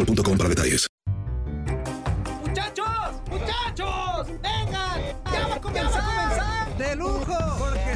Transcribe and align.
boostmobile.com 0.00 0.36
para 0.38 0.48
detalles. 0.48 0.86
¡Muchachos! 2.46 2.86
¡Muchachos! 3.30 4.26
¡Vengan! 4.42 5.00
¡Ya 5.32 5.48
va 5.48 5.54
a 5.54 5.60
comenzar! 5.60 6.76
¡De 6.78 6.96
lujo! 6.96 7.19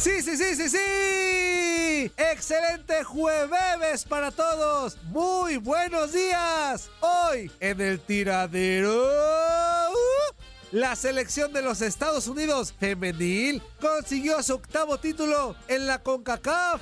Sí, 0.00 0.22
sí, 0.22 0.34
sí, 0.34 0.56
sí, 0.56 0.70
sí. 0.70 2.12
Excelente 2.16 3.04
jueves 3.04 4.06
para 4.06 4.30
todos. 4.30 4.96
Muy 5.10 5.58
buenos 5.58 6.14
días. 6.14 6.88
Hoy 7.00 7.50
en 7.60 7.82
el 7.82 8.00
tiradero. 8.00 9.10
La 10.72 10.96
selección 10.96 11.52
de 11.52 11.60
los 11.60 11.82
Estados 11.82 12.28
Unidos 12.28 12.72
femenil 12.80 13.62
consiguió 13.78 14.42
su 14.42 14.54
octavo 14.54 14.96
título 14.96 15.54
en 15.68 15.86
la 15.86 15.98
CONCACAF. 16.02 16.80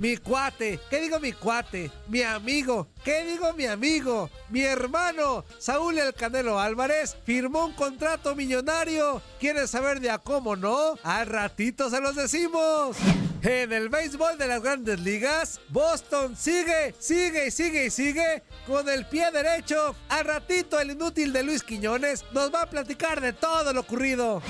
Mi 0.00 0.16
cuate, 0.16 0.80
¿qué 0.88 0.98
digo 0.98 1.20
mi 1.20 1.32
cuate? 1.32 1.92
Mi 2.08 2.22
amigo, 2.22 2.88
¿qué 3.04 3.22
digo 3.26 3.52
mi 3.52 3.66
amigo? 3.66 4.30
Mi 4.48 4.62
hermano, 4.62 5.44
Saúl 5.58 5.98
El 5.98 6.14
Canelo 6.14 6.58
Álvarez, 6.58 7.18
firmó 7.26 7.66
un 7.66 7.74
contrato 7.74 8.34
millonario. 8.34 9.20
¿Quieres 9.38 9.68
saber 9.68 10.00
de 10.00 10.08
a 10.08 10.16
cómo 10.16 10.56
no? 10.56 10.94
Al 11.02 11.26
ratito 11.26 11.90
se 11.90 12.00
los 12.00 12.16
decimos. 12.16 12.96
En 13.42 13.74
el 13.74 13.90
béisbol 13.90 14.38
de 14.38 14.48
las 14.48 14.62
grandes 14.62 15.00
ligas, 15.00 15.60
Boston 15.68 16.34
sigue, 16.34 16.94
sigue 16.98 17.48
y 17.48 17.50
sigue 17.50 17.84
y 17.84 17.90
sigue 17.90 18.42
con 18.66 18.88
el 18.88 19.04
pie 19.04 19.30
derecho. 19.30 19.94
Al 20.08 20.24
ratito 20.24 20.80
el 20.80 20.92
inútil 20.92 21.30
de 21.34 21.42
Luis 21.42 21.62
Quiñones 21.62 22.24
nos 22.32 22.50
va 22.50 22.62
a 22.62 22.70
platicar 22.70 23.20
de 23.20 23.34
todo 23.34 23.74
lo 23.74 23.80
ocurrido. 23.80 24.40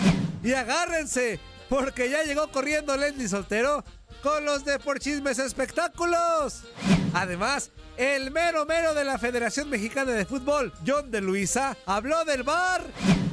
Y 0.44 0.52
agárrense, 0.52 1.40
porque 1.68 2.08
ya 2.08 2.22
llegó 2.22 2.52
corriendo 2.52 2.96
Leslie 2.96 3.28
Soltero 3.28 3.84
con 4.22 4.44
los 4.44 4.64
de 4.64 4.78
Por 4.78 4.98
Chismes 4.98 5.38
Espectáculos. 5.38 6.64
Además, 7.12 7.70
el 7.96 8.30
mero 8.30 8.66
mero 8.66 8.94
de 8.94 9.04
la 9.04 9.18
Federación 9.18 9.68
Mexicana 9.68 10.12
de 10.12 10.24
Fútbol, 10.24 10.72
John 10.86 11.10
de 11.10 11.20
Luisa, 11.20 11.76
habló 11.86 12.24
del 12.24 12.42
bar 12.42 12.82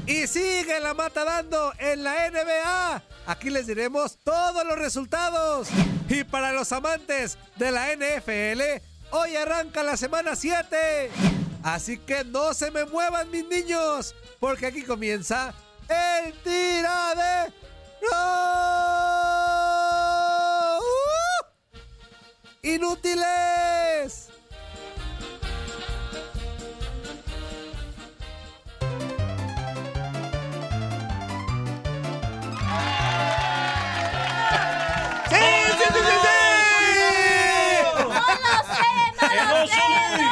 y 0.05 0.27
sigue 0.27 0.79
la 0.79 0.93
mata 0.93 1.23
dando 1.23 1.73
en 1.77 2.03
la 2.03 2.29
NBA. 2.29 3.03
Aquí 3.27 3.49
les 3.49 3.67
diremos 3.67 4.17
todos 4.23 4.65
los 4.65 4.77
resultados. 4.77 5.69
Y 6.09 6.23
para 6.23 6.53
los 6.53 6.71
amantes 6.71 7.37
de 7.57 7.71
la 7.71 7.93
NFL, 7.95 8.61
hoy 9.11 9.35
arranca 9.35 9.83
la 9.83 9.97
semana 9.97 10.35
7. 10.35 11.11
Así 11.63 11.97
que 11.97 12.23
no 12.23 12.53
se 12.53 12.71
me 12.71 12.85
muevan 12.85 13.29
mis 13.29 13.45
niños, 13.47 14.15
porque 14.39 14.67
aquí 14.67 14.83
comienza 14.83 15.53
el 15.89 16.33
tiradero. 16.41 17.53
¡Inútiles! 22.63 24.29
¡Sí, 35.29 35.35
sí, 35.35 35.73
sí, 35.77 35.93
sí, 35.93 36.15
sí! 36.21 36.27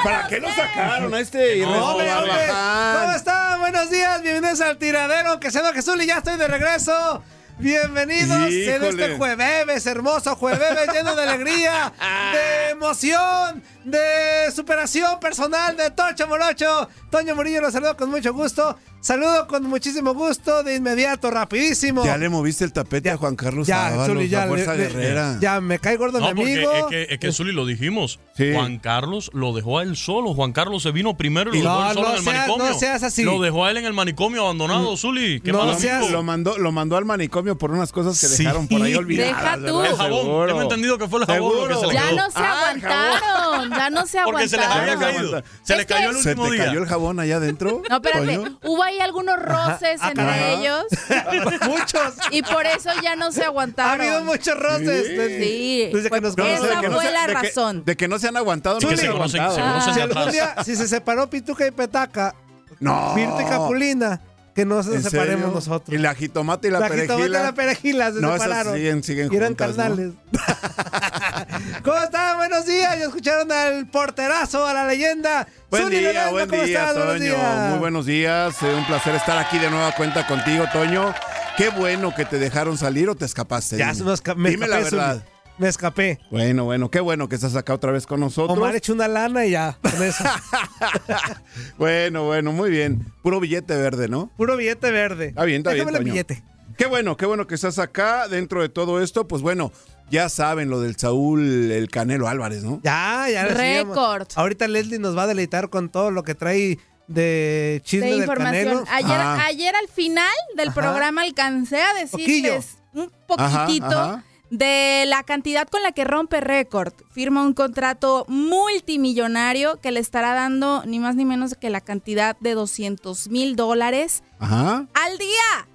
¿Para 0.04 0.28
qué 0.28 0.39
lo 0.39 0.51
sacaron 0.54 1.13
a 1.13 1.19
este. 1.19 1.63
Barbaján? 1.63 3.01
¿Cómo 3.01 3.16
están? 3.16 3.60
Buenos 3.60 3.89
días, 3.92 4.21
bienvenidos 4.21 4.62
al 4.62 4.78
tiradero. 4.78 5.39
Que 5.39 5.51
se 5.51 5.62
va 5.62 5.74
Jesús 5.74 5.95
y 6.01 6.07
ya 6.07 6.18
estoy 6.18 6.38
de 6.38 6.48
regreso. 6.48 7.24
Bienvenidos 7.66 8.54
en 8.54 8.84
este 8.84 9.18
jueves, 9.18 9.88
hermoso 9.88 10.36
jueves 10.36 10.70
lleno 10.94 11.16
de 11.16 11.24
alegría, 11.24 11.92
de 12.32 12.70
emoción, 12.70 13.64
de 13.84 14.52
superación 14.56 15.20
personal 15.20 15.76
de 15.76 15.90
Tocho 15.90 16.28
Morocho. 16.28 16.88
Toño 17.10 17.34
Murillo 17.36 17.62
los 17.62 17.74
saludo 17.74 17.98
con 17.98 18.12
mucho 18.12 18.36
gusto. 18.36 18.78
Saludo 19.06 19.46
con 19.46 19.62
muchísimo 19.69 20.16
gusto 20.16 20.63
de 20.63 20.78
inmediato, 20.78 21.30
rapidísimo. 21.30 22.04
Ya 22.04 22.18
le 22.18 22.28
moviste 22.28 22.63
el 22.63 22.74
tapete 22.74 23.12
a 23.12 23.18
Juan 23.18 23.36
Carlos 23.36 23.68
Ya, 23.68 23.86
Ábalos, 23.90 24.07
Zuli, 24.07 24.30
ya, 24.30 24.40
la 24.40 24.48
fuerza 24.48 24.74
le- 24.74 24.78
le- 24.80 24.88
guerrera. 24.96 25.38
ya 25.40 25.62
me 25.62 25.78
cae 25.78 25.96
gordo 25.98 26.19
No, 26.19 26.34
mi 26.34 26.42
amigo. 26.42 26.72
es 26.74 26.86
que, 26.86 27.07
es 27.13 27.19
que 27.19 27.31
Zuli 27.31 27.52
lo 27.52 27.68
dijimos. 27.68 28.19
Juan 28.36 28.80
Carlos 28.80 29.30
lo 29.31 29.54
dejó 29.54 29.78
a 29.78 29.84
él 29.84 29.96
solo. 29.96 30.34
Juan 30.34 30.54
Carlos 30.54 30.81
se 30.81 30.90
vino 30.90 31.16
primero 31.16 31.54
y 31.54 31.62
lo 31.62 31.69
No, 31.69 31.78
dejó 31.78 31.90
él 31.90 31.94
solo 31.94 32.07
no 32.07 32.13
en 32.13 32.18
el 32.18 32.24
seas- 32.24 32.36
manicomio. 32.48 32.69
no 32.74 32.80
seas 32.80 33.04
así. 33.04 33.24
Lo 33.24 33.40
dejó 33.40 33.66
a 33.66 33.69
él 33.69 33.78
en 33.78 33.86
el 33.86 33.94
manicomio 33.94 34.42
abandonado, 34.42 34.98
Zuli. 34.98 35.40
Qué 35.40 35.54
mal 35.54 35.69
amigo. 35.69 36.10
lo 36.10 36.24
mandó, 36.24 36.57
lo 36.57 36.72
mandó 36.72 36.98
al 36.98 37.06
manicomio 37.06 37.60
por 37.60 37.69
unas 37.69 37.92
cosas 37.92 38.19
que 38.19 38.25
Sí. 38.25 38.42
dejaron 38.42 38.68
por 38.68 38.81
ahí 38.81 38.96
olvidadas. 38.96 39.62
Deja 39.62 39.72
tú. 39.72 39.84
El 39.84 39.96
jabón. 39.96 40.22
Seguro. 40.24 40.48
Tengo 40.48 40.62
entendido 40.63 40.98
que 40.98 41.07
fue 41.07 41.19
el 41.19 41.25
jabón 41.28 41.54
lo 41.56 41.68
que 41.68 41.75
se 41.75 41.88
le 41.90 41.94
Ya 41.94 42.07
quedó. 42.10 42.16
no 42.16 42.31
se 42.31 42.40
aguantaron, 42.40 43.69
ya 43.69 43.90
no 43.92 44.06
se 44.07 44.18
Porque 44.24 44.48
se 44.50 44.57
les 44.57 44.66
aguantaron. 44.66 45.04
había 45.04 45.18
caído. 45.19 45.44
Se 45.62 45.74
Es 45.74 45.78
les 45.78 45.86
cayó 45.86 46.10
el 46.10 46.16
¿Se 46.18 46.30
último 46.30 46.48
te 46.48 46.54
día. 46.56 46.66
cayó 46.66 46.80
el 46.80 46.88
jabón 46.88 47.19
allá 47.19 47.36
adentro? 47.38 47.84
No, 47.88 47.96
espérate, 47.98 48.40
hubo 48.63 48.81
ahí 48.81 48.94
algunos 49.00 49.38
roces 49.39 50.00
Ah, 50.01 50.09
entre 50.09 50.25
caray. 50.25 50.53
ellos. 50.62 50.83
Muchos. 51.68 52.13
Y 52.31 52.42
por 52.42 52.65
eso 52.65 52.89
ya 53.03 53.15
no 53.15 53.31
se 53.31 53.44
Ha 53.44 53.47
aguantaron. 53.47 54.01
habido 54.06 54.24
muchos 54.24 54.57
roces. 54.57 55.07
Sí. 55.07 55.13
desde- 55.13 55.39
Sí, 55.45 55.89
desde 55.94 56.09
que 56.09 56.21
nos 56.21 56.38
No, 56.38 56.44
no, 56.45 56.50
esa 56.50 56.81
fue 56.92 57.12
la 57.12 57.27
razón. 57.27 57.83
De 57.86 57.95
que 57.97 58.07
no 58.07 58.19
se 58.19 58.27
han 58.27 58.38
aguantado, 58.38 58.80
Sí, 58.80 58.86
no 58.86 58.92
que 58.92 58.97
se 58.97 59.07
aguantado. 59.07 59.56
se 59.81 59.89
Si 59.92 59.95
de 59.95 60.01
algún 60.03 60.18
atrás. 60.18 60.33
día, 60.33 60.56
si 60.63 60.75
se 60.75 60.88
separó 60.88 61.30
Pituca 61.30 61.65
y 61.68 61.71
Petaca, 61.71 62.36
No. 62.80 63.13
Virte 63.15 63.44
y 63.44 63.45
Capulina, 63.45 64.21
que 64.56 64.66
no 64.66 64.81
se 64.81 64.96
¿En 64.96 65.04
separemos 65.04 65.42
serio? 65.42 65.54
nosotros. 65.54 65.94
Y 65.94 65.98
la 66.02 66.16
jitomate 66.16 66.69
y 66.69 66.72
la, 66.72 66.80
La 66.80 66.88
perejila. 66.88 67.13
jitomate 67.18 67.30
y 67.40 67.44
la 67.44 67.54
perejila 67.54 68.13
se 68.13 68.22
No, 68.22 68.31
separaron. 68.34 68.75
siguen- 68.75 69.04
siguen 69.04 69.30
y 69.31 69.36
eran 69.36 69.50
juntas, 69.50 69.69
¿no? 69.72 69.75
carnales. 69.75 70.13
¿Cómo 71.84 71.98
están? 71.98 72.38
Buenos 72.38 72.66
días. 72.66 72.98
Ya 72.98 73.06
escucharon 73.06 73.52
al 73.52 73.88
porterazo, 73.88 74.66
a 74.66 74.74
la 74.74 74.86
leyenda. 74.88 75.48
Buen 75.69 75.84
Zuli 75.84 75.98
día, 76.00 76.30
buen 76.30 76.50
¿cómo 76.50 76.63
día, 76.63 76.80
estás? 76.80 76.96
Buenos 76.96 77.13
Toño. 77.18 77.25
días. 77.25 77.69
Muy 77.69 77.80
buenos 77.80 78.06
días. 78.06 78.56
eh, 78.63 78.74
un 78.75 78.86
placer 78.88 79.16
estar 79.16 79.38
aquí 79.38 79.60
de 79.60 79.69
nueva 79.69 79.92
cuenta 79.94 80.25
contigo, 80.25 80.66
Toño. 80.72 81.13
Qué 81.57 81.69
bueno 81.69 82.13
que 82.16 82.25
te 82.25 82.38
dejaron 82.40 82.78
salir 82.78 83.10
o 83.10 83.16
te 83.16 83.25
escapaste. 83.25 83.78
Ya 83.78 83.92
Dime. 83.92 83.98
se 83.98 84.04
me 84.04 84.12
esca- 84.13 84.36
me 84.36 84.50
Dime 84.52 84.68
la 84.68 84.80
verdad. 84.80 85.24
Me 85.57 85.68
escapé. 85.69 86.19
Bueno, 86.31 86.66
bueno, 86.66 86.90
qué 86.92 87.00
bueno 87.00 87.30
que 87.30 87.36
estás 87.36 87.56
acá 87.56 87.74
otra 87.74 87.92
vez 87.92 88.06
con 88.06 88.19
nosotros. 88.19 88.57
Omar 88.57 88.75
echó 88.75 88.92
una 88.94 89.07
lana 89.07 89.46
y 89.46 89.52
ya. 89.52 89.78
con 89.81 90.04
eso. 90.04 90.24
Bueno, 91.78 92.25
bueno, 92.25 92.52
muy 92.52 92.69
bien. 92.69 93.06
Puro 93.24 93.40
billete 93.40 93.75
verde, 93.75 94.07
¿no? 94.07 94.31
Puro 94.38 94.57
billete 94.57 94.92
verde. 94.92 95.28
Está 95.28 95.44
bien, 95.46 95.60
está 95.60 95.72
bien, 95.74 95.86
Déjame 95.86 95.98
el 95.98 96.04
Toño. 96.04 96.13
billete. 96.13 96.44
Qué 96.78 96.86
bueno, 96.88 97.16
qué 97.16 97.25
bueno 97.25 97.48
que 97.48 97.56
estás 97.56 97.80
acá 97.80 98.28
dentro 98.28 98.62
de 98.62 98.69
todo 98.69 99.02
esto. 99.02 99.28
Pues 99.28 99.42
bueno, 99.42 99.72
ya 100.10 100.28
saben 100.30 100.69
lo 100.69 100.81
del 100.81 100.98
Saúl, 100.98 101.72
el 101.72 101.90
Canelo 101.90 102.28
Álvarez, 102.28 102.63
¿no? 102.63 102.81
Ya, 102.84 103.28
ya. 103.31 103.46
Récord. 103.46 104.28
Ahorita 104.36 104.68
Leslie 104.68 105.00
nos 105.00 105.18
va 105.18 105.24
a 105.24 105.28
deleitar 105.28 105.69
con 105.69 105.90
todo 105.90 106.12
lo 106.12 106.24
que 106.24 106.36
trae 106.36 106.80
de 107.07 107.81
chisme 107.86 108.07
de 108.07 108.12
del 108.13 108.22
información. 108.22 108.84
Canelo. 108.86 108.86
Ayer, 108.92 109.22
Ajá. 109.22 109.46
ayer 109.46 109.75
al 109.75 109.88
final 109.88 110.28
del 110.57 110.69
Ajá. 110.69 110.81
programa 110.81 111.22
alcancé 111.22 111.81
a 111.81 111.94
decirles 111.94 112.78
un 112.94 113.10
poquitito 113.28 113.86
Ajá, 113.86 114.04
ajá. 114.16 114.24
De 114.50 115.06
la 115.07 115.24
cantidad 115.24 115.68
con 115.68 115.83
la 115.83 115.92
que 115.92 116.03
rompe 116.03 116.42
récord. 116.42 116.94
Firma 117.12 117.44
un 117.44 117.53
contrato 117.53 118.25
multimillonario 118.27 119.80
que 119.81 119.92
le 119.92 120.00
estará 120.00 120.33
dando 120.33 120.83
ni 120.86 121.00
más 121.00 121.15
ni 121.15 121.25
menos 121.25 121.56
que 121.56 121.69
la 121.69 121.81
cantidad 121.81 122.38
de 122.39 122.53
200 122.53 123.30
mil 123.30 123.56
dólares 123.56 124.24
al 124.39 125.18
día. 125.18 125.75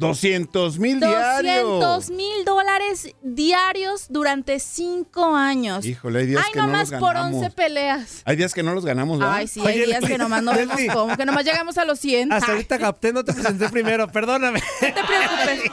200 0.00 0.78
mil 0.78 0.98
diarios. 1.00 1.64
200 1.80 2.10
mil 2.10 2.44
dólares 2.44 3.14
diarios 3.22 4.06
durante 4.08 4.58
cinco 4.60 5.34
años. 5.36 5.84
Híjole, 5.84 6.20
hay 6.20 6.26
días 6.26 6.42
Ay, 6.46 6.52
que 6.52 6.58
no 6.58 6.66
nomás 6.66 6.90
los 6.90 7.00
por 7.00 7.14
ganamos. 7.14 7.36
11 7.42 7.50
peleas. 7.50 8.22
Hay 8.24 8.36
días 8.36 8.54
que 8.54 8.62
no 8.62 8.74
los 8.74 8.84
ganamos, 8.84 9.18
¿verdad? 9.18 9.34
Ay, 9.36 9.46
sí, 9.48 9.60
Oye, 9.60 9.70
hay 9.70 9.86
días 9.86 10.04
que 10.04 10.18
nomás 10.18 10.42
no 10.42 10.52
vemos 10.54 10.76
cómo, 10.92 11.16
que 11.16 11.24
nomás 11.24 11.44
llegamos 11.44 11.78
a 11.78 11.84
los 11.84 11.98
100. 12.00 12.32
Hasta 12.32 12.46
Ay, 12.46 12.52
ahorita 12.52 12.78
capté, 12.78 13.12
no 13.12 13.24
te 13.24 13.32
presenté 13.32 13.68
primero, 13.68 14.08
perdóname. 14.08 14.60
no 14.60 14.86
te 14.88 14.92
preocupes. 14.92 15.70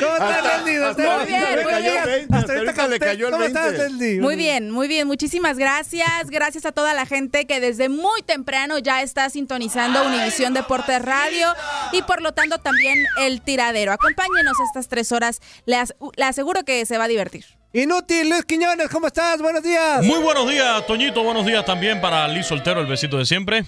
¿Cómo 0.00 0.12
estás, 0.12 0.64
Leslie? 0.64 0.84
hasta 0.84 1.16
Muy 1.16 1.26
bien, 1.26 1.42
ahorita 1.44 1.56
le 1.56 1.62
muy 1.64 1.72
cayó 1.72 1.90
bien. 1.90 2.02
el 2.02 2.08
20, 2.10 2.36
hasta 2.36 2.52
ahorita 2.52 2.72
le 2.88 2.98
capté. 2.98 2.98
cayó 3.06 3.26
el 3.26 3.32
¿Cómo 3.32 3.44
estás, 3.44 3.72
20. 3.72 3.88
Leslie? 3.90 4.20
Muy 4.20 4.36
bien, 4.36 4.70
muy 4.70 4.88
bien. 4.88 5.06
Muchísimas 5.06 5.56
gracias. 5.58 6.28
Gracias 6.30 6.66
a 6.66 6.72
toda 6.72 6.94
la 6.94 7.06
gente 7.06 7.46
que 7.46 7.60
desde 7.60 7.88
muy 7.88 8.22
temprano 8.22 8.78
ya 8.78 9.02
está 9.02 9.30
sintonizando 9.30 10.04
Univisión 10.06 10.52
Deportes 10.54 11.00
Radio 11.02 11.48
y 11.92 12.02
por 12.02 12.22
lo 12.22 12.32
tanto 12.32 12.58
también 12.58 12.98
el 13.38 13.44
tiradero. 13.44 13.92
Acompáñenos 13.92 14.54
estas 14.66 14.88
tres 14.88 15.12
horas. 15.12 15.40
Le, 15.66 15.76
as- 15.76 15.94
le 16.16 16.24
aseguro 16.24 16.64
que 16.64 16.84
se 16.86 16.98
va 16.98 17.04
a 17.04 17.08
divertir. 17.08 17.44
Inútil, 17.72 18.30
Luis 18.30 18.44
Quiñones, 18.44 18.88
¿cómo 18.88 19.06
estás? 19.06 19.40
Buenos 19.42 19.62
días. 19.62 20.02
Muy 20.04 20.18
buenos 20.20 20.48
días, 20.50 20.86
Toñito. 20.86 21.22
Buenos 21.22 21.44
días 21.46 21.64
también 21.64 22.00
para 22.00 22.26
Liz 22.28 22.46
Soltero, 22.46 22.80
el 22.80 22.86
besito 22.86 23.18
de 23.18 23.26
siempre. 23.26 23.64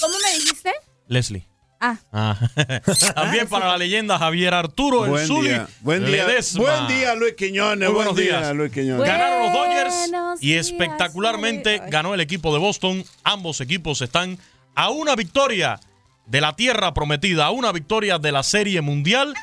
¿Cómo 0.00 0.14
me 0.24 0.32
dijiste? 0.38 0.72
Leslie. 1.08 1.48
Ah, 1.80 1.96
Ah. 2.12 2.38
también 3.14 3.46
para 3.48 3.68
la 3.68 3.76
leyenda 3.76 4.18
Javier 4.18 4.54
Arturo, 4.54 5.04
el 5.04 5.10
Buen 5.10 5.26
Zuli. 5.26 5.48
día. 5.50 5.68
Buen 5.80 6.06
día. 6.06 6.24
Ledesma. 6.26 6.60
Buen 6.62 6.86
día, 6.86 7.14
Luis 7.14 7.34
Quiñones. 7.34 7.88
Muy 7.88 7.94
Buen 7.94 8.06
buenos 8.06 8.16
día, 8.16 8.38
días. 8.40 8.54
Luis 8.54 8.72
Quiñones. 8.72 9.06
Ganaron 9.06 9.42
los 9.42 9.52
Dodgers 9.52 9.94
Buenos 9.94 10.42
y 10.42 10.46
días, 10.52 10.66
espectacularmente 10.68 11.76
Javier. 11.78 11.92
ganó 11.92 12.14
el 12.14 12.20
equipo 12.20 12.52
de 12.54 12.58
Boston. 12.60 13.04
Ambos 13.24 13.60
equipos 13.60 14.00
están 14.02 14.38
a 14.74 14.90
una 14.90 15.14
victoria 15.16 15.78
de 16.26 16.40
la 16.40 16.56
tierra 16.56 16.94
prometida, 16.94 17.46
a 17.46 17.50
una 17.50 17.72
victoria 17.72 18.18
de 18.18 18.32
la 18.32 18.42
Serie 18.42 18.80
Mundial 18.80 19.34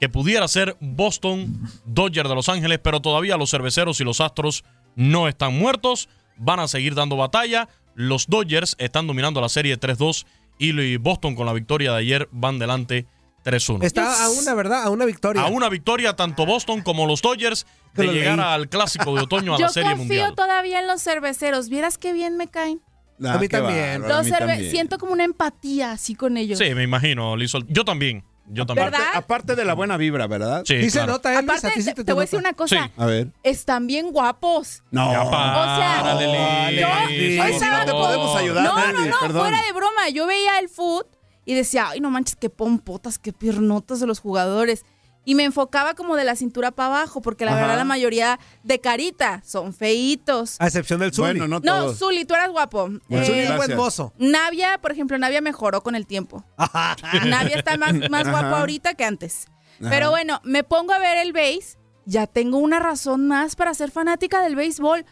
que 0.00 0.08
pudiera 0.08 0.48
ser 0.48 0.76
Boston 0.80 1.60
Dodgers 1.84 2.28
de 2.28 2.34
Los 2.34 2.48
Ángeles, 2.48 2.80
pero 2.82 3.00
todavía 3.00 3.36
los 3.36 3.50
cerveceros 3.50 4.00
y 4.00 4.04
los 4.04 4.20
Astros 4.20 4.64
no 4.96 5.28
están 5.28 5.56
muertos, 5.58 6.08
van 6.36 6.60
a 6.60 6.68
seguir 6.68 6.94
dando 6.94 7.16
batalla. 7.16 7.68
Los 7.94 8.26
Dodgers 8.26 8.76
están 8.78 9.06
dominando 9.06 9.40
la 9.40 9.48
serie 9.48 9.78
3-2 9.78 10.24
y 10.58 10.96
Boston 10.96 11.34
con 11.34 11.46
la 11.46 11.52
victoria 11.52 11.92
de 11.92 11.98
ayer 11.98 12.28
van 12.32 12.58
delante 12.58 13.06
3-1. 13.44 13.84
Está 13.84 14.24
a 14.24 14.30
una, 14.30 14.54
¿verdad? 14.54 14.84
A 14.84 14.90
una 14.90 15.04
victoria. 15.04 15.42
A 15.42 15.46
una 15.46 15.68
victoria 15.68 16.16
tanto 16.16 16.46
Boston 16.46 16.82
como 16.82 17.06
los 17.06 17.22
Dodgers 17.22 17.66
de 17.94 18.06
llegar 18.08 18.40
al 18.40 18.68
clásico 18.68 19.14
de 19.14 19.22
otoño 19.22 19.54
a 19.54 19.58
yo 19.58 19.66
la 19.66 19.72
Serie 19.72 19.90
confío 19.90 20.06
Mundial. 20.06 20.34
todavía 20.34 20.80
en 20.80 20.86
los 20.86 21.02
cerveceros. 21.02 21.68
¿Vieras 21.68 21.98
qué 21.98 22.12
bien 22.12 22.36
me 22.36 22.48
caen? 22.48 22.80
Ah, 23.24 23.34
A 23.34 23.38
mí 23.38 23.48
también. 23.48 24.02
bárbaro, 24.02 24.16
a 24.18 24.22
mí 24.22 24.30
también. 24.30 24.70
siento 24.70 24.98
como 24.98 25.12
una 25.12 25.24
empatía 25.24 25.92
así 25.92 26.14
con 26.14 26.36
ellos. 26.36 26.58
Sí, 26.58 26.74
me 26.74 26.82
imagino, 26.82 27.36
Liz 27.36 27.50
Sol- 27.50 27.66
Yo 27.68 27.84
también. 27.84 28.24
Yo 28.52 28.66
también. 28.66 28.90
¿Verdad? 28.90 29.06
Aparte 29.14 29.54
de 29.54 29.64
la 29.64 29.74
buena 29.74 29.96
vibra, 29.96 30.26
¿verdad? 30.26 30.62
Sí, 30.66 30.82
se 30.90 30.98
claro. 30.98 31.12
nota, 31.12 31.32
Elvis, 31.38 31.50
a 31.50 31.56
Aparte, 31.58 31.70
ti 31.76 31.82
sí 31.82 31.88
te, 31.90 31.94
te, 31.96 32.04
te 32.04 32.12
voy 32.12 32.22
a 32.22 32.24
decir 32.24 32.38
una 32.40 32.52
cosa. 32.54 32.84
Sí. 32.86 32.92
A 32.96 33.06
ver. 33.06 33.28
Están 33.44 33.86
bien 33.86 34.10
guapos. 34.10 34.82
No. 34.90 35.12
Ya 35.12 35.22
O 35.22 35.30
sea, 35.30 36.00
párale, 36.02 36.24
yo- 36.80 37.08
Liz, 37.10 37.36
yo 37.36 37.42
por 37.42 37.50
estaba 37.50 37.78
no 37.80 37.84
te 37.84 37.92
podemos 37.92 38.36
ayudar, 38.36 38.64
No, 38.64 38.92
no, 38.92 39.06
no, 39.06 39.16
perdón. 39.20 39.42
fuera 39.42 39.62
de 39.62 39.72
broma. 39.72 40.08
Yo 40.12 40.26
veía 40.26 40.58
el 40.58 40.68
foot 40.68 41.06
y 41.44 41.54
decía, 41.54 41.90
ay, 41.90 42.00
no 42.00 42.10
manches, 42.10 42.34
qué 42.36 42.50
pompotas, 42.50 43.18
qué 43.20 43.32
piernotas 43.32 44.00
de 44.00 44.06
los 44.08 44.18
jugadores. 44.18 44.84
Y 45.24 45.34
me 45.34 45.44
enfocaba 45.44 45.94
como 45.94 46.16
de 46.16 46.24
la 46.24 46.34
cintura 46.34 46.70
para 46.70 46.86
abajo, 46.96 47.20
porque 47.20 47.44
la 47.44 47.52
Ajá. 47.52 47.60
verdad 47.60 47.76
la 47.76 47.84
mayoría 47.84 48.40
de 48.62 48.80
carita 48.80 49.42
son 49.44 49.74
feitos. 49.74 50.56
A 50.58 50.66
excepción 50.66 50.98
del 51.00 51.12
Zuli. 51.12 51.38
Bueno, 51.38 51.46
no 51.46 51.60
No, 51.60 51.82
todos. 51.84 51.98
Zuli, 51.98 52.24
tú 52.24 52.34
eras 52.34 52.48
guapo. 52.50 52.88
Bueno, 52.88 53.02
Eh, 53.08 53.26
Zuli 53.26 53.38
es 53.40 53.56
buen 53.56 53.76
mozo. 53.76 54.12
Navia, 54.18 54.78
por 54.80 54.92
ejemplo, 54.92 55.18
Navia 55.18 55.40
mejoró 55.42 55.82
con 55.82 55.94
el 55.94 56.06
tiempo. 56.06 56.44
Navia 57.26 57.56
está 57.56 57.76
más, 57.76 57.92
más 58.10 58.24
guapo 58.28 58.46
Ajá. 58.46 58.60
ahorita 58.60 58.94
que 58.94 59.04
antes. 59.04 59.46
Ajá. 59.80 59.90
Pero 59.90 60.10
bueno, 60.10 60.40
me 60.44 60.64
pongo 60.64 60.92
a 60.94 60.98
ver 60.98 61.18
el 61.18 61.32
base, 61.32 61.78
ya 62.06 62.26
tengo 62.26 62.58
una 62.58 62.78
razón 62.78 63.28
más 63.28 63.56
para 63.56 63.74
ser 63.74 63.90
fanática 63.90 64.42
del 64.42 64.56
béisbol. 64.56 65.04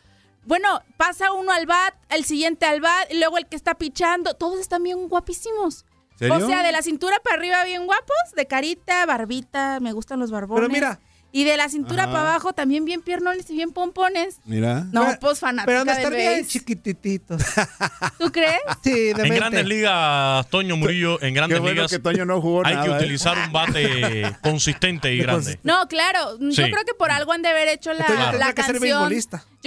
Bueno, 0.44 0.80
pasa 0.96 1.32
uno 1.32 1.52
al 1.52 1.66
bat, 1.66 1.94
el 2.08 2.24
siguiente 2.24 2.64
al 2.64 2.80
bat, 2.80 3.10
y 3.12 3.18
luego 3.18 3.36
el 3.36 3.46
que 3.46 3.56
está 3.56 3.74
pichando, 3.74 4.32
todos 4.34 4.58
están 4.58 4.82
bien 4.82 5.06
guapísimos. 5.08 5.84
¿Serio? 6.18 6.36
O 6.44 6.48
sea, 6.48 6.62
de 6.62 6.72
la 6.72 6.82
cintura 6.82 7.16
para 7.22 7.36
arriba 7.36 7.64
bien 7.64 7.86
guapos, 7.86 8.16
de 8.36 8.46
carita, 8.46 9.06
barbita, 9.06 9.78
me 9.80 9.92
gustan 9.92 10.18
los 10.20 10.30
barbones. 10.30 10.62
Pero 10.68 10.72
mira. 10.72 11.00
Y 11.30 11.44
de 11.44 11.58
la 11.58 11.68
cintura 11.68 12.04
Ajá. 12.04 12.12
para 12.12 12.30
abajo 12.30 12.54
también 12.54 12.86
bien 12.86 13.02
piernones 13.02 13.50
y 13.50 13.54
bien 13.54 13.70
pompones. 13.72 14.38
Mira. 14.46 14.86
No, 14.92 15.04
Pero- 15.04 15.20
pues 15.20 15.38
fanática 15.38 15.66
Pero 15.66 15.80
han 15.80 15.86
de 15.86 15.92
del 15.92 16.02
estar 16.02 16.16
bien 16.16 16.46
chiquitititos. 16.46 17.42
¿Tú 18.18 18.32
crees? 18.32 18.58
Sí, 18.82 18.90
de 18.92 19.10
En 19.10 19.16
mente. 19.18 19.36
grandes 19.36 19.66
ligas, 19.66 20.48
Toño 20.48 20.76
Murillo, 20.78 21.14
en 21.20 21.28
Qué 21.28 21.30
grandes 21.32 21.60
bueno 21.60 21.74
ligas 21.74 21.90
que 21.90 21.98
Toño 21.98 22.24
no 22.24 22.40
jugó 22.40 22.64
hay 22.64 22.74
nada. 22.76 22.86
que 22.86 22.92
¿eh? 22.92 22.96
utilizar 22.96 23.36
un 23.46 23.52
bate 23.52 24.36
consistente 24.42 25.12
y 25.12 25.18
grande. 25.18 25.60
No, 25.64 25.86
claro. 25.86 26.38
Yo 26.40 26.64
creo 26.64 26.84
que 26.86 26.94
por 26.98 27.10
algo 27.10 27.32
han 27.32 27.42
de 27.42 27.48
haber 27.50 27.68
hecho 27.68 27.92
la, 27.92 28.00
Entonces 28.00 28.18
la 28.24 28.30
tendrá 28.30 28.52
que 28.54 28.62
ser 28.62 28.72
canción. 28.78 29.02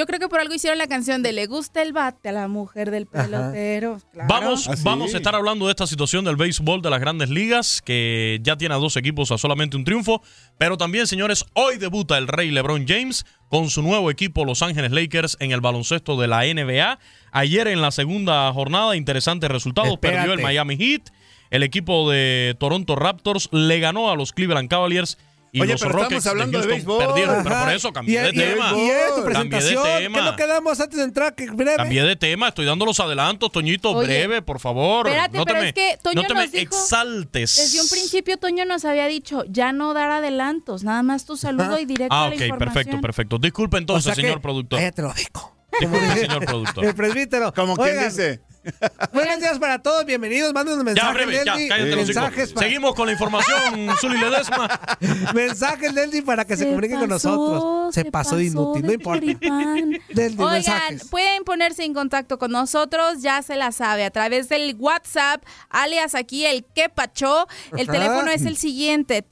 Yo 0.02 0.08
creo 0.08 0.20
que 0.20 0.28
por 0.30 0.40
algo 0.40 0.56
hicieron 0.56 0.80
la 0.80 0.88
canción 0.88 1.22
de 1.22 1.32
Le 1.32 1.46
gusta 1.46 1.84
el 1.84 1.94
bate 1.94 2.30
a 2.30 2.32
la 2.32 2.48
mujer 2.48 2.90
del 2.90 3.06
pelotero. 3.06 4.00
Claro. 4.12 4.28
Vamos, 4.28 4.68
Ah, 4.68 4.76
sí. 4.76 4.82
vamos 4.84 5.14
a 5.14 5.18
estar 5.18 5.36
hablando 5.36 5.68
de 5.68 5.74
esta 5.74 5.86
situación 5.86 6.26
del 6.26 6.38
béisbol 6.38 6.82
de 6.82 6.90
las 6.90 7.00
grandes 7.00 7.30
ligas, 7.30 7.84
que 7.84 8.40
ya 8.42 8.58
tiene 8.58 8.74
a 8.74 8.80
dos 8.80 8.98
equipos 8.98 9.32
a 9.32 9.38
solamente 9.38 9.78
un 9.78 9.84
triunfo. 9.84 10.24
Pero 10.58 10.76
también, 10.76 11.06
señores, 11.06 11.46
hoy 11.54 11.78
debuta 11.78 12.18
el 12.18 12.28
rey 12.28 12.50
LeBron 12.50 12.88
James 12.88 13.26
con 13.48 13.70
su 13.70 13.84
nuevo 13.84 14.10
equipo 14.10 14.44
Los 14.44 14.64
Ángeles 14.64 14.92
Lakers 14.92 15.38
en 15.40 15.52
el 15.52 15.62
baloncesto 15.62 16.20
de 16.20 16.28
la 16.28 16.46
NBA. 16.52 16.98
Ayer 17.32 17.68
en 17.68 17.80
la 17.82 17.92
segunda 17.92 18.52
jornada, 18.54 18.96
interesantes 18.96 19.52
resultados, 19.52 19.92
Espérate. 19.94 20.18
perdió 20.18 20.34
el 20.34 20.42
Miami 20.42 20.78
Heat. 20.78 21.12
el 21.52 21.62
equipo 21.62 22.10
de 22.10 22.56
Toronto 22.60 22.96
Raptors 22.96 23.50
le 23.52 23.80
ganó 23.80 24.10
a 24.10 24.16
los 24.16 24.32
Cleveland 24.34 24.68
Cavaliers 24.68 25.20
y 25.54 25.62
Oye, 25.62 25.74
los 25.74 25.82
pero 25.82 25.94
Rockets 25.94 26.18
estamos 26.20 26.28
hablando 26.28 26.60
de 26.60 26.64
Houston 26.64 26.78
béisbol. 26.98 27.06
perdieron. 27.08 27.44
Pero 27.44 27.56
Ajá. 27.56 27.66
por 27.66 27.74
eso 27.74 27.92
cambié 27.94 28.20
Y- 28.20 28.24
de 28.24 28.30
y- 28.30 28.34
tema. 28.34 28.74
Y 28.78 28.90
es 28.90 29.16
tu 29.16 29.16
Cambié 29.16 29.16
de 29.16 29.22
presentación. 29.24 29.84
¿Qué 29.84 30.04
tema. 30.04 30.22
no 30.22 30.36
quedamos 30.38 30.80
antes 30.80 30.98
de 30.98 31.04
entrar? 31.04 31.36
Que 31.36 31.46
breve. 31.52 31.76
Cambié 31.78 32.04
de 32.04 32.16
tema, 32.16 32.48
estoy 32.48 32.66
dando 32.66 32.86
los 32.86 33.00
adelantos, 33.00 33.52
Toñito, 33.52 33.92
Oye, 33.92 34.08
breve, 34.08 34.42
por 34.42 34.60
favor. 34.60 35.08
espérate, 35.08 35.38
no 35.38 35.46
te 35.46 35.52
pero 35.52 35.62
me, 35.64 35.68
es 35.70 35.74
que 35.76 35.98
Toño 36.02 36.22
no 36.22 36.28
te 36.28 36.34
me 36.34 36.42
nos 36.44 36.52
dijo- 36.52 36.64
exaltes. 36.76 37.56
Desde 37.58 37.82
un 37.82 37.90
principio 37.90 38.38
Toño 38.38 38.64
nos 38.66 38.86
había 38.86 39.08
dicho, 39.08 39.44
ya 39.50 39.74
no 39.74 39.94
dar 39.94 40.10
adelantos, 40.12 40.84
nada 40.84 41.04
más 41.04 41.26
tu 41.26 41.36
saludo 41.36 41.78
y 41.80 41.86
directo 41.86 42.16
Ah, 42.16 42.26
a 42.26 42.30
la 42.30 42.36
ok, 42.36 42.42
información. 42.42 42.74
perfecto, 42.74 43.02
perfecto. 43.02 43.38
Disculpe 43.38 43.78
entonces, 43.78 44.06
O 44.06 44.10
sea 44.10 44.16
que- 44.16 44.22
señor 44.28 44.42
productor. 44.42 44.80
Cállate 44.80 45.02
lo 45.02 45.14
dijo. 45.14 45.56
Disculpe, 45.80 46.16
señor 46.18 46.46
productor. 46.46 46.86
El 46.86 46.96
presbítero. 46.96 47.54
Como 47.54 47.76
quien 47.76 48.04
dice. 48.06 48.42
Buenos 49.12 49.40
días 49.40 49.58
para 49.58 49.82
todos, 49.82 50.06
bienvenidos. 50.06 50.54
Manden 50.54 50.78
un 50.78 50.86
mensaje. 50.86 51.08
Ya, 51.08 51.14
breve, 51.14 51.46
ya, 51.46 51.54
cállate 51.68 51.96
mensajes 51.96 52.54
para, 52.54 52.68
Seguimos 52.68 52.94
con 52.94 53.08
la 53.08 53.14
información, 53.14 53.90
Zuli 54.02 54.20
Ledesma. 54.20 54.80
mensajes, 55.34 55.94
Nelly, 55.94 56.22
para 56.22 56.46
que 56.46 56.56
se, 56.56 56.68
comuniquen 56.68 57.00
con 57.00 57.10
nosotros. 57.10 57.94
Se, 57.94 58.06
pasó 58.06 58.36
de 58.36 58.46
inútil, 58.46 58.86
no 58.86 58.94
importa. 58.94 59.26
Oigan, 59.42 60.38
mensajes. 60.38 61.06
pueden 61.06 61.44
ponerse 61.44 61.84
en 61.84 61.94
contacto 61.94 62.38
con 62.38 62.52
nosotros, 62.52 63.22
ya 63.22 63.42
se 63.42 63.56
la 63.56 63.72
sabe, 63.72 64.06
a 64.06 64.12
través 64.12 64.50
del 64.50 64.76
WhatsApp, 64.78 65.44
alias 65.70 66.14
aquí 66.14 66.46
el 66.46 66.64
que 66.64 66.90
pachó. 66.90 67.48
El 67.76 67.90
Ajá. 67.90 67.94
teléfono 67.94 68.32
es 68.32 68.46
el 68.46 68.58
siguiente, 68.58 69.24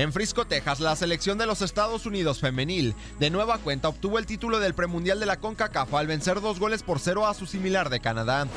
En 0.00 0.14
Frisco, 0.14 0.47
Texas, 0.47 0.80
la 0.80 0.97
selección 0.97 1.37
de 1.37 1.45
los 1.45 1.61
Estados 1.61 2.07
Unidos 2.07 2.40
femenil 2.40 2.95
de 3.19 3.28
nueva 3.28 3.59
cuenta 3.59 3.90
obtuvo 3.90 4.19
el 4.19 4.25
título 4.25 4.59
del 4.59 4.73
premundial 4.73 5.21
de 5.21 5.26
la 5.26 5.37
CONCACAF 5.37 5.92
al 5.92 6.07
vencer 6.07 6.40
dos 6.40 6.59
goles 6.59 6.83
por 6.83 7.00
cero 7.00 7.26
a 7.26 7.35
su 7.35 7.45
similar 7.45 7.90
de 7.90 8.00
Canadá. 8.00 8.49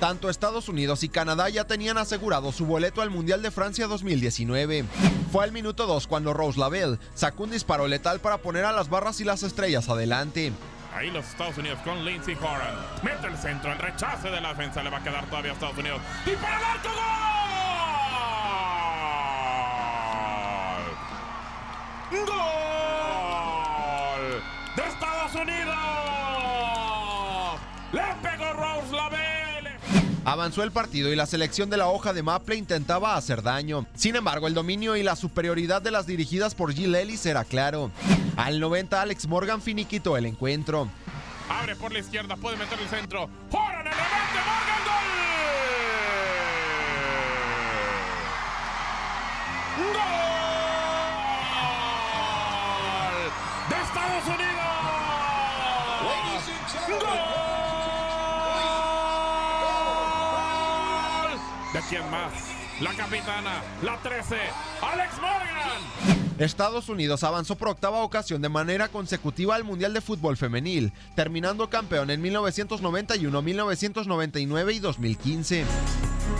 Tanto 0.00 0.28
Estados 0.28 0.68
Unidos 0.68 1.04
y 1.04 1.08
Canadá 1.08 1.48
ya 1.48 1.64
tenían 1.64 1.96
asegurado 1.96 2.50
su 2.50 2.66
boleto 2.66 3.02
al 3.02 3.10
Mundial 3.10 3.40
de 3.40 3.52
Francia 3.52 3.86
2019. 3.86 4.84
Fue 5.30 5.44
al 5.44 5.52
minuto 5.52 5.86
2 5.86 6.08
cuando 6.08 6.34
Rose 6.34 6.58
Lavelle 6.58 6.98
sacó 7.14 7.44
un 7.44 7.52
disparo 7.52 7.86
letal 7.86 8.18
para 8.18 8.38
poner 8.38 8.64
a 8.64 8.72
las 8.72 8.90
barras 8.90 9.20
y 9.20 9.24
las 9.24 9.44
estrellas 9.44 9.88
adelante. 9.88 10.50
Ahí 10.92 11.12
los 11.12 11.24
Estados 11.24 11.56
Unidos 11.56 11.78
con 11.84 12.04
Lindsey 12.04 12.34
Horan. 12.34 12.74
Mete 13.04 13.28
el 13.28 13.36
centro, 13.36 13.70
el 13.70 13.78
rechace 13.78 14.28
de 14.28 14.40
la 14.40 14.54
defensa 14.54 14.82
le 14.82 14.90
va 14.90 14.98
a 14.98 15.04
quedar 15.04 15.24
todavía 15.26 15.52
a 15.52 15.54
Estados 15.54 15.78
Unidos. 15.78 16.00
¡Y 16.26 16.30
para 16.30 16.58
el 16.58 16.64
arco 16.64 16.88
gol! 16.88 17.99
¡Gol! 22.10 22.26
¡De 24.76 24.82
Estados 24.82 25.34
Unidos! 25.34 25.76
¡Le 27.92 28.02
pegó 28.22 28.52
Rose 28.52 28.92
Lavelle! 28.94 29.70
Avanzó 30.24 30.62
el 30.62 30.70
partido 30.72 31.12
y 31.12 31.16
la 31.16 31.26
selección 31.26 31.70
de 31.70 31.76
la 31.76 31.88
hoja 31.88 32.12
de 32.12 32.22
Maple 32.22 32.56
intentaba 32.56 33.16
hacer 33.16 33.42
daño. 33.42 33.86
Sin 33.94 34.16
embargo, 34.16 34.46
el 34.48 34.54
dominio 34.54 34.96
y 34.96 35.02
la 35.02 35.16
superioridad 35.16 35.80
de 35.82 35.90
las 35.92 36.06
dirigidas 36.06 36.54
por 36.54 36.72
Jill 36.72 36.94
Ellis 36.94 37.24
era 37.26 37.44
claro. 37.44 37.90
Al 38.36 38.60
90, 38.60 39.00
Alex 39.00 39.26
Morgan 39.26 39.60
finiquitó 39.62 40.16
el 40.16 40.26
encuentro. 40.26 40.88
Abre 41.48 41.74
por 41.76 41.92
la 41.92 41.98
izquierda, 42.00 42.36
puede 42.36 42.56
meter 42.56 42.78
el 42.78 42.88
centro. 42.88 43.28
Horan 43.50 43.86
el 43.86 43.92
remate, 43.92 44.38
Morgan, 44.46 44.84
gol. 44.84 44.94
¡Gol! 49.94 50.49
¿De 61.72 61.80
quién 61.88 62.10
más? 62.10 62.32
La 62.80 62.92
capitana, 62.94 63.62
la 63.82 63.96
13, 63.98 64.36
Alex 64.82 65.12
Morgan. 65.20 66.20
Estados 66.38 66.88
Unidos 66.88 67.22
avanzó 67.22 67.54
por 67.54 67.68
octava 67.68 68.02
ocasión 68.02 68.42
de 68.42 68.48
manera 68.48 68.88
consecutiva 68.88 69.54
al 69.54 69.62
Mundial 69.62 69.94
de 69.94 70.00
Fútbol 70.00 70.36
Femenil, 70.36 70.92
terminando 71.14 71.70
campeón 71.70 72.10
en 72.10 72.20
1991, 72.22 73.42
1999 73.42 74.72
y 74.72 74.78
2015. 74.80 75.64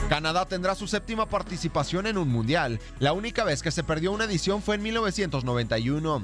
Canadá 0.08 0.46
tendrá 0.46 0.74
su 0.74 0.88
séptima 0.88 1.26
participación 1.26 2.08
en 2.08 2.18
un 2.18 2.28
Mundial. 2.28 2.80
La 2.98 3.12
única 3.12 3.44
vez 3.44 3.62
que 3.62 3.70
se 3.70 3.84
perdió 3.84 4.10
una 4.10 4.24
edición 4.24 4.62
fue 4.62 4.74
en 4.74 4.82
1991. 4.82 6.22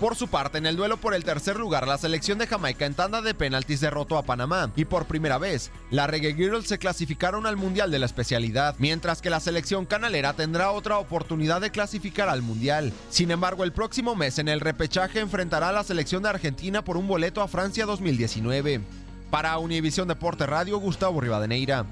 Por 0.00 0.14
su 0.14 0.28
parte, 0.28 0.58
en 0.58 0.66
el 0.66 0.76
duelo 0.76 0.96
por 0.96 1.12
el 1.12 1.24
tercer 1.24 1.58
lugar, 1.58 1.88
la 1.88 1.98
selección 1.98 2.38
de 2.38 2.46
Jamaica 2.46 2.86
en 2.86 2.94
tanda 2.94 3.20
de 3.20 3.34
penaltis 3.34 3.80
derrotó 3.80 4.16
a 4.16 4.22
Panamá 4.22 4.70
y 4.76 4.84
por 4.84 5.06
primera 5.06 5.38
vez, 5.38 5.72
la 5.90 6.06
Reggae 6.06 6.34
Girls 6.34 6.68
se 6.68 6.78
clasificaron 6.78 7.46
al 7.46 7.56
Mundial 7.56 7.90
de 7.90 7.98
la 7.98 8.06
especialidad, 8.06 8.76
mientras 8.78 9.20
que 9.20 9.28
la 9.28 9.40
selección 9.40 9.86
canalera 9.86 10.34
tendrá 10.34 10.70
otra 10.70 10.98
oportunidad 10.98 11.60
de 11.60 11.72
clasificar 11.72 12.28
al 12.28 12.42
Mundial. 12.42 12.92
Sin 13.10 13.32
embargo, 13.32 13.64
el 13.64 13.72
próximo 13.72 14.14
mes 14.14 14.38
en 14.38 14.46
el 14.46 14.60
repechaje 14.60 15.18
enfrentará 15.18 15.70
a 15.70 15.72
la 15.72 15.82
selección 15.82 16.22
de 16.22 16.28
Argentina 16.28 16.84
por 16.84 16.96
un 16.96 17.08
boleto 17.08 17.42
a 17.42 17.48
Francia 17.48 17.84
2019. 17.84 18.80
Para 19.30 19.58
Univisión 19.58 20.06
Deporte 20.06 20.46
Radio, 20.46 20.78
Gustavo 20.78 21.20
Rivadeneira. 21.20 21.86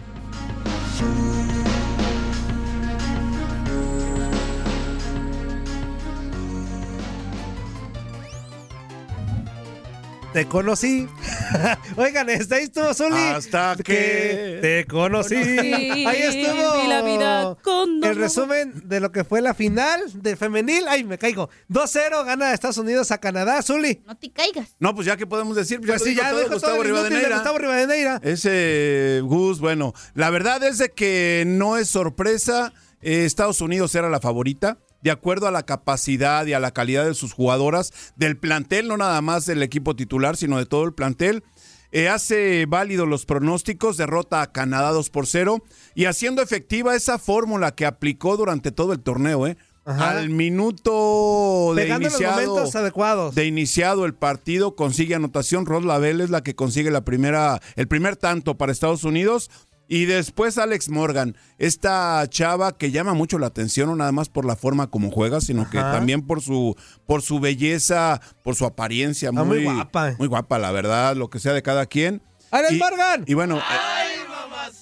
Te 10.36 10.46
conocí. 10.46 11.08
Oigan, 11.96 12.28
está 12.28 12.56
ahí 12.56 12.64
estuvo 12.64 12.92
Zuli. 12.92 13.16
Hasta 13.16 13.74
que 13.82 14.58
te 14.60 14.84
conocí. 14.84 15.34
Ahí 15.34 16.20
estuvo. 16.24 16.82
vi 16.82 16.88
la 16.88 17.00
vida 17.00 17.56
con 17.62 18.04
el 18.04 18.16
resumen 18.16 18.82
de 18.84 19.00
lo 19.00 19.10
que 19.12 19.24
fue 19.24 19.40
la 19.40 19.54
final 19.54 20.02
de 20.12 20.36
femenil. 20.36 20.84
Ay, 20.88 21.04
me 21.04 21.16
caigo. 21.16 21.48
2-0 21.70 22.26
gana 22.26 22.52
Estados 22.52 22.76
Unidos 22.76 23.12
a 23.12 23.18
Canadá. 23.18 23.62
Zuli. 23.62 24.02
No 24.06 24.14
te 24.14 24.30
caigas. 24.30 24.76
No, 24.78 24.94
pues 24.94 25.06
ya 25.06 25.16
que 25.16 25.26
podemos 25.26 25.56
decir, 25.56 25.80
ya 25.80 25.86
Pues 25.86 26.02
sí, 26.02 26.14
ya 26.14 26.28
todo 26.28 26.40
dijo 26.40 26.52
Gustavo 26.52 26.82
de 26.82 26.84
Rivadeneira. 26.84 27.36
Gustavo 27.36 27.56
Rivadeneira. 27.56 28.20
Ese 28.22 29.22
Gus, 29.24 29.58
bueno, 29.58 29.94
la 30.12 30.28
verdad 30.28 30.62
es 30.64 30.76
de 30.76 30.90
que 30.90 31.44
no 31.46 31.78
es 31.78 31.88
sorpresa. 31.88 32.74
eh, 33.00 33.24
Estados 33.24 33.62
Unidos 33.62 33.94
era 33.94 34.10
la 34.10 34.20
favorita. 34.20 34.76
De 35.06 35.12
acuerdo 35.12 35.46
a 35.46 35.52
la 35.52 35.62
capacidad 35.62 36.44
y 36.46 36.52
a 36.52 36.58
la 36.58 36.72
calidad 36.72 37.04
de 37.06 37.14
sus 37.14 37.32
jugadoras, 37.32 37.92
del 38.16 38.36
plantel, 38.36 38.88
no 38.88 38.96
nada 38.96 39.22
más 39.22 39.46
del 39.46 39.62
equipo 39.62 39.94
titular, 39.94 40.36
sino 40.36 40.58
de 40.58 40.66
todo 40.66 40.82
el 40.82 40.94
plantel. 40.94 41.44
Eh, 41.92 42.08
hace 42.08 42.66
válido 42.66 43.06
los 43.06 43.24
pronósticos, 43.24 43.96
derrota 43.96 44.42
a 44.42 44.50
Canadá 44.50 44.90
2 44.90 45.10
por 45.10 45.28
0 45.28 45.62
y 45.94 46.06
haciendo 46.06 46.42
efectiva 46.42 46.96
esa 46.96 47.20
fórmula 47.20 47.72
que 47.72 47.86
aplicó 47.86 48.36
durante 48.36 48.72
todo 48.72 48.92
el 48.92 48.98
torneo, 48.98 49.46
¿eh? 49.46 49.56
Ajá. 49.84 50.10
Al 50.10 50.28
minuto 50.28 51.72
de 51.76 51.82
Pegando 51.82 52.08
los 52.08 52.14
iniciado, 52.20 52.54
momentos 52.54 52.74
adecuados. 52.74 53.34
de 53.36 53.46
iniciado 53.46 54.06
el 54.06 54.14
partido 54.14 54.74
consigue 54.74 55.14
anotación. 55.14 55.66
Ros 55.66 55.84
Lavelle 55.84 56.24
es 56.24 56.30
la 56.30 56.42
que 56.42 56.56
consigue 56.56 56.90
la 56.90 57.04
primera, 57.04 57.60
el 57.76 57.86
primer 57.86 58.16
tanto 58.16 58.58
para 58.58 58.72
Estados 58.72 59.04
Unidos. 59.04 59.52
Y 59.88 60.06
después 60.06 60.58
Alex 60.58 60.88
Morgan, 60.88 61.36
esta 61.58 62.26
chava 62.28 62.76
que 62.76 62.90
llama 62.90 63.14
mucho 63.14 63.38
la 63.38 63.46
atención, 63.46 63.88
no 63.88 63.94
nada 63.96 64.10
más 64.10 64.28
por 64.28 64.44
la 64.44 64.56
forma 64.56 64.88
como 64.90 65.10
juega, 65.12 65.40
sino 65.40 65.70
que 65.70 65.78
también 65.78 66.22
por 66.26 66.42
su, 66.42 66.74
por 67.06 67.22
su 67.22 67.38
belleza, 67.38 68.20
por 68.42 68.56
su 68.56 68.64
apariencia. 68.64 69.28
Ah, 69.28 69.44
Muy, 69.44 69.60
muy 69.64 69.74
guapa. 69.74 70.14
Muy 70.18 70.26
guapa, 70.28 70.58
la 70.58 70.72
verdad, 70.72 71.14
lo 71.14 71.30
que 71.30 71.38
sea 71.38 71.52
de 71.52 71.62
cada 71.62 71.86
quien. 71.86 72.20
¡Alex 72.50 72.72
Y- 72.72 72.78
Morgan! 72.78 73.24
Y 73.26 73.34
bueno. 73.34 73.58
eh, 73.58 73.62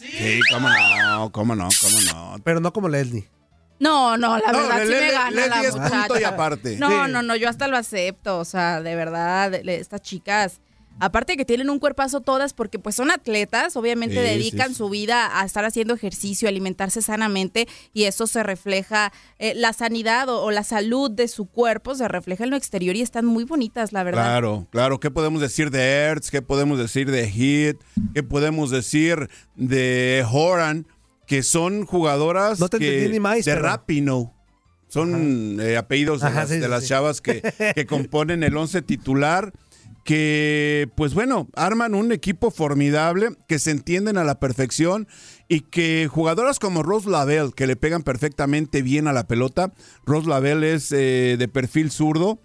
Sí, 0.00 0.40
cómo 0.52 0.68
no, 0.68 1.32
cómo 1.32 1.54
no, 1.56 1.68
cómo 1.80 2.00
no. 2.12 2.36
Pero 2.44 2.60
no 2.60 2.72
como 2.72 2.88
Leslie. 2.88 3.28
No, 3.80 4.16
no, 4.16 4.38
la 4.38 4.52
No, 4.52 4.58
verdad 4.60 4.82
sí 4.84 4.88
me 4.90 5.10
gana 5.10 5.30
la 5.30 5.46
Leslie 5.46 5.66
es 5.68 5.72
punto 5.74 5.88
muchacha. 5.96 6.20
y 6.20 6.24
aparte. 6.24 6.76
No, 6.78 6.88
Sí. 6.88 7.10
no, 7.12 7.22
no, 7.22 7.36
yo 7.36 7.48
hasta 7.48 7.68
lo 7.68 7.76
acepto, 7.76 8.38
o 8.38 8.44
sea, 8.44 8.80
de 8.80 8.94
verdad, 8.94 9.60
le- 9.62 9.80
estas 9.80 10.00
chicas, 10.00 10.60
aparte 11.00 11.36
que 11.36 11.44
tienen 11.44 11.70
un 11.70 11.78
cuerpazo 11.78 12.20
todas 12.20 12.52
porque 12.52 12.78
pues 12.78 12.94
son 12.94 13.10
atletas, 13.10 13.76
obviamente 13.76 14.14
Sí, 14.16 14.20
dedican 14.20 14.68
sí, 14.68 14.74
sí. 14.74 14.78
su 14.78 14.88
vida 14.90 15.40
a 15.40 15.44
estar 15.44 15.64
haciendo 15.64 15.94
ejercicio, 15.94 16.48
alimentarse 16.48 17.02
sanamente 17.02 17.66
y 17.92 18.04
eso 18.04 18.26
se 18.26 18.42
refleja, 18.42 19.12
eh, 19.38 19.54
la 19.56 19.72
sanidad 19.72 20.28
o, 20.28 20.42
o 20.42 20.50
la 20.50 20.64
salud 20.64 21.10
de 21.10 21.28
su 21.28 21.46
cuerpo 21.46 21.94
se 21.94 22.06
refleja 22.08 22.44
en 22.44 22.50
lo 22.50 22.56
exterior 22.56 22.96
y 22.96 23.02
están 23.02 23.26
muy 23.26 23.44
bonitas, 23.44 23.92
la 23.92 24.02
verdad. 24.04 24.22
Claro, 24.24 24.66
claro. 24.70 25.00
¿Qué 25.00 25.10
podemos 25.10 25.40
decir 25.40 25.70
de 25.70 25.82
Ertz? 25.82 26.30
¿Qué 26.30 26.42
podemos 26.42 26.78
decir 26.78 27.10
de 27.10 27.28
Heat? 27.30 27.76
¿Qué 28.14 28.22
podemos 28.22 28.70
decir 28.70 29.28
de 29.56 30.24
Horan? 30.30 30.86
Que 31.26 31.42
son 31.42 31.86
jugadoras 31.86 32.60
No 32.60 32.68
te 32.68 32.78
que, 32.78 33.08
ni 33.08 33.18
más, 33.18 33.36
de 33.38 33.42
pero- 33.44 33.62
Rapino. 33.62 34.30
Son 34.88 35.58
eh, 35.60 35.76
apellidos 35.76 36.20
de 36.20 36.30
las, 36.30 36.48
sí, 36.48 36.56
de 36.58 36.62
sí, 36.64 36.68
las 36.68 36.86
chavas 36.86 37.20
que, 37.20 37.42
que 37.74 37.84
componen 37.88 38.44
el 38.44 38.56
once 38.56 38.80
titular. 38.80 39.52
Que, 40.04 40.88
pues 40.96 41.14
bueno, 41.14 41.48
arman 41.54 41.94
un 41.94 42.12
equipo 42.12 42.50
formidable, 42.50 43.30
que 43.48 43.58
se 43.58 43.70
entienden 43.70 44.18
a 44.18 44.24
la 44.24 44.38
perfección 44.38 45.08
y 45.48 45.60
que 45.60 46.08
jugadoras 46.10 46.58
como 46.58 46.82
Rose 46.82 47.08
Lavelle, 47.08 47.52
que 47.56 47.66
le 47.66 47.76
pegan 47.76 48.02
perfectamente 48.02 48.82
bien 48.82 49.08
a 49.08 49.12
la 49.12 49.26
pelota. 49.26 49.72
Rose 50.04 50.28
Lavelle 50.28 50.74
es 50.74 50.92
eh, 50.92 51.36
de 51.38 51.48
perfil 51.48 51.90
zurdo 51.90 52.40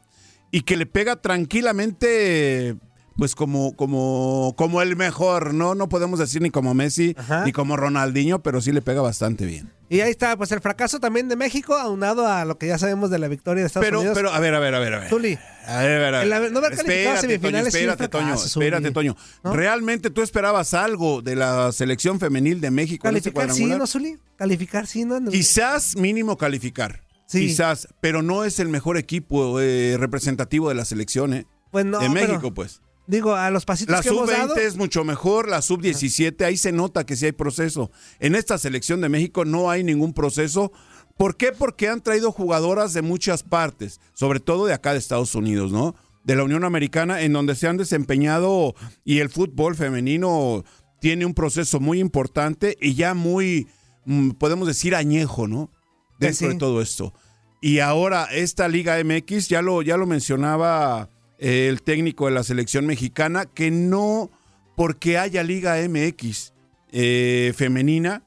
y 0.52 0.62
que 0.62 0.78
le 0.78 0.86
pega 0.86 1.18
tranquilamente 1.18 2.78
pues 3.20 3.36
como 3.36 3.76
como 3.76 4.56
como 4.58 4.82
el 4.82 4.96
mejor, 4.96 5.54
¿no? 5.54 5.76
No 5.76 5.90
podemos 5.90 6.18
decir 6.18 6.42
ni 6.42 6.50
como 6.50 6.74
Messi 6.74 7.16
ni 7.46 7.52
como 7.52 7.78
Ronaldinho, 7.78 8.42
pero 8.42 8.62
sí 8.62 8.72
le 8.72 8.82
pega 8.82 9.02
bastante 9.02 9.46
bien. 9.46 9.72
Y 9.92 10.02
ahí 10.02 10.12
está, 10.12 10.38
pues 10.38 10.52
el 10.52 10.62
fracaso 10.62 11.00
también 11.00 11.28
de 11.30 11.36
México, 11.36 11.76
aunado 11.76 12.28
a 12.28 12.46
lo 12.46 12.58
que 12.58 12.68
ya 12.68 12.78
sabemos 12.78 13.10
de 13.10 13.18
la 13.20 13.28
victoria 13.28 13.64
de 13.64 13.68
Estados 13.68 13.86
Pero 13.86 14.00
Unidos. 14.00 14.16
pero 14.16 14.32
a 14.32 14.40
ver, 14.40 14.54
a 14.54 14.60
ver, 14.60 14.76
a 14.76 14.80
ver, 14.80 14.94
a 14.94 15.00
ver. 15.00 15.10
Zuli, 15.10 15.38
A 15.66 15.80
ver, 15.80 16.04
a 16.04 16.22
ver, 16.22 16.34
a 16.34 16.40
ver. 16.40 16.52
No 16.52 16.60
haber 16.60 16.76
calificado 16.78 16.88
espérate, 17.16 17.22
semifinales 17.22 17.68
espérate, 17.76 18.08
Toño, 18.08 18.26
fracaso, 18.28 18.46
espérate, 18.46 18.92
Toño. 18.92 19.18
¿No? 19.44 19.54
¿Realmente 19.54 20.12
tú 20.12 20.22
esperabas 20.22 20.74
algo 20.76 21.22
de 21.24 21.36
la 21.36 21.72
selección 21.72 22.20
femenil 22.20 22.62
de 22.62 22.70
México 22.72 23.08
en 23.10 23.18
este 23.18 23.34
calificar 23.34 23.56
sí? 23.58 23.66
¿no, 23.66 23.88
Zuli? 23.88 24.18
Calificar 24.38 24.86
sí, 24.88 25.06
¿no? 25.06 25.20
Quizás 25.30 25.96
mínimo 25.98 26.38
calificar. 26.38 27.04
Sí. 27.26 27.48
Quizás, 27.48 27.88
pero 28.00 28.22
no 28.22 28.44
es 28.44 28.60
el 28.60 28.70
mejor 28.70 28.98
equipo 28.98 29.60
eh, 29.60 29.98
representativo 30.00 30.70
de 30.70 30.76
la 30.76 30.86
selección, 30.86 31.34
¿eh? 31.34 31.46
Pues 31.72 31.86
no, 31.86 32.00
de 32.00 32.10
pero- 32.12 32.28
México, 32.28 32.54
pues. 32.54 32.82
Digo, 33.10 33.34
a 33.34 33.50
los 33.50 33.66
pasitos 33.66 33.96
La 33.96 34.04
que 34.04 34.10
hemos 34.10 34.30
dado. 34.30 34.50
sub-20 34.50 34.62
es 34.62 34.78
mucho 34.78 35.04
mejor, 35.04 35.50
la 35.50 35.64
sub-17, 35.64 36.46
ahí 36.46 36.58
se 36.58 36.72
nota 36.72 37.08
que 37.08 37.16
sí 37.16 37.26
hay 37.26 37.32
proceso. 37.32 37.90
En 38.20 38.36
esta 38.36 38.60
selección 38.60 39.02
de 39.02 39.10
México 39.10 39.46
no 39.46 39.72
hay 39.72 39.84
ningún 39.84 40.14
proceso. 40.14 40.72
¿Por 41.18 41.36
qué? 41.36 41.52
Porque 41.52 41.88
han 41.90 42.02
traído 42.04 42.32
jugadoras 42.32 42.94
de 42.94 43.02
muchas 43.02 43.42
partes, 43.42 44.00
sobre 44.14 44.40
todo 44.40 44.68
de 44.68 44.74
acá 44.76 44.94
de 44.94 45.00
Estados 45.00 45.34
Unidos, 45.34 45.72
¿no? 45.72 45.96
De 46.24 46.36
la 46.36 46.44
Unión 46.44 46.64
Americana, 46.64 47.24
en 47.24 47.34
donde 47.34 47.56
se 47.56 47.68
han 47.68 47.78
desempeñado 47.78 48.76
y 49.04 49.22
el 49.22 49.30
fútbol 49.30 49.76
femenino 49.76 50.64
tiene 51.02 51.26
un 51.26 51.34
proceso 51.34 51.80
muy 51.80 52.00
importante 52.00 52.78
y 52.80 52.94
ya 52.94 53.16
muy, 53.16 53.68
mm, 54.06 54.34
podemos 54.34 54.68
decir, 54.68 54.94
añejo, 54.94 55.48
¿no? 55.48 55.72
Pues 56.20 56.38
Dentro 56.38 56.48
sí. 56.48 56.54
de 56.54 56.60
todo 56.60 56.80
esto. 56.80 57.16
Y 57.60 57.80
ahora 57.80 58.26
esta 58.26 58.68
Liga 58.68 59.04
MX, 59.04 59.48
ya 59.50 59.64
lo, 59.64 59.82
ya 59.82 59.98
lo 59.98 60.06
mencionaba 60.06 61.10
eh, 61.40 61.68
el 61.70 61.82
técnico 61.82 62.26
de 62.28 62.32
la 62.34 62.44
selección 62.44 62.86
mexicana, 62.86 63.46
que 63.46 63.72
no 63.72 64.30
porque 64.76 65.18
haya 65.18 65.44
Liga 65.44 65.76
MX 65.88 66.54
eh, 66.92 67.54
femenina, 67.56 68.24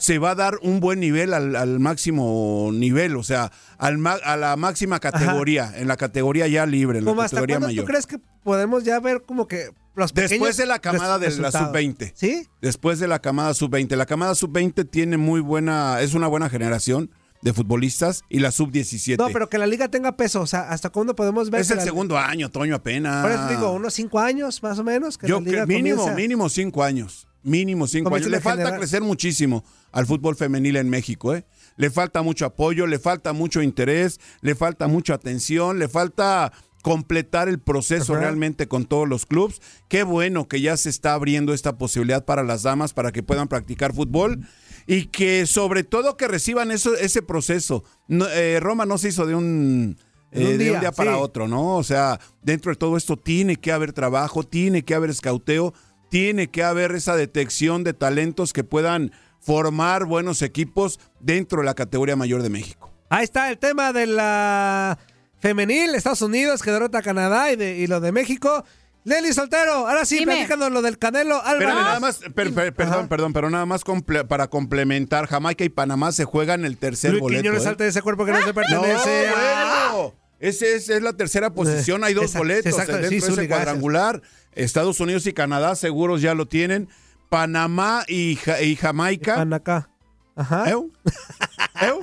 se 0.00 0.18
va 0.18 0.32
a 0.32 0.34
dar 0.34 0.58
un 0.62 0.78
buen 0.80 1.00
nivel 1.00 1.32
al, 1.32 1.56
al 1.56 1.80
máximo 1.80 2.70
nivel, 2.72 3.16
o 3.16 3.22
sea, 3.22 3.50
al 3.78 3.96
ma- 3.96 4.18
a 4.22 4.36
la 4.36 4.56
máxima 4.56 5.00
categoría, 5.00 5.72
en 5.76 5.88
la 5.88 5.96
categoría 5.96 6.46
ya 6.46 6.66
libre, 6.66 6.98
en 6.98 7.06
la 7.06 7.10
¿Cómo 7.10 7.22
hasta 7.22 7.36
categoría 7.36 7.60
mayor. 7.60 7.84
tú 7.84 7.88
crees 7.90 8.06
que 8.06 8.18
podemos 8.42 8.84
ya 8.84 9.00
ver 9.00 9.22
como 9.22 9.48
que 9.48 9.70
los 9.96 10.12
Después 10.12 10.56
de 10.58 10.66
la 10.66 10.80
camada 10.80 11.18
de 11.18 11.30
la 11.30 11.48
resultados? 11.48 11.68
sub-20. 11.68 12.12
¿Sí? 12.14 12.46
Después 12.60 12.98
de 12.98 13.08
la 13.08 13.20
camada 13.20 13.54
sub-20. 13.54 13.96
La 13.96 14.04
camada 14.06 14.34
sub-20 14.34 14.88
tiene 14.90 15.16
muy 15.16 15.40
buena, 15.40 16.00
es 16.02 16.12
una 16.14 16.26
buena 16.26 16.50
generación 16.50 17.10
de 17.44 17.52
futbolistas 17.52 18.22
y 18.30 18.40
la 18.40 18.50
sub-17. 18.50 19.18
No, 19.18 19.28
pero 19.28 19.48
que 19.50 19.58
la 19.58 19.66
liga 19.66 19.88
tenga 19.88 20.16
peso. 20.16 20.40
O 20.40 20.46
sea, 20.46 20.62
¿hasta 20.70 20.88
cuándo 20.90 21.14
podemos 21.14 21.50
ver? 21.50 21.60
es 21.60 21.68
que 21.68 21.74
el 21.74 21.78
la- 21.78 21.84
segundo 21.84 22.18
año, 22.18 22.50
Toño, 22.50 22.74
apenas. 22.74 23.22
Por 23.22 23.30
eso 23.32 23.48
digo, 23.48 23.70
unos 23.72 23.92
cinco 23.94 24.18
años 24.18 24.62
más 24.62 24.78
o 24.78 24.82
menos. 24.84 25.18
Que 25.18 25.28
Yo 25.28 25.40
la 25.40 25.44
liga 25.50 25.64
creo 25.64 25.76
mínimo, 25.78 25.96
comienza- 25.98 26.16
mínimo 26.16 26.48
cinco 26.48 26.82
años. 26.82 27.28
Mínimo 27.42 27.86
cinco 27.86 28.08
Comienza 28.08 28.28
años. 28.30 28.38
Le 28.38 28.40
falta 28.42 28.76
crecer 28.78 29.02
muchísimo 29.02 29.62
al 29.92 30.06
fútbol 30.06 30.34
femenil 30.34 30.76
en 30.76 30.88
México, 30.88 31.34
¿eh? 31.34 31.44
Le 31.76 31.90
falta 31.90 32.22
mucho 32.22 32.46
apoyo, 32.46 32.86
le 32.86 32.98
falta 32.98 33.34
mucho 33.34 33.60
interés, 33.60 34.18
le 34.40 34.54
falta 34.54 34.88
mucha 34.88 35.12
atención, 35.12 35.78
le 35.78 35.88
falta 35.88 36.50
completar 36.80 37.48
el 37.48 37.58
proceso 37.60 38.12
Ajá. 38.12 38.22
realmente 38.22 38.68
con 38.68 38.84
todos 38.86 39.08
los 39.08 39.26
clubes. 39.26 39.60
Qué 39.88 40.02
bueno 40.02 40.48
que 40.48 40.60
ya 40.62 40.76
se 40.76 40.88
está 40.90 41.14
abriendo 41.14 41.52
esta 41.54 41.76
posibilidad 41.78 42.24
para 42.24 42.42
las 42.42 42.62
damas 42.62 42.92
para 42.94 43.12
que 43.12 43.22
puedan 43.22 43.48
practicar 43.48 43.94
fútbol 43.94 44.40
y 44.86 45.06
que 45.06 45.46
sobre 45.46 45.84
todo 45.84 46.16
que 46.16 46.28
reciban 46.28 46.70
eso, 46.70 46.94
ese 46.94 47.22
proceso. 47.22 47.84
No, 48.08 48.26
eh, 48.28 48.60
Roma 48.60 48.86
no 48.86 48.98
se 48.98 49.08
hizo 49.08 49.26
de 49.26 49.34
un, 49.34 49.96
eh, 50.32 50.38
un 50.44 50.44
de 50.44 50.58
día, 50.58 50.72
un 50.74 50.80
día 50.80 50.92
para 50.92 51.14
sí. 51.14 51.18
otro, 51.20 51.48
¿no? 51.48 51.76
O 51.76 51.82
sea, 51.84 52.20
dentro 52.42 52.70
de 52.72 52.76
todo 52.76 52.96
esto 52.96 53.16
tiene 53.16 53.56
que 53.56 53.72
haber 53.72 53.92
trabajo, 53.92 54.42
tiene 54.42 54.84
que 54.84 54.94
haber 54.94 55.10
escauteo, 55.10 55.72
tiene 56.10 56.48
que 56.50 56.62
haber 56.62 56.92
esa 56.92 57.16
detección 57.16 57.82
de 57.84 57.92
talentos 57.94 58.52
que 58.52 58.62
puedan 58.64 59.12
formar 59.40 60.04
buenos 60.06 60.42
equipos 60.42 61.00
dentro 61.20 61.60
de 61.60 61.66
la 61.66 61.74
categoría 61.74 62.16
mayor 62.16 62.42
de 62.42 62.50
México. 62.50 62.90
Ahí 63.10 63.24
está 63.24 63.50
el 63.50 63.58
tema 63.58 63.92
de 63.92 64.06
la 64.06 64.98
femenil, 65.38 65.94
Estados 65.94 66.22
Unidos, 66.22 66.62
que 66.62 66.70
derrota 66.70 66.98
a 66.98 67.02
Canadá 67.02 67.52
y, 67.52 67.56
de- 67.56 67.76
y 67.78 67.86
lo 67.86 68.00
de 68.00 68.12
México. 68.12 68.64
Leli 69.04 69.32
Soltero, 69.34 69.86
ahora 69.86 70.04
sí, 70.06 70.18
Dime. 70.20 70.32
platícanos 70.34 70.72
lo 70.72 70.80
del 70.80 70.98
Canelo 70.98 71.36
Álvarez. 71.42 71.68
Pero 71.68 71.74
nada 71.82 72.00
más, 72.00 72.18
per- 72.34 72.54
per- 72.54 72.72
perdón, 72.74 73.08
perdón, 73.08 73.32
pero 73.34 73.50
nada 73.50 73.66
más 73.66 73.84
comple- 73.84 74.26
para 74.26 74.48
complementar, 74.48 75.26
Jamaica 75.26 75.62
y 75.62 75.68
Panamá 75.68 76.10
se 76.12 76.24
juegan 76.24 76.64
el 76.64 76.78
tercer 76.78 77.10
Luis 77.10 77.20
boleto. 77.20 77.42
Quiñones 77.42 77.60
¿eh? 77.62 77.64
salta 77.64 77.84
de 77.84 77.90
ese 77.90 78.00
cuerpo 78.00 78.24
que 78.24 78.32
no 78.32 78.40
se 78.40 78.46
No, 78.46 78.54
pertenece. 78.54 79.26
Ah. 79.36 79.90
bueno. 79.92 80.14
Ese 80.40 80.74
es, 80.74 80.88
es 80.88 81.02
la 81.02 81.12
tercera 81.14 81.50
posición, 81.50 82.02
hay 82.04 82.12
dos 82.14 82.24
Exacto, 82.24 82.38
boletos 82.38 82.66
exacto, 82.72 82.92
dentro 82.92 83.08
sí, 83.10 83.14
de 83.14 83.18
ese 83.18 83.26
Zuli, 83.28 83.46
gracias. 83.46 83.64
cuadrangular. 83.66 84.22
Estados 84.54 85.00
Unidos 85.00 85.26
y 85.26 85.32
Canadá 85.32 85.74
seguros 85.76 86.20
ya 86.22 86.34
lo 86.34 86.46
tienen. 86.46 86.88
Panamá 87.28 88.04
y, 88.08 88.36
Ja- 88.36 88.60
y 88.62 88.74
Jamaica. 88.76 89.36
Panacá. 89.36 89.90
Ajá. 90.36 90.70
¿Eu? 90.70 90.90
¿Eu? 91.86 92.00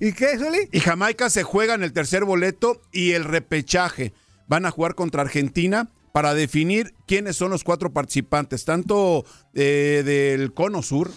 ¿Y 0.00 0.12
qué, 0.12 0.38
Zuli? 0.38 0.68
Y 0.72 0.80
Jamaica 0.80 1.30
se 1.30 1.42
juegan 1.42 1.82
el 1.82 1.92
tercer 1.92 2.24
boleto 2.24 2.80
y 2.92 3.12
el 3.12 3.24
repechaje. 3.24 4.12
Van 4.46 4.66
a 4.66 4.70
jugar 4.70 4.94
contra 4.94 5.22
Argentina 5.22 5.88
para 6.12 6.34
definir 6.34 6.94
quiénes 7.06 7.36
son 7.36 7.50
los 7.50 7.62
cuatro 7.64 7.92
participantes, 7.92 8.64
tanto 8.64 9.24
eh, 9.54 10.02
del 10.04 10.52
Cono 10.54 10.82
Sur, 10.82 11.10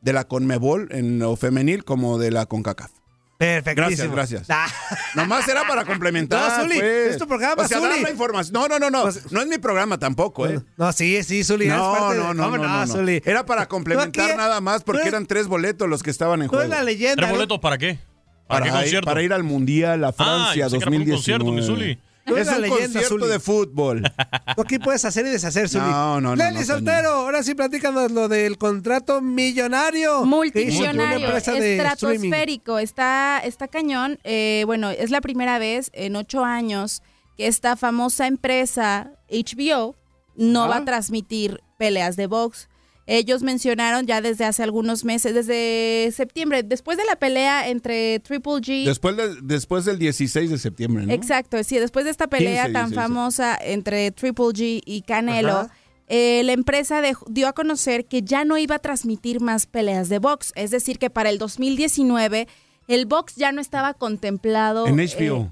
de 0.00 0.12
la 0.12 0.24
Conmebol 0.26 0.88
en 0.90 1.18
lo 1.18 1.36
femenil, 1.36 1.84
como 1.84 2.18
de 2.18 2.30
la 2.30 2.46
CONCACAF. 2.46 2.90
Perfectísimo. 3.38 4.12
Gracias, 4.14 4.44
gracias. 4.44 4.46
Ah. 4.50 4.66
Nomás 5.14 5.48
era 5.48 5.66
para 5.66 5.86
complementar. 5.86 6.40
No, 6.58 6.62
Zuli, 6.62 6.78
pues. 6.78 7.12
es 7.12 7.16
tu 7.18 7.26
programa, 7.26 7.62
O 7.62 7.66
sea, 7.68 7.78
Zuli. 7.78 7.88
dar 7.90 8.00
la 8.02 8.10
información. 8.10 8.52
No, 8.52 8.68
no, 8.68 8.78
no, 8.78 8.90
no. 8.90 9.04
No 9.30 9.40
es 9.40 9.46
mi 9.46 9.56
programa 9.56 9.96
tampoco, 9.98 10.46
¿eh? 10.46 10.60
No, 10.76 10.92
sí, 10.92 11.22
sí, 11.22 11.42
Zuli. 11.42 11.66
No, 11.68 11.90
parte 11.92 12.14
de- 12.18 12.22
no, 12.22 12.34
no, 12.34 12.42
¿Cómo 12.44 12.56
no, 12.58 12.64
no, 12.64 12.80
no. 12.86 12.92
Zuli? 12.92 13.22
Era 13.24 13.46
para 13.46 13.64
complementar 13.66 14.28
aquí- 14.28 14.36
nada 14.36 14.60
más 14.60 14.84
porque 14.84 15.08
eran 15.08 15.24
tres 15.24 15.46
boletos 15.46 15.88
los 15.88 16.02
que 16.02 16.10
estaban 16.10 16.42
en 16.42 16.48
juego. 16.48 16.62
eres 16.64 16.76
la 16.76 16.82
leyenda. 16.82 17.16
¿Tres 17.16 17.30
boletos 17.30 17.58
para 17.60 17.78
qué? 17.78 17.98
¿Para, 18.46 18.46
Para, 18.46 18.62
qué 18.64 18.68
ir, 18.68 18.74
concierto? 18.82 19.06
para 19.06 19.22
ir 19.22 19.32
al 19.32 19.42
Mundial 19.42 20.04
a 20.04 20.08
Ah, 20.08 20.12
Francia 20.12 20.64
pensé 20.68 20.76
que 20.78 20.82
era 20.82 20.84
para 20.84 20.96
un 20.96 21.08
2019. 21.08 21.14
concierto, 21.44 21.52
mi 21.52 21.62
Zuli. 21.62 21.98
Tú 22.26 22.36
Es 22.36 22.46
la 22.46 22.56
un 22.56 22.62
leyenda, 22.62 22.82
concierto 23.00 23.08
Zuli. 23.08 23.28
de 23.28 23.40
fútbol. 23.40 24.02
Tú 24.56 24.62
aquí 24.62 24.78
puedes 24.78 25.04
hacer 25.04 25.26
y 25.26 25.30
deshacer, 25.30 25.68
Zuli. 25.68 25.84
No, 25.84 26.20
no, 26.20 26.30
no, 26.30 26.36
Leli 26.36 26.60
no, 26.60 26.64
Soltero, 26.64 27.10
ahora 27.10 27.42
sí 27.42 27.54
platícanos 27.54 28.10
lo 28.12 28.28
del 28.28 28.58
contrato 28.58 29.20
millonario. 29.20 30.24
Multimillonario, 30.24 31.36
estratosférico, 31.36 32.78
está, 32.78 33.40
está 33.44 33.68
cañón. 33.68 34.18
Eh, 34.24 34.62
bueno, 34.66 34.90
es 34.90 35.10
la 35.10 35.20
primera 35.20 35.58
vez 35.58 35.90
en 35.92 36.16
ocho 36.16 36.44
años 36.44 37.02
que 37.36 37.46
esta 37.46 37.76
famosa 37.76 38.26
empresa 38.26 39.12
HBO 39.30 39.96
no 40.36 40.68
va 40.68 40.78
a 40.78 40.84
transmitir 40.84 41.60
peleas 41.78 42.16
de 42.16 42.26
box. 42.26 42.68
Ellos 43.12 43.42
mencionaron 43.42 44.06
ya 44.06 44.20
desde 44.20 44.44
hace 44.44 44.62
algunos 44.62 45.04
meses, 45.04 45.34
desde 45.34 46.12
septiembre, 46.12 46.62
después 46.62 46.96
de 46.96 47.04
la 47.04 47.16
pelea 47.16 47.68
entre 47.68 48.20
Triple 48.20 48.52
G. 48.60 48.84
Después, 48.84 49.16
de- 49.16 49.36
después 49.42 49.84
del 49.84 49.98
16 49.98 50.48
de 50.48 50.58
septiembre, 50.58 51.06
¿no? 51.06 51.12
Exacto, 51.12 51.62
sí, 51.64 51.78
después 51.78 52.04
de 52.04 52.12
esta 52.12 52.28
pelea 52.28 52.66
15, 52.66 52.72
tan 52.72 52.90
16. 52.90 52.94
famosa 53.08 53.58
entre 53.60 54.12
Triple 54.12 54.44
G 54.46 54.80
y 54.86 55.02
Canelo, 55.02 55.50
Ajá. 55.58 55.74
eh, 56.06 56.42
la 56.44 56.52
empresa 56.52 57.02
dio 57.28 57.48
a 57.48 57.52
conocer 57.52 58.04
que 58.04 58.22
ya 58.22 58.44
no 58.44 58.56
iba 58.58 58.76
a 58.76 58.78
transmitir 58.78 59.40
más 59.40 59.66
peleas 59.66 60.08
de 60.08 60.20
box. 60.20 60.52
Es 60.54 60.70
decir, 60.70 60.98
que 61.00 61.10
para 61.10 61.30
el 61.30 61.38
2019 61.38 62.46
el 62.88 63.06
box 63.06 63.36
ya 63.36 63.52
no 63.52 63.60
estaba 63.60 63.94
contemplado 63.94 64.86
En 64.88 64.98
eh, 64.98 65.06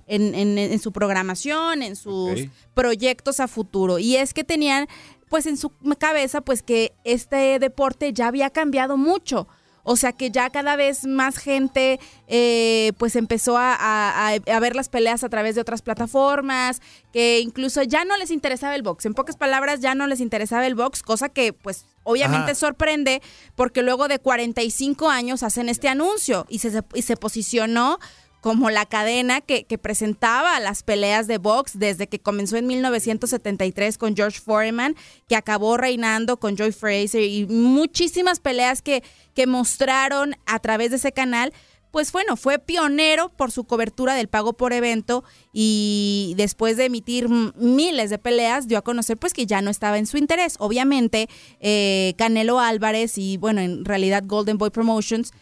en, 0.09 0.35
en- 0.35 0.59
en 0.59 0.79
su 0.81 0.91
programación, 0.93 1.83
en 1.83 1.95
sus 1.97 2.49
proyectos 2.75 3.39
a 3.41 3.47
futuro. 3.47 3.99
Y 4.01 4.17
es 4.17 4.35
que 4.35 4.43
tenían 4.45 4.89
pues 5.29 5.47
en 5.47 5.57
su 5.57 5.71
cabeza 5.99 6.41
pues 6.41 6.63
que 6.63 6.93
este 7.05 7.59
deporte 7.59 8.13
ya 8.13 8.27
había 8.29 8.51
cambiado 8.51 8.97
mucho. 8.97 9.49
O 9.91 9.97
sea 9.97 10.13
que 10.13 10.31
ya 10.31 10.51
cada 10.51 10.77
vez 10.77 11.07
más 11.07 11.39
gente 11.39 11.99
eh, 12.27 12.93
pues 12.99 13.17
empezó 13.17 13.57
a, 13.57 13.73
a- 13.75 14.29
a- 14.35 14.55
a 14.57 14.61
ver 14.61 14.77
las 14.77 14.91
peleas 14.91 15.25
a 15.25 15.31
través 15.31 15.55
de 15.55 15.63
otras 15.63 15.81
plataformas, 15.81 16.83
que 17.11 17.41
incluso 17.41 17.83
ya 17.85 18.05
no 18.05 18.19
les 18.19 18.31
interesaba 18.31 18.75
el 18.75 18.83
box. 18.83 19.07
En 19.07 19.15
pocas 19.15 19.37
palabras, 19.39 19.81
ya 19.81 19.95
no 19.95 20.07
les 20.07 20.21
interesaba 20.21 20.67
el 20.67 20.75
box, 20.75 21.03
cosa 21.03 21.31
que 21.31 21.55
pues 21.55 21.87
obviamente 22.05 22.51
Ajá. 22.51 22.55
sorprende 22.55 23.23
porque 23.57 23.81
luego 23.83 24.09
de 24.09 24.19
45 24.19 25.09
años 25.09 25.43
hacen 25.43 25.71
este 25.71 25.89
anuncio 25.89 26.45
y 26.51 26.59
se, 26.59 26.83
y 26.95 27.01
se 27.01 27.17
posicionó 27.17 27.99
como 28.49 28.71
la 28.71 28.87
cadena 28.87 29.43
que, 29.43 29.67
presentaba 29.77 30.59
las 30.59 30.83
peleas 30.83 31.27
de 31.27 31.37
box 31.37 31.79
desde 31.79 32.07
que 32.07 32.19
comenzó 32.19 32.57
en 32.57 32.67
1973 32.67 33.99
con 33.99 34.17
George 34.17 34.41
Foreman, 34.41 34.97
que 35.29 35.37
acabó 35.37 35.77
reinando 35.77 36.39
con 36.39 36.57
Joy 36.57 36.73
Fraser 36.73 37.25
y 37.25 37.45
muchísimas 37.45 38.41
peleas 38.41 38.81
que, 38.81 39.03
que 39.35 39.47
mostraron 39.47 40.35
a 40.47 40.61
través 40.61 40.89
de 40.89 40.97
ese 40.97 41.13
canal. 41.13 41.53
Pues 41.91 42.11
bueno, 42.11 42.39
fue 42.39 42.59
pionero 42.59 43.29
por 43.29 43.53
su 43.53 43.65
cobertura 43.65 44.15
del 44.15 44.29
pago 44.29 44.55
por 44.55 44.73
evento 44.73 45.25
y 45.53 46.33
después 46.39 46.79
de 46.79 46.87
emitir 46.87 47.29
miles 47.29 48.09
de 48.09 48.17
peleas 48.17 48.67
dio 48.67 48.79
a 48.79 48.83
conocer 48.83 49.19
pues 49.19 49.35
que 49.35 49.45
ya 49.45 49.61
no 49.61 49.71
estaba 49.71 49.99
en 49.99 50.07
su 50.07 50.17
interés. 50.17 50.55
Obviamente 50.59 51.29
eh, 51.61 52.15
Canelo 52.17 52.61
Álvarez 52.61 53.19
y 53.19 53.37
bueno, 53.37 53.61
en 53.61 53.85
realidad 53.85 54.23
Golden 54.25 54.57
Boy 54.57 54.71
Promotions 54.71 55.33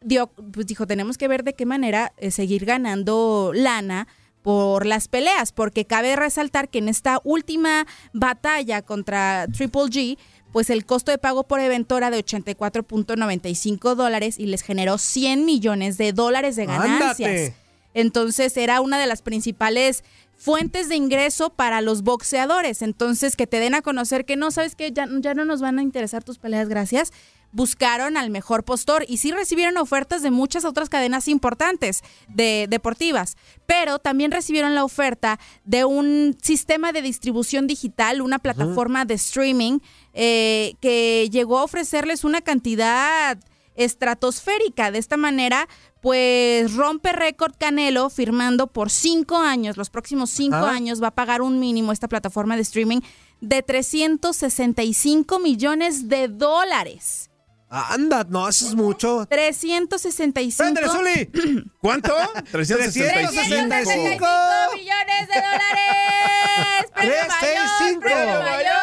dio, 0.00 0.28
pues 0.28 0.66
dijo, 0.66 0.86
tenemos 0.86 1.18
que 1.18 1.28
ver 1.28 1.44
de 1.44 1.54
qué 1.54 1.66
manera 1.66 2.12
eh, 2.16 2.30
seguir 2.30 2.64
ganando 2.64 3.52
lana 3.54 4.06
por 4.42 4.86
las 4.86 5.08
peleas, 5.08 5.52
porque 5.52 5.84
cabe 5.84 6.16
resaltar 6.16 6.68
que 6.68 6.78
en 6.78 6.88
esta 6.88 7.20
última 7.24 7.86
batalla 8.12 8.82
contra 8.82 9.46
Triple 9.52 9.82
G, 9.82 10.18
pues 10.52 10.70
el 10.70 10.86
costo 10.86 11.10
de 11.10 11.18
pago 11.18 11.44
por 11.44 11.60
evento 11.60 11.98
era 11.98 12.10
de 12.10 12.24
84.95 12.24 13.94
dólares 13.94 14.38
y 14.38 14.46
les 14.46 14.62
generó 14.62 14.96
100 14.96 15.44
millones 15.44 15.98
de 15.98 16.12
dólares 16.12 16.56
de 16.56 16.66
ganancias. 16.66 17.30
Ándate. 17.30 17.54
Entonces 17.94 18.56
era 18.56 18.80
una 18.80 18.98
de 18.98 19.06
las 19.06 19.22
principales 19.22 20.04
fuentes 20.36 20.88
de 20.88 20.94
ingreso 20.96 21.50
para 21.50 21.80
los 21.80 22.02
boxeadores. 22.02 22.80
Entonces 22.82 23.36
que 23.36 23.46
te 23.46 23.58
den 23.58 23.74
a 23.74 23.82
conocer 23.82 24.24
que 24.24 24.36
no, 24.36 24.50
sabes 24.50 24.76
que 24.76 24.92
ya, 24.92 25.06
ya 25.20 25.34
no 25.34 25.44
nos 25.44 25.60
van 25.60 25.78
a 25.78 25.82
interesar 25.82 26.22
tus 26.24 26.38
peleas, 26.38 26.68
gracias. 26.68 27.12
Buscaron 27.50 28.16
al 28.16 28.30
mejor 28.30 28.64
postor 28.64 29.04
y 29.08 29.18
sí 29.18 29.32
recibieron 29.32 29.76
ofertas 29.78 30.22
de 30.22 30.30
muchas 30.30 30.64
otras 30.64 30.88
cadenas 30.88 31.28
importantes 31.28 32.02
de 32.28 32.66
deportivas, 32.68 33.36
pero 33.66 33.98
también 33.98 34.30
recibieron 34.30 34.74
la 34.74 34.84
oferta 34.84 35.38
de 35.64 35.84
un 35.84 36.36
sistema 36.42 36.92
de 36.92 37.02
distribución 37.02 37.66
digital, 37.66 38.20
una 38.20 38.38
plataforma 38.38 39.04
de 39.04 39.14
streaming 39.14 39.78
eh, 40.12 40.74
que 40.80 41.28
llegó 41.30 41.58
a 41.58 41.64
ofrecerles 41.64 42.24
una 42.24 42.42
cantidad 42.42 43.38
estratosférica. 43.76 44.90
De 44.90 44.98
esta 44.98 45.16
manera, 45.16 45.68
pues 46.00 46.74
rompe 46.74 47.12
récord 47.12 47.54
Canelo 47.58 48.10
firmando 48.10 48.66
por 48.66 48.90
cinco 48.90 49.36
años, 49.36 49.76
los 49.76 49.88
próximos 49.88 50.30
cinco 50.30 50.56
años 50.56 51.02
va 51.02 51.08
a 51.08 51.14
pagar 51.14 51.42
un 51.42 51.58
mínimo 51.58 51.92
esta 51.92 52.08
plataforma 52.08 52.56
de 52.56 52.62
streaming 52.62 53.00
de 53.40 53.62
365 53.62 55.38
millones 55.38 56.08
de 56.08 56.28
dólares. 56.28 57.27
Anda, 57.70 58.24
no, 58.28 58.48
eso 58.48 58.66
es 58.66 58.74
mucho. 58.74 59.26
365 59.28 60.56
¡Préndele, 60.56 60.88
Zuli! 60.88 61.30
¿Cuánto? 61.80 62.14
365. 62.50 63.30
365 63.30 64.26
millones 64.74 65.28
de 65.28 65.34
dólares. 65.34 66.86
¡Premio 66.94 67.14
mayor! 67.28 68.00
365. 68.00 68.00
¡Premio 68.00 68.40
mayor! 68.42 68.78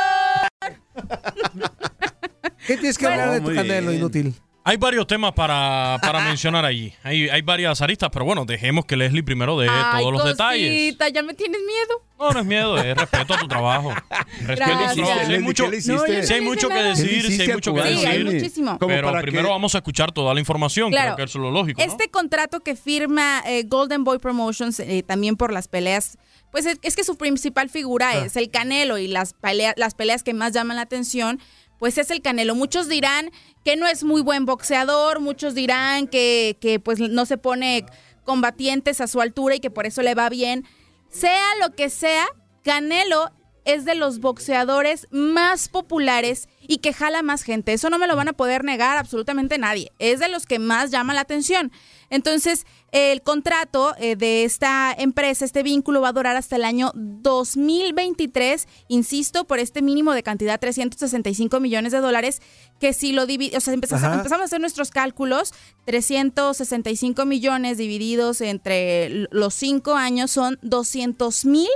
¿Qué 2.67 2.77
tienes 2.77 2.97
que 2.97 3.07
hablar 3.07 3.31
de 3.31 3.41
tu 3.41 3.53
canelo 3.55 3.89
bien. 3.89 3.99
inútil? 3.99 4.35
Hay 4.67 4.77
varios 4.77 5.05
temas 5.05 5.31
para, 5.33 5.99
para 6.01 6.19
mencionar 6.27 6.65
allí. 6.65 6.91
Hay, 7.03 7.29
hay 7.29 7.41
varias 7.43 7.81
aristas, 7.81 8.09
pero 8.11 8.25
bueno, 8.25 8.45
dejemos 8.45 8.85
que 8.85 8.97
Leslie 8.97 9.21
primero 9.23 9.57
dé 9.59 9.67
Ay, 9.69 10.01
todos 10.01 10.13
los 10.13 10.25
detalles. 10.25 10.69
cosita, 10.69 11.09
ya 11.09 11.21
me 11.21 11.35
tienes 11.35 11.61
miedo. 11.61 12.01
No, 12.17 12.31
no 12.31 12.39
es 12.39 12.45
miedo, 12.45 12.77
es 12.79 12.97
respeto 12.97 13.35
a 13.35 13.39
tu 13.39 13.47
trabajo. 13.47 13.91
Respeto 13.91 14.13
a 14.13 14.45
tu 14.47 14.55
Gracias. 14.55 14.95
trabajo. 14.95 15.25
Si 15.27 15.33
hay 15.33 15.39
mucho, 15.41 15.65
que 15.65 15.71
decir, 15.75 15.99
¿Qué 16.05 16.11
le 16.13 16.23
si 16.23 16.33
hay 16.33 16.41
mucho 16.41 16.67
a 16.67 16.69
que 16.73 16.75
tu 16.75 16.95
Sí, 16.95 18.05
hay 18.05 18.23
decir. 18.23 18.25
muchísimo. 18.25 18.79
¿Cómo 18.79 18.87
Pero 18.87 19.11
primero 19.21 19.45
qué? 19.45 19.51
vamos 19.51 19.75
a 19.75 19.77
escuchar 19.77 20.11
toda 20.11 20.33
la 20.33 20.39
información. 20.39 20.89
Claro. 20.89 21.15
Creo 21.15 21.17
que 21.25 21.29
eso 21.29 21.37
es 21.37 21.43
lo 21.43 21.51
lógico. 21.51 21.79
¿no? 21.79 21.85
Este 21.91 22.09
contrato 22.09 22.61
que 22.61 22.75
firma 22.75 23.43
eh, 23.45 23.63
Golden 23.67 24.03
Boy 24.03 24.17
Promotions 24.17 24.79
eh, 24.79 25.03
también 25.05 25.35
por 25.35 25.53
las 25.53 25.67
peleas, 25.67 26.17
pues 26.51 26.65
es, 26.65 26.95
que 26.95 27.03
su 27.03 27.17
principal 27.17 27.69
figura 27.69 28.09
Ah. 28.13 28.25
es 28.25 28.35
el 28.35 28.49
Canelo 28.49 28.97
y 28.97 29.07
las, 29.07 29.35
pelea- 29.35 29.73
las 29.77 29.93
peleas 29.93 30.23
que 30.23 30.33
más 30.33 30.53
llaman 30.53 30.77
la 30.77 30.83
atención, 30.83 31.39
pues 31.85 31.99
es 31.99 32.09
el 32.09 32.23
Canelo. 32.23 32.55
Muchos 32.55 32.89
dirán 32.89 33.29
que 33.63 33.75
no 33.75 33.85
es 33.85 34.03
muy 34.03 34.23
buen 34.23 34.47
boxeador, 34.47 35.19
muchos 35.19 35.53
dirán 35.53 36.07
que, 36.07 36.57
que 36.59 36.79
pues 36.79 36.99
no 36.99 37.27
se 37.27 37.37
pone 37.37 37.85
combatientes 38.23 39.01
a 39.01 39.07
su 39.07 39.21
altura 39.21 39.53
y 39.53 39.59
que 39.59 39.69
por 39.69 39.85
eso 39.85 40.01
le 40.01 40.15
va 40.15 40.27
bien. 40.29 40.65
Sea 41.09 41.45
lo 41.61 41.75
que 41.75 41.91
sea, 41.91 42.25
Canelo 42.63 43.31
es 43.65 43.85
de 43.85 43.93
los 43.93 44.19
boxeadores 44.19 45.07
más 45.11 45.69
populares 45.69 46.49
y 46.59 46.79
que 46.79 46.91
jala 46.91 47.21
más 47.21 47.43
gente. 47.43 47.73
Eso 47.73 47.91
no 47.91 47.99
me 47.99 48.07
lo 48.07 48.15
van 48.15 48.29
a 48.29 48.33
poder 48.33 48.63
negar 48.63 48.97
absolutamente 48.97 49.59
nadie. 49.59 49.91
Es 49.99 50.19
de 50.19 50.27
los 50.27 50.47
que 50.47 50.57
más 50.57 50.89
llama 50.89 51.13
la 51.13 51.21
atención. 51.21 51.71
Entonces, 52.09 52.65
el 52.95 53.21
contrato 53.23 53.93
eh, 53.97 54.15
de 54.15 54.45
esta 54.45 54.95
empresa, 54.97 55.43
este 55.43 55.63
vínculo 55.63 55.99
va 55.99 56.07
a 56.07 56.13
durar 56.13 56.37
hasta 56.37 56.55
el 56.55 56.63
año 56.63 56.93
2023, 56.95 58.69
insisto, 58.87 59.43
por 59.43 59.59
este 59.59 59.81
mínimo 59.81 60.13
de 60.13 60.23
cantidad 60.23 60.57
365 60.57 61.59
millones 61.59 61.91
de 61.91 61.99
dólares, 61.99 62.41
que 62.79 62.93
si 62.93 63.11
lo 63.11 63.25
dividimos, 63.25 63.57
o 63.57 63.65
sea, 63.65 63.73
empezamos, 63.73 64.31
a 64.31 64.43
hacer 64.45 64.61
nuestros 64.61 64.91
cálculos, 64.91 65.53
365 65.87 67.25
millones 67.25 67.77
divididos 67.77 68.39
entre 68.39 69.27
los 69.29 69.53
cinco 69.53 69.95
años 69.95 70.31
son 70.31 70.57
200 70.61 71.43
mil 71.43 71.67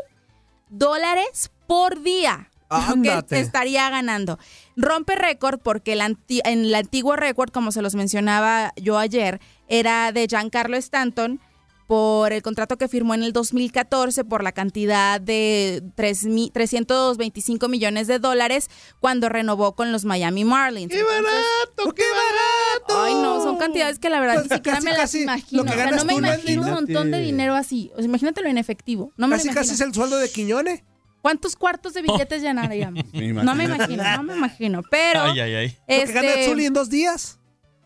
dólares 0.69 1.51
por 1.67 2.01
día. 2.01 2.49
que 2.69 2.75
Ándate. 2.75 3.41
estaría 3.41 3.89
ganando. 3.89 4.39
Rompe 4.77 5.15
récord 5.15 5.60
porque 5.60 5.91
el 5.93 6.01
en 6.01 6.17
el 6.45 6.75
antiguo 6.75 7.17
récord, 7.17 7.49
como 7.49 7.73
se 7.73 7.82
los 7.82 7.95
mencionaba 7.95 8.71
yo 8.77 8.97
ayer, 8.97 9.41
era 9.69 10.12
de 10.12 10.27
Giancarlo 10.27 10.75
Stanton 10.77 11.39
por 11.88 12.34
el 12.34 12.43
contrato 12.43 12.77
que 12.77 12.88
firmó 12.88 13.15
en 13.15 13.23
el 13.23 13.34
2014 13.34 14.23
por 14.23 14.43
la 14.43 14.51
cantidad 14.51 15.19
de 15.19 15.82
3 15.95 16.25
mi- 16.25 16.51
325 16.51 17.67
millones 17.67 18.05
de 18.05 18.19
dólares 18.19 18.69
cuando 18.99 19.27
renovó 19.27 19.75
con 19.75 19.91
los 19.91 20.05
Miami 20.05 20.43
Marlins. 20.43 20.91
¡Qué 20.93 21.01
barato! 21.01 21.93
¡Qué 21.95 22.03
barato! 22.03 23.03
Ay, 23.05 23.13
no, 23.15 23.41
son 23.41 23.58
cantidades 23.58 23.97
que 23.97 24.10
la 24.12 24.19
verdad 24.19 24.36
Pues 24.36 24.51
ni 24.51 24.55
siquiera 24.58 24.77
casi, 24.77 24.86
me 24.88 24.93
las 24.93 25.15
imagino. 25.15 25.63
lo 25.63 25.71
que 25.71 25.71
O 25.71 25.82
sea, 25.82 25.91
no 25.91 26.05
me 26.05 26.13
imagino 26.13 26.62
un 26.62 26.69
montón 26.71 27.10
de 27.10 27.21
dinero 27.21 27.55
así. 27.55 27.89
O 27.93 27.97
sea, 27.97 28.05
imagínatelo 28.05 28.47
en 28.49 28.60
efectivo. 28.60 29.12
No 29.17 29.27
me 29.27 29.38
Casi 29.38 29.49
casi 29.49 29.73
es 29.73 29.82
el 29.82 29.91
sueldo 29.91 30.17
de 30.17 30.29
Quiñones. 30.32 30.84
¿Cuántos 31.23 31.55
cuartos 31.55 31.95
de 31.95 32.03
billetes 32.03 32.41
llenaríamos? 32.43 33.03
No 33.13 33.55
me 33.55 33.63
imagino. 33.63 34.03
no 34.17 34.23
me 34.23 34.36
imagino. 34.36 34.82
Pero. 34.91 35.21
Ay, 35.23 35.39
ay, 35.39 35.55
ay. 35.55 35.67
Lo 35.99 36.05
que 36.05 36.13
gana 36.13 36.27
este, 36.29 36.45
Zuli 36.49 36.65
en 36.65 36.73
dos 36.73 36.89
días. 36.91 37.38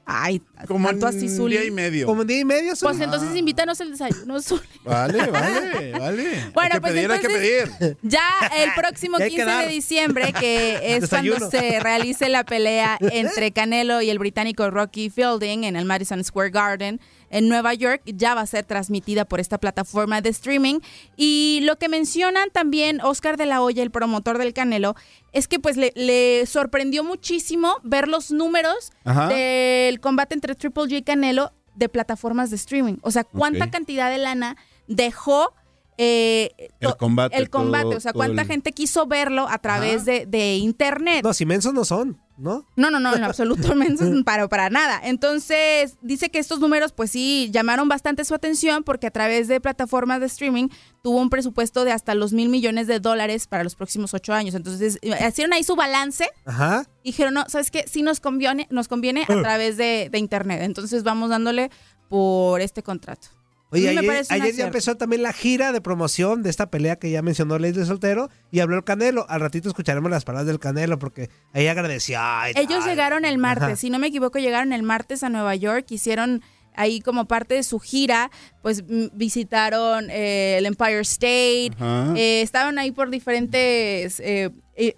Ay, 0.05 0.41
Como 0.67 0.89
tanto 0.89 1.07
así, 1.07 1.27
un 1.27 1.35
Zuli. 1.35 1.57
día 1.57 1.65
y 1.65 1.71
medio. 1.71 2.05
Como 2.07 2.23
en 2.23 2.27
día 2.27 2.39
y 2.39 2.45
medio. 2.45 2.75
Zuli. 2.75 2.91
Pues 2.91 3.01
entonces 3.01 3.35
invítanos 3.37 3.79
el 3.79 3.91
desayuno, 3.91 4.41
Zuli. 4.41 4.61
Vale, 4.83 5.27
vale, 5.27 5.91
vale. 5.97 6.23
Bueno, 6.53 6.61
hay 6.61 6.69
que 6.71 6.81
pues 6.81 6.93
pedir, 6.93 7.11
hay 7.11 7.19
que 7.19 7.29
pedir. 7.29 7.97
Ya 8.01 8.21
el 8.57 8.71
próximo 8.75 9.17
Y 9.19 9.21
hay 9.23 9.29
que 9.29 9.35
15 9.37 9.45
de 9.49 9.55
dar. 9.57 9.67
diciembre, 9.69 10.33
que 10.37 10.79
es 10.95 11.01
Desayuno. 11.01 11.37
cuando 11.39 11.57
se 11.57 11.79
realice 11.79 12.27
la 12.27 12.43
pelea 12.43 12.97
entre 12.99 13.51
Canelo 13.53 14.01
y 14.01 14.09
el 14.09 14.19
británico 14.19 14.69
Rocky 14.69 15.09
Fielding 15.09 15.63
en 15.63 15.77
el 15.77 15.85
Madison 15.85 16.21
Square 16.21 16.49
Garden 16.49 16.99
en 17.33 17.49
Nueva 17.49 17.73
York, 17.73 18.01
ya 18.05 18.35
va 18.35 18.41
a 18.41 18.45
ser 18.47 18.63
transmitida 18.65 19.25
por 19.25 19.39
esta 19.39 19.57
plataforma 19.57 20.21
de 20.21 20.29
streaming. 20.29 20.79
Y 21.17 21.59
lo 21.63 21.77
que 21.77 21.89
mencionan 21.89 22.49
también 22.51 23.01
Oscar 23.01 23.35
de 23.37 23.45
la 23.45 23.61
Hoya, 23.61 23.83
el 23.83 23.91
promotor 23.91 24.37
del 24.37 24.53
Canelo, 24.53 24.95
es 25.33 25.47
que 25.47 25.59
pues 25.59 25.75
le, 25.75 25.91
le 25.95 26.45
sorprendió 26.45 27.03
muchísimo 27.03 27.77
ver 27.83 28.07
los 28.07 28.31
números 28.31 28.91
Ajá. 29.03 29.27
del 29.27 29.99
combate 29.99 30.35
entre 30.35 30.55
Triple 30.55 30.83
G 30.83 30.97
y 30.97 31.01
Canelo 31.03 31.51
de 31.75 31.89
plataformas 31.89 32.49
de 32.51 32.55
streaming. 32.55 32.97
O 33.01 33.11
sea, 33.11 33.23
cuánta 33.23 33.71
cantidad 33.71 34.09
de 34.11 34.19
lana 34.19 34.55
dejó 34.87 35.53
eh, 35.97 36.51
El 36.79 36.95
combate, 36.97 37.37
el 37.37 37.49
combate, 37.51 37.83
todo- 37.85 37.97
o 37.97 37.99
sea, 37.99 38.13
cuánta 38.13 38.41
el- 38.43 38.47
gente 38.47 38.71
quiso 38.71 39.05
verlo 39.05 39.47
a 39.47 39.59
través 39.59 40.05
de, 40.05 40.25
de 40.25 40.55
internet. 40.55 41.23
Los 41.23 41.39
inmensos 41.41 41.73
no 41.73 41.85
son. 41.85 42.19
¿No? 42.37 42.65
No, 42.75 42.89
no, 42.89 42.99
no, 42.99 43.15
en 43.15 43.23
absoluto, 43.23 43.75
mensos, 43.75 44.09
para, 44.25 44.47
para 44.47 44.69
nada. 44.69 44.99
Entonces, 45.03 45.97
dice 46.01 46.29
que 46.29 46.39
estos 46.39 46.59
números, 46.59 46.91
pues 46.91 47.11
sí, 47.11 47.49
llamaron 47.51 47.87
bastante 47.87 48.25
su 48.25 48.33
atención 48.33 48.83
porque 48.83 49.07
a 49.07 49.11
través 49.11 49.47
de 49.47 49.61
plataformas 49.61 50.19
de 50.19 50.25
streaming 50.27 50.69
tuvo 51.01 51.19
un 51.19 51.29
presupuesto 51.29 51.85
de 51.85 51.91
hasta 51.91 52.15
los 52.15 52.33
mil 52.33 52.49
millones 52.49 52.87
de 52.87 52.99
dólares 52.99 53.47
para 53.47 53.63
los 53.63 53.75
próximos 53.75 54.13
ocho 54.13 54.33
años. 54.33 54.55
Entonces, 54.55 54.99
hicieron 55.01 55.53
ahí 55.53 55.63
su 55.63 55.75
balance 55.75 56.29
Ajá. 56.45 56.85
y 57.03 57.11
dijeron, 57.11 57.33
no, 57.33 57.45
¿sabes 57.47 57.71
qué? 57.71 57.85
Sí 57.87 58.01
nos 58.01 58.19
conviene, 58.19 58.67
nos 58.69 58.87
conviene 58.87 59.23
a 59.23 59.41
través 59.41 59.77
de, 59.77 60.09
de 60.11 60.17
internet. 60.17 60.61
Entonces, 60.63 61.03
vamos 61.03 61.29
dándole 61.29 61.69
por 62.09 62.61
este 62.61 62.83
contrato. 62.83 63.29
Oye, 63.73 63.89
ayer, 64.29 64.53
ya 64.55 64.65
empezó 64.65 64.95
también 64.95 65.23
la 65.23 65.33
gira 65.33 65.71
de 65.71 65.81
promoción 65.81 66.43
de 66.43 66.49
esta 66.49 66.69
pelea 66.69 66.97
que 66.97 67.09
ya 67.09 67.21
mencionó 67.21 67.57
Leslie 67.57 67.85
Soltero 67.85 68.29
y 68.51 68.59
habló 68.59 68.77
el 68.77 68.83
Canelo. 68.83 69.25
Al 69.29 69.41
ratito 69.41 69.67
escucharemos 69.67 70.11
las 70.11 70.25
palabras 70.25 70.47
del 70.47 70.59
Canelo 70.59 70.99
porque 70.99 71.29
ahí 71.53 71.67
agradeció. 71.67 72.19
ay, 72.21 72.53
Ellos 72.55 72.85
llegaron 72.85 73.25
el 73.25 73.37
martes, 73.37 73.63
Ajá. 73.63 73.75
si 73.75 73.89
no 73.89 73.97
me 73.99 74.07
equivoco, 74.07 74.37
llegaron 74.39 74.73
el 74.73 74.83
martes 74.83 75.23
a 75.23 75.29
Nueva 75.29 75.55
York, 75.55 75.87
hicieron 75.89 76.41
ahí 76.75 77.01
como 77.01 77.25
parte 77.25 77.55
de 77.55 77.63
su 77.63 77.79
gira, 77.79 78.31
pues 78.61 78.83
mm, 78.87 79.05
visitaron 79.13 80.09
eh, 80.09 80.57
el 80.57 80.65
Empire 80.65 81.01
State, 81.01 81.71
eh, 82.15 82.41
estaban 82.41 82.77
ahí 82.79 82.91
por 82.91 83.09
diferentes, 83.09 84.19
eh, 84.19 84.49
eh, 84.75 84.95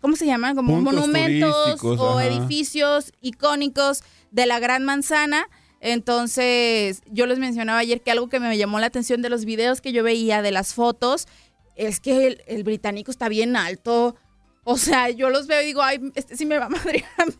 ¿cómo 0.00 0.16
se 0.16 0.26
llaman? 0.26 0.56
Como 0.56 0.74
Puntos 0.74 0.94
monumentos 0.94 1.82
o 1.84 2.18
ajá. 2.18 2.26
edificios 2.26 3.12
icónicos 3.20 4.02
de 4.30 4.46
la 4.46 4.58
Gran 4.60 4.84
Manzana. 4.84 5.46
Entonces, 5.80 7.02
yo 7.10 7.26
les 7.26 7.38
mencionaba 7.38 7.78
ayer 7.78 8.02
que 8.02 8.10
algo 8.10 8.28
que 8.28 8.38
me 8.38 8.56
llamó 8.56 8.78
la 8.78 8.86
atención 8.86 9.22
de 9.22 9.30
los 9.30 9.44
videos 9.44 9.80
que 9.80 9.92
yo 9.92 10.04
veía, 10.04 10.42
de 10.42 10.52
las 10.52 10.74
fotos, 10.74 11.26
es 11.74 12.00
que 12.00 12.38
el, 12.46 12.64
británico 12.64 13.10
está 13.10 13.28
bien 13.28 13.56
alto. 13.56 14.14
O 14.62 14.76
sea, 14.76 15.08
yo 15.08 15.30
los 15.30 15.46
veo 15.46 15.62
y 15.62 15.66
digo, 15.66 15.82
ay, 15.82 15.98
este 16.14 16.36
sí 16.36 16.44
me 16.44 16.58
va 16.58 16.66
a 16.66 16.68
madrear 16.68 17.08
a 17.16 17.24
mi 17.24 17.32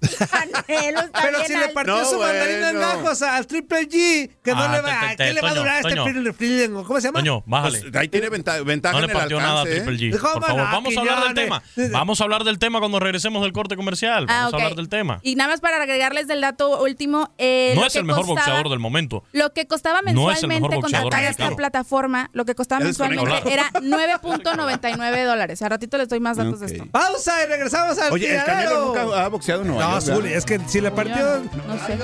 Canelo, 0.62 1.00
está 1.04 1.20
Pero 1.22 1.36
bien 1.38 1.46
si 1.46 1.52
le 1.52 1.58
alto. 1.64 1.74
partió 1.74 1.96
No, 1.98 2.04
su 2.06 2.18
mandarina 2.18 2.70
en 2.70 2.76
bueno. 2.76 2.80
gajos 3.02 3.22
al 3.22 3.46
Triple 3.46 3.88
G, 3.88 4.30
que 4.42 4.52
no 4.52 4.58
Ah, 4.62 4.68
le 4.72 4.76
te- 4.78 4.82
va, 4.82 5.00
te- 5.00 5.08
¿qué 5.08 5.16
te- 5.16 5.34
le 5.34 5.40
va 5.42 5.48
a 5.48 5.50
Toño, 5.50 5.60
durar 5.60 5.74
a 5.76 5.78
este? 5.80 6.68
¿o 6.72 6.84
¿Cómo 6.84 7.00
se 7.00 7.08
llama? 7.08 7.18
Toño, 7.20 7.42
bájale. 7.46 7.80
Pues, 7.82 7.94
ahí 7.96 8.08
tiene 8.08 8.30
venta- 8.30 8.62
ventaja 8.62 8.94
No 8.94 9.00
le 9.00 9.04
en 9.04 9.10
el 9.10 9.16
partió 9.16 9.36
alcance. 9.38 9.54
nada 9.54 9.62
a 9.62 9.68
¿eh? 9.68 9.80
Triple 9.82 9.98
G. 9.98 10.18
¿Cómo 10.18 10.32
Por 10.32 10.44
favor, 10.46 10.62
no, 10.64 10.72
vamos 10.72 10.96
a 10.96 11.00
hablar 11.00 11.14
del 11.24 11.34
Quiñones? 11.34 11.62
tema. 11.74 11.88
Vamos 11.98 12.20
a 12.20 12.24
hablar 12.24 12.44
del 12.44 12.58
tema 12.58 12.78
cuando 12.78 12.98
regresemos 13.00 13.42
del 13.42 13.52
corte 13.52 13.76
comercial. 13.76 14.24
Ah, 14.28 14.34
Vamos 14.44 14.54
ok. 14.54 14.60
a 14.60 14.62
hablar 14.64 14.76
del 14.76 14.88
tema. 14.88 15.20
Y 15.22 15.34
nada 15.36 15.50
más 15.50 15.60
para 15.60 15.76
agregarles 15.76 16.26
del 16.26 16.40
dato 16.40 16.82
último. 16.82 17.34
eh, 17.36 17.72
No 17.74 17.82
lo 17.82 17.86
es 17.86 17.92
que 17.92 17.98
el 17.98 18.06
mejor 18.06 18.22
costaba- 18.24 18.40
boxeador 18.46 18.70
del 18.70 18.78
momento. 18.78 19.24
Lo 19.32 19.52
que 19.52 19.66
costaba 19.66 20.00
No 20.00 20.08
es 20.32 20.42
el 20.42 20.48
mensualmente 20.48 20.76
boxeador 20.76 20.80
contratar 20.82 21.20
esta 21.24 21.42
mexicano. 21.44 21.56
plataforma, 21.56 22.30
lo 22.32 22.46
que 22.46 22.54
costaba 22.54 22.78
Ya 22.80 22.84
mensualmente 22.86 23.30
desconecta. 23.30 23.52
era 23.52 23.70
9.99 23.82 25.24
dólares. 25.24 25.60
A 25.62 25.68
ratito 25.68 25.98
les 25.98 26.08
doy 26.08 26.20
más 26.20 26.38
datos 26.38 26.54
Ok. 26.54 26.60
de 26.60 26.66
esto. 26.66 26.86
Pausa 27.12 27.42
y 27.42 27.46
regresamos 27.46 27.98
al 27.98 28.12
Oye, 28.12 28.36
el. 28.36 28.44
Canelo 28.44 28.86
nunca 28.86 29.24
ha 29.24 29.28
boxeado 29.28 29.62
en 29.62 29.68
Nueva 29.68 29.82
No, 29.82 29.90
York, 29.92 30.02
Zuli, 30.02 30.28
¿verdad? 30.28 30.38
es 30.38 30.44
que 30.44 30.60
si 30.68 30.80
le 30.80 30.90
partió... 30.90 31.40
No 31.66 31.86
sé. 31.86 31.98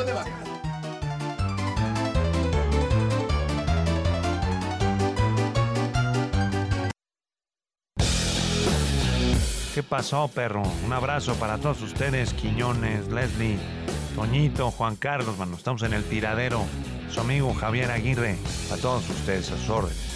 ¿Qué 9.74 9.82
pasó, 9.82 10.28
perro? 10.28 10.62
Un 10.86 10.92
abrazo 10.92 11.34
para 11.34 11.58
todos 11.58 11.82
ustedes, 11.82 12.32
Quiñones, 12.32 13.08
Leslie, 13.08 13.58
Toñito, 14.14 14.70
Juan 14.70 14.96
Carlos, 14.96 15.36
mano. 15.36 15.54
Estamos 15.56 15.82
en 15.82 15.92
el 15.92 16.02
tiradero. 16.04 16.64
Su 17.10 17.20
amigo 17.20 17.52
Javier 17.52 17.90
Aguirre. 17.90 18.38
A 18.72 18.76
todos 18.78 19.08
ustedes, 19.10 19.50
a 19.50 19.56
sus 19.58 19.68
órdenes. 19.68 20.15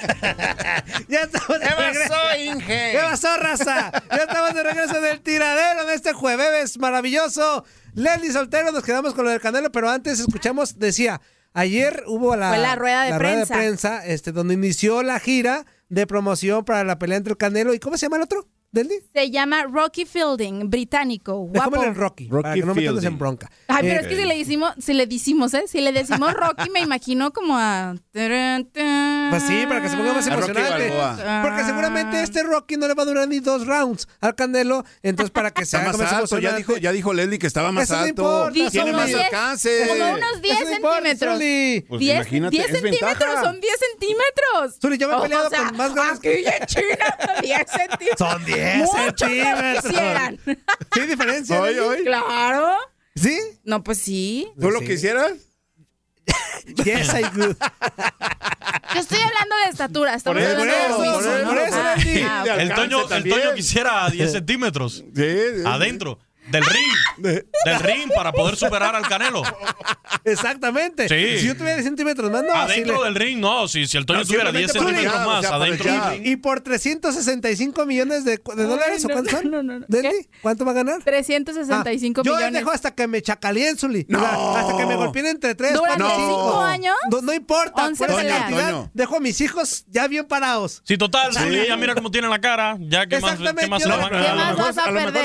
Ya 1.08 1.20
estamos 1.22 1.60
de 1.60 1.68
regreso. 1.68 2.14
Inge? 2.38 2.92
¿Qué 2.92 2.98
pasó, 3.02 3.36
raza? 3.36 3.90
Ya 4.10 4.16
estamos 4.16 4.54
de 4.54 4.62
regreso 4.62 5.00
del 5.00 5.20
tiradero 5.20 5.86
de 5.86 5.94
este 5.94 6.12
jueves 6.12 6.78
maravilloso. 6.78 7.64
Leslie 7.94 8.32
Soltero, 8.32 8.72
nos 8.72 8.84
quedamos 8.84 9.14
con 9.14 9.24
lo 9.24 9.30
del 9.30 9.40
Canelo, 9.40 9.72
pero 9.72 9.90
antes 9.90 10.20
escuchamos, 10.20 10.78
decía, 10.78 11.20
ayer 11.52 12.04
hubo 12.06 12.36
la, 12.36 12.50
Fue 12.50 12.58
la 12.58 12.76
rueda 12.76 13.04
de 13.04 13.18
prensa. 13.18 13.54
prensa, 13.54 14.06
este, 14.06 14.32
donde 14.32 14.54
inició 14.54 15.02
la 15.02 15.18
gira 15.18 15.66
de 15.88 16.06
promoción 16.06 16.64
para 16.64 16.84
la 16.84 16.98
pelea 16.98 17.18
entre 17.18 17.32
el 17.32 17.36
Canelo 17.36 17.74
y 17.74 17.80
¿cómo 17.80 17.96
se 17.96 18.06
llama 18.06 18.16
el 18.16 18.22
otro? 18.22 18.46
¿Leslie? 18.72 19.02
Se 19.12 19.30
llama 19.32 19.64
Rocky 19.64 20.04
Fielding, 20.06 20.70
británico. 20.70 21.34
Guapo. 21.34 21.52
Dejémosle 21.70 21.86
en 21.88 21.94
Rocky, 21.96 22.24
para 22.28 22.42
Rocky 22.50 22.60
que 22.60 22.66
no 22.66 22.74
Fielding. 22.74 23.06
en 23.06 23.18
bronca. 23.18 23.50
Ay, 23.66 23.78
pero 23.82 23.94
Eh, 23.94 24.00
es 24.02 24.06
que 24.06 24.16
si 24.16 24.24
le 24.24 24.36
decimos, 24.38 24.74
si 24.78 24.94
le 24.94 25.06
decimos, 25.06 25.54
¿eh? 25.54 25.64
Si 25.66 25.80
le 25.80 25.90
decimos 25.92 26.32
Rocky, 26.34 26.70
me 26.70 26.80
imagino 26.80 27.32
como 27.32 27.58
a. 27.58 27.96
Pues 28.12 29.42
sí, 29.42 29.64
para 29.66 29.82
que 29.82 29.88
se 29.88 29.96
ponga 29.96 30.12
más 30.12 30.26
emocionante. 30.26 30.92
Porque 31.42 31.64
seguramente 31.64 32.22
este 32.22 32.42
Rocky 32.44 32.76
no 32.76 32.86
le 32.86 32.94
va 32.94 33.02
a 33.02 33.06
durar 33.06 33.26
ni 33.26 33.40
dos 33.40 33.66
rounds 33.66 34.06
al 34.20 34.36
Canelo. 34.36 34.84
Entonces, 35.02 35.30
para 35.32 35.50
que 35.50 35.66
sea 35.66 35.80
más 35.80 36.00
alto, 36.12 36.38
ya 36.38 36.54
dijo, 36.54 36.76
ya 36.76 36.92
dijo 36.92 37.12
Leslie 37.12 37.38
que 37.40 37.46
estaba 37.48 37.72
más 37.72 37.84
Eso 37.84 37.94
no 37.96 38.00
alto. 38.02 38.10
importa, 38.10 38.50
Dijo 38.50 38.70
Tiene 38.70 38.92
más 38.92 39.06
10, 39.08 39.18
alcance. 39.20 39.86
Como 39.88 40.12
unos 40.14 40.42
10 40.42 40.54
Eso 40.60 40.64
no 40.70 40.76
importa, 40.76 40.94
centímetros. 40.96 41.34
Zuli. 41.34 41.84
Pues 41.88 41.98
10, 42.00 42.14
imagínate, 42.16 42.56
10 42.56 42.66
es 42.66 42.72
centímetros, 42.80 43.18
ventaja. 43.18 43.44
son 43.44 43.60
10 43.60 43.72
centímetros. 43.90 44.78
Zuli, 44.80 44.98
yo 44.98 45.08
me 45.08 45.14
he 45.14 45.16
O 45.16 45.22
peleado 45.22 45.50
sea, 45.50 45.64
con 45.66 45.76
más 45.76 45.94
grandes 45.94 46.18
Aquí 46.18 46.28
en 46.46 46.66
China, 46.66 47.16
10 47.42 47.58
centímetros. 47.68 48.18
Son 48.30 48.44
10 48.44 48.59
No 48.78 48.86
centímetros. 48.86 49.82
quisieran. 49.82 50.38
¿Sí 50.94 51.00
hay 51.00 51.06
diferencia? 51.06 51.60
Leslie? 51.62 51.80
oye. 51.80 52.04
Claro. 52.04 52.76
¿Sí? 53.16 53.38
No, 53.64 53.82
pues 53.82 53.98
sí. 53.98 54.48
¿Tú 54.60 54.70
lo 54.70 54.80
Sí. 54.80 54.86
quisieras? 54.86 55.32
Yes, 56.84 57.08
I 57.14 57.22
do. 57.36 57.56
Yo 58.94 59.00
estoy 59.00 59.18
hablando 59.18 59.56
de 59.64 59.70
estatura. 59.70 60.14
Estamos 60.14 60.40
Por 60.42 60.48
eso, 60.50 60.60
hablando 60.60 61.00
de 61.00 61.10
por 61.16 61.58
eso, 61.58 61.66
eso, 61.66 61.76
Ah, 62.26 62.44
ah. 62.48 62.62
El. 62.62 62.74
Toño 62.74 63.54
quisiera 63.56 64.08
10 64.10 64.32
centímetros. 64.32 64.96
Sí, 64.96 65.04
sí. 65.56 65.62
Adentro. 65.64 66.18
Del 66.50 66.64
ring. 66.64 67.42
Del 67.64 67.78
ring 67.80 68.10
para 68.14 68.32
poder 68.32 68.56
superar 68.56 68.94
al 68.96 69.06
Canelo. 69.08 69.42
Exactamente. 70.24 71.08
Sí. 71.08 71.38
Si 71.40 71.46
yo 71.46 71.54
tuviera 71.54 71.74
10 71.76 71.84
centímetros 71.84 72.30
más, 72.30 72.42
no. 72.42 72.52
Adentro 72.54 72.98
le- 72.98 73.04
del 73.04 73.14
ring, 73.14 73.38
no. 73.38 73.68
Si, 73.68 73.86
si 73.86 73.96
el 73.96 74.06
Toño 74.06 74.20
No, 74.20 74.24
tuviera 74.26 74.52
10 74.52 74.72
simplemente 74.72 75.02
centímetros 75.02 75.20
aprovechar, 75.22 75.42
más 75.42 75.44
o 75.44 75.48
sea, 75.48 75.56
adentro 75.56 75.92
del 76.10 76.10
ring. 76.24 76.26
Y 76.32 76.36
por 76.36 76.60
365 76.60 77.86
millones 77.86 78.24
de, 78.24 78.32
de 78.56 78.64
dólares, 78.64 79.04
¿o 79.04 79.08
no, 79.08 79.14
cuántos 79.14 79.32
son? 79.40 79.50
no, 79.50 79.62
no, 79.62 79.78
no. 79.80 79.86
Leslie, 79.88 80.28
¿Cuánto 80.42 80.64
va 80.64 80.72
a 80.72 80.74
ganar? 80.74 81.02
365 81.02 82.20
Ah, 82.20 82.24
yo 82.24 82.34
millones. 82.36 82.52
dejo 82.60 82.70
hasta 82.70 82.94
que 82.94 83.06
me 83.06 83.22
chacalien, 83.22 83.76
Zuli. 83.78 84.06
No. 84.08 84.18
O 84.18 84.22
sea, 84.54 84.60
hasta 84.62 84.76
que 84.76 84.86
me 84.86 84.96
golpeen 84.96 85.26
entre 85.26 85.54
3, 85.54 85.74
¿Durante 85.74 86.02
4, 86.02 86.16
cinco 86.18 86.48
5. 86.50 86.60
años? 86.60 86.94
No, 87.10 87.22
no 87.22 87.32
importa. 87.32 87.86
11 87.86 87.98
por 88.04 88.10
esa 88.10 88.18
peleas. 88.20 88.40
cantidad, 88.40 88.90
dejo 88.94 89.16
a 89.16 89.20
mis 89.20 89.40
hijos 89.40 89.84
ya 89.88 90.06
bien 90.08 90.26
parados. 90.26 90.82
Sí, 90.84 90.96
total, 90.98 91.32
Zuli, 91.34 91.66
ya 91.66 91.76
mira 91.76 91.94
cómo 91.94 92.10
tiene 92.10 92.28
la 92.28 92.40
cara. 92.40 92.76
Ya, 92.80 93.06
¿qué 93.06 93.20
más, 93.20 93.38
qué 93.38 93.66
más 93.68 93.82
yo 93.82 93.88
le 93.88 93.96
van 93.96 94.04
a 94.06 94.08
¿Qué 94.10 94.16
a 94.16 94.34
lo 94.34 94.56
mejor, 94.56 94.74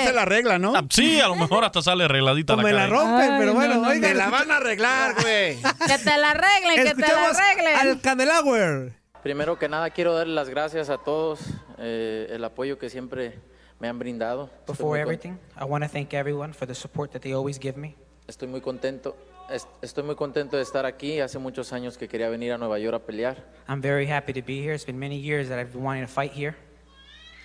se 0.05 0.13
la 0.13 0.21
arregla, 0.21 0.59
¿no? 0.59 0.75
Ah, 0.75 0.83
Sí, 1.15 1.21
a 1.21 1.27
lo 1.27 1.35
mejor 1.35 1.63
hasta 1.63 1.81
sale 1.81 2.03
arregladita 2.05 2.53
O 2.53 2.57
la 2.57 2.63
me 2.63 2.71
la 2.73 2.79
cara. 2.87 2.89
rompen, 2.91 3.31
Ay, 3.31 3.39
pero 3.39 3.51
no, 3.53 3.59
bueno, 3.59 3.75
no, 3.75 3.87
oigan. 3.89 4.01
Me 4.01 4.13
la 4.13 4.29
van 4.29 4.51
a 4.51 4.57
arreglar, 4.57 5.15
güey. 5.21 5.57
Que 5.87 5.97
te 5.97 6.17
la 6.17 6.31
arreglen, 6.31 6.83
que 6.85 6.93
te 6.95 7.01
la 7.01 7.29
arreglen. 7.29 7.75
al 7.77 8.01
Candelauer. 8.01 8.93
Primero 9.23 9.57
que 9.57 9.67
nada 9.69 9.89
quiero 9.89 10.13
darle 10.13 10.33
las 10.35 10.49
gracias 10.49 10.89
a 10.89 10.97
todos, 10.99 11.39
eh, 11.79 12.27
el 12.29 12.43
apoyo 12.43 12.77
que 12.77 12.89
siempre 12.89 13.39
me 13.79 13.87
han 13.87 13.97
brindado. 13.97 14.49
Before 14.67 14.99
everything, 15.01 15.33
I 15.59 15.63
want 15.63 15.83
to 15.83 15.89
thank 15.89 16.13
everyone 16.13 16.53
for 16.53 16.67
the 16.67 16.75
support 16.75 17.11
that 17.11 17.21
they 17.21 17.33
always 17.33 17.59
give 17.59 17.77
me. 17.77 17.95
Estoy 18.27 18.47
muy 18.47 18.61
contento. 18.61 19.15
es- 19.49 19.67
Estoy 19.81 20.03
muy 20.03 20.15
contento 20.15 20.57
de 20.57 20.63
estar 20.63 20.85
aquí. 20.85 21.19
Hace 21.19 21.37
muchos 21.39 21.71
años 21.73 21.97
que 21.97 22.07
quería 22.07 22.29
venir 22.29 22.51
a 22.53 22.57
Nueva 22.57 22.77
York 22.79 22.95
a 22.95 23.05
pelear. 23.05 23.37
I'm 23.67 23.81
very 23.81 24.07
happy 24.09 24.33
to 24.33 24.41
be 24.45 24.59
here. 24.63 24.73
It's 24.75 24.85
been 24.85 24.97
many 24.99 25.19
years 25.19 25.49
that 25.49 25.59
I've 25.59 25.71
been 25.73 25.83
wanting 25.83 26.05
to 26.05 26.11
fight 26.11 26.31
here. 26.33 26.55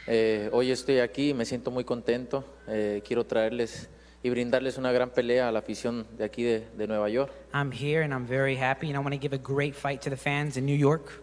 Eh, 0.06 0.48
hoy 0.52 0.70
estoy 0.70 0.98
aquí 0.98 1.30
y 1.30 1.34
me 1.34 1.44
siento 1.44 1.70
muy 1.70 1.84
contento. 1.84 2.44
Eh, 2.66 3.02
quiero 3.06 3.24
traerles 3.24 3.88
y 4.22 4.30
brindarles 4.30 4.76
una 4.76 4.92
gran 4.92 5.10
pelea 5.10 5.48
a 5.48 5.52
la 5.52 5.60
afición 5.60 6.06
de 6.16 6.24
aquí 6.24 6.42
de, 6.42 6.66
de 6.76 6.86
Nueva 6.86 7.08
York. 7.08 7.32
I'm 7.54 7.72
here 7.72 8.02
and 8.02 8.12
I'm 8.12 8.26
very 8.26 8.56
happy, 8.56 8.88
and 8.88 8.96
I 8.96 8.98
want 8.98 9.14
to 9.14 9.20
give 9.20 9.34
a 9.34 9.38
great 9.38 9.74
fight 9.74 10.00
to 10.02 10.10
the 10.10 10.16
fans 10.16 10.56
in 10.56 10.66
New 10.66 10.76
York. 10.76 11.22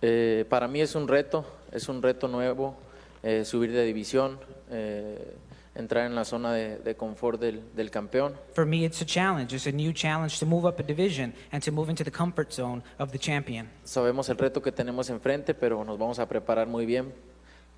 Eh, 0.00 0.44
para 0.48 0.66
mí 0.66 0.80
es 0.80 0.94
un 0.94 1.06
reto, 1.06 1.44
es 1.70 1.88
un 1.88 2.02
reto 2.02 2.26
nuevo, 2.26 2.76
eh, 3.22 3.44
subir 3.44 3.70
de 3.70 3.84
división, 3.84 4.40
eh, 4.70 5.36
entrar 5.76 6.06
en 6.06 6.16
la 6.16 6.24
zona 6.24 6.52
de, 6.52 6.78
de 6.78 6.96
confort 6.96 7.40
del, 7.40 7.62
del 7.76 7.90
campeón. 7.90 8.34
For 8.52 8.66
me, 8.66 8.84
it's 8.84 9.00
a 9.00 9.06
challenge. 9.06 9.54
It's 9.54 9.68
a 9.68 9.72
new 9.72 9.92
challenge 9.92 10.40
to 10.40 10.46
move 10.46 10.66
up 10.66 10.80
a 10.80 10.82
division 10.82 11.32
and 11.52 11.62
to 11.62 11.70
move 11.70 11.88
into 11.88 12.02
the 12.02 12.10
comfort 12.10 12.52
zone 12.52 12.82
of 12.98 13.12
the 13.12 13.18
champion. 13.18 13.70
Sabemos 13.84 14.28
el 14.28 14.38
reto 14.38 14.60
que 14.60 14.72
tenemos 14.72 15.08
enfrente, 15.08 15.54
pero 15.54 15.84
nos 15.84 15.98
vamos 15.98 16.18
a 16.18 16.28
preparar 16.28 16.66
muy 16.66 16.84
bien 16.84 17.12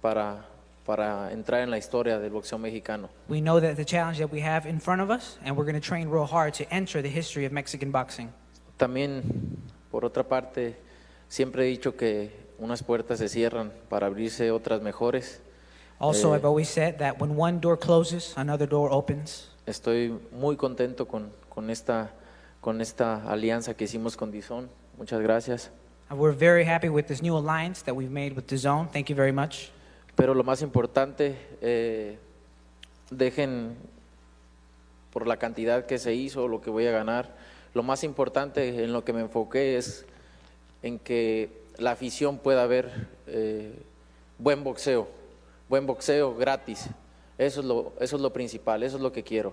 para, 0.05 0.45
para 0.85 1.33
entrar 1.33 1.62
en 1.62 1.71
la 1.71 1.79
historia 1.79 2.19
del 2.19 2.31
boxeo 2.31 2.59
mexicano. 2.59 3.09
We 3.27 3.40
know 3.40 3.59
that 3.59 3.77
the 3.77 3.87
challenge 3.87 4.19
that 4.19 4.31
we 4.31 4.43
have 4.43 4.69
in 4.69 4.79
front 4.79 5.01
of 5.01 5.09
us, 5.09 5.38
and 5.43 5.57
we're 5.57 5.64
going 5.64 5.81
to 5.81 5.87
train 5.88 6.11
real 6.11 6.27
hard 6.27 6.53
to 6.59 6.64
enter 6.71 7.01
the 7.01 7.09
history 7.09 7.47
of 7.47 7.53
Mexican 7.53 7.90
boxing. 7.90 8.29
También, 8.77 9.23
por 9.90 10.05
otra 10.05 10.23
parte, 10.25 10.77
siempre 11.29 11.64
he 11.64 11.71
dicho 11.71 11.97
que 11.97 12.31
unas 12.59 12.83
puertas 12.83 13.19
se 13.19 13.31
cierran 13.31 13.73
para 13.88 14.09
abrirse 14.09 14.51
otras 14.51 14.83
mejores. 14.83 15.40
Also, 15.99 16.35
Eh, 16.35 16.37
I've 16.37 16.45
always 16.45 16.69
said 16.69 16.99
that 16.99 17.19
when 17.19 17.35
one 17.35 17.59
door 17.61 17.79
closes, 17.79 18.35
another 18.37 18.69
door 18.69 18.90
opens. 18.93 19.49
Estoy 19.64 20.12
muy 20.38 20.57
contento 20.57 21.09
con, 21.09 21.33
con 21.49 21.71
esta, 21.71 22.11
con 22.61 22.83
esta 22.83 23.23
alianza 23.27 23.73
que 23.73 23.85
hicimos 23.85 24.19
con 24.19 24.31
Dizon. 24.31 24.69
Muchas 24.99 25.23
gracias. 25.23 25.71
And 26.11 26.21
we're 26.21 26.37
very 26.37 26.64
happy 26.64 26.90
with 26.90 27.07
this 27.07 27.23
new 27.23 27.35
alliance 27.35 27.81
that 27.87 27.97
we've 27.97 28.12
made 28.12 28.37
with 28.37 28.47
DAZN. 28.47 28.90
Thank 28.93 29.09
you 29.09 29.17
very 29.17 29.33
much. 29.33 29.71
Pero 30.16 30.35
lo 30.35 30.44
más 30.44 30.62
importante, 30.62 31.37
eh, 31.61 32.18
dejen 33.11 33.77
por 35.12 35.27
la 35.27 35.37
cantidad 35.37 35.87
que 35.87 35.98
se 35.98 36.14
hizo, 36.14 36.48
lo 36.48 36.61
que 36.61 36.70
voy 36.70 36.87
a 36.87 36.92
ganar. 36.92 37.35
Lo 37.72 37.83
más 37.83 38.05
importante 38.05 38.85
en 38.85 38.92
lo 38.92 39.05
que 39.05 39.12
me 39.12 39.20
enfoqué 39.20 39.77
es 39.77 40.05
en 40.83 40.98
que 40.98 41.50
la 41.79 41.92
afición 41.92 42.38
pueda 42.38 42.66
ver 42.66 43.09
eh, 43.27 43.72
buen 44.38 44.62
boxeo, 44.62 45.09
buen 45.68 45.87
boxeo 45.87 46.37
gratis. 46.37 46.88
Eso 47.38 47.61
es 47.98 48.12
lo, 48.12 48.33
principal, 48.33 48.83
eso 48.83 48.96
es 48.96 49.03
lo 49.03 49.12
que 49.12 49.22
quiero. 49.24 49.53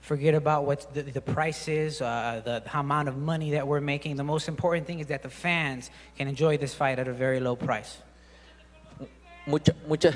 Forget 0.00 0.34
about 0.34 0.64
what 0.64 0.78
the, 0.92 1.02
the 1.02 1.20
price 1.20 1.66
is, 1.66 2.00
uh, 2.00 2.40
the 2.44 2.62
amount 2.72 3.08
of 3.08 3.16
money 3.16 3.50
that 3.50 3.66
we're 3.66 3.80
making. 3.80 4.16
The 4.16 4.22
most 4.22 4.46
important 4.46 4.86
thing 4.86 5.00
is 5.00 5.08
that 5.08 5.22
the 5.22 5.30
fans 5.30 5.90
can 6.16 6.28
enjoy 6.28 6.58
this 6.58 6.74
fight 6.74 7.00
at 7.00 7.08
a 7.08 7.12
very 7.12 7.40
low 7.40 7.56
price. 7.56 7.98
Mucha, 9.46 9.76
mucha, 9.86 10.10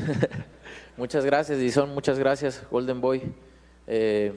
muchas 0.97 1.25
gracias, 1.25 1.57
Dison, 1.57 1.95
muchas 1.95 2.19
gracias, 2.19 2.64
Golden 2.69 3.01
Boy. 3.01 3.23
Eh, 3.87 4.33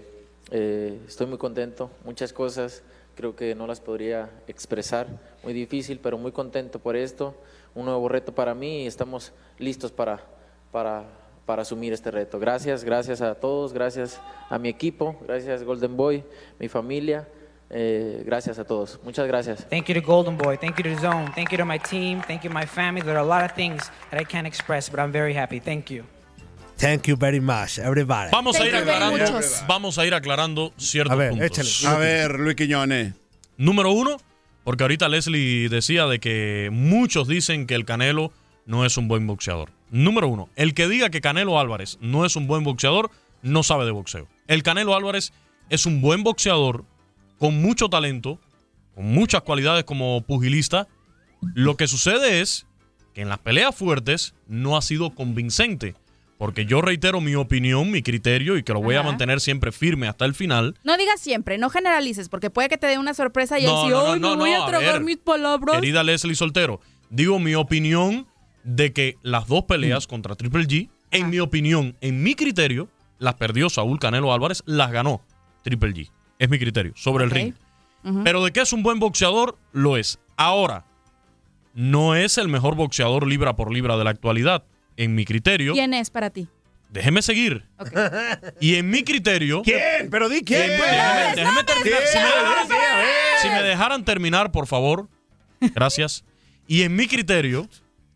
eh, 0.51 0.99
estoy 1.07 1.25
muy 1.25 1.39
contento, 1.39 1.89
muchas 2.05 2.31
cosas 2.31 2.83
creo 3.15 3.35
que 3.35 3.55
no 3.55 3.65
las 3.65 3.79
podría 3.79 4.29
expresar, 4.45 5.07
muy 5.41 5.51
difícil, 5.51 5.99
pero 5.99 6.19
muy 6.19 6.31
contento 6.31 6.77
por 6.77 6.95
esto, 6.95 7.33
un 7.73 7.85
nuevo 7.85 8.07
reto 8.07 8.35
para 8.35 8.53
mí 8.53 8.83
y 8.83 8.87
estamos 8.87 9.31
listos 9.57 9.91
para, 9.91 10.19
para, 10.71 11.05
para 11.47 11.63
asumir 11.63 11.91
este 11.91 12.11
reto. 12.11 12.37
Gracias, 12.37 12.83
gracias 12.83 13.19
a 13.21 13.33
todos, 13.33 13.73
gracias 13.73 14.21
a 14.47 14.59
mi 14.59 14.69
equipo, 14.69 15.15
gracias 15.25 15.63
Golden 15.63 15.97
Boy, 15.97 16.23
mi 16.59 16.67
familia. 16.67 17.27
Eh, 17.75 18.21
gracias 18.23 18.59
a 18.59 18.65
todos. 18.65 18.99
Muchas 19.03 19.27
gracias. 19.27 19.67
Thank 19.69 19.87
you 19.87 19.95
to 19.95 20.01
Golden 20.01 20.37
Boy. 20.37 20.57
Thank 20.57 20.77
you 20.77 20.83
to 20.83 21.01
Zone. 21.01 21.31
Thank 21.33 21.51
you 21.51 21.57
to 21.57 21.65
my 21.65 21.79
team. 21.79 22.21
Thank 22.27 22.43
you 22.43 22.49
to 22.49 22.55
my 22.55 22.67
family. 22.67 23.01
There 23.01 23.17
are 23.17 23.23
a 23.23 23.27
lot 23.27 23.43
of 23.43 23.55
things 23.55 23.81
that 24.11 24.21
I 24.21 24.25
can't 24.25 24.45
express, 24.45 24.89
but 24.89 24.99
I'm 24.99 25.11
very 25.11 25.33
happy. 25.33 25.59
Thank 25.59 25.89
you. 25.89 26.03
Thank 26.77 27.07
you 27.07 27.15
very 27.15 27.39
much, 27.39 27.79
everybody. 27.79 28.29
Vamos 28.31 28.59
a 28.59 28.65
ir 28.65 28.75
aclarando, 28.75 29.39
vamos 29.67 29.97
a 29.97 30.05
ir 30.05 30.13
aclarando 30.13 30.73
ciertos 30.77 31.13
A 31.13 31.15
ver, 31.15 31.29
puntos. 31.31 31.45
échale. 31.81 31.95
A 31.95 31.97
ver, 31.97 32.39
Luis 32.39 32.55
Quiñones. 32.55 33.13
Número 33.57 33.91
uno, 33.91 34.17
porque 34.63 34.83
ahorita 34.83 35.07
Leslie 35.07 35.69
decía 35.69 36.05
de 36.07 36.19
que 36.19 36.69
muchos 36.71 37.27
dicen 37.27 37.67
que 37.67 37.75
el 37.75 37.85
Canelo 37.85 38.31
no 38.65 38.85
es 38.85 38.97
un 38.97 39.07
buen 39.07 39.25
boxeador. 39.27 39.69
Número 39.91 40.27
uno, 40.27 40.49
el 40.55 40.73
que 40.73 40.87
diga 40.87 41.09
que 41.09 41.21
Canelo 41.21 41.59
Álvarez 41.59 41.97
no 42.01 42.25
es 42.25 42.35
un 42.35 42.47
buen 42.47 42.63
boxeador 42.63 43.11
no 43.43 43.61
sabe 43.63 43.85
de 43.85 43.91
boxeo. 43.91 44.27
El 44.47 44.63
Canelo 44.63 44.95
Álvarez 44.95 45.31
es 45.69 45.85
un 45.85 46.01
buen 46.01 46.23
boxeador 46.23 46.85
con 47.43 47.61
mucho 47.61 47.89
talento, 47.89 48.39
con 48.95 49.03
muchas 49.03 49.41
cualidades 49.41 49.83
como 49.83 50.21
pugilista. 50.21 50.87
Lo 51.53 51.75
que 51.75 51.89
sucede 51.89 52.39
es 52.39 52.65
que 53.13 53.19
en 53.19 53.27
las 53.27 53.39
peleas 53.39 53.75
fuertes 53.75 54.33
no 54.47 54.77
ha 54.77 54.81
sido 54.81 55.09
convincente. 55.13 55.93
Porque 56.37 56.65
yo 56.65 56.81
reitero 56.81 57.19
mi 57.19 57.35
opinión, 57.35 57.91
mi 57.91 58.01
criterio 58.01 58.55
y 58.55 58.63
que 58.63 58.71
lo 58.71 58.81
voy 58.81 58.95
a 58.95 59.03
mantener 59.03 59.41
siempre 59.41 59.73
firme 59.73 60.07
hasta 60.07 60.23
el 60.23 60.33
final. 60.35 60.75
No 60.85 60.95
digas 60.95 61.19
siempre, 61.19 61.57
no 61.57 61.69
generalices, 61.69 62.29
porque 62.29 62.49
puede 62.49 62.69
que 62.69 62.77
te 62.77 62.87
dé 62.87 62.97
una 62.97 63.13
sorpresa 63.13 63.59
y 63.59 63.65
No, 63.65 63.81
él 63.81 63.87
sí, 63.87 63.89
no, 63.91 64.03
no, 64.05 64.13
"Ay, 64.13 64.19
no, 64.21 64.29
me 64.31 64.35
voy 64.37 64.51
a 64.53 64.63
a 64.63 64.67
tragar 64.67 64.93
ver. 64.93 65.03
mis 65.03 65.17
palabras. 65.17 65.75
Querida 65.75 66.01
Leslie 66.01 66.35
Soltero, 66.35 66.79
digo 67.09 67.39
mi 67.39 67.55
opinión 67.55 68.25
de 68.63 68.93
que 68.93 69.17
las 69.21 69.47
dos 69.47 69.65
peleas 69.65 70.07
contra 70.07 70.35
Triple 70.35 70.63
G, 70.65 70.89
en 71.11 71.29
mi 71.29 71.41
opinión, 71.41 71.97
en 71.99 72.23
mi 72.23 72.35
criterio, 72.35 72.87
las 73.19 73.33
perdió 73.33 73.69
Saúl 73.69 73.99
Canelo 73.99 74.33
Álvarez, 74.33 74.63
las 74.65 74.93
ganó 74.93 75.21
Triple 75.61 75.91
G. 75.93 76.09
Es 76.43 76.49
mi 76.49 76.59
criterio, 76.59 76.91
sobre 76.95 77.23
el 77.23 77.31
ring. 77.31 77.53
Pero 78.25 78.43
de 78.43 78.51
que 78.51 78.59
es 78.59 78.73
un 78.73 78.83
buen 78.83 78.99
boxeador, 78.99 79.57
lo 79.71 79.95
es. 79.95 80.19
Ahora, 80.35 80.83
no 81.73 82.15
es 82.15 82.37
el 82.37 82.49
mejor 82.49 82.75
boxeador 82.75 83.25
libra 83.27 83.55
por 83.55 83.71
libra 83.71 83.95
de 83.95 84.03
la 84.03 84.09
actualidad. 84.09 84.65
En 84.97 85.15
mi 85.15 85.23
criterio, 85.25 85.73
¿Quién 85.73 85.93
es 85.93 86.09
para 86.09 86.29
ti? 86.29 86.47
déjeme 86.89 87.21
seguir. 87.21 87.65
Y 88.59 88.75
en 88.75 88.89
mi 88.89 89.03
criterio. 89.03 89.61
¿Quién? 89.63 90.09
Pero 90.11 90.27
di 90.29 90.41
quién. 90.41 90.67
Déjeme, 90.67 90.85
déjeme- 90.85 91.35
déjeme 91.35 91.63
terminar. 91.63 92.01
Si 92.11 92.17
me, 92.17 92.25
dejaran, 92.25 92.67
si 93.41 93.47
me 93.49 93.63
dejaran 93.63 94.05
terminar, 94.05 94.51
por 94.51 94.67
favor. 94.67 95.07
Gracias. 95.61 96.23
Y 96.67 96.83
en 96.83 96.95
mi 96.95 97.07
criterio, 97.07 97.67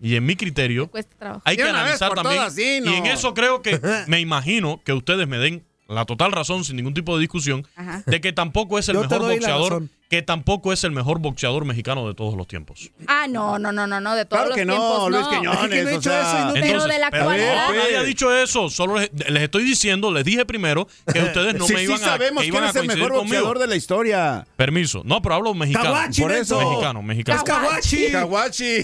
y 0.02 0.16
en 0.18 0.26
mi 0.26 0.36
criterio, 0.36 0.92
Cuesta 0.92 1.16
trabajo. 1.18 1.42
hay 1.46 1.56
que 1.58 1.64
analizar 1.64 2.14
también. 2.14 2.36
todas, 2.36 2.54
sí, 2.54 2.80
no. 2.84 2.92
Y 2.92 2.96
en 2.96 3.06
eso 3.08 3.34
creo 3.34 3.62
que 3.62 3.80
me 4.08 4.20
imagino 4.20 4.82
que 4.84 4.92
ustedes 4.94 5.28
me 5.28 5.38
den 5.38 5.64
la 5.88 6.06
total 6.06 6.32
razón 6.32 6.64
sin 6.66 6.76
ningún 6.76 6.94
tipo 6.94 7.16
de 7.16 7.22
discusión 7.22 7.68
Ajá. 7.76 8.04
de 8.06 8.22
que 8.22 8.34
tampoco 8.34 8.78
es 8.80 8.90
el 8.90 8.96
Yo 8.96 9.02
mejor 9.02 9.22
boxeador, 9.22 9.84
que 10.10 10.22
tampoco 10.22 10.72
es 10.74 10.84
el 10.84 10.92
mejor 10.92 11.20
boxeador 11.20 11.66
mexicano 11.66 12.08
de 12.08 12.14
todos 12.14 12.36
los 12.36 12.48
tiempos. 12.48 12.92
Ah, 13.08 13.26
no, 13.30 13.58
no, 13.60 13.72
no, 13.72 13.88
no, 13.88 14.00
no, 14.00 14.16
de 14.16 14.26
todos 14.26 14.44
Claro 14.44 14.50
los 14.50 14.58
que 14.58 14.66
no, 14.66 14.74
tiempos, 14.74 15.12
Luis. 15.12 15.28
Quiñones, 15.28 15.64
Es 15.64 15.70
que 15.70 15.84
no 15.84 15.90
he 15.90 15.94
o 15.94 15.98
dicho 15.98 16.10
sea, 16.10 16.22
eso 16.22 16.38
y 16.40 16.46
no- 16.46 16.54
Pero 16.68 16.84
de 16.88 17.00
la 17.00 17.12
pero 17.12 17.24
actualidad. 17.24 17.56
no, 17.56 17.68
pues. 17.68 17.80
nadie 17.84 17.98
ha 17.98 18.04
dicho 18.04 18.36
eso. 18.36 18.70
Solo 18.70 19.00
les, 19.00 19.12
les 19.30 19.44
estoy 19.44 19.64
diciendo, 19.64 20.12
les 20.12 20.24
dije 20.24 20.46
primero 20.46 20.88
que 21.12 21.20
ustedes 21.22 21.56
no 21.56 21.66
sí, 21.66 21.74
me 21.74 21.80
sí 21.80 21.86
iban 21.86 22.02
a, 22.04 22.06
sabemos 22.06 22.44
que 22.44 22.50
quién 22.50 22.54
iban 22.56 22.64
a 22.64 22.70
es 22.70 22.76
el 22.76 22.88
mejor 22.88 23.02
conmigo. 23.10 23.24
boxeador 23.24 23.60
de 23.60 23.68
la 23.68 23.76
historia. 23.76 24.48
Permiso. 24.56 25.02
No, 25.06 25.22
pero 25.22 25.36
hablo 25.36 25.54
mexicano. 25.54 25.94
Por 26.20 26.32
eso. 26.32 26.60
Mexicano, 26.70 27.02
mexicano. 27.02 27.38
Es. 27.40 28.12
Caguachi. 28.12 28.84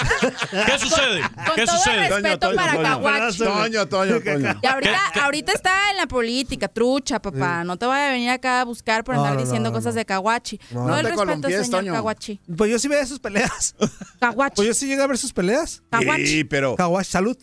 ¿Qué 0.66 0.78
sucede? 0.78 1.20
Con 1.22 1.54
¿Qué 1.56 1.66
todo 1.66 1.76
sucede? 1.78 2.08
respeto 2.08 2.54
para 2.54 2.82
Caguachi. 2.82 3.38
Toño, 3.38 3.86
Toño, 3.88 4.20
Toño. 4.24 4.58
Y 4.62 4.66
ahorita, 4.66 5.00
ahorita 5.22 5.52
está 5.52 5.90
en 5.90 5.96
la 5.96 6.06
política, 6.06 6.68
trucha, 6.68 7.20
papá. 7.20 7.64
No 7.64 7.76
te 7.76 7.86
vaya 7.86 8.08
a 8.08 8.12
venir 8.12 8.30
acá 8.30 8.60
a 8.60 8.64
buscar 8.64 9.04
por 9.04 9.14
No, 9.14 9.22
andar 9.22 9.36
no, 9.36 9.40
diciendo 9.42 9.70
no, 9.70 9.74
cosas 9.74 9.94
no. 9.94 9.98
de 9.98 10.04
Caguachi. 10.04 10.60
No. 10.70 10.80
No, 10.80 10.88
No 10.88 10.96
el 10.96 11.02
te 11.02 11.08
respeto, 11.10 11.26
columpies, 11.26 11.54
señor 11.66 11.70
Toño. 11.80 11.92
Caguachi. 11.92 12.40
Pues 12.56 12.70
yo 12.70 12.78
sí 12.78 12.88
veía 12.88 13.06
sus 13.06 13.18
peleas. 13.20 13.74
Caguachi. 14.20 14.56
Pues 14.56 14.68
yo 14.68 14.74
sí 14.74 14.86
llegué 14.86 15.02
a 15.02 15.06
ver 15.06 15.18
sus 15.18 15.32
peleas. 15.32 15.82
Caguachi. 15.90 16.26
Sí, 16.26 16.44
pero 16.44 16.76
Caguachi, 16.76 17.10
salud. 17.10 17.36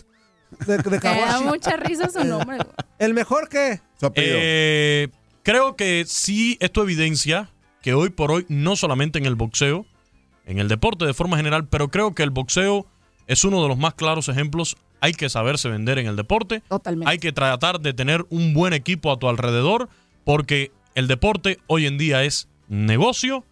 De, 0.65 0.77
de 0.77 0.89
Me 0.89 0.97
da 0.99 1.41
mucha 1.41 1.75
risa 1.75 2.09
su 2.09 2.23
nombre. 2.23 2.57
güey. 2.57 2.69
¿El 2.99 3.13
mejor 3.13 3.49
qué? 3.49 3.81
su. 3.99 4.11
Eh, 4.15 5.09
creo 5.43 5.75
que 5.75 6.05
sí, 6.07 6.57
esto 6.61 6.83
evidencia 6.83 7.49
que 7.81 7.93
hoy 7.93 8.09
por 8.09 8.31
hoy, 8.31 8.45
no 8.47 8.75
solamente 8.75 9.19
en 9.19 9.25
el 9.25 9.35
boxeo, 9.35 9.85
en 10.47 10.59
el 10.59 10.67
deporte 10.69 11.05
de 11.05 11.13
forma 11.13 11.37
general, 11.37 11.67
pero 11.67 11.89
creo 11.89 12.15
que 12.15 12.23
el 12.23 12.31
boxeo 12.31 12.87
es 13.27 13.43
uno 13.43 13.61
de 13.61 13.67
los 13.67 13.77
más 13.77 13.93
claros 13.93 14.29
ejemplos. 14.29 14.77
Hay 15.01 15.11
que 15.11 15.29
saberse 15.29 15.69
vender 15.69 15.99
en 15.99 16.07
el 16.07 16.15
deporte. 16.15 16.63
Totalmente. 16.69 17.11
Hay 17.11 17.19
que 17.19 17.33
tratar 17.33 17.81
de 17.81 17.93
tener 17.93 18.25
un 18.29 18.53
buen 18.53 18.73
equipo 18.73 19.11
a 19.11 19.19
tu 19.19 19.27
alrededor, 19.27 19.89
porque 20.23 20.71
el 20.95 21.07
deporte 21.07 21.59
hoy 21.67 21.85
en 21.85 21.97
día 21.97 22.23
es 22.23 22.47
negocio. 22.69 23.43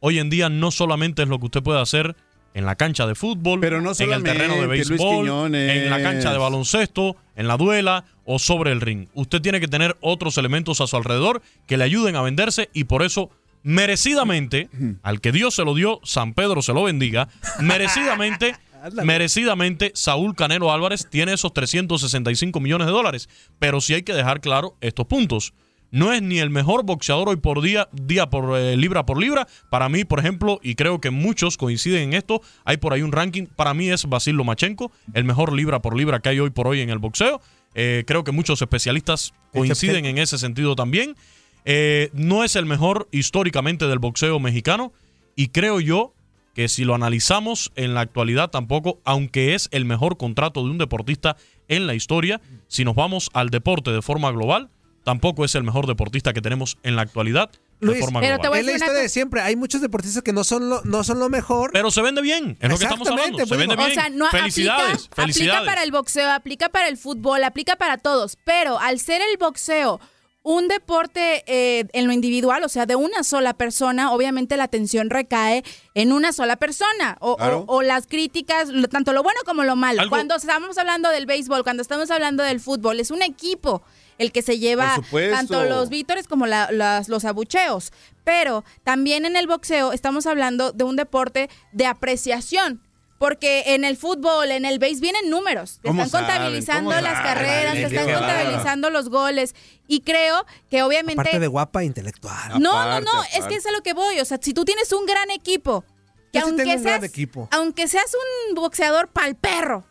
Hoy 0.00 0.20
en 0.20 0.30
día 0.30 0.48
no 0.48 0.70
solamente 0.70 1.22
es 1.22 1.28
lo 1.28 1.38
que 1.40 1.46
usted 1.46 1.62
puede 1.62 1.80
hacer 1.80 2.16
en 2.54 2.66
la 2.66 2.76
cancha 2.76 3.06
de 3.08 3.16
fútbol, 3.16 3.58
Pero 3.58 3.80
no 3.80 3.92
en 3.98 4.12
el 4.12 4.22
terreno 4.22 4.54
de 4.54 4.66
béisbol, 4.68 5.54
en 5.56 5.90
la 5.90 6.00
cancha 6.00 6.32
de 6.32 6.38
baloncesto, 6.38 7.16
en 7.34 7.48
la 7.48 7.56
duela 7.56 8.04
o 8.24 8.38
sobre 8.38 8.70
el 8.70 8.80
ring. 8.80 9.08
Usted 9.14 9.42
tiene 9.42 9.58
que 9.58 9.66
tener 9.66 9.96
otros 10.00 10.38
elementos 10.38 10.80
a 10.80 10.86
su 10.86 10.96
alrededor 10.96 11.42
que 11.66 11.76
le 11.76 11.84
ayuden 11.84 12.14
a 12.14 12.22
venderse 12.22 12.70
y 12.72 12.84
por 12.84 13.02
eso 13.02 13.30
merecidamente, 13.64 14.68
al 15.02 15.20
que 15.20 15.32
Dios 15.32 15.54
se 15.54 15.64
lo 15.64 15.74
dio, 15.74 15.98
San 16.04 16.34
Pedro 16.34 16.62
se 16.62 16.72
lo 16.72 16.84
bendiga, 16.84 17.28
merecidamente, 17.60 18.54
merecidamente, 19.02 19.90
Saúl 19.94 20.36
Canelo 20.36 20.70
Álvarez 20.70 21.08
tiene 21.10 21.32
esos 21.32 21.52
365 21.52 22.60
millones 22.60 22.86
de 22.86 22.92
dólares. 22.92 23.28
Pero 23.58 23.80
sí 23.80 23.94
hay 23.94 24.02
que 24.02 24.12
dejar 24.12 24.40
claro 24.40 24.76
estos 24.80 25.06
puntos. 25.06 25.54
No 25.90 26.12
es 26.12 26.22
ni 26.22 26.40
el 26.40 26.50
mejor 26.50 26.84
boxeador 26.84 27.28
hoy 27.28 27.36
por 27.36 27.62
día, 27.62 27.88
día 27.92 28.28
por 28.28 28.58
eh, 28.58 28.76
libra 28.76 29.06
por 29.06 29.18
libra. 29.18 29.46
Para 29.70 29.88
mí, 29.88 30.04
por 30.04 30.18
ejemplo, 30.18 30.58
y 30.62 30.74
creo 30.74 31.00
que 31.00 31.10
muchos 31.10 31.56
coinciden 31.56 32.02
en 32.02 32.12
esto, 32.14 32.42
hay 32.64 32.78
por 32.78 32.92
ahí 32.92 33.02
un 33.02 33.12
ranking. 33.12 33.46
Para 33.46 33.74
mí 33.74 33.88
es 33.88 34.04
Basil 34.06 34.34
Lomachenko, 34.34 34.90
el 35.14 35.24
mejor 35.24 35.52
libra 35.52 35.80
por 35.80 35.96
libra 35.96 36.18
que 36.20 36.30
hay 36.30 36.40
hoy 36.40 36.50
por 36.50 36.66
hoy 36.66 36.80
en 36.80 36.90
el 36.90 36.98
boxeo. 36.98 37.40
Eh, 37.76 38.04
creo 38.06 38.24
que 38.24 38.32
muchos 38.32 38.60
especialistas 38.60 39.32
coinciden 39.52 40.04
en 40.06 40.18
ese 40.18 40.36
sentido 40.36 40.74
también. 40.74 41.14
Eh, 41.64 42.10
no 42.12 42.44
es 42.44 42.56
el 42.56 42.66
mejor 42.66 43.08
históricamente 43.10 43.86
del 43.86 43.98
boxeo 43.98 44.38
mexicano 44.38 44.92
y 45.34 45.48
creo 45.48 45.80
yo 45.80 46.12
que 46.54 46.68
si 46.68 46.84
lo 46.84 46.94
analizamos 46.94 47.72
en 47.74 47.94
la 47.94 48.00
actualidad 48.02 48.50
tampoco, 48.50 49.00
aunque 49.04 49.54
es 49.54 49.68
el 49.72 49.84
mejor 49.84 50.16
contrato 50.16 50.62
de 50.62 50.70
un 50.70 50.78
deportista 50.78 51.36
en 51.68 51.86
la 51.86 51.94
historia, 51.94 52.40
si 52.68 52.84
nos 52.84 52.94
vamos 52.94 53.30
al 53.32 53.48
deporte 53.50 53.90
de 53.90 54.02
forma 54.02 54.30
global, 54.30 54.68
tampoco 55.04 55.44
es 55.44 55.54
el 55.56 55.64
mejor 55.64 55.86
deportista 55.86 56.32
que 56.32 56.40
tenemos 56.40 56.78
en 56.82 56.96
la 56.96 57.02
actualidad 57.02 57.50
de 57.80 57.86
Luis, 57.88 57.98
forma 58.00 58.20
pero 58.20 58.36
global. 58.38 58.42
te 58.42 58.48
voy 58.48 58.58
a 58.58 58.60
Es 58.60 58.66
la 58.66 58.72
decir 58.72 58.76
una 58.82 58.86
historia 58.86 59.00
de 59.00 59.04
cosa. 59.06 59.12
siempre. 59.12 59.40
Hay 59.40 59.56
muchos 59.56 59.80
deportistas 59.80 60.22
que 60.22 60.32
no 60.32 60.44
son 60.44 60.68
lo, 60.70 60.80
no 60.84 61.02
son 61.02 61.18
lo 61.18 61.28
mejor. 61.28 61.70
Pero 61.72 61.90
se 61.90 62.02
vende 62.02 62.22
bien, 62.22 62.56
es 62.60 62.70
lo 62.70 62.78
que 62.78 62.84
estamos 62.84 63.08
hablando. 63.08 63.38
Exactamente, 63.40 63.46
Se 63.48 63.56
vende 63.56 63.74
pues, 63.76 63.88
bien. 63.88 63.98
O 63.98 64.02
sea, 64.02 64.10
no 64.10 64.30
felicidades, 64.30 64.94
aplica, 65.06 65.14
felicidades. 65.22 65.54
aplica 65.56 65.70
para 65.72 65.82
el 65.82 65.90
boxeo, 65.90 66.30
aplica 66.30 66.68
para 66.68 66.88
el 66.88 66.96
fútbol, 66.96 67.42
aplica 67.42 67.76
para 67.76 67.98
todos. 67.98 68.36
Pero 68.44 68.78
al 68.78 69.00
ser 69.00 69.22
el 69.28 69.36
boxeo 69.38 70.00
un 70.46 70.68
deporte 70.68 71.42
eh, 71.46 71.86
en 71.94 72.06
lo 72.06 72.12
individual, 72.12 72.62
o 72.64 72.68
sea, 72.68 72.84
de 72.84 72.96
una 72.96 73.24
sola 73.24 73.54
persona, 73.54 74.12
obviamente 74.12 74.56
la 74.58 74.64
atención 74.64 75.08
recae 75.08 75.64
en 75.94 76.12
una 76.12 76.32
sola 76.34 76.56
persona. 76.56 77.16
O, 77.20 77.36
Claro. 77.38 77.64
o 77.66 77.80
las 77.80 78.06
críticas, 78.06 78.68
lo- 78.68 78.88
tanto 78.88 79.14
lo 79.14 79.22
bueno 79.22 79.40
como 79.46 79.64
lo 79.64 79.74
malo. 79.74 80.02
Algo- 80.02 80.10
Cuando 80.10 80.36
estamos 80.36 80.76
hablando 80.76 81.08
del 81.08 81.24
béisbol, 81.24 81.64
cuando 81.64 81.80
estamos 81.82 82.10
hablando 82.10 82.42
del 82.42 82.60
fútbol, 82.60 83.00
es 83.00 83.10
un 83.10 83.22
equipo. 83.22 83.82
el 84.16 84.30
que 84.30 84.42
se 84.42 84.60
lleva 84.60 84.94
tanto 85.32 85.64
los 85.64 85.88
vítores 85.88 86.28
como 86.28 86.46
la- 86.46 86.70
las- 86.70 87.08
los 87.08 87.24
abucheos. 87.24 87.92
Pero 88.22 88.62
también 88.84 89.24
en 89.24 89.34
el 89.34 89.48
boxeo 89.48 89.92
estamos 89.92 90.26
hablando 90.26 90.70
de 90.70 90.84
un 90.84 90.94
deporte 90.94 91.50
de 91.72 91.86
apreciación. 91.86 92.80
Porque 93.24 93.62
en 93.68 93.86
el 93.86 93.96
fútbol, 93.96 94.50
en 94.50 94.66
el 94.66 94.78
base, 94.78 94.96
vienen 95.00 95.30
números. 95.30 95.78
Te 95.80 95.88
¿Cómo 95.88 96.02
están 96.02 96.26
saben? 96.26 96.36
contabilizando 96.36 96.90
¿Cómo 96.90 97.00
las 97.00 97.14
saben? 97.14 97.32
carreras, 97.32 97.72
te 97.72 97.82
están 97.84 98.12
contabilizando 98.12 98.90
los 98.90 99.08
goles. 99.08 99.54
Y 99.88 100.00
creo 100.00 100.44
que 100.68 100.82
obviamente... 100.82 101.22
Aparte 101.22 101.40
de 101.40 101.46
guapa, 101.46 101.84
intelectual. 101.84 102.60
No, 102.60 102.78
Aparte, 102.78 103.06
no, 103.06 103.14
no, 103.14 103.22
es 103.34 103.46
que 103.46 103.54
es 103.54 103.64
a 103.64 103.72
lo 103.72 103.82
que 103.82 103.94
voy. 103.94 104.20
O 104.20 104.26
sea, 104.26 104.38
si 104.42 104.52
tú 104.52 104.66
tienes 104.66 104.92
un 104.92 105.06
gran 105.06 105.30
equipo, 105.30 105.86
que 106.34 106.40
Yo 106.40 106.44
aunque 106.44 106.64
seas, 106.64 106.82
gran 106.82 107.04
equipo. 107.04 107.48
aunque 107.50 107.88
seas 107.88 108.12
un 108.48 108.56
boxeador 108.56 109.08
pal 109.08 109.36
perro, 109.36 109.86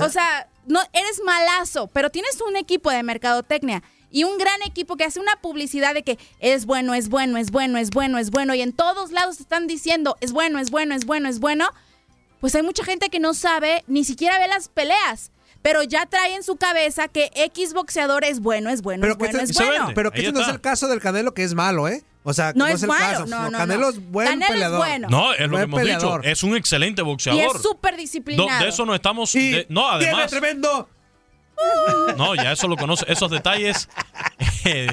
o 0.00 0.08
sea, 0.08 0.46
no 0.64 0.80
eres 0.92 1.20
malazo, 1.24 1.88
pero 1.88 2.10
tienes 2.10 2.40
un 2.42 2.54
equipo 2.56 2.92
de 2.92 3.02
mercadotecnia 3.02 3.82
y 4.08 4.22
un 4.22 4.38
gran 4.38 4.62
equipo 4.62 4.96
que 4.96 5.02
hace 5.02 5.18
una 5.18 5.34
publicidad 5.34 5.94
de 5.94 6.04
que 6.04 6.16
es 6.38 6.64
bueno, 6.66 6.94
es 6.94 7.08
bueno, 7.08 7.38
es 7.38 7.50
bueno, 7.50 7.78
es 7.78 7.90
bueno, 7.90 8.18
es 8.18 8.30
bueno 8.30 8.54
y 8.54 8.62
en 8.62 8.72
todos 8.72 9.10
lados 9.10 9.38
te 9.38 9.42
están 9.42 9.66
diciendo 9.66 10.16
es 10.20 10.30
bueno, 10.30 10.60
es 10.60 10.70
bueno, 10.70 10.94
es 10.94 11.06
bueno, 11.06 11.28
es 11.28 11.40
bueno. 11.40 11.68
Pues 12.42 12.54
hay 12.54 12.62
mucha 12.62 12.84
gente 12.84 13.08
que 13.08 13.20
no 13.20 13.32
sabe, 13.32 13.84
ni 13.86 14.04
siquiera 14.04 14.38
ve 14.38 14.48
las 14.48 14.68
peleas. 14.68 15.30
Pero 15.62 15.84
ya 15.84 16.06
trae 16.06 16.34
en 16.34 16.42
su 16.42 16.56
cabeza 16.56 17.06
que 17.06 17.30
X 17.36 17.72
boxeador 17.72 18.24
es 18.24 18.40
bueno, 18.40 18.68
es 18.68 18.82
bueno, 18.82 19.00
Pero 19.02 19.12
es 19.12 19.16
que 19.18 19.24
bueno, 19.26 19.38
este, 19.44 19.62
es 19.62 19.68
bueno. 19.68 19.92
pero 19.94 20.10
que 20.10 20.18
este 20.22 20.32
no 20.32 20.40
es 20.42 20.48
el 20.48 20.60
caso 20.60 20.88
del 20.88 21.00
Canelo 21.00 21.32
que 21.34 21.44
es 21.44 21.54
malo, 21.54 21.86
¿eh? 21.86 22.02
O 22.24 22.32
sea, 22.34 22.52
No 22.52 22.64
no, 22.64 22.66
es 22.66 22.74
es 22.74 22.82
el 22.82 22.88
malo, 22.88 23.18
caso. 23.20 23.26
no, 23.26 23.48
no, 23.50 23.58
Canelo 23.58 23.80
no. 23.82 23.88
es 23.90 24.10
buen 24.10 24.26
Canelo 24.26 24.44
es 24.46 24.50
peleador. 24.50 24.78
bueno. 24.78 25.08
No, 25.08 25.32
es 25.34 25.48
lo 25.48 25.56
que 25.56 25.62
hemos 25.62 25.80
peleador. 25.80 26.20
dicho. 26.22 26.32
Es 26.32 26.42
un 26.42 26.56
excelente 26.56 27.02
Y 27.02 27.04
boxeador. 27.04 27.54
es 27.56 27.62
súper 27.62 27.92
Do- 27.92 27.96
disciplinado. 27.96 28.60
de 28.64 28.68
eso 28.70 28.84
no 28.84 28.94
estamos. 28.96 29.32
Y 29.36 29.52
de- 29.52 29.66
no, 29.68 29.88
tiene 29.98 30.06
además. 30.12 30.30
tremendo. 30.32 30.88
No, 32.16 32.34
ya 32.34 32.52
eso 32.52 32.68
lo 32.68 32.76
conoce. 32.76 33.04
Esos 33.08 33.30
detalles. 33.30 33.88
eh, 34.64 34.86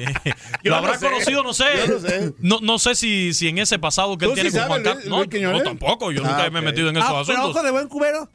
lo 0.62 0.70
no 0.72 0.76
habrá 0.76 0.98
sé. 0.98 1.06
conocido, 1.10 1.42
no 1.42 1.52
sé. 1.54 1.64
No 1.88 1.98
sé. 2.00 2.32
No, 2.38 2.58
no 2.62 2.78
sé 2.78 2.94
si, 2.94 3.34
si 3.34 3.48
en 3.48 3.58
ese 3.58 3.78
pasado 3.78 4.16
que 4.18 4.24
él 4.26 4.30
¿Tú 4.32 4.36
sí 4.36 4.42
tiene 4.42 4.58
con 4.58 4.68
Juan 4.68 4.82
Carlos. 4.82 5.06
No, 5.06 5.62
tampoco. 5.62 6.12
Yo 6.12 6.22
Ah, 6.24 6.28
nunca 6.30 6.50
me 6.50 6.58
he 6.60 6.62
metido 6.62 6.88
en 6.88 6.96
esos 6.96 7.08
Ah, 7.08 7.22
pero 7.26 7.38
asuntos. 7.38 7.56
ojo 7.56 7.62
de 7.64 7.70
buen 7.70 7.88
cubero. 7.88 8.28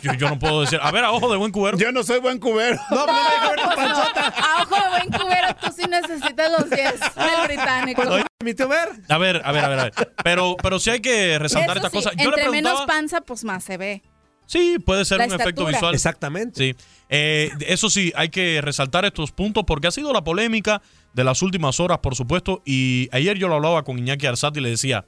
Yo, 0.00 0.14
yo 0.14 0.28
no 0.30 0.38
puedo 0.38 0.62
decir. 0.62 0.78
A 0.82 0.90
ver, 0.90 1.04
a 1.04 1.12
ojo 1.12 1.30
de 1.30 1.36
buen 1.36 1.52
cubero. 1.52 1.76
Yo 1.76 1.92
no 1.92 2.02
soy 2.02 2.20
buen 2.20 2.38
cubero. 2.38 2.76
No, 2.90 3.04
pero 3.04 3.56
no 3.56 3.70
no, 3.70 3.76
panzota. 3.76 4.28
a 4.28 4.62
ojo 4.62 4.74
de 4.76 4.88
buen 4.88 5.20
cubero, 5.22 5.48
tú 5.60 5.70
sí 5.76 5.82
necesitas 5.88 6.50
los 6.52 6.70
10 6.70 7.00
del 7.00 7.46
británico. 7.48 8.02
Oye, 8.08 8.24
mi 8.42 8.54
tío 8.54 8.66
Ver. 8.68 8.88
A 9.10 9.18
ver, 9.18 9.42
a 9.44 9.52
ver, 9.52 9.64
a 9.64 9.68
ver. 9.68 9.78
a 9.80 9.84
ver. 9.84 9.92
Pero, 10.24 10.56
pero 10.62 10.78
sí 10.78 10.88
hay 10.88 11.00
que 11.00 11.38
resaltar 11.38 11.76
Eso 11.76 11.86
estas 11.86 11.90
sí, 11.92 11.96
cosas. 11.98 12.12
Yo 12.16 12.30
le 12.30 12.36
entre 12.36 12.50
menos 12.50 12.72
preguntaba. 12.72 12.86
panza, 12.86 13.20
pues 13.20 13.44
más 13.44 13.62
se 13.62 13.76
ve. 13.76 14.02
Sí, 14.46 14.78
puede 14.84 15.04
ser 15.04 15.18
La 15.18 15.26
un 15.26 15.32
efecto 15.34 15.66
visual. 15.66 15.94
Exactamente. 15.94 16.58
Sí. 16.58 16.76
Eh, 17.14 17.50
eso 17.66 17.90
sí, 17.90 18.10
hay 18.16 18.30
que 18.30 18.62
resaltar 18.62 19.04
estos 19.04 19.32
puntos 19.32 19.64
porque 19.66 19.86
ha 19.86 19.90
sido 19.90 20.14
la 20.14 20.24
polémica 20.24 20.80
de 21.12 21.24
las 21.24 21.42
últimas 21.42 21.78
horas, 21.78 21.98
por 21.98 22.14
supuesto. 22.14 22.62
Y 22.64 23.10
ayer 23.12 23.36
yo 23.36 23.48
lo 23.48 23.56
hablaba 23.56 23.84
con 23.84 23.98
Iñaki 23.98 24.26
Arzati 24.26 24.60
y 24.60 24.62
le 24.62 24.70
decía, 24.70 25.04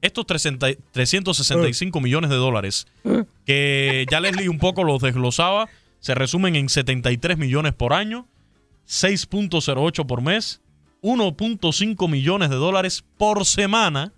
estos 0.00 0.24
300 0.24 0.78
365 0.90 2.00
millones 2.00 2.30
de 2.30 2.36
dólares, 2.36 2.86
que 3.44 4.06
ya 4.10 4.20
Leslie 4.20 4.48
un 4.48 4.58
poco 4.58 4.84
los 4.84 5.02
desglosaba, 5.02 5.68
se 6.00 6.14
resumen 6.14 6.56
en 6.56 6.70
73 6.70 7.36
millones 7.36 7.74
por 7.74 7.92
año, 7.92 8.26
6.08 8.88 10.06
por 10.06 10.22
mes, 10.22 10.62
1.5 11.02 12.08
millones 12.08 12.48
de 12.48 12.56
dólares 12.56 13.04
por 13.18 13.44
semana, 13.44 14.14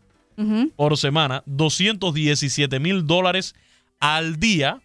por 0.77 0.97
semana, 0.97 1.43
217 1.47 2.79
mil 2.79 3.05
dólares 3.05 3.57
al 3.99 4.39
día. 4.39 4.81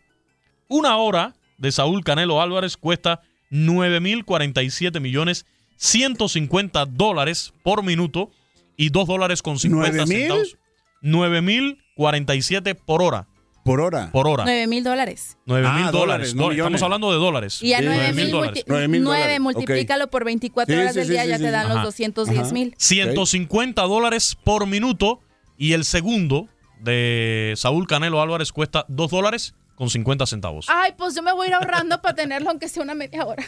Una 0.67 0.97
hora 0.97 1.35
de 1.61 1.71
Saúl 1.71 2.03
Canelo 2.03 2.41
Álvarez 2.41 2.75
cuesta 2.75 3.21
9 3.51 3.99
mil 3.99 4.25
47 4.25 4.99
millones 4.99 5.45
150 5.77 6.85
dólares 6.87 7.53
por 7.63 7.83
minuto 7.83 8.31
y 8.77 8.89
2 8.89 9.07
dólares 9.07 9.41
con 9.41 9.59
50 9.59 9.89
¿Nueve 9.91 10.05
mil? 10.07 10.21
centavos. 10.21 10.57
9 11.01 11.41
mil 11.41 11.77
47 11.95 12.75
por 12.75 13.01
hora. 13.01 13.27
Por 13.63 13.79
hora. 13.79 14.09
Por 14.11 14.27
hora. 14.27 14.43
9 14.43 14.65
mil 14.67 14.83
dólares. 14.83 15.37
9 15.45 15.61
mil 15.61 15.83
Ah, 15.87 15.91
dólares. 15.91 16.33
dólares, 16.33 16.35
no. 16.35 16.51
Estamos 16.51 16.81
hablando 16.81 17.11
de 17.11 17.17
dólares. 17.17 17.61
Y 17.61 17.73
a 17.73 17.79
Sí, 17.79 17.85
9 17.85 17.97
nueve 17.99 18.13
mil 18.13 18.31
dólares. 18.31 18.63
Nueve 18.67 18.87
mil 18.87 19.03
dólares, 19.03 19.37
ok. 19.37 19.43
multiplícalo 19.43 20.09
por 20.09 20.25
24 20.25 20.73
Sí, 20.73 20.79
horas 20.81 20.93
sí, 20.93 20.99
del 20.99 21.07
sí, 21.07 21.13
día, 21.13 21.23
sí, 21.23 21.29
ya 21.29 21.37
sí. 21.37 21.43
te 21.43 21.51
dan 21.51 21.65
Ajá. 21.67 21.73
los 21.75 21.83
210 21.83 22.39
Ajá. 22.39 22.53
mil. 22.53 22.73
150 22.77 23.81
dólares 23.83 24.35
por 24.43 24.65
minuto 24.65 25.19
y 25.57 25.73
el 25.73 25.85
segundo 25.85 26.47
de 26.79 27.53
Saúl 27.55 27.85
Canelo 27.85 28.19
Álvarez 28.21 28.51
cuesta 28.51 28.85
2 28.87 29.11
dólares 29.11 29.53
con 29.75 29.89
50 29.89 30.25
centavos. 30.25 30.65
Ay, 30.69 30.93
pues 30.97 31.15
yo 31.15 31.21
me 31.23 31.31
voy 31.33 31.45
a 31.45 31.49
ir 31.49 31.53
ahorrando 31.55 32.01
para 32.01 32.15
tenerlo 32.15 32.49
aunque 32.49 32.67
sea 32.69 32.83
una 32.83 32.93
media 32.93 33.25
hora. 33.25 33.43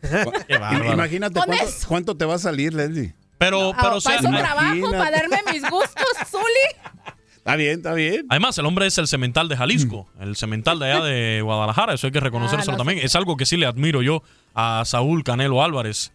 Qué 0.48 0.58
bárbaro. 0.58 0.92
Imagínate 0.92 1.34
Con 1.38 1.46
cuánto, 1.46 1.64
eso. 1.64 1.88
cuánto 1.88 2.16
te 2.16 2.24
va 2.24 2.34
a 2.34 2.38
salir, 2.38 2.74
Leslie. 2.74 3.14
Pero, 3.38 3.72
pero 3.80 3.96
o 3.96 4.00
sea, 4.00 4.16
para 4.18 4.28
eso 4.28 4.38
trabajo, 4.38 4.74
imagínate. 4.76 4.98
para 4.98 5.10
darme 5.16 5.52
mis 5.52 5.62
gustos, 5.68 6.04
Zuli. 6.30 7.14
Está 7.36 7.56
bien, 7.56 7.72
está 7.78 7.92
bien. 7.92 8.24
Además, 8.30 8.56
el 8.56 8.64
hombre 8.64 8.86
es 8.86 8.96
el 8.96 9.06
cemental 9.06 9.48
de 9.48 9.56
Jalisco, 9.56 10.08
el 10.20 10.34
cemental 10.36 10.78
de 10.78 10.90
allá 10.92 11.04
de 11.04 11.42
Guadalajara, 11.42 11.92
eso 11.94 12.06
hay 12.06 12.12
que 12.12 12.20
reconocérselo 12.20 12.72
Ah, 12.72 12.76
no 12.76 12.78
también. 12.78 13.00
Es 13.04 13.14
algo 13.16 13.36
que 13.36 13.44
sí 13.44 13.56
le 13.58 13.66
admiro 13.66 14.00
yo 14.00 14.22
a 14.54 14.82
Saúl 14.86 15.24
Canelo 15.24 15.62
Álvarez. 15.62 16.12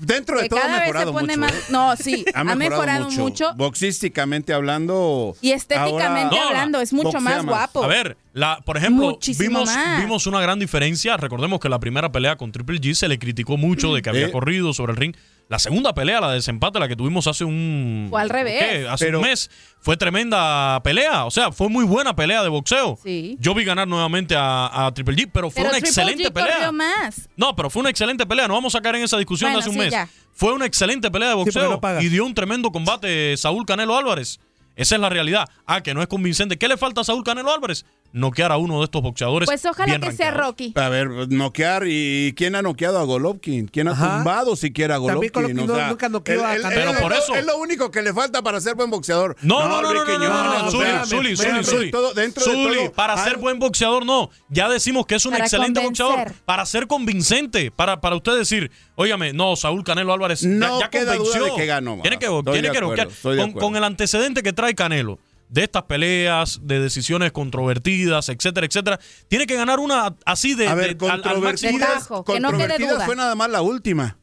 Dentro 0.00 0.36
de 0.36 0.44
Que 0.44 0.48
todo 0.48 0.58
ha 0.58 0.62
cada 0.62 0.72
vez 0.74 0.80
se 0.86 0.92
mejorado 0.92 1.12
pone 1.12 1.36
mucho. 1.36 1.40
más. 1.40 1.52
¿eh? 1.52 1.62
No, 1.70 1.96
sí, 1.96 2.24
ha 2.34 2.44
mejorado, 2.56 3.10
mucho. 3.10 3.54
Boxísticamente 3.54 4.52
hablando. 4.52 5.36
Y 5.40 5.52
estéticamente 5.52 6.36
ahora- 6.36 6.48
hablando, 6.48 6.80
es 6.80 6.92
mucho 6.92 7.20
más 7.20 7.36
más. 7.36 7.44
guapo. 7.46 7.84
A 7.84 7.86
ver, 7.86 8.16
la, 8.32 8.60
por 8.64 8.76
ejemplo, 8.76 9.06
Muchísimo 9.10 9.48
vimos, 9.60 9.66
más. 9.74 10.00
vimos 10.00 10.26
una 10.26 10.40
gran 10.40 10.58
diferencia. 10.58 11.16
Recordemos 11.16 11.60
que 11.60 11.68
la 11.68 11.78
primera 11.78 12.10
pelea 12.10 12.36
con 12.36 12.50
Triple 12.52 12.80
G 12.80 12.94
se 12.94 13.08
le 13.08 13.18
criticó 13.18 13.56
mucho 13.56 13.94
de 13.94 14.02
que 14.02 14.10
había 14.10 14.26
Eh. 14.26 14.32
corrido 14.32 14.72
sobre 14.72 14.92
el 14.92 14.96
ring. 14.96 15.14
La 15.54 15.60
segunda 15.60 15.94
pelea, 15.94 16.20
la 16.20 16.30
de 16.30 16.34
desempate, 16.34 16.80
la 16.80 16.88
que 16.88 16.96
tuvimos 16.96 17.28
hace 17.28 17.44
un. 17.44 18.08
Fue 18.10 18.20
al 18.20 18.28
revés. 18.28 18.58
¿qué? 18.58 18.88
Hace 18.88 19.04
Pero- 19.06 19.20
un 19.20 19.26
mes. 19.26 19.48
Fue 19.78 19.96
tremenda 19.96 20.80
pelea. 20.82 21.26
O 21.26 21.30
sea, 21.30 21.52
fue 21.52 21.68
muy 21.68 21.84
buena 21.84 22.16
pelea 22.16 22.42
de 22.42 22.48
boxeo. 22.48 22.98
Sí. 23.04 23.36
Yo 23.38 23.54
vi 23.54 23.62
ganar 23.64 23.86
nuevamente 23.86 24.34
a, 24.36 24.86
a 24.86 24.92
Triple 24.92 25.14
G, 25.14 25.30
pero 25.32 25.50
fue 25.50 25.62
Pero 25.62 25.68
una 25.68 25.78
Triple 25.78 25.88
excelente 25.90 26.24
G 26.24 26.32
pelea. 26.32 26.72
más. 26.72 27.28
No, 27.36 27.54
pero 27.54 27.70
fue 27.70 27.78
una 27.82 27.90
excelente 27.90 28.26
pelea. 28.26 28.48
No 28.48 28.54
vamos 28.54 28.74
a 28.74 28.80
caer 28.80 28.96
en 28.96 29.02
esa 29.04 29.16
discusión 29.16 29.52
Bueno, 29.52 29.58
de 29.58 29.60
hace 29.60 29.68
un 29.70 29.74
sí, 29.76 29.78
mes. 29.82 29.92
ya. 29.92 30.08
Fue 30.32 30.52
una 30.52 30.66
excelente 30.66 31.08
pelea 31.08 31.28
de 31.28 31.34
boxeo 31.36 31.80
no 31.80 32.00
y 32.02 32.08
dio 32.08 32.24
un 32.26 32.34
tremendo 32.34 32.72
combate 32.72 33.36
Saúl 33.36 33.64
Canelo 33.64 33.96
Álvarez. 33.96 34.40
Esa 34.74 34.96
es 34.96 35.00
la 35.00 35.08
realidad. 35.08 35.48
Ah, 35.66 35.82
que 35.84 35.94
no 35.94 36.02
es 36.02 36.08
convincente. 36.08 36.58
¿Qué 36.58 36.66
le 36.66 36.76
falta 36.76 37.02
a 37.02 37.04
Saúl 37.04 37.22
Canelo 37.22 37.52
Álvarez? 37.52 37.86
Noquear 38.16 38.52
a 38.52 38.58
uno 38.58 38.78
de 38.78 38.84
estos 38.84 39.02
boxeadores. 39.02 39.48
Pues 39.48 39.64
ojalá 39.66 39.98
bien 39.98 40.00
que 40.00 40.12
sea. 40.16 40.30
Rocky. 40.30 40.72
A 40.76 40.88
ver, 40.88 41.08
noquear. 41.30 41.82
¿Y 41.88 42.32
quién 42.36 42.54
ha 42.54 42.62
noqueado 42.62 43.00
a 43.00 43.02
Golovkin? 43.02 43.66
¿Quién 43.66 43.88
ha 43.88 43.90
Ajá. 43.90 44.14
tumbado 44.18 44.54
siquiera 44.54 44.94
a 44.94 44.98
También 44.98 45.32
Golovkin? 45.34 45.56
Golovkin 45.56 45.66
no- 45.82 45.88
nunca 45.88 46.08
noqueó 46.08 46.46
a 46.46 46.54
Canelo. 46.56 46.68
Pero 46.68 46.90
es 46.92 47.00
por 47.00 47.10
lo- 47.10 47.18
eso- 47.18 47.34
Es 47.34 47.44
lo 47.44 47.58
único 47.58 47.90
que 47.90 48.02
le 48.02 48.14
falta 48.14 48.40
para 48.40 48.60
ser 48.60 48.76
buen 48.76 48.88
boxeador. 48.88 49.34
No, 49.42 49.66
no, 49.68 49.82
no, 49.82 49.92
no, 49.92 50.04
no, 50.04 50.18
no, 50.18 50.66
o 50.68 50.70
Zuli, 50.70 51.34
Zuli, 51.34 51.34
dentro 51.34 51.64
Zuli, 51.64 51.90
de 52.14 52.30
Zuli. 52.78 52.88
para 52.94 53.14
ah, 53.14 53.24
ser 53.24 53.38
buen 53.38 53.58
boxeador, 53.58 54.06
no. 54.06 54.30
Ya 54.48 54.68
decimos 54.68 55.06
que 55.06 55.16
es 55.16 55.26
un 55.26 55.34
excelente 55.34 55.80
boxeador. 55.80 56.32
Para 56.44 56.64
ser 56.66 56.86
convincente. 56.86 57.72
Para, 57.72 58.00
para 58.00 58.14
usted 58.14 58.36
decir, 58.36 58.70
óigame, 58.94 59.32
no, 59.32 59.56
Saúl 59.56 59.82
Canelo 59.82 60.12
Álvarez 60.12 60.42
ya- 60.42 60.48
No 60.48 60.78
ya, 60.78 60.88
queda 60.88 61.16
duda 61.16 61.16
convenció. 61.16 61.44
de 61.46 61.54
que 61.56 61.66
ganó, 61.66 61.98
Tiene 62.00 62.18
que, 62.18 62.26
tiene 62.28 62.60
que 62.62 62.68
acuerdo, 62.68 62.88
noquear. 62.90 63.08
estoy 63.08 63.34
de 63.36 63.42
con, 63.42 63.50
acuerdo. 63.50 63.66
con 63.68 63.76
el 63.76 63.82
antecedente 63.84 64.42
que 64.44 64.52
trae 64.52 64.74
Canelo 64.76 65.18
de 65.54 65.62
estas 65.64 65.84
peleas, 65.84 66.58
de 66.62 66.80
decisiones 66.80 67.30
controvertidas, 67.32 68.28
etcétera, 68.28 68.66
etcétera, 68.66 68.98
tiene 69.28 69.46
que 69.46 69.54
ganar 69.54 69.78
una 69.78 70.14
así 70.26 70.54
de, 70.54 70.66
A 70.68 70.74
de- 70.74 70.94
ver, 70.94 71.10
al- 71.10 71.22
al, 71.28 71.40
máximo. 71.40 71.78
tajo, 71.78 72.24
que 72.24 72.40
no 72.40 72.50
quede 72.56 72.76
duda. 72.78 73.06
fue 73.06 73.14
nada 73.16 73.34
más 73.36 73.48
la 73.50 73.62
última. 73.62 74.18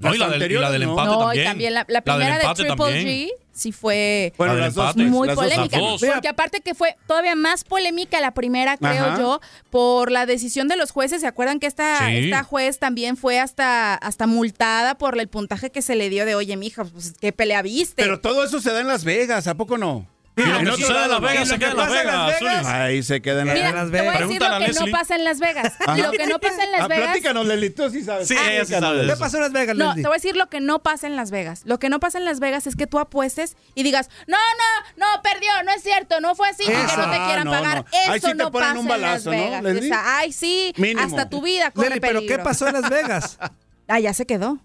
No, 0.00 0.12
y 0.12 0.18
la 0.18 0.28
del- 0.30 0.50
y 0.50 0.54
la 0.56 0.70
del 0.72 0.82
empate 0.82 1.08
No, 1.10 1.18
también. 1.20 1.44
y 1.44 1.48
también 1.48 1.74
la, 1.74 1.80
la 1.88 2.02
La 2.04 2.16
del 2.18 2.26
primera 2.26 2.38
de 2.48 2.54
Triple 2.54 2.76
también. 2.76 3.06
G 3.06 3.28
sí 3.52 3.70
fue 3.70 4.32
Bueno, 4.36 4.56
las 4.56 4.74
dos, 4.74 4.96
muy 4.96 5.28
las 5.28 5.36
polémica. 5.36 5.78
dos. 5.78 6.00
Porque 6.04 6.26
aparte 6.26 6.60
que 6.60 6.74
fue 6.74 6.96
todavía 7.06 7.36
más 7.36 7.62
polémica 7.62 8.20
la 8.20 8.34
primera, 8.34 8.76
creo 8.78 9.04
Ajá. 9.04 9.20
yo, 9.20 9.40
por 9.70 10.10
la 10.10 10.26
decisión 10.26 10.66
de 10.66 10.76
los 10.76 10.90
jueces. 10.90 11.20
¿Se 11.20 11.28
acuerdan 11.28 11.60
que 11.60 11.68
esta, 11.68 11.98
Sí. 12.08 12.16
esta 12.16 12.42
juez 12.42 12.80
también 12.80 13.16
fue 13.16 13.38
hasta, 13.38 13.94
hasta 13.94 14.26
multada 14.26 14.98
por 14.98 15.16
el 15.20 15.28
puntaje 15.28 15.70
que 15.70 15.82
se 15.82 15.94
le 15.94 16.10
dio 16.10 16.24
de, 16.26 16.34
oye, 16.34 16.56
mija, 16.56 16.84
pues 16.84 17.14
qué 17.20 17.30
pelea 17.32 17.62
viste? 17.62 18.02
Pero 18.02 18.18
todo 18.20 18.42
eso 18.42 18.60
se 18.60 18.72
da 18.72 18.80
en 18.80 18.88
Las 18.88 19.04
Vegas, 19.04 19.46
¿a 19.46 19.54
poco 19.54 19.78
no? 19.78 20.08
Y 20.34 20.40
lo 20.40 20.46
En 20.46 20.64
que 20.64 20.70
otro 20.70 20.76
sucede 20.86 20.88
en 20.88 20.94
lado, 20.94 21.08
Las 21.12 21.20
no. 21.20 21.26
Vegas 21.28 21.48
se 21.48 21.58
queda 21.58 21.66
que 21.66 21.72
en 21.72 21.76
Las 21.76 21.86
pasa 21.88 22.00
en 22.00 22.06
Las 22.06 22.26
Vegas, 22.26 22.40
Vegas. 22.40 22.66
Ahí 22.66 23.02
se 23.02 23.20
queda 23.20 23.40
en 23.42 23.46
Las 23.48 23.54
Mira, 23.56 23.72
Las 23.72 23.84
te 23.84 23.90
voy 23.90 23.98
a 23.98 24.02
Vegas. 24.02 24.20
decir 24.28 24.40
lo 24.42 24.58
que 24.58 24.72
no 24.72 24.86
pasa 24.98 25.14
en 25.16 25.24
Las 25.24 25.40
Vegas. 25.40 25.72
Ajá. 25.86 25.96
Lo 25.98 26.10
que 26.12 26.26
no 26.26 26.38
pasa 26.38 26.64
en 26.64 26.72
Las 26.72 26.80
Ah, 26.80 26.88
Vegas. 26.88 27.04
platícanos, 27.04 27.46
Leslie, 27.46 27.70
tú 27.70 27.90
sí 27.90 28.02
sabes. 28.02 28.28
Sí, 28.28 28.34
ella 28.50 28.64
sí 28.64 28.72
sabe 28.72 28.98
de 29.04 29.06
¿Qué 29.12 29.16
pasó 29.18 29.36
en 29.36 29.42
Las 29.42 29.52
Vegas, 29.52 29.76
No, 29.76 29.94
te 29.94 30.00
voy 30.02 30.10
a 30.12 30.14
decir 30.14 30.36
lo 30.36 30.48
que 30.48 30.60
no 30.60 30.78
pasa 30.82 31.06
en 31.06 31.16
Las 31.16 31.30
Vegas. 31.30 31.62
Lo 31.66 31.78
que 31.78 31.90
no 31.90 32.00
pasa 32.00 32.16
en 32.16 32.24
Las 32.24 32.40
Vegas 32.40 32.66
es 32.66 32.76
que 32.76 32.86
tú 32.86 32.98
apuestes 32.98 33.56
y 33.74 33.82
digas, 33.82 34.08
no, 34.26 34.38
no, 34.38 35.06
no, 35.06 35.22
perdió, 35.22 35.50
no 35.66 35.72
es 35.72 35.82
cierto, 35.82 36.20
no 36.22 36.34
fue 36.34 36.48
así, 36.48 36.62
y 36.62 36.66
que 36.66 36.72
no 36.72 37.10
te 37.10 37.16
Ah, 37.18 37.24
quieran 37.26 37.48
pagar. 37.50 37.84
Eso 37.92 38.12
Ahí 38.12 38.20
sí 38.20 38.26
te 38.28 38.34
no 38.34 38.50
ponen 38.50 38.68
pasa 38.70 38.80
un 38.80 38.90
en 38.90 39.00
Las 39.02 39.24
balazo, 39.24 39.30
¿no, 39.32 39.62
Vegas. 39.74 39.98
Ay, 40.06 40.32
sí, 40.32 40.72
hasta 40.98 41.28
tu 41.28 41.42
vida 41.42 41.70
corre 41.72 42.00
¿pero 42.00 42.20
qué 42.26 42.38
pasó 42.38 42.68
en 42.68 42.80
Las 42.80 42.88
Vegas? 42.88 43.38
Ah, 43.88 43.98
ya 44.00 44.14
se 44.14 44.24
quedó. 44.24 44.58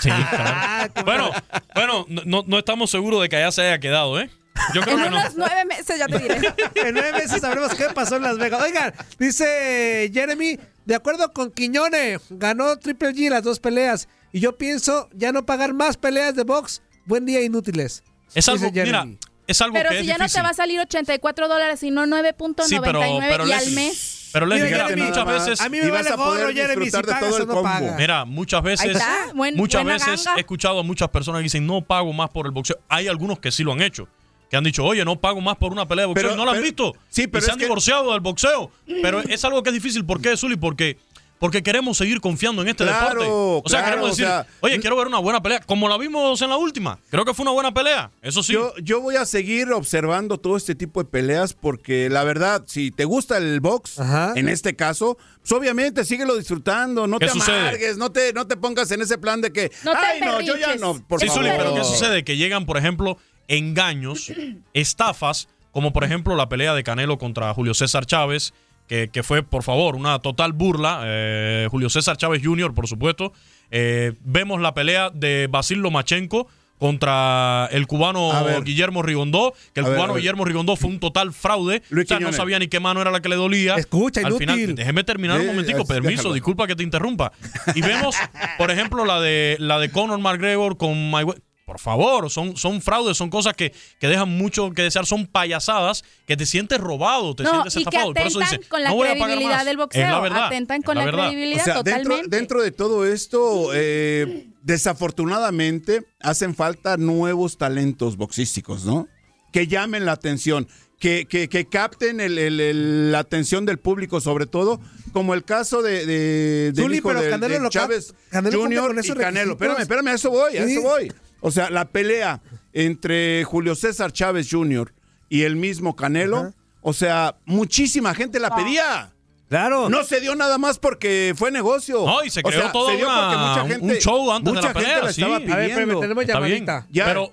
Sí, 0.00 0.08
claro. 0.10 0.92
bueno, 1.04 1.30
bueno, 1.74 2.06
no, 2.08 2.42
no 2.44 2.58
estamos 2.58 2.90
seguros 2.90 3.20
de 3.22 3.28
que 3.28 3.36
allá 3.36 3.52
se 3.52 3.62
haya 3.62 3.78
quedado, 3.78 4.18
¿eh? 4.18 4.28
Yo 4.74 4.80
creo 4.82 4.96
En 4.98 5.04
que 5.04 5.10
no. 5.10 5.16
unos 5.18 5.34
nueve 5.36 5.64
meses 5.64 5.98
ya 5.98 6.06
te 6.06 6.18
diré. 6.18 6.36
en 6.74 6.94
nueve 6.94 7.12
meses 7.12 7.40
sabremos 7.40 7.74
qué 7.74 7.84
pasó 7.94 8.16
en 8.16 8.22
Las 8.22 8.38
Vegas. 8.38 8.62
Oigan, 8.62 8.92
dice 9.18 10.10
Jeremy, 10.12 10.58
de 10.84 10.94
acuerdo 10.94 11.32
con 11.32 11.50
Quiñone, 11.50 12.18
ganó 12.30 12.76
Triple 12.78 13.10
G 13.14 13.28
las 13.30 13.42
dos 13.42 13.60
peleas. 13.60 14.08
Y 14.32 14.40
yo 14.40 14.56
pienso 14.56 15.08
ya 15.12 15.32
no 15.32 15.44
pagar 15.46 15.72
más 15.74 15.96
peleas 15.96 16.34
de 16.34 16.44
box. 16.44 16.82
Buen 17.06 17.24
día, 17.26 17.42
inútiles. 17.42 18.02
Es 18.34 18.48
algo, 18.48 18.70
mira, 18.70 18.84
Jeremy. 18.84 19.18
es 19.46 19.60
algo 19.62 19.74
Pero 19.74 19.90
que 19.90 19.94
si 19.96 20.00
es 20.02 20.06
ya 20.08 20.18
no 20.18 20.24
difícil. 20.24 20.40
te 20.40 20.44
va 20.44 20.50
a 20.50 20.54
salir 20.54 20.80
84 20.80 21.48
dólares, 21.48 21.80
sino 21.80 22.04
9.99 22.06 22.64
Sí, 22.66 22.76
pero- 22.82 23.00
pero 23.20 23.46
y 23.46 23.52
al 23.52 23.60
Leslie- 23.64 23.74
mes. 23.74 24.30
Pero 24.32 24.46
Jeremy, 24.50 25.02
muchas 25.02 25.24
más. 25.24 25.46
veces... 25.46 25.60
A 25.62 25.68
mí 25.70 25.80
me 25.80 25.88
vale 25.90 26.10
gorro, 26.10 26.48
Jeremy, 26.52 26.84
disfrutar 26.84 27.04
si 27.04 27.06
de 27.06 27.12
pagas 27.12 27.28
todo 27.30 27.36
el 27.38 27.42
o 27.44 27.46
no 27.46 27.52
combo. 27.54 27.68
pagas. 27.70 27.96
Mira, 27.96 28.24
muchas 28.26 28.62
veces... 28.62 28.98
buen- 29.34 29.54
muchas 29.56 29.84
veces 29.84 30.24
ganga. 30.24 30.36
he 30.36 30.40
escuchado 30.40 30.80
a 30.80 30.82
muchas 30.82 31.08
personas 31.08 31.38
que 31.38 31.44
dicen, 31.44 31.66
no 31.66 31.80
pago 31.80 32.12
más 32.12 32.28
por 32.30 32.44
el 32.44 32.52
boxeo. 32.52 32.76
Hay 32.88 33.08
algunos 33.08 33.38
que 33.38 33.50
sí 33.50 33.62
lo 33.62 33.72
han 33.72 33.80
hecho. 33.80 34.08
Que 34.50 34.56
han 34.56 34.64
dicho, 34.64 34.84
oye, 34.84 35.04
no 35.04 35.20
pago 35.20 35.40
más 35.40 35.56
por 35.56 35.72
una 35.72 35.86
pelea 35.88 36.02
de 36.04 36.06
boxeo. 36.06 36.22
Pero- 36.22 36.34
y 36.34 36.36
no 36.38 36.44
la 36.44 36.52
han 36.52 36.56
pero- 36.58 36.64
visto. 36.66 36.92
sí, 37.08 37.26
pero 37.26 37.42
y 37.42 37.46
se 37.46 37.52
han 37.52 37.58
que- 37.58 37.64
divorciado 37.64 38.12
del 38.12 38.20
boxeo. 38.20 38.70
Pero 39.02 39.20
es 39.20 39.44
algo 39.44 39.62
que 39.62 39.70
es 39.70 39.74
difícil. 39.74 40.04
¿Por 40.04 40.20
qué, 40.20 40.36
Zuli? 40.36 40.56
Porque... 40.56 40.98
Porque 41.38 41.62
queremos 41.62 41.98
seguir 41.98 42.22
confiando 42.22 42.62
en 42.62 42.68
este 42.68 42.84
Claro, 42.84 43.20
deporte. 43.20 43.62
O 43.66 43.68
sea, 43.68 43.80
claro, 43.80 43.84
queremos 43.96 44.16
decir, 44.16 44.24
o 44.24 44.28
sea, 44.28 44.46
oye, 44.60 44.80
quiero 44.80 44.96
ver 44.96 45.06
una 45.06 45.18
buena 45.18 45.42
pelea, 45.42 45.60
como 45.60 45.86
la 45.86 45.98
vimos 45.98 46.40
en 46.40 46.48
la 46.48 46.56
última. 46.56 46.98
Creo 47.10 47.26
que 47.26 47.34
fue 47.34 47.42
una 47.42 47.50
buena 47.52 47.74
pelea, 47.74 48.10
eso 48.22 48.42
sí. 48.42 48.54
Yo, 48.54 48.72
yo 48.82 49.02
voy 49.02 49.16
a 49.16 49.26
seguir 49.26 49.70
observando 49.72 50.38
todo 50.38 50.56
este 50.56 50.74
tipo 50.74 51.02
de 51.04 51.10
peleas 51.10 51.52
porque 51.52 52.08
la 52.08 52.24
verdad, 52.24 52.62
si 52.66 52.90
te 52.90 53.04
gusta 53.04 53.36
el 53.36 53.60
box, 53.60 53.98
en 54.34 54.48
este 54.48 54.76
caso, 54.76 55.18
pues 55.40 55.52
obviamente 55.52 56.06
síguelo 56.06 56.36
disfrutando, 56.38 57.06
no 57.06 57.18
¿Qué 57.18 57.26
te 57.26 57.32
sucede? 57.32 57.60
amargues, 57.60 57.98
no 57.98 58.10
te, 58.10 58.32
no 58.32 58.46
te 58.46 58.56
pongas 58.56 58.90
en 58.92 59.02
ese 59.02 59.18
plan 59.18 59.42
de 59.42 59.52
que, 59.52 59.70
No 59.84 59.92
ay 59.94 60.20
no, 60.22 60.40
yo 60.40 60.56
ya 60.56 60.76
no, 60.76 61.06
por 61.06 61.20
sí, 61.20 61.26
favor. 61.26 61.42
Pero 61.54 61.74
¿qué 61.74 61.84
sucede? 61.84 62.24
Que 62.24 62.38
llegan, 62.38 62.64
por 62.64 62.78
ejemplo, 62.78 63.18
engaños, 63.48 64.32
estafas, 64.72 65.48
como 65.72 65.92
por 65.92 66.04
ejemplo 66.04 66.36
la 66.36 66.48
pelea 66.48 66.74
de 66.74 66.82
Canelo 66.84 67.18
contra 67.18 67.52
Julio 67.54 67.74
César 67.74 68.06
Chávez, 68.06 68.52
que, 68.88 69.08
que 69.08 69.22
fue, 69.22 69.42
por 69.42 69.62
favor, 69.62 69.96
una 69.96 70.20
total 70.20 70.52
burla. 70.52 71.02
Eh, 71.04 71.68
Julio 71.70 71.90
César 71.90 72.16
Chávez 72.16 72.40
Jr., 72.44 72.72
por 72.72 72.86
supuesto. 72.86 73.32
Eh, 73.70 74.12
vemos 74.20 74.60
la 74.60 74.74
pelea 74.74 75.10
de 75.10 75.48
Basil 75.50 75.78
Lomachenko 75.78 76.46
contra 76.78 77.68
el 77.72 77.86
cubano. 77.86 78.30
Guillermo 78.62 79.02
Rigondó, 79.02 79.54
que 79.72 79.80
el 79.80 79.86
A 79.86 79.88
cubano 79.88 80.12
ver. 80.12 80.20
Guillermo 80.22 80.44
Rigondó 80.44 80.76
fue 80.76 80.90
un 80.90 81.00
total 81.00 81.32
fraude. 81.32 81.82
Luis 81.90 82.04
o 82.04 82.08
sea, 82.08 82.20
no 82.20 82.32
sabía 82.32 82.58
ni 82.58 82.68
qué 82.68 82.80
mano 82.80 83.00
era 83.00 83.10
la 83.10 83.20
que 83.20 83.28
le 83.28 83.36
dolía. 83.36 83.74
Escucha, 83.74 84.20
Al 84.20 84.28
inútil. 84.28 84.48
final, 84.50 84.74
déjeme 84.76 85.02
terminar 85.02 85.40
un 85.40 85.46
momentico, 85.48 85.84
permiso, 85.84 86.16
déjalo. 86.18 86.34
disculpa 86.34 86.66
que 86.66 86.76
te 86.76 86.82
interrumpa. 86.82 87.32
Y 87.74 87.80
vemos, 87.80 88.14
por 88.58 88.70
ejemplo, 88.70 89.04
la 89.04 89.20
de 89.20 89.56
la 89.58 89.78
de 89.78 89.90
Conor 89.90 90.18
McGregor 90.20 90.76
con 90.76 91.10
Mayweather. 91.10 91.42
Por 91.66 91.80
favor, 91.80 92.30
son, 92.30 92.56
son 92.56 92.80
fraudes, 92.80 93.16
son 93.16 93.28
cosas 93.28 93.54
que, 93.54 93.72
que 93.98 94.06
dejan 94.06 94.28
mucho 94.28 94.70
que 94.70 94.82
desear, 94.82 95.04
son 95.04 95.26
payasadas, 95.26 96.04
que 96.24 96.36
te 96.36 96.46
sientes 96.46 96.78
robado, 96.78 97.34
te 97.34 97.42
No, 97.42 97.50
sientes 97.50 97.72
y 97.74 97.78
que 97.78 97.80
estafado. 97.88 98.14
Por 98.14 98.22
eso 98.24 98.38
atentan 98.38 98.58
dice, 98.60 98.68
con 98.70 98.82
la 98.84 98.90
no 98.90 98.98
credibilidad 99.00 99.64
del 99.64 99.76
boxeo. 99.76 100.04
Es 100.04 100.08
la 100.08 100.20
verdad. 100.20 100.46
Atentan 100.46 100.78
es 100.78 100.84
con 100.86 100.96
la, 100.96 101.04
verdad. 101.06 101.26
credibilidad 101.28 101.62
O 101.62 101.64
sea, 101.64 101.82
dentro, 101.82 102.02
totalmente. 102.04 102.36
dentro 102.36 102.62
de 102.62 102.70
todo 102.70 103.04
esto, 103.04 103.70
eh, 103.74 104.46
desafortunadamente 104.62 106.04
hacen 106.20 106.54
falta 106.54 106.96
nuevos 106.98 107.58
talentos 107.58 108.16
boxísticos, 108.16 108.84
¿no? 108.84 109.08
Que 109.52 109.66
llamen 109.66 110.04
la 110.04 110.12
atención, 110.12 110.68
que, 111.00 111.26
que, 111.28 111.48
que 111.48 111.66
capten 111.68 112.20
el- 112.20 112.38
el- 112.38 112.60
el- 112.60 113.10
la 113.10 113.18
atención 113.18 113.66
del 113.66 113.78
público, 113.80 114.20
sobre 114.20 114.46
todo, 114.46 114.80
como 115.12 115.34
el 115.34 115.42
caso 115.42 115.82
de, 115.82 116.06
de, 116.06 116.72
Zuli, 116.76 116.98
hijo 116.98 117.08
pero 117.08 117.22
de, 117.22 117.68
Chávez 117.70 118.14
Junior 118.52 118.86
con 118.86 118.98
esos 119.00 119.16
y 119.16 119.18
Canelo. 119.18 119.54
Espérame, 119.54 119.80
espérame, 119.80 120.06
a 120.10 120.14
eso 120.14 120.30
voy, 120.30 120.56
a 120.58 120.64
Sí. 120.64 120.72
eso 120.74 120.82
voy. 120.82 121.12
O 121.40 121.50
sea, 121.50 121.70
la 121.70 121.84
pelea 121.86 122.40
entre 122.72 123.44
Julio 123.44 123.74
César 123.74 124.12
Chávez 124.12 124.48
Jr. 124.50 124.92
y 125.28 125.42
el 125.42 125.56
mismo 125.56 125.94
Canelo, 125.96 126.52
o 126.82 126.92
sea, 126.92 127.36
muchísima 127.44 128.14
gente 128.14 128.38
la 128.40 128.54
pedía. 128.54 129.12
Claro. 129.48 129.88
No 129.88 130.02
se 130.02 130.20
dio 130.20 130.34
nada 130.34 130.58
más 130.58 130.78
porque 130.80 131.32
fue 131.36 131.52
negocio. 131.52 132.04
No, 132.04 132.24
y 132.24 132.30
se 132.30 132.40
O 132.40 132.42
creó 132.42 132.62
sea, 132.62 132.72
todo 132.72 132.90
se 132.90 132.96
dio 132.96 133.06
una- 133.08 133.20
porque 133.20 133.36
mucha 133.36 133.62
un- 133.62 133.68
gente, 133.70 133.94
un 133.94 134.00
show 134.00 134.32
antes 134.32 134.44
de 134.52 134.56
mucha 134.58 134.68
la 134.68 134.74
pelea, 134.74 134.88
gente 134.90 135.06
la 135.06 135.12
sí. 135.12 135.20
estaba 135.22 135.36
A 135.36 135.38
ver, 135.56 135.70
pidiendo. 135.70 136.00
tenemos 136.00 136.24
Está 136.24 136.40
bien. 136.40 136.64
llamadita. 136.66 136.86
Ya. 136.90 137.04
Pero 137.04 137.32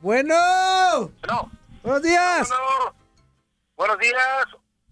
Bueno. 0.00 1.10
Buenos 1.82 2.02
días. 2.02 2.48
Buenos 3.76 3.98
días. 3.98 4.44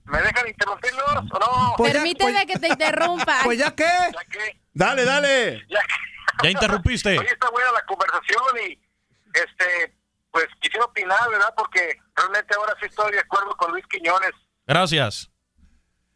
¿Me 0.07 0.19
dejan 0.21 0.49
interrumpirlos 0.49 1.05
o 1.33 1.39
no? 1.39 1.75
Pues 1.77 1.93
Permíteme 1.93 2.47
que 2.47 2.59
te 2.59 2.69
interrumpa. 2.69 3.39
Pues 3.45 3.59
ya 3.59 3.75
qué. 3.75 3.85
Ya 3.85 4.25
que, 4.31 4.61
Dale, 4.75 5.05
dale. 5.05 5.63
ya 5.71 5.79
ya 6.43 6.51
interrumpiste. 6.51 7.19
Hoy 7.19 7.27
está 7.27 7.49
buena 7.51 7.73
la 7.73 7.85
conversación 7.87 8.43
y 8.69 8.79
este 9.35 9.97
pues 10.31 10.47
quisiera 10.61 10.85
opinar, 10.87 11.31
¿verdad? 11.31 11.55
Porque 11.57 11.97
realmente 12.17 12.55
ahora 12.57 12.75
sí 12.81 12.87
estoy 12.87 13.13
de 13.13 13.21
acuerdo 13.21 13.57
con 13.57 13.71
Luis 13.71 13.85
Quiñones. 13.89 14.33
Gracias. 14.67 15.31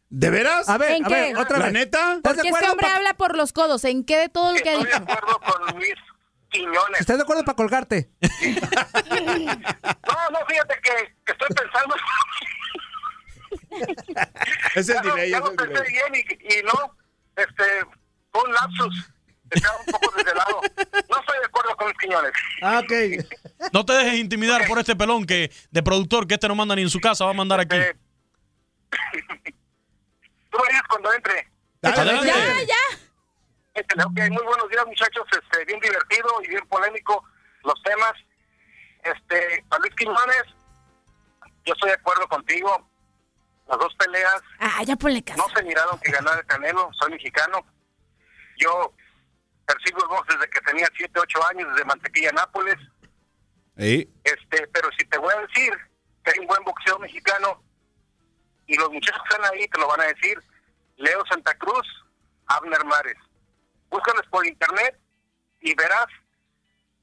¿De 0.09 0.29
veras? 0.29 0.67
A 0.67 0.77
ver, 0.77 0.91
¿En 0.91 1.05
a 1.05 1.07
qué? 1.07 1.13
ver, 1.13 1.37
otra 1.37 1.57
¿La 1.59 1.65
vez. 1.65 1.73
neta? 1.73 2.15
¿Estás 2.15 2.35
de 2.35 2.41
Porque 2.43 2.49
este 2.49 2.69
hombre 2.69 2.87
pa- 2.87 2.95
habla 2.97 3.13
por 3.13 3.37
los 3.37 3.53
codos. 3.53 3.85
¿En 3.85 4.03
qué 4.03 4.17
de 4.17 4.29
todo 4.29 4.51
lo 4.53 4.59
que 4.59 4.69
ha 4.69 4.73
Estoy 4.73 4.85
de 4.87 4.91
dicho? 4.99 5.03
acuerdo 5.13 5.39
con 5.39 5.75
Luis 5.77 5.93
Quiñones. 6.49 6.99
¿Estás 6.99 7.17
de 7.17 7.23
acuerdo 7.23 7.45
para 7.45 7.55
colgarte? 7.55 8.09
No, 9.09 10.29
no, 10.39 10.45
fíjate 10.47 10.79
que, 10.81 11.15
que 11.25 11.31
estoy 11.31 11.47
pensando. 11.55 11.95
Es 14.75 14.89
el 14.89 15.01
delay, 15.01 15.29
ya 15.31 15.37
es 15.37 15.43
lo 15.43 15.51
el 15.51 15.55
pensé 15.55 15.73
delay. 15.73 15.91
bien 15.91 16.15
y, 16.15 16.53
y 16.59 16.63
no, 16.63 16.95
este, 17.35 17.63
fue 18.31 18.43
un 18.43 18.53
lapsus. 18.53 19.09
Estaba 19.51 19.77
un 19.79 19.85
poco 19.85 20.13
desde 20.17 20.33
lado. 20.35 20.61
No 21.09 21.19
estoy 21.19 21.39
de 21.39 21.45
acuerdo 21.45 21.75
con. 21.77 21.93
Ah, 22.61 22.79
ok. 22.83 23.71
No 23.73 23.85
te 23.85 23.93
dejes 23.93 24.15
intimidar 24.19 24.67
por 24.67 24.79
este 24.79 24.95
pelón 24.95 25.25
que 25.25 25.51
de 25.71 25.83
productor 25.83 26.27
que 26.27 26.35
este 26.35 26.47
no 26.47 26.55
manda 26.55 26.75
ni 26.75 26.81
en 26.83 26.89
su 26.89 26.99
casa, 26.99 27.25
va 27.25 27.31
a 27.31 27.33
mandar 27.35 27.59
aquí. 27.59 27.75
Eh, 27.75 27.95
Tú 30.51 30.57
me 30.57 30.67
dices 30.67 30.81
cuando 30.89 31.13
entre. 31.13 31.47
Dale, 31.81 31.95
Adelante. 31.97 32.27
Ya, 32.27 32.63
ya. 32.63 32.99
Este, 33.75 34.03
ok, 34.03 34.11
muy 34.31 34.43
buenos 34.43 34.69
días, 34.69 34.85
muchachos. 34.85 35.25
Este, 35.31 35.65
bien 35.65 35.79
divertido 35.79 36.27
y 36.43 36.47
bien 36.49 36.67
polémico 36.67 37.23
los 37.63 37.81
temas. 37.83 38.13
Este, 39.03 39.63
a 39.69 39.77
Luis 39.79 39.95
Quiñones, 39.95 40.43
yo 41.65 41.73
estoy 41.73 41.89
de 41.89 41.95
acuerdo 41.95 42.27
contigo. 42.27 42.85
Las 43.67 43.77
dos 43.77 43.93
peleas 43.95 44.41
Ah, 44.59 44.81
ya 44.83 44.95
ponle 44.95 45.21
caso. 45.23 45.37
no 45.47 45.53
se 45.55 45.63
miraron 45.63 45.99
que 45.99 46.11
ganara 46.11 46.39
el 46.39 46.45
Canelo. 46.47 46.89
Soy 46.93 47.11
mexicano. 47.11 47.63
Yo 48.57 48.93
persigo 49.69 49.99
el 50.01 50.07
box 50.09 50.27
desde 50.35 50.49
que 50.49 50.61
tenía 50.61 50.87
7, 50.97 51.19
8 51.19 51.39
años, 51.51 51.69
desde 51.71 51.85
Mantequilla, 51.85 52.31
Nápoles. 52.31 52.77
Ey, 53.77 54.09
Este, 54.23 54.67
pero 54.67 54.89
si 54.97 55.05
te 55.07 55.17
voy 55.17 55.33
a 55.33 55.41
decir 55.41 55.71
que 56.23 56.31
hay 56.31 56.39
un 56.39 56.47
buen 56.47 56.63
boxeo 56.63 56.97
mexicano 56.99 57.61
y 58.67 58.75
los 58.75 58.91
muchachos 58.91 59.21
que 59.29 59.35
están 59.35 59.53
ahí 59.53 59.67
te 59.67 59.79
lo 59.79 59.87
van 59.87 60.01
a 60.01 60.05
decir, 60.05 60.41
Leo 60.97 61.23
Santa 61.29 61.53
Cruz, 61.57 61.87
Abner 62.47 62.83
Mares. 62.85 63.15
Búscales 63.89 64.23
por 64.29 64.45
internet 64.45 64.99
y 65.61 65.73
verás 65.75 66.07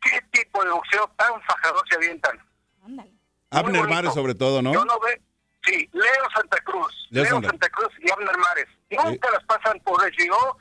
qué 0.03 0.21
tipo 0.33 0.63
de 0.65 0.71
boxeo 0.71 1.09
tan 1.17 1.41
fajador 1.43 1.83
se 1.89 1.97
avientan. 1.97 2.39
Ándale. 2.85 3.11
Abner. 3.51 3.89
Mares 3.89 4.13
sobre 4.15 4.35
todo, 4.35 4.61
¿no? 4.61 4.73
Yo 4.75 4.85
no 4.85 4.99
ve, 5.01 5.21
sí, 5.65 5.89
Leo 5.93 6.31
Santa 6.35 6.59
Cruz, 6.63 7.07
Leo 7.11 7.25
Leo, 7.25 7.33
Santa- 7.35 7.49
Santa 7.51 7.69
Cruz 7.71 7.93
y 8.01 8.11
Abner 8.11 8.37
Mares. 8.37 8.67
Nunca 8.91 9.31
las 9.31 9.43
pasan 9.45 9.81
por 9.81 10.01
HBO, 10.03 10.59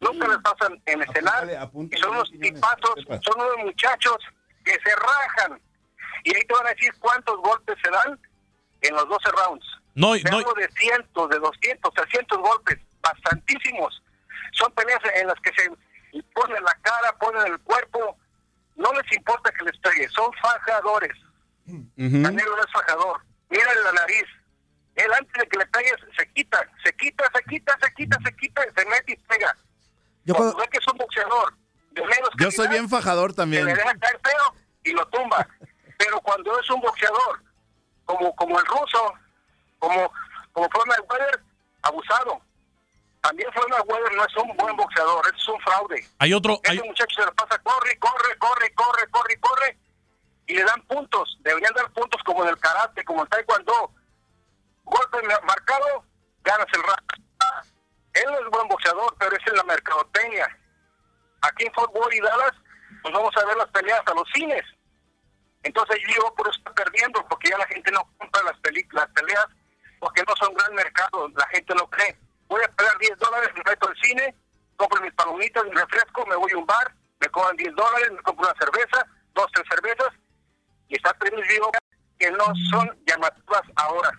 nunca 0.00 0.28
las 0.28 0.38
pasan 0.38 0.80
en 0.86 1.02
apúntale, 1.02 1.58
y 1.92 2.00
son 2.00 2.10
unos 2.10 2.30
tipazos, 2.30 2.94
son 3.22 3.40
unos 3.40 3.58
muchachos 3.64 4.16
que 4.64 4.72
se 4.72 4.96
rajan. 4.96 5.60
Y 6.24 6.34
ahí 6.34 6.42
te 6.42 6.54
van 6.54 6.66
a 6.66 6.70
decir 6.70 6.92
cuántos 6.98 7.36
golpes 7.38 7.76
se 7.82 7.90
dan 7.90 8.18
en 8.82 8.94
los 8.94 9.08
12 9.08 9.30
rounds. 9.30 9.66
No, 9.94 10.08
no, 10.08 10.52
de 10.54 10.68
cientos, 10.76 11.30
de 11.30 11.38
200, 11.38 11.94
300 11.94 12.38
golpes, 12.38 12.78
bastantísimos. 13.00 14.02
Son 14.52 14.70
peleas 14.72 15.00
en 15.14 15.26
las 15.26 15.40
que 15.40 15.52
se 15.56 15.70
ponen 16.34 16.62
la 16.62 16.74
cara, 16.82 17.16
ponen 17.18 17.52
el 17.52 17.58
cuerpo. 17.60 18.18
No 18.76 18.92
les 18.92 19.10
importa 19.12 19.50
que 19.52 19.64
les 19.64 19.78
pegue, 19.78 20.08
son 20.10 20.30
fajadores. 20.34 21.16
Ujú. 21.66 22.22
Canelo 22.22 22.56
no 22.56 22.62
es 22.62 22.72
fajador. 22.72 23.20
Mírale 23.48 23.82
la 23.84 23.92
nariz. 23.92 24.26
Él 24.96 25.12
antes 25.12 25.32
de 25.32 25.48
que 25.48 25.58
le 25.58 25.66
pegues 25.66 25.96
se 26.16 26.26
quita, 26.32 26.66
se 26.84 26.92
quita, 26.94 27.24
se 27.34 27.42
quita, 27.44 27.78
se 27.80 27.94
quita, 27.94 28.18
se 28.24 28.36
quita, 28.36 28.62
se 28.62 28.86
mete 28.86 29.12
y 29.12 29.16
pega. 29.16 29.56
Yo 30.26 30.34
Cuando 30.34 30.56
ve 30.56 30.68
que 30.70 30.78
es 30.78 30.86
un 30.92 30.98
boxeador 30.98 31.54
de 31.92 32.02
menos 32.02 32.28
Yo 32.38 32.50
soy 32.50 32.68
bien 32.68 32.88
fajador 32.90 33.32
también. 33.32 33.64
le 33.64 33.74
deja 33.74 33.94
caer 33.98 34.20
feo 34.22 34.54
y 34.84 34.92
lo 34.92 35.06
tumba. 35.06 35.46
Pero 35.98 36.20
cuando 36.20 36.60
es 36.60 36.68
un 36.70 36.80
boxeador, 36.82 37.42
como 38.04 38.34
como 38.36 38.58
el 38.60 38.66
ruso, 38.66 39.14
como 39.78 40.12
como 40.52 40.68
Floyd 40.68 40.86
Mayweather, 40.86 41.40
abusado. 41.82 42.40
También 43.22 43.50
Floyd 43.52 43.68
Mayweather 43.70 44.12
no 44.14 44.24
es 44.24 44.36
un 44.36 44.56
buen 44.56 44.76
boxeador, 44.76 45.26
es 45.34 45.48
un 45.48 45.60
fraude. 45.60 46.06
hay 46.18 46.32
otro, 46.34 46.60
hay, 46.68 46.76
Ese 46.76 46.86
muchacho 46.86 47.16
se 47.20 47.24
lo 47.26 47.34
pasa, 47.34 47.58
corre, 47.62 47.98
corre, 47.98 48.36
corre, 48.38 48.72
corre, 48.74 49.08
corre, 49.10 49.40
corre, 49.40 49.78
y 50.46 50.54
le 50.54 50.64
dan 50.64 50.80
puntos. 50.82 51.38
Deberían 51.40 51.72
dar 51.74 51.90
puntos 51.92 52.20
como 52.24 52.42
en 52.44 52.50
el 52.50 52.58
karate, 52.58 53.04
como 53.04 53.22
en 53.22 53.28
taekwondo. 53.28 53.90
Golpe 54.84 55.22
ma- 55.26 55.40
marcado, 55.46 56.04
ganas 56.44 56.66
el 56.72 56.82
round. 56.82 57.25
Él 58.16 58.24
no 58.32 58.38
es 58.40 58.50
buen 58.50 58.68
boxeador, 58.68 59.14
pero 59.18 59.36
es 59.36 59.46
en 59.46 59.56
la 59.56 59.64
mercadotecnia. 59.64 60.58
Aquí 61.42 61.66
en 61.66 61.72
Fort 61.74 61.92
Worth 61.94 62.14
y 62.14 62.20
Dallas, 62.20 62.52
pues 63.02 63.12
vamos 63.14 63.36
a 63.36 63.44
ver 63.44 63.56
las 63.56 63.68
peleas 63.68 64.02
a 64.06 64.14
los 64.14 64.28
cines. 64.34 64.64
Entonces 65.62 65.98
yo 66.16 66.32
por 66.34 66.48
eso 66.48 66.58
estoy 66.58 66.74
perdiendo, 66.74 67.26
porque 67.28 67.50
ya 67.50 67.58
la 67.58 67.66
gente 67.66 67.90
no 67.90 68.04
compra 68.18 68.42
las, 68.44 68.58
peli- 68.60 68.86
las 68.92 69.06
peleas, 69.08 69.46
porque 69.98 70.22
no 70.26 70.34
son 70.36 70.54
gran 70.54 70.74
mercado, 70.74 71.28
la 71.34 71.46
gente 71.48 71.74
no 71.74 71.88
cree. 71.90 72.18
Voy 72.48 72.62
a 72.62 72.68
pagar 72.72 72.96
10 72.98 73.18
dólares, 73.18 73.50
me 73.54 73.62
meto 73.68 73.88
al 73.88 73.96
cine, 74.00 74.34
compro 74.76 75.00
mis 75.02 75.12
palomitas, 75.14 75.64
mi 75.64 75.70
refresco, 75.72 76.24
me 76.26 76.36
voy 76.36 76.52
a 76.52 76.58
un 76.58 76.66
bar, 76.66 76.94
me 77.20 77.28
cobran 77.28 77.56
10 77.56 77.74
dólares, 77.74 78.12
me 78.12 78.22
compro 78.22 78.48
una 78.48 78.58
cerveza, 78.60 79.06
dos, 79.34 79.46
tres 79.52 79.66
cervezas, 79.68 80.12
y 80.88 80.96
está 80.96 81.12
perdiendo 81.14 81.70
que 82.18 82.30
no 82.30 82.44
son 82.70 82.96
llamativas 83.06 83.62
ahora. 83.74 84.10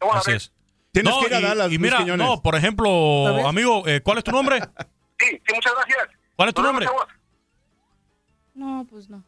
¿Cómo 0.00 0.14
la 0.14 0.18
Así 0.20 0.32
es. 0.32 0.52
Tienes 0.92 1.12
No, 1.14 1.20
que 1.20 1.26
ir 1.26 1.34
a 1.34 1.40
y- 1.40 1.42
Dallas, 1.42 1.66
y, 1.66 1.70
Luis 1.70 1.80
mira, 1.80 1.98
Quiñones. 1.98 2.26
no, 2.26 2.42
por 2.42 2.54
ejemplo, 2.54 3.46
amigo, 3.48 3.86
eh, 3.88 4.00
¿cuál 4.02 4.18
es 4.18 4.24
tu 4.24 4.30
nombre? 4.30 4.60
Sí, 5.18 5.26
sí, 5.30 5.54
muchas 5.54 5.72
gracias. 5.74 6.08
¿Cuál 6.36 6.48
es 6.50 6.54
tu 6.54 6.62
nombre? 6.62 6.86
No, 8.54 8.86
pues 8.90 9.08
no. 9.08 9.24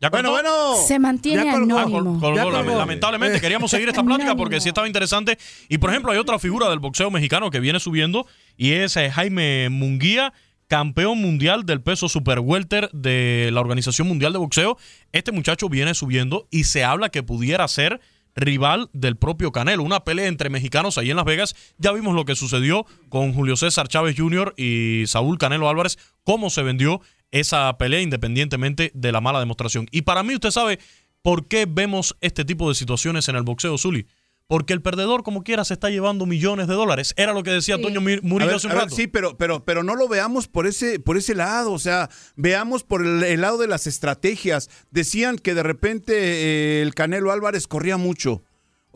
¿Ya 0.00 0.10
Bueno, 0.10 0.30
bueno. 0.32 0.74
Se 0.86 0.98
mantiene 0.98 1.48
Ah, 1.48 1.52
col- 1.52 1.62
anónimo. 1.70 2.14
Ya 2.34 2.42
colgó. 2.42 2.78
lamentablemente 2.78 3.40
queríamos 3.40 3.70
seguir 3.70 3.88
esta 3.88 4.02
plática 4.04 4.34
porque 4.34 4.60
sí 4.60 4.68
estaba 4.68 4.86
interesante. 4.86 5.38
Y 5.68 5.78
por 5.78 5.90
ejemplo, 5.90 6.10
hay 6.12 6.18
otra 6.18 6.38
figura 6.38 6.68
del 6.68 6.78
boxeo 6.80 7.10
mexicano 7.10 7.50
que 7.50 7.60
viene 7.60 7.78
subiendo 7.80 8.26
y 8.56 8.72
es 8.72 8.96
eh, 8.96 9.10
Jaime 9.10 9.68
Munguía, 9.70 10.32
campeón 10.66 11.20
mundial 11.22 11.64
del 11.64 11.80
peso 11.80 12.08
super 12.08 12.40
welter 12.40 12.90
de 12.92 13.50
la 13.52 13.60
Organización 13.60 14.08
Mundial 14.08 14.32
de 14.32 14.40
Boxeo. 14.40 14.76
Este 15.12 15.30
muchacho 15.32 15.68
viene 15.68 15.94
subiendo 15.94 16.48
y 16.50 16.64
se 16.64 16.84
habla 16.84 17.08
que 17.08 17.22
pudiera 17.22 17.66
ser 17.68 18.00
rival 18.36 18.90
del 18.92 19.16
propio 19.16 19.52
Canelo. 19.52 19.82
Una 19.82 20.04
pelea 20.04 20.26
entre 20.26 20.50
mexicanos 20.50 20.98
ahí 20.98 21.10
en 21.10 21.16
Las 21.16 21.24
Vegas. 21.24 21.54
Ya 21.78 21.92
vimos 21.92 22.14
lo 22.14 22.24
que 22.24 22.36
sucedió 22.36 22.86
con 23.08 23.32
Julio 23.32 23.56
César 23.56 23.88
Chávez 23.88 24.16
Jr. 24.16 24.54
y 24.56 25.04
Saúl 25.06 25.38
Canelo 25.38 25.68
Álvarez, 25.68 25.98
cómo 26.24 26.50
se 26.50 26.62
vendió 26.62 27.00
esa 27.30 27.76
pelea 27.78 28.00
independientemente 28.00 28.92
de 28.94 29.12
la 29.12 29.20
mala 29.20 29.40
demostración. 29.40 29.88
Y 29.90 30.02
para 30.02 30.22
mí, 30.22 30.34
usted 30.34 30.50
sabe 30.50 30.78
por 31.22 31.48
qué 31.48 31.66
vemos 31.68 32.16
este 32.20 32.44
tipo 32.44 32.68
de 32.68 32.74
situaciones 32.74 33.28
en 33.28 33.36
el 33.36 33.42
boxeo, 33.42 33.78
Zuli. 33.78 34.06
Porque 34.46 34.74
el 34.74 34.82
perdedor, 34.82 35.22
como 35.22 35.42
quiera, 35.42 35.64
se 35.64 35.72
está 35.74 35.88
llevando 35.88 36.26
millones 36.26 36.68
de 36.68 36.74
dólares. 36.74 37.14
Era 37.16 37.32
lo 37.32 37.42
que 37.42 37.50
decía 37.50 37.80
Toño 37.80 38.00
Mir- 38.02 38.18
A 38.22 38.26
Murillo 38.26 38.48
ver, 38.48 38.56
hace 38.56 38.66
un 38.66 38.72
ver, 38.74 38.82
rato. 38.82 38.94
sí, 38.94 39.06
pero, 39.06 39.36
pero, 39.38 39.64
pero 39.64 39.82
no 39.82 39.94
lo 39.94 40.06
veamos 40.06 40.48
por 40.48 40.66
ese, 40.66 41.00
por 41.00 41.16
ese 41.16 41.34
lado. 41.34 41.72
O 41.72 41.78
sea, 41.78 42.10
veamos 42.36 42.84
por 42.84 43.04
el, 43.06 43.22
el 43.24 43.40
lado 43.40 43.56
de 43.56 43.68
las 43.68 43.86
estrategias. 43.86 44.68
Decían 44.90 45.38
que 45.38 45.54
de 45.54 45.62
repente 45.62 46.12
eh, 46.16 46.82
el 46.82 46.94
Canelo 46.94 47.32
Álvarez 47.32 47.66
corría 47.66 47.96
mucho. 47.96 48.42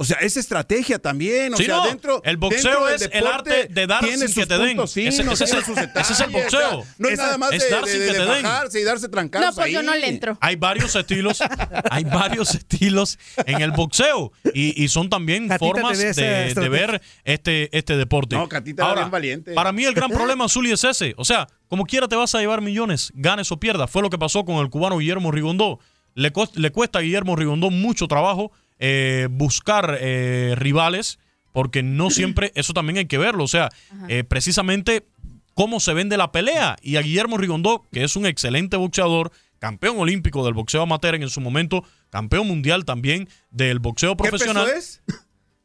O 0.00 0.04
sea, 0.04 0.18
es 0.18 0.36
estrategia 0.36 1.00
también. 1.00 1.52
O 1.54 1.56
Sí, 1.56 1.64
sea, 1.64 1.78
no, 1.78 1.86
dentro. 1.86 2.22
el 2.24 2.36
boxeo 2.36 2.86
dentro 2.86 2.88
es 2.88 3.10
el 3.12 3.26
arte 3.26 3.66
de 3.68 3.86
dar 3.88 4.04
sin 4.04 4.32
que 4.32 4.46
te 4.46 4.56
den. 4.56 4.76
puntos 4.76 4.96
Ese- 4.96 5.08
es 5.08 5.18
el- 5.18 5.24
sus 5.26 5.40
ese 5.40 5.58
es 5.58 5.68
el 5.68 5.74
detalles, 5.74 6.10
o 6.10 6.14
sea, 6.14 6.26
boxeo. 6.28 6.84
no 6.98 7.08
es 7.08 7.18
nada 7.18 7.36
más 7.36 7.52
es 7.52 7.64
de, 7.64 7.70
dar 7.70 7.84
de- 7.84 7.90
sin 7.90 8.00
de- 8.00 8.06
que 8.06 8.12
de 8.12 8.18
te 8.20 8.24
den. 8.32 8.42
bajarse 8.44 8.80
y 8.80 8.84
darse 8.84 9.08
trancados 9.08 9.48
No, 9.48 9.54
pues 9.60 9.72
yo 9.72 9.82
no 9.82 9.94
le 9.96 10.06
entro. 10.08 10.38
Hay 10.40 10.54
varios 10.54 10.94
estilos, 10.94 11.40
hay 11.90 12.04
varios 12.04 12.54
estilos 12.54 13.18
en 13.44 13.60
el 13.60 13.72
boxeo 13.72 14.30
y, 14.54 14.82
y 14.84 14.86
son 14.88 15.10
también 15.10 15.48
Catita 15.48 15.58
formas 15.58 15.98
de, 15.98 16.68
ver 16.68 17.02
este, 17.24 17.76
este 17.76 17.96
deporte. 17.96 18.36
No, 18.36 18.48
Catita 18.48 18.84
Ahora, 18.84 19.00
bien 19.02 19.10
valiente. 19.10 19.52
Para 19.54 19.72
mí 19.72 19.84
el 19.84 19.94
gran 19.94 20.10
problema, 20.12 20.48
Zuli, 20.48 20.70
es 20.70 20.84
ese. 20.84 21.14
O 21.16 21.24
sea, 21.24 21.48
como 21.66 21.84
quiera 21.84 22.06
te 22.06 22.14
vas 22.14 22.32
a 22.36 22.38
llevar 22.38 22.60
millones, 22.60 23.10
ganes 23.14 23.50
o 23.50 23.58
pierdas. 23.58 23.90
Fue 23.90 24.00
lo 24.02 24.10
que 24.10 24.18
pasó 24.18 24.44
con 24.44 24.56
el 24.58 24.70
cubano 24.70 24.98
Guillermo 24.98 25.32
Rigondó. 25.32 25.80
Le, 26.14 26.32
le 26.54 26.70
cuesta 26.70 27.00
a 27.00 27.02
Guillermo 27.02 27.34
Rigondó 27.36 27.70
mucho 27.70 28.06
trabajo 28.06 28.52
eh, 28.78 29.28
buscar 29.30 29.98
eh, 30.00 30.54
rivales, 30.56 31.18
porque 31.52 31.82
no 31.82 32.10
siempre, 32.10 32.52
eso 32.54 32.72
también 32.72 32.98
hay 32.98 33.06
que 33.06 33.18
verlo. 33.18 33.44
O 33.44 33.48
sea, 33.48 33.70
eh, 34.08 34.24
precisamente 34.24 35.06
cómo 35.54 35.80
se 35.80 35.94
vende 35.94 36.16
la 36.16 36.32
pelea. 36.32 36.76
Y 36.82 36.96
a 36.96 37.02
Guillermo 37.02 37.36
Rigondó, 37.36 37.84
que 37.92 38.04
es 38.04 38.16
un 38.16 38.26
excelente 38.26 38.76
boxeador, 38.76 39.32
campeón 39.58 39.98
olímpico 39.98 40.44
del 40.44 40.54
boxeo 40.54 40.82
amateur 40.82 41.14
en 41.16 41.28
su 41.28 41.40
momento, 41.40 41.84
campeón 42.10 42.46
mundial 42.46 42.84
también 42.84 43.28
del 43.50 43.80
boxeo 43.80 44.16
¿Qué 44.16 44.28
profesional. 44.28 44.66
peso 44.66 44.78
es? 44.78 45.02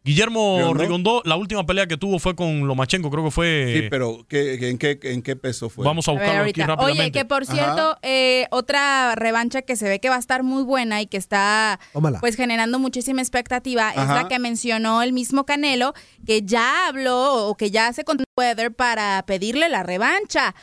Guillermo 0.05 0.57
¿Rigondó? 0.59 0.83
Rigondó, 0.83 1.21
la 1.23 1.37
última 1.37 1.65
pelea 1.65 1.87
que 1.87 1.95
tuvo 1.95 2.19
fue 2.19 2.35
con 2.35 2.67
Lomachenko, 2.67 3.09
creo 3.09 3.23
que 3.23 3.31
fue. 3.31 3.73
Sí, 3.83 3.87
pero 3.89 4.25
¿qué- 4.27 4.57
qué- 4.59 4.69
en, 4.69 4.77
qué, 4.77 4.99
¿en 5.03 5.21
qué 5.21 5.35
peso 5.37 5.69
fue? 5.69 5.85
Vamos 5.85 6.07
a 6.07 6.11
A 6.11 6.15
ver, 6.15 6.23
buscarlo 6.23 6.49
aquí 6.49 6.61
rápidamente. 6.61 7.01
Oye, 7.03 7.11
que 7.13 7.25
por 7.25 7.45
cierto, 7.45 7.97
eh, 8.01 8.47
otra 8.51 9.15
revancha 9.15 9.61
que 9.61 9.77
se 9.77 9.87
ve 9.87 9.99
que 9.99 10.09
va 10.09 10.17
a 10.17 10.19
estar 10.19 10.43
muy 10.43 10.63
buena 10.63 11.01
y 11.01 11.07
que 11.07 11.15
está 11.15 11.79
Tómala. 11.93 12.19
pues 12.19 12.35
generando 12.35 12.79
muchísima 12.79 13.21
expectativa 13.21 13.91
es 13.91 14.07
la 14.07 14.27
que 14.27 14.39
mencionó 14.39 15.01
el 15.03 15.13
mismo 15.13 15.45
Canelo, 15.45 15.93
que 16.25 16.41
ya 16.41 16.87
habló 16.87 17.47
o 17.47 17.55
que 17.55 17.71
ya 17.71 17.93
se 17.93 18.03
contó 18.03 18.25
con 18.35 18.43
Mayweather 18.43 18.73
para 18.75 19.23
pedirle 19.25 19.69
la 19.69 19.83
revancha. 19.83 20.53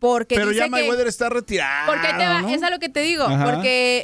Porque 0.00 0.36
Pero 0.36 0.48
dice 0.50 0.58
ya 0.60 0.64
que- 0.66 0.70
Mayweather 0.70 1.08
está 1.08 1.28
retirado. 1.28 1.86
Porque 1.92 2.06
ahí 2.06 2.16
te 2.18 2.24
va, 2.26 2.42
¿no? 2.42 2.48
es 2.50 2.62
a 2.62 2.70
lo 2.70 2.78
que 2.78 2.88
te 2.88 3.00
digo. 3.00 3.24
Ajá. 3.24 3.44
Porque 3.52 4.02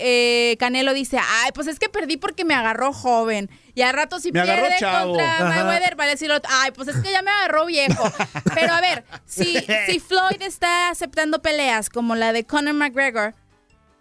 eh, 0.52 0.56
Canelo 0.58 0.92
dice, 0.92 1.18
ay, 1.18 1.50
pues 1.54 1.68
es 1.68 1.78
que 1.78 1.88
perdí 1.88 2.16
porque 2.16 2.44
me 2.44 2.54
agarró 2.54 2.92
joven. 2.92 3.48
Y 3.76 3.82
al 3.82 3.92
rato 3.94 4.18
si 4.18 4.32
Me 4.32 4.40
agarró 4.40 4.62
pierde 4.62 4.78
chavo. 4.80 5.08
contra 5.14 5.36
Ajá. 5.36 5.64
Mayweather, 5.64 5.98
va 5.98 6.04
a 6.04 6.08
decir, 6.08 6.30
otro, 6.32 6.50
ay, 6.52 6.70
pues 6.72 6.88
es 6.88 6.96
que 6.96 7.12
ya 7.12 7.22
me 7.22 7.30
agarró 7.30 7.66
viejo. 7.66 8.10
Pero 8.54 8.72
a 8.72 8.80
ver, 8.80 9.04
si, 9.24 9.56
si 9.88 10.00
Floyd 10.00 10.42
está 10.42 10.90
aceptando 10.90 11.40
peleas 11.42 11.90
como 11.90 12.14
la 12.16 12.32
de 12.32 12.44
Conor 12.44 12.74
McGregor, 12.74 13.34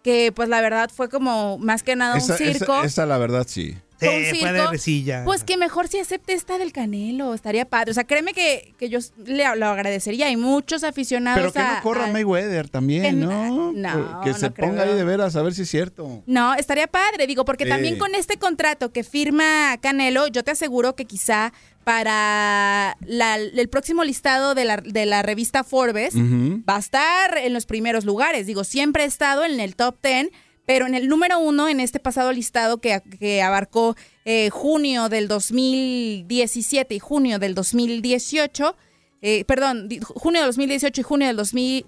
que 0.03 0.31
pues 0.35 0.49
la 0.49 0.61
verdad 0.61 0.89
fue 0.93 1.09
como 1.09 1.57
más 1.59 1.81
que 1.83 1.95
nada 1.95 2.17
Esa, 2.17 2.33
un 2.33 2.37
circo. 2.37 2.75
esa- 2.77 2.85
esa 2.85 3.05
la 3.05 3.17
verdad 3.17 3.45
sí. 3.47 3.77
Sí, 4.09 4.31
un 4.33 4.39
fue 4.39 4.51
de 4.51 4.57
circo, 4.59 4.71
risilla. 4.71 5.21
Pues 5.25 5.43
que 5.43 5.57
mejor 5.57 5.87
si 5.87 5.99
acepte 5.99 6.33
esta 6.33 6.57
del 6.57 6.71
Canelo, 6.73 7.33
estaría 7.33 7.65
padre. 7.65 7.91
O 7.91 7.93
sea, 7.93 8.03
créeme 8.03 8.33
que, 8.33 8.73
que 8.77 8.89
yo 8.89 8.99
le 9.25 9.43
lo 9.55 9.65
agradecería. 9.67 10.27
Hay 10.27 10.37
muchos 10.37 10.83
aficionados 10.83 11.39
Pero 11.41 11.53
que 11.53 11.59
a- 11.59 11.75
no 11.77 11.81
corra 11.83 12.05
al- 12.05 12.13
Mayweather 12.13 12.69
también, 12.69 13.19
no- 13.19 13.71
¿no? 13.71 13.71
no, 13.73 14.21
que 14.23 14.33
se 14.33 14.47
no 14.49 14.53
ponga 14.53 14.81
creo. 14.81 14.91
ahí 14.91 14.97
de 14.97 15.03
veras 15.03 15.35
a 15.35 15.41
ver 15.41 15.53
si 15.53 15.63
es 15.63 15.69
cierto. 15.69 16.23
No, 16.25 16.53
estaría 16.55 16.87
padre, 16.87 17.27
digo, 17.27 17.45
porque 17.45 17.63
Sí. 17.65 17.69
también 17.69 17.97
con 17.97 18.15
este 18.15 18.37
contrato 18.37 18.91
que 18.91 19.03
firma 19.03 19.77
Canelo, 19.81 20.27
yo 20.27 20.43
te 20.43 20.51
aseguro 20.51 20.95
que 20.95 21.05
quizá 21.05 21.53
para 21.83 22.97
la- 23.05 23.35
el 23.35 23.69
próximo 23.69 24.03
listado 24.03 24.55
de 24.55 24.65
la, 24.65 24.77
de 24.77 25.05
la 25.05 25.21
revista 25.21 25.63
Forbes 25.63 26.15
va 26.15 26.77
a 26.77 26.79
estar 26.79 27.37
en 27.37 27.53
los 27.53 27.65
primeros 27.65 28.05
lugares. 28.05 28.47
Digo, 28.47 28.63
siempre 28.63 29.03
ha 29.03 29.05
estado 29.05 29.43
en 29.45 29.59
el 29.59 29.75
top 29.75 29.95
10, 30.01 30.29
pero 30.65 30.85
en 30.87 30.95
el 30.95 31.07
número 31.07 31.39
uno 31.39 31.67
en 31.69 31.79
este 31.79 31.99
pasado 31.99 32.31
listado 32.31 32.77
que, 32.79 33.01
que 33.19 33.41
abarcó 33.41 33.95
eh, 34.25 34.49
junio 34.49 35.09
del 35.09 35.27
2017 35.27 36.95
y 36.95 36.99
junio 36.99 37.39
del 37.39 37.55
2018, 37.55 38.75
eh, 39.21 39.45
perdón, 39.45 39.89
junio 40.15 40.41
del 40.41 40.49
2018 40.49 41.01
y 41.01 41.03
junio 41.03 41.27
del 41.27 41.37
2000... 41.37 41.85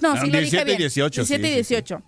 No, 0.00 0.12
Ah, 0.12 0.20
sí 0.20 0.30
lo 0.30 0.38
dije 0.38 0.62
17 0.62 0.62
y 0.62 0.64
bien. 0.64 0.78
18, 0.78 1.24
sí, 1.24 1.36
17 1.38 1.48
y 1.48 1.64
sí, 1.64 1.68
sí. 1.68 1.74
18. 1.74 2.02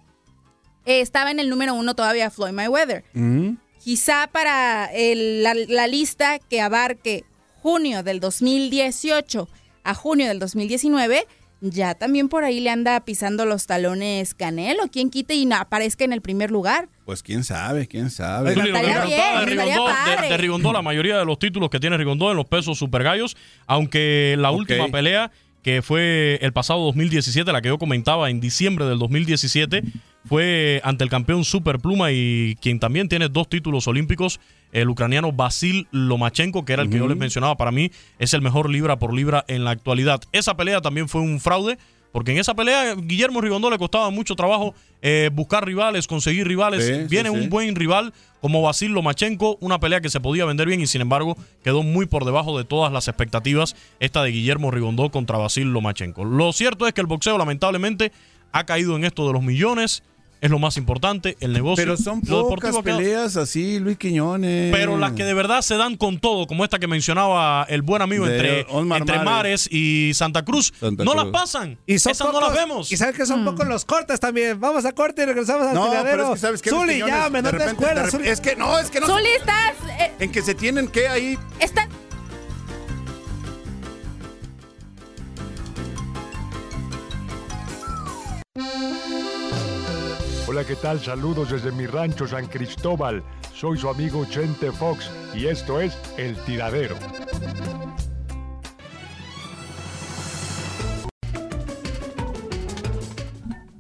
Eh, 0.87 1.01
estaba 1.01 1.31
en 1.31 1.41
el 1.41 1.49
número 1.51 1.75
uno 1.75 1.95
todavía 1.95 2.31
Floyd 2.31 2.53
Mayweather. 2.53 3.05
Ujú. 3.14 3.57
Quizá 3.83 4.29
para 4.31 4.87
el- 4.95 5.43
la, 5.43 5.55
la 5.55 5.87
lista 5.87 6.39
que 6.39 6.61
abarque 6.61 7.25
junio 7.62 8.03
del 8.03 8.21
2018 8.21 9.49
a 9.83 9.95
junio 9.95 10.29
del 10.29 10.39
2019, 10.39 11.27
ya 11.61 11.95
también 11.95 12.29
por 12.29 12.45
ahí 12.45 12.61
le 12.61 12.71
anda 12.71 12.99
pisando 13.05 13.45
los 13.45 13.67
talones 13.67 14.35
Canelo. 14.35 14.85
¿Quién 14.91 15.11
quite 15.11 15.35
y 15.35 15.47
no 15.47 15.57
aparezca 15.57 16.05
en 16.05 16.13
el 16.13 16.21
primer 16.23 16.51
lugar? 16.51 16.89
Pues 17.05 17.23
quién 17.23 17.45
sabe, 17.45 17.87
quién 17.87 18.11
sabe. 18.11 18.51
Estaría 18.53 19.05
bien, 19.05 19.41
de 19.41 19.47
Rigondó, 19.47 19.87
de- 19.89 19.93
padre. 19.95 20.29
de 20.29 20.37
Rigondó, 20.37 20.73
la 20.73 20.83
mayoría 20.83 21.19
de 21.19 21.25
los 21.25 21.39
títulos 21.39 21.69
que 21.71 21.81
tiene 21.81 21.97
Rigondó 21.97 22.31
en 22.31 22.37
los 22.37 22.47
pesos 22.47 22.79
super 22.79 23.03
gallos, 23.03 23.37
aunque 23.67 24.37
la 24.39 24.51
última 24.51 24.89
pelea 24.89 25.31
que 25.63 25.83
fue 25.83 26.39
el 26.41 26.53
pasado 26.55 26.81
2017, 26.87 27.53
la 27.53 27.61
que 27.61 27.69
yo 27.69 27.79
comentaba 27.79 28.31
en 28.31 28.41
diciembre 28.41 28.87
del 28.87 28.99
2017, 28.99 29.83
fue 30.27 30.81
ante 30.85 31.05
el 31.05 31.11
campeón 31.11 31.45
Superpluma 31.45 32.12
y 32.12 32.57
quien 32.61 32.79
también 32.79 33.09
tiene 33.09 33.29
dos 33.29 33.49
títulos 33.49 33.87
olímpicos, 33.89 34.41
el 34.73 34.89
ucraniano 34.89 35.33
Basil 35.33 35.89
Lomachenko, 35.91 36.64
que 36.64 36.73
era 36.73 36.83
el 36.83 36.91
que 36.91 36.99
yo 36.99 37.09
les 37.09 37.16
mencionaba, 37.16 37.57
para 37.57 37.73
mí 37.73 37.91
es 38.18 38.35
el 38.35 38.43
mejor 38.43 38.71
libra 38.71 38.99
por 38.99 39.14
libra 39.14 39.45
en 39.49 39.64
la 39.64 39.71
actualidad. 39.71 40.21
Esa 40.33 40.57
pelea 40.57 40.81
también 40.81 41.09
fue 41.09 41.21
un 41.21 41.41
fraude, 41.41 41.79
porque 42.12 42.33
en 42.33 42.39
esa 42.39 42.55
pelea 42.55 42.95
Guillermo 42.95 43.41
Rigondó 43.41 43.71
le 43.71 43.79
costaba 43.79 44.11
mucho 44.11 44.35
trabajo 44.35 44.75
eh, 45.01 45.31
buscar 45.33 45.64
rivales, 45.64 46.07
conseguir 46.07 46.47
rivales. 46.47 46.85
Sí, 46.85 47.07
Viene 47.09 47.31
sí. 47.31 47.37
un 47.37 47.49
buen 47.49 47.75
rival 47.77 48.12
como 48.41 48.62
Basil 48.62 48.93
Lomachenko, 48.93 49.59
una 49.61 49.79
pelea 49.79 50.01
que 50.01 50.11
se 50.11 50.21
podía 50.21 50.45
vender 50.45 50.66
bien 50.66 50.81
y 50.81 50.87
sin 50.87 51.01
embargo 51.03 51.37
quedó 51.62 51.83
muy 51.83 52.07
por 52.07 52.25
debajo 52.25 52.59
de 52.59 52.64
todas 52.64 52.93
las 52.93 53.07
expectativas 53.07 53.77
esta 54.01 54.23
de 54.23 54.31
Guillermo 54.33 54.71
Rigondó 54.71 55.11
contra 55.11 55.39
Basil 55.39 55.73
Lomachenko. 55.73 56.25
Lo 56.25 56.53
cierto 56.53 56.87
es 56.87 56.95
que 56.95 57.01
el 57.01 57.07
boxeo 57.07 57.39
lamentablemente 57.39 58.12
ha 58.53 58.64
caído 58.64 58.97
en 58.97 59.05
esto 59.05 59.27
de 59.27 59.33
los 59.33 59.43
millones, 59.43 60.03
es 60.41 60.51
lo 60.51 60.59
más 60.59 60.76
importante, 60.76 61.36
el 61.41 61.53
negocio. 61.53 61.84
Pero 61.84 61.97
son 61.97 62.22
lo 62.26 62.49
pocas 62.49 62.76
peleas 62.78 63.36
así, 63.36 63.78
Luis 63.78 63.99
Quiñones. 63.99 64.72
pero 64.72 64.97
las 64.99 65.12
que 65.12 65.24
de 65.24 65.34
verdad 65.34 65.62
se 65.62 65.76
dan 65.76 65.97
con 65.97 66.18
todo, 66.18 66.47
como 66.47 66.64
esta 66.64 66.78
que 66.78 66.86
mencionaba 66.86 67.64
el 67.68 67.82
buen 67.82 68.03
amigo 68.03 68.26
De 68.26 68.36
entre, 68.36 68.61
entre 68.61 69.16
Mares. 69.18 69.24
Mares 69.24 69.68
y 69.70 70.12
Santa 70.14 70.45
Cruz, 70.45 70.72
Santa 70.78 71.05
no 71.05 71.12
Cruz. 71.12 71.24
las 71.24 71.32
pasan. 71.32 71.78
Y 71.86 71.99
son 71.99 72.12
Esas 72.12 72.32
no 72.32 72.41
las 72.41 72.55
vemos. 72.55 72.91
Y 72.91 72.97
sabes 72.97 73.14
que 73.16 73.26
son 73.26 73.45
pocos 73.45 73.66
los 73.68 73.84
cortes 73.84 74.18
también. 74.20 74.59
Vamos 74.61 74.84
a 74.84 74.93
corte 74.93 75.22
y 75.22 75.26
regresamos 75.26 75.66
al 75.66 75.74
No, 75.74 75.88
pero 75.91 76.01
tiradero. 76.03 76.24
es 76.24 76.30
que 76.30 76.38
sabes 76.38 76.62
que 76.62 76.70
Zuli, 76.70 76.99
llame, 77.01 77.43
no 77.43 77.51
te 77.51 77.59
repente- 77.59 78.30
Es 78.30 78.41
que 78.41 78.57
no, 78.57 78.78
es 78.78 78.91
que 78.91 79.01
no. 79.01 79.07
Zuli, 79.07 79.28
estás... 79.38 79.74
eh, 80.01 80.12
En 80.20 80.32
que 80.32 80.43
se 80.43 80.55
tienen 80.55 80.88
que 80.88 81.09
ahí. 81.09 81.38
están... 81.59 81.88
Hola, 90.53 90.64
¿qué 90.64 90.74
tal? 90.74 90.98
Saludos 90.98 91.53
desde 91.53 91.70
mi 91.70 91.86
rancho 91.86 92.26
San 92.26 92.48
Cristóbal. 92.48 93.22
Soy 93.55 93.78
su 93.78 93.88
amigo 93.88 94.26
Chente 94.26 94.72
Fox 94.72 95.09
y 95.32 95.46
esto 95.46 95.80
es 95.80 95.96
El 96.16 96.36
Tiradero. 96.38 96.96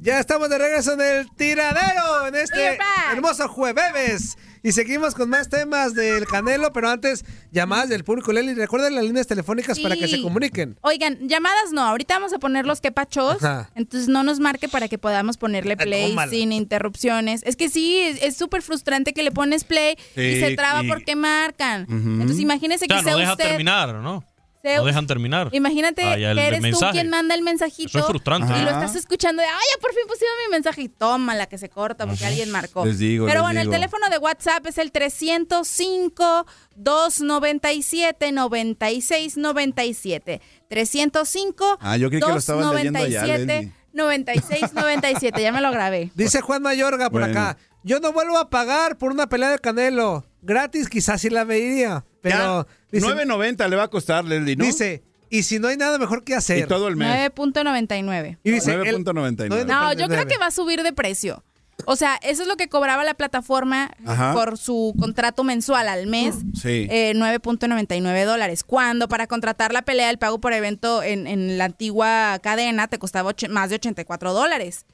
Ya 0.00 0.20
estamos 0.20 0.48
de 0.48 0.58
regreso 0.58 0.92
en 0.92 1.00
el 1.00 1.30
tiradero 1.32 2.28
en 2.28 2.36
este 2.36 2.78
hermoso 3.12 3.48
jueves. 3.48 4.38
Y 4.62 4.72
seguimos 4.72 5.14
con 5.14 5.30
más 5.30 5.48
temas 5.48 5.94
del 5.94 6.26
Canelo, 6.26 6.72
pero 6.72 6.90
antes 6.90 7.24
llamadas 7.50 7.88
del 7.88 8.04
público. 8.04 8.32
Leli, 8.32 8.54
recuerden 8.54 8.94
las 8.94 9.04
líneas 9.04 9.26
telefónicas 9.26 9.78
para 9.80 9.96
que 9.96 10.06
se 10.08 10.20
comuniquen. 10.22 10.76
Oigan, 10.82 11.18
llamadas 11.28 11.72
no, 11.72 11.82
ahorita 11.82 12.14
vamos 12.14 12.32
a 12.32 12.38
poner 12.38 12.66
los 12.66 12.80
quepachos, 12.80 13.42
Ajá. 13.42 13.70
entonces 13.74 14.08
no 14.08 14.22
nos 14.22 14.38
marque 14.40 14.68
para 14.68 14.88
que 14.88 14.98
podamos 14.98 15.36
ponerle 15.38 15.76
play 15.76 16.10
tómala. 16.10 16.30
sin 16.30 16.52
interrupciones. 16.52 17.42
Es 17.44 17.56
que 17.56 17.68
sí, 17.68 17.98
es- 18.00 18.36
súper 18.36 18.62
frustrante 18.62 19.12
que 19.12 19.22
le 19.22 19.30
pones 19.32 19.64
play 19.64 19.96
y 20.16 20.40
se 20.40 20.54
traba 20.56 20.82
y- 20.84 20.88
porque 20.88 21.16
marcan. 21.16 21.86
Entonces 21.90 22.38
imagínese 22.38 22.84
O 22.84 22.88
sea, 22.88 22.96
que 22.98 23.02
no 23.02 23.08
sea 23.08 23.16
deja 23.16 23.32
usted... 23.32 23.44
terminar, 23.48 23.94
¿no? 23.96 24.24
Sea 24.62 24.78
No 24.78 24.84
dejan 24.84 25.06
terminar. 25.06 25.48
Imagínate 25.52 26.02
el 26.02 26.36
que 26.36 26.46
eres 26.46 26.60
mensaje. 26.60 26.92
tú 26.92 26.98
quien 26.98 27.08
manda 27.10 27.34
el 27.34 27.42
mensajito 27.42 27.88
Eso 27.88 27.98
es 28.00 28.06
frustrante. 28.06 28.52
y 28.58 28.62
lo 28.62 28.70
estás 28.70 28.94
escuchando 28.96 29.40
de, 29.42 29.48
ay, 29.48 29.54
ya 29.74 29.80
por 29.80 29.92
fin 29.92 30.02
pusieron 30.06 30.36
mi 30.46 30.50
mensaje 30.52 30.82
y 30.82 30.88
toma 30.88 31.34
la 31.34 31.46
que 31.46 31.56
se 31.58 31.68
corta 31.70 32.06
porque 32.06 32.24
alguien 32.26 32.50
marcó. 32.50 32.84
Les 32.84 32.98
digo, 32.98 33.26
Pero 33.26 33.40
les 33.40 33.42
bueno, 33.42 33.60
digo. 33.60 33.72
el 33.72 33.76
teléfono 33.80 34.08
de 34.10 34.18
WhatsApp 34.18 34.66
es 34.66 34.78
el 34.78 34.92
305 34.92 36.46
297 36.76 38.32
9697. 38.32 40.40
305 40.68 41.78
Ah, 41.80 41.96
yo 41.96 42.08
creí 42.08 42.20
que 42.20 42.28
lo 42.28 42.36
estaban 42.36 42.74
leyendo 42.74 42.98
allá, 42.98 43.20
297 43.22 43.46
Leslie. 43.46 43.80
9697, 43.92 45.42
ya 45.42 45.52
me 45.52 45.60
lo 45.60 45.70
grabé. 45.72 46.10
Dice 46.14 46.40
Juan 46.40 46.62
Mayorga 46.62 47.10
por 47.10 47.22
Bueno. 47.22 47.40
acá. 47.40 47.58
Yo 47.82 47.98
no 47.98 48.12
vuelvo 48.12 48.36
a 48.38 48.50
pagar 48.50 48.98
por 48.98 49.10
una 49.10 49.28
pelea 49.28 49.50
de 49.50 49.58
Canelo. 49.58 50.24
Gratis 50.42 50.88
quizás 50.88 51.20
sí 51.22 51.30
la 51.30 51.44
vería. 51.44 52.04
Pero 52.22 52.66
dice, 52.92 53.06
9.90 53.06 53.68
le 53.68 53.76
va 53.76 53.84
a 53.84 53.88
costar, 53.88 54.24
Leslie, 54.24 54.56
¿no? 54.56 54.64
dice, 54.64 55.02
y 55.30 55.42
si 55.44 55.58
no 55.58 55.68
hay 55.68 55.76
nada 55.76 55.98
mejor 55.98 56.24
que 56.24 56.34
hacer. 56.34 56.58
Y 56.58 56.66
todo 56.66 56.88
el 56.88 56.96
mes. 56.96 57.30
9.99. 57.34 58.38
Y 58.42 58.50
dice, 58.50 58.74
el- 58.74 58.80
9.99. 59.04 59.64
No, 59.66 59.92
yo 59.92 60.08
creo 60.08 60.26
que 60.26 60.38
va 60.38 60.46
a 60.46 60.50
subir 60.50 60.82
de 60.82 60.92
precio. 60.92 61.44
O 61.86 61.96
sea, 61.96 62.16
eso 62.22 62.42
es 62.42 62.48
lo 62.48 62.56
que 62.58 62.68
cobraba 62.68 63.04
la 63.04 63.14
plataforma 63.14 63.90
Ajá. 64.04 64.34
por 64.34 64.58
su 64.58 64.94
contrato 64.98 65.44
mensual 65.44 65.88
al 65.88 66.06
mes. 66.08 66.34
Sí. 66.60 66.86
eh, 66.90 67.14
9.99 67.16 68.24
dólares. 68.26 68.64
Cuando 68.64 69.08
para 69.08 69.26
contratar 69.26 69.72
la 69.72 69.80
pelea, 69.80 70.10
el 70.10 70.18
pago 70.18 70.40
por 70.42 70.52
evento 70.52 71.02
en, 71.02 71.26
en 71.26 71.56
la 71.56 71.64
antigua 71.64 72.38
cadena 72.42 72.86
te 72.88 72.98
costaba 72.98 73.30
och- 73.30 73.48
más 73.48 73.70
de 73.70 73.76
84 73.76 74.34
dólares. 74.34 74.84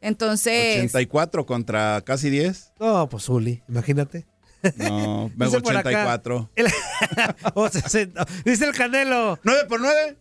Entonces, 0.00 0.76
84 0.78 1.46
contra 1.46 2.02
casi 2.04 2.30
10. 2.30 2.72
No, 2.80 3.08
pues 3.08 3.28
Uli, 3.28 3.62
imagínate. 3.68 4.26
No, 4.76 5.30
me 5.36 5.46
Dice 5.46 5.60
por 5.60 5.76
acá, 5.76 5.88
84. 5.88 6.50
el- 6.56 6.66
o 7.54 7.68
60. 7.68 8.26
Dice 8.44 8.64
el 8.66 8.72
Canelo. 8.74 9.38
¿9 9.42 9.66
por 9.68 9.80
9? 9.80 10.16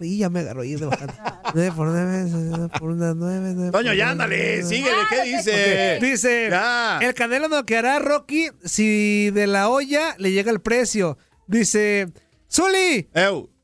Y 0.00 0.18
ya 0.18 0.28
me 0.30 0.40
agarró 0.40 0.62
ahí 0.62 0.74
de 0.74 0.84
bajada. 0.86 1.40
9 1.54 1.72
por 1.76 1.86
9, 1.88 2.68
por 2.78 2.90
una 2.90 3.14
9. 3.14 3.70
Toño, 3.70 3.94
ya 3.94 4.10
ándale, 4.10 4.64
síguele, 4.64 4.96
¿qué 5.08 5.22
dice? 5.22 5.98
Dice, 6.00 6.48
Ya. 6.50 6.98
el 7.00 7.14
Canelo 7.14 7.48
noqueará 7.48 7.96
a 7.96 7.98
Rocky 8.00 8.48
si 8.64 9.30
de 9.30 9.46
la 9.46 9.68
olla 9.68 10.16
le 10.18 10.32
llega 10.32 10.50
el 10.50 10.60
precio. 10.60 11.18
Dice, 11.46 12.08
Zuli, 12.52 13.08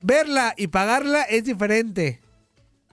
verla 0.00 0.54
y 0.56 0.68
pagarla 0.68 1.22
es 1.22 1.42
diferente. 1.44 2.21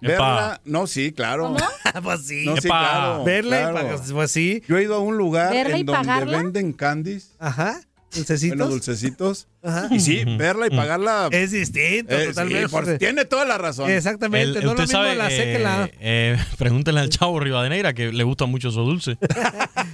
Verla, 0.02 0.62
no, 0.66 0.88
sí, 0.88 1.12
claro. 1.12 1.56
pues 2.04 2.26
sí. 2.28 2.44
No, 2.46 2.56
sí, 2.58 2.68
Epa. 2.68 2.80
claro. 2.80 3.24
Verla 3.24 3.56
y 3.58 3.60
claro. 3.60 3.76
pagar- 3.76 4.00
pues 4.14 4.32
sí. 4.32 4.64
Yo 4.68 4.78
he 4.78 4.84
ido 4.84 4.96
a 4.96 5.00
un 5.00 5.18
lugar 5.18 5.52
¿Verla 5.52 5.78
y 5.78 5.82
en 5.82 5.86
donde 5.86 6.08
pagarla? 6.08 6.38
venden 6.38 6.74
candies. 6.74 7.36
Ajá. 7.40 7.80
Dulcecitos. 8.12 8.58
Bueno, 8.58 8.72
dulcecitos. 8.72 9.48
Ajá. 9.62 9.88
Y 9.92 10.00
sí, 10.00 10.24
verla 10.26 10.66
y 10.66 10.72
pagarla. 10.72 11.28
Es 11.32 11.52
distinto, 11.52 12.16
Eh, 12.16 12.22
sí, 12.22 12.28
totalmente. 12.30 12.70
por- 12.70 12.98
tiene 12.98 13.26
toda 13.26 13.46
la 13.46 13.60
razón. 13.60 13.88
Exactamente. 13.92 14.58
El- 14.60 14.66
no 14.66 14.74
lo 14.74 14.82
usted 14.82 14.84
mismo 14.86 14.98
sabe, 15.00 15.16
la 15.16 15.30
C 15.30 15.44
que 15.44 15.60
la 15.60 15.84
A. 15.84 15.86
eh, 15.86 15.94
eh, 16.00 16.38
pregúntenle 16.58 17.02
al 17.02 17.10
chavo 17.10 17.40
Rivadeneira 17.40 17.94
que 17.94 18.12
le 18.12 18.24
gusta 18.24 18.46
mucho 18.48 18.70
esos 18.70 18.86
dulces. 18.86 19.18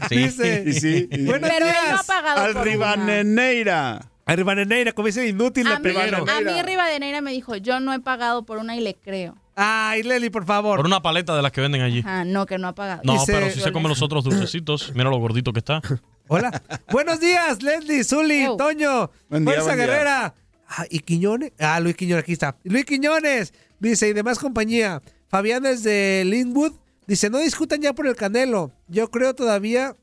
Sí. 0.10 0.18
Dice, 0.18 0.64
Y 0.68 0.74
sí, 0.74 1.10
y- 1.12 1.26
Buenos 1.26 1.50
Pero 1.50 1.66
él 1.66 1.74
no 1.74 1.82
días. 1.90 2.00
ha 2.00 2.04
pagado 2.04 2.42
Al 2.42 2.54
por 2.54 2.64
Ribaneneira. 2.66 4.02
A 4.28 4.36
Rivadeneira, 4.36 4.92
como 4.94 5.08
dice 5.08 5.28
inútil, 5.28 5.66
una. 5.66 5.76
A 5.78 5.80
mí, 5.80 5.84
pegaron. 5.84 6.30
a 6.30 6.42
mí 6.42 6.62
Rivadeneira 6.62 7.22
me 7.22 7.32
dijo, 7.32 7.56
yo 7.58 7.80
no 7.80 7.94
he 7.94 8.00
pagado 8.00 8.44
por 8.46 8.58
una 8.60 8.76
y 8.76 8.82
le 8.82 8.94
creo. 8.96 9.36
Ay, 9.56 10.04
Leli, 10.04 10.30
por 10.30 10.46
favor. 10.46 10.78
Por 10.78 10.86
una 10.86 11.02
paleta 11.02 11.36
de 11.36 11.42
las 11.42 11.52
que 11.52 11.62
venden 11.62 11.82
allí. 11.82 12.04
Ah, 12.06 12.24
no, 12.26 12.46
que 12.46 12.58
no 12.58 12.68
ha 12.68 12.76
pagado. 12.76 13.02
No, 13.06 13.14
Dice- 13.14 13.32
pero 13.34 13.50
si 13.50 13.62
se 13.62 13.72
come 13.72 13.88
los 13.88 14.02
otros 14.02 14.24
dulcecitos, 14.26 14.92
mira 14.96 15.10
lo 15.10 15.18
gordito 15.18 15.54
que 15.54 15.60
está. 15.60 15.82
Hola. 16.28 16.62
Buenos 16.92 17.20
días, 17.20 17.62
Leslie, 17.64 18.04
Zuli, 18.04 18.48
Toño, 18.58 19.12
Buen 19.30 19.46
día, 19.46 19.54
Fuerza 19.54 19.76
buen 19.76 19.78
día. 19.78 19.86
Guerrera. 19.86 20.34
Ah, 20.68 20.86
¿Y 20.90 21.00
Quiñones? 21.00 21.54
Ah, 21.60 21.80
Luis 21.80 21.96
Quiñones, 21.96 22.24
aquí 22.24 22.34
está. 22.34 22.58
Luis 22.64 22.84
Quiñones, 22.86 23.54
dice, 23.80 24.10
y 24.10 24.14
demás 24.14 24.40
compañía. 24.40 25.02
Fabián 25.30 25.64
desde 25.64 26.26
Linwood, 26.26 26.74
dice, 27.08 27.30
no 27.30 27.38
discutan 27.38 27.82
ya 27.82 27.94
por 27.94 28.08
el 28.08 28.16
Canelo. 28.16 28.72
Yo 28.88 29.10
creo 29.12 29.36
todavía 29.36 29.96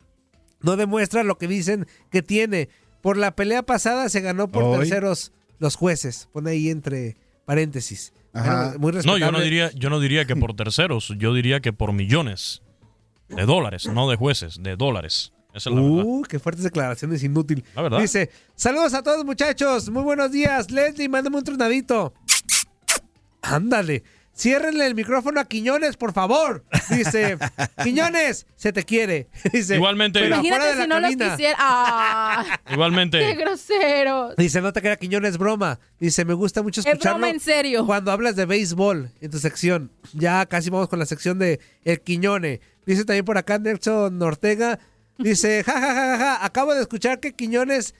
no 0.61 0.77
demuestra 0.77 1.25
lo 1.25 1.37
que 1.37 1.49
dicen 1.49 1.87
que 2.11 2.23
tiene. 2.23 2.69
Por 3.01 3.17
la 3.17 3.35
pelea 3.35 3.65
pasada 3.65 4.09
se 4.09 4.21
ganó 4.21 4.47
por 4.49 4.63
Hoy. 4.63 4.79
terceros 4.79 5.33
los 5.59 5.75
jueces. 5.75 6.29
Pone 6.33 6.53
ahí 6.53 6.71
entre 6.71 7.17
paréntesis. 7.45 8.13
Ajá. 8.33 8.74
Muy 8.78 8.93
No, 9.05 9.18
yo 9.18 9.30
no 9.30 9.41
diría, 9.41 9.70
yo 9.72 9.91
no 9.91 10.01
diría 10.01 10.24
que 10.24 10.37
por 10.37 10.55
terceros, 10.55 11.12
yo 11.18 11.35
diría 11.35 11.61
que 11.61 11.72
por 11.72 11.93
millones 11.93 12.62
de 13.28 13.45
dólares, 13.45 13.87
no 13.87 14.09
de 14.09 14.16
jueces, 14.16 14.62
de 14.62 14.76
dólares. 14.76 15.33
Esa 15.55 15.68
es 15.68 15.76
la 15.76 15.83
verdad. 15.83 16.05
Uh, 16.07 16.22
qué 16.22 16.39
fuertes 16.39 16.64
declaraciones, 16.64 17.22
inútil. 17.22 17.64
La 17.74 17.83
verdad. 17.83 18.01
Dice, 18.01 18.30
saludos 18.55 18.95
a 18.95 19.03
todos 19.03 19.24
muchachos, 19.24 19.91
muy 19.91 20.03
buenos 20.03 20.33
días. 20.33 20.70
Leslie, 20.70 21.09
mándame 21.09 21.37
un 21.37 21.45
tronadito. 21.45 22.14
Ándale. 23.43 24.03
Ciérrenle 24.35 24.87
el 24.87 24.95
micrófono 24.95 25.41
a 25.41 25.45
Quiñones, 25.45 25.97
por 25.99 26.12
favor. 26.14 26.64
Dice, 26.89 27.37
Quiñones, 27.85 28.47
se 28.57 28.72
te 28.72 28.83
quiere. 28.85 29.28
Dice, 29.53 29.74
Igualmente. 29.76 30.20
pero 30.20 30.37
Imagínate 30.37 30.64
de 30.68 30.74
la 30.74 30.83
si 30.83 30.89
no 30.89 31.01
los 31.01 31.11
quisiera. 31.16 31.57
¡Ah! 31.61 32.59
¡Qué 32.66 32.72
Igualmente. 32.72 33.35
groseros! 33.35 34.35
Dice, 34.37 34.62
nota 34.62 34.80
que 34.80 34.87
era 34.89 34.97
Quiñones 34.97 35.37
broma. 35.37 35.78
Dice, 36.01 36.24
me 36.24 36.33
gusta 36.35 36.62
mucho 36.62 36.80
Es 36.80 36.87
escucharlo. 36.87 37.18
broma 37.18 37.30
en 37.30 37.41
serio. 37.41 37.85
Cuando 37.85 38.11
hablas 38.11 38.35
de 38.35 38.47
béisbol 38.47 39.11
en 39.20 39.30
tu 39.30 39.39
sección. 39.39 39.91
Ya 40.14 40.47
casi 40.47 40.70
vamos 40.70 40.89
con 40.89 40.99
la 40.99 41.07
sección 41.07 41.39
de 41.39 41.61
El 41.85 42.01
Quiñone. 42.01 42.61
Dice 42.87 43.05
también 43.05 43.24
por 43.26 43.37
acá 43.37 43.59
Nelson 43.59 44.20
Ortega. 44.22 44.78
Dice, 45.18 45.62
ja, 45.62 45.72
ja, 45.74 45.80
ja, 45.80 45.95
ja, 45.95 46.18
ja, 46.18 46.45
acabo 46.45 46.74
de 46.74 46.80
escuchar 46.80 47.20
que 47.20 47.35
Quiñones 47.35 47.95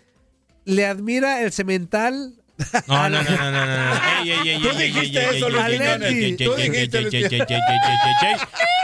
le 0.65 0.87
admira 0.87 1.43
el 1.43 1.53
cemental. 1.53 2.42
No, 2.87 3.09
no, 3.09 3.23
no, 3.23 3.31
no, 3.31 3.51
no, 3.51 3.67
no, 3.67 3.67
no. 3.67 3.95
Ey, 4.23 4.31
ey, 4.31 4.49
ey, 4.51 4.63
Tú 4.63 4.69
ey, 4.71 4.77
ey, 4.83 4.93
dijiste 4.93 5.37
eso. 5.37 5.49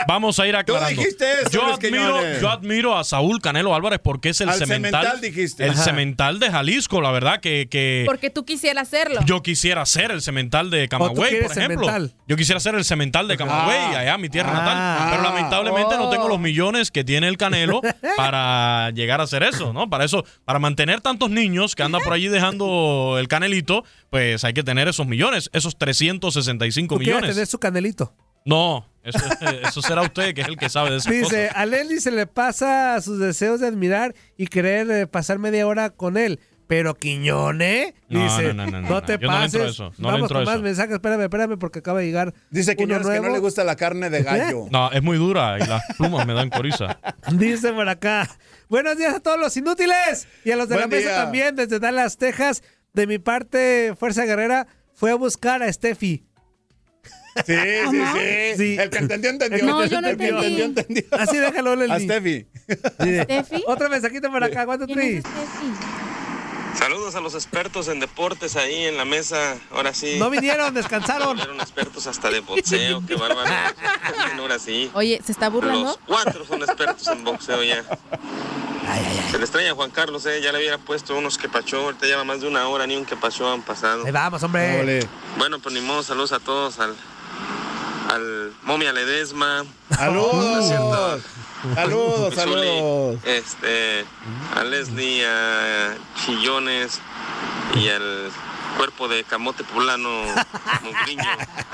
Vamos 0.07 0.39
a 0.41 0.47
ir 0.47 0.57
aclarando. 0.57 1.03
Yo 1.51 1.67
admiro, 1.75 2.39
yo 2.41 2.49
admiro 2.51 2.97
a 2.97 3.05
Saúl 3.05 3.41
Canelo 3.43 3.75
Álvarez 3.75 4.01
porque 4.03 4.31
es 4.31 4.41
el 4.41 4.49
Al 4.49 4.55
cemental. 4.59 5.21
El 5.23 5.77
cemental 5.77 6.39
de 6.39 6.51
Jalisco, 6.51 7.01
la 7.03 7.11
verdad 7.11 7.41
que, 7.41 7.69
que 7.71 8.05
Porque 8.07 8.31
tú 8.31 8.45
quisieras 8.45 8.89
hacerlo. 8.89 9.21
yo 9.27 9.43
quisiera 9.43 9.85
ser 9.85 10.11
el 10.11 10.23
cemental 10.23 10.71
de 10.71 10.89
Camagüey, 10.89 11.43
por 11.43 11.57
ejemplo. 11.57 11.87
Yo 12.27 12.37
quisiera 12.37 12.59
ser 12.61 12.75
el 12.75 12.85
cemental 12.85 13.29
de 13.29 13.37
Camagüey, 13.37 13.79
Ah. 13.79 13.99
allá 14.01 14.19
mi 14.19 14.29
tierra 14.29 14.51
Ah. 14.53 14.55
natal. 14.55 15.09
Pero 15.11 15.23
lamentablemente 15.23 15.97
no 15.97 16.09
tengo 16.11 16.25
Oh. 16.25 16.29
los 16.29 16.41
millones 16.41 16.91
que 16.91 17.05
tiene 17.05 17.29
el 17.29 17.37
Canelo 17.37 17.81
para 18.17 18.91
llegar 18.91 19.21
a 19.21 19.25
hacer 19.25 19.43
eso, 19.43 19.73
¿no? 19.73 19.89
Para 19.91 20.05
eso, 20.05 20.25
para 20.45 20.59
mantener 20.59 21.01
tantos 21.01 21.31
niños 21.31 21.75
que 21.75 21.83
andan 21.83 22.01
por 22.03 22.13
allí 22.13 22.29
dejando 22.29 23.17
el 23.19 23.29
canelito, 23.29 23.68
pues 24.11 24.45
hay 24.45 24.53
que 24.53 24.63
tener 24.63 24.89
esos 24.89 25.07
millones, 25.07 25.51
esos 25.53 25.77
365 25.79 26.95
Tú 26.95 26.99
millones. 27.01 27.31
tener 27.31 27.47
su 27.47 27.59
canelito. 27.59 28.15
No, 28.45 28.89
eso, 29.03 29.19
eso 29.63 29.83
será 29.83 30.03
usted 30.03 30.35
que 30.35 30.41
es 30.43 30.49
el 30.49 30.57
que 30.57 30.69
sabe 30.69 30.91
de 30.91 30.97
esas 30.99 31.13
Dice, 31.13 31.25
cosas. 31.49 31.51
a 31.57 31.67
Leslie 31.67 32.01
se 32.01 32.11
le 32.11 32.27
pasa 32.27 33.01
sus 33.03 33.19
deseos 33.19 33.61
de 33.61 33.67
admirar 33.67 34.15
y 34.37 34.47
querer 34.47 34.91
eh, 34.91 35.07
pasar 35.07 35.39
media 35.39 35.67
hora 35.67 35.91
con 35.91 36.17
él. 36.17 36.41
Pero 36.67 36.95
Quiñone, 36.95 37.95
No, 38.11 38.23
dice, 38.25 38.53
no, 38.53 38.67
no, 38.67 38.71
no, 38.71 38.81
no, 38.83 38.89
no, 38.91 39.03
te 39.03 39.13
yo 39.19 39.27
no 39.27 39.33
le 39.39 39.45
pases. 39.47 39.71
eso, 39.71 39.91
no 39.97 40.09
le 40.09 40.13
Vamos 40.19 40.29
con 40.31 40.45
más 40.45 40.55
eso. 40.57 40.63
mensajes. 40.63 40.93
Espérame, 40.97 41.23
espérame, 41.23 41.59
porque 41.59 41.79
acaba 41.79 42.01
de 42.01 42.05
llegar 42.07 42.35
Dice 42.51 42.77
que, 42.77 42.85
uno 42.85 42.99
que 42.99 43.05
no 43.05 43.09
nuevo. 43.09 43.29
le 43.31 43.39
gusta 43.39 43.65
la 43.65 43.75
carne 43.75 44.11
de 44.11 44.23
gallo. 44.23 44.67
No, 44.71 44.91
es 44.93 45.03
muy 45.03 45.17
dura 45.17 45.57
y 45.59 45.67
las 45.67 45.83
plumas 45.97 46.27
me 46.27 46.35
dan 46.35 46.51
coriza. 46.51 46.99
Dice 47.33 47.73
por 47.73 47.89
acá. 47.89 48.29
Buenos 48.69 48.99
días 48.99 49.15
a 49.15 49.21
todos 49.21 49.41
los 49.41 49.57
inútiles 49.57 50.29
y 50.45 50.51
a 50.51 50.57
los 50.57 50.69
de 50.69 50.75
la 50.77 50.87
Buen 50.87 50.91
mesa 51.01 51.09
día. 51.11 51.23
también 51.23 51.57
desde 51.57 51.79
Dallas, 51.79 52.19
Texas. 52.19 52.63
De 52.99 53.07
mi 53.07 53.21
parte, 53.21 53.95
Fuerza 53.97 54.25
Guerrera 54.25 54.67
fue 54.93 55.13
a 55.13 55.15
buscar 55.15 55.63
a 55.63 55.73
Steffi. 55.73 56.25
Sí, 57.47 57.55
sí, 57.55 58.03
sí, 58.13 58.57
Sí. 58.57 58.77
El 58.77 58.91
que 58.91 58.99
entendió, 58.99 59.31
entendió. 59.31 59.65
No, 59.65 59.85
yo 59.87 60.01
no 60.01 60.09
entendí. 60.09 60.35
entendió, 60.35 60.65
entendió. 60.65 61.05
Así 61.13 61.37
déjalo, 61.37 61.77
Leslie. 61.77 61.95
A 61.95 62.01
Steffi. 62.01 62.47
Sí. 62.67 63.21
¿Steffi? 63.23 63.65
Otro 63.69 63.89
mensajito 63.89 64.33
por 64.33 64.43
acá, 64.43 64.67
¿cuánto 64.67 64.87
¿Quién 64.87 64.99
es 64.99 65.23
tri? 65.23 65.33
Saludos 66.77 67.15
a 67.15 67.21
los 67.21 67.37
expertos 67.37 67.87
en 67.87 68.01
deportes 68.01 68.57
ahí 68.57 68.87
en 68.87 68.97
la 68.97 69.05
mesa. 69.05 69.57
Ahora 69.71 69.95
sí. 69.95 70.17
No 70.19 70.29
vinieron, 70.29 70.75
descansaron. 70.75 71.37
Fueron 71.39 71.61
expertos 71.61 72.09
hasta 72.09 72.31
de 72.33 72.41
boxeo, 72.41 73.05
qué 73.07 73.15
bárbaro. 73.15 73.49
Ahora 74.41 74.59
sí. 74.59 74.91
Oye, 74.95 75.21
¿se 75.25 75.31
está 75.31 75.49
burlando? 75.49 75.85
Los 75.85 75.99
cuatro 75.99 76.45
son 76.45 76.63
expertos 76.63 77.07
en 77.07 77.23
boxeo 77.23 77.63
ya. 77.63 77.85
Se 79.31 79.39
le 79.39 79.45
extraña 79.45 79.73
a 79.73 79.75
Juan 79.75 79.91
Carlos, 79.91 80.25
eh. 80.27 80.41
Ya 80.43 80.53
le 80.53 80.59
hubiera 80.59 80.79
puesto 80.79 81.17
unos 81.17 81.37
que 81.39 81.49
pachó. 81.49 81.79
Ahorita 81.85 82.07
lleva 82.07 82.25
más 82.25 82.41
de 82.41 82.49
una 82.49 82.67
hora, 82.69 82.87
ni 82.87 82.97
un 82.97 83.05
que 83.05 83.17
pachó 83.17 83.53
han 83.53 83.63
pasado. 83.63 84.05
Ahí 84.07 84.13
vamos, 84.13 84.43
hombre. 84.43 85.07
Bueno, 85.37 85.59
pues 85.59 85.75
ni 85.75 85.81
modo, 85.81 86.03
saludos 86.03 86.33
a 86.33 86.41
todos, 86.41 86.79
al, 86.79 86.95
al 88.11 88.53
Momia 88.63 88.93
Ledesma. 88.93 89.65
Saludos. 89.95 91.23
Saludos, 91.75 92.35
saludos. 92.37 93.19
Este, 93.25 94.05
a 94.55 94.63
Leslie, 94.63 95.27
a 95.27 95.97
Chillones 96.25 97.01
y 97.75 97.89
al 97.89 98.31
cuerpo 98.77 99.09
de 99.09 99.25
camote 99.25 99.65
poblano 99.65 100.09
Mugriño. 100.85 101.25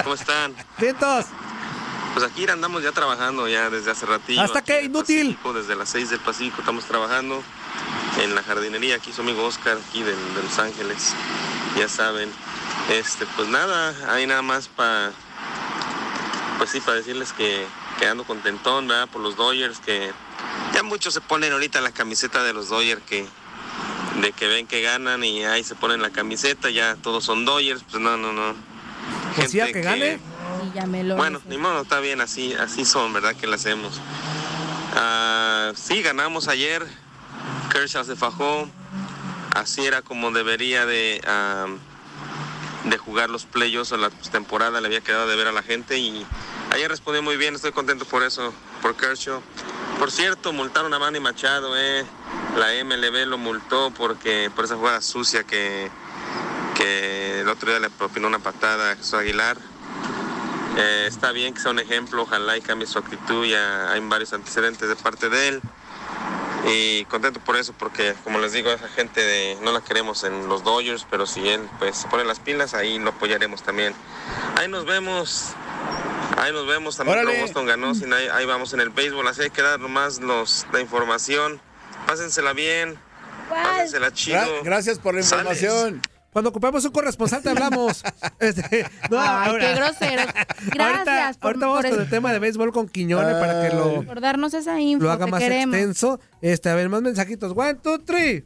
¿Cómo 0.03 0.15
están? 0.15 0.55
Vientos. 0.79 1.27
Pues 2.15 2.25
aquí 2.25 2.49
andamos 2.49 2.83
ya 2.83 2.93
trabajando 2.93 3.49
ya 3.49 3.69
desde 3.71 3.91
hace 3.91 4.07
ratillo. 4.07 4.41
¿Hasta 4.41 4.63
qué? 4.63 4.83
Inútil. 4.83 5.35
Pacífico, 5.35 5.53
Desde 5.53 5.75
las 5.77 5.89
6 5.91 6.11
del 6.11 6.21
Pacífico 6.21 6.61
estamos 6.61 6.85
trabajando 6.85 7.43
en 8.23 8.35
la 8.35 8.43
jardinería. 8.43 8.97
Aquí 8.97 9.13
su 9.13 9.23
amigo 9.23 9.45
Oscar, 9.45 9.79
aquí 9.89 10.03
de, 10.03 10.15
de 10.15 10.43
Los 10.43 10.59
Ángeles. 10.59 11.13
Ya 11.77 11.89
saben. 11.89 12.31
Este, 12.91 13.27
pues 13.35 13.49
nada, 13.49 13.95
hay 14.13 14.27
nada 14.27 14.43
más 14.43 14.69
para 14.69 15.13
pues 16.59 16.71
sí, 16.71 16.81
para 16.81 16.97
decirles 16.97 17.33
que, 17.33 17.67
que 17.99 18.07
ando 18.07 18.25
contentón, 18.25 18.89
¿verdad? 18.89 19.09
Por 19.09 19.21
los 19.21 19.37
Dodgers, 19.37 19.81
que 19.81 20.13
ya 20.73 20.83
muchos 20.83 21.15
se 21.15 21.21
ponen 21.21 21.53
ahorita 21.53 21.81
la 21.81 21.93
camiseta 21.93 22.43
de 22.43 22.53
los 22.53 22.69
Dodgers, 22.69 23.03
que 23.03 23.27
de 24.21 24.33
que 24.33 24.47
ven 24.47 24.67
que 24.67 24.81
ganan 24.81 25.25
y 25.25 25.45
ahí 25.45 25.65
se 25.65 25.75
ponen 25.75 26.01
la 26.01 26.11
camiseta, 26.11 26.71
ya 26.71 26.97
todos 26.97 27.25
son 27.25 27.45
Dodgers, 27.45 27.83
pues 27.91 28.03
no, 28.03 28.17
no, 28.17 28.33
no. 28.33 28.51
A 28.51 29.73
que 29.73 29.83
gane. 29.83 30.21
Y 30.65 30.73
ya 30.75 30.87
me 30.87 31.05
lo 31.05 31.17
Bueno, 31.17 31.41
ni 31.47 31.59
modo, 31.59 31.83
está 31.83 32.01
bien, 32.01 32.21
así, 32.21 32.55
así 32.55 32.85
son, 32.85 33.13
¿verdad? 33.13 33.35
Que 33.37 33.47
lo 33.47 33.55
hacemos. 33.55 34.01
Ah, 34.97 35.73
sí, 35.75 36.03
ganamos 36.03 36.49
ayer, 36.49 36.87
Kershaw 37.71 38.05
se 38.05 38.17
fajó, 38.17 38.69
así 39.55 39.85
era 39.85 40.03
como 40.03 40.31
debería 40.31 40.87
de, 40.87 41.21
ah, 41.27 41.67
de 42.85 42.99
jugar 42.99 43.31
los 43.31 43.45
playoffs 43.45 43.93
o 43.93 43.97
la 43.97 44.11
temporada, 44.11 44.81
le 44.81 44.87
había 44.87 45.01
quedado 45.01 45.27
de 45.27 45.37
ver 45.37 45.49
a 45.49 45.53
la 45.53 45.63
gente 45.63 45.99
y 45.99 46.25
ayer 46.71 46.89
respondió 46.89 47.23
muy 47.23 47.37
bien, 47.37 47.55
estoy 47.55 47.73
contento 47.73 48.05
por 48.05 48.23
eso, 48.23 48.55
por 48.83 48.97
Kershaw. 48.97 49.43
Por 49.99 50.11
cierto, 50.11 50.53
multaron 50.53 50.93
a 50.95 50.99
Manny 50.99 51.21
Machado, 51.21 51.77
eh. 51.77 52.05
La 52.57 52.69
MLB 52.85 53.27
lo 53.27 53.39
multó 53.39 53.91
porque 53.91 54.51
por 54.55 54.65
esa 54.65 54.77
jugada 54.77 55.01
sucia 55.01 55.43
que, 55.45 55.91
que 56.77 57.41
el 57.41 57.49
otro 57.49 57.71
día 57.71 57.81
le 57.81 57.91
propinó 57.91 58.29
una 58.29 58.39
patada 58.39 58.93
a 58.93 58.97
Jesús 58.97 59.15
Aguilar. 59.15 59.57
Eh, 60.77 61.07
está 61.07 61.31
bien 61.33 61.55
que 61.55 61.61
sea 61.61 61.71
un 61.71 61.79
ejemplo, 61.79 62.23
ojalá 62.23 62.57
y 62.57 62.61
cambie 62.61 62.87
su 62.87 62.99
actitud, 62.99 63.47
ya 63.47 63.93
hay 63.93 64.01
varios 64.01 64.33
antecedentes 64.33 64.89
de 64.89 64.97
parte 64.97 65.29
de 65.29 65.49
él. 65.49 65.61
Y 66.67 67.05
contento 67.05 67.41
por 67.41 67.57
eso, 67.57 67.75
porque 67.79 68.15
como 68.25 68.39
les 68.39 68.53
digo, 68.53 68.71
esa 68.71 68.89
gente 68.89 69.21
de, 69.23 69.59
no 69.63 69.71
la 69.71 69.83
queremos 69.83 70.25
en 70.25 70.49
los 70.49 70.65
Dodgers, 70.65 71.07
pero 71.11 71.27
si 71.27 71.47
él 71.47 71.61
pues 71.79 71.97
se 71.99 72.09
pone 72.09 72.25
las 72.25 72.41
pilas, 72.41 72.73
ahí 72.75 72.99
lo 72.99 73.11
apoyaremos 73.11 73.63
también. 73.63 73.95
Ahí 74.59 74.67
nos 74.69 74.87
vemos, 74.87 75.51
ahí 76.39 76.53
nos 76.53 76.67
vemos 76.67 76.97
también. 76.97 77.19
Órale. 77.19 77.41
Boston 77.43 77.67
ganó, 77.67 77.95
sin 77.95 78.13
ahí, 78.15 78.29
ahí 78.33 78.47
vamos 78.47 78.73
en 78.73 78.81
el 78.81 78.89
béisbol, 78.91 79.29
así 79.29 79.43
hay 79.43 79.51
que 79.51 79.61
dar 79.63 79.79
nomás 79.79 80.21
los, 80.21 80.67
la 80.73 80.81
información. 80.81 81.61
Pásensela 82.07 82.55
bien, 82.55 82.99
pásensela 83.51 84.11
chido. 84.13 84.39
Gra- 84.41 84.65
gracias 84.65 84.99
por 84.99 85.15
la 85.15 85.23
Sales. 85.23 85.61
Cuando 86.35 86.51
ocupemos 86.51 86.85
un 86.85 86.91
corresponsal 86.91 87.43
te 87.43 87.49
hablamos. 87.51 88.03
Este, 88.41 88.85
no, 89.09 89.19
Ay, 89.21 89.49
ahora- 89.51 89.67
qué 89.67 89.75
groseros. 89.75 90.27
Gracias 90.67 91.07
ahorita, 91.09 91.39
por, 91.41 91.47
ahorita 91.49 91.67
vamos 91.67 91.83
por 91.83 91.91
con 91.93 92.01
el 92.01 92.11
tema 92.11 92.33
de 92.33 92.39
béisbol 92.41 92.73
con 92.73 92.89
Quiñones 92.89 93.35
para 93.37 93.63
que 93.69 93.75
lo, 93.75 94.03
por 94.03 94.21
darnos 94.21 94.53
esa 94.53 94.79
info 94.81 95.05
lo 95.05 95.13
haga 95.13 95.25
que 95.27 95.31
más 95.31 95.41
queremos. 95.41 95.75
extenso. 95.77 96.21
Este, 96.43 96.69
a 96.69 96.75
ver, 96.75 96.89
más 96.91 97.01
mensajitos. 97.01 97.53
One, 97.57 97.75
two, 97.77 98.01
three. 98.01 98.45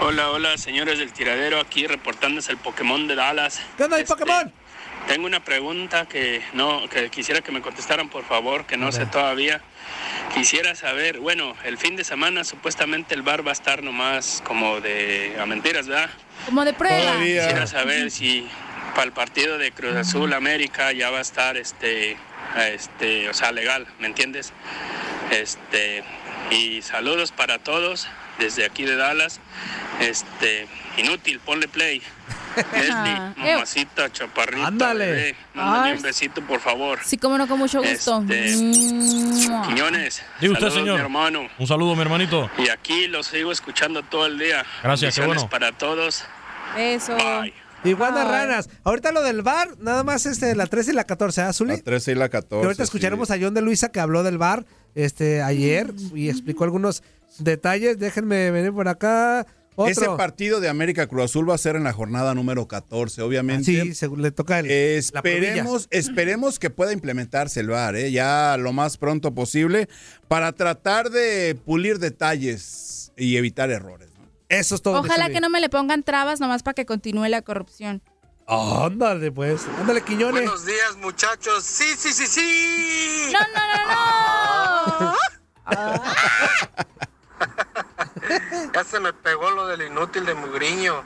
Hola, 0.00 0.30
hola, 0.30 0.58
señores 0.58 0.98
del 0.98 1.12
tiradero, 1.12 1.60
aquí 1.60 1.86
reportándose 1.86 2.50
el 2.50 2.58
Pokémon 2.58 3.06
de 3.06 3.14
Dallas. 3.14 3.60
¿Qué 3.76 3.84
onda, 3.84 3.96
el 3.98 4.02
Este, 4.02 4.14
Pokémon? 4.16 4.52
Tengo 5.08 5.26
una 5.26 5.44
pregunta 5.44 6.06
que 6.06 6.42
no, 6.52 6.88
que 6.88 7.10
quisiera 7.10 7.40
que 7.40 7.52
me 7.52 7.60
contestaran, 7.60 8.08
por 8.08 8.24
favor, 8.24 8.66
que 8.66 8.76
no 8.76 8.92
sé 8.92 9.06
todavía. 9.06 9.60
Quisiera 10.34 10.74
saber, 10.74 11.18
bueno, 11.18 11.54
el 11.64 11.76
fin 11.76 11.96
de 11.96 12.04
semana 12.04 12.44
supuestamente 12.44 13.14
el 13.14 13.22
bar 13.22 13.46
va 13.46 13.50
a 13.50 13.52
estar 13.52 13.82
nomás 13.82 14.42
como 14.46 14.80
de 14.80 15.36
a 15.40 15.46
mentiras, 15.46 15.88
¿verdad? 15.88 16.10
Como 16.46 16.64
de 16.64 16.72
prueba. 16.72 17.18
Quisiera 17.18 17.66
saber 17.66 18.10
si 18.10 18.48
para 18.94 19.04
el 19.04 19.12
partido 19.12 19.58
de 19.58 19.72
Cruz 19.72 19.94
Azul 19.96 20.32
América 20.32 20.92
ya 20.92 21.10
va 21.10 21.18
a 21.18 21.22
estar 21.22 21.56
este 21.56 22.16
este, 22.56 23.28
o 23.28 23.34
sea, 23.34 23.52
legal, 23.52 23.86
¿me 23.98 24.06
entiendes? 24.06 24.52
Este, 25.30 26.04
y 26.50 26.82
saludos 26.82 27.32
para 27.32 27.58
todos 27.58 28.06
desde 28.38 28.64
aquí 28.64 28.84
de 28.84 28.96
Dallas. 28.96 29.40
Este, 30.00 30.66
inútil, 30.96 31.40
ponle 31.40 31.68
play. 31.68 32.02
Leslie, 32.72 33.34
mamacita, 33.36 34.10
chaparrita, 34.12 34.66
Ándale. 34.66 35.06
bebé, 35.06 35.36
Ay. 35.54 35.92
un 35.96 36.02
besito, 36.02 36.40
por 36.42 36.60
favor. 36.60 36.98
Sí, 37.04 37.16
como 37.18 37.38
no, 37.38 37.46
con 37.48 37.58
mucho 37.58 37.82
gusto. 37.82 38.24
Este. 38.28 38.54
Quiñones, 39.66 40.22
Diga 40.40 40.52
usted, 40.52 40.68
saludos, 40.68 40.74
señor. 40.74 40.94
mi 40.96 41.00
hermano. 41.02 41.48
Un 41.58 41.66
saludo, 41.66 41.94
mi 41.94 42.02
hermanito. 42.02 42.50
Y 42.58 42.68
aquí 42.68 43.06
los 43.08 43.26
sigo 43.26 43.52
escuchando 43.52 44.02
todo 44.02 44.26
el 44.26 44.38
día. 44.38 44.64
Gracias, 44.82 45.14
qué 45.14 45.26
bueno. 45.26 45.48
para 45.48 45.72
todos. 45.72 46.24
Beso. 46.76 47.16
Iguana 47.84 48.22
Ay. 48.22 48.28
ranas. 48.28 48.70
Ahorita 48.84 49.10
lo 49.12 49.22
del 49.22 49.42
bar, 49.42 49.68
nada 49.78 50.04
más 50.04 50.24
este, 50.26 50.54
la 50.54 50.66
13 50.66 50.92
y 50.92 50.94
la 50.94 51.04
14, 51.04 51.40
¿ah, 51.42 51.52
Zuli? 51.52 51.76
La 51.76 51.82
13 51.82 52.12
y 52.12 52.14
la 52.14 52.28
14. 52.28 52.62
Y 52.62 52.66
ahorita 52.66 52.84
sí. 52.84 52.86
escucharemos 52.86 53.30
a 53.30 53.36
John 53.40 53.54
de 53.54 53.60
Luisa 53.62 53.90
que 53.90 53.98
habló 54.00 54.22
del 54.22 54.38
bar 54.38 54.64
este, 54.94 55.42
ayer 55.42 55.92
y 56.14 56.28
explicó 56.28 56.64
algunos 56.64 57.02
detalles. 57.38 57.98
Déjenme 57.98 58.50
venir 58.52 58.72
por 58.72 58.86
acá. 58.88 59.46
Otro. 59.74 59.90
Ese 59.90 60.06
partido 60.18 60.60
de 60.60 60.68
América 60.68 61.06
Cruz 61.06 61.24
Azul 61.24 61.48
va 61.48 61.54
a 61.54 61.58
ser 61.58 61.76
en 61.76 61.84
la 61.84 61.92
jornada 61.94 62.34
número 62.34 62.68
14, 62.68 63.22
obviamente. 63.22 63.64
Sí, 63.64 63.94
se- 63.94 64.08
le 64.08 64.30
toca 64.30 64.58
el, 64.58 64.70
Esperemos, 64.70 65.88
esperemos 65.90 66.58
que 66.58 66.68
pueda 66.70 66.92
implementarse 66.92 67.60
el 67.60 67.68
VAR, 67.68 67.96
¿eh? 67.96 68.10
ya 68.12 68.56
lo 68.58 68.72
más 68.74 68.98
pronto 68.98 69.34
posible, 69.34 69.88
para 70.28 70.52
tratar 70.52 71.08
de 71.10 71.54
pulir 71.64 71.98
detalles 71.98 73.12
y 73.16 73.36
evitar 73.38 73.70
errores. 73.70 74.10
Eso 74.50 74.74
es 74.74 74.82
todo. 74.82 75.00
Ojalá 75.00 75.30
que 75.30 75.40
no 75.40 75.48
me 75.48 75.60
le 75.60 75.70
pongan 75.70 76.02
trabas 76.02 76.38
nomás 76.38 76.62
para 76.62 76.74
que 76.74 76.84
continúe 76.84 77.28
la 77.28 77.40
corrupción. 77.40 78.02
Ándale, 78.46 79.32
pues. 79.32 79.62
Ándale, 79.80 80.02
Quiñones. 80.02 80.42
Buenos 80.42 80.66
días, 80.66 80.96
muchachos. 81.00 81.64
Sí, 81.64 81.86
sí, 81.96 82.12
sí, 82.12 82.26
sí. 82.26 83.32
No, 83.32 83.38
no, 83.40 85.06
no, 85.06 85.12
no. 85.12 85.14
Ya 88.72 88.84
se 88.84 89.00
me 89.00 89.12
pegó 89.12 89.50
lo 89.50 89.66
del 89.66 89.82
inútil 89.82 90.24
de 90.24 90.34
Mugriño. 90.34 91.04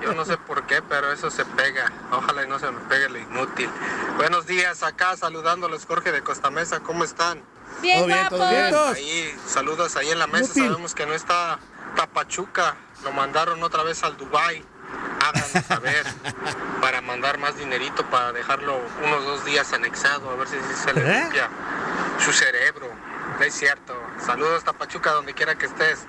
Yo 0.00 0.14
no 0.14 0.24
sé 0.24 0.36
por 0.36 0.64
qué, 0.66 0.82
pero 0.82 1.10
eso 1.12 1.30
se 1.30 1.44
pega. 1.44 1.90
Ojalá 2.12 2.44
y 2.44 2.48
no 2.48 2.58
se 2.58 2.70
me 2.70 2.80
pegue 2.80 3.08
lo 3.08 3.18
inútil. 3.18 3.68
Buenos 4.16 4.46
días, 4.46 4.82
acá 4.82 5.16
saludándoles 5.16 5.84
Jorge 5.86 6.12
de 6.12 6.22
Costamesa. 6.22 6.80
¿Cómo 6.80 7.04
están? 7.04 7.42
Bien, 7.82 7.98
Todo 7.98 8.06
bien, 8.06 8.28
todo 8.28 8.38
guapos. 8.38 8.96
bien. 8.98 9.06
Ahí, 9.06 9.36
saludos 9.46 9.96
ahí 9.96 10.10
en 10.10 10.18
la 10.18 10.26
mesa. 10.26 10.44
Inútil. 10.44 10.64
Sabemos 10.68 10.94
que 10.94 11.06
no 11.06 11.14
está 11.14 11.58
Tapachuca. 11.96 12.76
Lo 13.02 13.12
mandaron 13.12 13.62
otra 13.62 13.82
vez 13.82 14.02
al 14.04 14.16
Dubai. 14.16 14.64
Háganos 15.20 15.66
saber 15.66 16.04
para 16.80 17.00
mandar 17.00 17.38
más 17.38 17.56
dinerito 17.56 18.04
para 18.10 18.32
dejarlo 18.32 18.78
unos 19.02 19.24
dos 19.24 19.44
días 19.44 19.72
anexado 19.72 20.30
a 20.30 20.36
ver 20.36 20.46
si, 20.48 20.56
si 20.56 20.74
se 20.84 20.92
le 20.94 21.00
¿Eh? 21.00 21.20
limpia 21.22 21.48
su 22.24 22.32
cerebro. 22.32 22.88
No 23.38 23.44
es 23.44 23.54
cierto. 23.54 23.94
Saludos 24.24 24.64
Tapachuca 24.64 25.10
donde 25.12 25.34
quiera 25.34 25.56
que 25.56 25.66
estés. 25.66 26.00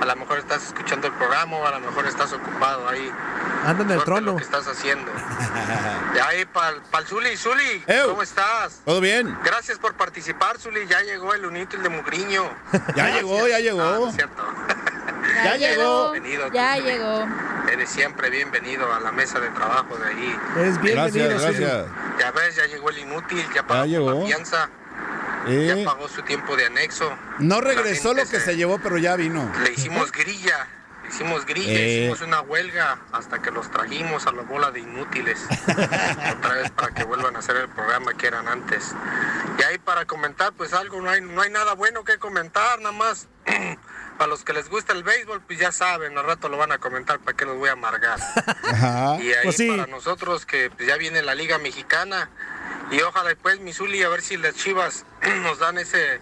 A 0.00 0.04
lo 0.04 0.16
mejor 0.16 0.38
estás 0.38 0.66
escuchando 0.66 1.06
el 1.06 1.12
programa 1.14 1.56
o 1.56 1.66
a 1.66 1.70
lo 1.72 1.80
mejor 1.80 2.06
estás 2.06 2.32
ocupado 2.32 2.88
ahí. 2.88 3.10
Anda 3.64 3.82
en 3.84 3.90
el 3.90 3.96
Suerte 3.96 4.04
trono. 4.04 4.32
Lo 4.32 4.36
que 4.36 4.42
estás 4.44 4.66
haciendo. 4.68 5.10
De 6.14 6.20
ahí 6.20 6.44
para 6.44 6.76
el 6.76 7.06
Zuli. 7.06 7.36
Zuli, 7.36 7.84
¿cómo 8.06 8.22
estás? 8.22 8.82
¿Todo 8.84 9.00
bien? 9.00 9.36
Gracias 9.42 9.78
por 9.78 9.94
participar, 9.94 10.58
Zuli. 10.58 10.86
Ya 10.86 11.00
llegó 11.00 11.32
el 11.34 11.44
inútil 11.44 11.82
de 11.82 11.88
Mugriño. 11.88 12.44
Ya 12.94 13.10
llegó, 13.10 13.46
ya 13.48 13.58
llegó. 13.60 13.82
Ah, 13.82 13.96
no 13.98 14.08
es 14.08 14.14
cierto. 14.14 14.42
Ya 15.42 15.56
llegó. 15.56 16.12
Bienvenido. 16.12 16.52
Ya 16.52 16.76
llegó. 16.76 17.26
Eres 17.72 17.88
siempre 17.90 18.28
bienvenido 18.30 18.92
a 18.92 19.00
la 19.00 19.10
mesa 19.10 19.40
de 19.40 19.48
trabajo 19.50 19.96
de 19.96 20.06
ahí. 20.06 20.38
Es 20.58 20.80
bienvenido, 20.80 21.28
Gracias, 21.30 21.58
gracias. 21.58 21.86
Ya 22.20 22.30
ves, 22.30 22.56
ya 22.56 22.66
llegó 22.66 22.90
el 22.90 22.98
inútil, 22.98 23.44
ya 23.54 23.66
pagó 23.66 23.86
llegó. 23.86 24.12
la 24.20 24.26
fianza, 24.26 24.68
Eh, 25.46 25.74
ya 25.76 25.84
pagó 25.84 26.08
su 26.08 26.22
tiempo 26.22 26.56
de 26.56 26.66
anexo. 26.66 27.12
no 27.38 27.60
regresó 27.60 28.14
lo 28.14 28.26
que 28.26 28.40
se 28.40 28.56
llevó, 28.56 28.78
pero 28.78 28.96
ya 28.98 29.14
vino. 29.16 29.50
Le 29.62 29.72
hicimos 29.72 30.10
grilla, 30.10 30.66
le 31.02 31.08
hicimos 31.10 31.44
grilla, 31.44 31.72
Eh. 31.72 31.98
hicimos 32.00 32.22
una 32.22 32.40
huelga 32.40 32.98
hasta 33.12 33.42
que 33.42 33.50
los 33.50 33.70
trajimos 33.70 34.26
a 34.26 34.32
la 34.32 34.42
bola 34.42 34.70
de 34.70 34.80
inútiles. 34.80 35.38
Otra 35.68 36.54
vez 36.54 36.70
para 36.70 36.94
que 36.94 37.04
vuelvan 37.04 37.36
a 37.36 37.40
hacer 37.40 37.56
el 37.56 37.68
programa 37.68 38.14
que 38.14 38.26
eran 38.26 38.48
antes. 38.48 38.94
Y 39.58 39.62
ahí 39.64 39.76
para 39.78 40.06
comentar, 40.06 40.52
pues 40.54 40.72
algo, 40.72 41.02
no 41.02 41.10
hay, 41.10 41.20
no 41.20 41.42
hay 41.42 41.50
nada 41.50 41.74
bueno 41.74 42.04
que 42.04 42.16
comentar, 42.18 42.78
nada 42.78 42.92
más. 42.92 43.28
para 44.16 44.28
los 44.28 44.44
que 44.44 44.52
les 44.54 44.70
gusta 44.70 44.92
el 44.94 45.02
béisbol, 45.02 45.42
pues 45.42 45.58
ya 45.58 45.72
saben, 45.72 46.16
al 46.16 46.24
rato 46.24 46.48
lo 46.48 46.56
van 46.56 46.70
a 46.72 46.78
comentar 46.78 47.18
para 47.18 47.36
qué 47.36 47.44
los 47.44 47.58
voy 47.58 47.68
a 47.68 47.72
amargar. 47.72 48.18
Ajá. 48.72 49.18
Y 49.20 49.28
ahí 49.32 49.42
Pues 49.42 49.56
sí. 49.56 49.68
para 49.68 49.86
nosotros 49.88 50.46
que 50.46 50.70
pues, 50.70 50.88
ya 50.88 50.96
viene 50.96 51.20
la 51.22 51.34
Liga 51.34 51.58
Mexicana 51.58 52.30
y 52.90 53.00
ojalá 53.00 53.32
y 53.32 53.34
pues 53.36 53.60
Misuli 53.60 54.02
a 54.02 54.08
ver 54.08 54.22
si 54.22 54.36
las 54.36 54.54
Chivas 54.54 55.04
nos 55.42 55.58
dan 55.58 55.78
ese 55.78 56.20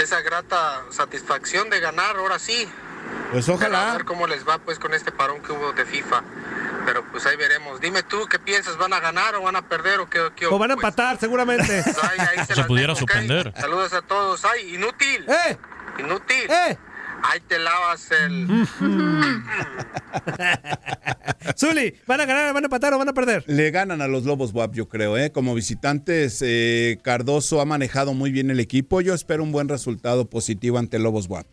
esa 0.00 0.20
grata 0.22 0.82
satisfacción 0.90 1.68
de 1.70 1.80
ganar 1.80 2.16
ahora 2.16 2.38
sí. 2.38 2.68
Pues 3.32 3.44
Pero 3.46 3.54
a 3.54 3.56
ojalá. 3.56 3.92
ver 3.92 4.04
cómo 4.04 4.26
les 4.26 4.48
va 4.48 4.58
pues 4.58 4.78
con 4.78 4.94
este 4.94 5.12
parón 5.12 5.42
que 5.42 5.52
hubo 5.52 5.72
de 5.72 5.84
FIFA. 5.84 6.22
Pero 6.86 7.04
pues 7.12 7.26
ahí 7.26 7.36
veremos. 7.36 7.80
Dime 7.80 8.02
tú 8.02 8.26
qué 8.26 8.38
piensas, 8.38 8.76
¿van 8.76 8.92
a 8.92 9.00
ganar 9.00 9.34
o 9.34 9.42
van 9.42 9.56
a 9.56 9.68
perder 9.68 10.00
o 10.00 10.08
qué? 10.08 10.30
qué 10.34 10.46
O 10.46 10.58
van 10.58 10.70
a 10.70 10.74
empatar, 10.74 11.18
seguramente. 11.20 11.82
Se 11.82 12.64
pudiera 12.64 12.94
suspender. 12.94 13.52
Saludos 13.60 13.92
a 13.92 14.02
todos. 14.02 14.44
¡Ay, 14.44 14.74
inútil! 14.74 15.26
¡Eh! 15.28 15.58
¡Inútil! 15.98 16.50
¡Eh! 16.50 16.78
Ahí 17.22 17.40
te 17.46 17.58
lavas 17.58 18.10
el... 18.10 18.46
Zuli, 21.56 21.94
¿van 22.06 22.20
a 22.20 22.26
ganar, 22.26 22.54
van 22.54 22.64
a 22.64 22.66
empatar 22.66 22.94
o 22.94 22.98
van 22.98 23.08
a 23.08 23.14
perder? 23.14 23.44
Le 23.46 23.70
ganan 23.70 24.02
a 24.02 24.08
los 24.08 24.24
Lobos 24.24 24.52
WAP, 24.52 24.74
yo 24.74 24.88
creo. 24.88 25.16
¿eh? 25.16 25.30
Como 25.32 25.54
visitantes, 25.54 26.42
eh, 26.42 26.98
Cardoso 27.02 27.60
ha 27.60 27.64
manejado 27.64 28.14
muy 28.14 28.30
bien 28.30 28.50
el 28.50 28.60
equipo. 28.60 29.00
Yo 29.00 29.14
espero 29.14 29.42
un 29.42 29.52
buen 29.52 29.68
resultado 29.68 30.28
positivo 30.28 30.78
ante 30.78 30.98
Lobos 30.98 31.28
WAP. 31.28 31.46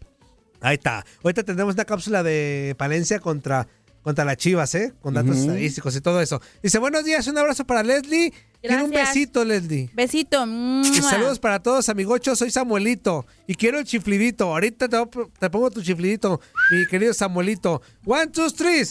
Ahí 0.61 0.75
está. 0.75 1.05
Ahorita 1.23 1.43
tendremos 1.43 1.75
una 1.75 1.85
cápsula 1.85 2.23
de 2.23 2.75
Palencia 2.77 3.19
contra, 3.19 3.67
contra 4.07 4.23
las 4.23 4.37
Chivas, 4.37 4.73
¿eh? 4.73 4.93
Con 5.01 5.15
datos 5.15 5.35
estadísticos 5.35 5.93
y 5.93 5.99
todo 5.99 6.21
eso. 6.21 6.41
Dice, 6.63 6.79
buenos 6.79 7.03
días, 7.03 7.27
un 7.27 7.37
abrazo 7.37 7.67
para 7.67 7.83
Leslie. 7.83 8.31
Quiero 8.61 8.85
un 8.85 8.91
besito, 8.91 9.43
Leslie. 9.43 9.89
Besito. 9.93 10.47
Y 10.47 11.01
saludos 11.01 11.39
para 11.39 11.61
todos, 11.61 11.89
amigochos. 11.89 12.39
Soy 12.39 12.49
Samuelito 12.49 13.25
y 13.47 13.55
quiero 13.55 13.79
el 13.79 13.83
chiflidito. 13.83 14.45
Ahorita 14.45 14.87
te, 14.87 14.97
te 15.37 15.49
pongo 15.49 15.71
tu 15.71 15.83
chiflidito, 15.83 16.39
mi 16.71 16.87
querido 16.87 17.13
Samuelito. 17.13 17.81
One, 18.05 18.27
two, 18.27 18.49
three. 18.49 18.87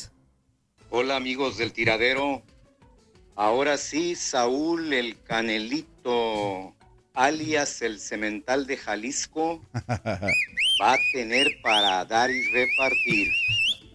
Hola 0.90 1.16
amigos 1.16 1.56
del 1.56 1.72
tiradero. 1.72 2.42
Ahora 3.36 3.78
sí, 3.78 4.16
Saúl 4.16 4.92
el 4.92 5.16
Canelito, 5.22 6.74
alias 7.14 7.80
el 7.80 8.00
Cemental 8.00 8.66
de 8.66 8.76
Jalisco, 8.76 9.62
va 9.72 10.92
a 10.92 10.98
tener 11.14 11.46
para 11.62 12.04
dar 12.04 12.30
y 12.30 12.42
repartir. 12.52 13.28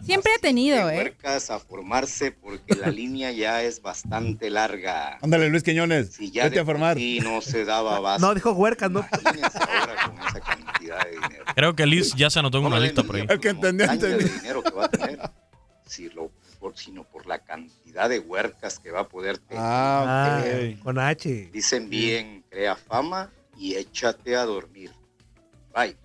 Siempre 0.04 0.32
ha 0.36 0.39
tenido, 0.41 0.89
¿eh? 0.89 0.97
Huercas 0.97 1.49
a 1.52 1.60
formarse 1.60 2.32
porque 2.32 2.76
la 2.76 2.88
línea 2.91 3.32
ya 3.32 3.62
es 3.64 3.82
bastante 3.82 4.49
larga. 4.49 5.18
Ándale, 5.22 5.49
Luis 5.49 5.64
Quiñones. 5.64 6.14
Si 6.14 6.32
ya 6.32 6.45
vete 6.45 6.60
a 6.60 6.66
formar. 6.66 6.97
sí 6.97 7.20
no 7.22 7.41
se 7.41 7.66
daba 7.66 7.95
abasto. 7.97 8.26
No, 8.28 8.34
dijo 8.34 8.52
huercas, 8.54 8.89
¿no? 8.91 9.06
Imagínense 9.22 9.58
ahora 9.60 9.95
con 10.06 10.28
esa 10.28 10.39
cantidad 10.39 11.04
de 11.06 11.12
dinero. 11.12 11.45
Creo 11.56 11.76
que 11.76 11.86
Liz 11.86 12.14
ya 12.16 12.30
se 12.30 12.39
anotó 12.39 12.58
en 12.60 12.66
una 12.66 12.80
lista 12.80 13.04
por 13.04 13.16
ahí. 13.16 13.26
El 13.30 13.39
que 13.39 13.49
entendió, 13.49 13.89
entendió. 13.91 14.28
dinero 14.28 14.64
que 14.64 14.72
va 14.72 14.86
a 14.86 14.89
tener, 14.89 15.20
si 15.86 16.10
lo- 16.10 16.32
por- 16.60 16.78
sino 16.78 17.04
por 17.04 17.26
la 17.26 17.39
cantidad 17.39 18.08
de 18.08 18.20
huercas 18.20 18.78
que 18.80 18.91
va 18.91 19.02
a 19.02 19.08
poder 19.08 19.38
tener. 19.39 19.64
Ah, 19.66 20.41
Eh, 20.45 20.78
con 20.84 20.99
H. 20.99 21.49
Dicen 21.52 21.89
bien, 21.89 22.43
crea 22.49 22.76
fama 22.76 23.32
y 23.58 23.76
échate 23.76 24.36
a 24.36 24.45
dormir. 24.45 24.91
Bye. 25.74 25.95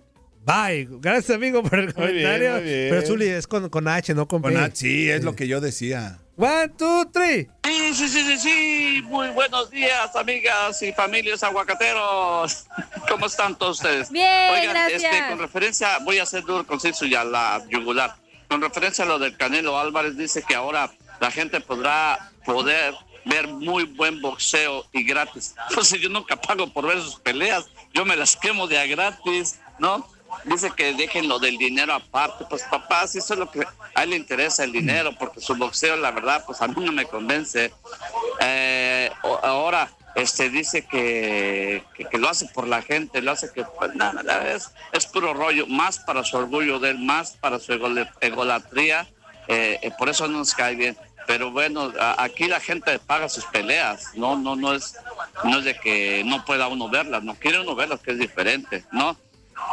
Bye. 0.47 0.87
Gracias, 1.01 1.35
amigo, 1.35 1.61
por 1.61 1.77
el 1.77 1.93
Muy 1.93 2.13
bien, 2.13 2.23
comentario. 2.25 2.51
muy 2.53 2.63
bien. 2.63 2.87
Pero 2.89 3.05
Zuli 3.05 3.27
es 3.27 3.45
con, 3.47 3.67
con 3.69 3.85
H, 3.87 4.13
no 4.13 4.29
con, 4.29 4.41
Con 4.41 4.53
P. 4.53 4.59
H, 4.59 4.75
sí, 4.77 5.09
es 5.09 5.25
lo 5.25 5.35
que 5.35 5.45
yo 5.45 5.59
decía. 5.59 6.19
One, 6.37 6.69
two, 6.69 7.05
three. 7.11 7.49
Sí, 7.65 7.93
sí, 7.93 8.07
sí, 8.07 8.23
sí, 8.23 8.37
sí. 8.37 9.01
Muy 9.07 9.27
buenos 9.31 9.69
días, 9.69 10.15
amigas 10.15 10.81
y 10.81 10.93
familias 10.93 11.43
aguacateros. 11.43 12.65
¿Cómo 13.09 13.25
están 13.25 13.57
todos 13.57 13.77
ustedes? 13.81 14.09
Bien, 14.09 14.51
Oigan, 14.51 14.69
gracias. 14.69 15.03
este, 15.03 15.27
con 15.27 15.39
referencia, 15.39 15.97
voy 16.05 16.19
a 16.19 16.23
hacer 16.23 16.43
duro, 16.43 16.65
conciso 16.65 17.05
y 17.05 17.13
a 17.13 17.25
la 17.25 17.61
yugular. 17.69 18.15
Con 18.47 18.61
referencia 18.61 19.03
a 19.03 19.07
lo 19.07 19.19
del 19.19 19.35
Canelo 19.35 19.77
Álvarez, 19.77 20.15
dice 20.15 20.41
que 20.47 20.55
ahora 20.55 20.89
la 21.19 21.29
gente 21.29 21.59
podrá 21.59 22.31
poder 22.45 22.93
ver 23.25 23.47
muy 23.49 23.83
buen 23.83 24.21
boxeo 24.21 24.85
y 24.93 25.03
gratis. 25.03 25.55
Entonces 25.69 25.99
yo 25.99 26.07
nunca 26.07 26.37
pago 26.37 26.71
por 26.71 26.87
ver 26.87 27.01
sus 27.01 27.19
peleas, 27.19 27.65
yo 27.93 28.05
me 28.05 28.15
las 28.15 28.37
quemo 28.37 28.65
de 28.67 28.79
a 28.79 28.85
gratis, 28.85 29.59
¿no? 29.79 30.07
Dice 30.45 30.71
que 30.75 30.93
dejen 30.93 31.27
lo 31.27 31.39
del 31.39 31.57
dinero 31.57 31.93
aparte, 31.93 32.45
pues 32.49 32.63
papá, 32.63 33.07
si 33.07 33.17
eso 33.17 33.33
es 33.33 33.39
lo 33.39 33.51
que 33.51 33.65
a 33.93 34.03
él 34.03 34.11
le 34.11 34.15
interesa 34.15 34.63
el 34.63 34.71
dinero, 34.71 35.11
porque 35.17 35.41
su 35.41 35.55
boxeo, 35.55 35.95
la 35.95 36.11
verdad, 36.11 36.43
pues 36.45 36.61
a 36.61 36.67
mí 36.67 36.75
no 36.85 36.91
me 36.91 37.05
convence. 37.05 37.73
Eh, 38.39 39.11
ahora, 39.43 39.89
este 40.15 40.49
dice 40.49 40.85
que, 40.85 41.83
que, 41.95 42.17
lo 42.17 42.29
hace 42.29 42.47
por 42.47 42.67
la 42.67 42.81
gente, 42.81 43.21
lo 43.21 43.31
hace 43.31 43.51
que, 43.51 43.63
pues 43.63 43.93
nada, 43.95 44.23
nada, 44.23 44.51
es, 44.51 44.71
es 44.91 45.05
puro 45.05 45.33
rollo, 45.33 45.67
más 45.67 45.99
para 45.99 46.23
su 46.23 46.37
orgullo 46.37 46.79
de 46.79 46.91
él, 46.91 46.99
más 46.99 47.31
para 47.31 47.59
su 47.59 47.73
egolatría, 48.21 49.07
eh, 49.47 49.79
eh, 49.81 49.91
por 49.97 50.09
eso 50.09 50.27
no 50.27 50.39
nos 50.39 50.53
cae 50.53 50.75
bien. 50.75 50.97
Pero 51.27 51.51
bueno, 51.51 51.91
aquí 52.17 52.47
la 52.47 52.61
gente 52.61 52.97
paga 52.99 53.27
sus 53.27 53.45
peleas, 53.45 54.11
no, 54.15 54.37
no, 54.37 54.55
no 54.55 54.73
es, 54.73 54.95
no 55.43 55.59
es 55.59 55.65
de 55.65 55.77
que 55.77 56.23
no 56.25 56.45
pueda 56.45 56.69
uno 56.69 56.87
verlas, 56.87 57.21
no 57.21 57.35
quiere 57.35 57.59
uno 57.59 57.75
verlas, 57.75 57.99
que 57.99 58.11
es 58.11 58.17
diferente, 58.17 58.85
¿no? 58.93 59.17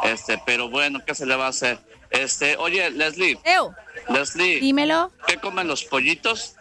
Este, 0.02 0.40
pero 0.44 0.68
bueno, 0.68 1.00
¿qué 1.06 1.14
se 1.14 1.26
le 1.26 1.36
va 1.36 1.46
a 1.46 1.50
hacer? 1.50 1.78
Este, 2.10 2.56
oye, 2.56 2.90
Leslie. 2.90 3.38
Leslie. 4.08 4.60
Dímelo. 4.60 5.12
¿Qué 5.26 5.38
comen 5.38 5.66
los 5.66 5.84
pollitos? 5.84 6.56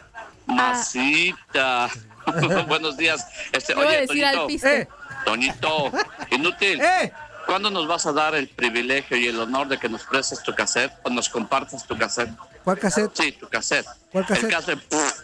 Ah. 0.48 0.54
Masita. 0.54 1.90
Buenos 2.68 2.98
días. 2.98 3.28
Este, 3.52 3.76
oye, 3.76 4.02
decir 4.02 4.26
al 4.26 4.36
Toñito. 4.36 4.48
piste. 4.48 4.88
Toñito, 5.26 5.92
inútil. 6.32 6.82
¿Cuándo 7.46 7.70
nos 7.70 7.88
vas 7.88 8.06
a 8.06 8.14
dar 8.14 8.36
el 8.36 8.48
privilegio 8.48 9.18
y 9.18 9.28
el 9.28 9.40
honor 9.40 9.68
de 9.68 9.78
que 9.78 9.90
nos 9.90 10.04
prestes 10.04 10.42
tu 10.44 10.54
cassette 10.56 10.94
o 11.04 11.10
nos 11.10 11.30
compartas 11.30 11.86
tu 11.86 11.98
cassette? 11.98 12.32
¿Cuál 12.64 12.80
cassette? 12.80 13.12
Sí, 13.14 13.32
tu 13.34 13.48
cassette. 13.50 13.86
¿Cuál 14.12 14.26
cassette? 14.26 14.44
El 14.46 14.50
cassette 14.52 14.80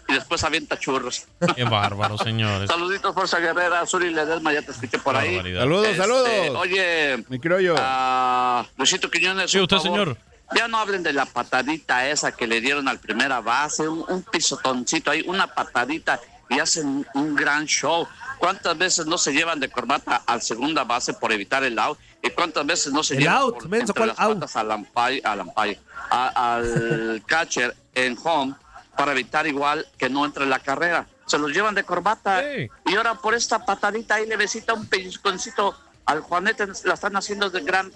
y 0.10 0.14
después 0.14 0.44
avienta 0.44 0.78
churros. 0.78 1.26
Qué 1.56 1.64
bárbaro, 1.64 2.18
señores. 2.18 2.68
Saluditos, 2.70 3.14
Fuerza 3.14 3.40
Guerrera, 3.40 3.86
Suri 3.86 4.12
Ledesma, 4.12 4.52
ya 4.54 4.62
te 4.62 4.72
escuché 4.72 5.00
por 5.00 5.16
ahí. 5.16 5.36
Barbaridad. 5.36 5.62
Saludos, 5.62 5.86
Este, 5.88 5.98
saludos. 5.98 6.30
Oye, 6.58 7.26
Mi 7.30 7.40
criollo. 7.40 7.76
ah, 7.80 8.66
Luisito 8.78 9.10
Quiñones. 9.10 9.52
Sí, 9.52 9.60
usted, 9.60 9.78
favor. 9.78 9.92
señor. 10.00 10.18
Ya 10.56 10.68
no 10.68 10.80
hablen 10.80 11.04
de 11.04 11.14
la 11.14 11.26
patadita 11.28 12.10
esa 12.10 12.32
que 12.32 12.48
le 12.48 12.60
dieron 12.60 12.88
al 12.88 13.00
primera 13.00 13.40
base, 13.40 13.88
un, 13.88 14.04
un 14.08 14.24
pisotoncito 14.24 15.12
ahí, 15.12 15.24
una 15.28 15.46
patadita 15.54 16.20
y 16.50 16.60
hacen 16.60 17.06
un 17.14 17.36
gran 17.36 17.66
show. 17.66 18.08
¿Cuántas 18.40 18.78
veces 18.78 19.06
no 19.06 19.18
se 19.18 19.32
llevan 19.34 19.60
de 19.60 19.70
corbata 19.70 20.24
al 20.26 20.42
segunda 20.42 20.84
base 20.84 21.14
por 21.14 21.32
evitar 21.32 21.64
el 21.64 21.78
out? 21.78 22.00
¿Y 22.22 22.30
cuántas 22.32 22.66
veces 22.66 22.92
no 22.94 23.04
se 23.04 23.16
El 23.16 23.22
llevan 23.22 23.36
out, 23.38 23.54
por, 23.56 23.70
menso, 23.70 23.92
entre 23.92 23.94
¿cuál 24.00 24.08
las 24.10 24.20
out? 24.20 24.34
patas 24.40 24.56
al 24.56 24.70
umpire, 24.72 25.22
al, 25.24 25.42
umpire, 25.42 25.80
a- 26.10 26.56
al 26.56 27.24
catcher 27.28 27.76
en 27.96 28.18
home 28.24 28.56
para 28.98 29.12
evitar 29.14 29.46
igual 29.48 29.86
que 29.98 30.10
no 30.10 30.26
entre 30.26 30.46
la 30.46 30.60
carrera? 30.60 31.08
Se 31.26 31.38
los 31.38 31.52
llevan 31.52 31.76
de 31.76 31.84
corbata 31.84 32.42
y 32.86 32.96
ahora 32.96 33.14
por 33.16 33.36
esta 33.36 33.64
patadita 33.66 34.16
ahí 34.16 34.26
le 34.28 34.36
besita 34.36 34.74
un 34.74 34.88
pellizconcito 34.88 35.78
al 36.06 36.22
Juanete, 36.22 36.66
la 36.86 36.96
están 36.96 37.16
haciendo 37.16 37.50
de 37.52 37.62
gran 37.62 37.92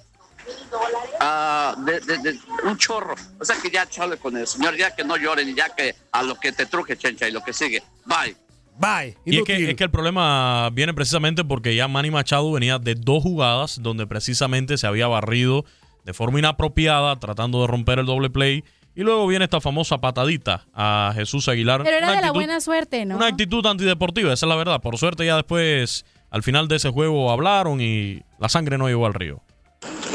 ah, 1.19 1.75
de, 1.79 1.99
de- 2.01 2.17
de 2.19 2.39
un 2.63 2.77
chorro. 2.77 3.15
O 3.39 3.45
sea 3.45 3.55
que 3.57 3.69
ya 3.71 3.87
chale 3.89 4.17
con 4.17 4.37
el 4.37 4.45
señor, 4.47 4.75
ya 4.75 4.95
que 4.95 5.03
no 5.03 5.17
lloren 5.17 5.55
ya 5.55 5.69
que 5.75 5.95
a 6.11 6.21
lo 6.23 6.39
que 6.39 6.51
te 6.51 6.65
truje, 6.65 6.97
chencha, 6.97 7.27
y 7.27 7.31
lo 7.31 7.43
que 7.43 7.53
sigue. 7.53 7.81
Bye. 8.05 8.37
Bye. 8.79 9.15
Y 9.25 9.37
es 9.37 9.43
que, 9.43 9.69
es 9.69 9.75
que 9.75 9.83
el 9.83 9.91
problema 9.91 10.69
viene 10.71 10.93
precisamente 10.93 11.43
porque 11.43 11.75
ya 11.75 11.87
Manny 11.87 12.11
Machado 12.11 12.51
venía 12.51 12.79
de 12.79 12.95
dos 12.95 13.21
jugadas 13.23 13.81
donde 13.81 14.07
precisamente 14.07 14.77
se 14.77 14.87
había 14.87 15.07
barrido 15.07 15.63
de 16.05 16.13
forma 16.13 16.39
inapropiada 16.39 17.17
tratando 17.19 17.61
de 17.61 17.67
romper 17.67 17.99
el 17.99 18.05
doble 18.05 18.29
play. 18.29 18.63
Y 18.95 19.01
luego 19.01 19.25
viene 19.25 19.45
esta 19.45 19.59
famosa 19.59 19.99
patadita 19.99 20.65
a 20.73 21.13
Jesús 21.15 21.47
Aguilar. 21.47 21.81
Pero 21.83 21.97
era 21.97 22.07
Una 22.07 22.15
de 22.15 22.21
la 22.21 22.27
actitud- 22.27 22.33
buena 22.35 22.61
suerte, 22.61 23.05
¿no? 23.05 23.15
Una 23.15 23.27
actitud 23.27 23.65
antideportiva, 23.65 24.31
esa 24.33 24.45
es 24.45 24.49
la 24.49 24.55
verdad. 24.55 24.81
Por 24.81 24.97
suerte 24.97 25.25
ya 25.25 25.35
después, 25.35 26.05
al 26.29 26.43
final 26.43 26.67
de 26.67 26.75
ese 26.75 26.89
juego, 26.91 27.31
hablaron 27.31 27.81
y 27.81 28.21
la 28.39 28.49
sangre 28.49 28.77
no 28.77 28.87
llegó 28.87 29.05
al 29.07 29.15
río. 29.15 29.41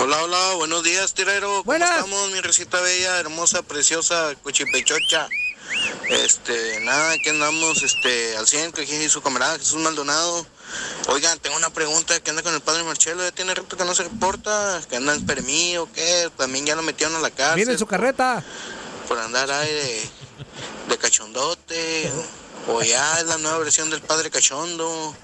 Hola, 0.00 0.16
hola, 0.22 0.38
buenos 0.59 0.84
días, 0.84 1.12
tirero. 1.12 1.62
¿Cómo 1.64 1.74
estamos, 1.76 2.30
mi 2.32 2.40
recita 2.40 2.80
bella, 2.80 3.18
hermosa, 3.18 3.62
preciosa, 3.62 4.34
cuchipechocha? 4.44 5.28
Este, 6.11 6.81
nada, 6.81 7.12
aquí 7.12 7.29
andamos, 7.29 7.83
este, 7.83 8.37
al 8.37 8.47
100, 8.47 8.73
que 8.73 8.83
aquí 8.83 9.09
su 9.09 9.21
camarada 9.21 9.59
Jesús 9.59 9.81
Maldonado. 9.81 10.47
Oigan, 11.09 11.39
tengo 11.39 11.57
una 11.57 11.71
pregunta, 11.71 12.19
¿qué 12.21 12.31
anda 12.31 12.43
con 12.43 12.55
el 12.55 12.61
padre 12.61 12.83
Marcelo? 12.85 13.23
Ya 13.23 13.31
tiene 13.33 13.55
rato 13.55 13.77
que 13.77 13.85
no 13.85 13.95
se 13.95 14.05
reporta, 14.05 14.81
que 14.89 14.97
anda 14.97 15.14
en 15.14 15.27
permí 15.27 15.77
o 15.77 15.91
qué, 15.93 16.31
también 16.37 16.64
ya 16.66 16.77
lo 16.77 16.83
metieron 16.83 17.14
a 17.16 17.21
la 17.21 17.31
cárcel. 17.31 17.57
Viene 17.57 17.73
en 17.73 17.79
su 17.79 17.87
carreta. 17.87 18.43
Por 19.07 19.19
andar 19.19 19.51
ahí 19.51 19.71
de, 19.73 20.11
de 20.89 20.99
cachondote, 20.99 22.11
o 22.69 22.83
ya 22.83 23.21
es 23.21 23.27
la 23.27 23.39
nueva 23.39 23.59
versión 23.59 23.89
del 23.91 24.01
padre 24.03 24.31
cachondo, 24.31 25.14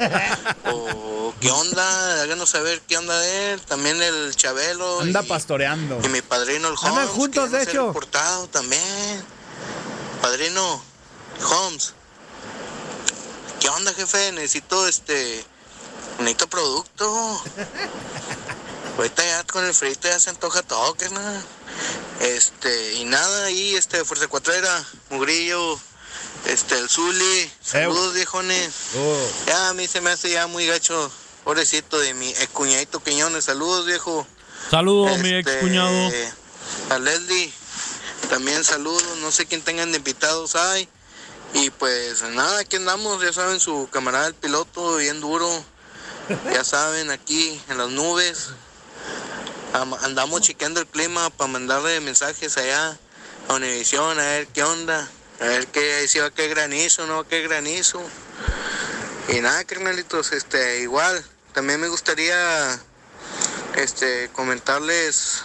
o 0.71 1.35
qué 1.41 1.51
onda, 1.51 2.23
háganos 2.23 2.51
saber 2.51 2.81
qué 2.87 2.97
onda 2.97 3.19
de 3.21 3.53
él, 3.53 3.61
también 3.63 4.03
el 4.03 4.35
Chabelo. 4.37 5.01
Anda 5.01 5.23
y- 5.23 5.29
pastoreando. 5.29 6.01
y 6.03 6.09
mi 6.09 6.23
padrino, 6.23 6.69
el 6.69 6.75
Holmes. 6.75 6.85
Andan 6.91 7.09
juntos, 7.09 7.51
que 7.51 7.57
de 7.59 7.63
hecho. 7.65 7.87
reportado 7.89 8.47
también. 8.49 9.25
Padrino, 10.25 10.83
Holmes. 11.51 11.93
¿Qué 13.61 13.69
onda, 13.69 13.93
jefe? 13.93 14.33
Necesito 14.33 14.89
este. 14.89 15.45
Necesito 16.21 16.49
producto. 16.49 17.05
Ahorita 18.97 19.23
ya 19.23 19.45
con 19.45 19.67
el 19.67 19.75
frito 19.75 20.09
ya 20.09 20.19
se 20.19 20.31
antoja 20.31 20.63
todo, 20.63 20.95
que 20.95 21.11
nada. 21.11 21.43
Este, 22.21 22.95
y 22.95 23.05
nada, 23.05 23.45
ahí, 23.45 23.75
este, 23.75 24.03
Fuerza 24.07 24.27
Cuatrera, 24.27 24.83
Mugrillo, 25.11 25.79
este, 26.47 26.79
el 26.79 26.89
Zuli, 26.89 27.53
saludos 27.63 28.15
viejones. 28.15 28.73
Ya 29.47 29.69
a 29.69 29.75
mí 29.75 29.87
se 29.87 30.01
me 30.01 30.11
hace 30.11 30.31
ya 30.31 30.47
muy 30.47 30.67
gacho, 30.67 31.13
pobrecito 31.45 31.99
de 31.99 32.15
mi 32.15 32.31
ex 32.31 32.49
cuñadito 32.49 33.03
Quiñones, 33.03 33.45
saludos 33.45 33.85
viejo. 33.85 34.27
Saludos, 34.71 35.19
mi 35.19 35.35
Este, 35.35 35.53
ex 35.53 35.61
cuñado. 35.61 36.11
A 36.89 36.99
Leslie, 36.99 37.53
también 38.29 38.65
saludos, 38.65 39.19
no 39.19 39.31
sé 39.31 39.47
quién 39.47 39.63
tengan 39.63 39.93
de 39.93 39.99
invitados 39.99 40.57
hay. 40.57 40.89
Y 41.53 41.71
pues 41.71 42.23
nada, 42.23 42.61
aquí 42.61 42.77
andamos, 42.77 43.23
ya 43.23 43.33
saben, 43.33 43.61
su 43.61 43.89
camarada 43.93 44.27
el 44.27 44.35
piloto, 44.35 44.97
bien 44.97 45.21
duro. 45.21 45.49
Ya 46.53 46.65
saben, 46.65 47.11
aquí 47.11 47.61
en 47.69 47.79
las 47.79 47.91
nubes. 47.91 48.49
Am- 49.73 49.95
Andamos 50.03 50.41
chequeando 50.43 50.81
el 50.81 50.87
clima 50.87 51.31
para 51.31 51.51
mandarle 51.51 52.01
mensajes 52.01 52.57
allá 52.57 52.99
a 53.49 53.55
Univisión 53.55 54.19
a 54.19 54.23
ver 54.23 54.47
qué 54.49 54.63
onda. 54.65 55.09
A 55.41 55.45
ver 55.45 55.67
qué, 55.69 56.07
si 56.09 56.19
va 56.19 56.27
a 56.27 56.31
caer 56.31 56.51
granizo, 56.51 57.07
no 57.07 57.15
va 57.17 57.21
a 57.23 57.29
caer 57.29 57.49
granizo. 57.49 58.03
Y 59.29 59.41
nada, 59.41 59.65
carnalitos, 59.65 60.33
este, 60.33 60.81
igual, 60.81 61.25
también 61.53 61.81
me 61.81 61.89
gustaría 61.89 62.79
este 63.77 64.31
comentarles 64.33 65.43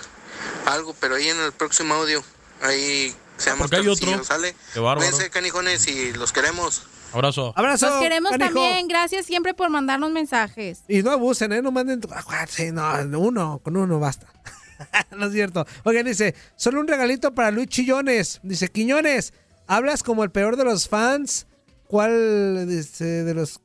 algo, 0.65 0.93
pero 0.99 1.15
ahí 1.15 1.29
en 1.29 1.39
el 1.39 1.51
próximo 1.53 1.95
audio, 1.95 2.23
ahí 2.61 3.13
se 3.37 3.49
llama 3.49 3.63
porque 3.63 3.77
hay 3.77 3.87
otro. 3.87 4.23
¿sale? 4.23 4.55
Qué 4.73 4.79
bárbaro. 4.79 5.09
Canijones, 5.31 5.87
y 5.87 6.13
los 6.13 6.31
queremos. 6.31 6.83
Abrazo. 7.13 7.53
Abrazo. 7.55 7.89
Los 7.89 7.99
queremos 7.99 8.31
canijo. 8.31 8.53
también. 8.53 8.87
Gracias 8.87 9.25
siempre 9.25 9.53
por 9.53 9.69
mandarnos 9.69 10.11
mensajes. 10.11 10.83
Y 10.87 11.01
no 11.01 11.11
abusen, 11.11 11.51
¿eh? 11.53 11.61
No 11.61 11.71
manden. 11.71 12.01
Ah, 12.11 12.45
Sí, 12.47 12.71
no, 12.71 13.19
uno, 13.19 13.59
con 13.63 13.77
uno 13.77 13.99
basta. 13.99 14.27
no 15.17 15.27
es 15.27 15.33
cierto. 15.33 15.65
Oigan, 15.83 16.05
dice, 16.05 16.35
solo 16.55 16.79
un 16.79 16.87
regalito 16.87 17.33
para 17.33 17.51
Luis 17.51 17.67
Chillones. 17.67 18.39
Dice, 18.43 18.69
Quiñones, 18.69 19.33
hablas 19.67 20.03
como 20.03 20.23
el 20.23 20.31
peor 20.31 20.55
de 20.55 20.65
los 20.65 20.87
fans. 20.87 21.47
¿Cuál 21.87 22.67
dice, 22.67 23.23
de 23.23 23.33
los 23.33 23.61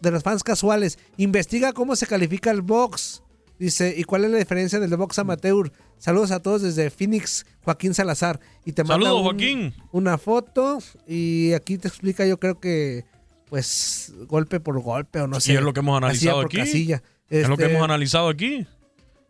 de 0.00 0.10
los 0.10 0.22
fans 0.22 0.42
casuales? 0.42 0.98
Investiga 1.16 1.72
cómo 1.72 1.96
se 1.96 2.06
califica 2.06 2.50
el 2.50 2.62
box. 2.62 3.22
Dice, 3.58 3.92
¿y 3.96 4.04
cuál 4.04 4.24
es 4.24 4.30
la 4.30 4.38
diferencia 4.38 4.78
del 4.78 4.96
box 4.96 5.18
amateur? 5.18 5.70
Saludos 5.98 6.30
a 6.30 6.40
todos 6.40 6.62
desde 6.62 6.90
Phoenix, 6.90 7.44
Joaquín 7.64 7.92
Salazar. 7.94 8.40
Y 8.64 8.72
te 8.72 8.84
manda 8.84 9.06
Saludos, 9.06 9.18
un- 9.18 9.24
Joaquín. 9.24 9.74
una 9.92 10.16
foto 10.18 10.78
y 11.06 11.52
aquí 11.54 11.76
te 11.78 11.88
explica, 11.88 12.24
yo 12.26 12.38
creo 12.38 12.60
que, 12.60 13.04
pues, 13.48 14.12
golpe 14.28 14.60
por 14.60 14.80
golpe 14.80 15.20
o 15.20 15.26
no 15.26 15.40
sé. 15.40 15.52
Y 15.52 15.56
es 15.56 15.62
lo 15.62 15.72
que 15.72 15.80
hemos 15.80 15.96
analizado 15.96 16.40
aquí. 16.40 16.60
Es 16.60 17.46
lo 17.48 17.56
que 17.56 17.64
Este, 17.64 17.74
hemos 17.74 17.82
analizado 17.84 18.28
aquí. 18.28 18.66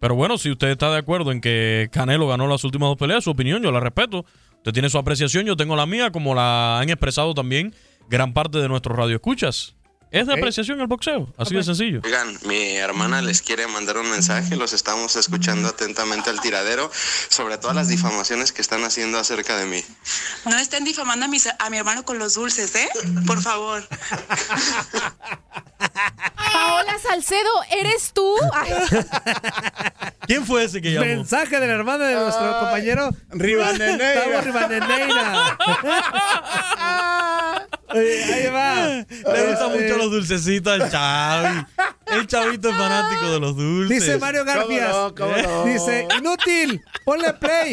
Pero 0.01 0.14
bueno, 0.14 0.39
si 0.39 0.51
usted 0.51 0.69
está 0.69 0.91
de 0.93 0.99
acuerdo 0.99 1.33
en 1.33 1.41
que 1.41 1.89
Canelo 1.91 2.29
ganó 2.29 2.47
las 2.47 2.62
últimas 2.62 2.89
dos 2.89 2.97
peleas, 2.99 3.25
su 3.25 3.31
opinión, 3.31 3.62
yo 3.62 3.73
la 3.73 3.81
respeto. 3.81 4.25
Usted 4.59 4.73
tiene 4.73 4.91
su 4.91 4.99
apreciación, 4.99 5.47
yo 5.47 5.57
tengo 5.57 5.75
la 5.75 5.87
mía, 5.87 6.12
como 6.12 6.35
la 6.35 6.79
han 6.81 6.89
expresado 6.91 7.35
también 7.35 7.75
gran 8.09 8.33
parte 8.33 8.59
de 8.59 8.69
nuestros 8.69 8.97
radioescuchas. 8.97 9.75
Es 10.11 10.27
de 10.27 10.33
apreciación 10.35 10.81
el 10.81 10.87
boxeo, 10.87 11.29
así 11.37 11.55
de 11.55 11.63
sencillo. 11.63 12.01
Oigan, 12.03 12.39
mi 12.45 12.77
hermana 12.77 13.21
les 13.21 13.43
quiere 13.43 13.67
mandar 13.67 13.99
un 13.99 14.11
mensaje, 14.11 14.57
los 14.57 14.73
estamos 14.73 15.17
escuchando 15.17 15.69
atentamente 15.69 16.31
al 16.31 16.41
tiradero 16.41 16.91
sobre 17.29 17.59
todas 17.59 17.77
las 17.77 17.89
difamaciones 17.89 18.53
que 18.53 18.63
están 18.63 18.83
haciendo 18.85 19.19
acerca 19.19 19.57
de 19.59 19.67
mí. 19.67 19.85
No 20.47 20.57
estén 20.59 20.85
difamando 20.85 21.27
a 21.27 21.29
mi, 21.29 21.37
a 21.59 21.71
mi 21.71 21.77
hermano 21.77 22.05
con 22.05 22.19
los 22.19 22.35
dulces, 22.35 22.75
¿eh? 22.75 22.89
Por 23.27 23.43
favor. 23.43 23.87
Paola 26.53 26.99
Salcedo, 26.99 27.51
¿eres 27.71 28.13
tú? 28.15 28.35
Ay. 28.55 28.73
¿Quién 30.27 30.47
fue 30.47 30.65
ese 30.65 30.81
que 30.81 30.93
llamó? 30.93 31.05
Mensaje 31.07 31.61
de 31.61 31.67
la 31.67 31.75
hermana 31.75 32.07
de 32.07 32.15
nuestro 32.15 32.59
compañero 32.61 33.11
Rivadeneira. 33.31 34.41
Rivadeneira. 34.41 35.59
Ahí 37.91 38.47
va. 38.53 38.85
Le 38.85 39.47
gustan 39.47 39.73
Este, 39.73 39.83
mucho 39.83 39.97
los 39.99 40.11
dulcecitos 40.11 40.73
al 40.73 40.91
Chavi. 40.91 41.67
El 42.07 42.27
chavito 42.27 42.71
es 42.71 42.77
fanático 42.77 43.31
de 43.31 43.41
los 43.41 43.57
dulces. 43.57 44.01
Dice 44.01 44.19
Mario 44.19 44.45
Garfias. 44.45 44.97
Dice, 45.65 46.09
inútil, 46.19 46.81
ponle 47.05 47.35
play. 47.35 47.73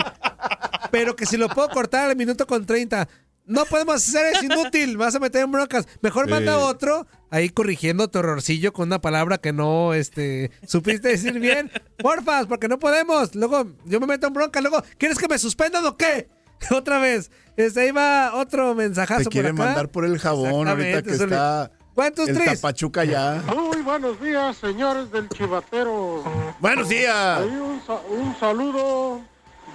Pero 0.91 1.15
que 1.15 1.25
si 1.25 1.37
lo 1.37 1.47
puedo 1.49 1.69
cortar 1.69 2.09
al 2.09 2.15
minuto 2.15 2.45
con 2.45 2.65
30. 2.65 3.07
No 3.47 3.65
podemos 3.65 3.95
hacer 3.95 4.33
eso 4.33 4.43
inútil. 4.43 4.97
me 4.97 5.05
Vas 5.05 5.15
a 5.15 5.19
meter 5.19 5.43
en 5.43 5.51
broncas. 5.51 5.87
Mejor 6.01 6.27
manda 6.27 6.57
otro 6.57 7.05
ahí 7.29 7.49
corrigiendo 7.49 8.07
tu 8.07 8.19
errorcillo 8.19 8.73
con 8.73 8.89
una 8.89 8.99
palabra 8.99 9.37
que 9.37 9.53
no 9.53 9.93
este, 9.93 10.51
supiste 10.67 11.09
decir 11.09 11.39
bien. 11.39 11.71
Porfas, 11.99 12.47
porque 12.47 12.67
no 12.67 12.79
podemos. 12.79 13.35
Luego 13.35 13.67
yo 13.85 13.99
me 13.99 14.07
meto 14.07 14.27
en 14.27 14.33
bronca. 14.33 14.61
Luego, 14.61 14.83
¿quieres 14.97 15.19
que 15.19 15.27
me 15.27 15.37
suspendan 15.37 15.85
o 15.85 15.95
qué? 15.95 16.27
Otra 16.71 16.99
vez. 16.99 17.31
Este, 17.55 17.81
ahí 17.81 17.91
va 17.91 18.33
otro 18.35 18.75
mensajazo 18.75 19.25
Te 19.25 19.29
quiere 19.29 19.51
por 19.53 19.61
acá. 19.61 19.69
mandar 19.69 19.89
por 19.89 20.05
el 20.05 20.19
jabón 20.19 20.67
ahorita 20.67 21.03
que 21.03 21.11
está 21.11 21.71
¿Cuántos 21.95 22.27
el 22.27 22.35
tres? 22.35 22.59
tapachuca 22.61 23.05
ya. 23.05 23.41
Muy 23.55 23.81
buenos 23.81 24.19
días, 24.19 24.57
señores 24.57 25.09
del 25.11 25.29
Chivatero. 25.29 26.23
Buenos 26.59 26.89
días. 26.89 27.39
Ahí 27.39 27.47
un, 27.55 27.81
un 28.09 28.35
saludo, 28.37 29.21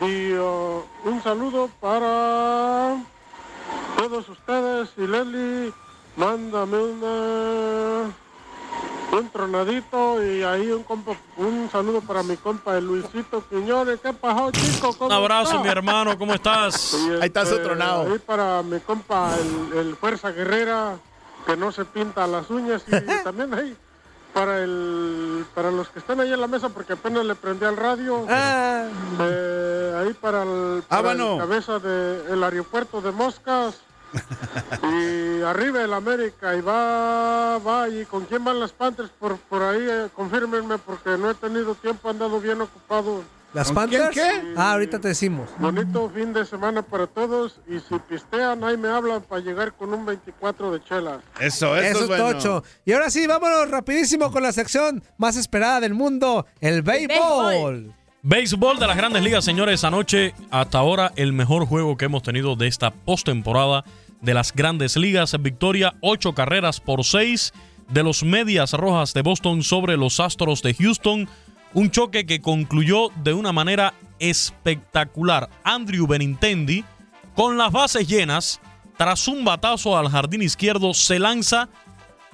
y, 0.03 0.35
uh, 0.35 0.83
un 1.05 1.23
saludo 1.23 1.71
para 1.81 2.97
todos 3.97 4.29
ustedes 4.29 4.91
y 4.99 5.07
Leslie, 5.07 5.73
mándame 6.17 6.77
una, 6.77 8.11
un 9.19 9.31
tronadito 9.33 10.23
y 10.23 10.43
ahí 10.43 10.71
un, 10.73 10.85
compa- 10.85 11.17
un 11.39 11.71
saludo 11.73 12.03
para 12.03 12.23
mi 12.23 12.37
compa 12.37 12.77
el 12.77 12.87
Luisito 12.87 13.43
Quiñones. 13.49 13.99
¿Qué 14.01 14.13
pasó, 14.13 14.51
chico? 14.53 14.93
¿Cómo 14.93 15.07
Un 15.07 15.13
abrazo, 15.13 15.51
está? 15.53 15.63
mi 15.63 15.69
hermano, 15.71 16.19
¿cómo 16.19 16.35
estás? 16.35 16.95
Y, 16.95 17.13
Ahí 17.15 17.29
está 17.29 17.47
su 17.47 17.55
este, 17.55 17.65
tronado. 17.65 18.13
Ahí 18.13 18.19
para 18.19 18.63
mi 18.63 18.79
compa, 18.81 19.31
el, 19.73 19.79
el 19.79 19.97
Fuerza 19.97 20.31
Guerrera, 20.33 20.99
que 21.47 21.57
no 21.57 21.73
se 21.73 21.85
pinta 21.85 22.27
las 22.27 22.51
uñas. 22.51 22.83
Y 22.87 22.91
también 23.25 23.53
ahí 23.55 23.77
para 24.33 24.63
el 24.63 25.45
para 25.55 25.71
los 25.71 25.89
que 25.89 25.99
están 25.99 26.21
ahí 26.21 26.33
en 26.33 26.41
la 26.41 26.47
mesa, 26.47 26.69
porque 26.69 26.95
apenas 26.95 27.25
le 27.25 27.35
prendí 27.35 27.65
al 27.65 27.77
radio. 27.77 28.25
Ah. 28.29 28.87
Eh, 29.21 29.95
ahí 29.99 30.13
para 30.15 30.43
el, 30.43 30.83
para 30.89 31.13
el 31.13 31.21
Ábano. 31.21 31.39
cabeza 31.39 31.79
del 31.79 32.43
aeropuerto 32.43 33.01
de 33.01 33.11
Moscas. 33.13 33.81
y 34.93 35.43
arriba 35.43 35.83
el 35.83 35.93
América. 35.93 36.55
Y 36.57 36.61
va, 36.61 37.59
va. 37.59 37.89
¿Y 37.89 38.05
con 38.07 38.25
quién 38.25 38.45
van 38.45 38.61
las 38.61 38.73
Panthers? 38.73 39.11
Por, 39.11 39.37
por 39.37 39.63
ahí, 39.63 39.87
eh, 39.89 40.09
confírmenme, 40.15 40.79
porque 40.79 41.17
no 41.17 41.31
he 41.31 41.35
tenido 41.35 41.75
tiempo, 41.75 42.09
he 42.09 42.11
andado 42.11 42.41
bien 42.41 42.61
ocupado. 42.61 43.23
¿Las 43.53 43.73
¿Con 43.73 43.89
quién 43.89 44.03
Panthers? 44.03 44.15
qué? 44.31 44.55
Ah, 44.57 44.73
ahorita 44.73 45.01
te 45.01 45.09
decimos. 45.09 45.49
Bonito 45.59 46.09
fin 46.15 46.33
de 46.33 46.45
semana 46.47 46.83
para 46.83 47.09
todos 47.09 47.61
y 47.69 47.81
si 47.81 47.99
pistean 48.09 48.63
ahí 48.63 48.77
me 48.77 48.89
hablan 48.89 49.23
para 49.23 49.41
llegar 49.43 49.73
con 49.73 49.93
un 49.93 50.07
24 50.07 50.71
de 50.73 50.85
chela. 50.85 51.21
Eso, 51.41 51.77
eso, 51.77 51.77
Eso 51.77 51.97
es 51.97 52.03
es 52.03 52.07
bueno. 52.09 52.33
tocho. 52.33 52.65
Y 52.85 52.93
ahora 52.93 53.11
sí, 53.11 53.27
vámonos 53.27 53.69
rapidísimo 53.71 54.31
con 54.31 54.45
la 54.45 54.53
sección 54.53 55.03
más 55.19 55.37
esperada 55.37 55.81
del 55.81 55.95
mundo, 55.95 56.47
el 56.61 56.83
béisbol. 56.83 57.93
Béisbol 58.23 58.79
de 58.79 58.87
las 58.87 58.97
grandes 58.97 59.23
ligas, 59.23 59.45
señores. 59.45 59.83
Anoche, 59.83 60.35
hasta 60.51 60.79
ahora, 60.79 61.11
el 61.17 61.33
mejor 61.33 61.67
juego 61.67 61.97
que 61.97 62.05
hemos 62.05 62.23
tenido 62.23 62.55
de 62.55 62.67
esta 62.69 62.91
postemporada 62.91 63.85
de 64.21 64.35
las 64.35 64.53
grandes 64.53 64.97
ligas. 64.97 65.35
Victoria, 65.41 65.95
ocho 66.03 66.35
carreras 66.35 66.81
por 66.81 67.03
seis 67.05 67.53
de 67.89 68.03
los 68.05 68.23
Medias 68.23 68.75
Rojas 68.75 69.15
de 69.15 69.23
Boston 69.23 69.63
sobre 69.65 69.97
los 69.97 70.21
Astros 70.21 70.63
de 70.63 70.75
Houston. 70.75 71.29
Un 71.73 71.91
choque 71.91 72.27
que 72.27 72.41
concluyó 72.41 73.09
de 73.23 73.33
una 73.33 73.53
manera 73.53 73.95
espectacular. 74.19 75.49
Andrew 75.65 76.07
Benintendi, 76.07 76.85
con 77.35 77.57
las 77.57 77.73
bases 77.73 78.09
llenas, 78.09 78.61
tras 78.97 79.29
un 79.29 79.45
batazo 79.45 79.97
al 79.97 80.09
jardín 80.09 80.43
izquierdo, 80.43 80.95
se 80.95 81.19
lanza 81.19 81.69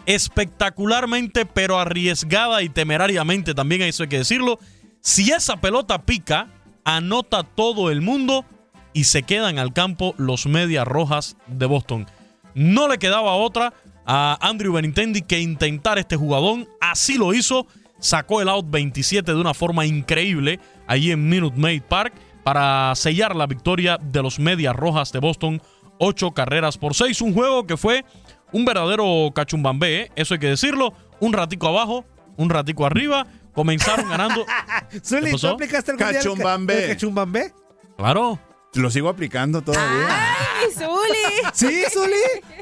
espectacularmente, 0.07 1.47
pero 1.47 1.79
arriesgada 1.79 2.63
y 2.63 2.69
temerariamente, 2.69 3.55
también 3.55 3.83
eso 3.83 4.05
hay 4.05 4.09
que 4.09 4.19
decirlo. 4.19 4.59
Si 5.01 5.31
esa 5.31 5.57
pelota 5.59 6.03
pica, 6.03 6.49
anota 6.85 7.43
todo 7.43 7.91
el 7.91 8.01
mundo 8.01 8.45
y 8.93 9.05
se 9.05 9.23
quedan 9.23 9.59
al 9.59 9.73
campo 9.73 10.15
los 10.17 10.47
Medias 10.47 10.87
Rojas 10.89 11.37
de 11.47 11.67
Boston. 11.67 12.07
No 12.55 12.89
le 12.89 12.99
quedaba 12.99 13.35
otra 13.35 13.75
a 14.07 14.39
Andrew 14.41 14.73
Benintendi 14.73 15.23
que 15.23 15.41
intentar 15.41 15.99
este 15.99 16.17
jugadón. 16.17 16.69
Así 16.81 17.19
lo 17.19 17.35
hizo. 17.35 17.67
Sacó 17.99 18.41
el 18.41 18.49
out 18.49 18.67
27 18.69 19.33
de 19.33 19.41
una 19.41 19.55
forma 19.55 19.87
increíble 19.87 20.61
allí 20.87 21.11
en 21.13 21.29
Minute 21.29 21.59
Maid 21.59 21.83
Park 21.83 22.13
para 22.45 22.95
sellar 22.95 23.35
la 23.35 23.47
victoria 23.47 23.99
de 24.01 24.23
los 24.23 24.39
Medias 24.39 24.77
Rojas 24.77 25.13
de 25.13 25.19
Boston. 25.19 25.61
Ocho 25.99 26.33
carreras 26.33 26.79
por 26.79 26.95
seis. 26.95 27.21
Un 27.21 27.35
juego 27.35 27.67
que 27.67 27.77
fue 27.77 28.05
un 28.53 28.65
verdadero 28.65 29.33
cachumbambé, 29.35 30.03
¿eh? 30.03 30.13
eso 30.15 30.35
hay 30.35 30.41
que 30.41 30.49
decirlo. 30.49 30.93
Un 31.21 31.33
ratico 31.33 31.67
abajo, 31.69 32.05
un 32.37 32.51
ratico 32.51 32.87
arriba. 32.87 33.27
Comenzaron 33.55 34.09
ganando. 34.09 34.45
Zuli, 35.03 35.33
¿tú 35.33 35.47
aplicaste 35.49 35.93
el 35.93 35.97
Cachumbambé. 35.97 36.85
¿El 36.85 36.91
cachumbambé? 36.91 37.53
Claro. 37.97 38.39
Lo 38.77 38.91
sigo 38.91 39.09
aplicando 39.09 39.63
todavía. 39.63 40.07
¡Ay, 40.61 40.69
Zuli! 40.75 41.51
¿Sí, 41.53 41.83
Zuli? 41.93 42.13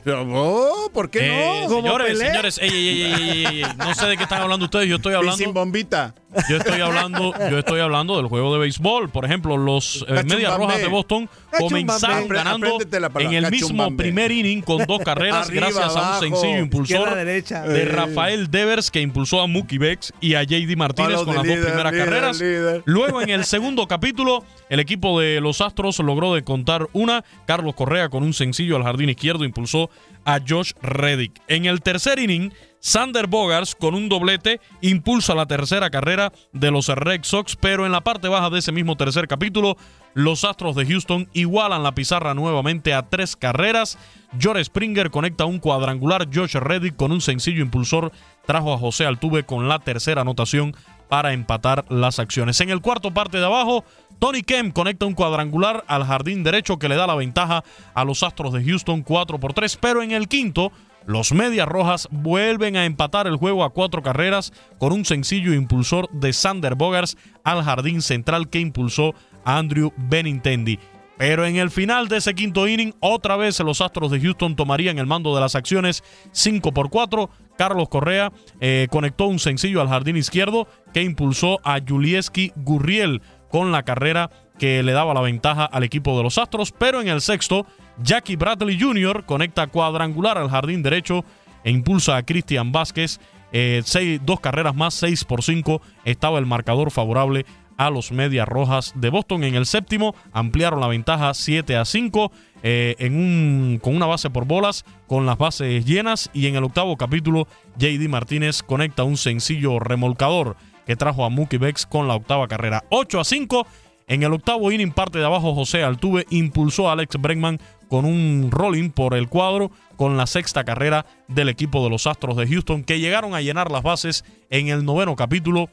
Pero, 0.02 0.22
oh, 0.32 0.90
¿por 0.92 1.10
qué 1.10 1.20
Eh, 1.62 1.66
no? 1.68 1.76
señores, 1.76 2.06
Pelé? 2.18 2.26
señores, 2.30 2.58
ey, 2.58 2.70
ey, 2.70 2.88
ey, 2.88 3.12
ey, 3.12 3.46
ey, 3.46 3.62
ey, 3.62 3.64
no 3.76 3.94
sé 3.94 4.06
de 4.06 4.16
qué 4.16 4.22
están 4.24 4.42
hablando 4.42 4.64
ustedes, 4.66 4.88
yo 4.88 4.96
estoy 4.96 5.12
Y 5.12 5.16
hablando. 5.16 5.36
sin 5.38 5.52
bombita. 5.54 6.14
Yo 6.48 6.56
estoy 6.56 6.80
hablando, 6.80 7.32
yo 7.50 7.58
estoy 7.58 7.80
hablando 7.80 8.16
del 8.16 8.26
juego 8.26 8.52
de 8.52 8.60
béisbol. 8.60 9.08
Por 9.10 9.24
ejemplo, 9.24 9.56
los 9.56 10.04
eh. 10.08 10.22
Medias 10.24 10.56
Rojas 10.56 10.80
de 10.80 10.88
Boston 10.88 11.28
comenzaron 11.58 12.28
ganando 12.28 12.78
en 13.18 13.32
el 13.32 13.50
mismo 13.50 13.96
primer 13.96 14.32
inning 14.32 14.62
con 14.62 14.84
dos 14.86 15.00
carreras 15.00 15.48
Arriba, 15.48 15.68
gracias 15.68 15.96
a 15.96 16.14
un 16.14 16.20
sencillo 16.20 16.58
impulsor 16.58 17.14
de 17.14 17.38
Eh. 17.38 17.84
Rafael 17.86 18.50
Devers 18.50 18.90
que 18.90 19.00
impulsó 19.00 19.40
a 19.40 19.46
Mookie 19.46 19.78
Becks 19.78 20.12
y 20.20 20.34
a 20.34 20.42
JD 20.42 20.76
Martínez 20.76 21.18
con 21.22 21.34
las 21.34 21.44
dos 21.44 21.56
primeras 21.56 21.92
líder, 21.92 22.04
carreras. 22.06 22.40
líder. 22.40 22.82
Luego 22.84 23.20
en 23.20 23.30
el 23.30 23.44
segundo 23.44 23.86
capítulo, 23.86 24.44
el 24.68 24.80
equipo 24.80 25.20
de 25.20 25.40
los 25.40 25.60
Astros 25.60 25.98
logró 26.00 26.34
descontar 26.34 26.88
una. 26.92 27.24
Carlos 27.46 27.74
Correa 27.74 28.08
con 28.08 28.22
un 28.22 28.32
sencillo 28.32 28.76
al 28.76 28.82
jardín 28.82 29.10
izquierdo 29.10 29.44
impulsó 29.44 29.90
a 30.24 30.40
Josh 30.46 30.72
Reddick. 30.82 31.40
En 31.48 31.66
el 31.66 31.80
tercer 31.80 32.18
inning, 32.18 32.52
Sander 32.80 33.26
Bogars 33.26 33.74
con 33.74 33.94
un 33.94 34.10
doblete 34.10 34.60
impulsa 34.82 35.34
la 35.34 35.46
tercera 35.46 35.88
carrera 35.88 36.32
de 36.52 36.70
los 36.70 36.88
Red 36.88 37.20
Sox, 37.22 37.56
pero 37.56 37.86
en 37.86 37.92
la 37.92 38.02
parte 38.02 38.28
baja 38.28 38.50
de 38.50 38.58
ese 38.58 38.72
mismo 38.72 38.96
tercer 38.96 39.26
capítulo, 39.26 39.76
los 40.12 40.44
Astros 40.44 40.76
de 40.76 40.84
Houston 40.86 41.28
igualan 41.32 41.82
la 41.82 41.94
pizarra 41.94 42.34
nuevamente 42.34 42.92
a 42.92 43.02
tres 43.08 43.36
carreras. 43.36 43.98
George 44.38 44.64
Springer 44.64 45.10
conecta 45.10 45.44
un 45.44 45.58
cuadrangular. 45.58 46.28
Josh 46.32 46.56
Reddick 46.56 46.94
con 46.94 47.10
un 47.10 47.20
sencillo 47.20 47.62
impulsor 47.62 48.12
trajo 48.46 48.74
a 48.74 48.78
José 48.78 49.06
Altuve 49.06 49.44
con 49.44 49.66
la 49.66 49.78
tercera 49.78 50.20
anotación 50.20 50.76
para 51.08 51.32
empatar 51.32 51.84
las 51.88 52.18
acciones. 52.18 52.60
En 52.60 52.70
el 52.70 52.80
cuarto 52.80 53.12
parte 53.12 53.38
de 53.38 53.46
abajo, 53.46 53.84
Tony 54.18 54.42
Kemp 54.42 54.74
conecta 54.74 55.06
un 55.06 55.14
cuadrangular 55.14 55.84
al 55.86 56.04
jardín 56.04 56.44
derecho 56.44 56.78
que 56.78 56.88
le 56.88 56.96
da 56.96 57.06
la 57.06 57.14
ventaja 57.14 57.64
a 57.94 58.04
los 58.04 58.22
Astros 58.22 58.52
de 58.52 58.64
Houston 58.64 59.02
4 59.02 59.38
por 59.38 59.52
3, 59.52 59.76
pero 59.76 60.02
en 60.02 60.12
el 60.12 60.28
quinto, 60.28 60.72
los 61.06 61.32
Medias 61.32 61.68
Rojas 61.68 62.08
vuelven 62.10 62.76
a 62.76 62.86
empatar 62.86 63.26
el 63.26 63.36
juego 63.36 63.64
a 63.64 63.70
cuatro 63.70 64.02
carreras 64.02 64.52
con 64.78 64.92
un 64.92 65.04
sencillo 65.04 65.52
impulsor 65.52 66.08
de 66.10 66.32
Sander 66.32 66.74
Bogars 66.74 67.16
al 67.42 67.62
jardín 67.62 68.00
central 68.00 68.48
que 68.48 68.60
impulsó 68.60 69.14
a 69.44 69.58
Andrew 69.58 69.92
Benintendi. 69.96 70.78
Pero 71.16 71.46
en 71.46 71.56
el 71.56 71.70
final 71.70 72.08
de 72.08 72.16
ese 72.16 72.34
quinto 72.34 72.66
inning, 72.66 72.94
otra 72.98 73.36
vez 73.36 73.60
los 73.60 73.80
Astros 73.80 74.10
de 74.10 74.20
Houston 74.20 74.56
tomarían 74.56 74.98
el 74.98 75.06
mando 75.06 75.34
de 75.34 75.40
las 75.40 75.54
acciones 75.54 76.02
5 76.32 76.72
por 76.72 76.90
4. 76.90 77.30
Carlos 77.56 77.88
Correa 77.88 78.32
eh, 78.60 78.88
conectó 78.90 79.26
un 79.26 79.38
sencillo 79.38 79.80
al 79.80 79.88
jardín 79.88 80.16
izquierdo 80.16 80.66
que 80.92 81.02
impulsó 81.02 81.60
a 81.62 81.78
Julieski 81.86 82.52
Gurriel 82.56 83.22
con 83.54 83.70
la 83.70 83.84
carrera 83.84 84.30
que 84.58 84.82
le 84.82 84.90
daba 84.90 85.14
la 85.14 85.20
ventaja 85.20 85.64
al 85.64 85.84
equipo 85.84 86.16
de 86.16 86.24
los 86.24 86.38
Astros. 86.38 86.72
Pero 86.76 87.00
en 87.00 87.06
el 87.06 87.20
sexto, 87.20 87.64
Jackie 88.02 88.34
Bradley 88.34 88.80
Jr. 88.80 89.24
conecta 89.26 89.68
cuadrangular 89.68 90.38
al 90.38 90.50
jardín 90.50 90.82
derecho 90.82 91.24
e 91.62 91.70
impulsa 91.70 92.16
a 92.16 92.24
Cristian 92.24 92.72
Vázquez. 92.72 93.20
Eh, 93.52 93.80
seis- 93.84 94.20
dos 94.24 94.40
carreras 94.40 94.74
más, 94.74 94.94
6 94.94 95.24
por 95.24 95.44
5. 95.44 95.80
Estaba 96.04 96.40
el 96.40 96.46
marcador 96.46 96.90
favorable 96.90 97.46
a 97.76 97.90
los 97.90 98.10
Medias 98.10 98.48
Rojas 98.48 98.92
de 98.96 99.10
Boston. 99.10 99.44
En 99.44 99.54
el 99.54 99.66
séptimo 99.66 100.16
ampliaron 100.32 100.80
la 100.80 100.88
ventaja 100.88 101.32
7 101.32 101.76
a 101.76 101.84
5 101.84 102.32
eh, 102.64 102.96
en 102.98 103.14
un, 103.14 103.78
con 103.80 103.94
una 103.94 104.06
base 104.06 104.30
por 104.30 104.46
bolas, 104.46 104.84
con 105.06 105.26
las 105.26 105.38
bases 105.38 105.84
llenas. 105.84 106.28
Y 106.34 106.48
en 106.48 106.56
el 106.56 106.64
octavo 106.64 106.96
capítulo, 106.96 107.46
JD 107.78 108.08
Martínez 108.08 108.64
conecta 108.64 109.04
un 109.04 109.16
sencillo 109.16 109.78
remolcador 109.78 110.56
que 110.86 110.96
trajo 110.96 111.24
a 111.24 111.30
Mookie 111.30 111.58
Becks 111.58 111.86
con 111.86 112.08
la 112.08 112.14
octava 112.14 112.48
carrera. 112.48 112.84
8 112.90 113.20
a 113.20 113.24
5. 113.24 113.66
En 114.06 114.22
el 114.22 114.32
octavo 114.32 114.70
inning, 114.70 114.92
parte 114.92 115.18
de 115.18 115.24
abajo, 115.24 115.54
José 115.54 115.82
Altuve 115.82 116.26
impulsó 116.30 116.88
a 116.88 116.92
Alex 116.92 117.16
Bregman 117.18 117.58
con 117.88 118.04
un 118.04 118.50
rolling 118.50 118.90
por 118.90 119.14
el 119.14 119.28
cuadro 119.28 119.70
con 119.96 120.16
la 120.16 120.26
sexta 120.26 120.64
carrera 120.64 121.06
del 121.28 121.48
equipo 121.48 121.82
de 121.82 121.90
los 121.90 122.06
Astros 122.06 122.36
de 122.36 122.46
Houston, 122.46 122.84
que 122.84 123.00
llegaron 123.00 123.34
a 123.34 123.40
llenar 123.40 123.70
las 123.70 123.82
bases 123.82 124.24
en 124.50 124.68
el 124.68 124.84
noveno 124.84 125.16
capítulo 125.16 125.70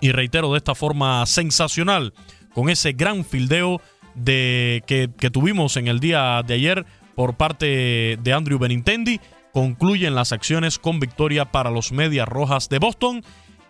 y 0.00 0.12
reitero 0.12 0.50
de 0.52 0.58
esta 0.58 0.74
forma 0.74 1.24
sensacional, 1.26 2.12
con 2.54 2.70
ese 2.70 2.92
gran 2.92 3.24
fildeo 3.24 3.80
de, 4.14 4.82
que, 4.86 5.10
que 5.16 5.30
tuvimos 5.30 5.76
en 5.76 5.88
el 5.88 6.00
día 6.00 6.42
de 6.44 6.54
ayer 6.54 6.86
por 7.14 7.36
parte 7.36 8.18
de 8.20 8.32
Andrew 8.32 8.58
Benintendi, 8.58 9.20
concluyen 9.52 10.14
las 10.14 10.32
acciones 10.32 10.78
con 10.78 10.98
victoria 10.98 11.44
para 11.52 11.70
los 11.70 11.92
Medias 11.92 12.28
Rojas 12.28 12.68
de 12.68 12.80
Boston, 12.80 13.22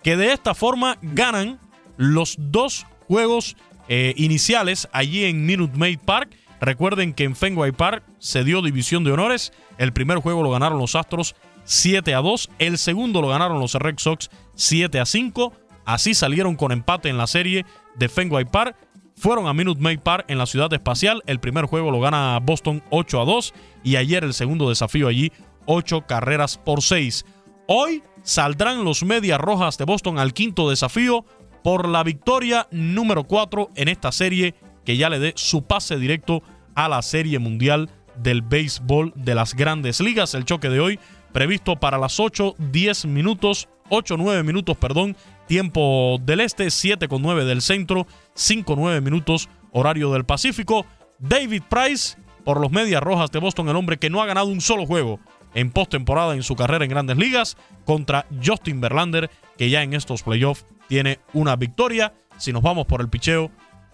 que 0.05 0.17
de 0.17 0.33
esta 0.33 0.55
forma 0.55 0.99
ganan 1.03 1.59
los 1.97 2.37
dos 2.39 2.87
juegos 3.09 3.57
eh, 3.89 4.13
iniciales 4.17 4.87
allí 4.93 5.25
en 5.25 5.47
Minute 5.47 5.77
Maid 5.77 5.99
Park. 6.05 6.37
Recuerden 6.61 7.15
que 7.15 7.25
en 7.25 7.35
Fenway 7.35 7.73
Park 7.73 8.05
se 8.19 8.45
dio 8.45 8.63
división 8.63 9.03
de 9.03 9.13
honores. 9.13 9.53
El 9.79 9.93
primer 9.93 10.19
juego 10.19 10.43
lo 10.43 10.51
ganaron 10.51 10.79
los 10.79 10.95
Astros 10.95 11.35
7 11.65 12.15
a 12.15 12.19
2. 12.19 12.51
El 12.59 12.77
segundo 12.77 13.23
lo 13.23 13.29
ganaron 13.29 13.59
los 13.59 13.75
Red 13.75 13.99
Sox 13.99 14.31
7 14.55 15.01
a 15.01 15.07
5. 15.07 15.53
Así 15.87 16.15
salieron 16.15 16.57
con 16.57 16.71
empate 16.71 17.09
en 17.09 17.17
la 17.17 17.27
serie 17.27 17.65
de 17.97 18.09
Fenway 18.11 18.45
Park. 18.45 18.77
Fueron 19.17 19.47
a 19.47 19.55
Minute 19.55 19.81
Maid 19.81 20.01
Park 20.01 20.27
en 20.29 20.37
la 20.37 20.47
ciudad 20.47 20.73
espacial. 20.75 21.23
El 21.27 21.41
primer 21.41 21.65
juego 21.65 21.91
lo 21.91 22.01
gana 22.01 22.39
Boston 22.41 22.83
8 22.91 23.23
a 23.23 23.25
2. 23.25 23.55
Y 23.83 23.97
ayer 23.97 24.23
el 24.23 24.35
segundo 24.35 24.69
desafío 24.69 25.09
allí, 25.09 25.33
8 25.65 26.03
carreras 26.07 26.59
por 26.59 26.83
6. 26.83 27.25
Hoy 27.67 28.03
saldrán 28.25 28.85
los 28.85 29.05
Medias 29.05 29.39
Rojas 29.39 29.79
de 29.79 29.85
Boston 29.85 30.19
al 30.19 30.33
quinto 30.33 30.69
desafío 30.69 31.25
por 31.63 31.89
la 31.89 32.03
victoria 32.03 32.67
número 32.73 33.25
4 33.25 33.71
en 33.77 33.89
esta 33.89 34.11
serie 34.11 34.55
que 34.85 34.97
ya 34.97 35.09
le 35.09 35.19
dé 35.19 35.33
su 35.37 35.63
pase 35.63 35.99
directo 35.99 36.43
a 36.75 36.89
la 36.89 37.01
Serie 37.03 37.39
Mundial 37.39 37.91
del 38.17 38.43
Béisbol 38.43 39.13
de 39.15 39.35
las 39.35 39.55
Grandes 39.55 40.01
Ligas. 40.01 40.35
El 40.35 40.45
choque 40.45 40.69
de 40.69 40.81
hoy 40.81 40.99
previsto 41.33 41.77
para 41.77 41.99
las 41.99 42.19
8, 42.21 42.57
10 42.59 43.07
minutos, 43.07 43.69
8, 43.89 44.17
9 44.19 44.43
minutos, 44.43 44.77
perdón, 44.77 45.17
tiempo 45.47 46.19
del 46.23 46.41
este, 46.41 46.71
7 46.71 47.09
con 47.09 47.23
9 47.23 47.45
del 47.45 47.63
centro, 47.63 48.07
5, 48.35 48.75
9 48.77 49.01
minutos, 49.01 49.49
horario 49.73 50.13
del 50.13 50.25
Pacífico. 50.25 50.87
David 51.19 51.63
Price 51.69 52.17
por 52.45 52.61
los 52.61 52.71
Medias 52.71 53.03
Rojas 53.03 53.31
de 53.31 53.39
Boston, 53.39 53.69
el 53.69 53.77
hombre 53.77 53.99
que 53.99 54.11
no 54.11 54.23
ha 54.23 54.27
ganado 54.27 54.47
un 54.47 54.61
solo 54.61 54.87
juego 54.87 55.19
en 55.55 55.71
postemporada 55.71 56.35
en 56.35 56.43
su 56.43 56.57
carrera 56.57 56.85
en 56.85 56.91
Grandes 56.91 57.17
Ligas, 57.17 57.57
contra 57.85 58.27
Justin 58.45 58.81
Verlander, 58.81 59.31
que 59.57 59.71
ya 59.71 59.83
en 59.83 59.95
estos 59.95 60.23
playoffs 60.23 60.67
tiene 60.89 61.21
una 61.33 61.57
victoria. 61.57 62.13
Si 62.39 62.53
nos 62.53 62.63
vamos 62.63 62.87
por 62.87 63.01
el 63.01 63.09
picheo, 63.09 63.51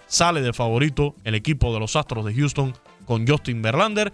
sale 0.06 0.42
de 0.42 0.52
favorito 0.52 1.14
el 1.24 1.34
equipo 1.34 1.72
de 1.72 1.80
los 1.80 1.96
Astros 1.96 2.24
de 2.24 2.34
Houston 2.34 2.74
con 3.04 3.26
Justin 3.26 3.62
Verlander. 3.62 4.12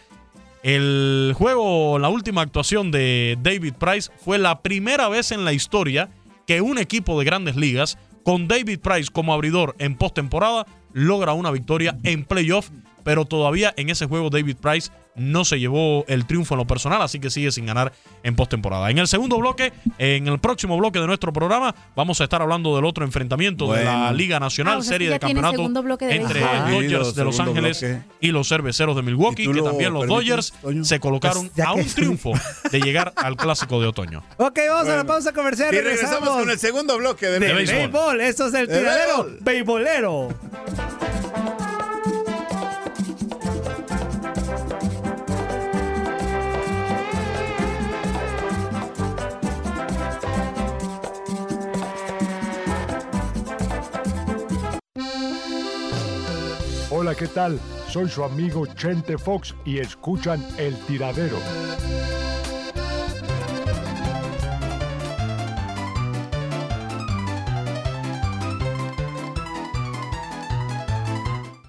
El 0.62 1.32
juego, 1.36 1.98
la 1.98 2.08
última 2.08 2.42
actuación 2.42 2.90
de 2.90 3.38
David 3.40 3.74
Price 3.74 4.10
fue 4.18 4.38
la 4.38 4.62
primera 4.62 5.08
vez 5.08 5.30
en 5.30 5.44
la 5.44 5.52
historia 5.52 6.10
que 6.46 6.60
un 6.60 6.78
equipo 6.78 7.18
de 7.18 7.24
grandes 7.24 7.56
ligas, 7.56 7.98
con 8.24 8.48
David 8.48 8.80
Price 8.80 9.10
como 9.12 9.32
abridor 9.32 9.76
en 9.78 9.96
postemporada, 9.96 10.66
logra 10.92 11.34
una 11.34 11.50
victoria 11.50 11.98
en 12.02 12.24
playoff. 12.24 12.70
Pero 13.06 13.24
todavía 13.24 13.72
en 13.76 13.88
ese 13.88 14.04
juego 14.06 14.28
David 14.30 14.56
Price 14.60 14.90
no 15.14 15.46
se 15.46 15.58
llevó 15.58 16.04
el 16.08 16.26
triunfo 16.26 16.52
en 16.54 16.58
lo 16.58 16.66
personal, 16.66 17.00
así 17.00 17.18
que 17.20 17.30
sigue 17.30 17.50
sin 17.50 17.64
ganar 17.64 17.90
en 18.22 18.36
postemporada. 18.36 18.90
En 18.90 18.98
el 18.98 19.08
segundo 19.08 19.38
bloque, 19.38 19.72
en 19.96 20.26
el 20.28 20.38
próximo 20.40 20.76
bloque 20.76 20.98
de 20.98 21.06
nuestro 21.06 21.32
programa, 21.32 21.74
vamos 21.94 22.20
a 22.20 22.24
estar 22.24 22.42
hablando 22.42 22.76
del 22.76 22.84
otro 22.84 23.02
enfrentamiento 23.04 23.72
de 23.72 23.84
la. 23.84 24.12
Liga 24.12 24.38
Nacional, 24.40 24.74
Ah, 24.74 24.78
o 24.78 24.82
sea 24.82 24.92
serie 24.92 25.08
de 25.08 25.18
campeonato 25.18 25.68
de 25.68 26.16
entre 26.16 26.40
béisbol. 26.40 26.70
Dodgers 26.70 27.14
de 27.14 27.24
Los 27.24 27.40
Ángeles 27.40 27.80
bloque. 27.80 28.02
y 28.20 28.28
los 28.32 28.48
cerveceros 28.48 28.96
de 28.96 29.02
Milwaukee, 29.02 29.42
¿Y 29.42 29.46
tú 29.46 29.52
que 29.52 29.58
lo 29.58 29.64
también 29.64 29.92
los 29.92 30.06
Dodgers 30.06 30.52
se 30.82 31.00
colocaron 31.00 31.48
Pues 31.48 31.66
a 31.66 31.72
un 31.74 31.86
triunfo 31.86 32.32
de 32.72 32.80
llegar 32.80 33.12
al 33.16 33.36
clásico 33.36 33.80
de 33.80 33.86
otoño. 33.86 34.22
Ok, 34.36 34.58
vamos 34.68 34.88
a 34.88 34.96
la 34.96 35.04
pausa 35.04 35.32
comercial. 35.32 35.72
Y 35.74 35.80
regresamos 35.80 36.28
con 36.28 36.50
el 36.50 36.58
segundo 36.58 36.98
bloque 36.98 37.26
de, 37.26 37.38
de 37.38 37.52
béisbol. 37.54 37.76
béisbol. 37.78 38.20
Esto 38.20 38.48
es 38.48 38.54
el 38.54 38.66
De 38.66 38.78
tiradero 38.80 39.28
béisbol. 39.40 39.86
Hola, 57.06 57.14
¿qué 57.14 57.28
tal? 57.28 57.60
Soy 57.88 58.08
su 58.08 58.24
amigo 58.24 58.66
Chente 58.66 59.16
Fox 59.16 59.54
y 59.64 59.78
escuchan 59.78 60.44
El 60.58 60.76
Tiradero. 60.86 61.38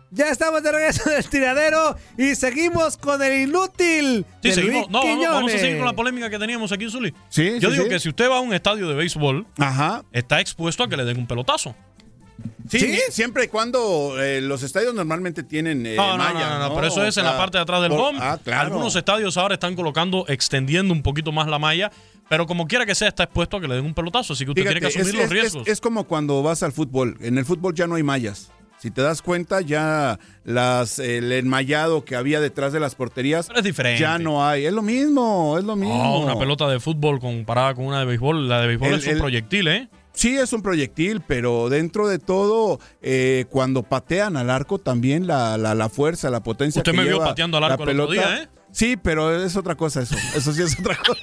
Ya 0.10 0.30
estamos 0.30 0.64
de 0.64 0.72
regreso 0.72 1.08
del 1.10 1.30
tiradero 1.30 1.96
y 2.18 2.34
seguimos 2.34 2.98
con 2.98 3.22
el 3.22 3.42
inútil. 3.48 4.26
Sí, 4.42 4.50
de 4.50 4.54
seguimos. 4.56 4.76
Luis 4.76 4.90
No, 4.90 5.04
vamos, 5.04 5.28
vamos 5.28 5.54
a 5.54 5.58
seguir 5.60 5.78
con 5.78 5.86
la 5.86 5.94
polémica 5.94 6.30
que 6.32 6.40
teníamos 6.40 6.72
aquí 6.72 6.86
en 6.86 6.90
Zuli. 6.92 7.14
Sí, 7.30 7.60
Yo 7.60 7.70
sí, 7.70 7.74
digo 7.74 7.84
sí. 7.84 7.90
que 7.90 8.00
si 8.00 8.10
usted 8.10 8.28
va 8.28 8.38
a 8.38 8.40
un 8.40 8.54
estadio 8.54 8.88
de 8.90 8.96
béisbol, 8.96 9.46
Ajá. 9.60 10.04
está 10.12 10.40
expuesto 10.40 10.84
a 10.84 10.90
que 10.90 10.98
le 10.98 11.06
den 11.06 11.20
un 11.20 11.28
pelotazo. 11.28 11.76
Sí, 12.70 12.80
¿Sí? 12.80 13.00
siempre 13.12 13.46
y 13.46 13.48
cuando 13.48 14.22
eh, 14.22 14.42
los 14.42 14.62
estadios 14.62 14.94
normalmente 14.94 15.42
tienen 15.44 15.86
eh, 15.86 15.96
No, 15.96 16.18
no, 16.18 16.24
malla, 16.24 16.50
no, 16.50 16.60
no, 16.60 16.70
¿no? 16.70 16.76
pero 16.76 16.88
eso 16.88 17.02
es 17.06 17.16
en 17.16 17.24
la 17.24 17.38
parte 17.38 17.58
de 17.58 17.62
atrás 17.64 17.82
del 17.82 17.92
por-. 17.92 18.14
Ah, 18.20 18.38
claro. 18.44 18.62
Algunos 18.74 18.94
estadios 18.98 19.38
ahora 19.38 19.54
están 19.54 19.74
colocando, 19.76 20.26
extendiendo 20.28 20.94
un 20.94 21.02
poquito 21.02 21.32
más 21.32 21.48
la 21.48 21.60
malla 21.60 21.92
pero 22.30 22.46
como 22.46 22.68
quiera 22.68 22.86
que 22.86 22.94
sea, 22.94 23.08
está 23.08 23.24
expuesto 23.24 23.56
a 23.56 23.62
que 23.62 23.70
le 23.70 23.76
den 23.76 23.86
un 23.86 23.94
pelotazo. 23.94 24.34
Así 24.34 24.44
que 24.44 24.52
usted 24.52 24.64
Fíjate, 24.64 24.82
tiene 24.82 24.94
que 24.94 25.00
asumir 25.00 25.16
es, 25.16 25.16
los 25.16 25.24
es- 25.24 25.30
riesgos. 25.32 25.62
es- 25.68 25.74
es 25.76 25.80
como 25.80 26.04
cuando 26.04 26.44
vas 26.44 26.62
al 26.62 26.74
fútbol. 26.74 27.16
En 27.22 27.38
el 27.38 27.46
fútbol 27.46 27.74
ya 27.74 27.88
no 27.88 27.96
hay 27.96 28.04
mallas. 28.04 28.52
Si 28.80 28.92
te 28.92 29.02
das 29.02 29.22
cuenta, 29.22 29.62
ya 29.62 30.20
las, 30.44 31.00
el 31.00 31.32
enmayado 31.32 32.04
que 32.04 32.18
había 32.18 32.42
detrás 32.42 32.74
de 32.74 32.82
las 32.82 32.96
porterías 32.96 33.48
es 33.56 33.64
diferente. 33.64 34.02
ya 34.02 34.20
no 34.20 34.46
hay. 34.46 34.66
Es 34.66 34.74
lo 34.74 34.82
mismo, 34.82 35.58
es 35.58 35.64
lo 35.64 35.78
mismo. 35.78 35.96
No, 36.04 36.20
una 36.20 36.38
pelota 36.38 36.68
de 36.68 36.82
fútbol 36.82 37.22
comparada 37.22 37.74
con 37.76 37.86
una 37.86 38.00
de 38.00 38.06
béisbol. 38.06 38.50
La 38.50 38.60
de 38.60 38.68
béisbol 38.68 38.90
El- 38.90 39.00
es 39.00 39.06
un 39.06 39.14
el- 39.14 39.20
proyectil, 39.20 39.68
¿eh? 39.70 39.88
Sí, 40.18 40.36
es 40.36 40.52
un 40.52 40.62
proyectil, 40.64 41.22
pero 41.26 41.70
dentro 41.70 42.08
de 42.08 42.18
todo, 42.18 42.80
eh, 43.02 43.46
cuando 43.50 43.84
patean 43.84 44.36
al 44.36 44.50
arco, 44.50 44.80
también 44.80 45.28
la, 45.28 45.58
la, 45.58 45.76
la 45.76 45.90
fuerza, 45.90 46.30
la 46.32 46.42
potencia 46.42 46.80
Usted 46.80 46.92
que 46.92 46.98
me 46.98 47.04
vio 47.04 47.20
pateando 47.20 47.58
al 47.58 47.64
arco 47.66 47.84
el 47.84 48.00
otro 48.00 48.16
pelota- 48.16 48.30
día, 48.36 48.44
¿eh? 48.44 48.48
Sí, 48.72 48.98
pero 48.98 49.44
es 49.44 49.56
otra 49.56 49.76
cosa 49.76 50.02
eso. 50.02 50.16
Eso 50.36 50.52
sí 50.54 50.62
es 50.64 50.78
otra 50.80 50.98
cosa. 50.98 51.22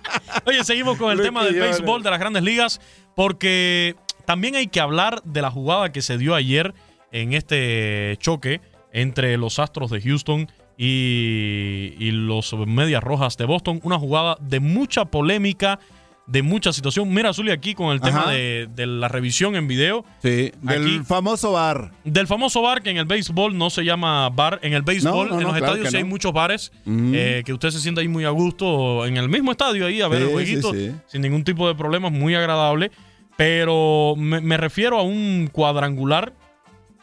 Oye, 0.46 0.62
seguimos 0.64 0.96
con 0.96 1.10
el 1.12 1.20
tema 1.20 1.44
del 1.44 1.58
béisbol 1.58 2.02
de 2.02 2.10
las 2.10 2.18
grandes 2.20 2.42
ligas, 2.42 2.80
porque 3.16 3.96
también 4.24 4.54
hay 4.54 4.68
que 4.68 4.80
hablar 4.80 5.22
de 5.24 5.42
la 5.42 5.50
jugada 5.50 5.90
que 5.92 6.00
se 6.02 6.16
dio 6.16 6.34
ayer 6.34 6.72
en 7.12 7.32
este 7.32 8.16
choque 8.20 8.60
entre 8.92 9.36
los 9.36 9.58
Astros 9.58 9.90
de 9.90 10.00
Houston 10.00 10.48
y, 10.78 11.94
y 11.98 12.10
los 12.12 12.54
Medias 12.66 13.02
Rojas 13.02 13.36
de 13.36 13.44
Boston. 13.44 13.80
Una 13.82 13.98
jugada 13.98 14.36
de 14.40 14.60
mucha 14.60 15.04
polémica, 15.04 15.78
de 16.26 16.42
mucha 16.42 16.72
situación. 16.72 17.08
Mira, 17.12 17.32
Zuli, 17.32 17.52
aquí 17.52 17.74
con 17.74 17.92
el 17.92 18.00
tema 18.00 18.22
Ajá. 18.22 18.30
de, 18.32 18.68
de 18.74 18.86
la 18.86 19.06
revisión 19.08 19.54
en 19.54 19.68
video. 19.68 20.04
Sí, 20.22 20.52
del 20.60 20.82
Aquí- 20.82 21.00
famoso 21.04 21.52
bar. 21.52 21.92
Del 22.04 22.26
famoso 22.26 22.62
bar 22.62 22.82
que 22.82 22.90
en 22.90 22.96
el 22.96 23.04
béisbol 23.04 23.56
no 23.56 23.70
se 23.70 23.84
llama 23.84 24.28
bar. 24.30 24.58
En 24.62 24.72
el 24.72 24.82
béisbol, 24.82 25.28
No, 25.28 25.34
no, 25.34 25.40
en 25.40 25.46
no, 25.46 25.48
los 25.48 25.56
claro 25.58 25.72
estadios 25.74 25.90
sí 25.90 25.96
hay 25.98 26.04
muchos 26.04 26.32
bares 26.32 26.72
Mm. 26.84 27.12
eh, 27.14 27.42
que 27.46 27.52
usted 27.52 27.70
se 27.70 27.80
siente 27.80 28.00
ahí 28.00 28.08
muy 28.08 28.24
a 28.24 28.30
gusto 28.30 29.06
en 29.06 29.16
el 29.16 29.28
mismo 29.28 29.52
estadio 29.52 29.86
ahí 29.86 30.00
a 30.02 30.08
ver 30.08 30.20
Sí, 30.22 30.24
el 30.26 30.32
jueguito 30.32 30.72
sí, 30.72 30.88
sí. 30.90 30.94
sin 31.06 31.22
ningún 31.22 31.44
tipo 31.44 31.68
de 31.68 31.74
problemas, 31.74 32.10
muy 32.10 32.34
agradable. 32.34 32.90
Pero 33.36 34.14
me, 34.16 34.40
me 34.40 34.56
refiero 34.56 34.98
a 34.98 35.02
un 35.02 35.48
cuadrangular, 35.52 36.32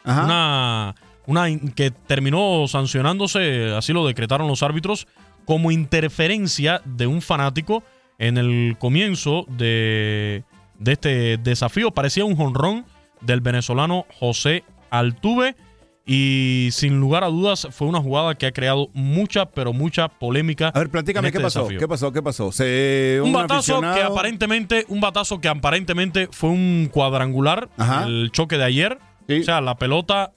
una, 0.05 0.95
una 1.27 1.49
in- 1.49 1.69
que 1.71 1.91
terminó 1.91 2.65
sancionándose, 2.67 3.73
así 3.75 3.93
lo 3.93 4.05
decretaron 4.05 4.47
los 4.47 4.63
árbitros, 4.63 5.07
como 5.45 5.71
interferencia 5.71 6.81
de 6.85 7.07
un 7.07 7.21
fanático 7.21 7.83
en 8.19 8.37
el 8.37 8.75
comienzo 8.79 9.45
de, 9.49 10.43
de 10.79 10.91
este 10.91 11.37
desafío. 11.37 11.91
Parecía 11.91 12.25
un 12.25 12.35
jonrón 12.35 12.85
del 13.21 13.41
venezolano 13.41 14.05
José 14.19 14.63
Altuve. 14.89 15.55
Y 16.05 16.67
sin 16.73 16.99
lugar 16.99 17.23
a 17.23 17.27
dudas 17.27 17.65
fue 17.71 17.87
una 17.87 18.01
jugada 18.01 18.35
que 18.35 18.45
ha 18.45 18.51
creado 18.51 18.89
mucha, 18.93 19.45
pero 19.45 19.71
mucha 19.71 20.09
polémica. 20.09 20.67
A 20.67 20.79
ver, 20.79 20.89
platícame, 20.89 21.31
¿qué 21.31 21.39
pasó? 21.39 21.65
¿Qué 21.65 21.87
pasó? 21.87 22.11
¿Qué 22.11 22.21
pasó? 22.21 22.51
Se, 22.51 23.19
Un, 23.21 23.27
un 23.27 23.33
batazo 23.33 23.77
aficionado- 23.77 23.95
que 23.95 24.01
aparentemente, 24.03 24.85
un 24.89 24.99
batazo 24.99 25.39
que 25.39 25.47
aparentemente 25.47 26.27
fue 26.29 26.49
un 26.49 26.89
cuadrangular, 26.91 27.69
Ajá. 27.77 28.03
el 28.05 28.31
choque 28.33 28.57
de 28.57 28.65
ayer. 28.65 28.97
O 29.29 29.43
sea, 29.43 29.61
la 29.61 29.75
pelota 29.77 30.33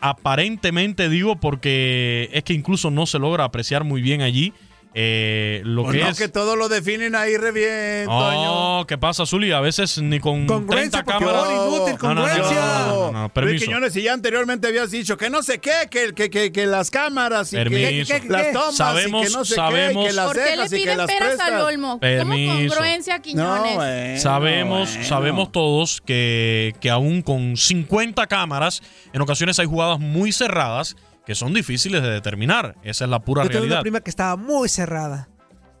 aparentemente 0.00 1.08
digo 1.08 1.36
porque 1.40 2.28
es 2.32 2.44
que 2.44 2.52
incluso 2.54 2.90
no 2.92 3.04
se 3.06 3.18
logra 3.18 3.42
apreciar 3.44 3.82
muy 3.82 4.00
bien 4.02 4.22
allí 4.22 4.52
eh, 5.00 5.60
lo 5.64 5.84
Pues 5.84 5.96
que 5.96 6.02
no, 6.02 6.08
es. 6.10 6.18
que 6.18 6.28
todo 6.28 6.56
lo 6.56 6.68
definen 6.68 7.14
ahí 7.14 7.36
re 7.36 7.52
bien, 7.52 8.06
Toño. 8.06 8.80
Oh, 8.80 8.84
¿qué 8.84 8.98
pasa, 8.98 9.26
Zuli? 9.26 9.52
A 9.52 9.60
veces 9.60 9.98
ni 10.02 10.18
con 10.18 10.44
30 10.66 11.04
cámaras. 11.04 11.44
No, 11.44 11.54
no, 11.54 11.54
no, 11.54 12.14
no, 12.14 12.14
no, 12.14 12.26
no, 12.26 13.12
no, 13.12 13.20
Luis 13.20 13.32
permiso. 13.32 13.64
Quiñones, 13.66 13.92
si 13.92 14.02
ya 14.02 14.12
anteriormente 14.12 14.66
habías 14.66 14.90
dicho 14.90 15.16
que 15.16 15.30
no 15.30 15.44
sé 15.44 15.60
qué, 15.60 15.88
que, 15.88 16.12
que, 16.14 16.30
que, 16.30 16.50
que 16.50 16.66
las 16.66 16.90
cámaras 16.90 17.52
y 17.52 17.56
que, 17.56 17.62
Permiso. 17.62 18.12
que- 18.14 18.20
que 18.22 18.28
las 18.28 18.52
tomas 18.52 18.76
Sabemos- 18.76 19.22
y 19.22 19.26
que 19.28 19.32
no 19.38 19.44
sé 19.44 19.54
sabemos- 19.54 20.02
qué, 20.04 20.08
y 20.08 20.10
que 20.10 20.12
las 20.16 20.26
¿Por 20.26 20.36
qué 20.36 20.56
le 20.56 20.66
y 20.66 20.68
piden 20.82 21.06
peras 21.06 21.38
al 21.40 21.60
olmo? 21.60 22.00
Permiso. 22.00 22.52
¿Cómo 22.54 22.68
congruencia, 22.68 23.18
Quiñones? 23.20 24.20
sabemos, 24.20 24.88
bueno. 24.90 25.04
sabemos 25.06 25.52
todos 25.52 26.02
que, 26.04 26.74
que 26.80 26.90
aún 26.90 27.22
con 27.22 27.56
50 27.56 28.26
cámaras, 28.26 28.82
en 29.12 29.20
ocasiones 29.20 29.58
hay 29.60 29.66
jugadas 29.66 30.00
muy 30.00 30.32
cerradas 30.32 30.96
que 31.28 31.34
son 31.34 31.52
difíciles 31.52 32.02
de 32.02 32.08
determinar. 32.10 32.74
Esa 32.82 33.04
es 33.04 33.10
la 33.10 33.18
pura 33.18 33.42
Yo 33.42 33.50
tengo 33.50 33.58
una 33.60 33.66
realidad. 33.68 33.82
prima 33.82 34.00
que 34.00 34.08
estaba 34.08 34.34
muy 34.36 34.66
cerrada. 34.70 35.28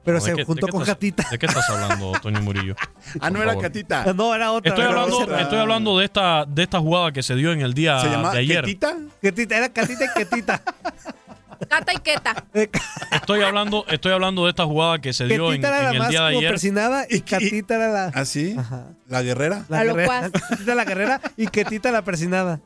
Pero 0.04 0.18
No, 0.18 0.24
¿de 0.24 0.30
se 0.30 0.36
qué- 0.36 0.44
juntó 0.44 0.68
con 0.68 0.82
estás- 0.82 0.94
Catita. 0.96 1.26
¿De 1.30 1.38
qué 1.38 1.46
estás 1.46 1.68
hablando, 1.70 2.12
Toño 2.20 2.42
Murillo? 2.42 2.76
Ah, 3.18 3.30
no 3.30 3.42
era. 3.42 3.56
Catita. 3.56 4.12
No, 4.14 4.34
era 4.34 4.52
otra. 4.52 4.68
Estoy 4.68 4.84
era 4.84 4.92
hablando, 4.94 5.18
otra. 5.20 5.40
estoy 5.40 5.58
hablando 5.58 5.98
de 5.98 6.04
esta, 6.04 6.44
de 6.44 6.62
esta 6.64 6.78
jugada 6.80 7.12
que 7.12 7.22
se 7.22 7.34
dio 7.34 7.52
en 7.52 7.62
el 7.62 7.72
día 7.72 7.98
¿Se 7.98 8.08
llama 8.10 8.32
de 8.32 8.40
ayer. 8.40 8.60
Ketita? 8.60 8.96
Ketita, 9.22 9.56
era 9.56 9.68
Catita 9.72 10.04
y 10.04 10.08
Ketita. 10.18 10.62
Cata 11.66 11.92
y 11.94 11.98
queta. 11.98 12.44
Estoy 13.10 13.40
hablando, 13.40 13.86
estoy 13.88 14.12
hablando 14.12 14.44
de 14.44 14.50
esta 14.50 14.66
jugada 14.66 14.98
que 14.98 15.14
se 15.14 15.24
dio 15.26 15.50
en, 15.54 15.64
era 15.64 15.78
en 15.78 15.84
la 15.84 15.90
el 15.92 15.98
más 15.98 16.08
día 16.10 16.20
de 16.24 16.36
ayer. 16.36 16.50
persinada 16.50 17.06
y 17.08 17.20
Catita 17.22 17.74
era 17.76 17.88
la... 17.88 18.12
¿Ah, 18.14 18.24
sí? 18.26 18.54
¿La 19.08 19.22
guerrera? 19.22 19.64
La 19.70 19.80
A 19.80 19.84
lo 19.84 19.94
guerrera. 19.94 20.30
Catita 20.30 20.74
la 20.74 20.84
guerrera 20.84 21.20
y 21.38 21.46
Ketita 21.48 21.90
la 21.90 22.02
persinada. 22.02 22.60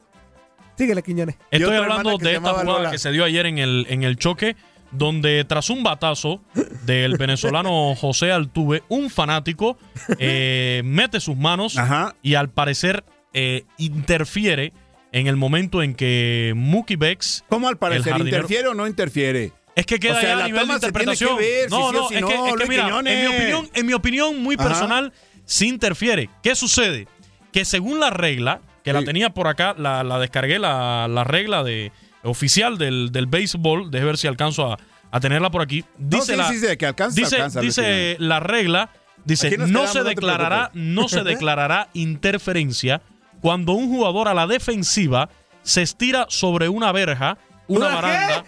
Síguele, 0.82 1.02
Quiñones. 1.04 1.36
Estoy 1.52 1.76
hablando 1.76 2.18
de 2.18 2.34
esta 2.34 2.40
jugada 2.50 2.64
Lola. 2.64 2.90
que 2.90 2.98
se 2.98 3.12
dio 3.12 3.24
ayer 3.24 3.46
en 3.46 3.58
el, 3.58 3.86
en 3.88 4.02
el 4.02 4.16
choque, 4.16 4.56
donde 4.90 5.44
tras 5.44 5.70
un 5.70 5.84
batazo 5.84 6.42
del 6.84 7.16
venezolano 7.16 7.94
José 8.00 8.32
Altuve, 8.32 8.82
un 8.88 9.08
fanático 9.08 9.78
eh, 10.18 10.82
mete 10.84 11.20
sus 11.20 11.36
manos 11.36 11.76
y 12.20 12.34
al 12.34 12.50
parecer 12.50 13.04
eh, 13.32 13.62
interfiere 13.78 14.72
en 15.12 15.28
el 15.28 15.36
momento 15.36 15.84
en 15.84 15.94
que 15.94 16.52
Mookie 16.56 16.96
Becks. 16.96 17.44
¿Cómo 17.48 17.68
al 17.68 17.76
parecer? 17.78 18.18
¿Interfiere 18.18 18.66
o 18.66 18.74
no 18.74 18.88
interfiere? 18.88 19.52
Es 19.76 19.86
que 19.86 20.00
queda 20.00 20.14
O 20.14 20.20
sea, 20.20 20.30
ya 20.30 20.32
a 20.32 20.36
la 20.36 20.46
nivel 20.46 20.66
de 20.66 20.74
interpretación. 20.74 21.38
que 21.38 21.44
ver, 21.44 21.70
si 21.70 21.76
no, 21.76 21.78
sí 21.78 21.84
o 21.84 21.92
no, 21.92 22.08
si 22.08 22.14
es 22.16 22.20
no, 22.22 22.26
que, 22.28 22.34
es 22.34 22.54
que 22.56 22.66
mira, 22.66 22.84
Quiñones. 22.86 23.12
en 23.14 23.20
mi 23.20 23.36
opinión, 23.36 23.70
en 23.72 23.86
mi 23.86 23.92
opinión 23.92 24.42
muy 24.42 24.56
Ajá. 24.58 24.68
personal, 24.68 25.12
sí 25.44 25.68
interfiere. 25.68 26.28
¿Qué 26.42 26.56
sucede? 26.56 27.06
Que 27.52 27.64
según 27.64 28.00
la 28.00 28.10
regla, 28.10 28.60
que 28.82 28.92
la 28.92 29.02
tenía 29.02 29.30
por 29.30 29.48
acá, 29.48 29.74
la, 29.78 30.02
la 30.02 30.18
descargué, 30.18 30.58
la, 30.58 31.06
la 31.08 31.24
regla 31.24 31.62
de 31.62 31.92
oficial 32.22 32.78
del, 32.78 33.10
del 33.12 33.26
béisbol, 33.26 33.90
déjame 33.90 34.06
ver 34.06 34.18
si 34.18 34.26
alcanzo 34.26 34.72
a, 34.72 34.78
a 35.10 35.20
tenerla 35.20 35.50
por 35.50 35.62
aquí. 35.62 35.84
Dice 35.98 36.32
sí, 36.32 36.36
la, 36.36 36.48
sí, 36.48 36.76
que 36.76 36.86
alcanza, 36.86 37.20
dice, 37.20 37.36
alcanza, 37.36 37.60
dice 37.60 38.16
la 38.18 38.40
regla, 38.40 38.90
dice, 39.24 39.56
no 39.58 39.86
se 39.86 40.02
declarará, 40.02 40.70
no 40.74 41.08
se 41.08 41.22
declarará 41.22 41.88
interferencia 41.94 43.02
cuando 43.40 43.72
un 43.72 43.88
jugador 43.88 44.28
a 44.28 44.34
la 44.34 44.46
defensiva 44.46 45.28
se 45.62 45.82
estira 45.82 46.26
sobre 46.28 46.68
una 46.68 46.92
verja, 46.92 47.38
una 47.68 47.86
¿Una 47.86 47.88
qué? 47.88 47.94
baranda, 48.02 48.44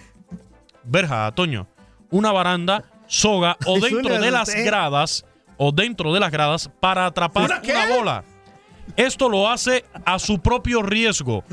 verja, 0.85 1.32
Toño, 1.32 1.66
una 2.11 2.32
baranda, 2.32 2.85
soga 3.06 3.56
o 3.66 3.78
dentro 3.81 4.19
de 4.19 4.31
las 4.31 4.55
gradas 4.55 5.24
o 5.56 5.73
dentro 5.73 6.12
de 6.12 6.20
las 6.20 6.31
gradas 6.31 6.70
para 6.81 7.06
atrapar 7.06 7.61
una 7.62 7.86
bola. 7.97 8.24
Esto 8.96 9.28
lo 9.28 9.48
hace 9.50 9.84
a 10.04 10.18
su 10.18 10.38
propio 10.40 10.82
riesgo. 10.82 11.44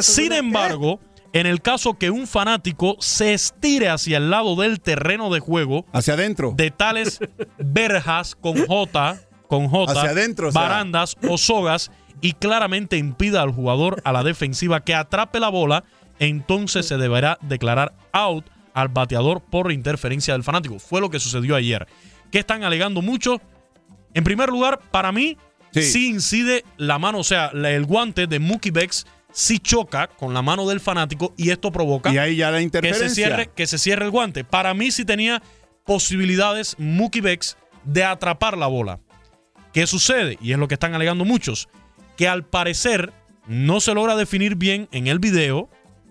Sin 0.00 0.32
embargo, 0.32 1.00
en 1.32 1.46
el 1.46 1.60
caso 1.60 1.94
que 1.94 2.10
un 2.10 2.26
fanático 2.26 2.96
se 3.00 3.34
estire 3.34 3.88
hacia 3.90 4.16
el 4.16 4.30
lado 4.30 4.56
del 4.56 4.80
terreno 4.80 5.30
de 5.30 5.40
juego, 5.40 5.84
Hacia 5.92 6.14
adentro. 6.14 6.54
de 6.56 6.70
tales 6.70 7.20
verjas 7.58 8.34
con 8.34 8.66
J, 8.66 9.20
con 9.48 9.68
J, 9.68 9.92
Hacia 9.92 10.10
adentro, 10.10 10.48
o 10.48 10.52
sea. 10.52 10.62
barandas 10.62 11.16
o 11.28 11.36
sogas 11.36 11.90
y 12.20 12.32
claramente 12.32 12.96
impida 12.96 13.42
al 13.42 13.50
jugador 13.52 14.00
a 14.04 14.12
la 14.12 14.22
defensiva 14.24 14.82
que 14.82 14.94
atrape 14.94 15.40
la 15.40 15.50
bola, 15.50 15.84
entonces 16.18 16.86
se 16.88 16.96
deberá 16.96 17.38
declarar 17.42 17.92
out 18.12 18.46
al 18.74 18.88
bateador 18.88 19.40
por 19.42 19.70
interferencia 19.72 20.32
del 20.34 20.42
fanático. 20.44 20.78
Fue 20.78 21.00
lo 21.00 21.10
que 21.10 21.20
sucedió 21.20 21.54
ayer. 21.54 21.86
¿Qué 22.32 22.38
están 22.38 22.64
alegando 22.64 23.02
mucho? 23.02 23.40
En 24.14 24.24
primer 24.24 24.48
lugar, 24.48 24.80
para 24.90 25.12
mí, 25.12 25.36
sí, 25.72 26.08
incide 26.08 26.64
la 26.76 26.98
mano, 26.98 27.18
o 27.18 27.24
sea, 27.24 27.48
el 27.48 27.84
guante 27.84 28.26
de 28.26 28.38
Mookie 28.38 28.70
Becks 28.70 29.06
sí 29.32 29.58
choca 29.58 30.08
con 30.08 30.34
la 30.34 30.42
mano 30.42 30.66
del 30.66 30.80
fanático 30.80 31.34
y 31.36 31.50
esto 31.50 31.70
provoca 31.70 32.12
Y 32.12 32.18
ahí 32.18 32.36
ya 32.36 32.50
la 32.50 32.58
que 32.58 32.64
interferencia. 32.64 33.08
se 33.08 33.14
cierre, 33.14 33.50
que 33.54 33.66
se 33.66 33.78
cierre 33.78 34.04
el 34.04 34.10
guante. 34.10 34.44
Para 34.44 34.74
mí 34.74 34.90
sí 34.90 35.04
tenía 35.04 35.42
posibilidades 35.84 36.76
Mookie 36.78 37.20
Becks 37.20 37.56
de 37.84 38.04
atrapar 38.04 38.56
la 38.58 38.66
bola. 38.66 39.00
¿Qué 39.72 39.86
sucede? 39.86 40.38
Y 40.40 40.52
es 40.52 40.58
lo 40.58 40.68
que 40.68 40.74
están 40.74 40.94
alegando 40.94 41.24
muchos, 41.24 41.68
que 42.16 42.28
al 42.28 42.44
parecer 42.44 43.12
no 43.46 43.80
se 43.80 43.94
logra 43.94 44.16
definir 44.16 44.56
bien 44.56 44.88
en 44.92 45.06
el 45.06 45.18
video, 45.18 45.68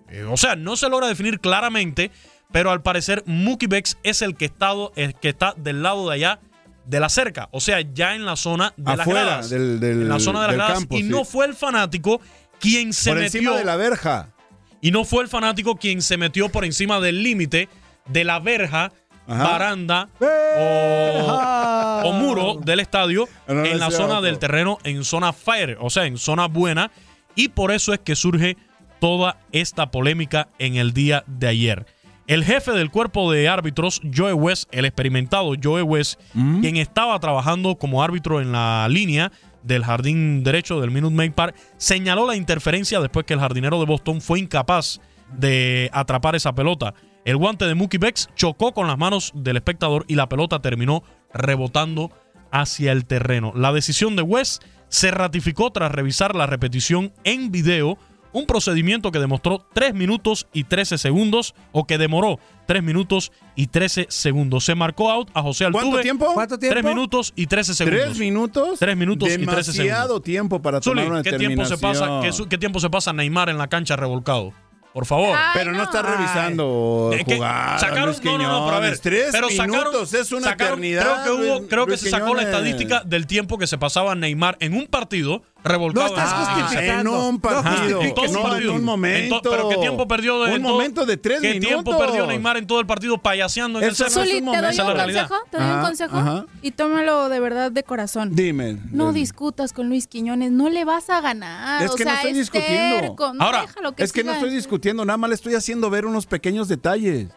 eh, 0.09 0.23
o 0.23 0.37
sea, 0.37 0.55
no 0.55 0.75
se 0.75 0.89
logra 0.89 1.07
definir 1.07 1.39
claramente, 1.39 2.11
pero 2.51 2.71
al 2.71 2.81
parecer 2.81 3.23
Mookie 3.25 3.67
Becks 3.67 3.97
es 4.03 4.21
el 4.21 4.35
que, 4.35 4.45
estado, 4.45 4.93
el 4.95 5.15
que 5.15 5.29
está 5.29 5.53
del 5.57 5.83
lado 5.83 6.07
de 6.07 6.15
allá 6.15 6.39
de 6.87 6.99
la 6.99 7.09
cerca, 7.09 7.49
o 7.51 7.59
sea, 7.59 7.81
ya 7.81 8.15
en 8.15 8.25
la 8.25 8.35
zona 8.35 8.73
de 8.77 8.95
las 8.97 9.05
gradas. 9.07 9.49
del- 9.49 9.79
del- 9.79 10.01
en 10.03 10.09
la 10.09 10.19
zona 10.19 10.41
de 10.41 10.47
las 10.47 10.55
gradas 10.55 10.73
campo, 10.79 10.95
y 10.97 11.03
sí. 11.03 11.09
no 11.09 11.25
fue 11.25 11.45
el 11.45 11.53
fanático 11.53 12.21
quien 12.59 12.93
se 12.93 13.11
Por 13.11 13.19
metió 13.19 13.39
encima 13.39 13.57
de 13.57 13.65
la 13.65 13.75
verja. 13.75 14.29
y 14.81 14.91
no 14.91 15.03
fue 15.05 15.23
el 15.23 15.29
fanático 15.29 15.75
quien 15.75 16.01
se 16.01 16.17
metió 16.17 16.49
por 16.49 16.63
encima 16.65 16.99
del 16.99 17.21
límite 17.23 17.67
de 18.07 18.23
la 18.23 18.39
verja, 18.39 18.91
Ajá. 19.27 19.43
baranda 19.43 20.09
o, 20.21 22.01
o 22.05 22.13
muro 22.13 22.59
del 22.63 22.79
estadio 22.79 23.27
No, 23.47 23.53
no, 23.55 23.65
en 23.65 23.79
la 23.79 23.91
zona 23.91 24.15
otro. 24.15 24.21
del 24.21 24.39
terreno, 24.39 24.77
en 24.83 25.03
zona 25.03 25.33
fire, 25.33 25.77
o 25.81 25.89
sea, 25.89 26.05
en 26.05 26.17
zona 26.17 26.47
buena. 26.47 26.91
Y 27.35 27.49
por 27.49 27.71
eso 27.71 27.93
es 27.93 27.99
que 27.99 28.15
surge 28.15 28.57
toda 28.99 29.37
esta 29.51 29.91
polémica 29.91 30.47
en 30.57 30.75
el 30.75 30.93
día 30.93 31.23
de 31.27 31.47
ayer. 31.47 31.85
El 32.27 32.43
jefe 32.43 32.73
del 32.73 32.91
cuerpo 32.91 33.31
de 33.31 33.47
árbitros, 33.47 34.01
Joe 34.13 34.33
West, 34.33 34.67
el 34.73 34.83
experimentado 34.83 35.53
Joe 35.61 35.81
West, 35.81 36.19
quien 36.33 36.75
estaba 36.75 37.17
trabajando 37.21 37.77
como 37.77 38.03
árbitro 38.03 38.41
en 38.41 38.51
la 38.51 38.85
línea 38.89 39.31
del 39.63 39.85
jardín 39.85 40.43
derecho 40.43 40.81
del 40.81 40.91
Minute 40.91 41.15
Maid 41.15 41.31
Park, 41.31 41.55
señaló 41.77 42.27
la 42.27 42.35
interferencia 42.35 42.99
después 42.99 43.25
que 43.25 43.33
el 43.33 43.39
jardinero 43.39 43.79
de 43.79 43.85
Boston 43.85 44.19
fue 44.19 44.39
incapaz 44.39 44.99
de 45.37 45.89
atrapar 45.93 46.35
esa 46.35 46.53
pelota. 46.53 46.93
El 47.23 47.37
guante 47.37 47.65
de 47.65 47.75
Mookie 47.75 47.97
Becks 47.97 48.29
chocó 48.35 48.73
con 48.73 48.87
las 48.87 48.97
manos 48.97 49.31
del 49.33 49.55
espectador 49.55 50.03
y 50.09 50.15
la 50.15 50.27
pelota 50.27 50.59
terminó 50.59 51.03
rebotando 51.33 52.11
hacia 52.51 52.91
el 52.91 53.05
terreno. 53.05 53.53
La 53.55 53.71
decisión 53.71 54.17
de 54.17 54.21
West 54.23 54.63
se 54.89 55.11
ratificó 55.11 55.71
tras 55.71 55.93
revisar 55.93 56.35
la 56.35 56.45
repetición 56.45 57.13
en 57.23 57.51
video, 57.51 57.97
un 58.33 58.45
procedimiento 58.45 59.11
que 59.11 59.19
demostró 59.19 59.65
3 59.73 59.93
minutos 59.93 60.47
y 60.53 60.63
13 60.65 60.97
segundos, 60.97 61.55
o 61.71 61.85
que 61.85 61.97
demoró 61.97 62.39
3 62.65 62.83
minutos 62.83 63.31
y 63.55 63.67
13 63.67 64.07
segundos. 64.09 64.65
Se 64.65 64.75
marcó 64.75 65.09
out 65.11 65.29
a 65.33 65.41
José 65.41 65.65
Altuve. 65.65 65.81
¿Cuánto 65.83 66.01
tiempo? 66.01 66.33
¿Cuánto 66.33 66.59
tiempo? 66.59 66.73
3 66.73 66.85
minutos 66.85 67.33
y 67.35 67.47
13 67.47 67.73
segundos. 67.73 68.01
¿Tres 68.05 68.19
minutos? 68.19 68.79
3 68.79 68.97
minutos 68.97 69.29
y 69.29 69.31
13 69.45 69.45
Demasiado 69.71 70.01
segundos. 70.07 70.23
tiempo 70.23 70.61
para 70.61 70.81
Zuli, 70.81 71.01
tomar 71.03 71.11
una 71.13 71.23
¿qué 71.23 71.37
tiempo, 71.37 71.65
se 71.65 71.77
pasa, 71.77 72.19
qué, 72.21 72.31
qué 72.49 72.57
tiempo 72.57 72.79
se 72.79 72.89
pasa 72.89 73.13
Neymar 73.13 73.49
en 73.49 73.57
la 73.57 73.67
cancha 73.67 73.95
revolcado? 73.95 74.53
Por 74.93 75.05
favor. 75.05 75.37
Pero 75.53 75.73
no 75.73 75.83
está 75.83 76.01
revisando 76.01 77.11
que 77.25 77.35
jugar. 77.35 77.79
sacaron, 77.79 78.05
Luis 78.07 78.23
no, 78.23 78.37
no, 78.37 78.47
no, 78.47 78.65
pero 78.65 78.77
a 78.77 78.79
ver. 78.79 78.97
Tres 78.97 79.27
pero 79.31 79.47
sacaron- 79.49 79.69
minutos 79.91 80.13
es 80.13 80.31
una 80.31 80.47
sacaron- 80.47 80.79
eternidad. 80.79 81.01
Creo 81.03 81.23
que, 81.23 81.31
hubo, 81.31 81.57
Luis- 81.59 81.69
creo 81.69 81.85
que 81.85 81.89
Luis 81.91 82.01
se 82.01 82.09
sacó 82.09 82.33
la 82.33 82.41
Quiñones. 82.41 82.47
estadística 82.55 83.03
del 83.05 83.27
tiempo 83.27 83.57
que 83.59 83.67
se 83.67 83.77
pasaba 83.77 84.15
Neymar 84.15 84.57
en 84.59 84.73
un 84.73 84.87
partido 84.87 85.43
revolcado. 85.63 86.07
No 86.07 86.15
estás 86.15 86.33
cancha. 86.33 86.61
justificando. 86.61 87.11
En 87.11 87.25
un 87.25 87.33
No 87.35 87.39
partido. 87.41 88.01
En 88.01 88.13
todo 88.15 88.25
no, 88.27 88.39
un 88.39 88.49
partido. 88.49 88.71
en 88.71 88.77
un 88.77 88.83
momento. 88.83 89.35
En 89.37 89.41
to- 89.41 89.49
pero 89.51 89.69
¿qué 89.69 89.77
tiempo 89.77 90.07
perdió 90.07 90.43
de 90.43 90.55
Un 90.55 90.61
momento 90.61 91.05
de 91.05 91.17
tres 91.17 91.41
¿Qué 91.41 91.49
minutos. 91.55 91.67
tiempo 91.83 91.97
perdió 91.97 92.25
Neymar 92.27 92.57
en 92.57 92.67
todo 92.67 92.79
el 92.79 92.85
partido 92.85 93.17
payaseando 93.17 93.79
en 93.79 93.85
Eso 93.89 94.05
el 94.05 94.13
no 94.13 94.19
Zuli, 94.19 94.29
te 94.29 94.35
doy 94.35 94.47
un 94.47 94.95
consejo, 94.95 95.35
te 95.51 95.57
doy 95.57 95.71
un 95.71 95.81
consejo 95.81 96.17
ajá. 96.17 96.45
y 96.61 96.71
tómalo 96.71 97.29
de 97.29 97.39
verdad 97.39 97.71
de 97.71 97.83
corazón. 97.83 98.35
Dime. 98.35 98.73
No 98.91 99.07
dime. 99.07 99.19
discutas 99.19 99.73
con 99.73 99.89
Luis 99.89 100.07
Quiñones, 100.07 100.51
no 100.51 100.69
le 100.69 100.85
vas 100.85 101.09
a 101.09 101.21
ganar. 101.21 101.83
Es 101.83 101.91
o 101.91 101.95
que 101.95 102.05
no 102.05 102.11
sea, 102.11 102.15
estoy 102.19 102.31
es 102.31 102.37
discutiendo. 102.37 102.99
terco, 103.01 103.33
no, 103.33 103.43
Ahora, 103.43 103.61
déjalo 103.61 103.91
que 103.95 104.03
Es 104.03 104.11
que 104.13 104.23
no 104.23 104.33
estoy 104.33 104.49
discutiendo, 104.51 105.05
nada 105.05 105.17
más 105.17 105.29
le 105.29 105.35
estoy 105.35 105.55
haciendo 105.55 105.89
ver 105.89 106.05
unos 106.05 106.25
pequeños 106.25 106.67
detalles. 106.67 107.29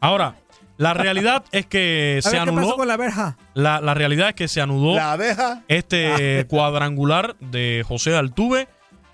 Ahora, 0.00 0.36
la 0.82 0.94
realidad 0.94 1.44
es 1.52 1.66
que 1.66 2.20
A 2.24 2.28
se 2.28 2.36
ver, 2.36 2.40
¿qué 2.40 2.46
pasó 2.52 2.58
anuló. 2.60 2.76
con 2.76 2.88
la 2.88 2.96
verja? 2.96 3.36
La, 3.54 3.80
la 3.80 3.94
realidad 3.94 4.28
es 4.30 4.34
que 4.34 4.48
se 4.48 4.60
anuló 4.60 4.94
La 4.96 5.12
abeja. 5.12 5.62
este 5.68 6.46
cuadrangular 6.48 7.36
de 7.40 7.84
José 7.86 8.16
Altuve 8.16 8.68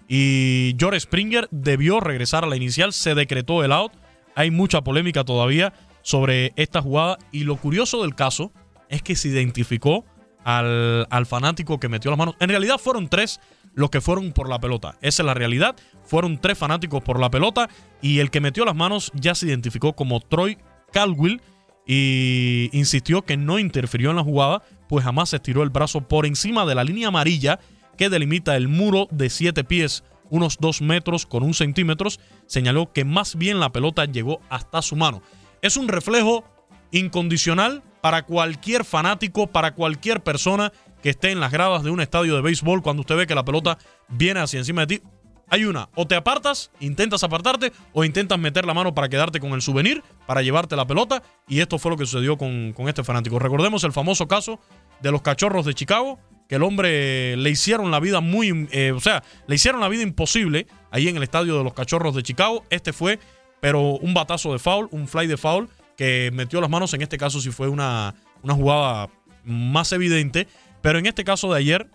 y 0.08 0.74
George 0.78 1.00
Springer 1.00 1.48
debió 1.50 2.00
regresar 2.00 2.44
a 2.44 2.46
la 2.46 2.56
inicial. 2.56 2.92
Se 2.92 3.14
decretó 3.14 3.62
el 3.64 3.72
out. 3.72 3.92
Hay 4.34 4.50
mucha 4.50 4.82
polémica 4.82 5.24
todavía 5.24 5.72
sobre 6.02 6.52
esta 6.56 6.80
jugada. 6.80 7.18
Y 7.32 7.44
lo 7.44 7.56
curioso 7.56 8.02
del 8.02 8.14
caso 8.14 8.52
es 8.88 9.02
que 9.02 9.16
se 9.16 9.28
identificó 9.28 10.04
al, 10.44 11.06
al 11.10 11.26
fanático 11.26 11.78
que 11.78 11.88
metió 11.88 12.10
las 12.10 12.18
manos. 12.18 12.36
En 12.40 12.48
realidad 12.48 12.78
fueron 12.78 13.08
tres 13.08 13.40
los 13.74 13.90
que 13.90 14.00
fueron 14.00 14.32
por 14.32 14.48
la 14.48 14.58
pelota. 14.58 14.96
Esa 15.02 15.22
es 15.22 15.26
la 15.26 15.34
realidad. 15.34 15.76
Fueron 16.04 16.40
tres 16.40 16.56
fanáticos 16.56 17.02
por 17.02 17.20
la 17.20 17.30
pelota. 17.30 17.68
Y 18.00 18.20
el 18.20 18.30
que 18.30 18.40
metió 18.40 18.64
las 18.64 18.74
manos 18.76 19.12
ya 19.14 19.34
se 19.34 19.46
identificó 19.46 19.92
como 19.92 20.20
Troy 20.20 20.56
Caldwell 20.92 21.42
y 21.90 22.68
insistió 22.74 23.22
que 23.22 23.38
no 23.38 23.58
interfirió 23.58 24.10
en 24.10 24.16
la 24.16 24.22
jugada, 24.22 24.62
pues 24.88 25.04
jamás 25.04 25.32
estiró 25.32 25.62
el 25.62 25.70
brazo 25.70 26.02
por 26.02 26.26
encima 26.26 26.66
de 26.66 26.74
la 26.74 26.84
línea 26.84 27.08
amarilla 27.08 27.58
que 27.96 28.10
delimita 28.10 28.56
el 28.56 28.68
muro 28.68 29.08
de 29.10 29.30
7 29.30 29.64
pies, 29.64 30.04
unos 30.28 30.58
2 30.60 30.82
metros 30.82 31.24
con 31.24 31.42
un 31.42 31.54
centímetros. 31.54 32.20
Señaló 32.46 32.92
que 32.92 33.06
más 33.06 33.36
bien 33.36 33.58
la 33.58 33.72
pelota 33.72 34.04
llegó 34.04 34.40
hasta 34.50 34.82
su 34.82 34.96
mano. 34.96 35.22
Es 35.62 35.78
un 35.78 35.88
reflejo 35.88 36.44
incondicional 36.92 37.82
para 38.02 38.22
cualquier 38.22 38.84
fanático, 38.84 39.46
para 39.46 39.74
cualquier 39.74 40.22
persona 40.22 40.72
que 41.02 41.10
esté 41.10 41.30
en 41.30 41.40
las 41.40 41.52
gradas 41.52 41.84
de 41.84 41.90
un 41.90 42.02
estadio 42.02 42.34
de 42.36 42.42
béisbol 42.42 42.82
cuando 42.82 43.00
usted 43.00 43.16
ve 43.16 43.26
que 43.26 43.34
la 43.34 43.46
pelota 43.46 43.78
viene 44.08 44.40
hacia 44.40 44.58
encima 44.58 44.84
de 44.84 44.98
ti. 44.98 45.06
Hay 45.50 45.64
una, 45.64 45.88
o 45.94 46.06
te 46.06 46.14
apartas, 46.14 46.70
intentas 46.80 47.24
apartarte, 47.24 47.72
o 47.92 48.04
intentas 48.04 48.38
meter 48.38 48.66
la 48.66 48.74
mano 48.74 48.94
para 48.94 49.08
quedarte 49.08 49.40
con 49.40 49.52
el 49.52 49.62
souvenir, 49.62 50.02
para 50.26 50.42
llevarte 50.42 50.76
la 50.76 50.86
pelota, 50.86 51.22
y 51.46 51.60
esto 51.60 51.78
fue 51.78 51.90
lo 51.90 51.96
que 51.96 52.04
sucedió 52.04 52.36
con, 52.36 52.72
con 52.74 52.88
este 52.88 53.02
fanático. 53.02 53.38
Recordemos 53.38 53.82
el 53.84 53.92
famoso 53.92 54.28
caso 54.28 54.60
de 55.00 55.10
los 55.10 55.22
cachorros 55.22 55.64
de 55.64 55.74
Chicago, 55.74 56.18
que 56.48 56.56
el 56.56 56.62
hombre 56.62 57.36
le 57.36 57.50
hicieron 57.50 57.90
la 57.90 58.00
vida 58.00 58.20
muy, 58.20 58.68
eh, 58.72 58.92
o 58.92 59.00
sea, 59.00 59.22
le 59.46 59.54
hicieron 59.54 59.80
la 59.80 59.88
vida 59.88 60.02
imposible 60.02 60.66
ahí 60.90 61.08
en 61.08 61.16
el 61.16 61.22
estadio 61.22 61.56
de 61.58 61.64
los 61.64 61.74
cachorros 61.74 62.14
de 62.14 62.22
Chicago. 62.22 62.64
Este 62.70 62.92
fue, 62.92 63.18
pero 63.60 63.80
un 63.80 64.14
batazo 64.14 64.52
de 64.52 64.58
foul, 64.58 64.88
un 64.90 65.06
fly 65.08 65.26
de 65.26 65.36
foul, 65.36 65.68
que 65.96 66.30
metió 66.32 66.60
las 66.60 66.70
manos, 66.70 66.94
en 66.94 67.02
este 67.02 67.18
caso 67.18 67.40
sí 67.40 67.50
fue 67.50 67.68
una, 67.68 68.14
una 68.42 68.54
jugada 68.54 69.10
más 69.44 69.92
evidente, 69.92 70.46
pero 70.80 70.98
en 70.98 71.06
este 71.06 71.24
caso 71.24 71.52
de 71.52 71.58
ayer 71.58 71.90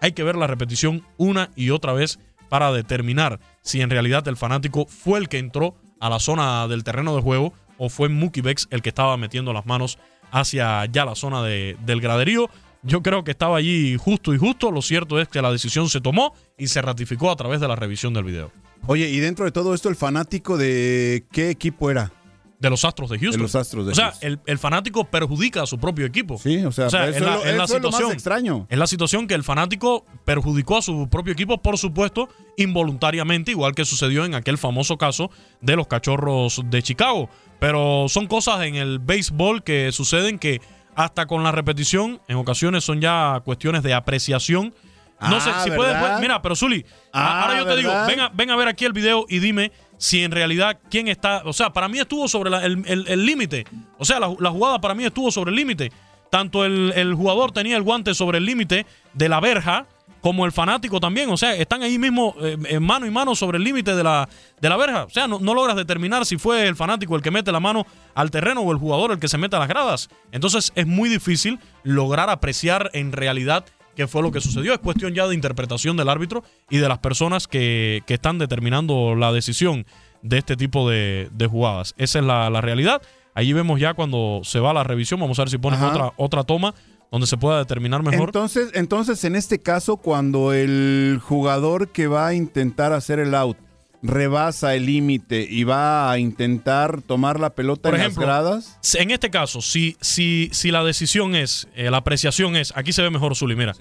hay 0.00 0.12
que 0.12 0.22
ver 0.22 0.36
la 0.36 0.46
repetición 0.46 1.06
una 1.16 1.50
y 1.56 1.70
otra 1.70 1.92
vez 1.92 2.18
para 2.54 2.70
determinar 2.70 3.40
si 3.62 3.80
en 3.80 3.90
realidad 3.90 4.28
el 4.28 4.36
fanático 4.36 4.86
fue 4.86 5.18
el 5.18 5.28
que 5.28 5.38
entró 5.38 5.74
a 5.98 6.08
la 6.08 6.20
zona 6.20 6.68
del 6.68 6.84
terreno 6.84 7.16
de 7.16 7.20
juego 7.20 7.52
o 7.78 7.88
fue 7.88 8.08
Mookie 8.08 8.42
Becks 8.42 8.68
el 8.70 8.80
que 8.80 8.90
estaba 8.90 9.16
metiendo 9.16 9.52
las 9.52 9.66
manos 9.66 9.98
hacia 10.30 10.84
ya 10.86 11.04
la 11.04 11.16
zona 11.16 11.42
de- 11.42 11.76
del 11.84 12.00
graderío. 12.00 12.48
Yo 12.84 13.02
creo 13.02 13.24
que 13.24 13.32
estaba 13.32 13.56
allí 13.56 13.96
justo 13.96 14.32
y 14.32 14.38
justo. 14.38 14.70
Lo 14.70 14.82
cierto 14.82 15.18
es 15.18 15.26
que 15.26 15.42
la 15.42 15.50
decisión 15.50 15.88
se 15.88 16.00
tomó 16.00 16.32
y 16.56 16.68
se 16.68 16.80
ratificó 16.80 17.28
a 17.32 17.34
través 17.34 17.60
de 17.60 17.66
la 17.66 17.74
revisión 17.74 18.14
del 18.14 18.22
video. 18.22 18.52
Oye, 18.86 19.08
y 19.08 19.18
dentro 19.18 19.46
de 19.46 19.50
todo 19.50 19.74
esto, 19.74 19.88
el 19.88 19.96
fanático 19.96 20.56
de 20.56 21.24
qué 21.32 21.50
equipo 21.50 21.90
era? 21.90 22.12
De 22.58 22.70
los 22.70 22.84
Astros 22.84 23.10
de 23.10 23.18
Houston. 23.18 23.38
De 23.38 23.42
los 23.42 23.54
Astros 23.54 23.84
de 23.86 23.92
o 23.92 23.94
sea, 23.94 24.06
Houston. 24.12 24.28
el, 24.32 24.40
el 24.46 24.58
fanático 24.58 25.04
perjudica 25.04 25.62
a 25.62 25.66
su 25.66 25.78
propio 25.78 26.06
equipo. 26.06 26.38
Sí, 26.38 26.64
o 26.64 26.72
sea, 26.72 26.86
eso 26.86 26.98
es 27.02 27.20
lo- 27.20 27.44
eso 27.44 27.76
es 27.76 27.82
lo 27.82 27.90
más 27.90 28.00
extraño. 28.12 28.66
Es 28.70 28.78
la 28.78 28.86
situación 28.86 29.26
que 29.26 29.34
el 29.34 29.42
fanático 29.44 30.06
perjudicó 30.24 30.78
a 30.78 30.82
su 30.82 31.08
propio 31.10 31.32
equipo, 31.32 31.60
por 31.60 31.76
supuesto, 31.78 32.28
involuntariamente, 32.56 33.50
igual 33.50 33.74
que 33.74 33.84
sucedió 33.84 34.24
en 34.24 34.34
aquel 34.34 34.58
famoso 34.58 34.96
caso 34.98 35.30
de 35.60 35.76
los 35.76 35.86
cachorros 35.86 36.62
de 36.66 36.82
Chicago. 36.82 37.28
Pero 37.60 38.06
son 38.08 38.26
cosas 38.26 38.62
en 38.62 38.74
el 38.76 38.98
béisbol 38.98 39.62
que 39.62 39.92
suceden 39.92 40.38
que 40.38 40.60
hasta 40.96 41.26
con 41.26 41.42
la 41.42 41.52
repetición, 41.52 42.20
en 42.28 42.36
ocasiones 42.36 42.84
son 42.84 43.00
ya 43.00 43.40
cuestiones 43.44 43.82
de 43.82 43.94
apreciación. 43.94 44.74
No 45.20 45.36
Ah, 45.36 45.40
sé 45.40 45.50
si 45.70 45.76
puedes. 45.76 45.94
¿verdad? 45.94 46.20
Mira, 46.20 46.42
pero 46.42 46.56
Zuli, 46.56 46.84
Ah, 47.12 47.42
ahora 47.44 47.58
yo 47.60 47.66
te 47.66 47.76
digo, 47.76 47.88
¿verdad? 47.90 48.06
ven 48.08 48.20
a, 48.20 48.28
ven 48.30 48.50
a 48.50 48.56
ver 48.56 48.68
aquí 48.68 48.84
el 48.84 48.92
video 48.92 49.24
y 49.28 49.38
dime 49.38 49.70
si 49.98 50.22
en 50.22 50.30
realidad 50.30 50.78
quién 50.90 51.08
está. 51.08 51.42
O 51.44 51.52
sea, 51.52 51.70
para 51.70 51.88
mí 51.88 51.98
estuvo 51.98 52.28
sobre 52.28 52.50
el 52.64 53.26
límite. 53.26 53.64
O 53.98 54.04
sea, 54.04 54.20
la, 54.20 54.34
la 54.38 54.50
jugada 54.50 54.80
para 54.80 54.94
mí 54.94 55.04
estuvo 55.04 55.30
sobre 55.30 55.50
el 55.50 55.56
límite. 55.56 55.92
Tanto 56.30 56.64
el, 56.64 56.92
el 56.96 57.14
jugador 57.14 57.52
tenía 57.52 57.76
el 57.76 57.82
guante 57.82 58.14
sobre 58.14 58.38
el 58.38 58.44
límite 58.44 58.86
de 59.12 59.28
la 59.28 59.40
verja, 59.40 59.86
como 60.20 60.46
el 60.46 60.52
fanático 60.52 61.00
también. 61.00 61.28
O 61.30 61.36
sea, 61.36 61.54
están 61.54 61.82
ahí 61.82 61.98
mismo 61.98 62.34
eh, 62.40 62.80
mano 62.80 63.04
y 63.06 63.10
mano 63.10 63.34
sobre 63.34 63.58
el 63.58 63.64
límite 63.64 63.94
de 63.94 64.02
la, 64.02 64.26
de 64.60 64.68
la 64.68 64.76
verja. 64.78 65.04
O 65.04 65.10
sea, 65.10 65.28
no, 65.28 65.38
no 65.38 65.52
logras 65.52 65.76
determinar 65.76 66.24
si 66.24 66.38
fue 66.38 66.66
el 66.66 66.76
fanático 66.76 67.14
el 67.14 67.20
que 67.20 67.30
mete 67.30 67.52
la 67.52 67.60
mano 67.60 67.86
al 68.14 68.30
terreno 68.30 68.62
o 68.62 68.72
el 68.72 68.78
jugador 68.78 69.12
el 69.12 69.18
que 69.18 69.28
se 69.28 69.36
mete 69.36 69.56
a 69.56 69.58
las 69.58 69.68
gradas. 69.68 70.08
Entonces 70.32 70.72
es 70.74 70.86
muy 70.86 71.10
difícil 71.10 71.60
lograr 71.82 72.30
apreciar 72.30 72.90
en 72.94 73.12
realidad 73.12 73.66
qué 73.94 74.06
fue 74.06 74.22
lo 74.22 74.30
que 74.32 74.40
sucedió. 74.40 74.72
Es 74.72 74.78
cuestión 74.78 75.14
ya 75.14 75.26
de 75.26 75.34
interpretación 75.34 75.96
del 75.96 76.08
árbitro 76.08 76.44
y 76.70 76.78
de 76.78 76.88
las 76.88 76.98
personas 76.98 77.46
que, 77.48 78.02
que 78.06 78.14
están 78.14 78.38
determinando 78.38 79.14
la 79.14 79.32
decisión 79.32 79.86
de 80.22 80.38
este 80.38 80.56
tipo 80.56 80.88
de, 80.88 81.28
de 81.32 81.46
jugadas. 81.46 81.94
Esa 81.98 82.18
es 82.18 82.24
la, 82.24 82.50
la 82.50 82.60
realidad. 82.60 83.02
Allí 83.34 83.52
vemos 83.52 83.80
ya 83.80 83.94
cuando 83.94 84.40
se 84.44 84.60
va 84.60 84.70
a 84.70 84.74
la 84.74 84.84
revisión. 84.84 85.20
Vamos 85.20 85.38
a 85.38 85.42
ver 85.42 85.50
si 85.50 85.58
ponen 85.58 85.80
Ajá. 85.80 85.90
otra, 85.90 86.12
otra 86.16 86.44
toma 86.44 86.74
donde 87.10 87.26
se 87.26 87.36
pueda 87.36 87.58
determinar 87.58 88.02
mejor. 88.02 88.28
Entonces, 88.28 88.70
entonces, 88.74 89.22
en 89.24 89.36
este 89.36 89.60
caso, 89.60 89.98
cuando 89.98 90.52
el 90.52 91.20
jugador 91.22 91.90
que 91.90 92.08
va 92.08 92.26
a 92.26 92.34
intentar 92.34 92.92
hacer 92.92 93.20
el 93.20 93.34
out 93.34 93.56
rebasa 94.04 94.74
el 94.74 94.84
límite 94.84 95.46
y 95.48 95.64
va 95.64 96.12
a 96.12 96.18
intentar 96.18 97.00
tomar 97.00 97.40
la 97.40 97.54
pelota 97.54 97.88
Por 97.88 97.94
en 97.98 98.02
ejemplo, 98.02 98.26
las 98.26 98.28
gradas, 98.28 98.78
En 98.94 99.10
este 99.10 99.30
caso, 99.30 99.62
si, 99.62 99.96
si, 100.00 100.50
si 100.52 100.70
la 100.70 100.84
decisión 100.84 101.34
es, 101.34 101.66
eh, 101.74 101.90
la 101.90 101.96
apreciación 101.96 102.54
es, 102.54 102.72
aquí 102.76 102.92
se 102.92 103.02
ve 103.02 103.10
mejor 103.10 103.34
Zuli, 103.34 103.56
mira. 103.56 103.74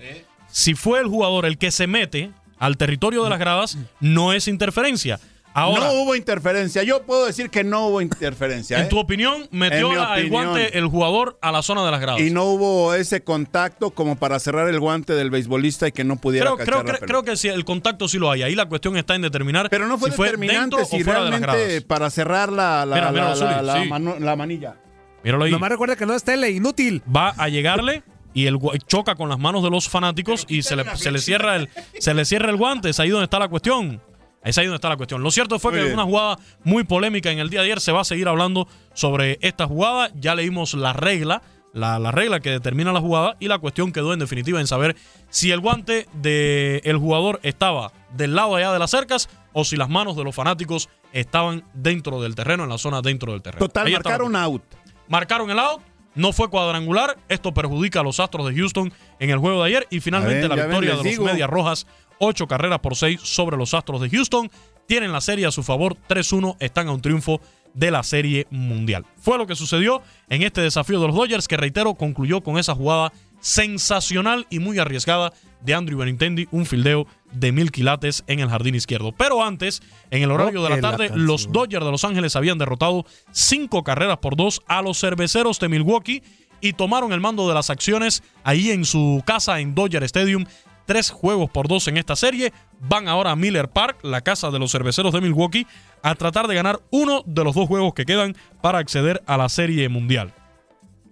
Si 0.49 0.75
fue 0.75 1.01
el 1.01 1.07
jugador 1.07 1.45
el 1.45 1.57
que 1.57 1.71
se 1.71 1.87
mete 1.87 2.31
al 2.57 2.77
territorio 2.77 3.23
de 3.23 3.29
las 3.29 3.39
gradas, 3.39 3.77
no 3.99 4.31
es 4.31 4.47
interferencia. 4.47 5.19
Ahora, 5.55 5.85
no 5.85 5.91
hubo 5.93 6.15
interferencia. 6.15 6.81
Yo 6.83 7.03
puedo 7.03 7.25
decir 7.25 7.49
que 7.49 7.63
no 7.63 7.87
hubo 7.87 8.01
interferencia. 8.01 8.79
en 8.79 8.85
¿eh? 8.85 8.87
tu 8.87 8.97
opinión, 8.97 9.47
metió 9.51 9.91
el 10.15 10.29
guante 10.29 10.77
el 10.77 10.87
jugador 10.87 11.37
a 11.41 11.51
la 11.51 11.61
zona 11.61 11.85
de 11.85 11.91
las 11.91 12.01
gradas. 12.01 12.21
Y 12.21 12.31
no 12.31 12.45
hubo 12.45 12.93
ese 12.95 13.23
contacto 13.23 13.91
como 13.91 14.15
para 14.15 14.39
cerrar 14.39 14.67
el 14.69 14.79
guante 14.79 15.13
del 15.13 15.29
beisbolista 15.29 15.87
y 15.87 15.91
que 15.91 16.03
no 16.03 16.15
pudiera 16.15 16.45
Creo, 16.47 16.57
cachar 16.57 16.65
creo, 16.65 16.77
la 16.79 16.83
creo, 16.85 16.99
pelota. 17.01 17.05
creo 17.07 17.23
que 17.23 17.37
sí, 17.37 17.47
el 17.49 17.65
contacto 17.65 18.07
sí 18.07 18.17
lo 18.17 18.31
hay. 18.31 18.41
Ahí 18.43 18.55
la 18.55 18.65
cuestión 18.67 18.97
está 18.97 19.13
en 19.15 19.21
determinar 19.21 19.69
Pero 19.69 19.87
no 19.87 19.97
fue 19.97 20.09
si 20.09 20.15
fue 20.15 20.27
determinante 20.27 20.59
dentro 20.77 20.85
si 20.85 21.01
o 21.01 21.05
fuera 21.05 21.23
de 21.23 21.29
las 21.29 21.39
realmente 21.39 21.65
gradas. 21.67 21.83
para 21.83 22.09
cerrar 22.09 22.51
la, 22.51 22.85
la, 22.85 22.95
Mira, 22.95 23.11
mira, 23.11 23.29
la- 23.29 23.35
Zuli, 23.35 23.49
la- 23.51 23.61
la 23.61 23.83
sí. 23.83 23.89
mano- 23.89 24.15
la 24.19 24.35
manilla. 24.35 24.75
Míralo 25.23 25.45
ahí. 25.45 25.51
Nomás 25.51 25.69
recuerda 25.69 25.95
que 25.95 26.05
no 26.05 26.13
es 26.15 26.23
tele, 26.23 26.49
inútil. 26.51 27.03
Va 27.15 27.29
a 27.37 27.47
llegarle 27.49 28.03
y 28.33 28.47
el 28.47 28.57
choca 28.87 29.13
con 29.15 29.29
las 29.29 29.37
manos 29.37 29.61
de 29.63 29.69
los 29.69 29.87
fanáticos 29.87 30.45
y 30.49 30.63
se 30.63 30.75
le, 30.75 30.83
se 30.97 31.11
le 31.11 31.19
cierra 31.19 31.55
el 31.55 31.69
se 31.99 32.13
le 32.15 32.25
cierra 32.25 32.49
el 32.49 32.57
guante. 32.57 32.89
Es 32.89 32.99
ahí 32.99 33.09
donde 33.09 33.25
está 33.25 33.37
la 33.37 33.47
cuestión. 33.47 34.01
Es 34.43 34.57
ahí 34.57 34.65
donde 34.65 34.75
está 34.75 34.89
la 34.89 34.97
cuestión. 34.97 35.23
Lo 35.23 35.31
cierto 35.31 35.57
fue 35.59 35.71
Muy 35.71 35.79
que 35.79 35.83
bien. 35.85 35.93
una 35.95 36.03
jugada 36.03 36.37
muy 36.63 36.83
polémica 36.83 37.31
en 37.31 37.39
el 37.39 37.49
día 37.49 37.61
de 37.61 37.67
ayer. 37.67 37.79
Se 37.79 37.91
va 37.91 38.01
a 38.01 38.03
seguir 38.05 38.27
hablando 38.27 38.67
sobre 38.93 39.37
esta 39.41 39.65
jugada. 39.67 40.11
Ya 40.15 40.35
leímos 40.35 40.73
la 40.73 40.91
regla, 40.93 41.41
la, 41.73 41.97
la 41.99 42.11
regla 42.11 42.39
que 42.41 42.49
determina 42.49 42.91
la 42.91 42.99
jugada 42.99 43.35
y 43.39 43.47
la 43.47 43.57
cuestión 43.59 43.91
quedó 43.91 44.11
en 44.13 44.19
definitiva 44.19 44.59
en 44.59 44.67
saber 44.67 44.95
si 45.29 45.51
el 45.51 45.59
guante 45.61 46.07
del 46.13 46.97
jugador 46.97 47.39
estaba 47.43 47.91
del 48.15 48.35
lado 48.35 48.55
allá 48.55 48.71
de 48.73 48.79
las 48.79 48.91
cercas 48.91 49.29
o 49.53 49.63
si 49.63 49.75
las 49.77 49.89
manos 49.89 50.15
de 50.17 50.23
los 50.23 50.35
fanáticos 50.35 50.89
estaban 51.13 51.63
dentro 51.73 52.21
del 52.21 52.35
terreno, 52.35 52.63
en 52.63 52.69
la 52.69 52.77
zona 52.77 53.01
dentro 53.01 53.31
del 53.31 53.41
terreno. 53.41 53.65
Total, 53.65 53.87
Ahí 53.87 53.93
marcaron 53.93 54.35
out. 54.35 54.63
marcaron 55.07 55.49
el 55.51 55.59
out. 55.59 55.81
No 56.15 56.31
fue 56.31 56.47
cuadrangular. 56.47 57.17
Esto 57.27 57.55
perjudica 57.55 58.01
a 58.01 58.03
los 58.03 58.19
Astros 58.19 58.45
de 58.47 58.53
Houston 58.55 58.93
en 59.19 59.29
el 59.31 59.39
juego 59.39 59.63
de 59.63 59.69
ayer. 59.69 59.87
Y 59.89 59.99
finalmente 59.99 60.47
la 60.47 60.55
ven, 60.55 60.65
victoria 60.67 60.95
de 60.97 61.15
los. 61.15 61.25
Medias 61.25 61.49
Rojas. 61.49 61.87
Ocho 62.19 62.47
carreras 62.47 62.79
por 62.79 62.95
seis 62.95 63.21
sobre 63.21 63.57
los 63.57 63.73
Astros 63.73 64.01
de 64.01 64.09
Houston. 64.09 64.49
Tienen 64.87 65.11
la 65.11 65.21
serie 65.21 65.45
a 65.45 65.51
su 65.51 65.63
favor. 65.63 65.97
3-1. 66.09 66.57
Están 66.59 66.87
a 66.87 66.91
un 66.91 67.01
triunfo 67.01 67.41
de 67.73 67.91
la 67.91 68.03
serie 68.03 68.47
mundial. 68.51 69.05
Fue 69.17 69.37
lo 69.37 69.47
que 69.47 69.55
sucedió 69.55 70.01
en 70.29 70.43
este 70.43 70.61
desafío 70.61 70.99
de 70.99 71.07
los 71.07 71.15
Dodgers 71.15 71.47
que, 71.47 71.57
reitero, 71.57 71.95
concluyó 71.95 72.41
con 72.41 72.57
esa 72.57 72.75
jugada 72.75 73.11
sensacional 73.39 74.47
y 74.49 74.59
muy 74.59 74.79
arriesgada 74.79 75.33
de 75.61 75.73
Andrew 75.73 75.99
Benintendi, 75.99 76.47
un 76.51 76.65
fildeo 76.65 77.07
de 77.31 77.51
mil 77.51 77.71
quilates 77.71 78.23
en 78.27 78.39
el 78.39 78.49
jardín 78.49 78.75
izquierdo. 78.75 79.11
Pero 79.11 79.43
antes, 79.43 79.81
en 80.11 80.23
el 80.23 80.31
horario 80.31 80.61
Oh, 80.61 80.63
de 80.63 80.69
la 80.69 80.81
tarde, 80.81 81.11
los 81.13 81.51
Dodgers 81.51 81.85
de 81.85 81.91
Los 81.91 82.03
Ángeles 82.03 82.35
habían 82.35 82.57
derrotado 82.57 83.05
cinco 83.31 83.83
carreras 83.83 84.17
por 84.17 84.35
dos 84.35 84.61
a 84.67 84.81
los 84.81 84.99
cerveceros 84.99 85.59
de 85.59 85.69
Milwaukee 85.69 86.21
y 86.61 86.73
tomaron 86.73 87.11
el 87.11 87.19
mando 87.19 87.47
de 87.47 87.53
las 87.53 87.69
acciones 87.69 88.23
ahí 88.43 88.71
en 88.71 88.85
su 88.85 89.21
casa 89.25 89.59
en 89.59 89.75
Dodger 89.75 90.03
Stadium. 90.03 90.45
Tres 90.85 91.11
juegos 91.11 91.49
por 91.49 91.67
dos 91.67 91.87
en 91.87 91.97
esta 91.97 92.15
serie. 92.15 92.51
Van 92.79 93.07
ahora 93.07 93.31
a 93.31 93.35
Miller 93.35 93.69
Park, 93.69 93.99
la 94.03 94.21
casa 94.21 94.51
de 94.51 94.59
los 94.59 94.71
cerveceros 94.71 95.13
de 95.13 95.21
Milwaukee, 95.21 95.67
a 96.01 96.15
tratar 96.15 96.47
de 96.47 96.55
ganar 96.55 96.81
uno 96.91 97.23
de 97.25 97.43
los 97.43 97.55
dos 97.55 97.67
juegos 97.67 97.93
que 97.93 98.05
quedan 98.05 98.35
para 98.61 98.79
acceder 98.79 99.23
a 99.25 99.37
la 99.37 99.49
serie 99.49 99.87
mundial. 99.89 100.33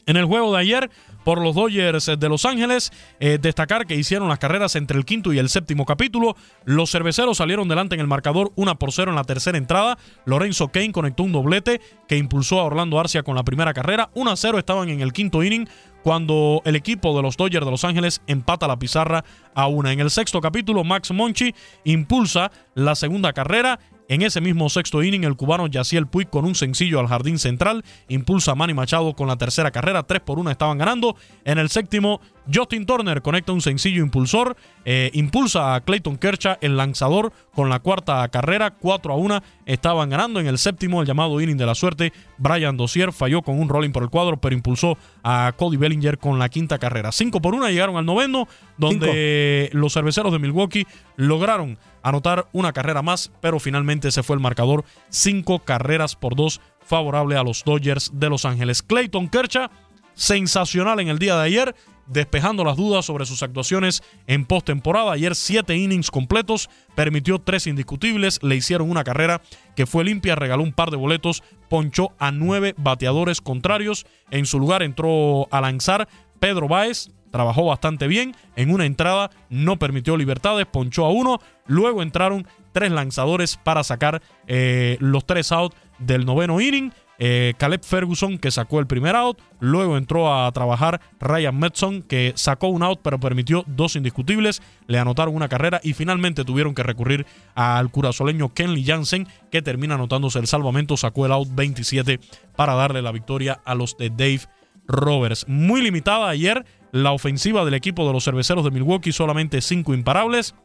En 0.07 0.17
el 0.17 0.25
juego 0.25 0.53
de 0.53 0.59
ayer, 0.59 0.89
por 1.23 1.39
los 1.41 1.55
Dodgers 1.55 2.11
de 2.17 2.29
Los 2.29 2.45
Ángeles, 2.45 2.91
eh, 3.19 3.37
destacar 3.39 3.85
que 3.85 3.95
hicieron 3.95 4.27
las 4.29 4.39
carreras 4.39 4.75
entre 4.75 4.97
el 4.97 5.05
quinto 5.05 5.31
y 5.31 5.39
el 5.39 5.49
séptimo 5.49 5.85
capítulo. 5.85 6.35
Los 6.65 6.91
cerveceros 6.91 7.37
salieron 7.37 7.67
delante 7.67 7.95
en 7.95 8.01
el 8.01 8.07
marcador 8.07 8.51
1 8.55 8.79
por 8.79 8.91
0 8.91 9.11
en 9.11 9.15
la 9.15 9.23
tercera 9.23 9.57
entrada. 9.57 9.97
Lorenzo 10.25 10.69
Kane 10.69 10.91
conectó 10.91 11.23
un 11.23 11.31
doblete 11.31 11.81
que 12.07 12.17
impulsó 12.17 12.59
a 12.59 12.63
Orlando 12.63 12.99
Arcia 12.99 13.23
con 13.23 13.35
la 13.35 13.43
primera 13.43 13.73
carrera. 13.73 14.09
1 14.15 14.31
a 14.31 14.35
0 14.35 14.57
estaban 14.57 14.89
en 14.89 15.01
el 15.01 15.13
quinto 15.13 15.43
inning 15.43 15.69
cuando 16.03 16.61
el 16.65 16.75
equipo 16.75 17.15
de 17.15 17.21
los 17.21 17.37
Dodgers 17.37 17.65
de 17.65 17.71
Los 17.71 17.83
Ángeles 17.83 18.21
empata 18.27 18.67
la 18.67 18.79
pizarra 18.79 19.23
a 19.53 19.67
una. 19.67 19.91
En 19.91 19.99
el 19.99 20.09
sexto 20.09 20.41
capítulo, 20.41 20.83
Max 20.83 21.11
Monchi 21.11 21.53
impulsa 21.83 22.51
la 22.75 22.95
segunda 22.95 23.33
carrera. 23.33 23.79
En 24.07 24.21
ese 24.23 24.41
mismo 24.41 24.69
sexto 24.69 25.01
inning, 25.03 25.23
el 25.23 25.37
cubano 25.37 25.67
Yaciel 25.67 26.05
Puig 26.05 26.29
con 26.29 26.43
un 26.43 26.53
sencillo 26.53 26.99
al 26.99 27.07
jardín 27.07 27.39
central 27.39 27.85
impulsa 28.09 28.51
a 28.51 28.55
Manny 28.55 28.73
Machado 28.73 29.15
con 29.15 29.27
la 29.27 29.37
tercera 29.37 29.71
carrera. 29.71 30.03
3 30.03 30.19
por 30.19 30.37
1 30.37 30.51
estaban 30.51 30.77
ganando. 30.77 31.15
En 31.45 31.57
el 31.59 31.69
séptimo, 31.69 32.19
Justin 32.51 32.85
Turner 32.85 33.21
conecta 33.21 33.51
un 33.51 33.61
sencillo 33.61 34.01
impulsor. 34.03 34.55
eh, 34.83 35.11
impulsa 35.13 35.75
a 35.75 35.81
Clayton 35.81 36.17
Kershaw, 36.17 36.57
el 36.61 36.75
lanzador, 36.75 37.31
con 37.53 37.69
la 37.69 37.79
cuarta 37.79 38.27
carrera. 38.29 38.71
4 38.71 39.13
a 39.13 39.15
1 39.15 39.43
estaban 39.65 40.09
ganando. 40.09 40.39
En 40.39 40.47
el 40.47 40.57
séptimo, 40.57 41.01
el 41.01 41.07
llamado 41.07 41.39
inning 41.39 41.57
de 41.57 41.65
la 41.65 41.75
suerte, 41.75 42.13
Brian 42.37 42.77
Dozier 42.77 43.13
falló 43.13 43.41
con 43.43 43.59
un 43.59 43.69
rolling 43.69 43.91
por 43.91 44.03
el 44.03 44.09
cuadro, 44.09 44.37
pero 44.37 44.55
impulsó 44.55 44.97
a 45.23 45.53
Cody 45.55 45.77
Bellinger 45.77 46.17
con 46.17 46.39
la 46.39 46.49
quinta 46.49 46.79
carrera. 46.79 47.11
5 47.11 47.41
por 47.41 47.53
1 47.53 47.69
llegaron 47.69 47.97
al 47.97 48.05
noveno, 48.05 48.47
donde 48.77 49.69
los 49.73 49.93
cerveceros 49.93 50.31
de 50.31 50.39
Milwaukee 50.39 50.87
lograron 51.17 51.77
anotar 52.03 52.47
una 52.51 52.73
carrera 52.73 53.01
más, 53.03 53.31
pero 53.41 53.59
finalmente 53.59 54.11
se 54.11 54.23
fue 54.23 54.35
el 54.35 54.41
marcador. 54.41 54.83
Cinco 55.09 55.59
carreras 55.59 56.15
por 56.15 56.35
dos 56.35 56.59
favorable 56.83 57.37
a 57.37 57.43
los 57.43 57.63
Dodgers 57.63 58.11
de 58.13 58.29
Los 58.29 58.45
Ángeles. 58.45 58.81
Clayton 58.81 59.29
Kershaw, 59.29 59.69
sensacional 60.13 60.99
en 60.99 61.07
el 61.09 61.19
día 61.19 61.35
de 61.35 61.43
ayer, 61.43 61.75
despejando 62.11 62.63
las 62.63 62.77
dudas 62.77 63.05
sobre 63.05 63.25
sus 63.25 63.41
actuaciones 63.41 64.03
en 64.27 64.45
postemporada. 64.45 65.13
Ayer 65.13 65.35
siete 65.35 65.75
innings 65.75 66.11
completos, 66.11 66.69
permitió 66.95 67.39
tres 67.39 67.67
indiscutibles, 67.67 68.39
le 68.43 68.55
hicieron 68.55 68.89
una 68.89 69.03
carrera 69.03 69.41
que 69.75 69.85
fue 69.85 70.03
limpia, 70.03 70.35
regaló 70.35 70.63
un 70.63 70.73
par 70.73 70.91
de 70.91 70.97
boletos, 70.97 71.43
ponchó 71.69 72.11
a 72.19 72.31
nueve 72.31 72.75
bateadores 72.77 73.41
contrarios. 73.41 74.05
En 74.29 74.45
su 74.45 74.59
lugar 74.59 74.83
entró 74.83 75.47
a 75.51 75.61
lanzar 75.61 76.07
Pedro 76.39 76.67
Báez, 76.67 77.11
trabajó 77.31 77.65
bastante 77.65 78.07
bien. 78.07 78.35
En 78.55 78.73
una 78.73 78.85
entrada 78.85 79.31
no 79.49 79.79
permitió 79.79 80.17
libertades, 80.17 80.65
ponchó 80.65 81.05
a 81.05 81.11
uno. 81.11 81.39
Luego 81.65 82.01
entraron 82.01 82.45
tres 82.73 82.91
lanzadores 82.91 83.57
para 83.57 83.83
sacar 83.83 84.21
eh, 84.47 84.97
los 84.99 85.25
tres 85.25 85.51
outs 85.51 85.75
del 85.99 86.25
noveno 86.25 86.59
inning. 86.59 86.91
Eh, 87.19 87.53
Caleb 87.57 87.83
Ferguson 87.83 88.37
que 88.37 88.51
sacó 88.51 88.79
el 88.79 88.87
primer 88.87 89.15
out. 89.15 89.39
Luego 89.59 89.97
entró 89.97 90.33
a 90.33 90.51
trabajar 90.51 91.01
Ryan 91.19 91.57
Metson 91.57 92.01
que 92.01 92.33
sacó 92.35 92.67
un 92.67 92.83
out 92.83 92.99
pero 93.03 93.19
permitió 93.19 93.63
dos 93.67 93.95
indiscutibles. 93.95 94.61
Le 94.87 94.97
anotaron 94.97 95.35
una 95.35 95.47
carrera 95.47 95.79
y 95.83 95.93
finalmente 95.93 96.43
tuvieron 96.43 96.73
que 96.73 96.83
recurrir 96.83 97.25
al 97.53 97.91
curazoleño 97.91 98.53
Kenley 98.53 98.83
Jansen 98.83 99.27
que 99.51 99.61
termina 99.61 99.95
anotándose 99.95 100.39
el 100.39 100.47
salvamento. 100.47 100.97
Sacó 100.97 101.25
el 101.25 101.31
out 101.31 101.49
27 101.51 102.19
para 102.55 102.73
darle 102.73 103.01
la 103.01 103.11
victoria 103.11 103.61
a 103.65 103.75
los 103.75 103.97
de 103.97 104.09
Dave 104.09 104.41
Roberts. 104.87 105.45
Muy 105.47 105.81
limitada 105.81 106.29
ayer 106.29 106.65
la 106.91 107.11
ofensiva 107.11 107.63
del 107.65 107.73
equipo 107.73 108.05
de 108.05 108.13
los 108.13 108.23
cerveceros 108.23 108.63
de 108.63 108.71
Milwaukee, 108.71 109.11
solamente 109.11 109.61
cinco 109.61 109.93
imparables. 109.93 110.55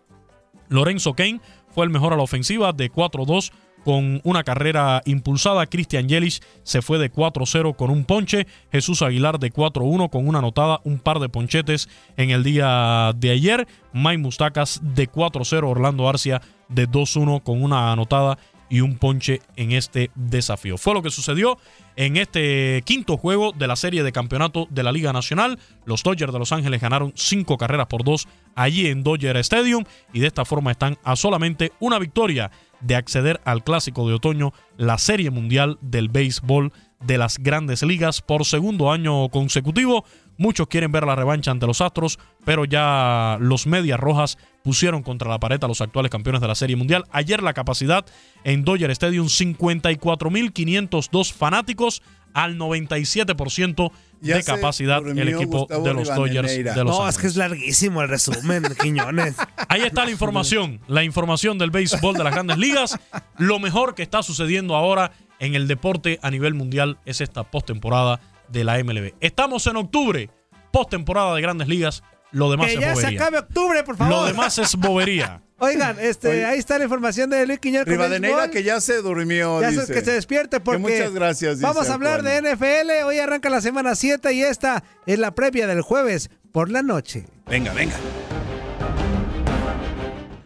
Lorenzo 0.69 1.15
Kane 1.15 1.41
fue 1.71 1.85
el 1.85 1.91
mejor 1.91 2.13
a 2.13 2.17
la 2.17 2.23
ofensiva 2.23 2.73
de 2.73 2.91
4-2 2.91 3.53
con 3.87 4.21
una 4.25 4.43
carrera 4.43 5.01
impulsada. 5.05 5.67
Christian 5.67 6.09
Yelich 6.09 6.43
se 6.65 6.83
fue 6.83 6.99
de 6.99 7.13
4-0 7.13 7.77
con 7.77 7.91
un 7.91 8.05
ponche. 8.05 8.49
Jesús 8.73 9.01
Aguilar 9.01 9.39
de 9.39 9.53
4-1 9.53 10.11
con 10.11 10.27
una 10.27 10.41
anotada, 10.41 10.81
un 10.83 10.99
par 10.99 11.21
de 11.21 11.29
ponchetes 11.29 11.89
en 12.17 12.31
el 12.31 12.43
día 12.43 13.13
de 13.17 13.31
ayer. 13.31 13.69
Mike 13.93 14.19
Mustacas 14.19 14.81
de 14.83 15.09
4-0. 15.09 15.71
Orlando 15.71 16.09
Arcia 16.09 16.43
de 16.69 16.89
2-1 16.89 17.45
con 17.45 17.63
una 17.63 17.93
anotada 17.93 18.39
y 18.69 18.81
un 18.81 18.99
ponche 18.99 19.41
en 19.55 19.73
este 19.73 20.11
desafío. 20.15 20.79
Fue 20.79 20.95
lo 20.95 21.03
que 21.03 21.11
sucedió 21.11 21.59
en 21.95 22.17
este 22.17 22.83
quinto 22.85 23.17
juego 23.17 23.53
de 23.53 23.67
la 23.67 23.77
serie 23.77 24.03
de 24.03 24.13
campeonato 24.13 24.67
de 24.71 24.83
la 24.83 24.93
Liga 24.93 25.13
Nacional. 25.13 25.59
Los 25.85 26.03
Dodgers 26.03 26.33
de 26.33 26.39
Los 26.39 26.53
Ángeles 26.53 26.81
ganaron 26.81 27.13
cinco 27.15 27.57
carreras 27.57 27.87
por 27.87 28.05
dos 28.05 28.27
allí 28.55 28.89
en 28.89 29.03
Dodger 29.03 29.37
Stadium 29.39 29.85
y 30.13 30.21
de 30.21 30.27
esta 30.27 30.45
forma 30.45 30.73
están 30.73 30.99
a 31.05 31.17
solamente 31.17 31.73
una 31.79 31.99
victoria 31.99 32.51
de 32.81 32.97
acceder 32.97 33.41
al 33.45 33.65
clásico 33.65 34.09
de 34.09 34.15
otoño, 34.15 34.53
la 34.77 34.99
serie 34.99 35.31
mundial 35.31 35.79
del 35.81 36.09
béisbol 36.09 36.73
de 37.05 37.19
las 37.19 37.39
grandes 37.39 37.83
ligas 37.83 38.23
por 38.23 38.45
segundo 38.45 38.91
año 38.91 39.29
consecutivo. 39.29 40.05
Muchos 40.39 40.69
quieren 40.69 40.93
ver 40.93 41.07
la 41.07 41.17
revancha 41.17 41.51
ante 41.51 41.67
los 41.67 41.81
Astros, 41.81 42.19
pero 42.45 42.65
ya 42.65 43.39
los 43.41 43.67
Medias 43.67 43.99
Rojas 43.99 44.39
pusieron 44.63 45.03
contra 45.03 45.31
la 45.31 45.41
pared 45.41 45.63
a 45.63 45.69
los 45.69 45.81
actuales 45.81 46.11
campeones 46.11 46.43
de 46.43 46.49
la 46.49 46.55
Serie 46.55 46.77
Mundial. 46.77 47.05
Ayer 47.11 47.43
la 47.43 47.55
capacidad 47.55 48.05
en 48.45 48.65
Dodger 48.65 48.91
Stadium 48.91 49.27
54.502 49.27 51.33
fanáticos 51.33 52.03
al 52.37 52.59
97% 52.59 53.91
Ya 54.21 54.37
de 54.37 54.43
capacidad 54.45 55.07
el 55.07 55.29
equipo 55.29 55.61
Gustavo 55.61 55.85
de 55.85 55.95
los 55.95 56.09
Dodgers 56.15 56.55
de 56.55 56.65
Los 56.65 56.77
No, 56.85 56.93
Ángeles. 57.07 57.15
es 57.15 57.19
que 57.21 57.27
es 57.29 57.37
larguísimo 57.37 58.03
el 58.03 58.09
resumen, 58.09 58.63
Quiñones. 58.81 59.37
Ahí 59.69 59.81
está 59.83 60.05
la 60.05 60.11
información, 60.11 60.81
la 60.87 61.03
información 61.03 61.57
del 61.57 61.71
béisbol 61.71 62.15
de 62.15 62.25
las 62.25 62.35
grandes 62.35 62.59
ligas. 62.59 62.99
Lo 63.39 63.59
mejor 63.59 63.95
que 63.95 64.03
está 64.03 64.23
sucediendo 64.23 64.77
ahora 64.77 65.13
en 65.39 65.55
el 65.55 65.67
deporte 65.67 66.19
a 66.23 66.31
nivel 66.31 66.53
mundial 66.53 66.99
es 67.07 67.23
esta 67.23 67.43
postemporada 67.51 68.21
de 68.49 68.65
la 68.65 68.83
MLB. 68.85 69.15
Estamos 69.21 69.67
en 69.67 69.77
octubre, 69.77 70.29
postemporada 70.73 71.35
de 71.35 71.41
grandes 71.41 71.69
ligas. 71.69 72.03
Lo 72.37 72.51
demás 72.51 72.67
que 72.67 72.75
es 72.75 72.81
ya 72.81 72.89
se 72.89 73.01
bobería. 73.03 73.21
acabe 73.21 73.39
octubre, 73.39 73.83
por 73.83 73.97
favor. 73.97 74.13
Lo 74.15 74.27
demás 74.27 74.59
es 74.59 74.77
bobería. 74.77 75.43
Oigan, 75.59 75.97
este, 75.99 76.29
Oye. 76.29 76.45
ahí 76.45 76.59
está 76.59 76.77
la 76.77 76.85
información 76.85 77.31
de 77.31 77.47
Luis 77.47 77.59
Quiñones. 77.61 77.89
Rivadeneira 77.89 78.51
que 78.51 78.63
ya 78.63 78.79
se 78.81 79.01
durmió, 79.01 79.63
Ya 79.63 79.71
se- 79.71 79.81
dice. 79.81 79.93
que 79.95 80.03
se 80.05 80.13
despierte 80.13 80.61
porque 80.61 80.79
muchas 80.79 81.13
gracias, 81.15 81.55
dice 81.57 81.67
vamos 81.67 81.89
a 81.89 81.95
hablar 81.95 82.23
de 82.23 82.43
NFL. 82.43 83.05
Hoy 83.07 83.19
arranca 83.19 83.49
la 83.49 83.63
semana 83.63 83.95
7 83.95 84.35
y 84.35 84.43
esta 84.43 84.85
es 85.07 85.19
la 85.19 85.35
previa 85.35 85.67
del 85.67 85.81
jueves 85.81 86.29
por 86.53 86.71
la 86.71 86.83
noche. 86.83 87.25
Venga, 87.49 87.73
venga. 87.73 87.95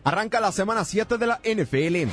Arranca 0.04 0.40
la 0.40 0.52
semana 0.52 0.84
7 0.84 1.18
de 1.18 1.26
la 1.26 1.40
NFL. 1.44 2.08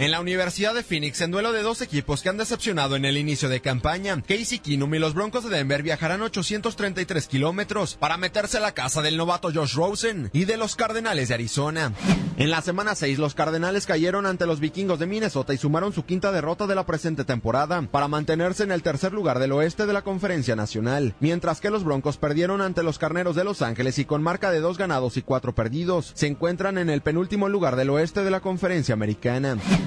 En 0.00 0.12
la 0.12 0.20
Universidad 0.22 0.72
de 0.72 0.82
Phoenix, 0.82 1.20
en 1.20 1.30
duelo 1.30 1.52
de 1.52 1.60
dos 1.60 1.82
equipos 1.82 2.22
que 2.22 2.30
han 2.30 2.38
decepcionado 2.38 2.96
en 2.96 3.04
el 3.04 3.18
inicio 3.18 3.50
de 3.50 3.60
campaña, 3.60 4.22
Casey 4.26 4.58
Keenum 4.58 4.94
y 4.94 4.98
los 4.98 5.12
Broncos 5.12 5.44
de 5.44 5.54
Denver 5.54 5.82
viajarán 5.82 6.22
833 6.22 7.28
kilómetros 7.28 7.96
para 7.96 8.16
meterse 8.16 8.56
a 8.56 8.60
la 8.60 8.72
casa 8.72 9.02
del 9.02 9.18
novato 9.18 9.50
Josh 9.52 9.74
Rosen 9.74 10.30
y 10.32 10.46
de 10.46 10.56
los 10.56 10.74
Cardenales 10.74 11.28
de 11.28 11.34
Arizona. 11.34 11.92
En 12.38 12.48
la 12.48 12.62
semana 12.62 12.94
6, 12.94 13.18
los 13.18 13.34
Cardenales 13.34 13.84
cayeron 13.84 14.24
ante 14.24 14.46
los 14.46 14.58
vikingos 14.58 14.98
de 14.98 15.06
Minnesota 15.06 15.52
y 15.52 15.58
sumaron 15.58 15.92
su 15.92 16.06
quinta 16.06 16.32
derrota 16.32 16.66
de 16.66 16.74
la 16.74 16.86
presente 16.86 17.24
temporada 17.24 17.82
para 17.82 18.08
mantenerse 18.08 18.62
en 18.62 18.72
el 18.72 18.82
tercer 18.82 19.12
lugar 19.12 19.38
del 19.38 19.52
oeste 19.52 19.84
de 19.84 19.92
la 19.92 20.00
Conferencia 20.00 20.56
Nacional, 20.56 21.14
mientras 21.20 21.60
que 21.60 21.68
los 21.68 21.84
Broncos 21.84 22.16
perdieron 22.16 22.62
ante 22.62 22.82
los 22.82 22.98
Carneros 22.98 23.36
de 23.36 23.44
Los 23.44 23.60
Ángeles 23.60 23.98
y 23.98 24.06
con 24.06 24.22
marca 24.22 24.50
de 24.50 24.60
dos 24.60 24.78
ganados 24.78 25.18
y 25.18 25.22
cuatro 25.22 25.54
perdidos, 25.54 26.12
se 26.14 26.26
encuentran 26.26 26.78
en 26.78 26.88
el 26.88 27.02
penúltimo 27.02 27.50
lugar 27.50 27.76
del 27.76 27.90
oeste 27.90 28.24
de 28.24 28.30
la 28.30 28.40
Conferencia 28.40 28.94
Americana. 28.94 29.58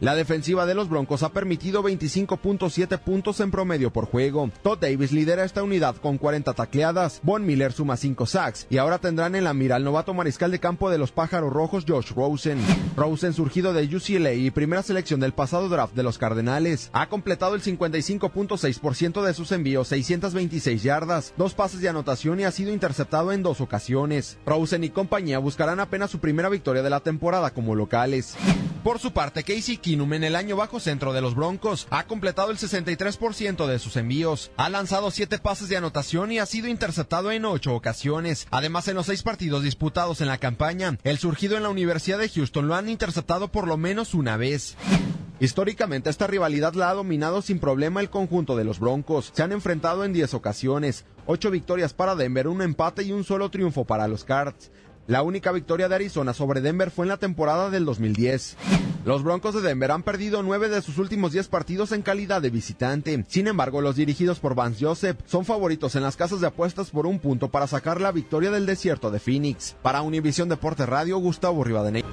La 0.00 0.14
defensiva 0.14 0.64
de 0.64 0.72
los 0.72 0.88
Broncos 0.88 1.22
ha 1.22 1.28
permitido 1.28 1.82
25.7 1.82 2.98
puntos 3.00 3.38
en 3.40 3.50
promedio 3.50 3.92
por 3.92 4.06
juego. 4.06 4.50
Todd 4.62 4.78
Davis 4.78 5.12
lidera 5.12 5.44
esta 5.44 5.62
unidad 5.62 5.96
con 5.96 6.16
40 6.16 6.54
tacleadas. 6.54 7.20
Von 7.22 7.44
Miller 7.44 7.70
suma 7.70 7.98
5 7.98 8.24
sacks 8.24 8.66
y 8.70 8.78
ahora 8.78 8.96
tendrán 8.96 9.34
en 9.34 9.44
la 9.44 9.52
mira 9.52 9.76
al 9.76 9.84
novato 9.84 10.14
mariscal 10.14 10.52
de 10.52 10.58
campo 10.58 10.88
de 10.88 10.96
los 10.96 11.12
Pájaros 11.12 11.52
Rojos 11.52 11.84
Josh 11.86 12.12
Rosen. 12.12 12.58
Rosen, 12.96 13.34
surgido 13.34 13.74
de 13.74 13.94
UCLA 13.94 14.32
y 14.32 14.50
primera 14.50 14.82
selección 14.82 15.20
del 15.20 15.34
pasado 15.34 15.68
draft 15.68 15.94
de 15.94 16.02
los 16.02 16.16
Cardenales, 16.16 16.88
ha 16.94 17.10
completado 17.10 17.54
el 17.54 17.60
55.6% 17.60 19.22
de 19.22 19.34
sus 19.34 19.52
envíos, 19.52 19.88
626 19.88 20.82
yardas, 20.82 21.34
dos 21.36 21.52
pases 21.52 21.82
de 21.82 21.90
anotación 21.90 22.40
y 22.40 22.44
ha 22.44 22.52
sido 22.52 22.72
interceptado 22.72 23.32
en 23.32 23.42
dos 23.42 23.60
ocasiones. 23.60 24.38
Rosen 24.46 24.82
y 24.82 24.88
compañía 24.88 25.38
buscarán 25.40 25.78
apenas 25.78 26.10
su 26.10 26.20
primera 26.20 26.48
victoria 26.48 26.82
de 26.82 26.88
la 26.88 27.00
temporada 27.00 27.50
como 27.50 27.74
locales. 27.74 28.34
Por 28.82 28.98
su 28.98 29.12
parte, 29.12 29.42
Casey 29.42 29.76
Keenum 29.90 30.12
en 30.12 30.22
el 30.22 30.36
año 30.36 30.54
bajo 30.54 30.78
centro 30.78 31.12
de 31.12 31.20
los 31.20 31.34
Broncos 31.34 31.88
ha 31.90 32.06
completado 32.06 32.52
el 32.52 32.58
63% 32.58 33.66
de 33.66 33.80
sus 33.80 33.96
envíos, 33.96 34.52
ha 34.56 34.68
lanzado 34.68 35.10
7 35.10 35.40
pases 35.40 35.68
de 35.68 35.76
anotación 35.76 36.30
y 36.30 36.38
ha 36.38 36.46
sido 36.46 36.68
interceptado 36.68 37.32
en 37.32 37.44
8 37.44 37.74
ocasiones. 37.74 38.46
Además, 38.52 38.86
en 38.86 38.94
los 38.94 39.06
6 39.06 39.24
partidos 39.24 39.64
disputados 39.64 40.20
en 40.20 40.28
la 40.28 40.38
campaña, 40.38 40.96
el 41.02 41.18
surgido 41.18 41.56
en 41.56 41.64
la 41.64 41.70
Universidad 41.70 42.20
de 42.20 42.28
Houston 42.28 42.68
lo 42.68 42.76
han 42.76 42.88
interceptado 42.88 43.48
por 43.48 43.66
lo 43.66 43.76
menos 43.76 44.14
una 44.14 44.36
vez. 44.36 44.76
Históricamente 45.40 46.08
esta 46.08 46.28
rivalidad 46.28 46.74
la 46.74 46.90
ha 46.90 46.94
dominado 46.94 47.42
sin 47.42 47.58
problema 47.58 48.00
el 48.00 48.10
conjunto 48.10 48.56
de 48.56 48.62
los 48.62 48.78
Broncos. 48.78 49.32
Se 49.34 49.42
han 49.42 49.50
enfrentado 49.50 50.04
en 50.04 50.12
10 50.12 50.34
ocasiones, 50.34 51.04
8 51.26 51.50
victorias 51.50 51.94
para 51.94 52.14
Denver, 52.14 52.46
un 52.46 52.62
empate 52.62 53.02
y 53.02 53.10
un 53.10 53.24
solo 53.24 53.50
triunfo 53.50 53.84
para 53.84 54.06
los 54.06 54.22
Cards. 54.22 54.70
La 55.10 55.22
única 55.22 55.50
victoria 55.50 55.88
de 55.88 55.96
Arizona 55.96 56.32
sobre 56.32 56.60
Denver 56.60 56.92
fue 56.92 57.04
en 57.04 57.08
la 57.08 57.16
temporada 57.16 57.68
del 57.68 57.84
2010. 57.84 58.56
Los 59.04 59.24
Broncos 59.24 59.56
de 59.56 59.60
Denver 59.60 59.90
han 59.90 60.04
perdido 60.04 60.44
nueve 60.44 60.68
de 60.68 60.80
sus 60.82 60.98
últimos 60.98 61.32
10 61.32 61.48
partidos 61.48 61.90
en 61.90 62.02
calidad 62.02 62.40
de 62.40 62.50
visitante. 62.50 63.24
Sin 63.26 63.48
embargo, 63.48 63.80
los 63.80 63.96
dirigidos 63.96 64.38
por 64.38 64.54
Vance 64.54 64.84
Joseph 64.84 65.18
son 65.26 65.44
favoritos 65.44 65.96
en 65.96 66.04
las 66.04 66.16
casas 66.16 66.40
de 66.40 66.46
apuestas 66.46 66.90
por 66.90 67.08
un 67.08 67.18
punto 67.18 67.48
para 67.48 67.66
sacar 67.66 68.00
la 68.00 68.12
victoria 68.12 68.52
del 68.52 68.66
desierto 68.66 69.10
de 69.10 69.18
Phoenix. 69.18 69.74
Para 69.82 70.02
Univisión 70.02 70.48
Deporte 70.48 70.86
Radio, 70.86 71.18
Gustavo 71.18 71.64
Rivadeneira. 71.64 72.06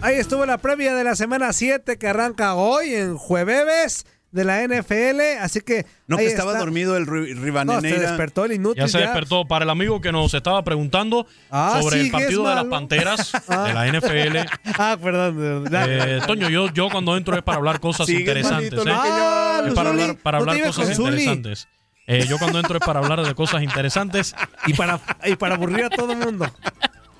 Ahí 0.00 0.16
estuvo 0.16 0.44
la 0.46 0.56
previa 0.56 0.94
de 0.94 1.04
la 1.04 1.16
semana 1.16 1.52
7 1.52 1.98
que 1.98 2.08
arranca 2.08 2.54
hoy 2.54 2.94
en 2.94 3.18
jueves 3.18 4.06
de 4.34 4.44
la 4.44 4.62
NFL, 4.66 5.20
así 5.40 5.60
que 5.60 5.86
No, 6.08 6.16
que 6.16 6.26
estaba 6.26 6.50
está. 6.52 6.58
dormido 6.64 6.96
el 6.96 7.06
Ri- 7.06 7.64
No, 7.64 7.80
se 7.80 7.98
despertó 7.98 8.44
el 8.44 8.52
inútil. 8.52 8.82
Ya 8.82 8.88
se 8.88 8.98
despertó. 8.98 9.46
Para 9.46 9.64
el 9.64 9.70
amigo 9.70 10.00
que 10.00 10.10
nos 10.10 10.34
estaba 10.34 10.62
preguntando 10.64 11.26
Ah, 11.50 11.78
sobre 11.80 12.00
el 12.00 12.10
partido 12.10 12.46
de 12.48 12.54
las. 12.56 12.64
Panteras 12.64 13.32
Ah. 13.48 13.64
de 13.68 13.72
la 13.74 13.86
NFL. 13.86 14.38
Ah, 14.78 14.96
perdón. 15.00 15.64
Eh, 15.72 16.20
Toño, 16.26 16.48
yo, 16.50 16.68
yo 16.72 16.88
cuando 16.90 17.16
entro 17.16 17.36
es 17.36 17.42
para 17.42 17.58
hablar 17.58 17.78
cosas 17.78 18.08
interesantes. 18.08 18.72
malito, 18.72 18.90
¿eh? 18.90 18.94
Ah, 18.94 19.62
Es 19.66 19.72
para 19.74 19.90
Zuli, 19.90 20.02
hablar, 20.02 20.16
para 20.18 20.38
no 20.38 20.42
hablar 20.42 20.56
te 20.56 20.60
lleves 20.62 20.76
cosas 20.76 20.98
interesantes. 20.98 21.68
Eh, 22.06 22.26
yo 22.28 22.38
cuando 22.38 22.58
entro 22.58 22.76
es 22.78 22.84
para 22.84 22.98
hablar 23.00 23.24
de 23.24 23.34
cosas 23.34 23.62
interesantes. 23.62 24.34
Y 24.66 24.74
para, 24.74 25.00
y 25.24 25.36
para 25.36 25.54
aburrir 25.54 25.84
a 25.84 25.90
todo 25.90 26.12
el 26.12 26.18
mundo. 26.18 26.46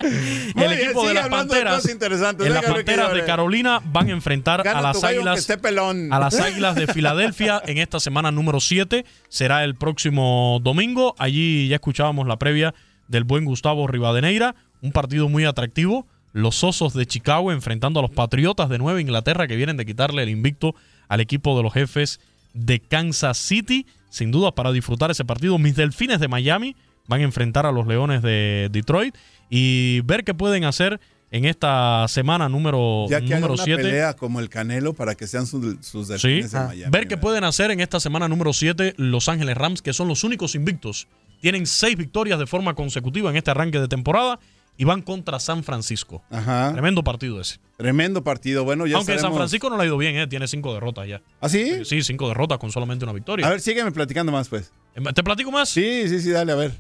El 0.01 0.55
bien, 0.55 0.73
equipo 0.73 1.07
de 1.07 1.15
las 1.15 1.25
de 1.25 1.31
Panteras, 1.31 1.87
en 1.87 2.55
las 2.55 2.65
Panteras 2.65 3.13
de 3.15 3.25
Carolina 3.25 3.81
van 3.85 4.09
a 4.09 4.13
enfrentar 4.13 4.63
Gana 4.63 4.79
a 4.79 4.83
las 4.83 5.05
Águilas 5.05 5.49
a 6.11 6.19
las 6.19 6.41
Águilas 6.41 6.75
de 6.75 6.87
Filadelfia 6.87 7.63
en 7.67 7.79
esta 7.79 8.01
semana 8.01 8.31
número 8.31 8.61
7. 8.61 9.05
Será 9.29 9.65
el 9.65 9.75
próximo 9.75 10.61
domingo. 10.63 11.15
Allí 11.19 11.69
ya 11.69 11.77
escuchábamos 11.77 12.27
la 12.27 12.39
previa 12.39 12.75
del 13.09 13.25
buen 13.25 13.45
Gustavo 13.45 13.87
Rivadeneira. 13.87 14.55
Un 14.83 14.93
partido 14.93 15.29
muy 15.29 15.45
atractivo. 15.45 16.07
Los 16.33 16.65
Osos 16.65 16.95
de 16.95 17.07
Chicago 17.07 17.53
enfrentando 17.53 18.01
a 18.01 18.03
los 18.03 18.11
Patriotas 18.11 18.69
de 18.69 18.79
Nueva 18.79 19.01
Inglaterra 19.01 19.47
que 19.47 19.57
vienen 19.57 19.77
de 19.77 19.87
quitarle 19.87 20.23
el 20.25 20.29
invicto 20.29 20.75
al 21.09 21.21
equipo 21.21 21.57
de 21.57 21.63
los 21.63 21.73
jefes 21.73 22.21
de 22.53 22.81
Kansas 22.81 23.39
City. 23.39 23.87
Sin 24.11 24.31
duda 24.31 24.53
para 24.53 24.73
disfrutar 24.73 25.11
ese 25.11 25.25
partido. 25.25 25.59
Mis 25.59 25.77
Delfines 25.77 26.21
de 26.21 26.29
Miami 26.29 26.77
van 27.07 27.21
a 27.21 27.25
enfrentar 27.25 27.67
a 27.67 27.73
los 27.73 27.87
Leones 27.87 28.23
de 28.23 28.69
Detroit 28.71 29.15
y 29.51 30.01
ver 30.03 30.25
qué 30.25 30.35
pueden 30.35 30.65
hacer 30.65 31.01
en 31.31 31.45
esta 31.47 32.07
semana 32.09 32.49
número 32.49 33.07
Ya 33.09 33.21
que 33.21 33.35
número 33.35 33.55
una 33.55 33.65
7. 33.65 33.83
pelea 33.83 34.15
como 34.15 34.39
el 34.41 34.49
Canelo 34.49 34.93
para 34.95 35.15
que 35.15 35.27
sean 35.27 35.47
sus, 35.47 35.77
sus 35.85 36.07
Sí, 36.07 36.13
delfines 36.13 36.53
de 36.53 36.61
Miami. 36.61 36.91
ver 36.93 37.09
qué 37.09 37.17
pueden 37.17 37.43
hacer 37.45 37.71
en 37.73 37.81
esta 37.81 37.99
semana 38.01 38.29
número 38.29 38.53
7 38.53 38.95
Los 38.99 39.29
Ángeles 39.29 39.57
Rams, 39.57 39.83
que 39.83 39.93
son 39.93 40.07
los 40.09 40.23
únicos 40.25 40.55
invictos. 40.55 41.09
Tienen 41.41 41.67
seis 41.67 41.97
victorias 41.97 42.39
de 42.39 42.47
forma 42.47 42.75
consecutiva 42.75 43.31
en 43.31 43.37
este 43.37 43.51
arranque 43.51 43.79
de 43.81 43.89
temporada 43.89 44.39
y 44.77 44.85
van 44.85 45.03
contra 45.03 45.39
San 45.39 45.63
Francisco. 45.63 46.23
Ajá. 46.31 46.73
Tremendo 46.73 47.05
partido 47.05 47.41
ese. 47.41 47.59
Tremendo 47.77 48.25
partido. 48.25 48.65
Bueno, 48.65 48.87
ya 48.87 48.97
Aunque 48.97 49.19
San 49.19 49.35
Francisco 49.35 49.69
no 49.71 49.77
le 49.77 49.83
ha 49.83 49.87
ido 49.87 49.99
bien, 49.99 50.17
¿eh? 50.17 50.27
tiene 50.27 50.49
cinco 50.49 50.73
derrotas 50.73 51.07
ya. 51.07 51.21
¿Ah, 51.41 51.49
sí? 51.49 51.85
Sí, 51.85 52.03
cinco 52.03 52.29
derrotas 52.29 52.59
con 52.59 52.73
solamente 52.73 53.05
una 53.05 53.13
victoria. 53.13 53.47
A 53.47 53.51
ver, 53.51 53.61
sígueme 53.61 53.93
platicando 53.93 54.33
más, 54.33 54.49
pues. 54.49 54.73
¿Te 55.15 55.23
platico 55.23 55.51
más? 55.53 55.69
Sí, 55.69 56.09
sí, 56.09 56.21
sí, 56.21 56.31
dale, 56.31 56.53
a 56.53 56.55
ver. 56.57 56.73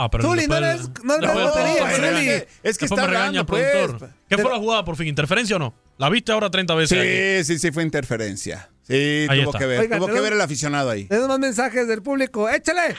Ah, 0.00 0.08
pero 0.10 0.22
Zuli, 0.24 0.46
no 0.46 0.60
no 0.60 0.66
después- 0.66 0.92
Zuli. 0.94 1.14
después- 1.16 2.46
Es 2.62 2.78
que 2.78 2.86
después 2.86 2.90
está 2.92 2.94
me 3.02 3.06
regaña 3.08 3.16
el 3.30 3.38
hablando, 3.38 3.46
pues. 3.46 3.70
productor. 3.72 4.10
¿Qué 4.28 4.38
fue 4.38 4.50
la 4.50 4.56
jugada 4.58 4.84
por 4.84 4.96
fin? 4.96 5.08
¿Interferencia 5.08 5.56
o 5.56 5.58
no? 5.58 5.74
¿La 5.98 6.08
viste 6.08 6.30
ahora 6.32 6.50
30 6.50 6.74
veces? 6.74 6.98
aquí? 6.98 7.44
Sí, 7.44 7.54
sí, 7.54 7.66
sí, 7.66 7.72
fue 7.72 7.82
interferencia. 7.82 8.68
Sí, 8.86 9.26
Ahí 9.28 9.40
tuvo 9.40 9.50
está. 9.50 9.58
que 9.58 9.66
ver. 9.66 9.80
Oiga, 9.80 9.96
tuvo 9.98 10.06
que 10.06 10.20
ver 10.20 10.32
el 10.34 10.40
aficionado 10.40 10.90
ahí. 10.90 11.04
Tenemos 11.06 11.28
más 11.28 11.38
mensajes 11.40 11.88
del 11.88 12.00
público. 12.02 12.48
¡Échale! 12.48 12.94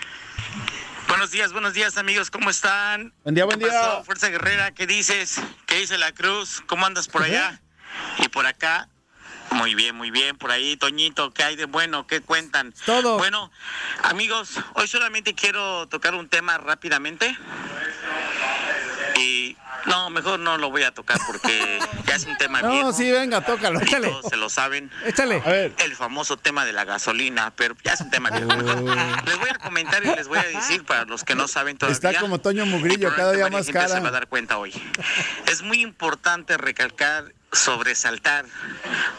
Buenos 1.07 1.31
días, 1.31 1.51
buenos 1.53 1.73
días 1.73 1.97
amigos, 1.97 2.29
¿cómo 2.29 2.49
están? 2.51 3.13
Buen 3.23 3.33
día, 3.33 3.45
buen 3.45 3.57
¿Qué 3.59 3.65
día. 3.65 3.73
pasó, 3.79 4.03
Fuerza 4.03 4.29
Guerrera, 4.29 4.71
¿qué 4.71 4.85
dices? 4.85 5.41
¿Qué 5.65 5.79
dice 5.79 5.97
la 5.97 6.11
Cruz? 6.11 6.61
¿Cómo 6.67 6.85
andas 6.85 7.07
por 7.07 7.23
allá? 7.23 7.61
Y 8.23 8.27
por 8.29 8.45
acá. 8.45 8.87
Muy 9.51 9.75
bien, 9.75 9.95
muy 9.95 10.11
bien. 10.11 10.37
Por 10.37 10.51
ahí, 10.51 10.77
Toñito, 10.77 11.33
¿qué 11.33 11.43
hay 11.43 11.55
de 11.55 11.65
bueno? 11.65 12.07
¿Qué 12.07 12.21
cuentan? 12.21 12.73
Todo. 12.85 13.17
Bueno, 13.17 13.51
amigos, 14.03 14.51
hoy 14.75 14.87
solamente 14.87 15.33
quiero 15.33 15.87
tocar 15.87 16.15
un 16.15 16.29
tema 16.29 16.57
rápidamente. 16.57 17.35
Y 19.15 19.57
no, 19.85 20.09
mejor 20.11 20.39
no 20.39 20.57
lo 20.57 20.69
voy 20.69 20.83
a 20.83 20.91
tocar 20.93 21.17
porque 21.27 21.79
ya 22.05 22.15
es 22.15 22.25
un 22.25 22.37
tema 22.37 22.61
No, 22.61 22.71
viejo. 22.71 22.93
sí, 22.93 23.09
venga, 23.11 23.41
tócalo. 23.41 23.79
y 23.81 23.83
Échale. 23.83 24.07
todos 24.07 24.25
se 24.29 24.37
lo 24.37 24.49
saben. 24.49 24.89
Échale. 25.05 25.41
A 25.45 25.49
ver. 25.49 25.73
El 25.79 25.95
famoso 25.95 26.37
tema 26.37 26.63
de 26.63 26.71
la 26.73 26.85
gasolina, 26.85 27.51
pero 27.55 27.75
ya 27.83 27.93
es 27.93 28.01
un 28.01 28.09
tema 28.11 28.29
viejo. 28.29 28.47
Les 29.25 29.37
voy 29.39 29.49
a 29.49 29.55
comentar 29.55 30.03
y 30.03 30.07
les 30.07 30.27
voy 30.27 30.37
a 30.39 30.43
decir 30.43 30.85
para 30.85 31.05
los 31.05 31.23
que 31.23 31.35
no 31.35 31.47
saben 31.47 31.77
todavía. 31.77 31.93
Está 32.09 32.19
como 32.21 32.39
Toño 32.39 32.65
Mugrillo, 32.65 33.13
cada 33.15 33.33
día 33.33 33.49
más 33.49 33.65
gente 33.65 33.81
se 33.81 33.93
va 33.93 33.97
a 33.97 34.01
cara. 34.01 34.11
dar 34.11 34.27
cuenta 34.27 34.57
hoy. 34.57 34.73
Es 35.47 35.61
muy 35.63 35.81
importante 35.81 36.57
recalcar, 36.57 37.33
sobresaltar 37.51 38.45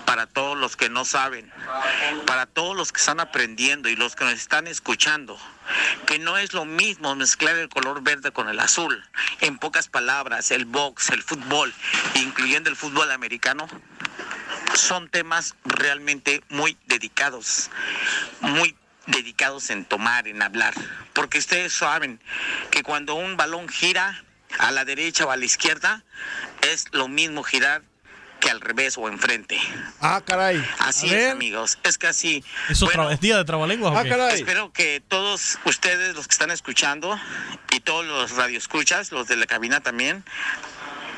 para 0.05 0.27
todos 0.27 0.57
los 0.57 0.77
que 0.77 0.89
no 0.89 1.05
saben, 1.05 1.53
para 2.27 2.47
todos 2.47 2.77
los 2.77 2.93
que 2.93 3.01
están 3.01 3.21
aprendiendo 3.21 3.89
y 3.89 3.97
los 3.97 4.17
que 4.17 4.25
nos 4.25 4.35
están 4.35 4.67
escuchando, 4.67 5.39
que 6.07 6.19
no 6.19 6.39
es 6.39 6.53
lo 6.53 6.65
mismo 6.65 7.15
mezclar 7.15 7.57
el 7.57 7.69
color 7.69 8.03
verde 8.03 8.31
con 8.31 8.49
el 8.49 8.61
azul. 8.61 9.05
En 9.41 9.59
pocas 9.59 9.89
palabras, 9.89 10.51
el 10.51 10.65
box, 10.65 11.11
el 11.11 11.23
fútbol, 11.23 11.73
incluyendo 12.15 12.71
el 12.71 12.77
fútbol 12.77 13.11
americano, 13.11 13.69
son 14.75 15.09
temas 15.09 15.55
realmente 15.65 16.43
muy 16.49 16.77
dedicados, 16.87 17.71
muy 18.41 18.77
dedicados 19.07 19.71
en 19.71 19.85
tomar, 19.85 20.29
en 20.29 20.43
hablar, 20.43 20.75
porque 21.13 21.39
ustedes 21.39 21.73
saben 21.73 22.21
que 22.71 22.83
cuando 22.83 23.15
un 23.15 23.37
balón 23.37 23.69
gira 23.69 24.23
a 24.59 24.71
la 24.71 24.85
derecha 24.85 25.27
o 25.27 25.31
a 25.31 25.37
la 25.37 25.45
izquierda, 25.45 26.05
es 26.63 26.87
lo 26.93 27.09
mismo 27.09 27.43
girar 27.43 27.83
que 28.41 28.51
al 28.51 28.61
revés 28.61 28.97
o 28.99 29.09
enfrente. 29.09 29.59
Ah, 30.01 30.23
caray. 30.25 30.65
Así 30.79 31.07
A 31.07 31.11
es, 31.11 31.17
ver. 31.17 31.31
amigos. 31.33 31.79
Es 31.85 31.99
que 31.99 32.07
así. 32.09 32.43
¿Eso 32.69 32.87
bueno, 32.87 33.09
tra- 33.09 33.15
es 33.15 33.21
día 33.21 33.37
de 33.37 33.45
trabalenguas 33.45 33.95
Ah, 33.97 34.09
caray. 34.09 34.37
Espero 34.37 34.73
que 34.73 35.03
todos 35.07 35.59
ustedes, 35.67 36.15
los 36.15 36.27
que 36.27 36.33
están 36.33 36.51
escuchando, 36.51 37.19
y 37.73 37.81
todos 37.81 38.05
los 38.07 38.33
radioescuchas, 38.37 39.13
los 39.13 39.29
de 39.29 39.37
la 39.37 39.47
cabina 39.47 39.81
también, 39.81 40.25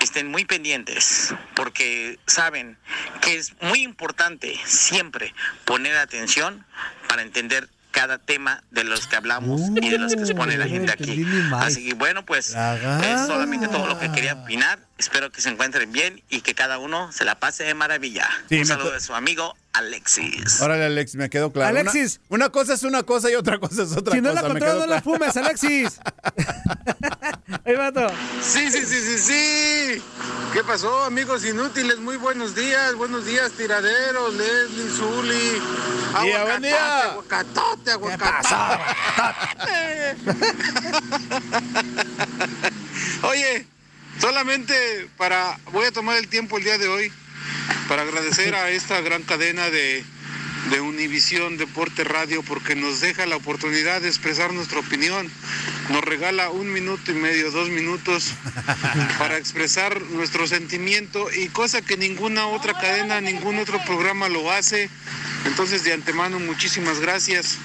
estén 0.00 0.28
muy 0.30 0.44
pendientes, 0.44 1.32
porque 1.54 2.18
saben 2.26 2.76
que 3.20 3.36
es 3.36 3.52
muy 3.60 3.82
importante 3.82 4.58
siempre 4.64 5.32
poner 5.64 5.96
atención 5.96 6.66
para 7.08 7.22
entender 7.22 7.68
cada 7.92 8.16
tema 8.18 8.62
de 8.70 8.84
los 8.84 9.06
que 9.06 9.16
hablamos 9.16 9.60
y 9.80 9.90
de 9.90 9.98
los 9.98 10.14
que 10.16 10.22
expone 10.22 10.56
la 10.56 10.66
gente 10.66 10.90
aquí. 10.92 11.24
Así 11.56 11.86
que 11.86 11.94
bueno, 11.94 12.24
pues 12.24 12.48
es 12.48 13.26
solamente 13.26 13.68
todo 13.68 13.86
lo 13.86 13.98
que 13.98 14.10
quería 14.10 14.32
opinar. 14.32 14.78
Espero 15.02 15.32
que 15.32 15.40
se 15.40 15.48
encuentren 15.48 15.90
bien 15.90 16.22
y 16.30 16.42
que 16.42 16.54
cada 16.54 16.78
uno 16.78 17.10
se 17.10 17.24
la 17.24 17.34
pase 17.40 17.64
de 17.64 17.74
maravilla. 17.74 18.30
Sí, 18.48 18.60
Un 18.60 18.66
saludo 18.66 18.92
de 18.92 19.00
su 19.00 19.12
amigo 19.16 19.56
Alexis. 19.72 20.60
Órale, 20.60 20.84
Alex, 20.84 21.16
me 21.16 21.28
quedó 21.28 21.52
claro. 21.52 21.76
Alexis. 21.76 22.20
Una, 22.28 22.50
cosa 22.50 22.74
es 22.74 22.84
una 22.84 23.02
cosa 23.02 23.28
y 23.28 23.34
otra 23.34 23.58
cosa 23.58 23.82
es 23.82 23.96
otra 23.96 24.14
Si 24.14 24.20
no 24.20 24.30
cosa. 24.30 24.42
la 24.42 24.48
me 24.48 24.60
controlas, 24.60 24.76
quedó 24.76 24.86
no 24.86 24.94
la 24.94 25.02
fumes, 25.02 25.36
Alexis. 25.36 25.98
Ahí 27.64 27.74
vato. 27.74 28.06
Sí, 28.40 28.70
sí, 28.70 28.86
sí, 28.86 29.00
sí, 29.00 29.18
sí. 29.18 30.02
¿Qué 30.52 30.62
pasó, 30.62 31.02
amigos 31.02 31.44
inútiles? 31.44 31.98
Muy 31.98 32.16
buenos 32.16 32.54
días, 32.54 32.94
buenos 32.94 33.26
días, 33.26 33.50
tiraderos, 33.58 34.34
Leslie, 34.34 34.88
Zuli. 34.88 35.60
Día, 36.22 36.44
buen 36.44 36.62
día. 36.62 37.10
Aguacatote, 37.10 37.90
aguacatote. 37.90 38.56
Oye, 43.24 43.66
solamente 44.22 45.08
para. 45.16 45.58
Voy 45.72 45.84
a 45.84 45.90
tomar 45.90 46.16
el 46.16 46.28
tiempo 46.28 46.56
el 46.56 46.62
día 46.62 46.78
de 46.78 46.86
hoy 46.86 47.12
para 47.88 48.02
agradecer 48.02 48.54
a 48.54 48.70
esta 48.70 49.00
gran 49.00 49.24
cadena 49.24 49.68
de, 49.68 50.04
de 50.70 50.80
Univisión 50.80 51.58
Deporte 51.58 52.04
Radio 52.04 52.44
porque 52.44 52.76
nos 52.76 53.00
deja 53.00 53.26
la 53.26 53.34
oportunidad 53.34 54.00
de 54.00 54.06
expresar 54.06 54.52
nuestra 54.52 54.78
opinión. 54.78 55.28
Nos 55.88 56.04
regala 56.04 56.50
un 56.50 56.72
minuto 56.72 57.10
y 57.10 57.14
medio, 57.14 57.50
dos 57.50 57.68
minutos 57.68 58.34
para 59.18 59.38
expresar 59.38 60.00
nuestro 60.00 60.46
sentimiento 60.46 61.28
y 61.32 61.48
cosa 61.48 61.82
que 61.82 61.96
ninguna 61.96 62.46
otra 62.46 62.74
cadena, 62.74 63.20
ningún 63.20 63.58
otro 63.58 63.84
programa 63.84 64.28
lo 64.28 64.52
hace. 64.52 64.88
Entonces, 65.46 65.82
de 65.82 65.94
antemano, 65.94 66.38
muchísimas 66.38 67.00
gracias 67.00 67.58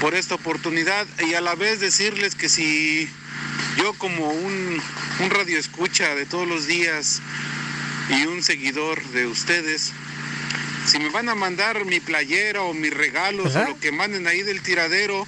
por 0.00 0.14
esta 0.14 0.36
oportunidad 0.36 1.08
y 1.26 1.34
a 1.34 1.40
la 1.40 1.56
vez 1.56 1.80
decirles 1.80 2.36
que 2.36 2.48
si 2.48 3.10
yo 3.76 3.92
como 3.94 4.30
un, 4.30 4.82
un 5.20 5.30
radio 5.30 5.58
escucha 5.58 6.14
de 6.14 6.26
todos 6.26 6.46
los 6.46 6.66
días 6.66 7.20
y 8.10 8.26
un 8.26 8.42
seguidor 8.42 9.02
de 9.08 9.26
ustedes, 9.26 9.92
si 10.86 10.98
me 10.98 11.08
van 11.10 11.28
a 11.28 11.34
mandar 11.34 11.84
mi 11.84 12.00
playera 12.00 12.62
o 12.62 12.74
mis 12.74 12.92
regalos 12.92 13.54
o 13.54 13.64
lo 13.64 13.78
que 13.78 13.92
manden 13.92 14.26
ahí 14.26 14.42
del 14.42 14.60
tiradero, 14.62 15.26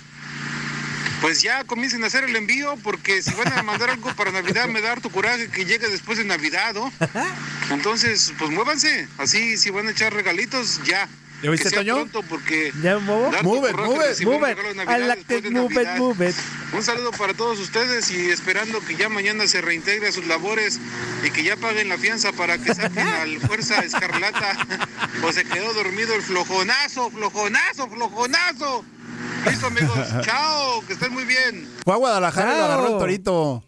pues 1.20 1.40
ya 1.40 1.64
comiencen 1.64 2.04
a 2.04 2.08
hacer 2.08 2.24
el 2.24 2.36
envío 2.36 2.76
porque 2.82 3.22
si 3.22 3.30
van 3.34 3.52
a 3.52 3.62
mandar 3.62 3.90
algo 3.90 4.14
para 4.14 4.30
Navidad 4.30 4.68
me 4.68 4.80
da 4.80 4.92
harto 4.92 5.10
coraje 5.10 5.48
que 5.48 5.64
llegue 5.64 5.88
después 5.88 6.18
de 6.18 6.24
Navidad, 6.24 6.74
¿no? 6.74 6.92
Entonces, 7.70 8.34
pues 8.38 8.50
muévanse, 8.50 9.08
así 9.16 9.56
si 9.56 9.70
van 9.70 9.88
a 9.88 9.92
echar 9.92 10.12
regalitos, 10.12 10.82
ya. 10.84 11.08
¿Ya 11.44 11.50
viste, 11.50 11.64
que 11.64 11.70
sea 11.70 11.78
Toño? 11.80 11.94
pronto 11.94 12.22
porque 12.22 12.72
Ya, 12.82 12.98
Move 12.98 13.42
move 13.42 13.42
Move 13.42 13.68
de 13.68 13.74
move 14.24 15.98
move 15.98 16.28
it. 16.28 16.34
Un 16.72 16.82
saludo 16.82 17.10
para 17.12 17.34
todos 17.34 17.60
ustedes 17.60 18.10
y 18.10 18.30
esperando 18.30 18.80
que 18.80 18.96
ya 18.96 19.08
mañana 19.08 19.46
se 19.46 19.60
reintegre 19.60 20.08
a 20.08 20.12
sus 20.12 20.26
labores 20.26 20.80
y 21.24 21.30
que 21.30 21.44
ya 21.44 21.56
paguen 21.56 21.88
la 21.90 21.98
fianza 21.98 22.32
para 22.32 22.56
que 22.58 22.74
saquen 22.74 23.06
al 23.06 23.38
Fuerza 23.46 23.80
Escarlata 23.80 24.56
o 25.22 25.32
se 25.32 25.44
quedó 25.44 25.72
dormido 25.74 26.14
el 26.14 26.22
flojonazo, 26.22 27.10
flojonazo, 27.10 27.88
flojonazo. 27.88 28.84
Listo 29.46 29.66
amigos, 29.66 29.98
chao, 30.22 30.82
que 30.86 30.94
estén 30.94 31.12
muy 31.12 31.24
bien. 31.24 31.68
Fue 31.84 31.92
a 31.92 31.96
Guadalajara 31.98 32.54
y 32.54 32.58
lo 32.58 32.64
agarró 32.64 32.86
el 32.94 32.98
torito. 32.98 33.64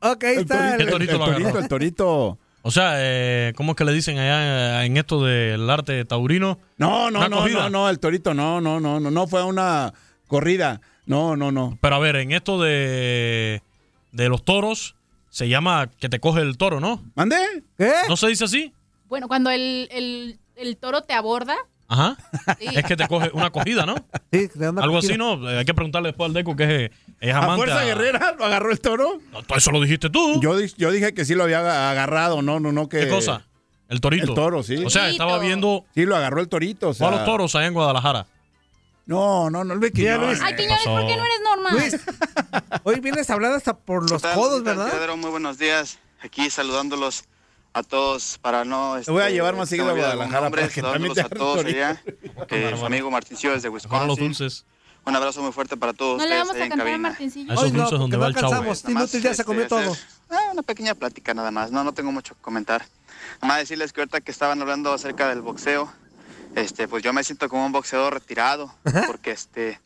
Ok, 0.00 0.24
ahí 0.24 0.34
El 0.36 0.40
está. 0.40 0.76
torito, 0.76 0.82
El 0.84 0.90
torito 0.90 1.12
el, 1.12 1.18
torito, 1.34 1.58
el 1.58 1.68
torito. 1.68 2.38
O 2.66 2.72
sea, 2.72 2.94
eh, 2.96 3.52
¿cómo 3.56 3.72
es 3.72 3.76
que 3.76 3.84
le 3.84 3.92
dicen 3.92 4.18
allá 4.18 4.84
en 4.84 4.96
esto 4.96 5.22
del 5.24 5.70
arte 5.70 6.04
taurino? 6.04 6.58
No, 6.78 7.12
no, 7.12 7.28
no, 7.28 7.46
no, 7.46 7.70
no, 7.70 7.88
el 7.88 8.00
torito, 8.00 8.34
no, 8.34 8.60
no, 8.60 8.80
no, 8.80 8.98
no, 8.98 9.08
no 9.12 9.26
fue 9.28 9.44
una 9.44 9.94
corrida. 10.26 10.80
No, 11.06 11.36
no, 11.36 11.52
no. 11.52 11.78
Pero 11.80 11.94
a 11.94 11.98
ver, 12.00 12.16
en 12.16 12.32
esto 12.32 12.60
de, 12.60 13.62
de 14.10 14.28
los 14.28 14.44
toros, 14.44 14.96
se 15.30 15.48
llama 15.48 15.88
que 16.00 16.08
te 16.08 16.18
coge 16.18 16.40
el 16.40 16.56
toro, 16.56 16.80
¿no? 16.80 17.04
¿Mande? 17.14 17.36
¿Qué? 17.78 17.92
¿No 18.08 18.16
se 18.16 18.26
dice 18.26 18.42
así? 18.46 18.72
Bueno, 19.08 19.28
cuando 19.28 19.50
el, 19.50 19.86
el- 19.92 20.40
el 20.56 20.76
toro 20.76 21.02
te 21.02 21.12
aborda, 21.14 21.54
Ajá. 21.88 22.16
Sí. 22.58 22.66
Es 22.74 22.84
que 22.84 22.96
te 22.96 23.06
coge 23.08 23.30
una 23.32 23.50
cogida, 23.50 23.86
¿no? 23.86 23.94
Sí, 24.32 24.48
te 24.48 24.64
Algo 24.66 24.82
cogida. 24.82 24.98
así, 24.98 25.16
¿no? 25.18 25.46
Hay 25.46 25.64
que 25.64 25.74
preguntarle 25.74 26.08
después 26.08 26.28
al 26.28 26.34
Deco 26.34 26.56
que 26.56 26.86
es, 26.86 26.90
es 27.20 27.34
¿A 27.34 27.38
amante. 27.38 27.56
Fuerza 27.64 27.84
Guerrera 27.84 28.34
lo 28.38 28.44
agarró 28.44 28.70
el 28.72 28.80
toro? 28.80 29.18
No, 29.32 29.42
todo 29.42 29.58
Eso 29.58 29.70
lo 29.70 29.80
dijiste 29.80 30.10
tú. 30.10 30.40
Yo, 30.40 30.56
di- 30.56 30.72
yo 30.76 30.90
dije 30.90 31.14
que 31.14 31.24
sí 31.24 31.34
lo 31.34 31.44
había 31.44 31.60
aga- 31.60 31.90
agarrado, 31.90 32.42
no, 32.42 32.58
no, 32.60 32.72
no 32.72 32.88
que... 32.88 33.00
¿Qué 33.00 33.08
cosa? 33.08 33.44
El 33.88 34.00
torito. 34.00 34.26
El 34.28 34.34
toro, 34.34 34.62
sí. 34.64 34.84
O 34.84 34.90
sea, 34.90 35.02
Torito. 35.02 35.22
estaba 35.24 35.38
viendo 35.38 35.84
Sí, 35.94 36.04
lo 36.06 36.16
agarró 36.16 36.40
el 36.40 36.48
torito, 36.48 36.88
o 36.88 36.94
sea... 36.94 37.08
a 37.08 37.10
los 37.12 37.24
toros 37.24 37.54
allá 37.54 37.66
en 37.66 37.74
Guadalajara. 37.74 38.26
No, 39.06 39.48
no, 39.50 39.62
no, 39.62 39.74
Luis 39.76 39.92
Quiñones. 39.92 40.40
Ay, 40.42 40.56
Quiñones, 40.56 40.82
¿por 40.84 41.06
qué 41.06 41.16
no 41.16 41.24
eres 41.24 41.40
normal? 41.44 41.72
Luis, 41.74 41.96
hoy 42.82 42.98
vienes 43.00 43.30
hablando 43.30 43.56
hasta 43.56 43.76
por 43.76 44.10
los 44.10 44.20
codos, 44.22 44.62
¿Qué 44.62 44.70
tal, 44.70 44.78
¿verdad? 44.78 45.16
Muy 45.16 45.30
buenos 45.30 45.58
días. 45.58 45.98
Aquí 46.20 46.50
saludándolos 46.50 47.24
a 47.76 47.82
todos 47.82 48.38
para 48.40 48.64
no... 48.64 48.98
Te 49.04 49.10
voy 49.10 49.20
a 49.20 49.24
este, 49.26 49.34
llevar 49.34 49.54
más 49.54 49.68
seguido 49.68 49.90
a 49.90 49.92
Guadalajara 49.92 50.48
para 50.48 50.68
que 50.68 50.80
te 50.80 51.20
a 51.20 51.28
todos 51.28 51.62
allá. 51.62 52.02
que 52.48 52.74
su 52.74 52.86
amigo 52.86 53.10
Martincillo 53.10 53.52
desde 53.52 53.70
Para 53.70 54.06
los 54.06 54.18
Wisconsin. 54.18 54.24
dulces. 54.24 54.64
Un 55.04 55.14
abrazo 55.14 55.42
muy 55.42 55.52
fuerte 55.52 55.76
para 55.76 55.92
todos 55.92 56.18
No 56.18 56.26
le 56.26 56.38
vamos 56.38 56.56
a 56.56 56.58
cantar 56.58 56.80
a 56.80 56.84
cabina. 56.84 57.08
Martincillo. 57.10 57.54
Hoy 57.54 57.70
no, 57.72 57.90
donde 57.90 58.16
va 58.16 58.24
no 58.24 58.28
el 58.28 58.34
chavo. 58.34 58.54
alcanzamos. 58.54 58.84
Inútil 58.88 59.22
ya 59.22 59.34
se 59.34 59.44
comió 59.44 59.64
este, 59.64 59.76
todo. 59.76 59.90
hacer, 59.90 60.06
ah, 60.30 60.52
una 60.52 60.62
pequeña 60.62 60.94
plática 60.94 61.34
nada 61.34 61.50
más, 61.50 61.70
no, 61.70 61.84
no 61.84 61.92
tengo 61.92 62.10
mucho 62.12 62.34
que 62.34 62.40
comentar. 62.40 62.80
Nada 63.42 63.46
más 63.46 63.58
decirles 63.58 63.92
que 63.92 64.00
ahorita 64.00 64.22
que 64.22 64.30
estaban 64.30 64.60
hablando 64.62 64.90
acerca 64.94 65.28
del 65.28 65.42
boxeo, 65.42 65.92
este, 66.54 66.88
pues 66.88 67.02
yo 67.02 67.12
me 67.12 67.22
siento 67.24 67.50
como 67.50 67.66
un 67.66 67.72
boxeador 67.72 68.14
retirado, 68.14 68.74
porque 69.06 69.32
este, 69.32 69.78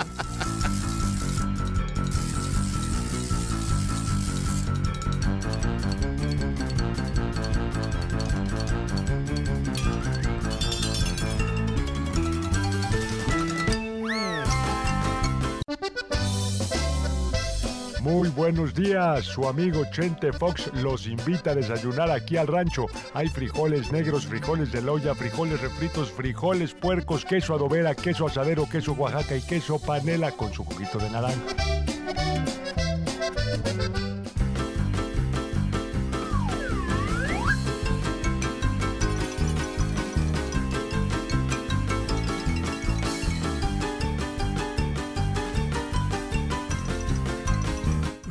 Muy 18.01 18.29
buenos 18.29 18.73
días, 18.73 19.25
su 19.25 19.47
amigo 19.47 19.83
Chente 19.91 20.31
Fox 20.31 20.71
los 20.73 21.05
invita 21.05 21.51
a 21.51 21.55
desayunar 21.55 22.09
aquí 22.09 22.37
al 22.37 22.47
rancho. 22.47 22.85
Hay 23.13 23.27
frijoles 23.27 23.91
negros, 23.91 24.25
frijoles 24.25 24.71
de 24.71 24.81
loya, 24.81 25.13
frijoles 25.13 25.59
refritos, 25.59 26.09
frijoles 26.09 26.73
puercos, 26.73 27.25
queso 27.25 27.53
adobera, 27.53 27.95
queso 27.95 28.27
asadero, 28.27 28.67
queso 28.69 28.93
Oaxaca 28.93 29.35
y 29.35 29.41
queso 29.41 29.79
panela 29.79 30.31
con 30.31 30.53
su 30.53 30.63
juguito 30.63 30.97
de 30.97 31.09
naranja. 31.09 31.43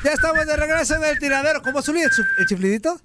Ya 0.09 0.15
estamos 0.15 0.47
de 0.47 0.57
regreso 0.57 0.95
en 0.97 1.05
el 1.05 1.19
tiradero. 1.19 1.61
¿Cómo 1.61 1.83
Zuli? 1.83 2.01
¿El, 2.01 2.11
el 2.39 2.47
chiflidito? 2.47 2.99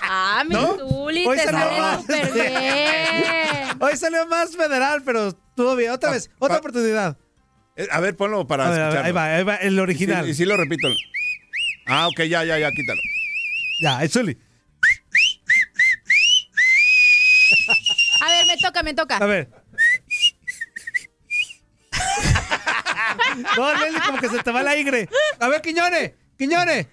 Ah, 0.00 0.44
mi 0.46 0.54
¿No? 0.54 0.78
Zuli, 0.78 1.26
Hoy 1.26 1.36
te 1.36 1.42
salió 1.42 1.60
sale 1.82 1.96
súper 1.96 2.32
bien. 2.34 3.76
Hoy 3.80 3.96
salió 3.96 4.26
más 4.28 4.54
federal, 4.56 5.02
pero 5.04 5.26
estuvo 5.30 5.74
bien. 5.74 5.90
Otra 5.90 6.12
vez, 6.12 6.30
otra 6.38 6.58
oportunidad. 6.58 7.18
Eh, 7.74 7.88
A 7.90 7.98
ver, 7.98 8.14
ponlo 8.16 8.46
para 8.46 8.68
A 8.68 8.70
ver, 8.70 8.80
a 8.80 8.84
ver, 8.90 8.96
escucharlo. 8.98 9.06
ahí 9.08 9.12
va, 9.32 9.36
ahí 9.38 9.42
va, 9.42 9.56
el 9.56 9.80
original. 9.80 10.22
Y 10.22 10.26
sí, 10.26 10.30
y 10.30 10.34
sí 10.34 10.44
lo 10.44 10.56
repito. 10.56 10.86
Ah, 11.86 12.06
ok, 12.06 12.18
ya, 12.28 12.44
ya, 12.44 12.60
ya, 12.60 12.70
quítalo. 12.70 13.00
Ya, 13.82 14.00
el 14.04 14.08
Zuli. 14.08 14.38
A 18.20 18.28
ver, 18.28 18.46
me 18.46 18.56
toca, 18.58 18.82
me 18.84 18.94
toca. 18.94 19.16
A 19.16 19.26
ver. 19.26 19.63
No, 23.56 23.74
Leslie, 23.74 24.00
como 24.06 24.18
que 24.18 24.28
se 24.28 24.42
te 24.42 24.50
va 24.50 24.62
la 24.62 24.76
igre. 24.76 25.08
A 25.38 25.48
ver, 25.48 25.60
Quiñones, 25.62 26.12
Quiñones. 26.38 26.86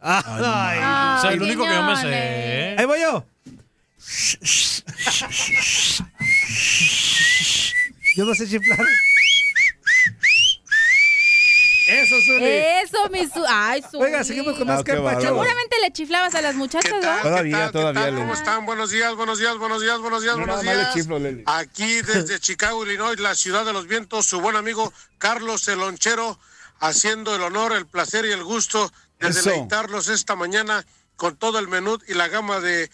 Ay, 0.00 0.78
O 1.18 1.20
sea, 1.22 1.30
el 1.32 1.42
único 1.42 1.64
que 1.64 1.74
yo 1.74 1.82
me 1.82 1.96
sé. 1.96 2.76
Ahí 2.78 2.84
voy 2.84 3.00
yo. 3.00 3.26
Yo 8.16 8.24
no 8.24 8.34
sé 8.34 8.48
chiflar. 8.48 8.86
Eso, 11.88 12.14
Zuli. 12.20 12.44
Eso, 12.46 13.08
mi 13.10 13.26
Zuli. 13.26 13.46
Ay, 13.48 13.82
Zuli. 13.90 14.04
Oiga, 14.04 14.22
seguimos 14.24 14.56
con 14.58 14.66
más 14.66 14.80
Ah, 14.80 14.82
bárbaro. 14.86 15.20
Seguramente 15.22 15.76
le 15.80 15.90
chiflabas 15.92 16.34
a 16.34 16.42
las 16.42 16.54
muchachas, 16.54 16.92
¿no? 16.92 17.22
Todavía, 17.22 17.70
todavía. 17.72 18.06
¿Cómo 18.10 18.18
Leli. 18.26 18.32
están? 18.32 18.66
Buenos 18.66 18.90
días, 18.90 19.14
buenos 19.14 19.38
días, 19.38 19.56
buenos 19.56 19.80
días, 19.80 19.98
buenos 19.98 20.22
días, 20.22 20.36
No, 20.36 20.44
buenos 20.46 20.64
le 20.64 20.74
días. 20.76 20.94
chiflo, 20.94 21.18
Leli. 21.18 21.42
Aquí 21.46 22.02
desde 22.02 22.38
Chicago, 22.40 22.84
Illinois, 22.84 23.18
la 23.20 23.34
ciudad 23.34 23.64
de 23.64 23.72
los 23.72 23.86
vientos, 23.86 24.26
su 24.26 24.40
buen 24.40 24.56
amigo 24.56 24.92
Carlos 25.16 25.66
el 25.68 25.78
Lonchero, 25.78 26.38
haciendo 26.78 27.34
el 27.34 27.42
honor, 27.42 27.72
el 27.72 27.86
placer 27.86 28.26
y 28.26 28.32
el 28.32 28.44
gusto 28.44 28.92
de 29.18 29.28
Eso. 29.28 29.48
deleitarlos 29.48 30.08
esta 30.08 30.36
mañana 30.36 30.84
con 31.16 31.36
todo 31.36 31.58
el 31.58 31.68
menú 31.68 31.98
y 32.06 32.14
la 32.14 32.28
gama 32.28 32.60
de 32.60 32.90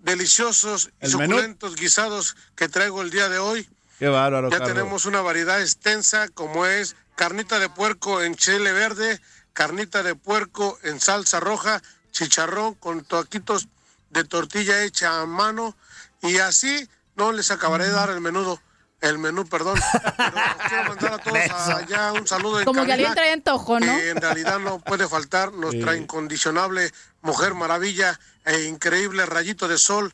deliciosos 0.00 0.90
y 1.00 1.08
suculentos 1.08 1.76
guisados 1.76 2.36
que 2.56 2.68
traigo 2.68 3.00
el 3.00 3.10
día 3.10 3.28
de 3.30 3.38
hoy. 3.38 3.68
Qué 3.98 4.08
bárbaro, 4.08 4.50
Ya 4.50 4.58
Carlos. 4.58 4.74
tenemos 4.76 5.06
una 5.06 5.22
variedad 5.22 5.60
extensa 5.62 6.28
como 6.28 6.66
es 6.66 6.94
carnita 7.14 7.58
de 7.58 7.68
puerco 7.68 8.22
en 8.22 8.34
chile 8.34 8.72
verde, 8.72 9.20
carnita 9.52 10.02
de 10.02 10.14
puerco 10.14 10.78
en 10.82 11.00
salsa 11.00 11.40
roja, 11.40 11.82
chicharrón 12.10 12.74
con 12.74 13.04
toquitos 13.04 13.68
de 14.10 14.24
tortilla 14.24 14.82
hecha 14.82 15.20
a 15.20 15.26
mano 15.26 15.76
y 16.22 16.38
así 16.38 16.88
no 17.16 17.32
les 17.32 17.50
acabaré 17.50 17.84
de 17.86 17.92
dar 17.92 18.10
el 18.10 18.20
menudo, 18.20 18.60
el 19.00 19.18
menú, 19.18 19.46
perdón. 19.46 19.78
Pero 20.16 20.32
quiero 20.68 20.84
mandar 20.88 21.14
a 21.14 21.18
todos 21.18 21.68
allá 21.68 22.12
un 22.12 22.26
saludo 22.26 22.58
de 22.58 22.64
Como 22.64 22.84
que 22.84 22.92
alguien 22.92 23.14
trae 23.14 23.32
antojo, 23.32 23.78
¿no? 23.78 23.86
que 23.86 24.10
en 24.10 24.20
realidad 24.20 24.58
no 24.58 24.78
puede 24.78 25.08
faltar 25.08 25.52
nuestra 25.52 25.92
Sí. 25.92 25.98
incondicionable 25.98 26.92
mujer 27.20 27.54
maravilla 27.54 28.18
e 28.44 28.62
increíble 28.64 29.26
rayito 29.26 29.68
de 29.68 29.78
sol. 29.78 30.12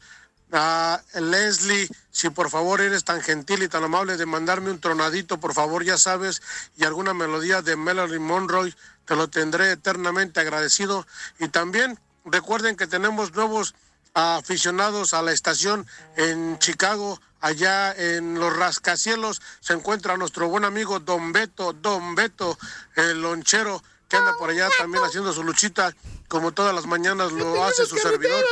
Leslie, 1.15 1.89
si 2.11 2.31
por 2.31 2.51
favor 2.51 2.81
eres 2.81 3.05
tan 3.05 3.21
gentil 3.21 3.63
y 3.63 3.69
tan 3.69 3.85
amable 3.85 4.17
de 4.17 4.27
mandarme 4.27 4.71
un 4.71 4.81
tronadito, 4.81 5.39
por 5.39 5.55
favor, 5.55 5.85
ya 5.85 5.99
sabes, 5.99 6.43
y 6.77 6.85
alguna 6.85 7.15
melodía 7.15 7.63
de 7.63 7.77
Melody 7.77 8.19
Monroy, 8.19 8.75
te 9.05 9.17
lo 9.17 9.29
tendré 9.29 9.73
eternamente 9.73 10.41
agradecido. 10.41 11.07
Y 11.39 11.49
también 11.49 11.99
recuerden 12.25 12.77
que 12.77 12.87
tenemos 12.87 13.33
nuevos 13.35 13.75
aficionados 14.15 15.15
a 15.15 15.23
la 15.23 15.33
estación 15.33 15.87
en 16.17 16.59
Chicago, 16.59 17.21
allá 17.41 17.93
en 17.93 18.39
los 18.39 18.55
rascacielos, 18.57 19.41
se 19.61 19.73
encuentra 19.73 20.17
nuestro 20.17 20.49
buen 20.49 20.65
amigo 20.65 21.01
Don 21.01 21.33
Beto, 21.33 21.73
Don 21.73 22.15
Beto, 22.15 22.59
el 22.97 23.23
lonchero, 23.23 23.83
que 24.11 24.17
anda 24.17 24.37
por 24.37 24.51
allá 24.51 24.69
también 24.77 25.05
haciendo 25.05 25.33
su 25.33 25.45
luchita, 25.45 25.95
como 26.27 26.51
todas 26.51 26.75
las 26.75 26.87
mañanas 26.87 27.31
lo 27.31 27.65
hace 27.65 27.87
su 27.87 27.97
servidor. 27.97 28.45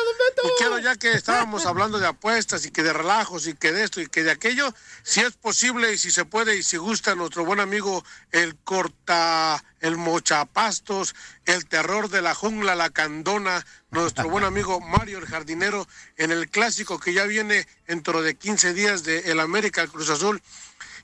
Y 0.45 0.49
quiero 0.57 0.79
ya 0.79 0.95
que 0.95 1.13
estábamos 1.13 1.67
hablando 1.67 1.99
de 1.99 2.07
apuestas 2.07 2.65
y 2.65 2.71
que 2.71 2.85
de 2.85 2.93
relajos 2.93 3.49
y 3.49 3.55
que 3.55 3.73
de 3.73 3.83
esto 3.83 4.01
y 4.01 4.07
que 4.07 4.23
de 4.23 4.31
aquello, 4.31 4.73
si 5.03 5.21
es 5.21 5.33
posible 5.33 5.93
y 5.93 5.99
si 5.99 6.13
se 6.13 6.25
puede 6.25 6.57
y 6.57 6.63
si 6.63 6.77
gusta 6.77 7.17
nuestro 7.17 7.45
buen 7.45 7.59
amigo 7.59 8.05
el 8.31 8.55
corta, 8.57 9.63
el 9.81 9.97
mochapastos, 9.97 11.17
el 11.45 11.67
terror 11.67 12.09
de 12.09 12.23
la 12.23 12.37
jungla, 12.37 12.77
la 12.77 12.91
candona, 12.91 13.67
nuestro 13.91 14.29
buen 14.29 14.45
amigo 14.45 14.81
Mario 14.81 15.19
el 15.19 15.27
jardinero, 15.27 15.89
en 16.17 16.31
el 16.31 16.49
clásico 16.49 17.01
que 17.01 17.13
ya 17.13 17.25
viene 17.25 17.67
dentro 17.89 18.23
de 18.23 18.37
15 18.37 18.75
días 18.75 19.03
de 19.03 19.33
el 19.33 19.41
América 19.41 19.83
el 19.83 19.91
Cruz 19.91 20.09
Azul, 20.09 20.41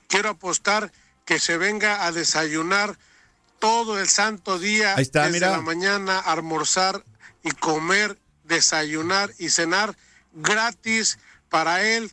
quiero 0.07 0.29
apostar 0.29 0.93
que 1.25 1.39
se 1.39 1.57
venga 1.57 2.05
a 2.05 2.13
desayunar 2.13 2.97
todo 3.65 3.99
el 3.99 4.07
santo 4.07 4.59
día 4.59 4.93
Ahí 4.95 5.01
está, 5.01 5.23
desde 5.23 5.33
mira. 5.33 5.49
la 5.49 5.61
mañana, 5.61 6.19
almorzar 6.19 7.03
y 7.43 7.49
comer, 7.49 8.19
desayunar 8.43 9.31
y 9.39 9.49
cenar 9.49 9.97
gratis 10.33 11.17
para 11.49 11.81
él. 11.81 12.11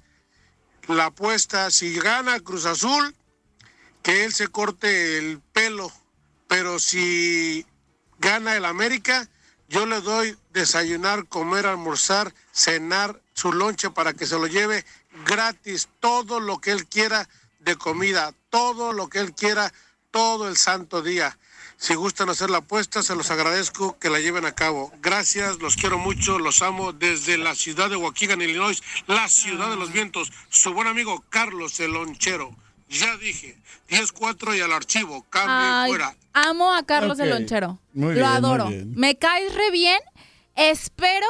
La 0.89 1.07
apuesta, 1.07 1.71
si 1.71 1.95
gana 1.99 2.41
Cruz 2.41 2.65
Azul, 2.65 3.15
que 4.03 4.25
él 4.25 4.33
se 4.33 4.49
corte 4.49 5.19
el 5.19 5.41
pelo, 5.53 5.93
pero 6.49 6.79
si 6.79 7.67
gana 8.19 8.57
el 8.57 8.65
América, 8.65 9.29
yo 9.69 9.85
le 9.85 10.01
doy 10.01 10.39
desayunar, 10.55 11.29
comer, 11.29 11.67
almorzar, 11.67 12.33
cenar 12.53 13.21
su 13.35 13.53
lonche 13.53 13.91
para 13.91 14.15
que 14.15 14.27
se 14.27 14.39
lo 14.39 14.47
lleve 14.47 14.87
gratis, 15.27 15.91
todo 16.01 16.41
lo 16.41 16.63
que 16.63 16.71
él 16.71 16.87
quiera 16.87 17.29
de 17.61 17.77
comida, 17.77 18.35
todo 18.49 18.95
lo 18.95 19.09
que 19.11 19.19
él 19.19 19.35
quiera, 19.35 19.71
todo 20.13 20.49
el 20.49 20.57
santo 20.57 21.03
día. 21.03 21.37
Si 21.77 21.95
gustan 21.97 22.29
hacer 22.29 22.49
la 22.49 22.59
apuesta, 22.59 23.03
se 23.03 23.17
los 23.17 23.33
agradezco 23.33 23.99
que 23.99 24.09
la 24.09 24.21
lleven 24.21 24.45
a 24.45 24.53
cabo. 24.55 24.93
Gracias, 25.03 25.59
los 25.59 25.75
quiero 25.75 25.99
mucho, 25.99 26.39
los 26.39 26.63
amo 26.63 26.93
desde 26.93 27.37
la 27.39 27.57
ciudad 27.57 27.91
de 27.91 27.97
Waukegan, 27.97 28.41
Illinois, 28.41 28.81
la 29.09 29.29
ciudad 29.29 29.69
de 29.71 29.77
los 29.77 29.91
vientos. 29.93 30.31
Su 30.49 30.73
buen 30.75 30.87
amigo 30.87 31.25
Carlos 31.29 31.81
el 31.81 31.91
Lonchero. 31.93 32.55
Ya 32.89 33.17
dije, 33.17 33.59
10-4 33.91 34.57
y 34.57 34.61
al 34.61 34.73
archivo, 34.73 35.27
cambio 35.29 35.89
fuera. 35.89 36.15
amo 36.35 36.73
a 36.73 36.85
Carlos 36.85 37.19
el 37.19 37.31
Lonchero. 37.31 37.81
Muy 37.95 38.15
Lo 38.15 38.21
bien, 38.21 38.27
muy 38.27 38.37
adoro. 38.37 38.67
bien. 38.69 38.93
Me 38.95 39.17
caes 39.17 39.53
re 39.53 39.71
bien. 39.73 39.99
Espero 40.55 41.27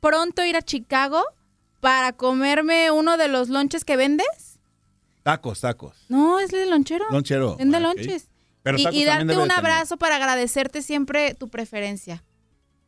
pronto 0.00 0.44
ir 0.44 0.56
a 0.56 0.62
Chicago 0.62 1.24
para 1.80 2.12
comerme 2.12 2.90
uno 2.90 3.16
de 3.16 3.26
los 3.28 3.48
lonches 3.48 3.84
que 3.84 3.96
vendes. 3.96 4.26
Tacos, 5.24 5.60
tacos. 5.60 5.96
No, 6.08 6.38
es 6.38 6.52
el 6.52 6.70
lonchero. 6.70 7.04
Lonchero. 7.10 7.56
Vende 7.56 7.78
Ok. 7.78 7.82
lonches. 7.82 8.28
Pero 8.62 8.78
y 8.78 8.86
y 8.92 9.04
darte 9.04 9.36
un 9.36 9.50
abrazo 9.50 9.96
para 9.96 10.16
agradecerte 10.16 10.82
siempre 10.82 11.34
tu 11.34 11.48
preferencia. 11.48 12.22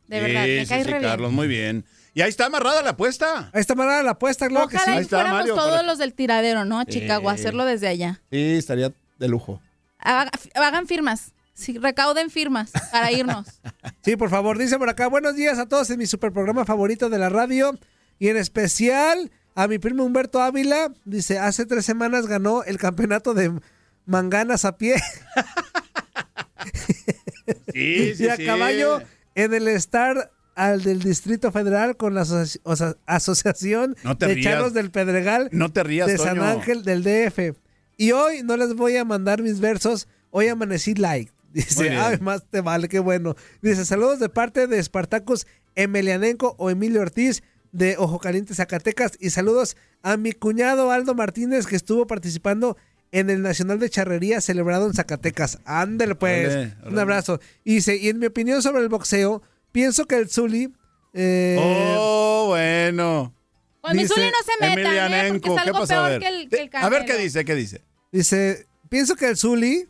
De 0.07 0.21
verdad, 0.21 0.43
me 0.45 0.63
sí, 0.63 0.69
caes 0.69 0.85
sí, 0.87 0.93
re 0.93 0.99
bien. 1.01 1.11
Carlos, 1.11 1.33
muy 1.33 1.49
bien. 1.49 1.85
Y 2.15 2.21
ahí 2.23 2.29
está 2.29 2.47
amarrada 2.47 2.81
la 2.83 2.91
apuesta. 2.91 3.51
Ahí 3.53 3.61
está 3.61 3.73
amarrada 3.73 4.03
la 4.05 4.13
apuesta, 4.13 4.47
claro 4.49 4.69
que 4.69 4.77
sí. 4.77 4.83
Ojalá 4.83 4.97
Ahí 4.99 5.03
está, 5.03 5.17
fuéramos 5.17 5.39
Mario, 5.41 5.55
todos 5.57 5.71
para- 5.71 5.83
los 5.83 5.99
del 5.99 6.15
tiradero, 6.15 6.65
¿no? 6.65 6.79
A. 6.79 6.87
Chicago, 6.87 7.29
hacerlo 7.29 7.65
desde 7.65 7.89
allá. 7.89 8.23
Sí, 8.31 8.39
estaría 8.55 8.93
de 9.19 9.29
lujo. 9.29 9.61
Haga- 9.99 10.31
hagan 10.55 10.87
firmas. 10.87 11.33
Sí, 11.55 11.77
recauden 11.79 12.29
firmas 12.31 12.71
para 12.93 13.11
irnos. 13.13 13.47
Sí, 14.05 14.15
por 14.17 14.31
favor, 14.31 14.57
dice 14.59 14.79
por 14.79 14.89
acá, 14.89 15.09
buenos 15.09 15.35
días 15.35 15.59
a 15.59 15.67
todos 15.67 15.91
en 15.91 15.99
mi 15.99 16.07
super 16.07 16.31
programa 16.33 16.65
favorito 16.65 17.09
de 17.11 17.19
la 17.19 17.29
radio 17.29 17.77
y 18.21 18.29
en 18.29 18.37
especial 18.37 19.33
a 19.57 19.67
mi 19.67 19.81
primo 19.81 20.05
Humberto 20.05 20.41
Ávila. 20.41 20.93
Dice, 21.05 21.41
hace 21.41 21.67
tres 21.67 21.85
semanas 21.85 22.29
ganó 22.29 22.63
el 22.63 22.79
campeonato 22.79 23.35
de 23.35 23.53
manganas 24.07 24.65
a 24.65 24.79
pie 24.79 24.95
Sí, 27.73 28.15
sí, 28.15 28.25
y 28.25 28.29
a 28.29 28.37
sí. 28.37 28.47
caballo 28.47 29.01
en 29.35 29.55
el 29.55 29.69
Star 29.69 30.33
al 30.55 30.83
del 30.83 31.01
Distrito 31.03 31.53
Federal 31.53 31.97
con 31.97 32.15
la 32.15 32.23
asoci- 32.23 32.97
Asociación 33.07 33.97
No 34.03 34.15
de 34.15 34.27
rías. 34.29 34.45
Charros 34.45 34.75
del 34.75 34.91
Pedregal 34.91 35.49
No 35.53 35.73
te 35.73 35.83
rías, 35.83 36.07
de 36.07 36.19
San 36.19 36.37
Toño. 36.37 36.45
Ángel 36.49 36.83
del 36.83 37.03
DF. 37.03 37.57
Y 37.99 38.13
hoy 38.13 38.43
no 38.43 38.57
les 38.57 38.75
voy 38.75 38.97
a 38.97 39.05
mandar 39.05 39.43
mis 39.43 39.61
versos, 39.61 40.09
hoy 40.31 40.49
amanecí 40.49 40.95
like. 40.95 41.33
Dice, 41.53 41.91
ay, 41.91 42.19
más 42.21 42.45
te 42.51 42.61
vale, 42.61 42.89
qué 42.89 42.99
bueno. 42.99 43.35
Dice, 43.63 43.85
saludos 43.85 44.19
de 44.19 44.29
parte 44.29 44.67
de 44.67 44.83
Spartacus 44.83 45.47
Emelianenko 45.75 46.55
o 46.59 46.71
Emilio 46.71 47.01
Ortiz 47.03 47.43
de 47.77 47.97
Ojo 47.99 48.19
Caliente, 48.19 48.55
Zacatecas. 48.55 49.13
Y 49.21 49.31
saludos 49.31 49.77
a 50.03 50.17
mi 50.17 50.33
cuñado 50.33 50.91
Aldo 50.91 51.15
Martínez 51.15 51.67
que 51.67 51.77
estuvo 51.77 52.07
participando 52.07 52.77
en 53.13 53.31
el 53.31 53.43
Nacional 53.43 53.79
de 53.79 53.89
Charrería 53.91 54.41
celebrado 54.41 54.87
en 54.87 54.95
Zacatecas. 54.95 55.59
Ándale 55.65 56.15
pues, 56.15 56.73
un 56.85 56.99
abrazo. 56.99 57.41
Y 57.65 57.75
dice, 57.77 57.97
y 57.97 58.09
en 58.09 58.19
mi 58.19 58.27
opinión 58.27 58.63
sobre 58.63 58.83
el 58.83 58.89
boxeo, 58.89 59.43
pienso 59.73 60.07
que 60.07 60.17
el 60.17 60.29
Zuli... 60.29 60.73
eh, 61.15 61.57
Oh, 61.99 62.47
bueno. 62.49 63.33
Con 63.81 63.97
mi 63.97 64.03
Dice 64.03 64.15
Zuli 64.15 64.27
no 64.27 64.33
se 64.45 64.77
metan, 64.77 65.13
¿eh? 65.13 65.29
Porque 65.29 65.49
es 65.49 65.55
¿qué 65.55 65.61
algo 65.71 65.87
peor 65.87 66.11
ver. 66.11 66.21
que 66.21 66.29
el, 66.29 66.49
que 66.49 66.63
el 66.63 66.71
A 66.73 66.89
ver 66.89 67.05
qué 67.05 67.17
dice, 67.17 67.45
qué 67.45 67.55
dice. 67.55 67.83
Dice, 68.11 68.67
pienso 68.89 69.15
que 69.15 69.29
el 69.29 69.37
Zuli 69.37 69.89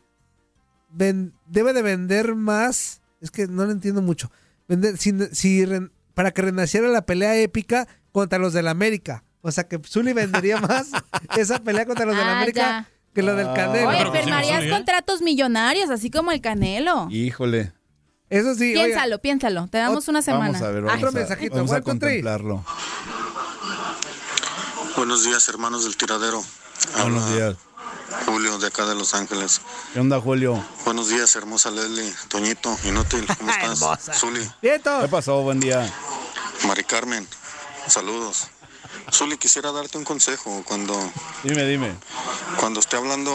ven- 0.91 1.33
debe 1.47 1.73
de 1.73 1.83
vender 1.83 2.35
más. 2.35 3.01
Es 3.21 3.31
que 3.31 3.47
no 3.47 3.65
lo 3.65 3.73
entiendo 3.73 4.03
mucho. 4.03 4.31
Vender, 4.69 4.99
si, 4.99 5.13
si 5.33 5.65
ren- 5.65 5.91
para 6.17 6.31
que 6.31 6.41
renaciera 6.41 6.89
la 6.89 7.03
pelea 7.05 7.37
épica 7.37 7.87
contra 8.11 8.39
los 8.39 8.55
del 8.55 8.69
América. 8.69 9.23
O 9.43 9.53
sea 9.53 9.69
que 9.69 9.79
Zuli 9.87 10.15
vendería 10.15 10.59
más 10.63 10.89
esa 11.37 11.59
pelea 11.59 11.85
contra 11.85 12.07
los 12.07 12.17
de 12.17 12.23
la 12.25 12.31
Ah, 12.33 12.37
América 12.39 12.61
ya. 12.63 12.89
que 13.15 13.23
lo 13.23 13.35
del 13.37 13.53
Canelo. 13.53 13.91
Oye, 13.91 14.11
firmarías 14.23 14.65
contratos 14.73 15.21
millonarios, 15.21 15.91
así 15.91 16.11
como 16.11 16.33
el 16.33 16.41
Canelo. 16.41 17.09
Híjole. 17.11 17.75
Eso 18.31 18.55
sí, 18.55 18.71
oiga. 18.75 18.85
Piénsalo, 18.87 19.19
piénsalo. 19.21 19.69
Te 19.69 19.77
damos 19.77 20.09
una 20.09 20.23
semana. 20.23 20.53
Vamos 20.53 20.63
a 20.63 20.71
ver, 20.71 20.83
vamos 20.85 21.15
a, 21.31 21.37
vamos 21.51 21.73
a 21.73 21.81
contemplarlo. 21.83 22.65
Buenos 24.97 25.23
días, 25.23 25.47
hermanos 25.51 25.85
del 25.85 25.99
tiradero. 25.99 26.43
Buenos 27.03 27.31
días. 27.35 27.57
Julio, 28.27 28.59
de 28.59 28.67
acá 28.67 28.85
de 28.87 28.95
Los 28.95 29.15
Ángeles. 29.15 29.61
¿Qué 29.93 30.01
onda, 30.01 30.21
Julio? 30.21 30.63
Buenos 30.85 31.09
días, 31.09 31.35
hermosa 31.37 31.71
Leslie, 31.71 32.13
Toñito, 32.29 32.77
Inútil, 32.85 33.27
¿cómo 33.39 33.51
estás? 33.63 34.19
Zuli, 34.19 34.51
¿Qué 34.61 34.81
pasó? 35.11 35.43
Buen 35.43 35.61
día. 35.61 35.89
Mari 36.67 36.85
Carmen, 36.85 37.27
saludos. 37.89 38.49
Zuli, 39.13 39.39
quisiera 39.39 39.71
darte 39.73 39.97
un 39.99 40.05
consejo 40.05 40.63
cuando, 40.67 40.93
Dime, 41.45 41.65
dime. 41.67 41.95
cuando 42.59 42.81
esté 42.81 42.97
hablando 42.97 43.31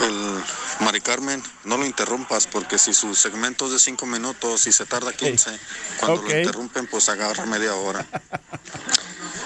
el 0.00 0.44
Mari 0.80 1.00
Carmen, 1.00 1.42
no 1.64 1.78
lo 1.78 1.86
interrumpas 1.86 2.46
porque 2.46 2.78
si 2.78 2.92
su 2.92 3.14
segmento 3.14 3.66
es 3.66 3.72
de 3.72 3.78
5 3.78 4.04
minutos 4.06 4.66
y 4.66 4.72
se 4.72 4.84
tarda 4.84 5.12
15, 5.14 5.58
cuando 5.98 6.20
Ok. 6.20 6.28
lo 6.28 6.36
interrumpen 6.38 6.86
pues 6.88 7.08
agarra 7.08 7.46
media 7.46 7.74
hora. 7.74 8.04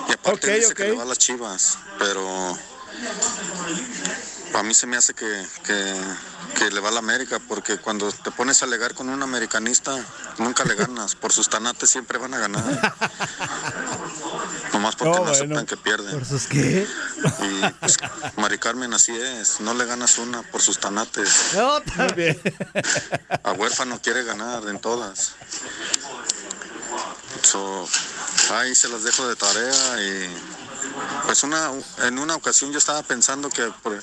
Y 0.09 0.13
aparte 0.13 0.49
Ok, 0.51 0.57
dice 0.59 0.75
que 0.75 0.83
ok. 0.83 0.89
le 0.89 0.97
va 0.97 1.03
a 1.05 1.07
las 1.07 1.19
chivas, 1.19 1.79
pero 1.99 2.59
a 4.55 4.63
mí 4.63 4.75
se 4.75 4.87
me 4.87 4.97
hace 4.97 5.15
que, 5.15 5.47
que, 5.65 5.95
que 6.57 6.71
le 6.71 6.81
va 6.81 6.89
a 6.89 6.93
la 6.93 6.99
América 6.99 7.39
porque 7.47 7.79
cuando 7.79 8.11
te 8.11 8.31
pones 8.31 8.63
a 8.63 8.67
alegar 8.67 8.95
con 8.95 9.09
un 9.09 9.23
americanista 9.23 9.97
nunca 10.39 10.65
le 10.65 10.75
ganas, 10.75 11.15
por 11.15 11.33
sus 11.33 11.49
tanates 11.49 11.91
siempre 11.91 12.19
van 12.19 12.35
a 12.35 12.39
ganar. 12.39 12.97
Nomás 14.73 14.97
porque 14.97 15.11
No, 15.11 15.19
no, 15.19 15.21
bueno. 15.25 15.31
aceptan 15.33 15.67
que 15.67 15.77
pierden. 15.77 16.11
¿Por 16.13 16.25
sus 16.27 16.47
qué? 16.47 16.87
Y 17.41 17.69
pues, 17.81 17.97
Mari 18.37 18.59
Carmen, 18.59 18.93
así 18.95 19.15
es, 19.17 19.61
no 19.61 19.75
le 19.75 19.85
ganas 19.85 20.19
una 20.19 20.43
por 20.43 20.61
sus 20.63 20.79
tanates. 20.81 21.51
No, 21.55 21.81
también. 21.83 22.41
A 23.45 23.53
huérfano 23.53 24.01
quiere 24.03 24.25
ganar 24.25 24.67
en 24.69 24.81
todas. 24.81 25.33
So, 27.43 27.89
ahí 28.55 28.75
se 28.75 28.89
las 28.89 29.05
dejo 29.05 29.29
de 29.29 29.37
tarea 29.37 30.03
y 30.03 30.37
pues 31.27 31.43
una 31.43 31.71
en 32.05 32.19
una 32.19 32.35
ocasión 32.37 32.73
yo 32.73 32.79
estaba 32.79 33.03
pensando 33.03 33.49
que 33.51 33.65
por- 33.83 34.03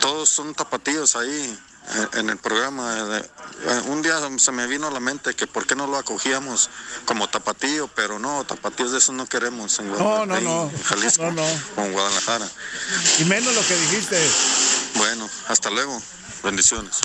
todos 0.00 0.28
son 0.28 0.54
tapatíos 0.54 1.16
ahí 1.16 1.58
eh, 1.94 2.08
en 2.14 2.28
el 2.30 2.36
programa. 2.36 3.18
Eh, 3.18 3.30
Un 3.86 4.02
día 4.02 4.18
se 4.38 4.52
me 4.52 4.66
vino 4.66 4.86
a 4.86 4.90
la 4.90 5.00
mente 5.00 5.34
que 5.34 5.46
por 5.46 5.66
qué 5.66 5.74
no 5.74 5.86
lo 5.86 5.96
acogíamos 5.96 6.68
como 7.06 7.28
tapatío, 7.28 7.88
pero 7.88 8.18
no, 8.18 8.44
tapatíos 8.44 8.92
de 8.92 8.98
esos 8.98 9.14
no 9.14 9.26
queremos 9.26 9.78
en 9.78 9.90
No, 9.90 9.96
no, 9.98 10.04
Guadalajara, 10.04 10.40
no. 10.42 10.62
en 10.70 10.82
Jalisco 10.82 11.22
No, 11.24 11.30
no. 11.32 11.46
o 11.76 11.80
en 11.86 11.92
Guadalajara. 11.92 12.48
Y 13.18 13.24
menos 13.24 13.54
lo 13.54 13.66
que 13.66 13.74
dijiste. 13.76 14.30
Bueno, 14.96 15.28
hasta 15.48 15.70
luego. 15.70 16.00
Bendiciones. 16.44 16.98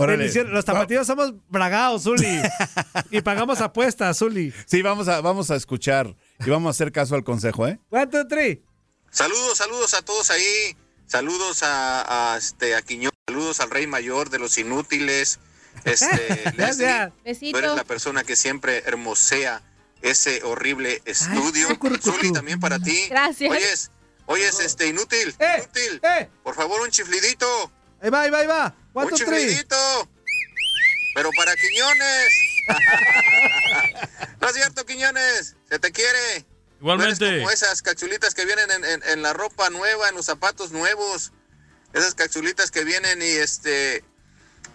Órale. 0.00 0.32
Los 0.44 0.64
tapatíos 0.64 1.08
somos 1.08 1.34
bragados, 1.48 2.04
Zuli. 2.04 2.40
y 3.10 3.20
pagamos 3.20 3.60
apuestas, 3.60 4.16
Zuli. 4.16 4.54
Sí, 4.64 4.80
vamos 4.80 5.08
a, 5.08 5.20
vamos 5.20 5.50
a 5.50 5.56
escuchar 5.56 6.14
y 6.38 6.48
vamos 6.48 6.68
a 6.68 6.70
hacer 6.70 6.92
caso 6.92 7.16
al 7.16 7.24
consejo, 7.24 7.66
¿eh? 7.66 7.80
One, 7.90 8.06
two, 8.06 8.28
three. 8.28 8.62
Saludos, 9.10 9.58
saludos 9.58 9.94
a 9.94 10.02
todos 10.02 10.30
ahí. 10.30 10.76
Saludos 11.06 11.64
a, 11.64 12.34
a, 12.34 12.36
este 12.36 12.76
a 12.76 12.82
Quiñón, 12.82 13.10
saludos 13.26 13.58
al 13.58 13.70
Rey 13.70 13.88
Mayor 13.88 14.30
de 14.30 14.38
los 14.38 14.56
Inútiles. 14.56 15.40
Este, 15.84 16.52
Leslie, 16.56 17.12
Besito. 17.24 17.58
tú 17.58 17.64
eres 17.64 17.76
la 17.76 17.84
persona 17.84 18.22
que 18.22 18.36
siempre 18.36 18.84
hermosea 18.86 19.62
ese 20.02 20.44
horrible 20.44 21.02
estudio. 21.06 21.66
Zuli, 22.00 22.32
también 22.32 22.60
para 22.60 22.78
ti. 22.78 23.06
Gracias. 23.10 23.50
Oyes, 23.50 23.90
oyes, 24.26 24.60
este, 24.60 24.86
inútil, 24.86 25.34
inútil. 25.56 26.00
Por 26.44 26.54
favor, 26.54 26.82
un 26.82 26.90
chiflidito. 26.90 27.72
Ahí 28.00 28.10
va, 28.10 28.22
ahí 28.22 28.30
va, 28.30 28.38
ahí 28.38 28.46
va. 28.46 28.74
One, 28.92 29.10
un 29.12 29.18
two, 29.18 29.26
three. 29.26 29.64
Pero 31.14 31.30
para 31.36 31.54
Quiñones. 31.56 32.32
no 34.40 34.48
es 34.48 34.54
cierto, 34.54 34.86
Quiñones. 34.86 35.56
Se 35.68 35.78
te 35.78 35.90
quiere. 35.92 36.46
Igualmente. 36.80 37.20
No 37.20 37.26
eres 37.26 37.38
como 37.40 37.50
esas 37.50 37.82
cachulitas 37.82 38.34
que 38.34 38.44
vienen 38.44 38.70
en, 38.70 38.84
en- 38.84 39.02
en 39.02 39.22
la 39.22 39.32
ropa 39.32 39.68
nueva, 39.70 40.08
en 40.08 40.14
los 40.14 40.26
zapatos 40.26 40.70
nuevos. 40.70 41.32
Esas 41.92 42.14
cachulitas 42.14 42.70
que 42.70 42.84
vienen 42.84 43.20
y 43.22 43.26
este. 43.26 44.04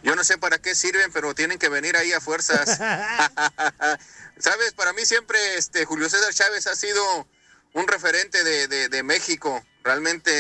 Yo 0.03 0.15
no 0.15 0.23
sé 0.25 0.37
para 0.37 0.57
qué 0.57 0.75
sirven, 0.75 1.11
pero 1.13 1.33
tienen 1.33 1.57
que 1.59 1.69
venir 1.69 1.95
ahí 1.95 2.11
a 2.11 2.19
fuerzas. 2.19 2.77
Sabes, 4.37 4.73
para 4.75 4.91
mí 4.93 5.05
siempre 5.05 5.55
este 5.55 5.85
Julio 5.85 6.09
César 6.09 6.33
Chávez 6.33 6.67
ha 6.67 6.75
sido 6.75 7.27
un 7.73 7.87
referente 7.87 8.43
de, 8.43 8.67
de- 8.67 8.89
de 8.89 9.03
México. 9.03 9.63
Realmente 9.83 10.31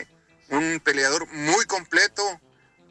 eh, 0.00 0.06
un 0.50 0.80
peleador 0.80 1.26
muy 1.32 1.64
completo, 1.66 2.40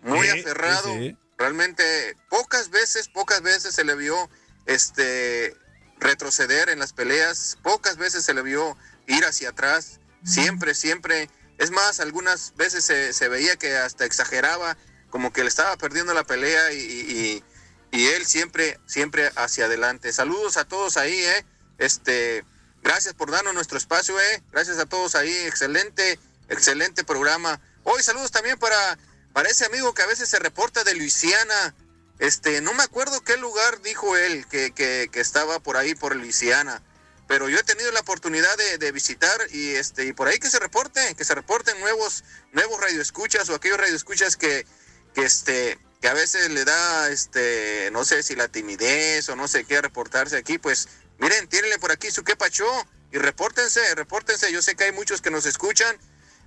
muy 0.01 0.27
Sí, 0.27 0.39
aferrado. 0.39 0.93
sí. 0.93 1.17
Realmente 1.37 2.15
pocas 2.29 2.69
veces, 2.69 3.09
pocas 3.09 3.41
veces 3.41 3.75
se 3.75 3.83
le 3.83 3.95
vio 3.95 4.29
este 4.65 5.55
retroceder 5.99 6.69
en 6.69 6.79
las 6.79 6.93
peleas, 6.93 7.57
pocas 7.63 7.97
veces 7.97 8.23
se 8.25 8.33
le 8.33 8.41
vio 8.41 8.77
ir 9.07 9.25
hacia 9.25 9.49
atrás, 9.49 9.99
siempre, 10.23 10.73
siempre. 10.75 11.29
Es 11.57 11.71
más, 11.71 11.99
algunas 11.99 12.55
veces 12.55 12.83
se, 12.85 13.13
se 13.13 13.27
veía 13.29 13.55
que 13.55 13.75
hasta 13.77 14.05
exageraba, 14.05 14.77
como 15.09 15.31
que 15.31 15.43
le 15.43 15.49
estaba 15.49 15.75
perdiendo 15.77 16.13
la 16.13 16.23
pelea 16.23 16.71
y, 16.73 16.77
y- 16.79 17.43
y 17.91 18.07
él 18.07 18.25
siempre, 18.25 18.79
siempre 18.87 19.31
hacia 19.35 19.65
adelante. 19.65 20.11
Saludos 20.11 20.57
a 20.57 20.65
todos 20.65 20.97
ahí, 20.97 21.13
¿eh? 21.23 21.45
Este, 21.77 22.43
gracias 22.81 23.13
por 23.13 23.29
darnos 23.29 23.53
nuestro 23.53 23.77
espacio, 23.77 24.19
¿eh? 24.19 24.43
Gracias 24.51 24.79
a 24.79 24.85
todos 24.87 25.13
ahí, 25.15 25.31
excelente, 25.45 26.17
excelente 26.49 27.03
programa. 27.03 27.59
Hoy 27.83 28.01
saludos 28.03 28.31
también 28.31 28.57
para, 28.57 28.97
para 29.33 29.49
ese 29.49 29.65
amigo 29.65 29.93
que 29.93 30.01
a 30.01 30.07
veces 30.07 30.29
se 30.29 30.39
reporta 30.39 30.83
de 30.83 30.95
Luisiana. 30.95 31.75
Este, 32.19 32.61
no 32.61 32.73
me 32.73 32.83
acuerdo 32.83 33.21
qué 33.21 33.37
lugar 33.37 33.81
dijo 33.81 34.15
él 34.17 34.45
que, 34.47 34.71
que, 34.71 35.09
estaba 35.19 35.59
por 35.59 35.77
ahí, 35.77 35.95
por 35.95 36.15
Luisiana. 36.15 36.81
Pero 37.27 37.49
yo 37.49 37.57
he 37.57 37.63
tenido 37.63 37.91
la 37.91 38.01
oportunidad 38.01 38.55
de, 38.57 38.77
de 38.77 38.91
visitar 38.91 39.39
y 39.51 39.69
este 39.69 40.05
y 40.05 40.13
por 40.13 40.27
ahí 40.27 40.39
que 40.39 40.49
se 40.49 40.59
reporte, 40.59 41.15
que 41.15 41.23
se 41.23 41.33
reporten 41.33 41.79
nuevos 41.79 42.23
nuevos 42.51 42.79
radioescuchas 42.79 43.49
o 43.49 43.55
aquellos 43.55 43.79
radioescuchas 43.79 44.35
que, 44.35 44.67
que 45.15 45.23
este 45.23 45.79
que 46.01 46.09
a 46.09 46.13
veces 46.13 46.51
le 46.51 46.65
da 46.65 47.09
este 47.09 47.89
no 47.91 48.03
sé 48.03 48.23
si 48.23 48.35
la 48.35 48.49
timidez 48.49 49.29
o 49.29 49.37
no 49.37 49.47
sé 49.47 49.63
qué 49.63 49.81
reportarse 49.81 50.35
aquí, 50.35 50.57
pues 50.57 50.89
miren, 51.17 51.47
tírenle 51.47 51.79
por 51.79 51.93
aquí 51.93 52.11
su 52.11 52.25
qué 52.25 52.35
pacho 52.35 52.65
y 53.13 53.19
repórtense, 53.19 53.93
repórtense. 53.95 54.51
Yo 54.51 54.61
sé 54.61 54.75
que 54.75 54.85
hay 54.85 54.91
muchos 54.91 55.21
que 55.21 55.29
nos 55.29 55.45
escuchan, 55.45 55.95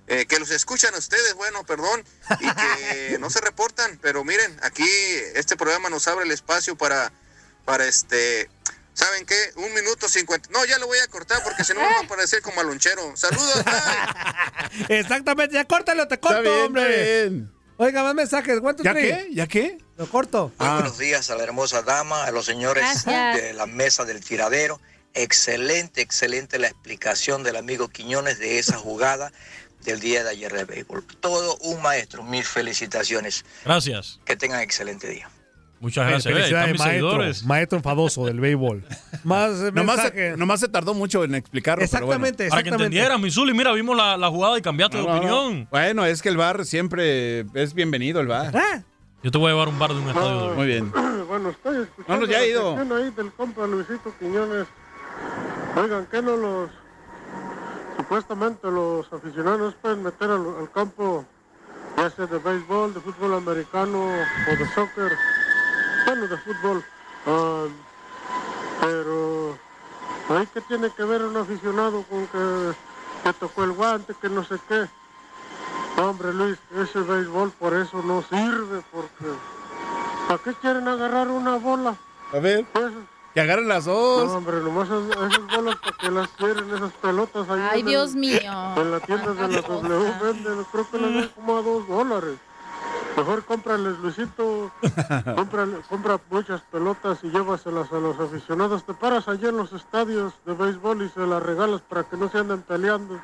eh, 0.07 0.25
que 0.25 0.39
los 0.39 0.51
escuchan 0.51 0.95
a 0.95 0.97
ustedes, 0.97 1.33
bueno, 1.35 1.65
perdón, 1.65 2.03
y 2.39 2.47
que 2.53 3.17
no 3.19 3.29
se 3.29 3.41
reportan, 3.41 3.99
pero 4.01 4.23
miren, 4.23 4.57
aquí 4.63 4.87
este 5.35 5.55
programa 5.55 5.89
nos 5.89 6.07
abre 6.07 6.25
el 6.25 6.31
espacio 6.31 6.75
para, 6.77 7.11
para 7.65 7.85
este, 7.85 8.49
¿saben 8.93 9.25
qué? 9.25 9.35
Un 9.57 9.73
minuto 9.73 10.07
cincuenta, 10.07 10.49
no, 10.51 10.63
ya 10.65 10.77
lo 10.79 10.87
voy 10.87 10.99
a 10.99 11.07
cortar 11.07 11.43
porque 11.43 11.63
si 11.63 11.73
no 11.73 11.81
me 11.81 11.87
va 11.87 11.99
a 11.99 12.07
parecer 12.07 12.41
como 12.41 12.61
alonchero. 12.61 13.15
Saludos, 13.17 13.63
Exactamente, 14.89 15.55
ya 15.55 15.65
córtalo, 15.65 16.07
te 16.07 16.19
corto, 16.19 16.41
bien, 16.41 16.61
hombre. 16.63 17.21
bien. 17.23 17.51
Oiga, 17.79 18.01
más 18.01 18.15
mensajes. 18.15 18.59
Two, 18.59 18.83
¿Ya 18.83 18.93
qué? 18.95 19.27
¿Ya 19.31 19.45
qué? 19.45 19.77
Lo 19.97 20.09
corto. 20.09 20.51
Muy 20.57 20.67
buenos 20.67 20.97
días 20.97 21.29
a 21.29 21.35
la 21.35 21.43
hermosa 21.43 21.83
dama, 21.83 22.23
a 22.23 22.31
los 22.31 22.45
señores 22.45 22.83
Gracias. 22.83 23.35
de 23.35 23.53
la 23.53 23.67
mesa 23.67 24.03
del 24.03 24.23
tiradero. 24.23 24.81
Excelente, 25.13 26.01
excelente 26.01 26.57
la 26.59 26.67
explicación 26.67 27.43
del 27.43 27.55
amigo 27.55 27.87
Quiñones 27.89 28.39
de 28.39 28.57
esa 28.59 28.77
jugada 28.77 29.31
del 29.83 29.99
día 29.99 30.23
de 30.23 30.31
ayer 30.31 30.51
de 30.51 30.65
béisbol. 30.65 31.03
Todo 31.19 31.57
un 31.57 31.81
maestro, 31.81 32.23
mil 32.23 32.43
felicitaciones. 32.43 33.45
Gracias. 33.65 34.19
Que 34.25 34.35
tengan 34.35 34.61
excelente 34.61 35.07
día. 35.09 35.29
Muchas 35.79 36.07
gracias. 36.09 36.33
Felicidades, 36.33 36.71
mis 36.71 36.79
maestro, 36.79 37.09
seguidores. 37.11 37.43
maestro 37.45 37.77
enfadoso 37.77 38.25
del 38.25 38.39
béisbol. 38.39 38.83
Más 39.23 39.51
eh, 39.61 39.71
Nomás 39.75 40.01
se, 40.11 40.35
nomás 40.35 40.59
se 40.59 40.67
tardó 40.69 40.95
mucho 40.95 41.23
en 41.23 41.35
explicarlo. 41.35 41.85
pero 41.91 42.05
bueno. 42.07 42.25
Exactamente, 42.25 42.49
Para 42.49 42.63
que 42.63 42.69
entendieras, 42.69 43.19
Misuli, 43.19 43.53
mira, 43.53 43.71
vimos 43.73 43.95
la, 43.95 44.17
la 44.17 44.27
jugada 44.29 44.57
y 44.57 44.61
cambiaste 44.63 44.97
No, 44.97 45.03
de 45.03 45.07
no, 45.07 45.13
no. 45.13 45.19
opinión. 45.45 45.67
Bueno, 45.69 46.05
es 46.05 46.23
que 46.23 46.29
el 46.29 46.37
bar 46.37 46.65
siempre 46.65 47.41
es 47.53 47.73
bienvenido, 47.75 48.19
el 48.21 48.27
bar. 48.27 48.51
Yo 49.23 49.29
te 49.31 49.37
voy 49.37 49.49
a 49.49 49.53
llevar 49.53 49.67
un 49.67 49.77
bar 49.77 49.91
de 49.93 49.99
un 49.99 50.07
estadio. 50.09 50.53
Muy 50.55 50.67
bien. 50.67 50.91
Bueno, 51.27 51.49
estoy 51.49 51.83
escuchando 51.83 52.25
Bueno, 52.25 52.25
ya 52.25 52.39
la 52.39 52.45
he 52.45 52.49
ido. 52.49 52.95
ahí 52.95 53.11
del 53.11 53.33
compa 53.33 53.67
Luisito 53.67 54.15
Quiñones. 54.17 54.65
Oigan, 55.75 56.07
¿qué 56.09 56.21
no 56.21 56.37
los... 56.37 56.69
Supuestamente 57.97 58.69
los 58.69 59.11
aficionados 59.11 59.73
pueden 59.81 60.03
meter 60.03 60.29
al, 60.29 60.45
al 60.59 60.71
campo, 60.71 61.25
ya 61.97 62.09
sea 62.11 62.27
de 62.27 62.37
béisbol, 62.37 62.93
de 62.93 63.01
fútbol 63.01 63.33
americano 63.33 64.05
o 64.05 64.55
de 64.55 64.65
soccer, 64.67 65.17
bueno, 66.05 66.27
de 66.27 66.37
fútbol. 66.37 66.83
Ah, 67.25 67.65
pero, 68.81 69.57
¿ahí 70.29 70.47
qué 70.53 70.61
tiene 70.61 70.91
que 70.91 71.03
ver 71.03 71.23
un 71.23 71.37
aficionado 71.37 72.03
con 72.03 72.27
que, 72.27 72.73
que 73.23 73.33
tocó 73.33 73.63
el 73.63 73.71
guante, 73.71 74.13
que 74.21 74.29
no 74.29 74.43
sé 74.43 74.55
qué? 74.69 74.87
Hombre 75.99 76.31
Luis, 76.31 76.59
ese 76.75 77.01
béisbol 77.01 77.51
por 77.51 77.73
eso 77.73 78.03
no 78.03 78.21
sirve, 78.21 78.83
porque 78.91 79.25
¿para 80.27 80.43
qué 80.43 80.53
quieren 80.61 80.87
agarrar 80.87 81.27
una 81.29 81.55
bola? 81.55 81.95
A 82.31 82.39
ver. 82.39 82.63
Pues, 82.71 82.91
Que 83.37 83.41
agarren 83.41 83.67
las 83.67 83.85
dos. 83.85 84.25
No, 84.31 84.37
hombre, 84.39 84.59
nomás 84.61 84.87
esas, 84.87 85.31
esas 85.31 85.55
bolas 85.55 85.75
para 85.75 85.97
que 85.97 86.09
las 86.09 86.27
quieren, 86.29 86.73
esas 86.73 86.91
pelotas 86.93 87.47
ahí. 87.47 87.61
Ay, 87.71 87.79
en 87.81 87.85
Dios 87.85 88.13
el- 88.15 88.17
mío. 88.19 88.51
En 88.77 88.89
la 88.91 88.99
tienda 88.99 89.31
de 89.35 89.47
la 89.47 89.61
W 89.61 90.11
venden, 90.23 90.65
creo 90.71 90.89
que 90.89 90.97
las 90.99 91.13
dan 91.13 91.29
como 91.35 91.57
a 91.57 91.61
dos 91.61 91.87
dólares. 91.87 92.39
Mejor 93.15 93.45
cómprales, 93.45 93.99
Luisito. 93.99 94.71
Cómprale- 95.35 95.83
compra 95.87 96.19
muchas 96.31 96.61
pelotas 96.71 97.19
y 97.21 97.27
llévaselas 97.29 97.91
a 97.93 97.99
los 97.99 98.19
aficionados. 98.19 98.83
Te 98.85 98.95
paras 98.95 99.27
allí 99.27 99.45
en 99.45 99.57
los 99.57 99.71
estadios 99.71 100.33
de 100.47 100.53
béisbol 100.55 101.03
y 101.03 101.09
se 101.09 101.19
las 101.27 101.43
regalas 101.43 101.81
para 101.81 102.05
que 102.05 102.17
no 102.17 102.29
se 102.31 102.39
anden 102.39 102.63
peleando. 102.63 103.19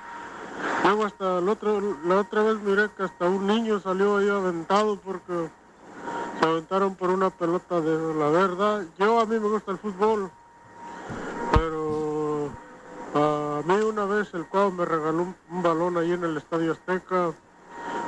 Luego 0.83 1.05
hasta 1.05 1.39
el 1.39 1.49
otro, 1.49 1.81
la 2.05 2.17
otra 2.19 2.43
vez 2.43 2.59
miré 2.61 2.87
que 2.95 3.01
hasta 3.01 3.25
un 3.25 3.47
niño 3.47 3.79
salió 3.79 4.17
ahí 4.17 4.29
aventado 4.29 4.95
porque 4.97 5.49
se 6.39 6.45
aventaron 6.45 6.95
por 6.95 7.09
una 7.09 7.29
pelota 7.29 7.81
de 7.81 8.13
la 8.15 8.29
verdad. 8.29 8.83
Yo 8.97 9.19
a 9.19 9.25
mí 9.25 9.39
me 9.39 9.47
gusta 9.47 9.71
el 9.71 9.77
fútbol, 9.77 10.29
pero 11.51 12.49
a 13.15 13.61
mí 13.65 13.75
una 13.75 14.05
vez 14.05 14.33
el 14.33 14.45
cuadro 14.45 14.71
me 14.71 14.85
regaló 14.85 15.33
un, 15.49 15.63
balón 15.63 15.97
ahí 15.97 16.11
en 16.11 16.23
el 16.23 16.37
Estadio 16.37 16.73
Azteca, 16.73 17.31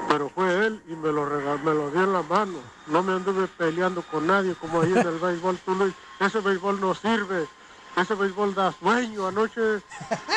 pero 0.09 0.29
fue 0.29 0.65
él 0.65 0.81
y 0.87 0.95
me 0.95 1.11
lo 1.11 1.25
regaló, 1.25 1.59
me 1.59 1.73
lo 1.73 1.91
dio 1.91 2.03
en 2.03 2.13
la 2.13 2.23
mano. 2.23 2.59
No 2.87 3.03
me 3.03 3.13
anduve 3.13 3.47
peleando 3.47 4.01
con 4.01 4.27
nadie 4.27 4.55
como 4.55 4.81
ahí 4.81 4.91
en 4.91 5.07
el 5.07 5.19
béisbol. 5.19 5.57
Tú 5.65 5.75
ese 6.19 6.39
béisbol 6.39 6.81
no 6.81 6.93
sirve. 6.93 7.47
Ese 7.95 8.15
béisbol 8.15 8.53
da 8.53 8.71
sueño. 8.73 9.27
Anoche, 9.27 9.81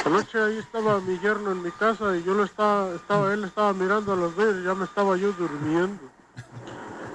anoche 0.05 0.41
ahí 0.41 0.59
estaba 0.59 1.01
mi 1.01 1.19
yerno 1.19 1.51
en 1.51 1.63
mi 1.63 1.71
casa 1.73 2.17
y 2.17 2.23
yo 2.23 2.35
lo 2.35 2.45
estaba, 2.45 2.95
estaba, 2.95 3.35
él 3.35 3.45
estaba 3.45 3.73
mirando 3.73 4.13
a 4.13 4.17
los 4.17 4.37
ver, 4.37 4.63
ya 4.63 4.75
me 4.75 4.85
estaba 4.85 5.17
yo 5.17 5.33
durmiendo. 5.33 6.18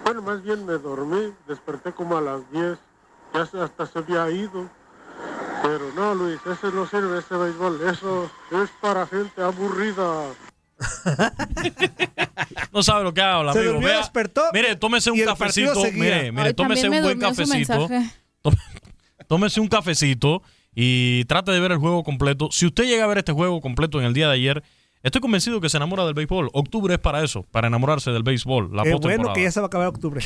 Bueno, 0.04 0.22
más 0.22 0.44
bien 0.44 0.66
me 0.66 0.74
dormí, 0.74 1.34
desperté 1.48 1.92
como 1.94 2.18
a 2.18 2.22
las 2.22 2.52
10, 2.52 2.78
ya 3.34 3.42
hasta 3.64 3.86
se 3.86 4.00
había 4.00 4.30
ido. 4.30 4.70
Pero 5.62 5.92
no, 5.96 6.14
Luis, 6.14 6.40
ese 6.46 6.72
no 6.76 6.86
sirve, 6.88 7.20
ese 7.20 7.36
béisbol, 7.36 7.82
eso 7.88 8.30
es 8.52 8.70
para 8.82 9.08
gente 9.08 9.42
aburrida. 9.42 10.26
No 12.74 12.82
sabe 12.82 13.04
lo 13.04 13.14
que 13.14 13.22
habla, 13.22 13.54
Se 13.54 13.60
amigo. 13.60 13.74
durmió, 13.74 13.90
Vea, 13.90 13.98
despertó 14.00 14.42
mire, 14.52 14.76
tómese 14.76 15.12
un 15.12 15.24
cafecito. 15.24 15.80
Mire, 15.94 16.32
mire, 16.32 16.48
Ay, 16.48 16.54
tómese 16.56 16.90
un 16.90 17.02
buen 17.04 17.20
cafecito. 17.20 17.88
Tómese 19.28 19.62
un 19.62 19.68
cafecito 19.68 20.42
y 20.74 21.24
trate 21.26 21.52
de 21.52 21.60
ver 21.60 21.72
el 21.72 21.78
juego 21.78 22.04
completo. 22.04 22.50
Si 22.52 22.66
usted 22.66 22.86
llega 22.86 23.04
a 23.04 23.08
ver 23.08 23.20
este 23.20 23.32
juego 23.32 23.62
completo 23.62 24.00
en 24.00 24.06
el 24.06 24.14
día 24.14 24.28
de 24.28 24.34
ayer, 24.34 24.64
estoy 25.04 25.22
convencido 25.22 25.62
que 25.62 25.70
se 25.70 25.78
enamora 25.78 26.06
del 26.06 26.14
béisbol. 26.14 26.50
Octubre 26.54 26.94
es 26.96 27.00
para 27.00 27.24
eso, 27.24 27.44
para 27.52 27.68
enamorarse 27.68 28.12
del 28.12 28.24
béisbol. 28.24 28.76
La 28.76 28.84
Qué 28.84 28.96
bueno 28.96 29.34
que 29.34 29.44
ya 29.44 29.52
se 29.52 29.60
va 29.60 29.66
a 29.66 29.68
acabar 29.68 29.88
octubre. 29.88 30.26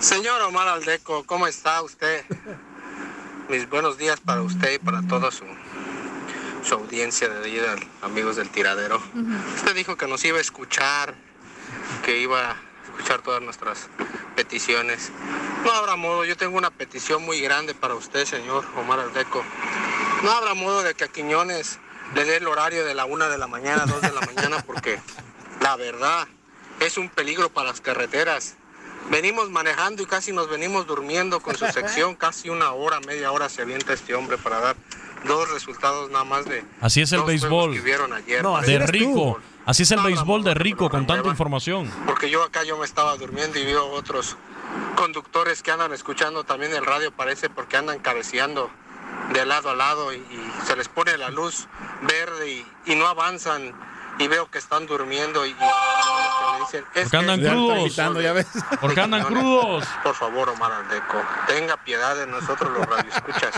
Señor 0.00 0.40
Omar 0.42 0.68
Aldeco, 0.68 1.24
¿cómo 1.24 1.46
está 1.46 1.82
usted? 1.82 2.24
Mis 3.48 3.68
buenos 3.68 3.98
días 3.98 4.20
para 4.20 4.42
usted 4.42 4.74
y 4.74 4.78
para 4.78 5.02
toda 5.02 5.30
su, 5.30 5.44
su 6.62 6.74
audiencia 6.74 7.28
de 7.28 7.86
amigos 8.02 8.36
del 8.36 8.48
tiradero. 8.50 9.00
Usted 9.56 9.74
dijo 9.74 9.96
que 9.96 10.06
nos 10.06 10.24
iba 10.24 10.38
a 10.38 10.40
escuchar, 10.40 11.14
que 12.04 12.20
iba 12.20 12.52
a 12.52 12.56
escuchar 12.84 13.22
todas 13.22 13.42
nuestras 13.42 13.88
peticiones. 14.36 15.10
No 15.64 15.72
habrá 15.72 15.96
modo, 15.96 16.24
yo 16.24 16.36
tengo 16.36 16.56
una 16.56 16.70
petición 16.70 17.24
muy 17.24 17.40
grande 17.40 17.74
para 17.74 17.94
usted, 17.94 18.24
señor 18.24 18.64
Omar 18.76 19.00
Aldeco. 19.00 19.42
No 20.22 20.30
habrá 20.30 20.54
modo 20.54 20.82
de 20.82 20.94
que 20.94 21.04
a 21.04 21.08
Quiñones 21.08 21.80
le 22.14 22.24
dé 22.24 22.36
el 22.36 22.46
horario 22.46 22.84
de 22.84 22.94
la 22.94 23.04
una 23.04 23.28
de 23.28 23.38
la 23.38 23.46
mañana, 23.46 23.84
dos 23.86 24.00
de 24.00 24.12
la 24.12 24.20
mañana, 24.20 24.62
porque 24.66 24.98
la 25.60 25.76
verdad 25.76 26.26
es 26.80 26.96
un 26.98 27.08
peligro 27.08 27.50
para 27.50 27.68
las 27.68 27.80
carreteras. 27.80 28.56
Venimos 29.10 29.48
manejando 29.50 30.02
y 30.02 30.06
casi 30.06 30.32
nos 30.32 30.50
venimos 30.50 30.86
durmiendo 30.86 31.40
con 31.40 31.56
su 31.56 31.66
sección. 31.66 32.14
Casi 32.14 32.50
una 32.50 32.72
hora, 32.72 33.00
media 33.00 33.32
hora 33.32 33.48
se 33.48 33.62
avienta 33.62 33.92
este 33.92 34.14
hombre 34.14 34.36
para 34.36 34.60
dar 34.60 34.76
dos 35.24 35.50
resultados 35.50 36.10
nada 36.10 36.24
más 36.24 36.44
de 36.44 36.64
Así 36.80 37.00
es 37.00 37.12
el 37.12 37.22
béisbol. 37.22 37.72
que 37.74 37.80
hubieron 37.80 38.12
ayer. 38.12 38.42
No, 38.42 38.56
así 38.56 38.72
de 38.72 38.86
rico. 38.86 39.40
Así 39.64 39.82
es 39.82 39.90
el 39.90 40.00
béisbol 40.00 40.44
de 40.44 40.54
rico 40.54 40.88
con 40.90 41.06
tanta 41.06 41.28
información. 41.28 41.90
Porque 42.06 42.30
yo 42.30 42.42
acá 42.42 42.64
yo 42.64 42.76
me 42.78 42.84
estaba 42.84 43.16
durmiendo 43.16 43.58
y 43.58 43.64
veo 43.64 43.86
otros 43.90 44.36
conductores 44.96 45.62
que 45.62 45.70
andan 45.70 45.92
escuchando 45.92 46.44
también 46.44 46.72
el 46.74 46.84
radio, 46.84 47.12
parece, 47.12 47.48
porque 47.50 47.76
andan 47.76 47.98
cabeceando 48.00 48.70
de 49.32 49.44
lado 49.46 49.70
a 49.70 49.74
lado 49.74 50.12
y, 50.12 50.16
y 50.16 50.52
se 50.66 50.74
les 50.76 50.88
pone 50.88 51.16
la 51.18 51.28
luz 51.30 51.66
verde 52.02 52.48
y, 52.50 52.66
y 52.86 52.94
no 52.94 53.06
avanzan 53.06 53.72
y 54.18 54.26
veo 54.26 54.50
que 54.50 54.58
están 54.58 54.86
durmiendo 54.86 55.44
y, 55.46 55.50
y- 55.50 55.54
me 55.54 56.60
dicen, 56.60 56.84
es 56.94 57.02
Porque 57.04 57.16
andan 57.18 57.40
que- 57.40 57.48
crudos. 57.48 57.78
Agitando, 57.78 58.20
ya 58.20 58.32
ves. 58.32 58.46
Porque 58.80 59.00
andan 59.00 59.22
crudos. 59.24 59.84
Por 60.02 60.14
favor, 60.14 60.48
Omar 60.48 60.72
Aldeco, 60.72 61.22
tenga 61.46 61.76
piedad 61.76 62.16
de 62.16 62.26
nosotros 62.26 62.70
los 62.72 62.84
radioescuchas. 62.86 63.54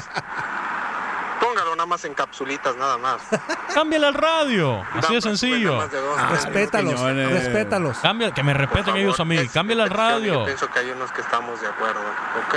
Póngalo 1.40 1.74
nada 1.74 1.86
más 1.86 2.04
en 2.04 2.12
capsulitas, 2.12 2.76
nada 2.76 2.98
más. 2.98 3.22
Cámbiale 3.74 4.08
al 4.08 4.14
radio. 4.14 4.84
Así 4.94 5.14
de 5.14 5.22
sencillo. 5.22 5.76
Más 5.78 5.90
de 5.90 5.98
dos, 6.00 6.18
Ah, 6.18 6.28
respétalos, 6.30 7.00
respétalos. 7.00 7.98
Cambia, 7.98 8.32
que 8.34 8.42
me 8.42 8.52
respeten 8.52 8.96
ellos 8.96 9.18
a 9.18 9.24
mí. 9.24 9.38
Es 9.38 9.50
Cámbiale 9.50 9.84
al 9.84 9.90
radio. 9.90 10.34
Yo 10.40 10.44
pienso 10.44 10.68
que 10.70 10.78
hay 10.80 10.90
unos 10.90 11.10
que 11.12 11.22
estamos 11.22 11.58
de 11.62 11.68
acuerdo. 11.68 12.00
Ok. 12.46 12.54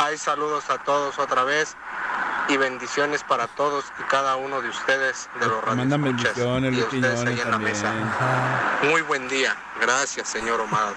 Hay 0.00 0.18
saludos 0.18 0.68
a 0.68 0.78
todos 0.78 1.18
otra 1.18 1.44
vez 1.44 1.76
y 2.48 2.56
bendiciones 2.56 3.22
para 3.24 3.46
todos 3.48 3.84
y 3.98 4.02
cada 4.10 4.36
uno 4.36 4.60
de 4.60 4.68
ustedes 4.68 5.28
de 5.40 5.46
los 5.46 5.64
Te 5.64 5.74
mandan 5.74 6.02
bendiciones, 6.02 6.74
y 6.74 6.80
ustedes 6.82 7.20
ahí 7.24 7.40
en 7.40 7.50
la 7.50 7.58
mesa. 7.58 7.92
Muy 8.90 9.02
buen 9.02 9.28
día. 9.28 9.56
Gracias, 9.80 10.28
señor 10.28 10.60
Omar 10.60 10.94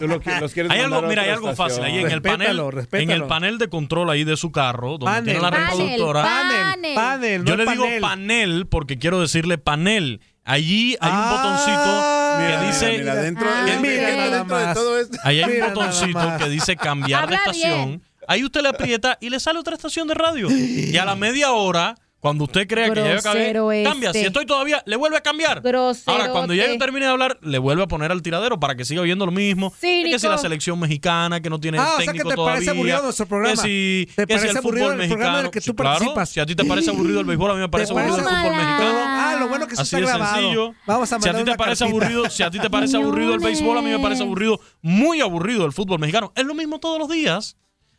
lo 0.00 0.08
los 0.40 0.52
quieres 0.52 0.72
Hay 0.72 0.80
algo, 0.80 1.02
mira, 1.02 1.22
hay 1.22 1.30
algo 1.30 1.54
fácil 1.54 1.82
ahí 1.84 1.98
en 1.98 2.10
el 2.10 2.20
Respétalo, 2.22 2.70
panel, 2.70 2.88
en 2.92 3.10
el 3.10 3.24
panel 3.26 3.58
de 3.58 3.68
control 3.68 4.10
ahí 4.10 4.24
de 4.24 4.36
su 4.36 4.50
carro, 4.50 4.98
donde 4.98 5.06
Panel. 5.06 5.24
tiene 5.24 5.40
la 5.40 5.50
Panel, 5.50 5.68
reproductora. 5.70 6.22
Panel, 6.22 6.94
panel, 6.94 7.44
Yo 7.44 7.56
no 7.56 7.64
le 7.64 7.70
digo 7.70 7.86
panel. 8.00 8.66
porque 8.68 8.98
quiero 8.98 9.20
decirle 9.20 9.58
panel. 9.58 10.20
Allí 10.44 10.96
hay 11.00 11.10
un 11.10 11.16
Ah, 11.18 11.30
botoncito 11.30 12.38
Mira, 12.38 12.50
que 12.50 12.56
mira, 12.58 12.66
dice 12.72 12.98
mira, 12.98 13.14
dentro, 13.16 13.46
Ah, 13.52 13.64
mira 13.80 14.06
dentro 14.06 14.56
nada 14.56 14.68
de 14.68 14.74
todo 14.74 14.98
esto. 14.98 15.18
Ahí 15.22 15.42
hay 15.42 15.60
un 15.60 15.66
botoncito 15.68 16.36
que 16.38 16.48
dice 16.48 16.76
cambiar 16.76 17.28
de 17.28 17.34
estación. 17.34 17.86
bien. 17.88 18.02
Ahí 18.28 18.44
usted 18.44 18.60
le 18.62 18.68
aprieta 18.68 19.18
y 19.20 19.30
le 19.30 19.40
sale 19.40 19.58
otra 19.58 19.74
estación 19.74 20.06
de 20.06 20.14
radio. 20.14 20.48
Y 20.50 20.96
a 20.96 21.04
la 21.04 21.16
media 21.16 21.50
hora, 21.52 21.94
cuando 22.20 22.44
usted 22.44 22.66
crea 22.66 22.90
que 22.92 23.00
ya 23.00 23.12
yo 23.12 23.18
acabé, 23.20 23.52
Grosero 23.52 23.88
cambia. 23.90 24.08
este. 24.10 24.20
Si 24.20 24.26
estoy 24.26 24.44
todavía, 24.44 24.82
le 24.86 24.96
vuelve 24.96 25.16
a 25.16 25.20
cambiar. 25.20 25.60
Grosero. 25.62 26.12
Ahora, 26.12 26.30
cuando 26.32 26.52
ya 26.52 26.66
yo 26.66 26.76
termine 26.76 27.06
de 27.06 27.12
hablar, 27.12 27.38
le 27.42 27.58
vuelve 27.58 27.84
a 27.84 27.86
poner 27.86 28.10
al 28.10 28.20
tiradero 28.22 28.58
para 28.58 28.74
que 28.74 28.84
siga 28.84 29.02
oyendo 29.02 29.24
lo 29.24 29.30
mismo. 29.32 29.70
Cínico. 29.80 30.10
Que 30.10 30.18
si 30.18 30.26
la 30.26 30.36
selección 30.36 30.80
mexicana, 30.80 31.40
que 31.40 31.48
no 31.48 31.60
tiene 31.60 31.78
Ah, 31.78 31.82
o 31.82 31.86
sea 31.90 31.98
que 32.00 32.04
técnico 32.06 32.28
te 32.30 32.34
todavía. 32.34 32.54
parece 32.56 32.70
aburrido 32.72 33.02
nuestro 33.04 33.26
programa. 33.26 33.54
Que 33.54 33.60
si, 33.68 34.08
¿Te 34.16 34.26
que 34.26 34.32
si 34.34 34.38
parece 34.38 34.48
el 34.50 34.56
aburrido 34.58 34.86
fútbol 34.88 35.00
el 35.00 35.08
programa 35.08 35.38
en 35.38 35.38
el 35.38 35.44
mexicano. 35.44 35.50
que 35.52 35.60
tú 35.60 35.64
Sí, 35.70 35.74
claro, 35.76 35.90
participas? 35.98 36.28
si 36.30 36.40
a 36.40 36.46
ti 36.46 36.54
te 36.56 36.64
parece 36.64 36.90
aburrido 36.90 37.20
el 37.20 37.26
béisbol, 37.26 37.50
a 37.50 37.54
mí 37.54 37.60
me 37.60 37.68
parece 37.68 37.94
¿Te 37.94 37.98
aburrido 38.00 38.18
el 38.18 38.24
fútbol 38.24 38.56
mexicano. 38.56 38.98
Ah, 39.06 39.36
lo 39.38 39.48
bueno 39.48 39.66
que 39.68 39.72
eso 39.74 39.82
Así 39.82 39.96
está 39.96 40.06
de 40.10 40.12
grabado. 40.18 40.36
sencillo. 40.40 40.74
Vamos 40.86 41.12
a 41.12 41.20
si 41.20 41.28
a 41.28 41.32
ti 41.34 41.44
te 41.44 41.54
parece 41.56 41.84
cartita. 41.84 41.86
aburrido, 42.06 42.30
si 42.30 42.42
a 42.42 42.50
ti 42.50 42.58
te 42.58 42.68
parece 42.68 42.96
aburrido 42.96 43.32
el 43.34 43.40
béisbol, 43.40 43.78
a 43.78 43.82
mí 43.82 43.90
me 43.90 44.00
parece 44.00 44.24
aburrido, 44.24 44.60
muy 44.82 45.20
aburrido 45.20 45.64
el 45.64 45.72
fútbol 45.72 46.00
mexicano. 46.00 46.32
Es 46.34 46.44
lo 46.44 46.54
mismo 46.54 46.80
todos 46.80 46.98
los 46.98 47.08
días. 47.08 47.56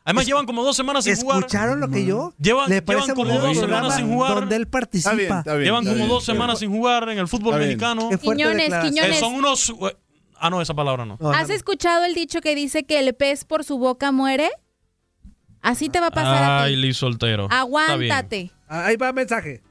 Además 0.09 0.25
llevan 0.25 0.45
como 0.45 0.63
dos 0.63 0.75
semanas 0.75 1.03
sin 1.05 1.15
jugar. 1.15 1.39
¿Escucharon 1.39 1.79
lo 1.79 1.87
que 1.89 2.03
yo? 2.05 2.33
Llevan, 2.39 2.69
Le 2.69 2.81
llevan 2.81 3.09
como 3.15 3.25
dos 3.39 3.57
semanas 3.57 3.95
sin 3.95 4.07
jugar. 4.11 4.35
Donde 4.35 4.55
él 4.55 4.67
participa. 4.67 5.11
Está 5.11 5.15
bien, 5.21 5.37
está 5.39 5.53
bien. 5.53 5.65
Llevan 5.65 5.83
está 5.83 5.91
como 5.91 6.03
bien, 6.05 6.09
dos 6.09 6.25
semanas 6.25 6.59
sin 6.59 6.71
jugar 6.71 7.09
en 7.09 7.19
el 7.19 7.27
fútbol 7.27 7.59
mexicano. 7.59 8.09
Quiñones, 8.21 8.57
declaración. 8.57 8.85
Eh, 8.85 8.89
Quiñones. 8.89 9.19
son 9.19 9.33
unos. 9.35 9.69
eh, 9.69 9.97
Ah, 10.41 10.49
no, 10.49 10.61
esa 10.61 10.73
palabra 10.73 11.05
no. 11.05 11.17
¿Has 11.33 11.49
no. 11.49 11.53
escuchado 11.53 12.05
el 12.05 12.13
dicho 12.13 12.39
que 12.41 12.55
dice 12.55 12.83
que 12.85 12.97
el 12.99 13.13
pez 13.13 13.43
por 13.45 13.63
su 13.65 13.77
boca 13.77 14.11
muere? 14.13 14.49
Así 15.61 15.89
te 15.89 15.99
va 15.99 16.07
a 16.07 16.11
pasar 16.11 16.43
a 16.43 16.63
Ay, 16.63 16.75
ti. 16.75 16.81
Liz 16.81 16.97
soltero. 16.97 17.47
Aguántate. 17.51 18.51
Ah, 18.67 18.85
Ahí 18.85 18.95
va 18.95 19.09
el 19.09 19.13
mensaje. 19.15 19.61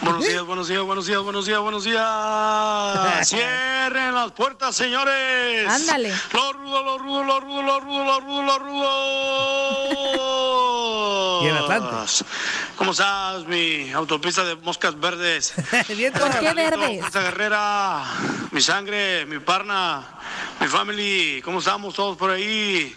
Buenos 0.00 0.26
días, 0.26 0.42
buenos 0.44 0.68
días, 0.68 0.82
buenos 0.82 1.06
días, 1.06 1.20
buenos 1.20 1.44
días, 1.46 1.60
buenos 1.60 1.84
días. 1.84 3.28
Cierren 3.28 4.14
las 4.14 4.30
puertas, 4.32 4.76
señores. 4.76 5.68
Ándale. 5.68 6.12
Lo 6.32 6.52
rudo, 6.52 6.82
lo 6.82 6.98
rudo, 6.98 7.24
lo 7.24 7.40
rudo, 7.40 7.62
lo 7.62 7.80
rudo, 7.80 8.04
lo 8.04 8.20
rudo, 8.20 8.42
lo 8.42 8.58
rudo. 8.58 10.18
Y 11.44 11.46
en 11.46 11.56
Atlante. 11.56 12.24
¿Cómo 12.76 12.90
estás, 12.90 13.46
mi 13.46 13.92
autopista 13.92 14.44
de 14.44 14.56
moscas 14.56 14.98
verdes? 14.98 15.52
¿Por 15.70 15.86
qué 15.86 16.52
verdes? 16.52 17.00
Fuerza 17.00 17.22
Guerrera, 17.22 18.04
mi 18.50 18.60
sangre, 18.60 19.24
mi 19.26 19.38
parna, 19.38 20.04
mi 20.60 20.66
family, 20.66 21.40
¿cómo 21.44 21.60
estamos 21.60 21.94
todos 21.94 22.16
por 22.16 22.30
ahí? 22.30 22.94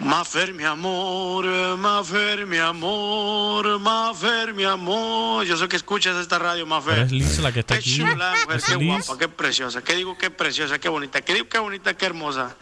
Mafer, 0.00 0.54
mi 0.54 0.64
amor, 0.64 1.44
Mafer, 1.76 2.46
mi 2.46 2.56
amor, 2.56 3.78
Mafer, 3.78 4.54
mi 4.54 4.64
amor. 4.64 5.44
Yo 5.44 5.58
sé 5.58 5.68
que 5.68 5.76
escuchas 5.76 6.16
esta 6.16 6.38
radio, 6.38 6.64
Pero 6.64 6.66
Mafer. 6.76 6.98
es 7.00 7.12
Liz 7.12 7.38
la 7.38 7.52
que 7.52 7.60
está 7.60 7.74
Qué 7.74 7.80
aquí. 7.80 7.98
chula, 7.98 8.34
mujer, 8.44 8.56
Es 8.56 8.64
qué 8.64 8.74
guapa, 8.76 9.18
qué 9.18 9.28
preciosa. 9.28 9.82
¿Qué 9.82 9.94
digo? 9.94 10.16
Qué 10.16 10.30
preciosa, 10.30 10.78
qué 10.78 10.88
bonita. 10.88 11.20
¿Qué 11.20 11.34
digo? 11.34 11.48
Qué 11.50 11.58
bonita, 11.58 11.94
qué 11.94 12.06
hermosa. 12.06 12.56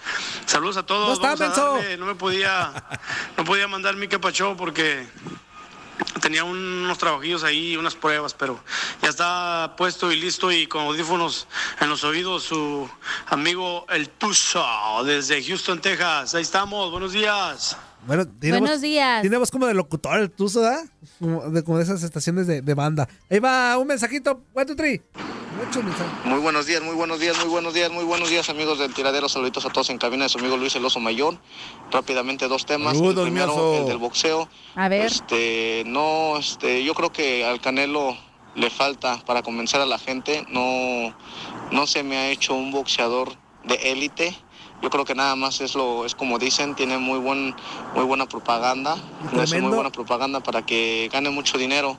Saludos 0.47 0.79
a 0.79 0.83
todos. 0.85 1.17
¿Cómo 1.21 1.33
está, 1.33 1.45
Vamos 1.47 1.59
a 1.59 1.65
darle. 1.79 1.97
No 1.97 2.07
me 2.07 2.17
podía, 2.17 2.73
no 3.37 3.45
podía 3.45 3.69
mandar 3.69 3.95
mi 3.95 4.09
capacho 4.09 4.57
porque 4.57 5.07
tenía 6.21 6.45
unos 6.45 6.99
trabajillos 6.99 7.45
ahí, 7.45 7.77
unas 7.77 7.95
pruebas, 7.95 8.35
pero 8.35 8.63
ya 9.03 9.09
está 9.09 9.75
puesto 9.77 10.11
y 10.13 10.17
listo 10.17 10.51
y 10.53 10.67
con 10.67 10.83
audífonos 10.83 11.47
en 11.81 11.89
los 11.89 12.05
oídos 12.05 12.45
su 12.45 12.89
amigo 13.27 13.87
El 13.89 14.09
Tuzo 14.09 14.65
desde 15.05 15.43
Houston, 15.43 15.81
Texas. 15.81 16.35
Ahí 16.35 16.43
estamos, 16.43 16.91
buenos 16.91 17.13
días. 17.13 17.77
Bueno, 18.07 18.27
tiene 18.27 18.59
Buenos 18.59 18.77
voz- 18.79 18.83
días. 18.83 19.21
Tiene 19.21 19.37
voz 19.37 19.51
como 19.51 19.67
de 19.67 19.75
locutor 19.75 20.19
el 20.19 20.31
Tuzo, 20.31 20.63
¿verdad? 20.63 20.85
Como 21.19 21.43
de, 21.51 21.63
como 21.65 21.77
de 21.79 21.85
esas 21.85 22.03
estaciones 22.03 22.47
de, 22.47 22.63
de 22.63 22.75
banda. 22.75 23.09
Ahí 23.31 23.39
va 23.39 23.77
un 23.79 23.87
mensajito. 23.87 24.41
One, 24.55 24.67
two, 24.67 24.77
three. 24.77 25.03
Muy 26.25 26.39
buenos 26.39 26.67
días, 26.67 26.81
muy 26.83 26.95
buenos 26.95 27.19
días, 27.19 27.37
muy 27.41 27.49
buenos 27.49 27.75
días, 27.75 27.91
muy 27.91 28.05
buenos 28.05 28.31
días, 28.31 28.49
amigos 28.49 28.79
del 28.79 28.95
tiradero. 28.95 29.29
Saluditos 29.29 29.67
a 29.67 29.71
todos 29.71 29.91
en 29.91 29.99
cabina 29.99 30.23
de 30.25 30.29
su 30.29 30.39
amigo 30.39 30.57
Luis 30.57 30.77
El 30.77 30.85
Oso 30.85 31.01
Mayor. 31.01 31.37
Rápidamente 31.91 32.47
dos 32.47 32.65
temas. 32.65 32.97
Saludos, 32.97 33.27
el 33.27 33.33
primero, 33.33 33.81
el 33.81 33.87
del 33.87 33.99
boxeo. 33.99 34.49
A 34.77 34.89
ver. 34.89 35.07
Este, 35.07 35.83
no, 35.87 36.37
este, 36.39 36.85
yo 36.85 36.95
creo 36.95 37.11
que 37.13 37.45
al 37.45 37.61
Canelo 37.61 38.17
le 38.55 38.71
falta 38.71 39.19
para 39.27 39.43
convencer 39.43 39.81
a 39.81 39.87
la 39.87 39.99
gente. 39.99 40.47
No, 40.49 41.15
no 41.73 41.87
se 41.89 42.05
me 42.05 42.17
ha 42.17 42.31
hecho 42.31 42.55
un 42.55 42.71
boxeador 42.71 43.33
de 43.65 43.75
élite. 43.91 44.37
Yo 44.81 44.91
creo 44.91 45.05
que 45.05 45.15
nada 45.15 45.35
más 45.35 45.61
es 45.61 45.75
lo, 45.75 46.07
es 46.07 46.15
como 46.15 46.39
dicen, 46.39 46.75
tiene 46.77 46.99
muy 46.99 47.19
buen, 47.19 47.55
muy 47.95 48.05
buena 48.05 48.27
propaganda, 48.27 48.97
hace 49.41 49.61
muy 49.61 49.73
buena 49.73 49.91
propaganda 49.91 50.41
para 50.41 50.65
que 50.65 51.09
gane 51.13 51.31
mucho 51.31 51.59
dinero, 51.59 51.99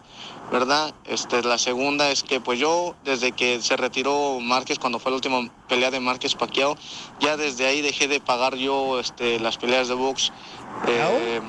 ¿verdad? 0.51 0.93
Este, 1.05 1.43
la 1.43 1.57
segunda 1.57 2.09
es 2.09 2.23
que 2.23 2.39
pues 2.39 2.57
yo 2.57 2.95
desde 3.03 3.33
que 3.33 3.61
se 3.61 3.75
retiró 3.75 4.39
Márquez 4.39 4.79
cuando 4.79 4.99
fue 4.99 5.11
la 5.11 5.17
última 5.17 5.49
pelea 5.67 5.91
de 5.91 5.99
Márquez 5.99 6.35
Paquiao, 6.35 6.77
ya 7.19 7.35
desde 7.35 7.65
ahí 7.65 7.81
dejé 7.81 8.07
de 8.07 8.21
pagar 8.21 8.55
yo 8.55 8.99
este, 8.99 9.39
las 9.39 9.57
peleas 9.57 9.89
de 9.89 9.95
box. 9.95 10.31
Eh, 10.87 11.41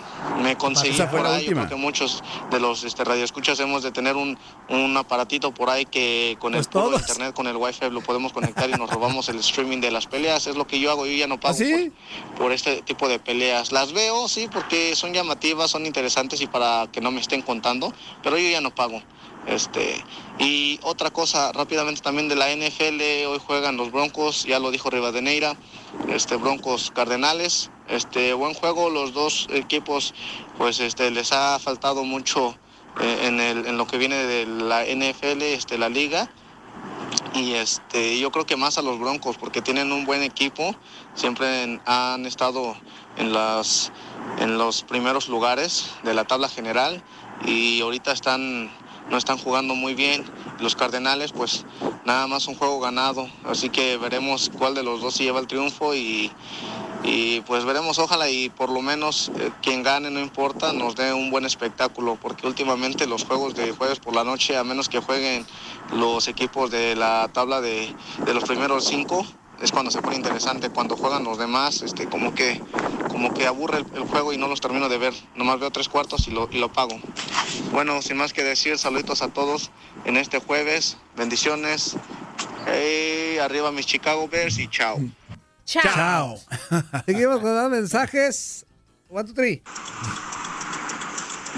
me 0.43 0.57
conseguí 0.57 1.01
por 1.03 1.21
ahí, 1.27 1.45
yo 1.45 1.51
última. 1.51 1.67
creo 1.67 1.69
que 1.69 1.75
muchos 1.77 2.23
de 2.51 2.61
los 2.61 2.85
este, 2.85 3.05
radioescuchas 3.05 3.59
hemos 3.61 3.83
de 3.83 3.91
tener 3.93 4.17
un, 4.17 4.37
un 4.69 4.97
aparatito 4.97 5.53
por 5.55 5.71
ahí 5.71 5.87
que 5.87 6.37
con 6.41 6.55
el 6.55 6.59
Pues 6.59 6.69
puro 6.69 6.87
todos. 6.87 7.01
internet, 7.03 7.35
con 7.35 7.47
el 7.47 7.57
wifi 7.57 7.89
lo 7.91 8.01
podemos 8.03 8.33
conectar 8.33 8.69
y 8.69 8.73
nos 8.73 8.91
robamos 8.91 9.29
el 9.29 9.39
streaming 9.39 9.81
de 9.81 9.91
las 9.93 10.07
peleas, 10.07 10.47
es 10.47 10.57
lo 10.57 10.67
que 10.67 10.79
yo 10.81 10.91
hago, 10.91 11.07
yo 11.07 11.13
ya 11.13 11.27
no 11.27 11.37
¿Ah, 11.37 11.41
pago 11.41 11.57
por, 11.59 12.37
por 12.37 12.53
este 12.53 12.83
tipo 12.83 13.09
de 13.09 13.19
peleas. 13.19 13.73
Las 13.73 13.93
veo, 13.93 14.29
sí, 14.29 14.49
porque 14.53 14.95
son 14.97 15.13
llamativas, 15.15 15.71
son 15.71 15.87
interesantes 15.87 16.41
y 16.41 16.47
para 16.47 16.89
que 16.93 17.01
no 17.01 17.11
me 17.11 17.21
estén 17.21 17.43
contando, 17.43 17.93
pero 18.23 18.37
yo 18.37 18.49
ya 18.51 18.61
no 18.61 18.75
pago. 18.75 19.01
Este, 19.47 20.05
y 20.39 20.79
otra 20.83 21.11
cosa 21.11 21.51
rápidamente 21.53 22.03
también 22.03 22.29
de 22.29 22.37
la 22.37 22.55
NFL, 22.55 23.01
hoy 23.27 23.41
juegan 23.45 23.77
los 23.79 23.91
Broncos, 23.91 24.45
ya 24.45 24.59
lo 24.59 24.71
dijo 24.71 24.91
Rivadeneira, 24.91 25.57
este 26.09 26.37
Broncos 26.37 26.91
Cardenales, 26.95 27.71
este 27.91 28.33
buen 28.35 28.55
juego, 28.55 28.89
los 28.89 29.13
dos 29.13 29.49
equipos 29.51 30.15
pues 30.59 30.81
este 30.81 31.11
les 31.11 31.33
ha 31.33 31.59
faltado 31.59 32.05
mucho 32.05 32.57
eh, 33.01 33.27
en, 33.27 33.41
el, 33.41 33.67
en 33.67 33.79
lo 33.79 33.87
que 33.87 33.99
viene 33.99 34.17
de 34.17 34.47
la 34.47 34.85
NFL, 34.85 35.43
este 35.43 35.79
la 35.79 35.89
liga. 35.89 36.31
Y 37.35 37.55
este 37.55 38.19
yo 38.19 38.31
creo 38.31 38.47
que 38.47 38.57
más 38.57 38.79
a 38.79 38.83
los 38.83 38.99
Broncos 38.99 39.37
porque 39.37 39.63
tienen 39.63 39.93
un 39.93 40.05
buen 40.05 40.23
equipo 40.23 40.75
siempre 41.15 41.81
han 41.87 42.27
estado 42.27 42.77
en 43.17 43.33
las 43.33 43.93
en 44.39 44.59
los 44.59 44.83
primeros 44.83 45.29
lugares 45.29 45.91
de 46.03 46.15
la 46.15 46.25
tabla 46.25 46.49
general 46.49 47.03
y 47.45 47.81
ahorita 47.81 48.13
están 48.13 48.71
no 49.11 49.17
están 49.17 49.39
jugando 49.39 49.75
muy 49.75 49.95
bien. 49.95 50.25
Los 50.61 50.77
Cardenales 50.77 51.33
pues 51.33 51.65
nada 52.05 52.27
más 52.27 52.47
un 52.49 52.57
juego 52.57 52.81
ganado 52.81 53.29
así 53.45 53.71
que 53.71 53.97
veremos 53.97 54.51
cuál 54.57 54.75
de 54.75 54.83
los 54.83 55.01
dos 55.01 55.15
se 55.15 55.25
lleva 55.25 55.41
el 55.41 55.47
triunfo 55.47 55.95
y 55.95 56.33
y 57.03 57.41
pues 57.43 57.65
veremos, 57.65 57.99
ojalá 57.99 58.29
y 58.29 58.51
por 58.51 58.71
lo 58.71 58.83
menos 58.83 59.31
eh, 59.39 59.51
quien 59.63 59.83
gane, 59.83 60.11
no 60.11 60.21
importa, 60.21 60.73
nos 60.73 60.97
dé 60.97 61.13
un 61.13 61.31
buen 61.31 61.45
espectáculo, 61.45 62.17
porque 62.21 62.47
últimamente 62.47 63.07
los 63.07 63.25
juegos 63.25 63.55
de 63.55 63.73
jueves 63.73 63.99
por 63.99 64.15
la 64.15 64.25
noche, 64.25 64.57
a 64.57 64.65
menos 64.65 64.89
que 64.89 65.01
jueguen 65.01 65.47
los 65.93 66.29
equipos 66.29 66.71
de 66.71 66.97
la 66.97 67.29
tabla 67.33 67.61
de, 67.61 67.95
de 68.25 68.35
los 68.35 68.45
primeros 68.45 68.85
cinco, 68.85 69.27
es 69.63 69.73
cuando 69.73 69.91
se 69.91 70.01
pone 70.01 70.17
interesante, 70.17 70.71
cuando 70.71 70.97
juegan 70.97 71.25
los 71.25 71.39
demás, 71.39 71.83
este, 71.83 72.07
como 72.07 72.35
que, 72.35 72.61
como 73.09 73.35
que 73.35 73.47
aburre 73.47 73.79
el, 73.79 74.05
juego 74.05 74.33
y 74.33 74.39
no 74.39 74.49
los 74.49 74.61
termino 74.61 74.89
de 74.89 74.99
ver, 74.99 75.15
nomás 75.35 75.61
veo 75.61 75.71
tres 75.71 75.89
cuartos 75.89 76.29
y 76.29 76.31
lo, 76.31 76.49
y 76.51 76.59
lo 76.59 76.73
pago. 76.73 76.99
Bueno, 77.73 78.01
sin 78.03 78.17
más 78.17 78.33
que 78.33 78.43
decir, 78.43 78.79
saluditos 78.79 79.23
a 79.23 79.29
todos 79.29 79.71
en 80.05 80.17
este 80.17 80.39
jueves, 80.39 80.97
bendiciones, 81.17 81.97
Hey, 82.67 83.39
arriba 83.39 83.73
mis 83.73 83.87
Chicago 83.87 84.29
Bears 84.29 84.59
y 84.59 84.69
chao. 84.69 84.99
Chao. 85.71 86.37
Seguimos 87.07 87.41
con 87.41 87.55
más 87.55 87.71
mensajes. 87.71 88.67
One, 89.09 89.25
two, 89.25 89.35
three. 89.35 89.63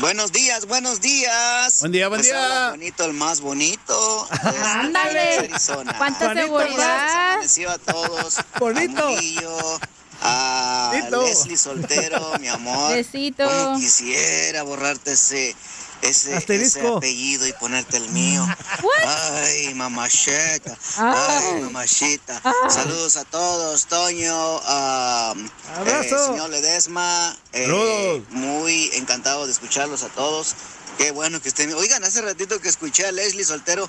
Buenos 0.00 0.32
días, 0.32 0.66
buenos 0.66 1.00
días. 1.00 1.80
Buen 1.80 1.92
día, 1.92 2.08
buen 2.08 2.20
Pues 2.20 2.30
día. 2.30 2.70
Bonito, 2.70 3.04
el 3.06 3.14
más 3.14 3.40
bonito. 3.40 4.28
desde 4.30 4.58
Ándale. 4.64 5.50
Cuánta 5.96 6.34
seguridad. 6.34 7.32
amaneció 7.34 7.70
a 7.70 7.78
todos. 7.78 8.36
Bonito. 8.58 9.06
A 9.06 9.10
Murillo, 9.10 9.80
a. 10.22 10.92
Leslie 11.10 11.56
Soltero, 11.56 12.38
mi 12.38 12.48
amor. 12.48 12.92
Besito. 12.94 13.48
Cómo 13.48 13.78
quisiera 13.78 14.62
borrarte 14.62 15.12
ese, 15.12 15.56
ese, 16.02 16.36
apellido 16.36 17.46
y 17.46 17.52
ponerte 17.54 17.96
el 17.96 18.08
mío. 18.10 18.46
Ay, 19.06 19.72
mamacheta. 19.74 20.76
Ay. 20.98 21.44
Ay, 21.54 21.60
mamachita. 21.62 22.40
Ay. 22.44 22.52
Saludos 22.70 23.16
a 23.16 23.24
todos, 23.24 23.86
Toño. 23.86 24.60
ah, 24.64 25.34
Abrazo. 25.76 26.16
eh, 26.16 26.26
señor 26.26 26.50
Ledesma. 26.50 27.36
eh, 27.52 28.22
muy 28.30 28.90
encantado 28.94 29.46
de 29.46 29.52
escucharlos 29.52 30.02
a 30.02 30.08
todos. 30.08 30.54
Qué 30.98 31.10
bueno 31.10 31.40
que 31.40 31.48
estén. 31.48 31.72
Oigan, 31.74 32.04
hace 32.04 32.20
ratito 32.20 32.60
que 32.60 32.68
escuché 32.68 33.06
a 33.06 33.12
Leslie 33.12 33.44
Soltero 33.44 33.88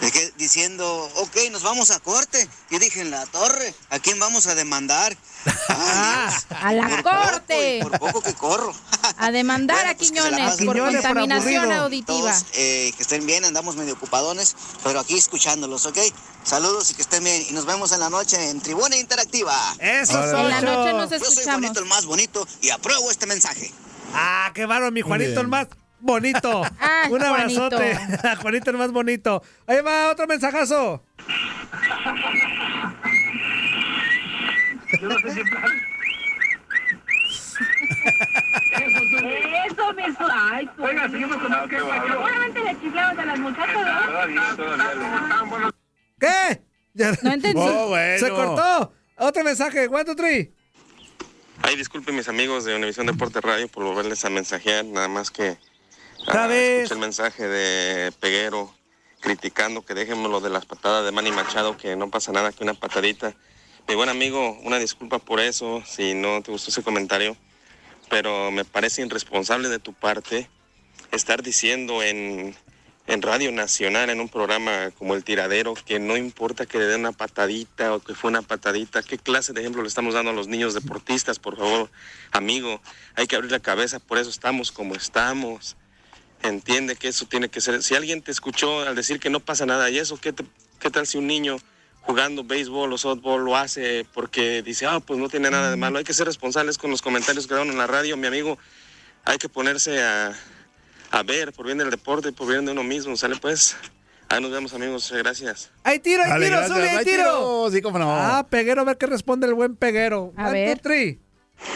que- 0.00 0.32
diciendo, 0.36 1.10
ok, 1.16 1.36
nos 1.50 1.62
vamos 1.62 1.90
a 1.90 1.98
corte. 2.00 2.48
Yo 2.70 2.78
dije, 2.78 3.00
en 3.00 3.10
la 3.10 3.26
torre, 3.26 3.74
¿a 3.90 3.98
quién 3.98 4.18
vamos 4.18 4.46
a 4.46 4.54
demandar? 4.54 5.16
Dios, 5.44 6.46
A 6.60 6.72
la 6.72 6.88
por 6.88 7.02
poco 7.02 7.16
corte. 7.16 7.78
y 7.78 7.82
por 7.82 7.98
poco 7.98 8.22
que 8.22 8.34
corro. 8.34 8.74
A 9.18 9.30
demandar 9.30 9.76
Bueno, 9.76 9.90
a 9.90 9.94
pues 9.94 10.08
Quiñones 10.10 10.48
por. 10.50 10.58
Quiñones 10.74 10.94
contaminación 11.02 11.72
auditiva. 11.72 12.18
Todos, 12.32 12.44
eh, 12.54 12.92
que 12.96 13.02
estén 13.02 13.26
bien, 13.26 13.44
andamos 13.44 13.76
medio 13.76 13.94
ocupadones, 13.94 14.54
pero 14.84 15.00
aquí 15.00 15.16
escuchándolos, 15.16 15.86
¿ok? 15.86 15.98
Saludos 16.44 16.90
y 16.90 16.94
que 16.94 17.02
estén 17.02 17.24
bien. 17.24 17.44
Y 17.48 17.52
nos 17.52 17.66
vemos 17.66 17.92
en 17.92 18.00
la 18.00 18.10
noche 18.10 18.50
en 18.50 18.60
Tribuna 18.60 18.96
Interactiva. 18.96 19.54
Eso, 19.78 20.18
Órale. 20.18 20.40
En 20.42 20.48
la 20.50 20.60
Socho. 20.60 20.72
noche 20.72 20.92
nos 20.92 21.10
Yo 21.10 21.30
soy 21.30 21.44
bonito, 21.52 21.80
el 21.80 21.86
más 21.86 22.04
bonito, 22.06 22.46
y 22.62 22.70
apruebo 22.70 23.10
este 23.10 23.26
mensaje. 23.26 23.72
Ah, 24.14 24.50
qué 24.54 24.64
bárbaro, 24.66 24.90
mi 24.92 25.02
Juanito, 25.02 25.40
el 25.40 25.48
más 25.48 25.66
bonito. 26.00 26.62
Ah, 26.80 27.04
Un 27.10 27.18
Juanito. 27.20 27.64
abrazote. 27.64 27.92
A 28.28 28.36
Juanito, 28.36 28.70
el 28.70 28.76
más 28.76 28.92
bonito. 28.92 29.42
Ahí 29.66 29.80
va 29.80 30.10
otro 30.10 30.26
mensajazo. 30.26 31.02
Eso, 39.68 39.92
mi 39.94 40.04
su... 40.14 40.24
Ay, 40.30 40.68
tú. 40.76 40.84
Oiga, 40.84 41.08
seguimos 41.08 41.36
con 41.38 41.52
el 41.52 41.68
que 41.68 41.76
Seguramente 41.78 42.60
le 42.64 42.80
chiflamos 42.80 43.18
a 43.18 43.24
las 43.24 43.38
muchachas, 43.38 43.76
¿no? 44.56 45.70
¿Qué? 46.18 46.62
Ya- 46.94 47.12
No 47.22 47.32
entendí. 47.32 47.60
Oh, 47.60 47.88
bueno. 47.88 48.18
Se 48.18 48.30
cortó. 48.30 48.92
Otro 49.16 49.44
mensaje. 49.44 49.86
One, 49.88 50.04
two, 50.04 50.16
three. 50.16 50.52
Ay, 51.62 51.76
disculpen 51.76 52.14
mis 52.16 52.28
amigos 52.28 52.64
de 52.64 52.76
Univisión 52.76 53.06
Deporte 53.06 53.40
Radio 53.40 53.68
por 53.68 53.84
volverles 53.84 54.24
a 54.24 54.30
mensajear, 54.30 54.84
nada 54.84 55.08
más 55.08 55.30
que 55.30 55.58
Otra 56.28 56.44
ah, 56.44 56.46
vez. 56.46 56.82
escuché 56.82 56.94
el 56.94 57.00
mensaje 57.00 57.48
de 57.48 58.12
Peguero 58.12 58.70
criticando 59.20 59.80
que 59.80 59.94
dejemos 59.94 60.30
lo 60.30 60.42
de 60.42 60.50
las 60.50 60.66
patadas 60.66 61.02
de 61.06 61.10
Manny 61.10 61.32
Machado, 61.32 61.78
que 61.78 61.96
no 61.96 62.10
pasa 62.10 62.32
nada 62.32 62.52
que 62.52 62.62
una 62.62 62.74
patadita. 62.74 63.34
Mi 63.88 63.94
buen 63.94 64.10
amigo, 64.10 64.58
una 64.62 64.78
disculpa 64.78 65.20
por 65.20 65.40
eso, 65.40 65.82
si 65.86 66.12
no 66.12 66.42
te 66.42 66.52
gustó 66.52 66.70
ese 66.70 66.82
comentario, 66.82 67.34
pero 68.10 68.50
me 68.50 68.66
parece 68.66 69.00
irresponsable 69.00 69.70
de 69.70 69.78
tu 69.78 69.94
parte 69.94 70.50
estar 71.12 71.42
diciendo 71.42 72.02
en, 72.02 72.54
en 73.06 73.22
Radio 73.22 73.50
Nacional, 73.50 74.10
en 74.10 74.20
un 74.20 74.28
programa 74.28 74.90
como 74.98 75.14
El 75.14 75.24
Tiradero, 75.24 75.72
que 75.72 75.98
no 75.98 76.18
importa 76.18 76.66
que 76.66 76.76
le 76.76 76.84
den 76.84 77.00
una 77.00 77.12
patadita 77.12 77.94
o 77.94 78.00
que 78.00 78.14
fue 78.14 78.28
una 78.28 78.42
patadita. 78.42 79.02
¿Qué 79.02 79.16
clase 79.16 79.54
de 79.54 79.62
ejemplo 79.62 79.80
le 79.80 79.88
estamos 79.88 80.12
dando 80.12 80.32
a 80.32 80.34
los 80.34 80.46
niños 80.46 80.74
deportistas, 80.74 81.38
por 81.38 81.56
favor? 81.56 81.90
Amigo, 82.32 82.82
hay 83.14 83.26
que 83.26 83.36
abrir 83.36 83.50
la 83.50 83.60
cabeza, 83.60 83.98
por 83.98 84.18
eso 84.18 84.28
estamos 84.28 84.70
como 84.70 84.94
estamos. 84.94 85.78
Entiende 86.42 86.96
que 86.96 87.08
eso 87.08 87.26
tiene 87.26 87.48
que 87.48 87.60
ser. 87.60 87.82
Si 87.82 87.94
alguien 87.94 88.22
te 88.22 88.30
escuchó 88.30 88.80
al 88.80 88.94
decir 88.94 89.18
que 89.20 89.30
no 89.30 89.40
pasa 89.40 89.66
nada, 89.66 89.90
¿y 89.90 89.98
eso 89.98 90.18
qué, 90.20 90.32
te- 90.32 90.44
qué 90.78 90.90
tal 90.90 91.06
si 91.06 91.18
un 91.18 91.26
niño 91.26 91.56
jugando 92.02 92.44
béisbol 92.44 92.92
o 92.92 92.96
softball 92.98 93.44
lo 93.44 93.56
hace 93.56 94.06
porque 94.14 94.62
dice, 94.62 94.86
ah, 94.86 95.00
pues 95.00 95.18
no 95.18 95.28
tiene 95.28 95.50
nada 95.50 95.70
de 95.70 95.76
malo? 95.76 95.98
Hay 95.98 96.04
que 96.04 96.14
ser 96.14 96.26
responsables 96.26 96.78
con 96.78 96.90
los 96.90 97.02
comentarios 97.02 97.46
que 97.46 97.54
dan 97.54 97.68
en 97.68 97.76
la 97.78 97.86
radio, 97.86 98.16
mi 98.16 98.26
amigo. 98.28 98.56
Hay 99.24 99.38
que 99.38 99.48
ponerse 99.48 100.00
a, 100.02 100.32
a 101.10 101.22
ver 101.24 101.52
por 101.52 101.66
bien 101.66 101.78
del 101.78 101.90
deporte, 101.90 102.32
por 102.32 102.46
bien 102.48 102.64
de 102.64 102.72
uno 102.72 102.84
mismo, 102.84 103.16
¿sale 103.16 103.36
pues? 103.36 103.76
Ahí 104.30 104.40
nos 104.40 104.50
vemos 104.52 104.72
amigos, 104.74 105.10
gracias. 105.10 105.70
Hay 105.84 105.98
tiro, 105.98 106.22
hay 106.22 106.28
Dale, 106.30 106.46
tiro, 106.46 106.58
gracias. 106.58 106.78
sube, 106.78 106.88
hay 106.90 106.96
Hay 106.98 107.04
tiro. 107.04 107.16
tiro. 107.24 107.68
Sí, 107.72 107.82
cómo 107.82 107.98
no. 107.98 108.14
Ah, 108.14 108.46
Peguero, 108.48 108.82
a 108.82 108.84
ver 108.84 108.96
qué 108.98 109.06
responde 109.06 109.46
el 109.46 109.54
buen 109.54 109.74
Peguero. 109.74 110.32
A 110.36 110.48
One, 110.48 110.52
ver. 110.52 110.78
two, 110.78 110.82
three. 110.84 111.18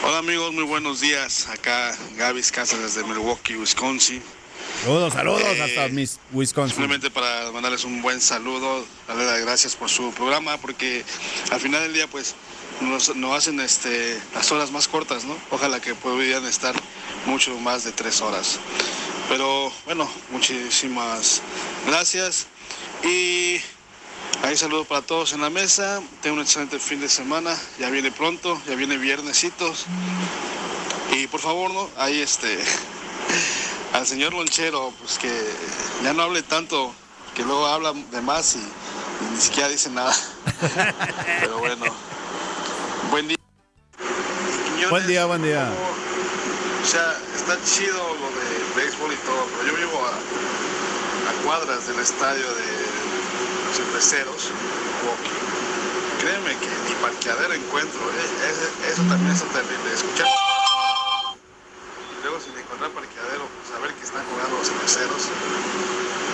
Hola 0.04 0.18
amigos, 0.18 0.52
muy 0.52 0.62
buenos 0.64 1.00
días. 1.00 1.48
Acá 1.48 1.92
Gaby 2.16 2.42
Casas 2.42 2.80
desde 2.80 3.02
Milwaukee, 3.08 3.56
Wisconsin. 3.56 4.22
Saludos, 4.80 5.12
saludos 5.12 5.42
Eh, 5.42 5.62
hasta 5.62 5.88
Miss 5.88 6.18
Wisconsin. 6.32 6.76
Simplemente 6.76 7.10
para 7.10 7.50
mandarles 7.52 7.84
un 7.84 8.02
buen 8.02 8.20
saludo, 8.20 8.84
darle 9.06 9.26
las 9.26 9.40
gracias 9.40 9.76
por 9.76 9.88
su 9.88 10.12
programa, 10.12 10.56
porque 10.58 11.04
al 11.50 11.60
final 11.60 11.82
del 11.82 11.92
día, 11.92 12.08
pues, 12.08 12.34
nos, 12.80 13.14
nos 13.14 13.36
hacen 13.36 13.60
este, 13.60 14.20
las 14.34 14.50
horas 14.50 14.72
más 14.72 14.88
cortas, 14.88 15.24
¿no? 15.24 15.36
Ojalá 15.50 15.80
que 15.80 15.94
pudieran 15.94 16.44
estar 16.46 16.74
mucho 17.26 17.56
más 17.60 17.84
de 17.84 17.92
tres 17.92 18.20
horas. 18.20 18.58
Pero 19.28 19.72
bueno, 19.84 20.10
muchísimas 20.30 21.42
gracias 21.86 22.48
y 23.04 23.60
ahí 24.42 24.56
saludo 24.56 24.84
para 24.84 25.02
todos 25.02 25.32
en 25.32 25.42
la 25.42 25.50
mesa. 25.50 26.02
Tengo 26.22 26.36
un 26.36 26.42
excelente 26.42 26.78
fin 26.80 27.00
de 27.00 27.08
semana, 27.08 27.56
ya 27.78 27.88
viene 27.90 28.10
pronto, 28.10 28.60
ya 28.66 28.74
viene 28.74 28.96
viernesitos. 28.98 29.86
Y 31.12 31.28
por 31.28 31.40
favor, 31.40 31.70
¿no? 31.70 31.88
Ahí 31.98 32.20
este, 32.20 32.58
al 33.92 34.06
señor 34.06 34.32
Lonchero, 34.32 34.92
pues 35.00 35.18
que 35.18 35.30
ya 36.02 36.12
no 36.12 36.22
hable 36.22 36.42
tanto, 36.42 36.94
que 37.34 37.42
luego 37.42 37.66
habla 37.66 37.92
de 37.92 38.20
más 38.22 38.56
y, 38.56 38.58
y 38.58 39.34
ni 39.34 39.40
siquiera 39.40 39.68
dice 39.68 39.90
nada. 39.90 40.14
Pero 41.40 41.58
bueno, 41.58 41.84
buen 43.10 43.28
día. 43.28 43.36
Buen 44.90 45.06
día, 45.06 45.26
buen 45.26 45.42
día. 45.42 45.70
O 46.82 46.86
sea, 46.86 47.16
está 47.36 47.56
chido 47.64 47.96
lo 47.96 48.28
de 48.28 48.82
béisbol 48.82 49.12
y 49.12 49.16
todo, 49.16 49.46
pero 49.56 49.70
yo 49.70 49.76
vivo 49.76 50.04
a, 50.04 50.10
a 50.10 51.42
cuadras 51.44 51.86
del 51.86 52.00
estadio 52.00 52.42
de 52.42 52.66
los 53.66 53.76
cerveceros. 53.76 54.50
Créeme 56.20 56.50
que 56.58 56.66
ni 56.66 56.94
parqueadero 57.00 57.54
encuentro, 57.54 58.00
eh, 58.00 58.90
eso 58.92 59.02
también 59.02 59.30
es 59.30 59.42
terrible. 59.42 59.94
Escuchar. 59.94 60.26
Y 62.18 62.22
luego 62.22 62.40
sin 62.40 62.58
encontrar 62.58 62.90
parqueadero, 62.90 63.46
pues 63.46 63.61
a 63.76 63.78
ver 63.80 63.92
que 63.94 64.04
están 64.04 64.24
jugando 64.26 64.56
los 64.58 64.68
cerveceros. 64.68 65.28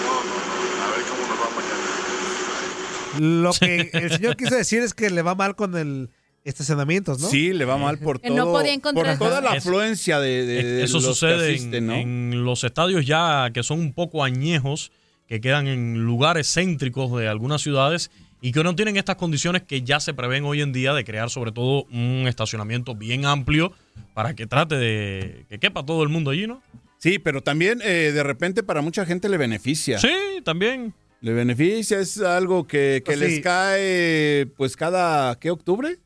No, 0.04 0.12
no, 0.24 0.34
no, 0.78 0.84
a 0.84 0.96
ver 0.96 1.04
cómo 1.08 1.22
nos 1.28 1.38
va 1.38 1.48
mañana. 1.56 3.42
Lo 3.42 3.52
que 3.52 3.90
el 3.92 4.10
señor 4.12 4.36
quiso 4.36 4.54
decir 4.54 4.82
es 4.82 4.94
que 4.94 5.10
le 5.10 5.22
va 5.22 5.34
mal 5.34 5.56
con 5.56 5.76
el 5.76 6.10
estacionamientos, 6.44 7.20
¿no? 7.20 7.28
Sí, 7.28 7.52
le 7.52 7.64
va 7.66 7.76
mal 7.76 7.98
por 7.98 8.20
Que 8.20 8.28
todo. 8.28 8.36
no 8.38 8.46
podía 8.52 8.72
encontrar- 8.72 9.18
por 9.18 9.28
toda 9.28 9.40
la 9.42 9.52
afluencia 9.52 10.18
de, 10.20 10.46
de- 10.46 10.62
de 10.64 10.84
Eso 10.84 10.94
los 10.94 11.04
que 11.04 11.08
sucede 11.12 11.48
en, 11.50 11.54
asisten, 11.56 11.86
¿no? 11.86 11.94
en 11.94 12.44
los 12.44 12.64
estadios 12.64 13.04
ya 13.04 13.50
que 13.52 13.62
son 13.62 13.80
un 13.80 13.92
poco 13.92 14.24
añejos, 14.24 14.90
que 15.26 15.40
quedan 15.42 15.66
en 15.66 15.98
lugares 16.06 16.50
céntricos 16.54 17.14
de 17.20 17.28
algunas 17.28 17.60
ciudades 17.60 18.10
y 18.40 18.52
que 18.52 18.62
no 18.64 18.74
tienen 18.74 18.96
estas 18.96 19.16
condiciones 19.16 19.62
que 19.62 19.82
ya 19.82 20.00
se 20.00 20.14
prevén 20.14 20.44
hoy 20.44 20.62
en 20.62 20.72
día 20.72 20.94
de 20.94 21.04
crear 21.04 21.28
sobre 21.28 21.52
todo 21.52 21.82
un 21.92 22.24
estacionamiento 22.28 22.94
bien 22.94 23.26
amplio 23.26 23.72
para 24.14 24.34
que 24.34 24.46
trate 24.46 24.76
de 24.76 25.44
que 25.50 25.58
quepa 25.58 25.84
todo 25.84 26.02
el 26.02 26.08
mundo 26.08 26.30
allí, 26.30 26.46
¿no? 26.46 26.62
Sí, 26.98 27.18
pero 27.18 27.42
también 27.42 27.80
eh, 27.84 28.10
de 28.12 28.22
repente 28.22 28.62
para 28.62 28.82
mucha 28.82 29.06
gente 29.06 29.28
le 29.28 29.36
beneficia. 29.38 29.98
Sí, 29.98 30.10
también. 30.44 30.92
Le 31.20 31.32
beneficia, 31.32 31.98
es 31.98 32.20
algo 32.20 32.66
que, 32.66 33.02
que 33.04 33.12
Pues 33.12 33.18
les 33.18 33.34
sí. 33.36 33.42
cae 33.42 34.46
pues 34.56 34.76
cada, 34.76 35.36
¿qué 35.38 35.50
octubre? 35.50 35.98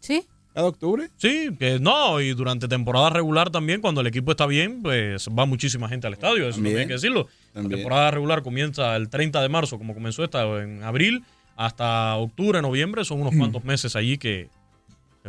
Sí. 0.00 0.24
¿Cada 0.54 0.68
octubre? 0.68 1.10
Sí, 1.16 1.50
que 1.58 1.78
no, 1.78 2.20
y 2.20 2.32
durante 2.32 2.66
temporada 2.68 3.10
regular 3.10 3.50
también, 3.50 3.80
cuando 3.80 4.00
el 4.00 4.06
equipo 4.06 4.30
está 4.30 4.46
bien, 4.46 4.82
pues 4.82 5.28
va 5.28 5.44
muchísima 5.44 5.88
gente 5.88 6.06
al 6.06 6.14
estadio, 6.14 6.48
eso 6.48 6.56
también, 6.56 6.78
hay 6.78 6.86
que 6.86 6.94
decirlo. 6.94 7.28
La 7.52 7.68
temporada 7.68 8.10
regular 8.10 8.42
comienza 8.42 8.96
el 8.96 9.08
30 9.10 9.42
de 9.42 9.48
marzo, 9.48 9.76
como 9.78 9.92
comenzó 9.94 10.24
esta 10.24 10.44
en 10.62 10.82
abril, 10.82 11.24
hasta 11.56 12.16
octubre, 12.16 12.62
noviembre, 12.62 13.04
son 13.04 13.20
unos 13.20 13.34
cuantos 13.36 13.64
meses 13.64 13.96
allí 13.96 14.16
que... 14.16 14.48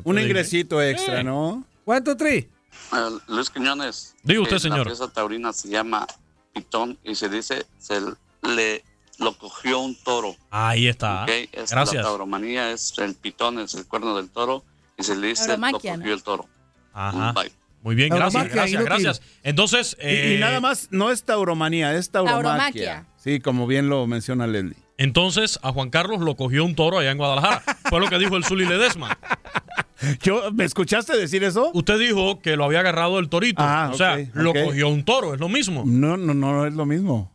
Un 0.04 0.18
ir. 0.20 0.26
ingresito 0.26 0.82
extra, 0.82 1.20
Sí. 1.20 1.24
¿no? 1.26 1.66
¿Cuánto, 1.84 2.16
Tri? 2.16 2.48
Eh, 2.94 3.18
Luis 3.28 3.50
Quiñones. 3.50 4.16
Diga 4.24 4.42
usted, 4.42 4.58
eh, 4.58 4.60
señor. 4.60 4.80
La 4.80 4.86
pieza 4.86 5.08
taurina 5.10 5.54
se 5.54 5.70
llama 5.70 6.06
Pitón 6.54 6.98
y 7.04 7.16
se 7.16 7.30
dice 7.30 7.66
se 7.80 8.02
le 8.42 8.84
lo 9.20 9.38
cogió 9.38 9.80
un 9.80 9.96
toro. 9.96 10.36
Ahí 10.52 10.88
está. 10.88 11.24
¿ok? 11.24 11.30
Es 11.52 11.72
Gracias. 11.72 11.96
La 11.96 12.04
tauromanía 12.04 12.72
es 12.72 12.94
el 13.00 13.16
pitón, 13.16 13.60
es 13.60 13.74
el 13.74 13.88
cuerno 13.88 14.16
del 14.16 14.30
toro 14.30 14.64
y 14.98 15.04
se 15.04 15.16
le 15.16 15.28
dice 15.28 15.58
lo 15.58 15.72
cogió 15.72 15.98
¿no? 15.98 16.06
el 16.06 16.24
toro. 16.24 16.46
Ajá. 16.94 17.32
Bye. 17.34 17.52
Muy 17.84 17.96
bien, 17.96 18.10
gracias, 18.10 18.50
gracias, 18.50 18.84
gracias. 18.84 19.22
Entonces... 19.44 19.96
Y- 20.02 20.06
y, 20.08 20.10
eh, 20.36 20.38
nada 20.40 20.60
más, 20.60 20.90
no 20.92 21.12
es 21.12 21.24
tauromanía, 21.24 21.96
es 21.96 22.10
tauromaquia. 22.10 22.44
Tauromaquia. 22.44 23.06
Sí, 23.18 23.40
como 23.40 23.66
bien 23.66 23.88
lo 23.90 24.06
menciona 24.08 24.46
Leslie. 24.48 24.76
Entonces 24.98 25.60
a 25.62 25.72
Juan 25.72 25.90
Carlos 25.90 26.22
lo 26.22 26.36
cogió 26.36 26.66
un 26.66 26.76
toro 26.76 26.98
allá 26.98 27.12
en 27.12 27.18
Guadalajara. 27.18 27.64
Fue 27.90 28.00
lo 28.00 28.08
que 28.08 28.18
dijo 28.18 28.36
el 28.36 28.44
Zuli 28.44 28.66
Ledesma. 28.66 29.18
Yo, 30.22 30.52
¿Me 30.52 30.64
escuchaste 30.66 31.18
decir 31.18 31.44
eso? 31.44 31.72
Usted 31.74 31.98
dijo 32.00 32.40
que 32.40 32.56
lo 32.56 32.66
había 32.66 32.82
agarrado 32.82 33.20
el 33.20 33.30
torito. 33.30 33.62
Ah, 33.64 33.90
o 33.92 33.98
sea, 33.98 34.18
lo 34.34 34.54
cogió 34.54 34.90
un 34.90 35.04
toro, 35.04 35.34
es 35.34 35.40
lo 35.40 35.50
mismo. 35.50 35.84
No, 35.86 36.18
no, 36.18 36.34
no 36.34 36.66
es 36.66 36.74
lo 36.74 36.86
mismo. 36.86 37.32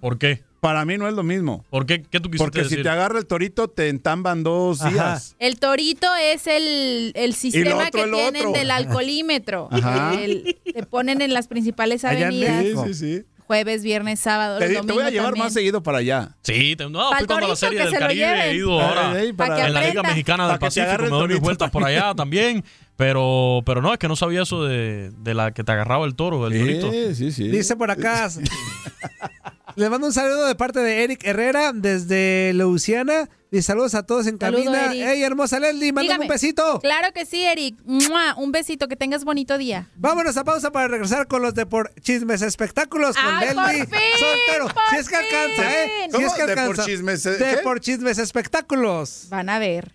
¿Por 0.00 0.18
qué? 0.18 0.44
Para 0.60 0.84
mí 0.84 0.96
no 0.98 1.06
es 1.06 1.14
lo 1.14 1.22
mismo. 1.22 1.64
¿Por 1.70 1.86
qué? 1.86 2.02
¿Qué 2.02 2.18
tú 2.18 2.30
quisiste 2.30 2.38
Porque 2.60 2.68
si 2.68 2.82
te 2.82 2.88
agarra 2.88 3.18
el 3.18 3.26
torito, 3.26 3.68
te 3.68 3.88
entamban 3.88 4.42
dos 4.42 4.80
Ajá. 4.82 4.90
días. 4.90 5.36
El 5.38 5.58
torito 5.60 6.08
es 6.20 6.46
el, 6.46 7.12
el 7.14 7.34
sistema 7.34 7.86
otro, 7.86 7.90
que 7.90 8.02
el 8.02 8.10
tienen 8.12 8.46
otro. 8.46 8.52
del 8.58 8.70
alcoholímetro. 8.70 9.68
Ajá. 9.70 10.14
El- 10.20 10.56
te 10.64 10.82
ponen 10.84 11.20
en 11.22 11.32
las 11.34 11.46
principales 11.48 12.02
en 12.04 12.10
avenidas. 12.22 12.64
Sí, 12.64 12.94
sí, 12.94 12.94
sí. 12.94 13.24
Jueves, 13.46 13.82
viernes, 13.84 14.18
sábado, 14.20 14.58
Te, 14.58 14.68
te 14.68 14.80
voy 14.80 15.02
a 15.04 15.10
llevar 15.10 15.26
también. 15.28 15.44
más 15.44 15.52
seguido 15.52 15.82
para 15.82 15.98
allá. 15.98 16.30
Sí, 16.42 16.74
te- 16.76 16.88
no, 16.90 17.08
fui 17.16 17.26
cuando 17.26 17.34
la 17.34 17.40
torito, 17.54 17.56
serie 17.56 17.78
del 17.78 17.90
se 17.90 17.98
Caribe 17.98 18.50
he 18.50 18.54
ido 18.56 18.80
ahora. 18.80 19.20
En 19.20 19.72
la 19.72 19.80
Liga. 19.88 20.02
Mexicana 20.02 20.48
del 20.48 20.58
Pacífico 20.58 20.90
me 21.02 21.08
doy 21.08 21.10
mis 21.10 21.20
torito 21.20 21.40
vueltas 21.42 21.70
por 21.70 21.84
allá 21.84 22.12
también. 22.16 22.64
Pero, 22.96 23.62
pero 23.66 23.82
no, 23.82 23.92
es 23.92 23.98
que 23.98 24.08
no 24.08 24.16
sabía 24.16 24.42
eso 24.42 24.64
de, 24.64 25.10
de 25.18 25.34
la 25.34 25.52
que 25.52 25.62
te 25.62 25.70
agarraba 25.70 26.06
el 26.06 26.14
toro, 26.14 26.46
el 26.46 26.58
torito. 26.58 26.90
Sí, 26.90 27.14
sí, 27.14 27.30
sí. 27.32 27.48
Dice 27.48 27.76
por 27.76 27.90
acá. 27.90 28.28
Le 29.76 29.90
mando 29.90 30.06
un 30.06 30.12
saludo 30.12 30.46
de 30.46 30.54
parte 30.54 30.80
de 30.80 31.04
Eric 31.04 31.22
Herrera 31.24 31.72
desde 31.74 32.52
Louisiana. 32.54 33.28
Y 33.52 33.62
saludos 33.62 33.94
a 33.94 34.02
todos 34.04 34.26
en 34.26 34.38
Saludo, 34.38 34.64
cabina. 34.64 34.86
Eric. 34.86 35.06
Ey, 35.06 35.22
hermosa 35.22 35.60
Leslie, 35.60 35.92
mándame 35.92 36.22
un 36.24 36.28
besito. 36.28 36.80
Claro 36.80 37.08
que 37.14 37.24
sí, 37.26 37.44
Eric. 37.44 37.76
¡Mua! 37.84 38.34
Un 38.38 38.52
besito, 38.52 38.88
que 38.88 38.96
tengas 38.96 39.24
bonito 39.24 39.56
día. 39.58 39.88
Vámonos 39.96 40.36
a 40.38 40.44
pausa 40.44 40.72
para 40.72 40.88
regresar 40.88 41.26
con 41.28 41.42
los 41.42 41.54
de 41.54 41.64
por 41.66 41.92
chismes 42.00 42.42
espectáculos 42.42 43.16
con 43.16 43.24
¡Ay, 43.34 43.54
por 43.54 43.66
Leslie 43.66 43.86
fin! 43.86 43.98
Soltero. 44.18 44.64
¡Por 44.74 44.82
Si 44.90 44.96
es 44.96 45.08
que 45.08 45.16
alcanza, 45.16 45.82
¿eh? 45.84 45.90
Si 45.98 46.04
es 46.04 46.12
¿Cómo? 46.12 46.34
que 46.34 46.42
¿De 46.46 46.54
por 46.54 46.58
alcanza. 46.58 46.84
chismes, 46.86 47.26
eh, 47.26 47.30
De 47.32 47.50
qué? 47.56 47.56
por 47.62 47.80
chismes 47.80 48.18
espectáculos. 48.18 49.26
Van 49.28 49.48
a 49.50 49.58
ver. 49.58 49.94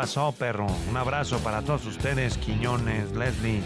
Pasó, 0.00 0.30
perro? 0.30 0.68
Un 0.88 0.96
abrazo 0.96 1.40
para 1.40 1.60
todos 1.62 1.84
ustedes, 1.84 2.38
Quiñones, 2.38 3.10
Leslie, 3.16 3.60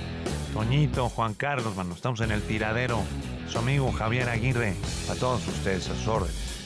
Toñito, 0.54 1.10
Juan 1.10 1.34
Carlos, 1.34 1.76
mano. 1.76 1.92
Estamos 1.92 2.22
en 2.22 2.30
el 2.30 2.40
tiradero. 2.40 3.02
Su 3.50 3.59
amigo 3.59 3.92
Javier 3.92 4.30
Aguirre. 4.30 4.74
A 5.10 5.14
todos 5.14 5.46
ustedes, 5.46 5.90
a 5.90 5.94
sus 5.94 6.09
órdenes. 6.09 6.61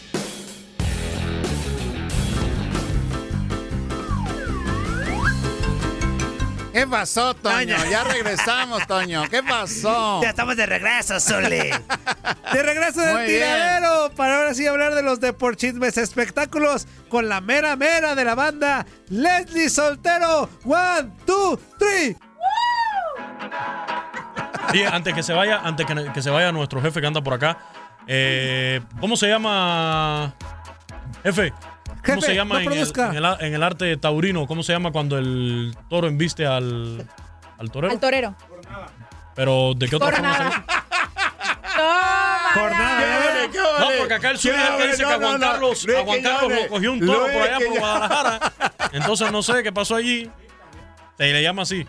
¿Qué 6.76 6.86
pasó, 6.86 7.32
Toño? 7.32 7.74
Ya 7.90 8.04
regresamos, 8.04 8.86
Toño. 8.86 9.22
¿Qué 9.30 9.42
pasó? 9.42 10.22
estamos 10.22 10.58
de 10.58 10.66
regreso, 10.66 11.18
Sole. 11.18 11.70
De 12.52 12.62
regreso 12.62 13.00
del 13.00 13.14
Muy 13.14 13.24
bien. 13.24 13.40
tiradero. 13.40 14.10
Para 14.14 14.36
ahora 14.36 14.52
sí 14.52 14.66
hablar 14.66 14.94
de 14.94 15.02
los 15.02 15.18
de 15.18 15.32
por 15.32 15.56
chismes 15.56 15.96
espectáculos 15.96 16.86
con 17.08 17.30
la 17.30 17.40
mera 17.40 17.76
mera 17.76 18.14
de 18.14 18.22
la 18.26 18.34
banda 18.34 18.84
Leslie 19.08 19.70
Soltero. 19.70 20.50
One, 20.66 21.12
two, 21.24 21.58
three. 21.78 22.14
Y 24.74 24.82
antes 24.82 25.14
que 25.14 25.22
se 25.22 25.32
vaya, 25.32 25.60
antes 25.64 25.86
que, 25.86 26.12
que 26.12 26.20
se 26.20 26.28
vaya 26.28 26.52
nuestro 26.52 26.82
jefe 26.82 27.00
que 27.00 27.06
anda 27.06 27.22
por 27.22 27.32
acá, 27.32 27.56
Eh, 28.06 28.82
¿Cómo 29.00 29.16
se 29.16 29.28
llama? 29.28 30.34
Jefe. 31.22 31.54
¿Cómo 32.06 32.20
Jefe, 32.20 32.26
se 32.32 32.34
llama 32.34 32.54
no 32.62 32.70
en, 32.72 32.78
el, 32.78 32.92
en 32.96 33.16
el 33.24 33.36
en 33.40 33.54
el 33.54 33.62
arte 33.62 33.96
taurino? 33.96 34.46
¿Cómo 34.46 34.62
se 34.62 34.72
llama 34.72 34.92
cuando 34.92 35.18
el 35.18 35.76
toro 35.90 36.06
embiste 36.06 36.46
al, 36.46 37.06
al 37.58 37.70
torero? 37.70 37.92
Al 37.92 38.00
torero. 38.00 38.34
Pero 39.34 39.74
¿de 39.76 39.88
qué 39.88 39.96
otra 39.96 40.12
forma 40.12 40.32
se 40.34 40.44
Jornada. 42.58 43.46
dice? 43.46 43.58
No, 43.78 43.86
porque 43.98 44.14
acá 44.14 44.30
el 44.30 44.38
suyo 44.38 44.54
¿Qué 44.78 44.86
dice 44.88 44.98
que 44.98 45.04
vale? 45.04 45.14
a 45.14 45.18
Juan 45.28 45.40
No, 45.40 45.46
no, 45.46 45.52
Carlos, 45.52 45.86
no 45.86 45.92
es 45.92 45.98
a 45.98 46.04
Juan 46.04 46.16
que 46.16 46.22
yo 46.22 46.30
Carlos 46.30 46.52
hable. 46.52 46.62
lo 46.62 46.68
cogió 46.68 46.92
un 46.92 47.00
No 47.00 47.12
toro 47.12 47.26
es 47.26 47.32
por 47.32 47.42
allá 47.42 47.58
por 47.66 47.78
Guadalajara. 47.78 48.52
Entonces 48.92 49.32
no 49.32 49.42
sé 49.42 49.62
qué 49.62 49.72
pasó 49.72 49.94
allí. 49.96 50.30
Se 51.18 51.24
le 51.32 51.42
llama 51.42 51.62
así. 51.62 51.86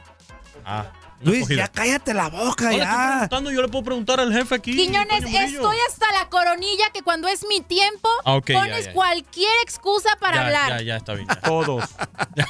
Ah. 0.66 0.86
No 1.20 1.32
Luis, 1.32 1.48
ya 1.48 1.68
cállate 1.68 2.14
la 2.14 2.30
boca, 2.30 2.66
estoy 2.66 2.78
ya. 2.78 3.10
preguntando, 3.12 3.52
yo 3.52 3.62
le 3.62 3.68
puedo 3.70 3.84
preguntar 3.84 4.20
al 4.20 4.32
jefe 4.32 4.56
aquí. 4.56 4.76
Quiñones, 4.76 5.24
estoy 5.24 5.78
hasta 5.90 6.12
la 6.12 6.30
coronilla 6.30 6.90
que 6.94 7.02
cuando 7.02 7.28
es 7.28 7.46
mi 7.50 7.62
tiempo 7.62 8.08
Ah, 8.26 8.40
ya, 8.46 8.60
pones 8.60 8.86
ya. 8.86 8.94
cualquier 8.94 9.52
excusa 9.64 10.10
para 10.20 10.36
ya, 10.38 10.46
hablar. 10.46 10.70
Ya, 10.80 10.82
ya, 10.82 10.98
está 10.98 11.14
bien. 11.16 11.28
ya. 11.28 11.42
Todos. 11.42 11.86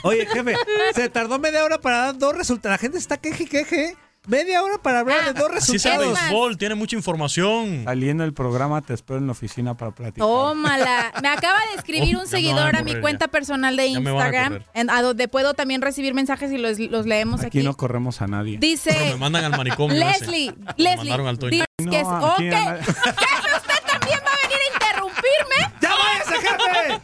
Oye, 0.04 0.26
jefe, 0.26 0.56
se 0.94 1.10
tardó 1.10 1.40
media 1.40 1.64
hora 1.64 1.80
para 1.80 1.98
dar 1.98 2.18
dos 2.18 2.36
resultados. 2.36 2.74
La 2.74 2.78
gente 2.78 2.98
está 2.98 3.18
queje 3.18 3.44
y 3.44 3.48
queje. 3.48 3.98
Media 4.28 4.62
hora 4.62 4.78
para 4.78 5.00
hablar 5.00 5.24
de 5.24 5.34
dos 5.34 5.50
Así 5.56 5.78
es 5.78 5.86
el 5.86 5.92
resultados. 5.94 6.20
béisbol, 6.22 6.58
tiene 6.58 6.76
mucha 6.76 6.96
información. 6.98 7.84
Saliendo 7.86 8.24
del 8.24 8.34
programa, 8.34 8.82
te 8.82 8.94
espero 8.94 9.20
en 9.20 9.26
la 9.26 9.32
oficina 9.32 9.76
para 9.78 9.92
platicar. 9.92 10.20
Tómala. 10.28 11.14
Me 11.22 11.30
acaba 11.30 11.58
de 11.72 11.78
escribir 11.78 12.18
Oh, 12.18 12.22
un 12.22 12.28
seguidor 12.28 12.76
a 12.76 12.80
a 12.80 12.84
mi 12.84 13.00
cuenta 13.00 13.26
ya. 13.26 13.32
personal 13.32 13.76
de 13.78 13.84
a 13.84 13.86
Instagram, 13.88 14.60
a 14.90 15.02
donde 15.02 15.28
puedo 15.30 15.54
también 15.54 15.82
recibir 15.82 16.14
mensajes 16.14 16.52
y 16.52 16.58
los, 16.58 16.78
los 16.78 17.06
leemos 17.06 17.40
Aquí 17.40 17.60
aquí. 17.60 17.64
no 17.64 17.76
corremos 17.78 18.22
a 18.22 18.28
nadie. 18.28 18.58
Dice 18.60 18.92
Pero 18.94 19.06
me 19.12 19.16
mandan 19.16 19.46
al 19.46 19.52
manicomio. 19.58 19.98
Leslie, 19.98 20.48
ese. 20.50 20.58
Me 20.58 20.74
Leslie, 20.78 20.98
mandaron 21.10 21.28
al 21.28 21.40
que 21.40 22.00
es, 22.00 22.08
a. 22.08 22.36
Jefe, 22.38 22.80
usted 23.58 23.84
también 23.88 24.20
va 24.26 24.32
a 24.32 24.48
venir 24.48 24.60
a 24.60 24.74
interrumpirme. 24.74 25.80
¡Ya 25.82 25.92
váyase, 25.96 26.36
jefe! 26.36 27.00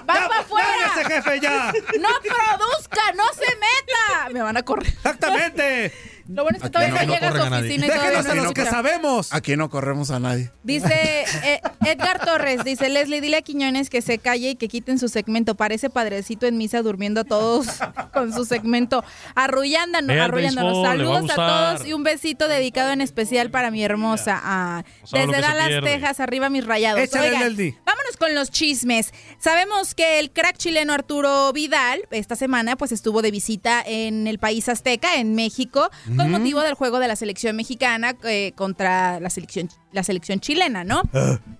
Va 0.00 0.04
para 0.04 0.38
afuera. 0.40 0.68
¡Váyase, 0.94 1.04
jefe, 1.14 1.40
ya! 1.40 1.72
No 2.00 2.08
produzca, 2.20 3.12
no 3.16 3.24
se 3.34 3.46
meta. 3.56 4.30
Me 4.32 4.42
van 4.42 4.56
a 4.56 4.62
correr. 4.62 4.88
¡Exactamente! 4.88 5.92
Lo 6.28 6.42
bueno 6.42 6.58
es 6.58 6.62
que 6.62 6.70
todavía 6.70 6.94
no- 6.94 7.00
no, 7.00 7.06
no 7.06 7.14
llega 7.14 7.28
a 7.28 7.32
su 7.32 7.54
oficina 7.54 7.86
y 7.86 7.88
todavía 7.88 8.08
Déjenos 8.10 8.24
no 8.26 8.32
a 8.32 8.34
los 8.34 8.44
escucha. 8.44 8.64
que 8.64 8.70
sabemos. 8.70 9.32
Aquí 9.32 9.56
no 9.56 9.70
corremos 9.70 10.10
a 10.10 10.20
nadie. 10.20 10.50
Dice 10.62 11.24
eh, 11.44 11.60
Edgar 11.86 12.24
Torres, 12.24 12.64
dice 12.64 12.88
Leslie, 12.90 13.20
dile 13.22 13.38
a 13.38 13.42
Quiñones 13.42 13.88
que 13.88 14.02
se 14.02 14.18
calle 14.18 14.50
y 14.50 14.54
que 14.56 14.68
quiten 14.68 14.98
su 14.98 15.08
segmento. 15.08 15.54
Parece 15.54 15.88
padrecito 15.90 16.46
en 16.46 16.58
misa 16.58 16.82
durmiendo 16.82 17.22
a 17.22 17.24
todos 17.24 17.66
con 18.12 18.32
su 18.34 18.44
segmento. 18.44 19.02
Arrullándonos, 19.34 20.16
arrullándonos. 20.16 20.84
a 20.86 20.90
Saludos 20.90 21.30
a, 21.30 21.34
todos 21.34 21.86
y 21.86 21.92
un 21.94 22.02
besito 22.02 22.48
dedicado 22.48 22.90
en 22.92 23.00
especial 23.00 23.50
para 23.50 23.70
mi 23.70 23.82
hermosa. 23.82 24.38
Ah, 24.42 24.84
lo 25.12 25.18
desde 25.20 25.40
Dallas. 25.40 25.82
Texas, 25.82 26.20
arriba 26.20 26.50
mis 26.50 26.66
rayados. 26.66 27.00
Échale, 27.00 27.28
Oigan, 27.28 27.42
Leslie. 27.48 27.78
vámonos 27.86 28.16
con 28.18 28.34
los 28.34 28.50
chismes. 28.50 29.12
Sabemos 29.38 29.94
que 29.94 30.18
el 30.18 30.30
crack 30.30 30.56
chileno 30.58 30.92
Arturo 30.92 31.52
Vidal 31.52 32.02
esta 32.10 32.36
semana 32.36 32.76
pues 32.76 32.92
estuvo 32.92 33.22
de 33.22 33.30
visita 33.30 33.82
en 33.86 34.26
el 34.26 34.38
país 34.38 34.68
azteca, 34.68 35.14
en 35.16 35.34
México, 35.34 35.88
con 36.18 36.30
motivo 36.30 36.60
del 36.60 36.74
juego 36.74 36.98
de 36.98 37.08
la 37.08 37.16
selección 37.16 37.56
mexicana 37.56 38.16
eh, 38.24 38.52
contra 38.54 39.20
la 39.20 39.30
selección, 39.30 39.70
la 39.92 40.02
selección 40.02 40.40
chilena, 40.40 40.84
¿no? 40.84 41.02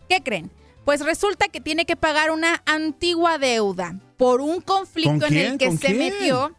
¿Qué 0.08 0.22
creen? 0.22 0.50
Pues 0.84 1.04
resulta 1.04 1.48
que 1.48 1.60
tiene 1.60 1.84
que 1.86 1.96
pagar 1.96 2.30
una 2.30 2.62
antigua 2.66 3.38
deuda 3.38 3.98
por 4.16 4.40
un 4.40 4.60
conflicto 4.60 5.26
¿Con 5.26 5.36
en 5.36 5.52
el 5.52 5.58
que 5.58 5.66
¿Con 5.66 5.78
se 5.78 5.86
quién? 5.88 5.98
metió. 5.98 6.54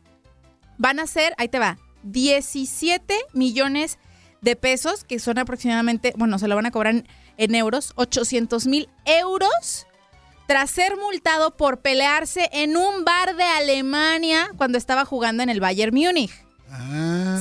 Van 0.78 1.00
a 1.00 1.08
ser, 1.08 1.34
ahí 1.38 1.50
te 1.50 1.60
va, 1.60 1.78
17 2.04 3.14
millones 3.34 3.98
de 4.42 4.56
pesos, 4.56 5.04
que 5.04 5.20
son 5.20 5.38
aproximadamente, 5.38 6.14
bueno, 6.16 6.40
se 6.40 6.48
lo 6.48 6.56
van 6.56 6.66
a 6.66 6.72
cobrar 6.72 6.96
en, 6.96 7.08
en 7.38 7.56
euros, 7.56 7.92
800 7.96 8.68
mil 8.68 8.88
euros, 9.06 9.88
tras 10.48 10.72
ser 10.72 10.96
multado 10.96 11.58
por 11.58 11.82
pelearse 11.82 12.50
en 12.54 12.78
un 12.78 13.04
bar 13.04 13.36
de 13.36 13.44
Alemania 13.44 14.50
cuando 14.58 14.78
estaba 14.78 15.06
jugando 15.06 15.44
en 15.44 15.50
el 15.50 15.60
Bayern 15.60 15.94
Múnich. 15.94 16.32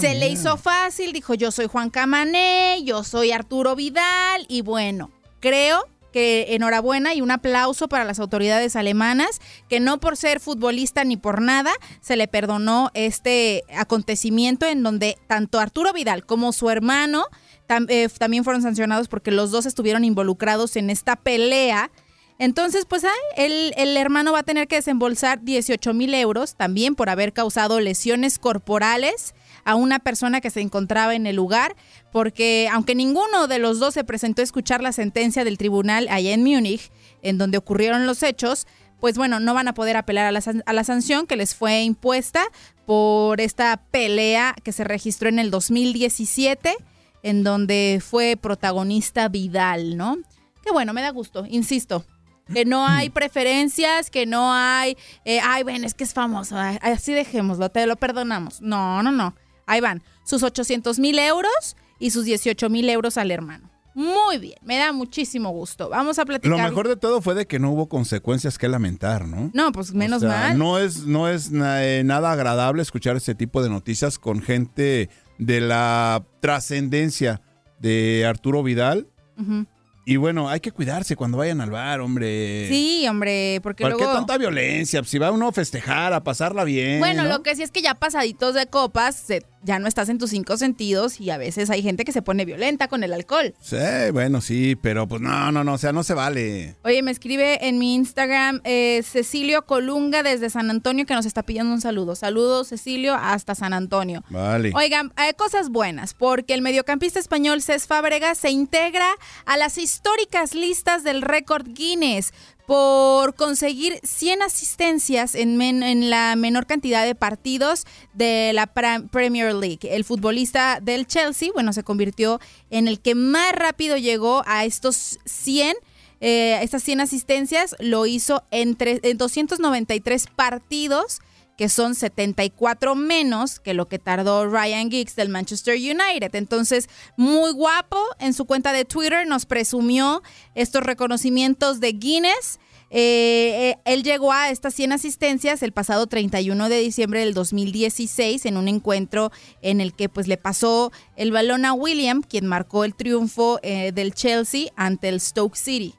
Se 0.01 0.15
le 0.15 0.29
hizo 0.29 0.57
fácil, 0.57 1.13
dijo 1.13 1.35
yo 1.35 1.51
soy 1.51 1.67
Juan 1.67 1.91
Camané, 1.91 2.83
yo 2.85 3.05
soy 3.05 3.33
Arturo 3.33 3.75
Vidal 3.77 4.47
y 4.49 4.63
bueno, 4.63 5.11
creo 5.41 5.87
que 6.13 6.55
enhorabuena 6.55 7.13
y 7.13 7.21
un 7.21 7.31
aplauso 7.31 7.87
para 7.89 8.05
las 8.05 8.19
autoridades 8.19 8.77
alemanas 8.77 9.41
que 9.69 9.79
no 9.79 10.01
por 10.01 10.17
ser 10.17 10.41
futbolista 10.41 11.05
ni 11.05 11.19
por 11.19 11.43
nada 11.43 11.71
se 12.01 12.17
le 12.17 12.27
perdonó 12.29 12.91
este 12.95 13.63
acontecimiento 13.77 14.65
en 14.67 14.83
donde 14.83 15.19
tanto 15.27 15.61
Arturo 15.61 15.93
Vidal 15.93 16.25
como 16.25 16.53
su 16.53 16.71
hermano 16.71 17.25
tam- 17.69 17.87
eh, 17.91 18.09
también 18.19 18.43
fueron 18.45 18.63
sancionados 18.63 19.09
porque 19.09 19.31
los 19.31 19.51
dos 19.51 19.67
estuvieron 19.67 20.03
involucrados 20.05 20.77
en 20.77 20.89
esta 20.89 21.15
pelea. 21.17 21.91
Entonces, 22.40 22.86
pues 22.86 23.02
ay, 23.02 23.10
el, 23.36 23.74
el 23.77 23.97
hermano 23.97 24.32
va 24.32 24.40
a 24.40 24.44
tener 24.44 24.69
que 24.69 24.77
desembolsar 24.77 25.43
18 25.43 25.93
mil 25.93 26.15
euros 26.15 26.55
también 26.55 26.94
por 26.94 27.10
haber 27.10 27.32
causado 27.32 27.81
lesiones 27.81 28.39
corporales 28.39 29.35
a 29.65 29.74
una 29.74 29.98
persona 29.98 30.40
que 30.40 30.51
se 30.51 30.60
encontraba 30.60 31.16
en 31.16 31.27
el 31.27 31.35
lugar, 31.35 31.74
porque 32.12 32.69
aunque 32.73 32.94
ninguno 32.94 33.48
de 33.48 33.59
los 33.59 33.81
dos 33.81 33.94
se 33.94 34.05
presentó 34.05 34.40
a 34.40 34.44
escuchar 34.44 34.82
la 34.82 34.93
sentencia 34.93 35.43
del 35.43 35.59
tribunal 35.59 36.06
allá 36.10 36.32
en 36.32 36.44
Múnich, 36.44 36.93
en 37.23 37.39
donde 37.39 37.59
ocurrieron 37.59 38.06
los 38.06 38.23
hechos, 38.23 38.69
pues 39.01 39.16
bueno, 39.16 39.40
no 39.40 39.52
van 39.52 39.66
a 39.66 39.74
poder 39.74 39.97
apelar 39.97 40.27
a 40.27 40.32
la, 40.32 40.40
a 40.65 40.73
la 40.73 40.85
sanción 40.85 41.27
que 41.27 41.36
les 41.36 41.56
fue 41.56 41.82
impuesta 41.82 42.44
por 42.86 43.40
esta 43.40 43.82
pelea 43.90 44.55
que 44.62 44.73
se 44.73 44.85
registró 44.85 45.28
en 45.28 45.40
el 45.40 45.51
2017, 45.51 46.77
en 47.24 47.43
donde 47.43 48.01
fue 48.01 48.39
protagonista 48.40 49.28
Vidal, 49.28 49.97
¿no? 49.97 50.19
Que 50.62 50.70
bueno, 50.70 50.93
me 50.93 51.02
da 51.02 51.10
gusto, 51.10 51.44
insisto. 51.48 52.05
Que 52.53 52.65
no 52.65 52.87
hay 52.87 53.11
preferencias, 53.11 54.11
que 54.11 54.27
no 54.27 54.53
hay, 54.53 54.97
eh, 55.25 55.41
ay, 55.43 55.65
ven, 55.65 55.85
es 55.85 55.95
que 55.95 56.05
es 56.05 56.15
famoso, 56.15 56.57
así 56.57 57.12
dejémoslo, 57.12 57.69
te 57.70 57.87
lo 57.87 57.97
perdonamos. 57.97 58.61
No, 58.61 59.03
no, 59.03 59.12
no. 59.12 59.35
Ahí 59.66 59.81
van, 59.81 60.03
sus 60.25 60.43
800 60.43 60.99
mil 60.99 61.19
euros 61.19 61.77
y 61.99 62.11
sus 62.11 62.25
18 62.25 62.70
mil 62.70 62.89
euros 62.89 63.19
al 63.19 63.31
hermano. 63.31 63.70
Muy 63.95 64.39
bien, 64.39 64.55
me 64.62 64.77
da 64.77 64.93
muchísimo 64.93 65.51
gusto. 65.51 65.89
Vamos 65.89 66.20
a 66.20 66.25
platicar. 66.25 66.57
Lo 66.57 66.62
mejor 66.62 66.87
de 66.87 66.97
todo 66.97 67.20
fue 67.20 67.35
de 67.35 67.49
que 67.49 67.59
no 67.59 67.73
hubo 67.73 67.89
consecuencias 67.89 68.57
que 68.57 68.69
lamentar, 68.69 69.27
¿no? 69.27 69.51
No, 69.53 69.73
pues 69.73 69.93
menos 69.93 70.23
O 70.23 70.29
sea, 70.29 70.39
mal. 70.39 70.59
No 70.59 70.79
es, 70.79 71.05
no 71.05 71.29
es 71.29 71.51
eh, 71.53 72.03
nada 72.05 72.31
agradable 72.31 72.81
escuchar 72.81 73.16
este 73.16 73.35
tipo 73.35 73.61
de 73.61 73.70
noticias 73.70 74.20
con 74.20 74.41
gente 74.41 75.11
de 75.39 75.61
la 75.61 76.25
trascendencia 76.41 77.41
de 77.81 78.25
Arturo 78.25 78.62
Vidal. 78.62 79.09
Ujú. 79.37 79.66
Y 80.11 80.17
bueno, 80.17 80.49
hay 80.49 80.61
que 80.61 80.73
cuidarse 80.73 81.17
cuando 81.17 81.37
vayan 81.37 81.61
al 81.61 81.71
bar, 81.71 82.01
hombre. 82.01 82.67
Sí, 82.71 83.07
hombre, 83.07 83.61
porque 83.63 83.83
¿Para 83.83 83.95
qué 83.95 84.05
tanta 84.05 84.39
violencia? 84.39 85.05
Si 85.05 85.19
va 85.19 85.31
uno 85.31 85.49
a 85.49 85.53
festejar, 85.53 86.15
a 86.15 86.25
pasarla 86.25 86.65
bien. 86.65 86.99
Bueno, 86.99 87.25
¿no? 87.25 87.29
lo 87.29 87.43
que 87.43 87.55
sí 87.55 87.63
es 87.63 87.71
que 87.71 87.83
ya 87.83 87.95
pasaditos 87.95 88.55
de 88.55 88.67
copas, 88.69 89.15
se- 89.17 89.43
ya 89.69 89.78
no 89.78 89.86
estás 89.86 90.09
en 90.09 90.16
tus 90.16 90.31
cinco 90.31 90.57
sentidos 90.57 91.20
y 91.20 91.28
a 91.28 91.36
veces 91.36 91.69
hay 91.69 91.82
gente 91.82 92.07
que 92.07 92.12
se 92.12 92.23
pone 92.23 92.47
violenta 92.47 92.89
con 92.89 93.05
el 93.05 93.12
alcohol. 93.12 93.55
Sí, 93.61 93.77
bueno, 94.15 94.40
sí, 94.40 94.77
pero 94.77 95.07
pues 95.07 95.20
no, 95.20 95.53
no, 95.53 95.62
no, 95.62 95.74
o 95.74 95.78
sea, 95.78 95.93
no 95.93 96.03
se 96.05 96.15
vale. 96.15 96.74
Oye, 96.85 97.03
me 97.03 97.11
escribe 97.11 97.69
en 97.69 97.78
mi 97.78 97.95
Instagram 97.95 98.62
eh, 98.65 99.03
Cecilio 99.05 99.66
Colunga 99.66 100.23
desde 100.23 100.49
San 100.49 100.70
Antonio 100.70 101.05
que 101.05 101.12
nos 101.12 101.27
está 101.27 101.43
pidiendo 101.43 101.74
un 101.74 101.82
saludo. 101.82 102.15
Saludos, 102.15 102.69
Cecilio, 102.69 103.15
hasta 103.15 103.55
San 103.55 103.74
Antonio. 103.74 104.24
Vale. 104.31 104.73
Oigan, 104.74 105.12
hay 105.16 105.35
cosas 105.35 105.69
buenas, 105.69 106.15
porque 106.15 106.55
el 106.55 106.62
mediocampista 106.62 107.20
español 107.20 107.61
Cés 107.61 107.86
Fábregas 107.86 108.39
se 108.39 108.49
integra 108.49 109.11
a 109.45 109.59
las 109.59 109.77
históricas 109.77 110.55
listas 110.55 111.05
del 111.05 111.20
récord 111.20 111.66
Guinness 111.74 112.32
por 112.69 113.35
conseguir 113.35 113.99
100 114.05 114.43
asistencias 114.43 115.35
en, 115.35 115.57
men- 115.57 115.82
en 115.82 116.11
la 116.11 116.36
menor 116.36 116.66
cantidad 116.66 117.07
de 117.07 117.15
partidos 117.15 117.86
de 118.12 118.53
la 118.53 118.66
Premier 118.66 119.55
League. 119.55 119.78
El 119.85 120.05
futbolista 120.05 120.78
del 120.82 121.07
Chelsea, 121.07 121.49
bueno, 121.55 121.73
se 121.73 121.82
convirtió 121.82 122.40
en 122.69 122.86
el 122.86 123.01
que 123.01 123.15
más 123.15 123.53
rápido 123.53 123.97
llegó 123.97 124.43
a 124.47 124.66
estos 124.66 125.19
100 125.24 125.77
eh, 126.20 126.59
estas 126.62 126.82
100 126.82 127.01
asistencias 127.01 127.74
lo 127.78 128.05
hizo 128.05 128.43
en, 128.51 128.77
en 128.81 129.16
293 129.16 130.27
partidos, 130.36 131.20
que 131.59 131.69
son 131.69 131.97
74 131.97 132.95
menos 132.95 133.59
que 133.59 133.75
lo 133.75 133.89
que 133.89 133.99
tardó 133.99 134.49
Ryan 134.49 134.93
Giggs 134.93 135.17
del 135.17 135.29
Manchester 135.29 135.75
United. 135.75 136.33
Entonces, 136.37 136.89
muy 137.17 137.51
guapo, 137.51 138.01
en 138.21 138.33
su 138.33 138.45
cuenta 138.45 138.73
de 138.73 138.85
Twitter 138.85 139.27
nos 139.27 139.45
presumió 139.45 140.23
estos 140.55 140.85
reconocimientos 140.85 141.81
de 141.81 141.93
Guinness. 141.95 142.61
Eh, 142.91 143.75
eh, 143.75 143.79
él 143.85 144.05
llegó 144.05 144.33
a 144.33 144.51
estas 144.51 144.73
100 144.73 144.93
asistencias 144.93 145.65
el 145.65 145.73
pasado 145.73 146.07
31 146.07 146.69
de 146.69 146.79
diciembre 146.79 147.21
del 147.21 147.35
2016 147.35 148.47
en 148.47 148.57
un 148.57 148.69
encuentro 148.69 149.33
en 149.61 149.81
el 149.81 149.93
que 149.93 150.09
pues 150.09 150.29
le 150.29 150.37
pasó 150.37 150.93
el 151.17 151.33
balón 151.33 151.65
a 151.65 151.73
William, 151.73 152.23
quien 152.23 152.47
marcó 152.47 152.85
el 152.85 152.95
triunfo 152.95 153.59
eh, 153.65 153.91
del 153.93 154.15
Chelsea 154.15 154.71
ante 154.77 155.09
el 155.09 155.21
Stoke 155.21 155.57
City. 155.57 155.97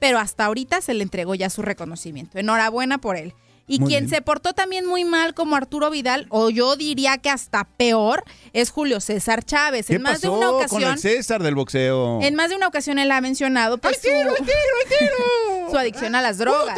Pero 0.00 0.18
hasta 0.18 0.46
ahorita 0.46 0.80
se 0.80 0.94
le 0.94 1.04
entregó 1.04 1.36
ya 1.36 1.48
su 1.48 1.62
reconocimiento. 1.62 2.38
Enhorabuena 2.40 2.98
por 2.98 3.16
él. 3.16 3.32
Y 3.68 3.80
Muy 3.80 3.88
quien 3.88 4.04
bien. 4.06 4.14
se 4.16 4.22
portó 4.22 4.52
también 4.52 4.86
muy 4.86 5.04
mal 5.04 5.34
como 5.34 5.56
Arturo 5.56 5.90
Vidal, 5.90 6.26
o 6.30 6.50
yo 6.50 6.76
diría 6.76 7.18
que 7.18 7.30
hasta 7.30 7.64
peor, 7.64 8.22
es 8.52 8.70
Julio 8.70 9.00
César 9.00 9.44
Chávez. 9.44 9.86
¿Qué 9.86 9.94
En 9.96 10.02
más 10.02 10.20
de 10.20 10.28
una 10.28 10.46
con 10.46 10.56
ocasión, 10.56 10.92
el 10.92 10.98
César 10.98 11.42
del 11.42 11.54
boxeo? 11.56 12.20
en 12.22 12.34
más 12.36 12.50
de 12.50 12.56
una 12.56 12.68
ocasión 12.68 12.98
él 12.98 13.10
ha 13.10 13.20
mencionado 13.20 13.78
pues, 13.78 14.00
su, 14.00 15.70
su 15.70 15.76
adicción 15.76 16.14
a 16.14 16.22
las 16.22 16.38
drogas. 16.38 16.76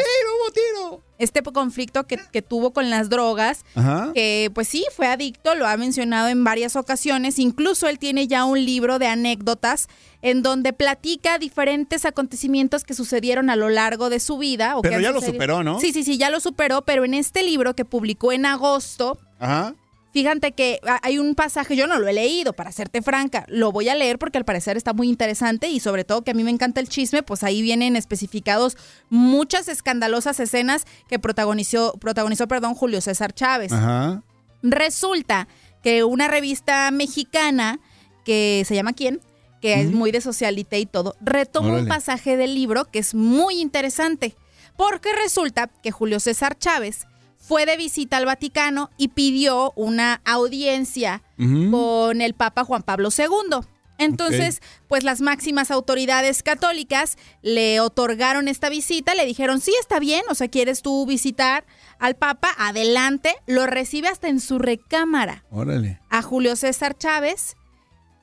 Este 1.18 1.42
conflicto 1.42 2.06
que, 2.06 2.18
que 2.30 2.42
tuvo 2.42 2.72
con 2.72 2.90
las 2.90 3.08
drogas, 3.10 3.64
Ajá. 3.74 4.12
que 4.14 4.50
pues 4.54 4.68
sí, 4.68 4.84
fue 4.96 5.06
adicto, 5.08 5.54
lo 5.54 5.66
ha 5.66 5.76
mencionado 5.76 6.28
en 6.28 6.44
varias 6.44 6.76
ocasiones. 6.76 7.38
Incluso 7.38 7.88
él 7.88 7.98
tiene 7.98 8.28
ya 8.28 8.44
un 8.44 8.64
libro 8.64 8.98
de 8.98 9.08
anécdotas 9.08 9.88
en 10.22 10.42
donde 10.42 10.72
platica 10.72 11.38
diferentes 11.38 12.04
acontecimientos 12.04 12.84
que 12.84 12.94
sucedieron 12.94 13.50
a 13.50 13.56
lo 13.56 13.68
largo 13.68 14.10
de 14.10 14.20
su 14.20 14.38
vida. 14.38 14.76
o 14.76 14.82
Pero 14.82 15.00
ya 15.00 15.12
lo 15.12 15.20
superó, 15.20 15.62
¿no? 15.62 15.80
Sí, 15.80 15.92
sí, 15.92 16.04
sí, 16.04 16.18
ya 16.18 16.30
lo 16.30 16.40
superó, 16.40 16.82
pero 16.82 17.04
en 17.04 17.14
este 17.14 17.42
libro 17.42 17.74
que 17.74 17.84
publicó 17.84 18.32
en 18.32 18.46
agosto, 18.46 19.18
Ajá. 19.38 19.74
Fíjate 20.18 20.50
que 20.50 20.80
ha- 20.84 20.98
hay 21.04 21.18
un 21.18 21.36
pasaje, 21.36 21.76
yo 21.76 21.86
no 21.86 21.96
lo 22.00 22.08
he 22.08 22.12
leído, 22.12 22.52
para 22.52 22.72
serte 22.72 23.02
franca, 23.02 23.44
lo 23.48 23.70
voy 23.70 23.88
a 23.88 23.94
leer 23.94 24.18
porque 24.18 24.36
al 24.36 24.44
parecer 24.44 24.76
está 24.76 24.92
muy 24.92 25.08
interesante 25.08 25.68
y 25.68 25.78
sobre 25.78 26.02
todo 26.02 26.22
que 26.22 26.32
a 26.32 26.34
mí 26.34 26.42
me 26.42 26.50
encanta 26.50 26.80
el 26.80 26.88
chisme, 26.88 27.22
pues 27.22 27.44
ahí 27.44 27.62
vienen 27.62 27.94
especificados 27.94 28.76
muchas 29.10 29.68
escandalosas 29.68 30.40
escenas 30.40 30.86
que 31.08 31.20
protagonizó, 31.20 31.92
protagonizó 32.00 32.48
perdón, 32.48 32.74
Julio 32.74 33.00
César 33.00 33.32
Chávez. 33.32 33.70
Ajá. 33.72 34.22
Resulta 34.62 35.46
que 35.82 36.02
una 36.04 36.26
revista 36.28 36.90
mexicana 36.90 37.78
que 38.24 38.64
se 38.66 38.74
llama 38.74 38.92
¿Quién? 38.92 39.20
que 39.60 39.80
es 39.80 39.90
muy 39.90 40.12
de 40.12 40.20
socialité 40.20 40.78
y 40.78 40.86
todo, 40.86 41.16
retoma 41.20 41.74
un 41.74 41.88
pasaje 41.88 42.36
del 42.36 42.54
libro 42.54 42.84
que 42.84 43.00
es 43.00 43.12
muy 43.12 43.60
interesante, 43.60 44.36
porque 44.76 45.08
resulta 45.12 45.66
que 45.82 45.90
Julio 45.90 46.20
César 46.20 46.56
Chávez 46.56 47.07
fue 47.48 47.64
de 47.64 47.78
visita 47.78 48.18
al 48.18 48.26
Vaticano 48.26 48.90
y 48.98 49.08
pidió 49.08 49.72
una 49.74 50.20
audiencia 50.26 51.22
con 51.70 52.20
el 52.20 52.34
Papa 52.34 52.64
Juan 52.64 52.82
Pablo 52.82 53.08
II. 53.16 53.60
Entonces, 53.96 54.60
pues 54.86 55.02
las 55.02 55.22
máximas 55.22 55.70
autoridades 55.70 56.42
católicas 56.42 57.16
le 57.42 57.80
otorgaron 57.80 58.48
esta 58.48 58.68
visita, 58.68 59.14
le 59.14 59.24
dijeron, 59.24 59.60
sí, 59.60 59.72
está 59.80 59.98
bien, 59.98 60.22
o 60.28 60.34
sea, 60.34 60.48
quieres 60.48 60.82
tú 60.82 61.06
visitar 61.06 61.64
al 61.98 62.16
Papa, 62.16 62.50
adelante, 62.58 63.34
lo 63.46 63.66
recibe 63.66 64.08
hasta 64.08 64.28
en 64.28 64.40
su 64.40 64.58
recámara 64.58 65.44
Órale. 65.50 66.00
a 66.10 66.22
Julio 66.22 66.54
César 66.54 66.96
Chávez 66.96 67.56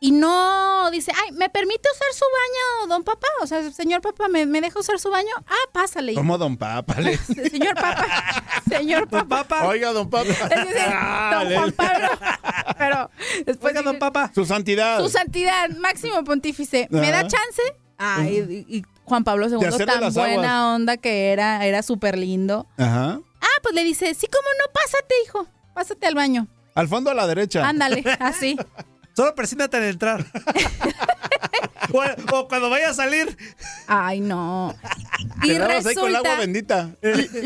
y 0.07 0.11
no 0.11 0.91
dice, 0.91 1.11
ay, 1.15 1.31
¿me 1.31 1.49
permite 1.49 1.89
usar 1.91 2.07
su 2.13 2.25
baño, 2.25 2.89
don 2.93 3.03
Papa? 3.03 3.27
O 3.41 3.47
sea, 3.47 3.71
señor 3.71 4.01
Papa, 4.01 4.27
¿me, 4.27 4.45
me 4.45 4.61
deja 4.61 4.79
usar 4.79 4.99
su 4.99 5.09
baño? 5.09 5.31
Ah, 5.47 5.69
pásale. 5.71 6.13
Como 6.13 6.37
Don 6.37 6.57
Papa. 6.57 7.01
le- 7.01 7.17
Señor 7.49 7.73
Papa, 7.73 8.05
señor 8.69 9.07
Papa. 9.07 9.65
Oiga, 9.67 9.93
Don 9.93 10.07
decir, 10.09 10.35
don 11.31 11.53
Juan 11.55 11.71
Pablo. 11.71 12.07
Pero 12.77 13.09
después 13.47 13.73
Oiga, 13.73 13.81
don 13.81 13.97
Papa. 13.97 14.31
Su 14.35 14.45
santidad. 14.45 14.99
su 14.99 15.09
santidad, 15.09 15.69
máximo 15.79 16.23
pontífice, 16.23 16.87
¿me 16.91 17.09
da 17.09 17.19
Ajá. 17.21 17.27
chance? 17.27 17.61
Ay, 17.97 18.65
y, 18.69 18.77
y 18.77 18.83
Juan 19.05 19.23
Pablo 19.23 19.47
II, 19.47 19.57
tan 19.85 20.13
buena 20.13 20.59
aguas. 20.65 20.75
onda 20.75 20.97
que 20.97 21.31
era, 21.31 21.65
era 21.65 21.81
súper 21.81 22.17
lindo. 22.17 22.67
Ajá. 22.77 23.19
Ah, 23.41 23.59
pues 23.63 23.73
le 23.73 23.83
dice, 23.83 24.13
sí, 24.13 24.27
cómo 24.27 24.47
no, 24.59 24.71
pásate, 24.71 25.15
hijo, 25.25 25.47
pásate 25.73 26.05
al 26.05 26.13
baño. 26.13 26.47
Al 26.75 26.87
fondo 26.89 27.09
a 27.09 27.13
la 27.13 27.25
derecha. 27.25 27.67
Ándale, 27.67 28.03
así. 28.19 28.55
Solo 29.15 29.33
presíntate 29.35 29.77
al 29.77 29.83
entrar. 29.85 30.25
o, 31.93 32.35
o 32.37 32.47
cuando 32.47 32.69
vaya 32.69 32.89
a 32.89 32.93
salir. 32.93 33.37
Ay, 33.87 34.19
no. 34.19 34.75
Te 35.41 35.47
Y 35.47 35.57
lavas 35.57 35.85
ahí 35.85 35.95
con 35.95 36.09
el 36.09 36.15
agua 36.15 36.35
resulta 36.37 36.37
bendita. 36.37 36.91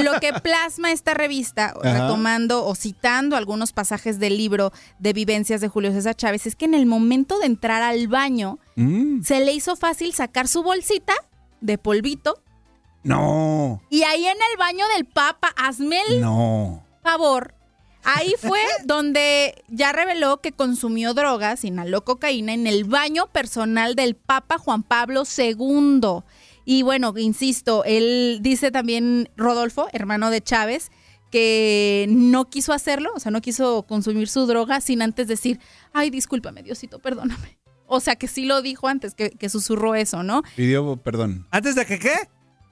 lo 0.04 0.20
que 0.20 0.34
plasma 0.34 0.92
esta 0.92 1.14
revista, 1.14 1.68
Ajá. 1.68 1.80
retomando 1.94 2.66
o 2.66 2.76
citando 2.76 3.36
algunos 3.36 3.72
pasajes 3.74 4.20
del 4.20 4.38
libro 4.38 4.72
de 5.00 5.14
vivencias 5.14 5.62
de 5.62 5.68
Julio 5.68 5.92
César 5.92 6.16
Chávez, 6.16 6.48
es 6.48 6.56
que 6.56 6.66
en 6.66 6.74
el 6.74 6.86
momento 6.86 7.38
de 7.40 7.46
entrar 7.48 7.82
al 7.82 8.08
baño, 8.08 8.60
Mm. 8.76 9.24
se 9.24 9.40
le 9.42 9.52
hizo 9.52 9.76
fácil 9.76 10.14
sacar 10.14 10.48
su 10.48 10.64
bolsita 10.64 11.14
de 11.62 11.78
polvito 11.78 12.42
No. 13.04 13.82
y 13.90 14.04
ahí 14.04 14.26
en 14.26 14.38
el 14.52 14.58
baño 14.58 14.86
del 14.96 15.06
Papa, 15.06 15.50
hazme 15.58 16.00
el 16.08 16.22
No. 16.22 16.84
favor. 17.04 17.54
Ahí 18.04 18.34
fue 18.40 18.60
donde 18.86 19.64
ya 19.68 19.92
reveló 19.92 20.42
que 20.42 20.52
consumió 20.52 21.14
drogas, 21.14 21.64
inhaló 21.64 22.04
cocaína 22.04 22.54
en 22.54 22.68
el 22.68 22.84
baño 22.86 23.28
personal 23.28 23.96
del 23.96 24.16
Papa 24.16 24.58
Juan 24.58 24.84
Pablo 24.84 25.24
II. 25.38 26.24
Y 26.66 26.84
bueno, 26.84 27.14
insisto, 27.18 27.84
él 27.84 28.40
dice 28.42 28.72
también 28.72 29.30
Rodolfo, 29.36 29.88
hermano 29.92 30.30
de 30.30 30.42
Chávez, 30.42 30.92
que 31.32 32.08
no 32.10 32.50
quiso 32.50 32.74
hacerlo, 32.74 33.12
o 33.16 33.20
sea, 33.20 33.32
no 33.32 33.42
quiso 33.42 33.84
consumir 33.84 34.28
su 34.28 34.46
droga 34.46 34.82
sin 34.82 35.02
antes 35.02 35.28
decir, 35.28 35.60
ay, 35.94 36.10
discúlpame, 36.10 36.64
Diosito, 36.64 37.00
perdóname. 37.00 37.58
O 37.88 38.00
sea, 38.00 38.16
que 38.16 38.28
sí 38.28 38.46
lo 38.46 38.62
dijo 38.62 38.88
antes, 38.88 39.16
que, 39.16 39.32
que 39.32 39.50
susurró 39.50 39.96
eso, 39.96 40.22
¿no? 40.22 40.44
Pidió 40.56 40.98
perdón. 40.98 41.48
¿Antes 41.50 41.74
de 41.76 41.86
que 41.86 41.98
qué? 41.98 42.14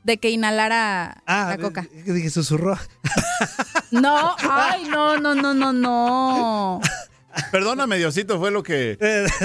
De 0.03 0.17
que 0.17 0.29
inhalara 0.29 1.21
la 1.27 1.57
coca. 1.59 1.85
Ah, 1.91 2.11
Dije, 2.11 2.29
susurró. 2.29 2.77
No, 3.91 4.35
ay, 4.39 4.83
no, 4.89 5.17
no, 5.17 5.33
no, 5.33 5.53
no, 5.53 5.71
no. 5.71 6.81
Perdóname, 7.51 7.97
Diosito, 7.97 8.37
fue 8.39 8.51
lo 8.51 8.61
que, 8.63 8.97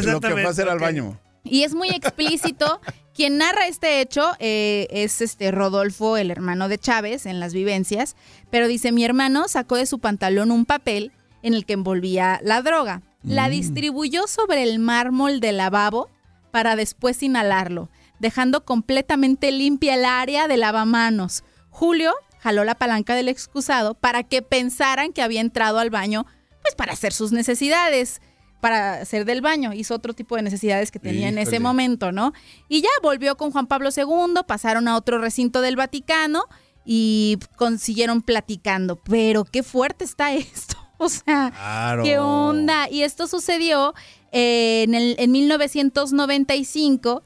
lo 0.03 0.21
que 0.21 0.31
fue 0.31 0.45
a 0.45 0.49
hacer 0.49 0.69
al 0.69 0.79
baño. 0.81 1.19
Y 1.45 1.63
es 1.63 1.75
muy 1.75 1.91
explícito. 1.91 2.81
Quien 3.15 3.39
narra 3.39 3.67
este 3.67 4.01
hecho 4.01 4.33
eh, 4.39 4.89
es 4.91 5.21
este 5.21 5.51
Rodolfo, 5.53 6.17
el 6.17 6.31
hermano 6.31 6.69
de 6.69 6.79
Chávez, 6.79 7.27
en 7.27 7.39
las 7.41 7.53
vivencias. 7.53 8.17
Pero 8.51 8.67
dice: 8.69 8.91
Mi 8.91 9.05
hermano 9.05 9.47
sacó 9.49 9.77
de 9.77 9.87
su 9.87 9.99
pantalón 9.99 10.51
un 10.51 10.65
papel 10.65 11.13
en 11.43 11.55
el 11.55 11.65
que 11.67 11.75
envolvía 11.75 12.41
la 12.43 12.63
droga. 12.63 13.03
La 13.23 13.47
Mm. 13.49 13.51
distribuyó 13.53 14.27
sobre 14.27 14.63
el 14.65 14.79
mármol 14.81 15.39
del 15.41 15.59
lavabo 15.59 16.09
para 16.51 16.75
después 16.75 17.23
inhalarlo, 17.23 17.89
dejando 18.23 18.65
completamente 18.65 19.51
limpia 19.51 19.95
el 19.95 20.05
área 20.07 20.47
de 20.49 20.57
lavamanos. 20.57 21.43
Julio 21.71 22.15
jaló 22.39 22.63
la 22.65 22.77
palanca 22.77 23.15
del 23.17 23.29
excusado 23.29 23.95
para 23.95 24.23
que 24.23 24.41
pensaran 24.43 25.13
que 25.13 25.23
había 25.23 25.41
entrado 25.41 25.81
al 25.81 25.91
baño, 25.91 26.25
pues 26.63 26.77
para 26.77 26.93
hacer 26.93 27.13
sus 27.13 27.33
necesidades, 27.33 28.23
para 28.61 28.95
hacer 29.01 29.25
del 29.25 29.41
baño. 29.41 29.73
Hizo 29.73 29.95
otro 29.97 30.15
tipo 30.15 30.37
de 30.37 30.43
necesidades 30.43 30.93
que 30.93 31.01
tenía 31.01 31.29
en 31.29 31.37
ese 31.37 31.59
momento, 31.59 32.13
¿no? 32.13 32.33
Y 32.69 32.81
ya 32.81 32.89
volvió 33.03 33.37
con 33.37 33.51
Juan 33.51 33.67
Pablo 33.67 33.91
II, 33.95 34.43
pasaron 34.47 34.87
a 34.87 34.97
otro 34.97 35.19
recinto 35.19 35.61
del 35.61 35.75
Vaticano 35.75 36.45
y 36.85 37.39
consiguieron 37.57 38.23
platicando. 38.23 39.03
Pero 39.03 39.45
qué 39.45 39.63
fuerte 39.65 40.05
está 40.05 40.33
esto. 40.33 40.77
O 40.99 41.09
sea, 41.09 41.51
Claro. 41.51 42.05
¿qué 42.05 42.21
onda? 42.21 42.89
Y 42.89 43.03
esto 43.03 43.27
sucedió 43.27 43.93
eh, 44.31 44.85
en, 44.85 44.95
el, 44.95 45.17
en 45.19 45.33
1995 45.33 47.25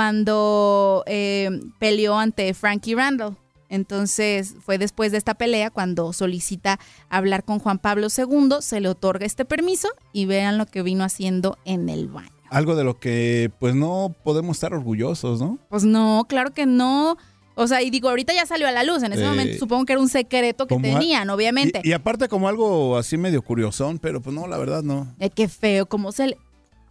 cuando 0.00 1.04
eh, 1.06 1.48
peleó 1.78 2.18
ante 2.18 2.52
Frankie 2.52 2.94
Randall. 2.94 3.34
Entonces 3.70 4.54
fue 4.60 4.76
después 4.76 5.10
de 5.10 5.16
esta 5.16 5.32
pelea 5.32 5.70
cuando 5.70 6.12
solicita 6.12 6.78
hablar 7.08 7.44
con 7.44 7.60
Juan 7.60 7.78
Pablo 7.78 8.08
II, 8.14 8.56
se 8.60 8.82
le 8.82 8.90
otorga 8.90 9.24
este 9.24 9.46
permiso 9.46 9.88
y 10.12 10.26
vean 10.26 10.58
lo 10.58 10.66
que 10.66 10.82
vino 10.82 11.02
haciendo 11.02 11.56
en 11.64 11.88
el 11.88 12.08
baño. 12.08 12.28
Algo 12.50 12.76
de 12.76 12.84
lo 12.84 12.98
que 12.98 13.50
pues 13.58 13.74
no 13.74 14.14
podemos 14.22 14.58
estar 14.58 14.74
orgullosos, 14.74 15.40
¿no? 15.40 15.58
Pues 15.70 15.84
no, 15.84 16.26
claro 16.28 16.50
que 16.52 16.66
no. 16.66 17.16
O 17.54 17.66
sea, 17.66 17.80
y 17.80 17.88
digo, 17.88 18.10
ahorita 18.10 18.34
ya 18.34 18.44
salió 18.44 18.68
a 18.68 18.72
la 18.72 18.84
luz. 18.84 19.02
En 19.02 19.14
ese 19.14 19.24
Eh, 19.24 19.28
momento 19.28 19.56
supongo 19.58 19.86
que 19.86 19.94
era 19.94 20.02
un 20.02 20.10
secreto 20.10 20.66
que 20.66 20.74
Como 20.74 20.82
tenían, 20.86 21.30
obviamente. 21.30 21.80
Y, 21.82 21.88
y 21.88 21.92
aparte 21.94 22.28
como 22.28 22.48
algo 22.48 22.98
así 22.98 23.16
medio 23.16 23.40
curiosón, 23.40 23.98
pero 23.98 24.20
pues 24.20 24.36
no, 24.36 24.46
la 24.46 24.58
verdad 24.58 24.82
no. 24.82 25.06
Eh, 25.20 25.30
qué 25.30 25.48
feo, 25.48 25.86
cómo 25.86 26.12
se 26.12 26.26
le... 26.26 26.36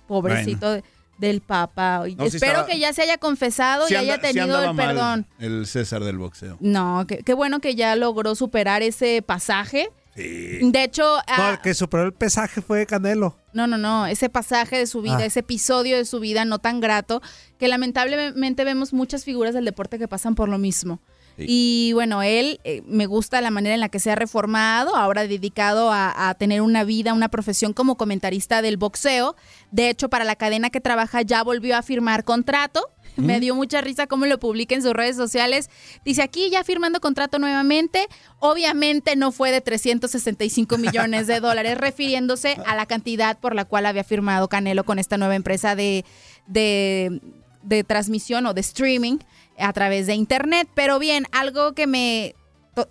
Pobrecito 0.08 0.72
de- 0.72 0.84
del 1.18 1.42
Papa. 1.42 2.04
No, 2.18 2.24
Espero 2.26 2.52
estaba- 2.52 2.68
que 2.68 2.80
ya 2.80 2.92
se 2.94 3.02
haya 3.04 3.18
confesado 3.18 3.88
y 3.90 3.96
haya 3.96 4.16
anda- 4.16 4.28
tenido 4.28 4.62
el 4.64 4.74
mal 4.74 4.88
perdón. 4.88 5.28
El 5.40 5.66
César 5.68 6.04
del 6.04 6.18
boxeo. 6.18 6.58
No, 6.60 7.06
qué, 7.08 7.34
bueno 7.34 7.60
que 7.62 7.76
ya 7.76 7.96
logró 7.96 8.36
superar 8.36 8.82
ese 8.84 9.22
pasaje. 9.22 9.90
Sí. 10.16 10.60
De 10.62 10.84
hecho, 10.84 11.04
No, 11.04 11.24
ah, 11.28 11.50
el 11.52 11.60
que 11.62 11.74
superó 11.74 12.04
el 12.04 12.14
pesaje 12.14 12.62
fue 12.62 12.86
Canelo. 12.86 13.36
no, 13.52 13.68
no, 13.68 13.78
no, 13.78 14.08
ese 14.08 14.30
pasaje 14.30 14.78
de 14.78 14.88
su 14.88 15.02
vida, 15.02 15.18
Ah. 15.18 15.26
ese 15.26 15.42
episodio 15.42 15.98
de 15.98 16.06
su 16.06 16.22
vida 16.22 16.46
no 16.46 16.60
tan 16.60 16.80
grato, 16.80 17.22
que 17.58 17.68
lamentablemente 17.68 18.64
vemos 18.64 18.94
muchas 18.94 19.26
figuras 19.26 19.54
del 19.54 19.66
deporte 19.66 20.00
que 20.00 20.08
pasan 20.08 20.36
por 20.36 20.48
lo 20.48 20.58
mismo. 20.58 21.02
Y 21.38 21.92
bueno, 21.94 22.24
él 22.24 22.60
eh, 22.64 22.82
me 22.86 23.06
gusta 23.06 23.42
la 23.42 23.52
manera 23.52 23.76
en 23.76 23.82
la 23.82 23.90
que 23.90 24.00
se 24.00 24.12
ha 24.12 24.16
reformado, 24.16 24.96
ahora 24.96 25.28
dedicado 25.28 25.92
a, 25.92 26.30
a 26.30 26.34
tener 26.36 26.62
una 26.62 26.84
vida, 26.84 27.14
una 27.14 27.30
profesión 27.30 27.74
como 27.74 27.98
comentarista 27.98 28.62
del 28.62 28.78
boxeo. 28.78 29.36
De 29.72 29.90
hecho, 29.90 30.10
para 30.10 30.24
la 30.24 30.36
cadena 30.36 30.70
que 30.70 30.82
trabaja 30.82 31.22
ya 31.22 31.44
volvió 31.44 31.76
a 31.76 31.82
firmar 31.82 32.24
contrato. 32.24 32.90
Me 33.18 33.40
dio 33.40 33.56
mucha 33.56 33.82
risa 33.82 34.08
cómo 34.08 34.26
lo 34.26 34.40
publica 34.40 34.76
en 34.76 34.82
sus 34.82 34.94
redes 34.94 35.16
sociales. 35.16 35.70
Dice 36.04 36.22
aquí 36.22 36.50
ya 36.50 36.64
firmando 36.64 37.00
contrato 37.00 37.40
nuevamente. 37.40 38.08
Obviamente 38.40 39.16
no 39.16 39.32
fue 39.32 39.52
de 39.52 39.62
365 39.62 40.78
millones 40.78 41.28
de 41.28 41.40
dólares, 41.40 41.78
refiriéndose 41.78 42.58
a 42.66 42.76
la 42.76 42.86
cantidad 42.86 43.38
por 43.40 43.56
la 43.56 43.66
cual 43.66 43.86
había 43.86 44.04
firmado 44.04 44.50
Canelo 44.50 44.84
con 44.84 45.00
esta 45.00 45.18
nueva 45.18 45.36
empresa 45.36 45.76
de, 45.76 46.04
de, 46.48 47.22
de 47.64 47.84
transmisión 47.84 48.46
o 48.46 48.54
de 48.54 48.62
streaming 48.62 49.18
a 49.58 49.74
través 49.74 50.08
de 50.08 50.16
internet. 50.16 50.68
Pero 50.74 51.00
bien, 51.00 51.26
algo 51.32 51.74
que 51.74 51.88
me 51.88 52.36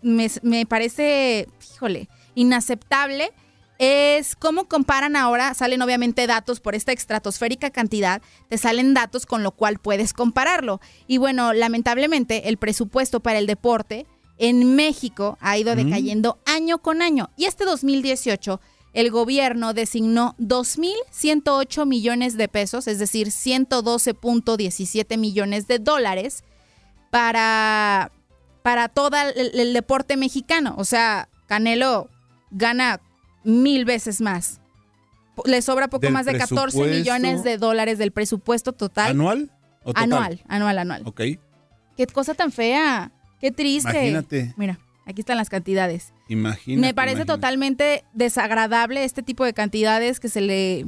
me, 0.02 0.30
me 0.42 0.66
parece, 0.66 1.48
híjole, 1.74 2.08
inaceptable 2.34 3.32
es 3.78 4.36
cómo 4.36 4.68
comparan 4.68 5.16
ahora, 5.16 5.52
salen 5.52 5.82
obviamente 5.82 6.26
datos 6.26 6.60
por 6.60 6.74
esta 6.74 6.92
estratosférica 6.92 7.70
cantidad, 7.70 8.22
te 8.48 8.56
salen 8.56 8.94
datos 8.94 9.26
con 9.26 9.42
lo 9.42 9.50
cual 9.50 9.78
puedes 9.78 10.12
compararlo. 10.12 10.80
Y 11.08 11.18
bueno, 11.18 11.52
lamentablemente 11.52 12.48
el 12.48 12.56
presupuesto 12.56 13.20
para 13.20 13.40
el 13.40 13.46
deporte 13.46 14.06
en 14.38 14.76
México 14.76 15.38
ha 15.40 15.58
ido 15.58 15.74
Mm. 15.74 15.78
decayendo 15.78 16.38
año 16.46 16.78
con 16.78 17.02
año. 17.02 17.30
Y 17.36 17.46
este 17.46 17.64
2018 17.64 18.60
el 18.92 19.10
gobierno 19.10 19.74
designó 19.74 20.36
2.108 20.38 21.84
millones 21.84 22.36
de 22.36 22.46
pesos, 22.46 22.86
es 22.86 23.00
decir, 23.00 23.32
112.17 23.32 25.18
millones 25.18 25.66
de 25.66 25.80
dólares 25.80 26.44
para, 27.14 28.10
para 28.62 28.88
todo 28.88 29.16
el, 29.36 29.58
el 29.60 29.72
deporte 29.72 30.16
mexicano. 30.16 30.74
O 30.78 30.84
sea, 30.84 31.28
Canelo 31.46 32.10
gana 32.50 33.00
mil 33.44 33.84
veces 33.84 34.20
más. 34.20 34.60
Le 35.44 35.62
sobra 35.62 35.86
poco 35.86 36.10
más 36.10 36.26
de 36.26 36.32
14 36.36 36.54
presupuesto- 36.54 36.90
millones 36.98 37.44
de 37.44 37.56
dólares 37.56 37.98
del 37.98 38.10
presupuesto 38.10 38.72
total. 38.72 39.12
¿Anual? 39.12 39.50
o 39.84 39.92
total? 39.92 40.02
Anual, 40.04 40.40
anual, 40.48 40.78
anual. 40.78 41.02
Ok. 41.04 41.20
Qué 41.96 42.06
cosa 42.12 42.34
tan 42.34 42.50
fea. 42.50 43.12
Qué 43.40 43.52
triste. 43.52 43.90
Imagínate. 43.90 44.52
Mira, 44.56 44.80
aquí 45.06 45.20
están 45.20 45.36
las 45.36 45.50
cantidades. 45.50 46.12
Imagínate. 46.28 46.80
Me 46.84 46.94
parece 46.94 47.18
imagínate. 47.18 47.32
totalmente 47.38 48.04
desagradable 48.12 49.04
este 49.04 49.22
tipo 49.22 49.44
de 49.44 49.52
cantidades 49.54 50.18
que 50.18 50.28
se 50.28 50.40
le 50.40 50.86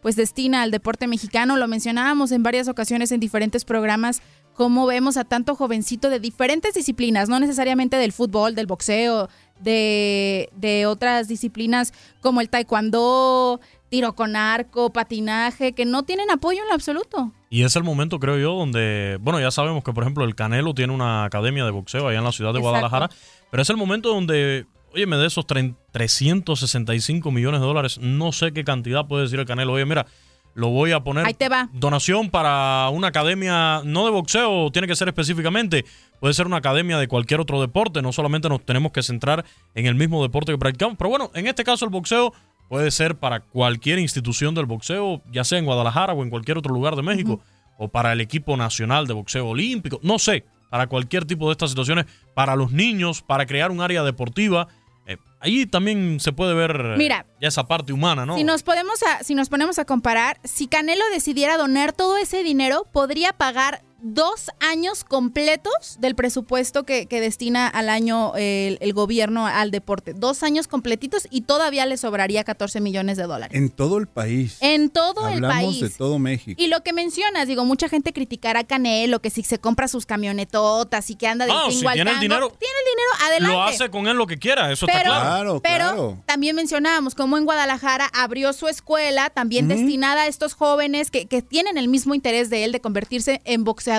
pues 0.00 0.16
destina 0.16 0.62
al 0.62 0.72
deporte 0.72 1.06
mexicano. 1.06 1.56
Lo 1.56 1.68
mencionábamos 1.68 2.32
en 2.32 2.42
varias 2.42 2.66
ocasiones 2.66 3.12
en 3.12 3.20
diferentes 3.20 3.64
programas, 3.64 4.20
cómo 4.54 4.86
vemos 4.86 5.16
a 5.16 5.24
tanto 5.24 5.54
jovencito 5.56 6.10
de 6.10 6.20
diferentes 6.20 6.74
disciplinas, 6.74 7.28
no 7.28 7.40
necesariamente 7.40 7.96
del 7.96 8.12
fútbol, 8.12 8.54
del 8.54 8.66
boxeo, 8.66 9.28
de, 9.60 10.48
de 10.56 10.86
otras 10.86 11.28
disciplinas 11.28 11.92
como 12.20 12.40
el 12.40 12.48
taekwondo, 12.48 13.60
tiro 13.88 14.14
con 14.14 14.36
arco, 14.36 14.92
patinaje, 14.92 15.72
que 15.72 15.84
no 15.84 16.02
tienen 16.02 16.30
apoyo 16.30 16.60
en 16.62 16.68
lo 16.68 16.74
absoluto. 16.74 17.32
Y 17.50 17.62
es 17.62 17.76
el 17.76 17.84
momento, 17.84 18.18
creo 18.18 18.38
yo, 18.38 18.54
donde, 18.54 19.18
bueno, 19.20 19.38
ya 19.40 19.50
sabemos 19.50 19.84
que, 19.84 19.92
por 19.92 20.02
ejemplo, 20.04 20.24
el 20.24 20.34
Canelo 20.34 20.74
tiene 20.74 20.92
una 20.92 21.24
academia 21.24 21.64
de 21.64 21.70
boxeo 21.70 22.08
allá 22.08 22.18
en 22.18 22.24
la 22.24 22.32
ciudad 22.32 22.52
de 22.52 22.58
Exacto. 22.58 22.70
Guadalajara, 22.80 23.10
pero 23.50 23.62
es 23.62 23.70
el 23.70 23.76
momento 23.76 24.08
donde, 24.08 24.66
oye, 24.94 25.06
de 25.06 25.26
esos 25.26 25.46
tre- 25.46 25.74
365 25.92 27.30
millones 27.30 27.60
de 27.60 27.66
dólares, 27.66 27.98
no 28.00 28.32
sé 28.32 28.52
qué 28.52 28.64
cantidad 28.64 29.06
puede 29.06 29.24
decir 29.24 29.38
el 29.38 29.46
Canelo, 29.46 29.74
oye, 29.74 29.84
mira, 29.84 30.06
lo 30.54 30.68
voy 30.68 30.92
a 30.92 31.00
poner. 31.00 31.26
Ahí 31.26 31.34
te 31.34 31.48
va. 31.48 31.68
Donación 31.72 32.30
para 32.30 32.88
una 32.90 33.08
academia, 33.08 33.82
no 33.84 34.04
de 34.04 34.10
boxeo, 34.10 34.70
tiene 34.70 34.88
que 34.88 34.96
ser 34.96 35.08
específicamente, 35.08 35.84
puede 36.20 36.34
ser 36.34 36.46
una 36.46 36.58
academia 36.58 36.98
de 36.98 37.08
cualquier 37.08 37.40
otro 37.40 37.60
deporte, 37.60 38.02
no 38.02 38.12
solamente 38.12 38.48
nos 38.48 38.64
tenemos 38.64 38.92
que 38.92 39.02
centrar 39.02 39.44
en 39.74 39.86
el 39.86 39.94
mismo 39.94 40.22
deporte 40.22 40.52
que 40.52 40.58
practicamos, 40.58 40.96
pero 40.96 41.10
bueno, 41.10 41.30
en 41.34 41.46
este 41.46 41.64
caso 41.64 41.84
el 41.84 41.90
boxeo 41.90 42.32
puede 42.68 42.90
ser 42.90 43.16
para 43.16 43.40
cualquier 43.40 43.98
institución 43.98 44.54
del 44.54 44.66
boxeo, 44.66 45.22
ya 45.30 45.44
sea 45.44 45.58
en 45.58 45.64
Guadalajara 45.64 46.12
o 46.12 46.22
en 46.22 46.30
cualquier 46.30 46.58
otro 46.58 46.72
lugar 46.72 46.96
de 46.96 47.02
México, 47.02 47.40
o 47.78 47.88
para 47.88 48.12
el 48.12 48.20
equipo 48.20 48.56
nacional 48.56 49.06
de 49.06 49.14
boxeo 49.14 49.48
olímpico, 49.48 50.00
no 50.02 50.18
sé, 50.18 50.44
para 50.70 50.86
cualquier 50.86 51.26
tipo 51.26 51.48
de 51.48 51.52
estas 51.52 51.70
situaciones, 51.70 52.06
para 52.34 52.56
los 52.56 52.72
niños, 52.72 53.20
para 53.20 53.44
crear 53.44 53.70
un 53.70 53.82
área 53.82 54.02
deportiva. 54.04 54.68
Eh, 55.06 55.16
ahí 55.40 55.66
también 55.66 56.20
se 56.20 56.32
puede 56.32 56.54
ver 56.54 56.70
eh, 56.94 56.94
Mira. 56.96 57.26
ya 57.40 57.48
esa 57.48 57.64
parte 57.66 57.92
humana, 57.92 58.24
¿no? 58.26 58.36
Si 58.36 58.44
nos 58.44 58.62
podemos 58.62 59.02
a- 59.02 59.22
si 59.24 59.34
nos 59.34 59.48
ponemos 59.48 59.78
a 59.78 59.84
comparar, 59.84 60.38
si 60.44 60.68
Canelo 60.68 61.04
decidiera 61.12 61.56
donar 61.56 61.92
todo 61.92 62.16
ese 62.18 62.42
dinero, 62.42 62.86
podría 62.92 63.32
pagar 63.32 63.82
dos 64.02 64.50
años 64.60 65.04
completos 65.04 65.96
del 66.00 66.14
presupuesto 66.14 66.82
que, 66.82 67.06
que 67.06 67.20
destina 67.20 67.68
al 67.68 67.88
año 67.88 68.34
el, 68.36 68.76
el 68.80 68.92
gobierno 68.92 69.46
al 69.46 69.70
deporte. 69.70 70.12
Dos 70.12 70.42
años 70.42 70.66
completitos 70.66 71.28
y 71.30 71.42
todavía 71.42 71.86
le 71.86 71.96
sobraría 71.96 72.42
14 72.42 72.80
millones 72.80 73.16
de 73.16 73.24
dólares. 73.24 73.56
En 73.56 73.70
todo 73.70 73.98
el 73.98 74.08
país. 74.08 74.58
En 74.60 74.90
todo 74.90 75.28
el 75.28 75.40
país. 75.40 75.80
de 75.80 75.90
todo 75.90 76.18
México. 76.18 76.60
Y 76.60 76.66
lo 76.66 76.82
que 76.82 76.92
mencionas, 76.92 77.46
digo, 77.46 77.64
mucha 77.64 77.88
gente 77.88 78.12
criticará 78.12 78.60
a 78.60 78.64
Canelo, 78.64 79.20
que 79.20 79.30
si 79.30 79.42
se 79.44 79.58
compra 79.58 79.86
sus 79.86 80.04
camionetotas 80.04 81.08
y 81.10 81.14
que 81.14 81.28
anda 81.28 81.46
de 81.46 81.52
Ah, 81.52 81.66
si 81.70 81.80
tiene 81.80 82.10
el 82.10 82.20
dinero, 82.20 82.50
tiene 82.58 82.74
el 82.80 82.90
dinero, 82.90 83.10
adelante. 83.26 83.54
Lo 83.54 83.62
hace 83.62 83.90
con 83.90 84.08
él 84.08 84.16
lo 84.16 84.26
que 84.26 84.38
quiera, 84.38 84.72
eso 84.72 84.86
está 84.86 84.98
Pero, 84.98 85.10
claro. 85.10 85.60
pero 85.62 86.22
también 86.26 86.56
mencionábamos 86.56 87.14
cómo 87.14 87.38
en 87.38 87.44
Guadalajara 87.44 88.10
abrió 88.12 88.52
su 88.52 88.66
escuela, 88.66 89.30
también 89.30 89.68
destinada 89.68 90.22
a 90.22 90.26
estos 90.26 90.54
jóvenes 90.54 91.10
que, 91.10 91.26
que 91.26 91.40
tienen 91.42 91.78
el 91.78 91.88
mismo 91.88 92.14
interés 92.14 92.50
de 92.50 92.64
él 92.64 92.72
de 92.72 92.80
convertirse 92.80 93.40
en 93.44 93.62
boxeadores. 93.64 93.91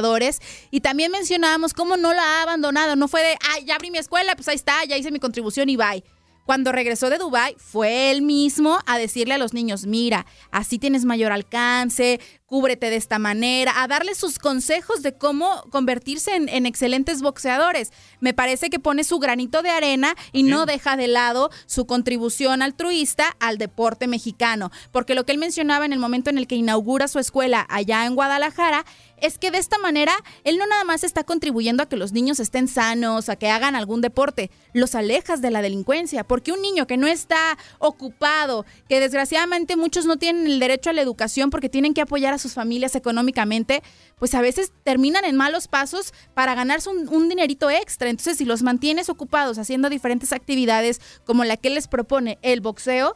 Y 0.72 0.82
también 0.82 1.11
mencionábamos 1.11 1.74
cómo 1.74 1.98
no 1.98 2.14
la 2.14 2.24
ha 2.24 2.41
abandonado. 2.44 2.95
No 2.95 3.07
fue 3.07 3.22
de, 3.22 3.34
ah, 3.34 3.60
ya 3.65 3.76
abrí 3.76 3.91
mi 3.91 3.98
escuela, 3.98 4.36
pues 4.36 4.48
ahí 4.48 4.56
está, 4.56 4.84
ya 4.86 4.98
hice 4.98 5.11
mi 5.11 5.20
contribución 5.20 5.70
y 5.70 5.76
bye. 5.76 6.03
Cuando 6.45 6.74
regresó 6.74 7.10
de 7.10 7.18
Dubai 7.18 7.56
fue 7.57 8.11
él 8.11 8.22
mismo 8.22 8.80
a 8.86 8.98
decirle 8.98 9.36
a 9.36 9.38
los 9.38 9.53
niños, 9.53 9.86
mira, 9.86 10.26
así 10.52 10.78
tienes 10.78 11.06
mayor 11.06 11.32
alcance, 11.32 12.20
cúbrete 12.45 12.90
de 12.90 12.98
esta 12.98 13.18
manera, 13.18 13.82
a 13.82 13.88
darles 13.88 14.18
sus 14.18 14.40
consejos 14.40 15.02
de 15.02 15.18
cómo 15.18 15.64
convertirse 15.72 16.36
en, 16.36 16.49
en 16.49 16.65
excelentes 16.65 17.22
boxeadores. 17.22 17.94
Me 18.20 18.34
parece 18.34 18.70
que 18.70 18.78
pone 18.78 19.06
su 19.06 19.20
granito 19.20 19.61
de 19.61 19.70
arena 19.70 20.15
y 20.34 20.44
no 20.44 20.65
deja 20.65 20.98
de 20.98 21.07
lado 21.07 21.49
su 21.65 21.88
contribución 21.88 22.61
altruista 22.61 23.38
al 23.40 23.57
deporte 23.57 24.07
mexicano. 24.07 24.70
Porque 24.91 25.15
lo 25.15 25.26
que 25.26 25.32
él 25.32 25.38
mencionaba 25.38 25.86
en 25.86 25.94
el 25.94 25.99
momento 25.99 26.30
en 26.30 26.38
el 26.38 26.48
que 26.48 26.56
inaugura 26.56 27.07
su 27.07 27.20
escuela 27.20 27.65
allá 27.70 28.06
en 28.06 28.15
Guadalajara 28.15 28.86
es 29.24 29.38
que 29.38 29.52
de 29.52 29.58
esta 29.58 29.78
manera 29.78 30.12
él 30.44 30.58
no 30.58 30.68
nada 30.68 30.84
más 30.84 31.06
está 31.06 31.24
contribuyendo 31.24 31.82
a 31.82 31.88
que 31.88 31.95
los 31.95 32.12
niños 32.12 32.41
estén 32.41 32.68
sanos, 32.68 33.30
a 33.30 33.38
que 33.38 33.50
hagan 33.50 33.74
algún 33.74 34.02
deporte, 34.02 34.52
los 34.74 34.95
alejas 34.95 35.41
de 35.41 35.50
la 35.50 35.62
delincuencia, 35.62 36.26
porque 36.26 36.52
un 36.52 36.62
niño 36.62 36.88
que 36.88 36.98
no 36.98 37.08
está 37.08 37.58
ocupado, 37.80 38.66
que 38.90 39.00
desgraciadamente 39.00 39.78
muchos 39.78 40.06
no 40.06 40.18
tienen 40.18 40.45
el 40.45 40.60
derecho 40.60 40.90
a 40.90 40.94
la 40.94 41.02
educación 41.02 41.50
porque 41.50 41.70
tienen 41.70 41.94
que 41.94 42.02
apoyar 42.02 42.34
a 42.34 42.38
sus 42.38 42.54
familias 42.54 42.95
económicamente, 42.95 43.82
pues 44.20 44.36
a 44.36 44.41
veces 44.41 44.74
terminan 44.84 45.24
en 45.24 45.38
malos 45.38 45.70
pasos 45.70 46.14
para 46.34 46.54
ganarse 46.54 46.90
un, 46.90 47.30
dinerito 47.30 47.70
extra. 47.70 48.10
Entonces, 48.10 48.38
si 48.38 48.44
los 48.44 48.62
mantienes 48.62 49.08
ocupados 49.08 49.58
haciendo 49.58 49.90
diferentes 49.90 50.34
actividades 50.34 51.00
como 51.26 51.45
la 51.45 51.56
que 51.56 51.70
les 51.70 51.88
propone 51.88 52.40
el 52.41 52.60
boxeo, 52.60 53.16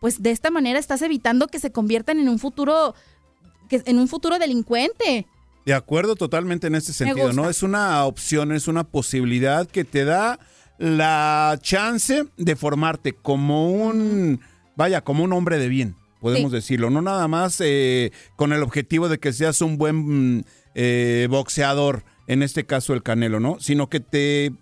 pues 0.00 0.22
de 0.22 0.30
esta 0.30 0.52
manera 0.52 0.78
estás 0.78 1.02
evitando 1.02 1.48
que 1.48 1.58
se 1.58 1.72
conviertan 1.72 2.20
en 2.20 2.28
un 2.28 2.38
futuro 2.38 2.94
en 3.70 3.98
un 3.98 4.08
futuro 4.08 4.38
delincuente. 4.38 5.26
De 5.68 5.74
acuerdo 5.74 6.16
totalmente 6.16 6.66
en 6.66 6.74
este 6.76 6.94
sentido. 6.94 7.34
¿no? 7.34 7.50
Es 7.50 7.62
una 7.62 8.06
opción, 8.06 8.52
es 8.52 8.68
una 8.68 8.84
posibilidad 8.84 9.68
que 9.68 9.84
te 9.84 10.06
da 10.06 10.38
la 10.78 11.58
chance 11.60 12.24
de 12.38 12.56
formarte 12.56 13.12
como 13.12 13.70
un, 13.70 14.40
vaya, 14.76 15.02
como 15.02 15.24
un 15.24 15.32
hombre 15.34 15.58
de 15.58 15.68
bien, 15.68 15.94
podemos 16.22 16.52
Sí. 16.52 16.56
decirlo. 16.56 16.88
No 16.88 17.02
nada 17.02 17.28
más 17.28 17.60
eh, 17.60 18.12
con 18.34 18.54
el 18.54 18.62
objetivo 18.62 19.10
de 19.10 19.18
que 19.18 19.30
seas 19.34 19.60
un 19.60 19.76
buen 19.76 20.36
mm, 20.38 20.44
eh, 20.74 21.26
boxeador, 21.28 22.02
en 22.28 22.42
este 22.42 22.64
caso 22.64 22.94
el 22.94 23.02
Canelo, 23.02 23.38
¿no? 23.38 23.60
Sino 23.60 23.90
que 23.90 24.00
te 24.00 24.52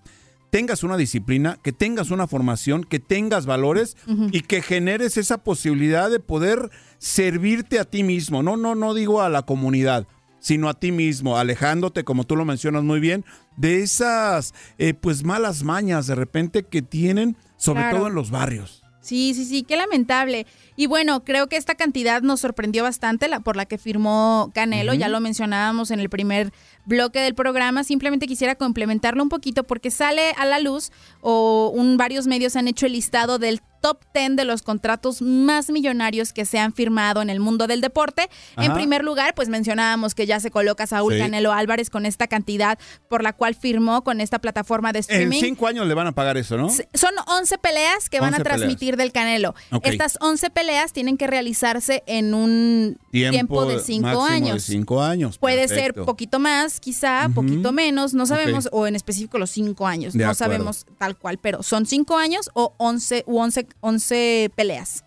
tengas 0.51 0.83
una 0.83 0.97
disciplina, 0.97 1.57
que 1.63 1.71
tengas 1.71 2.11
una 2.11 2.27
formación, 2.27 2.83
que 2.83 2.99
tengas 2.99 3.47
valores 3.47 3.97
y 4.33 4.41
que 4.41 4.61
generes 4.61 5.17
esa 5.19 5.39
posibilidad 5.39 6.11
de 6.11 6.19
poder 6.19 6.71
servirte 6.99 7.79
a 7.79 7.85
ti 7.85 8.03
mismo. 8.03 8.43
No, 8.43 8.57
no, 8.57 8.75
no 8.75 8.93
digo 8.93 9.23
a 9.23 9.29
la 9.29 9.43
comunidad, 9.43 10.07
sino 10.47 10.69
a 10.69 10.75
ti 10.75 10.93
mismo, 10.93 11.37
alejándote, 11.37 12.05
como 12.05 12.23
tú 12.23 12.37
lo 12.37 12.45
mencionas 12.45 12.85
muy 12.85 13.01
bien, 13.01 13.25
de 13.57 13.83
esas 13.83 14.55
eh, 14.79 14.95
pues 14.95 15.25
malas 15.25 15.65
mañas 15.65 16.07
de 16.07 16.15
repente 16.15 16.63
que 16.63 16.83
tienen, 16.83 17.37
sobre 17.57 17.81
Claro. 17.81 17.97
todo 17.97 18.07
en 18.07 18.15
los 18.15 18.31
barrios. 18.31 18.85
Sí, 19.01 19.35
sí, 19.35 19.45
sí, 19.45 19.65
qué 19.65 19.77
lamentable. 19.77 20.47
Y 20.77 20.87
bueno, 20.87 21.25
creo 21.25 21.49
que 21.49 21.57
esta 21.57 21.75
cantidad 21.75 22.23
nos 22.23 22.41
sorprendió 22.43 22.85
bastante 22.85 23.27
la, 23.27 23.41
por 23.41 23.57
la 23.57 23.67
que 23.67 23.77
firmó 23.77 24.53
Canelo, 24.55 24.95
ya 24.95 25.09
lo 25.09 25.19
mencionábamos 25.19 25.91
en 25.91 25.99
el 25.99 26.09
primer 26.11 26.53
bloque 26.87 27.21
del 27.21 27.35
programa, 27.35 27.85
simplemente 27.85 28.27
quisiera 28.27 28.55
complementarlo 28.55 29.23
un 29.23 29.29
poquito 29.29 29.65
porque 29.65 29.91
sale 29.91 30.31
a 30.39 30.47
la 30.47 30.59
luz 30.59 30.91
o 31.21 31.71
un, 31.75 31.97
varios 31.97 32.27
medios 32.27 32.57
han 32.57 32.69
hecho 32.69 32.87
el 32.87 32.93
listado 32.93 33.39
del 33.39 33.61
top 33.83 33.99
10 34.15 34.37
de 34.37 34.45
los 34.45 34.63
contratos 34.63 35.21
más 35.23 35.69
millonarios 35.71 36.33
que 36.33 36.45
se 36.45 36.59
han 36.59 36.73
firmado 36.73 37.21
en 37.23 37.31
el 37.31 37.39
mundo 37.41 37.67
del 37.67 37.81
deporte. 37.81 38.29
En 38.57 38.73
primer 38.75 39.05
lugar, 39.05 39.35
pues 39.35 39.49
mencionábamos 39.49 40.15
que 40.15 40.27
ya 40.27 40.41
se 40.41 40.51
coloca 40.51 40.87
Saúl 40.87 41.13
Sí. 41.13 41.19
Canelo 41.21 41.53
Álvarez 41.53 41.89
con 41.91 42.05
esta 42.07 42.27
cantidad 42.27 42.79
por 43.09 43.23
la 43.23 43.33
cual 43.33 43.55
firmó 43.55 44.03
con 44.03 44.21
esta 44.21 44.41
plataforma 44.41 44.93
de 44.93 45.01
En 45.01 45.03
streaming. 45.03 45.41
cinco 45.41 45.67
años 45.69 45.87
le 45.87 45.95
van 45.95 46.07
a 46.09 46.13
pagar 46.13 46.37
eso, 46.37 46.57
¿no? 46.57 46.69
Son 46.95 47.13
11 47.29 47.59
peleas 47.59 48.09
que 48.09 48.19
van 48.19 48.35
a 48.35 48.39
11 48.39 48.43
peleas. 48.43 48.59
transmitir 48.61 48.97
del 48.97 49.13
Canelo. 49.13 49.55
Estas 49.83 50.19
11 50.21 50.51
peleas 50.51 50.93
tienen 50.93 51.17
que 51.17 51.27
realizarse 51.27 52.03
en 52.07 52.35
un 52.35 52.99
tiempo, 53.13 53.67
de 53.67 53.79
5 53.81 54.03
máximo 54.03 54.25
años. 54.27 54.55
de 54.55 54.61
cinco 54.73 55.03
años. 55.03 55.39
Puede 55.39 55.69
perfecto. 55.69 56.01
ser 56.01 56.05
poquito 56.07 56.39
más, 56.41 56.76
quizá, 56.81 57.25
Ujú. 57.27 57.35
poquito 57.35 57.73
menos, 57.73 58.15
no 58.15 58.27
sabemos, 58.27 58.69
o 58.73 58.87
en 58.87 58.97
específico 58.97 59.39
los 59.39 59.51
5 59.51 59.87
años, 59.87 60.13
De 60.13 60.21
no 60.25 60.31
acuerdo. 60.31 60.39
sabemos 60.39 60.87
tal 60.99 61.17
cual, 61.17 61.39
pero 61.39 61.63
son 61.63 61.87
5 61.87 62.17
años 62.17 62.51
o 62.55 62.75
11, 62.79 63.25
u 63.27 63.39
11, 63.39 63.67
11 63.81 64.51
peleas. 64.55 65.05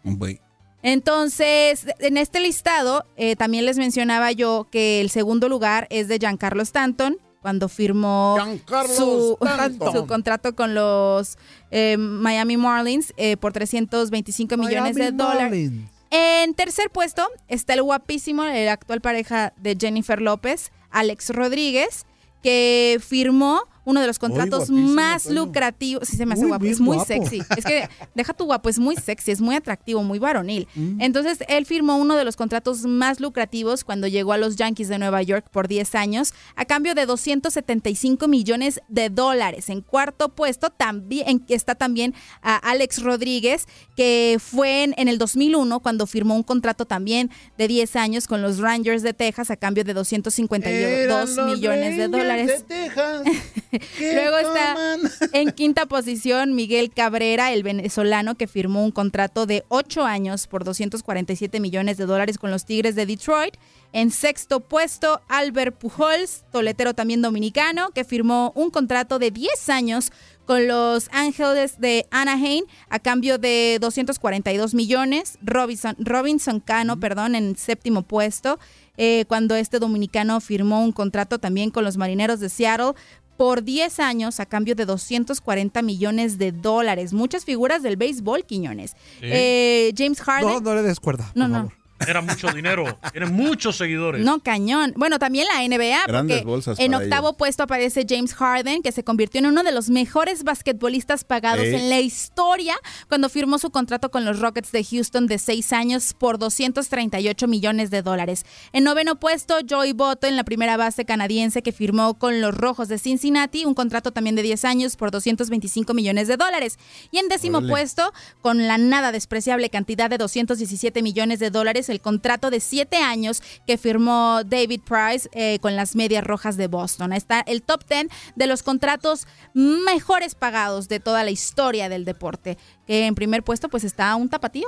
Entonces, 0.82 1.86
en 2.00 2.18
este 2.18 2.40
listado, 2.40 3.06
eh, 3.18 3.36
también 3.36 3.66
les 3.66 3.78
mencionaba 3.78 4.32
yo 4.32 4.68
que 4.72 5.02
el 5.02 5.10
segundo 5.10 5.50
lugar 5.50 5.88
es 5.90 6.08
de 6.08 6.18
Giancarlo 6.20 6.62
Stanton, 6.64 7.18
cuando 7.42 7.68
firmó 7.70 8.38
su, 8.96 9.38
Stanton. 9.42 9.94
su 9.94 10.08
contrato 10.08 10.56
con 10.56 10.74
los 10.76 11.38
eh, 11.72 11.98
Miami 11.98 12.58
Marlins 12.58 13.14
eh, 13.18 13.38
por 13.38 13.54
325 13.54 14.58
millones 14.58 14.96
de 14.96 15.12
dólares. 15.12 15.72
En 16.12 16.54
tercer 16.56 16.90
puesto 16.90 17.28
está 17.48 17.74
el 17.76 17.84
guapísimo, 17.84 18.44
el 18.44 18.68
actual 18.70 19.00
pareja 19.00 19.54
de 19.58 19.78
Jennifer 19.80 20.20
López, 20.22 20.72
Alex 20.92 21.30
Rodríguez, 21.30 22.06
que 22.42 23.00
firmó 23.06 23.64
uno 23.86 24.02
de 24.02 24.08
los 24.08 24.20
contratos 24.20 24.70
más 24.70 25.24
Toño. 25.24 25.46
lucrativos. 25.46 26.08
Sí, 26.08 26.18
se 26.18 26.26
me 26.26 26.34
hace 26.34 26.44
Uy, 26.44 26.50
guapo. 26.50 26.66
Es 26.66 26.80
muy 26.80 26.96
guapo. 26.96 27.08
sexy. 27.08 27.42
Es 27.58 27.66
que 27.66 27.90
deja 28.16 28.34
tu 28.34 28.46
guapo, 28.46 28.70
es 28.70 28.80
muy 28.80 28.96
sexy, 28.96 29.32
es 29.32 29.42
muy 29.42 29.56
atractivo, 29.56 30.04
muy 30.04 30.20
varonil. 30.20 30.68
Mm. 30.76 31.02
Entonces, 31.02 31.40
él 31.48 31.66
firmó 31.66 31.98
uno 31.98 32.16
de 32.16 32.26
los 32.26 32.36
contratos 32.36 32.82
más 32.82 33.20
lucrativos 33.20 33.84
cuando 33.84 34.08
llegó 34.08 34.34
a 34.34 34.38
los 34.38 34.56
Yankees 34.56 34.88
de 34.90 35.00
Nueva 35.00 35.22
York 35.22 35.48
por 35.52 35.68
10 35.68 35.96
años, 35.96 36.34
a 36.56 36.66
cambio 36.66 36.96
de 36.96 37.06
275 37.06 38.28
millones 38.28 38.82
de 38.88 39.10
dólares. 39.10 39.70
En 39.70 39.82
cuarto 39.82 40.30
puesto 40.30 40.70
también 40.70 41.44
está 41.50 41.76
también 41.76 42.14
a 42.42 42.56
Alex 42.58 43.02
Rodríguez, 43.04 43.68
que 43.96 44.38
fue 44.40 44.84
en, 44.84 44.94
en 44.98 45.08
el 45.08 45.18
2001 45.18 45.80
cuando 45.80 46.06
firmó 46.08 46.36
un 46.36 46.44
contrato 46.44 46.86
también 46.86 47.30
de 47.58 47.68
10 47.68 47.96
años 47.96 48.28
con 48.28 48.42
los 48.42 48.60
Rangers 48.60 49.04
de 49.04 49.14
Texas 49.14 49.52
a 49.52 49.58
cambio 49.58 49.84
de 49.84 49.94
252 49.94 51.38
millones 51.46 51.98
de 51.98 52.08
dólares. 52.08 52.66
Luego 53.72 54.38
está 54.38 54.76
en 55.34 55.52
quinta 55.52 55.86
posición 55.86 56.56
Miguel 56.56 56.92
Cabrera, 56.92 57.54
el 57.54 57.64
venezolano 57.64 58.36
que 58.36 58.48
firmó 58.48 58.84
un 58.84 58.92
contrato 58.92 59.46
de 59.46 59.64
8 59.70 60.04
años 60.04 60.48
por 60.48 60.64
247 60.64 61.60
millones 61.60 61.98
de 61.98 62.06
dólares 62.06 62.38
con 62.38 62.52
los 62.52 62.66
Tigres 62.66 62.96
de 62.96 63.06
Detroit. 63.06 63.56
En 63.92 64.12
sexto 64.12 64.60
puesto, 64.60 65.22
Albert 65.28 65.78
Pujols, 65.78 66.44
toletero 66.52 66.94
también 66.94 67.22
dominicano, 67.22 67.90
que 67.92 68.04
firmó 68.04 68.52
un 68.56 68.70
contrato 68.70 69.18
de 69.18 69.32
10 69.32 69.70
años 69.70 70.12
con 70.50 70.68
los 70.68 71.10
Ángeles 71.12 71.80
de 71.80 72.08
Anaheim 72.10 72.66
a 72.90 72.98
cambio 72.98 73.38
de 73.38 73.78
242 73.80 74.74
millones. 74.74 75.38
Robinson, 75.44 75.96
Robinson 76.00 76.60
Cano, 76.60 77.00
perdón, 77.00 77.36
en 77.36 77.56
séptimo 77.56 78.02
puesto, 78.02 78.58
eh, 78.98 79.26
cuando 79.28 79.56
este 79.56 79.78
dominicano 79.78 80.42
firmó 80.42 80.84
un 80.84 80.92
contrato 80.92 81.38
también 81.38 81.70
con 81.70 81.84
los 81.84 81.98
Marineros 81.98 82.40
de 82.40 82.50
Seattle 82.50 82.94
por 83.40 83.64
10 83.64 84.02
años 84.02 84.42
a 84.42 84.46
cambio 84.46 84.76
de 84.76 84.86
240 84.86 85.82
millones 85.82 86.38
de 86.38 86.52
dólares. 86.52 87.14
Muchas 87.14 87.46
figuras 87.46 87.82
del 87.82 87.96
béisbol, 87.96 88.44
Quiñones. 88.44 88.98
Eh, 89.22 89.94
James 89.98 90.20
Harden. 90.20 90.56
No, 90.56 90.60
no 90.60 90.76
le 90.76 90.82
des 90.82 91.00
cuerda. 91.00 91.32
No, 91.36 91.46
por 91.46 91.50
no. 91.50 91.58
favor. 91.60 91.79
Era 92.08 92.22
mucho 92.22 92.48
dinero. 92.52 93.00
Tiene 93.12 93.28
muchos 93.28 93.78
seguidores. 93.78 94.24
No, 94.24 94.40
cañón. 94.40 94.94
Bueno, 94.96 95.20
también 95.20 95.48
la 95.48 95.62
NBA, 95.68 96.06
Grandes 96.08 96.38
porque 96.38 96.50
bolsas 96.50 96.80
en 96.80 96.92
para 96.92 97.04
octavo 97.04 97.34
puesto 97.34 97.64
aparece 97.64 98.06
James 98.08 98.34
Harden, 98.34 98.82
que 98.82 98.92
se 98.92 99.04
convirtió 99.04 99.40
en 99.40 99.48
uno 99.48 99.64
de 99.64 99.72
los 99.72 99.90
mejores 99.90 100.44
basquetbolistas 100.44 101.24
pagados 101.24 101.66
Ey. 101.66 101.76
en 101.76 101.90
la 101.90 102.00
historia 102.00 102.76
cuando 103.08 103.30
firmó 103.30 103.60
su 103.60 103.70
contrato 103.70 104.12
con 104.12 104.26
los 104.26 104.40
Rockets 104.40 104.72
de 104.72 104.84
Houston 104.84 105.28
de 105.28 105.38
seis 105.38 105.74
años 105.74 106.14
por 106.14 106.38
238 106.40 107.48
millones 107.48 107.90
de 107.92 108.02
dólares. 108.02 108.46
En 108.72 108.84
noveno 108.84 109.20
puesto, 109.20 109.58
Joey 109.68 109.94
Boto, 109.94 110.28
en 110.28 110.36
la 110.36 110.44
primera 110.44 110.78
base 110.78 111.06
canadiense 111.06 111.62
que 111.62 111.72
firmó 111.72 112.18
con 112.18 112.42
los 112.42 112.56
Rojos 112.56 112.88
de 112.88 112.98
Cincinnati, 112.98 113.66
un 113.66 113.74
contrato 113.74 114.12
también 114.12 114.36
de 114.36 114.44
10 114.44 114.66
años 114.66 114.96
por 114.96 115.12
225 115.12 115.94
millones 115.94 116.28
de 116.28 116.38
dólares. 116.38 116.78
Y 117.12 117.18
en 117.18 117.28
décimo 117.28 117.58
Órale. 117.58 117.74
puesto, 117.74 118.14
con 118.42 118.68
la 118.68 118.78
nada 118.78 119.12
despreciable 119.12 119.70
cantidad 119.70 120.10
de 120.10 120.18
217 120.18 121.02
millones 121.02 121.40
de 121.40 121.50
dólares, 121.50 121.89
el 121.90 122.02
contrato 122.02 122.50
de 122.50 122.60
7 122.60 122.98
años 122.98 123.42
que 123.66 123.78
firmó 123.78 124.42
David 124.46 124.82
Price 124.82 125.30
eh, 125.34 125.60
con 125.60 125.76
las 125.76 125.96
Medias 125.96 126.24
Rojas 126.24 126.58
de 126.58 126.68
Boston. 126.68 127.14
Está 127.14 127.42
el 127.42 127.62
top 127.62 127.84
10 127.88 128.08
de 128.36 128.48
los 128.48 128.64
contratos 128.64 129.28
mejores 129.54 130.36
pagados 130.36 130.88
de 130.88 131.00
toda 131.00 131.24
la 131.24 131.32
historia 131.32 131.90
del 131.90 132.06
deporte. 132.06 132.58
Que 132.88 133.06
en 133.06 133.16
primer 133.16 133.44
puesto 133.44 133.70
pues 133.70 133.84
está 133.84 134.16
un 134.16 134.30
tapatío. 134.30 134.68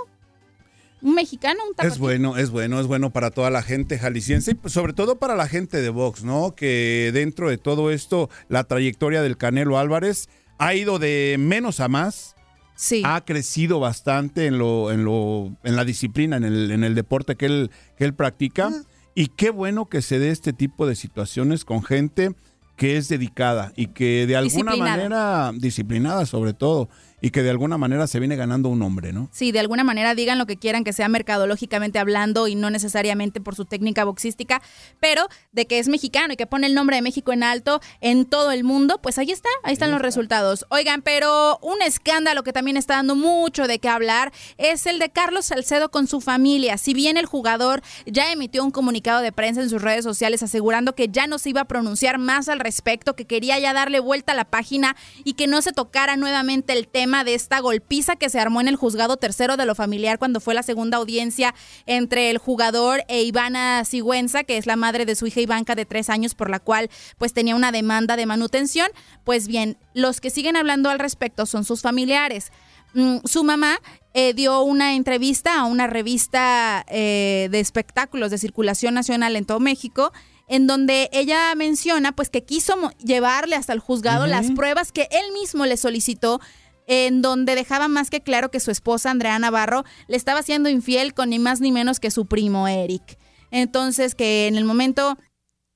Un 1.01 1.16
mexicano, 1.16 1.59
un 1.67 1.74
tapatío. 1.74 1.93
Es 1.93 2.00
bueno, 2.00 2.38
es 2.38 2.51
bueno, 2.51 2.80
es 2.80 2.88
bueno 2.88 3.09
para 3.09 3.32
toda 3.32 3.50
la 3.50 3.64
gente 3.64 3.98
jalisciense 3.98 4.51
y 4.51 4.53
pues, 4.53 4.74
sobre 4.74 4.93
todo 4.93 5.17
para 5.17 5.35
la 5.35 5.48
gente 5.48 5.82
de 5.82 5.90
Vox, 5.90 6.24
¿no? 6.24 6.53
Que 6.56 7.09
dentro 7.14 7.50
de 7.50 7.58
todo 7.58 7.90
esto, 7.90 8.30
la 8.50 8.66
trayectoria 8.66 9.24
del 9.24 9.38
Canelo 9.38 9.80
Álvarez 9.80 10.30
ha 10.59 10.75
ido 10.75 11.00
de 11.00 11.38
menos 11.40 11.80
a 11.80 11.88
más. 11.88 12.35
Sí. 12.82 13.03
Ha 13.06 13.24
crecido 13.24 13.80
bastante 13.80 14.48
en 14.48 14.58
lo, 14.58 14.92
en 14.92 15.06
lo, 15.06 15.56
en 15.64 15.76
la 15.76 15.85
disciplina, 15.85 16.38
en 16.38 16.43
el, 16.43 16.72
en 16.72 16.84
el 16.84 16.95
deporte 16.95 17.35
que 17.35 17.45
él, 17.45 17.69
que 17.95 18.06
él 18.06 18.16
practica. 18.16 18.72
Y 19.14 19.27
qué 19.27 19.51
bueno 19.51 19.88
que 19.88 20.01
se 20.01 20.18
dé 20.18 20.32
este 20.32 20.51
tipo 20.51 20.88
de 20.88 20.95
situaciones 20.95 21.64
con 21.64 21.84
gente 21.84 22.34
que 22.77 22.98
es 22.98 23.08
dedicada 23.08 23.72
y 23.76 23.85
que 23.90 24.26
de 24.26 24.35
alguna 24.35 24.76
manera, 24.76 25.51
disciplinada 25.53 26.26
sobre 26.26 26.53
todo, 26.53 26.90
y 27.22 27.30
que 27.30 27.43
de 27.43 27.51
alguna 27.51 27.77
manera 27.77 28.08
se 28.08 28.19
viene 28.19 28.35
ganando 28.35 28.69
un 28.69 28.80
nombre, 28.80 29.14
¿no? 29.14 29.30
Sí, 29.32 29.51
de 29.51 29.59
alguna 29.59 29.83
manera 29.83 30.16
digan 30.16 30.40
lo 30.40 30.48
que 30.48 30.58
quieran 30.58 30.83
que 30.83 30.91
sea 30.91 31.08
mercadológicamente 31.08 32.00
hablando 32.00 32.48
y 32.48 32.56
no 32.56 32.69
necesariamente 32.72 33.40
por 33.40 33.56
su 33.56 33.66
técnica 33.66 34.03
boxística, 34.03 34.61
pero 35.00 35.27
de 35.51 35.67
que 35.67 35.77
es 35.77 35.88
mexicano 35.88 36.33
y 36.33 36.38
que 36.38 36.48
pone 36.48 36.66
el 36.66 36.74
nombre 36.74 36.95
de 36.95 37.03
México 37.03 37.32
en 37.32 37.43
alto 37.43 37.80
en 38.01 38.25
todo 38.25 38.51
el 38.51 38.64
mundo, 38.64 39.00
pues 39.01 39.19
ahí 39.19 39.30
está, 39.30 39.50
ahí 39.64 39.74
están 39.74 39.91
los 39.91 40.01
resultados. 40.01 40.66
Oigan, 40.69 41.03
pero 41.03 41.59
un 41.61 41.82
escándalo 41.83 42.43
que 42.43 42.53
también 42.53 42.75
está 42.75 42.95
dando 42.95 43.16
mucho 43.16 43.67
de 43.67 43.77
qué 43.77 43.88
hablar 43.88 44.33
es 44.58 44.88
el 44.88 44.98
de 44.98 45.09
Carlos 45.09 45.45
Salcedo 45.45 45.91
con 45.91 46.08
su 46.08 46.22
familia. 46.22 46.77
Si 46.80 46.95
bien 46.95 47.17
el 47.17 47.27
jugador 47.27 47.83
ya 48.08 48.32
emitió 48.32 48.64
un 48.64 48.72
comunicado 48.72 49.22
de 49.22 49.32
prensa 49.32 49.61
en 49.61 49.69
sus 49.69 49.82
redes 49.82 50.03
sociales 50.03 50.41
asegurando 50.41 50.95
que 50.95 51.09
ya 51.09 51.27
no 51.27 51.38
se 51.38 51.50
iba 51.50 51.61
a 51.61 51.66
pronunciar 51.66 52.17
más 52.17 52.50
al 52.50 52.59
respecto, 52.59 53.16
que 53.16 53.25
quería 53.25 53.59
ya 53.59 53.74
darle 53.74 54.00
vuelta 54.00 54.32
a 54.32 54.35
la 54.35 54.45
página 54.45 54.95
y 55.24 55.33
que 55.33 55.45
no 55.45 55.61
se 55.61 55.72
tocara 55.72 56.17
nuevamente 56.17 56.74
el 56.74 56.88
tema 56.88 57.10
de 57.11 57.33
esta 57.33 57.59
golpiza 57.59 58.15
que 58.15 58.30
se 58.30 58.40
armó 58.40 58.61
en 58.61 58.67
el 58.67 58.77
juzgado 58.77 59.17
tercero 59.17 59.57
de 59.57 59.65
lo 59.65 59.75
familiar 59.75 60.17
cuando 60.17 60.40
fue 60.40 60.53
la 60.53 60.64
segunda 60.64 60.98
audiencia 60.98 61.53
entre 61.85 62.30
el 62.30 62.38
jugador 62.38 63.03
e 63.09 63.23
Ivana 63.23 63.83
Sigüenza, 63.83 64.43
que 64.43 64.57
es 64.57 64.65
la 64.65 64.77
madre 64.77 65.06
de 65.06 65.15
su 65.15 65.27
hija 65.27 65.41
Ivanka 65.41 65.75
de 65.75 65.85
tres 65.85 66.09
años, 66.09 66.33
por 66.33 66.49
la 66.49 66.59
cual 66.59 66.90
pues 67.17 67.33
tenía 67.33 67.56
una 67.56 67.72
demanda 67.72 68.15
de 68.15 68.25
manutención. 68.25 68.88
Pues 69.25 69.48
bien, 69.48 69.77
los 69.93 70.22
que 70.22 70.30
siguen 70.30 70.56
hablando 70.56 70.90
al 70.90 70.99
respecto 70.99 71.45
son 71.45 71.65
sus 71.65 71.81
familiares. 71.81 72.51
Mm, 72.93 73.17
su 73.25 73.43
mamá 73.43 73.80
eh, 74.14 74.33
dio 74.33 74.61
una 74.61 74.95
entrevista 74.95 75.59
a 75.59 75.65
una 75.65 75.88
revista 75.88 76.85
eh, 76.88 77.49
de 77.51 77.59
espectáculos 77.59 78.31
de 78.31 78.38
circulación 78.38 78.93
nacional 78.93 79.35
en 79.35 79.45
todo 79.45 79.59
México 79.59 80.11
en 80.51 80.67
donde 80.67 81.09
ella 81.14 81.56
menciona 81.56 82.11
pues 82.11 82.30
que 82.30 82.43
quiso 82.43 82.75
llevarle 82.98 83.56
hasta 83.56 83.72
el 83.72 83.80
juzgado 83.80 84.27
las 84.27 84.51
pruebas 84.51 84.91
que 84.91 85.07
él 85.09 85.31
mismo 85.31 85.65
le 85.65 85.77
solicitó 85.77 86.41
en 86.88 87.22
donde 87.22 87.56
dejaba 87.56 87.88
más 87.88 88.10
que 88.10 88.22
claro 88.22 88.51
que 88.51 88.60
su 88.60 88.72
esposa 88.72 89.11
Andrea 89.11 89.38
Navarro 89.40 89.84
le 90.08 90.18
estaba 90.18 90.43
siendo 90.43 90.69
infiel 90.69 91.14
con 91.14 91.30
ni 91.30 91.40
más 91.40 91.61
ni 91.61 91.72
menos 91.72 92.00
que 92.00 92.11
su 92.11 92.26
primo 92.26 92.68
Eric. 92.68 93.18
Entonces 93.51 94.16
que 94.16 94.48
en 94.48 94.56
el 94.56 94.66
momento 94.66 95.18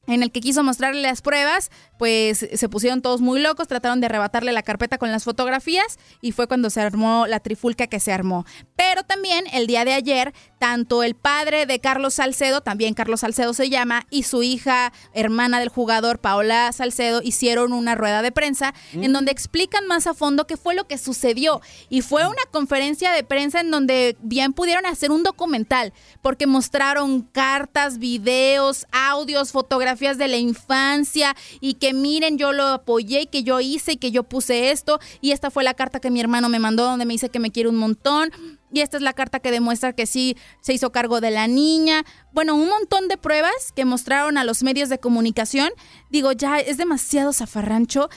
en 0.07 0.23
el 0.23 0.31
que 0.31 0.41
quiso 0.41 0.63
mostrarle 0.63 1.01
las 1.01 1.21
pruebas, 1.21 1.71
pues 1.97 2.47
se 2.53 2.69
pusieron 2.69 3.01
todos 3.01 3.21
muy 3.21 3.39
locos, 3.39 3.67
trataron 3.67 4.01
de 4.01 4.07
arrebatarle 4.07 4.51
la 4.51 4.63
carpeta 4.63 4.97
con 4.97 5.11
las 5.11 5.23
fotografías 5.23 5.97
y 6.21 6.31
fue 6.31 6.47
cuando 6.47 6.69
se 6.69 6.81
armó 6.81 7.25
la 7.27 7.39
trifulca 7.39 7.87
que 7.87 7.99
se 7.99 8.11
armó. 8.11 8.45
Pero 8.75 9.03
también 9.03 9.45
el 9.53 9.67
día 9.67 9.85
de 9.85 9.93
ayer, 9.93 10.33
tanto 10.59 11.03
el 11.03 11.15
padre 11.15 11.65
de 11.65 11.79
Carlos 11.79 12.15
Salcedo, 12.15 12.61
también 12.61 12.93
Carlos 12.93 13.21
Salcedo 13.21 13.53
se 13.53 13.69
llama, 13.69 14.05
y 14.09 14.23
su 14.23 14.43
hija, 14.43 14.93
hermana 15.13 15.59
del 15.59 15.69
jugador, 15.69 16.19
Paola 16.19 16.71
Salcedo, 16.71 17.21
hicieron 17.23 17.73
una 17.73 17.95
rueda 17.95 18.21
de 18.21 18.31
prensa 18.31 18.73
en 18.93 19.13
donde 19.13 19.31
explican 19.31 19.87
más 19.87 20.07
a 20.07 20.13
fondo 20.13 20.47
qué 20.47 20.57
fue 20.57 20.75
lo 20.75 20.87
que 20.87 20.97
sucedió. 20.97 21.61
Y 21.89 22.01
fue 22.01 22.27
una 22.27 22.43
conferencia 22.51 23.11
de 23.11 23.23
prensa 23.23 23.61
en 23.61 23.71
donde 23.71 24.17
bien 24.21 24.53
pudieron 24.53 24.85
hacer 24.85 25.11
un 25.11 25.23
documental, 25.23 25.93
porque 26.21 26.47
mostraron 26.47 27.21
cartas, 27.21 27.97
videos, 27.97 28.85
audios, 28.91 29.51
fotografías 29.51 29.94
de 29.95 30.27
la 30.27 30.37
infancia 30.37 31.35
y 31.61 31.75
que 31.75 31.93
miren, 31.93 32.37
yo 32.37 32.51
lo 32.51 32.65
apoyé 32.65 33.27
que 33.27 33.43
yo 33.43 33.59
hice 33.59 33.93
y 33.93 33.97
que 33.97 34.11
yo 34.11 34.23
puse 34.23 34.71
esto 34.71 34.99
y 35.21 35.31
esta 35.31 35.49
fue 35.49 35.63
la 35.63 35.73
carta 35.73 35.99
que 35.99 36.11
mi 36.11 36.19
hermano 36.19 36.49
me 36.49 36.59
mandó 36.59 36.83
donde 36.83 37.05
me 37.05 37.13
dice 37.13 37.29
que 37.29 37.39
me 37.39 37.51
quiere 37.51 37.69
un 37.69 37.77
montón 37.77 38.31
y 38.71 38.81
esta 38.81 38.97
es 38.97 39.03
la 39.03 39.13
carta 39.13 39.39
que 39.39 39.51
demuestra 39.51 39.93
que 39.93 40.05
sí 40.05 40.35
se 40.59 40.73
hizo 40.73 40.91
cargo 40.91 41.21
de 41.21 41.31
la 41.31 41.47
niña. 41.47 42.03
Bueno, 42.33 42.55
un 42.55 42.67
montón 42.67 43.07
de 43.07 43.17
pruebas 43.17 43.71
que 43.73 43.85
mostraron 43.85 44.37
a 44.37 44.43
los 44.43 44.63
medios 44.63 44.89
de 44.89 44.99
comunicación. 44.99 45.69
Digo, 46.09 46.33
ya 46.33 46.59
es 46.59 46.77
demasiado 46.77 47.31
zafarrancho. 47.31 48.09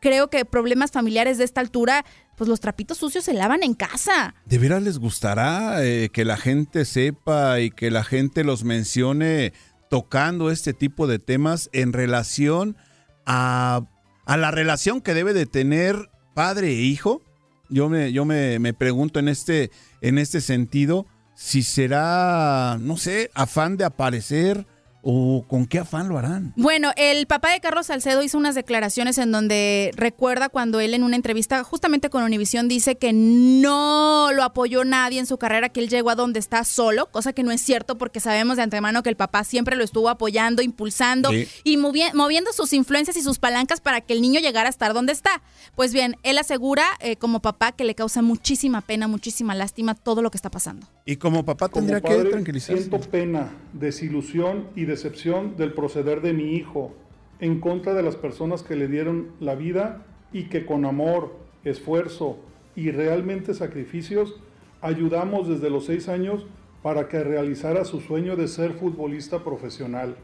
Creo 0.00 0.30
que 0.30 0.46
problemas 0.46 0.90
familiares 0.90 1.36
de 1.36 1.44
esta 1.44 1.60
altura, 1.60 2.06
pues 2.36 2.48
los 2.48 2.60
trapitos 2.60 2.96
sucios 2.96 3.24
se 3.24 3.34
lavan 3.34 3.62
en 3.62 3.74
casa. 3.74 4.34
¿De 4.46 4.56
veras 4.58 4.82
les 4.82 4.98
gustará 4.98 5.84
eh, 5.84 6.08
que 6.10 6.24
la 6.24 6.38
gente 6.38 6.86
sepa 6.86 7.60
y 7.60 7.70
que 7.70 7.90
la 7.90 8.04
gente 8.04 8.42
los 8.42 8.64
mencione 8.64 9.52
tocando 9.88 10.50
este 10.50 10.72
tipo 10.72 11.06
de 11.06 11.18
temas 11.18 11.70
en 11.72 11.92
relación 11.92 12.76
a, 13.24 13.82
a 14.24 14.36
la 14.36 14.50
relación 14.50 15.00
que 15.00 15.14
debe 15.14 15.32
de 15.32 15.46
tener 15.46 16.10
padre 16.34 16.68
e 16.68 16.82
hijo? 16.82 17.22
Yo 17.68 17.88
me, 17.88 18.12
yo 18.12 18.24
me, 18.24 18.58
me 18.58 18.72
pregunto 18.74 19.18
en 19.18 19.28
este, 19.28 19.70
en 20.00 20.18
este 20.18 20.40
sentido 20.40 21.06
si 21.34 21.62
será, 21.62 22.78
no 22.80 22.96
sé, 22.96 23.30
afán 23.34 23.76
de 23.76 23.84
aparecer 23.84 24.66
¿O 25.08 25.44
con 25.46 25.66
qué 25.66 25.78
afán 25.78 26.08
lo 26.08 26.18
harán? 26.18 26.52
Bueno, 26.56 26.90
el 26.96 27.28
papá 27.28 27.52
de 27.52 27.60
Carlos 27.60 27.86
Salcedo 27.86 28.24
hizo 28.24 28.36
unas 28.38 28.56
declaraciones 28.56 29.18
en 29.18 29.30
donde 29.30 29.92
recuerda 29.94 30.48
cuando 30.48 30.80
él 30.80 30.94
en 30.94 31.04
una 31.04 31.14
entrevista 31.14 31.62
justamente 31.62 32.10
con 32.10 32.24
Univisión 32.24 32.66
dice 32.66 32.96
que 32.96 33.12
no 33.12 34.30
lo 34.32 34.42
apoyó 34.42 34.84
nadie 34.84 35.20
en 35.20 35.26
su 35.26 35.38
carrera, 35.38 35.68
que 35.68 35.78
él 35.78 35.88
llegó 35.88 36.10
a 36.10 36.16
donde 36.16 36.40
está 36.40 36.64
solo, 36.64 37.06
cosa 37.12 37.32
que 37.32 37.44
no 37.44 37.52
es 37.52 37.60
cierto 37.60 37.96
porque 37.98 38.18
sabemos 38.18 38.56
de 38.56 38.64
antemano 38.64 39.04
que 39.04 39.08
el 39.10 39.16
papá 39.16 39.44
siempre 39.44 39.76
lo 39.76 39.84
estuvo 39.84 40.08
apoyando, 40.08 40.60
impulsando 40.62 41.30
Sí. 41.30 41.46
y 41.62 41.76
movi- 41.76 42.12
moviendo 42.12 42.52
sus 42.52 42.72
influencias 42.72 43.16
y 43.16 43.22
sus 43.22 43.38
palancas 43.38 43.80
para 43.80 44.00
que 44.00 44.12
el 44.12 44.20
niño 44.20 44.40
llegara 44.40 44.66
a 44.68 44.70
estar 44.70 44.92
donde 44.92 45.12
está. 45.12 45.40
Pues 45.76 45.92
bien, 45.92 46.16
él 46.24 46.36
asegura 46.38 46.84
eh, 46.98 47.14
como 47.14 47.40
papá 47.40 47.70
que 47.70 47.84
le 47.84 47.94
causa 47.94 48.22
muchísima 48.22 48.80
pena, 48.80 49.06
muchísima 49.06 49.54
lástima 49.54 49.94
todo 49.94 50.20
lo 50.20 50.32
que 50.32 50.36
está 50.38 50.50
pasando. 50.50 50.86
Y 51.04 51.14
como 51.14 51.44
papá 51.44 51.68
Como 51.68 51.86
tendría 51.86 52.00
que 52.00 52.24
tranquilizarse. 52.30 52.82
siento 52.82 52.98
pena, 53.08 53.50
desilusión 53.72 54.68
y 54.74 54.84
decepción 54.96 55.56
del 55.56 55.74
proceder 55.74 56.22
de 56.22 56.32
mi 56.32 56.56
hijo 56.56 56.94
en 57.38 57.60
contra 57.60 57.92
de 57.92 58.02
las 58.02 58.16
personas 58.16 58.62
que 58.62 58.76
le 58.76 58.88
dieron 58.88 59.28
la 59.40 59.54
vida 59.54 60.06
y 60.32 60.44
que 60.44 60.64
con 60.64 60.86
amor, 60.86 61.36
esfuerzo 61.64 62.38
y 62.74 62.90
realmente 62.92 63.52
sacrificios 63.52 64.40
ayudamos 64.80 65.48
desde 65.48 65.68
los 65.68 65.84
seis 65.84 66.08
años 66.08 66.46
para 66.82 67.08
que 67.08 67.22
realizara 67.22 67.84
su 67.84 68.00
sueño 68.00 68.36
de 68.36 68.48
ser 68.48 68.72
futbolista 68.72 69.44
profesional. 69.44 70.16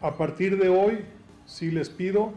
A 0.00 0.16
partir 0.16 0.58
de 0.58 0.70
hoy, 0.70 1.00
si 1.44 1.70
les 1.70 1.90
pido, 1.90 2.32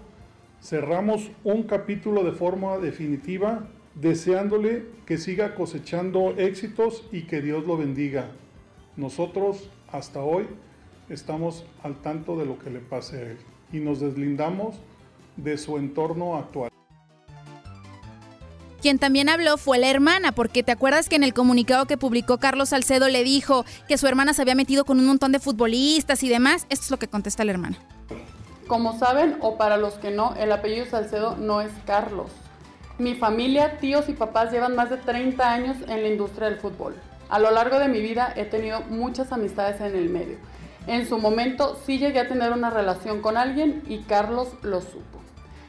cerramos 0.62 1.32
un 1.46 1.64
capítulo 1.64 2.26
de 2.26 2.34
forma 2.34 2.78
definitiva, 2.80 3.68
deseándole 3.96 4.88
que 5.06 5.18
siga 5.18 5.56
cosechando 5.56 6.32
éxitos 6.38 7.08
y 7.14 7.22
que 7.28 7.42
Dios 7.42 7.66
lo 7.66 7.78
bendiga. 7.78 8.32
Nosotros, 8.98 9.70
hasta 9.90 10.22
hoy, 10.22 10.48
estamos 11.10 11.66
al 11.84 11.96
tanto 12.02 12.38
de 12.38 12.46
lo 12.46 12.58
que 12.60 12.70
le 12.70 12.80
pase 12.80 13.18
a 13.18 13.22
él 13.22 13.38
y 13.72 13.80
nos 13.80 14.00
deslindamos 14.00 14.76
de 15.38 15.58
su 15.58 15.78
entorno 15.78 16.36
actual. 16.36 16.70
Quien 18.82 19.00
también 19.00 19.30
habló 19.30 19.58
fue 19.58 19.80
la 19.80 19.90
hermana, 19.90 20.32
porque 20.32 20.62
te 20.62 20.72
acuerdas 20.72 21.10
que 21.10 21.16
en 21.16 21.24
el 21.24 21.34
comunicado 21.34 21.88
que 21.88 21.98
publicó 21.98 22.38
Carlos 22.38 22.70
Salcedo 22.70 23.10
le 23.10 23.24
dijo 23.24 23.66
que 23.88 23.98
su 23.98 24.06
hermana 24.06 24.34
se 24.34 24.44
había 24.44 24.54
metido 24.54 24.86
con 24.86 25.00
un 25.00 25.08
montón 25.08 25.32
de 25.32 25.40
futbolistas 25.40 26.22
y 26.22 26.30
demás. 26.30 26.68
Esto 26.70 26.84
es 26.86 26.92
lo 26.92 27.00
que 27.00 27.08
contesta 27.08 27.44
la 27.44 27.54
hermana. 27.54 27.78
Como 28.68 28.98
saben, 29.00 29.38
o 29.42 29.58
para 29.58 29.78
los 29.78 29.96
que 29.96 30.12
no, 30.12 30.36
el 30.36 30.52
apellido 30.52 30.86
Salcedo 30.86 31.36
no 31.36 31.62
es 31.62 31.72
Carlos. 31.88 32.32
Mi 33.00 33.16
familia, 33.16 33.80
tíos 33.80 34.08
y 34.08 34.14
papás 34.14 34.52
llevan 34.52 34.76
más 34.76 34.92
de 34.92 34.98
30 34.98 35.52
años 35.52 35.78
en 35.88 36.04
la 36.04 36.08
industria 36.08 36.50
del 36.50 36.60
fútbol. 36.60 36.96
A 37.30 37.40
lo 37.40 37.50
largo 37.50 37.80
de 37.80 37.88
mi 37.88 38.02
vida 38.02 38.34
he 38.36 38.46
tenido 38.46 38.82
muchas 38.82 39.32
amistades 39.32 39.82
en 39.82 39.96
el 39.96 40.10
medio. 40.10 40.38
En 40.88 41.08
su 41.08 41.18
momento 41.18 41.80
sí 41.86 41.98
llegué 41.98 42.20
a 42.20 42.28
tener 42.28 42.52
una 42.52 42.70
relación 42.70 43.22
con 43.22 43.38
alguien 43.38 43.84
y 43.88 44.00
Carlos 44.00 44.50
lo 44.62 44.82
supo. 44.82 45.22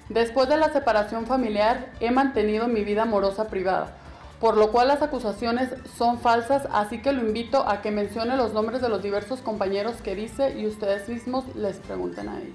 Después 0.09 0.49
de 0.49 0.57
la 0.57 0.73
separación 0.73 1.27
familiar 1.27 1.91
he 2.01 2.11
mantenido 2.11 2.69
mi 2.69 2.85
vida 2.85 3.03
amorosa 3.03 3.49
privada, 3.49 3.97
por 4.41 4.57
lo 4.57 4.71
cual 4.71 4.89
las 4.89 5.03
acusaciones 5.03 5.71
son 5.97 6.21
falsas, 6.21 6.69
así 6.73 6.99
que 6.99 7.13
lo 7.13 7.27
invito 7.27 7.67
a 7.67 7.81
que 7.81 7.91
mencione 7.91 8.37
los 8.37 8.53
nombres 8.53 8.83
de 8.83 8.89
los 8.89 9.03
diversos 9.03 9.41
compañeros 9.41 9.97
que 10.03 10.15
dice 10.15 10.59
y 10.59 10.67
ustedes 10.67 11.09
mismos 11.09 11.45
les 11.57 11.77
pregunten 11.79 12.29
a 12.29 12.39
ellos. 12.39 12.55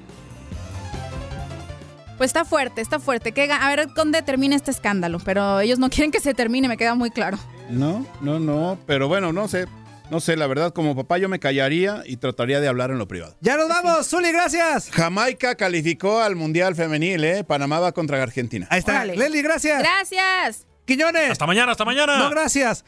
Pues 2.18 2.30
está 2.30 2.46
fuerte, 2.46 2.82
está 2.82 3.00
fuerte. 3.00 3.32
Que, 3.32 3.52
a 3.52 3.68
ver 3.76 3.88
dónde 3.96 4.22
termina 4.22 4.56
este 4.56 4.70
escándalo, 4.70 5.18
pero 5.26 5.60
ellos 5.60 5.80
no 5.80 5.90
quieren 5.92 6.12
que 6.12 6.20
se 6.20 6.36
termine, 6.36 6.68
me 6.68 6.78
queda 6.78 6.94
muy 6.94 7.10
claro. 7.10 7.40
No, 7.68 8.06
no, 8.22 8.40
no. 8.40 8.78
Pero 8.86 9.08
bueno, 9.08 9.34
no 9.34 9.48
sé. 9.48 9.66
No 10.12 10.20
sé, 10.20 10.36
la 10.36 10.46
verdad, 10.46 10.74
como 10.74 10.96
papá 10.96 11.18
yo 11.18 11.30
me 11.30 11.40
callaría 11.40 12.04
y 12.06 12.18
trataría 12.18 12.60
de 12.60 12.68
hablar 12.68 12.92
en 12.92 13.00
lo 13.00 13.08
privado. 13.08 13.36
Ya 13.40 13.56
nos 13.58 13.68
vamos, 13.70 14.08
Zuli, 14.10 14.32
gracias. 14.32 14.90
Jamaica 14.92 15.56
calificó 15.56 16.20
al 16.20 16.36
Mundial 16.36 16.76
Femenil, 16.76 17.24
¿eh? 17.24 17.44
Panamá 17.44 17.80
va 17.80 17.94
contra 17.94 18.22
Argentina. 18.22 18.68
Ahí 18.70 18.80
está. 18.80 19.06
Leslie, 19.06 19.42
gracias. 19.42 19.80
Gracias. 19.80 20.68
Quiñones. 20.84 21.32
Hasta 21.32 21.46
mañana, 21.48 21.72
hasta 21.72 21.86
mañana. 21.86 22.18
No, 22.18 22.30
gracias. 22.30 22.84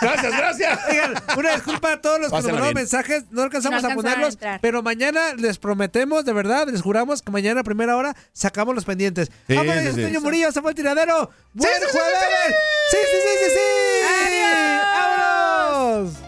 Gracias, 0.00 0.36
gracias. 0.36 0.78
Oigan, 0.90 1.14
una 1.36 1.54
disculpa 1.54 1.92
a 1.94 2.00
todos 2.00 2.20
los 2.20 2.28
que 2.30 2.36
nos 2.36 2.44
mandaron 2.44 2.68
bien. 2.68 2.74
mensajes. 2.76 3.24
No 3.30 3.42
alcanzamos 3.42 3.82
No 3.82 3.88
a 3.88 3.90
alcanzaron 3.90 3.98
a 3.98 4.14
ponerlos. 4.14 4.34
entrar. 4.34 4.60
pero 4.60 4.82
mañana 4.82 5.34
les 5.34 5.58
prometemos, 5.58 6.24
de 6.24 6.32
verdad, 6.32 6.68
les 6.68 6.82
juramos 6.82 7.22
que 7.22 7.32
mañana 7.32 7.62
a 7.62 7.64
primera 7.64 7.96
hora 7.96 8.14
sacamos 8.32 8.76
los 8.76 8.84
pendientes. 8.84 9.32
Sí, 9.48 9.56
Vamos, 9.56 9.74
sí, 9.82 9.92
sí. 9.94 10.02
Toño 10.02 10.20
Murillo, 10.20 10.52
se 10.52 10.60
fue 10.60 10.70
el 10.70 10.76
tiradero. 10.76 11.30
¡Buen 11.54 11.70
sí, 11.72 11.86
sí, 11.90 11.98
jueves! 11.98 12.56
¡Sí, 12.90 12.96
sí, 13.10 13.18
sí, 13.24 13.44
sí! 13.46 13.50
sí! 13.56 14.78
¡Vámonos! 14.94 16.27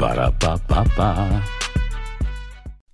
Para 0.00 0.32
pa 0.40 0.56
pa 0.64 0.80
pa. 0.96 1.59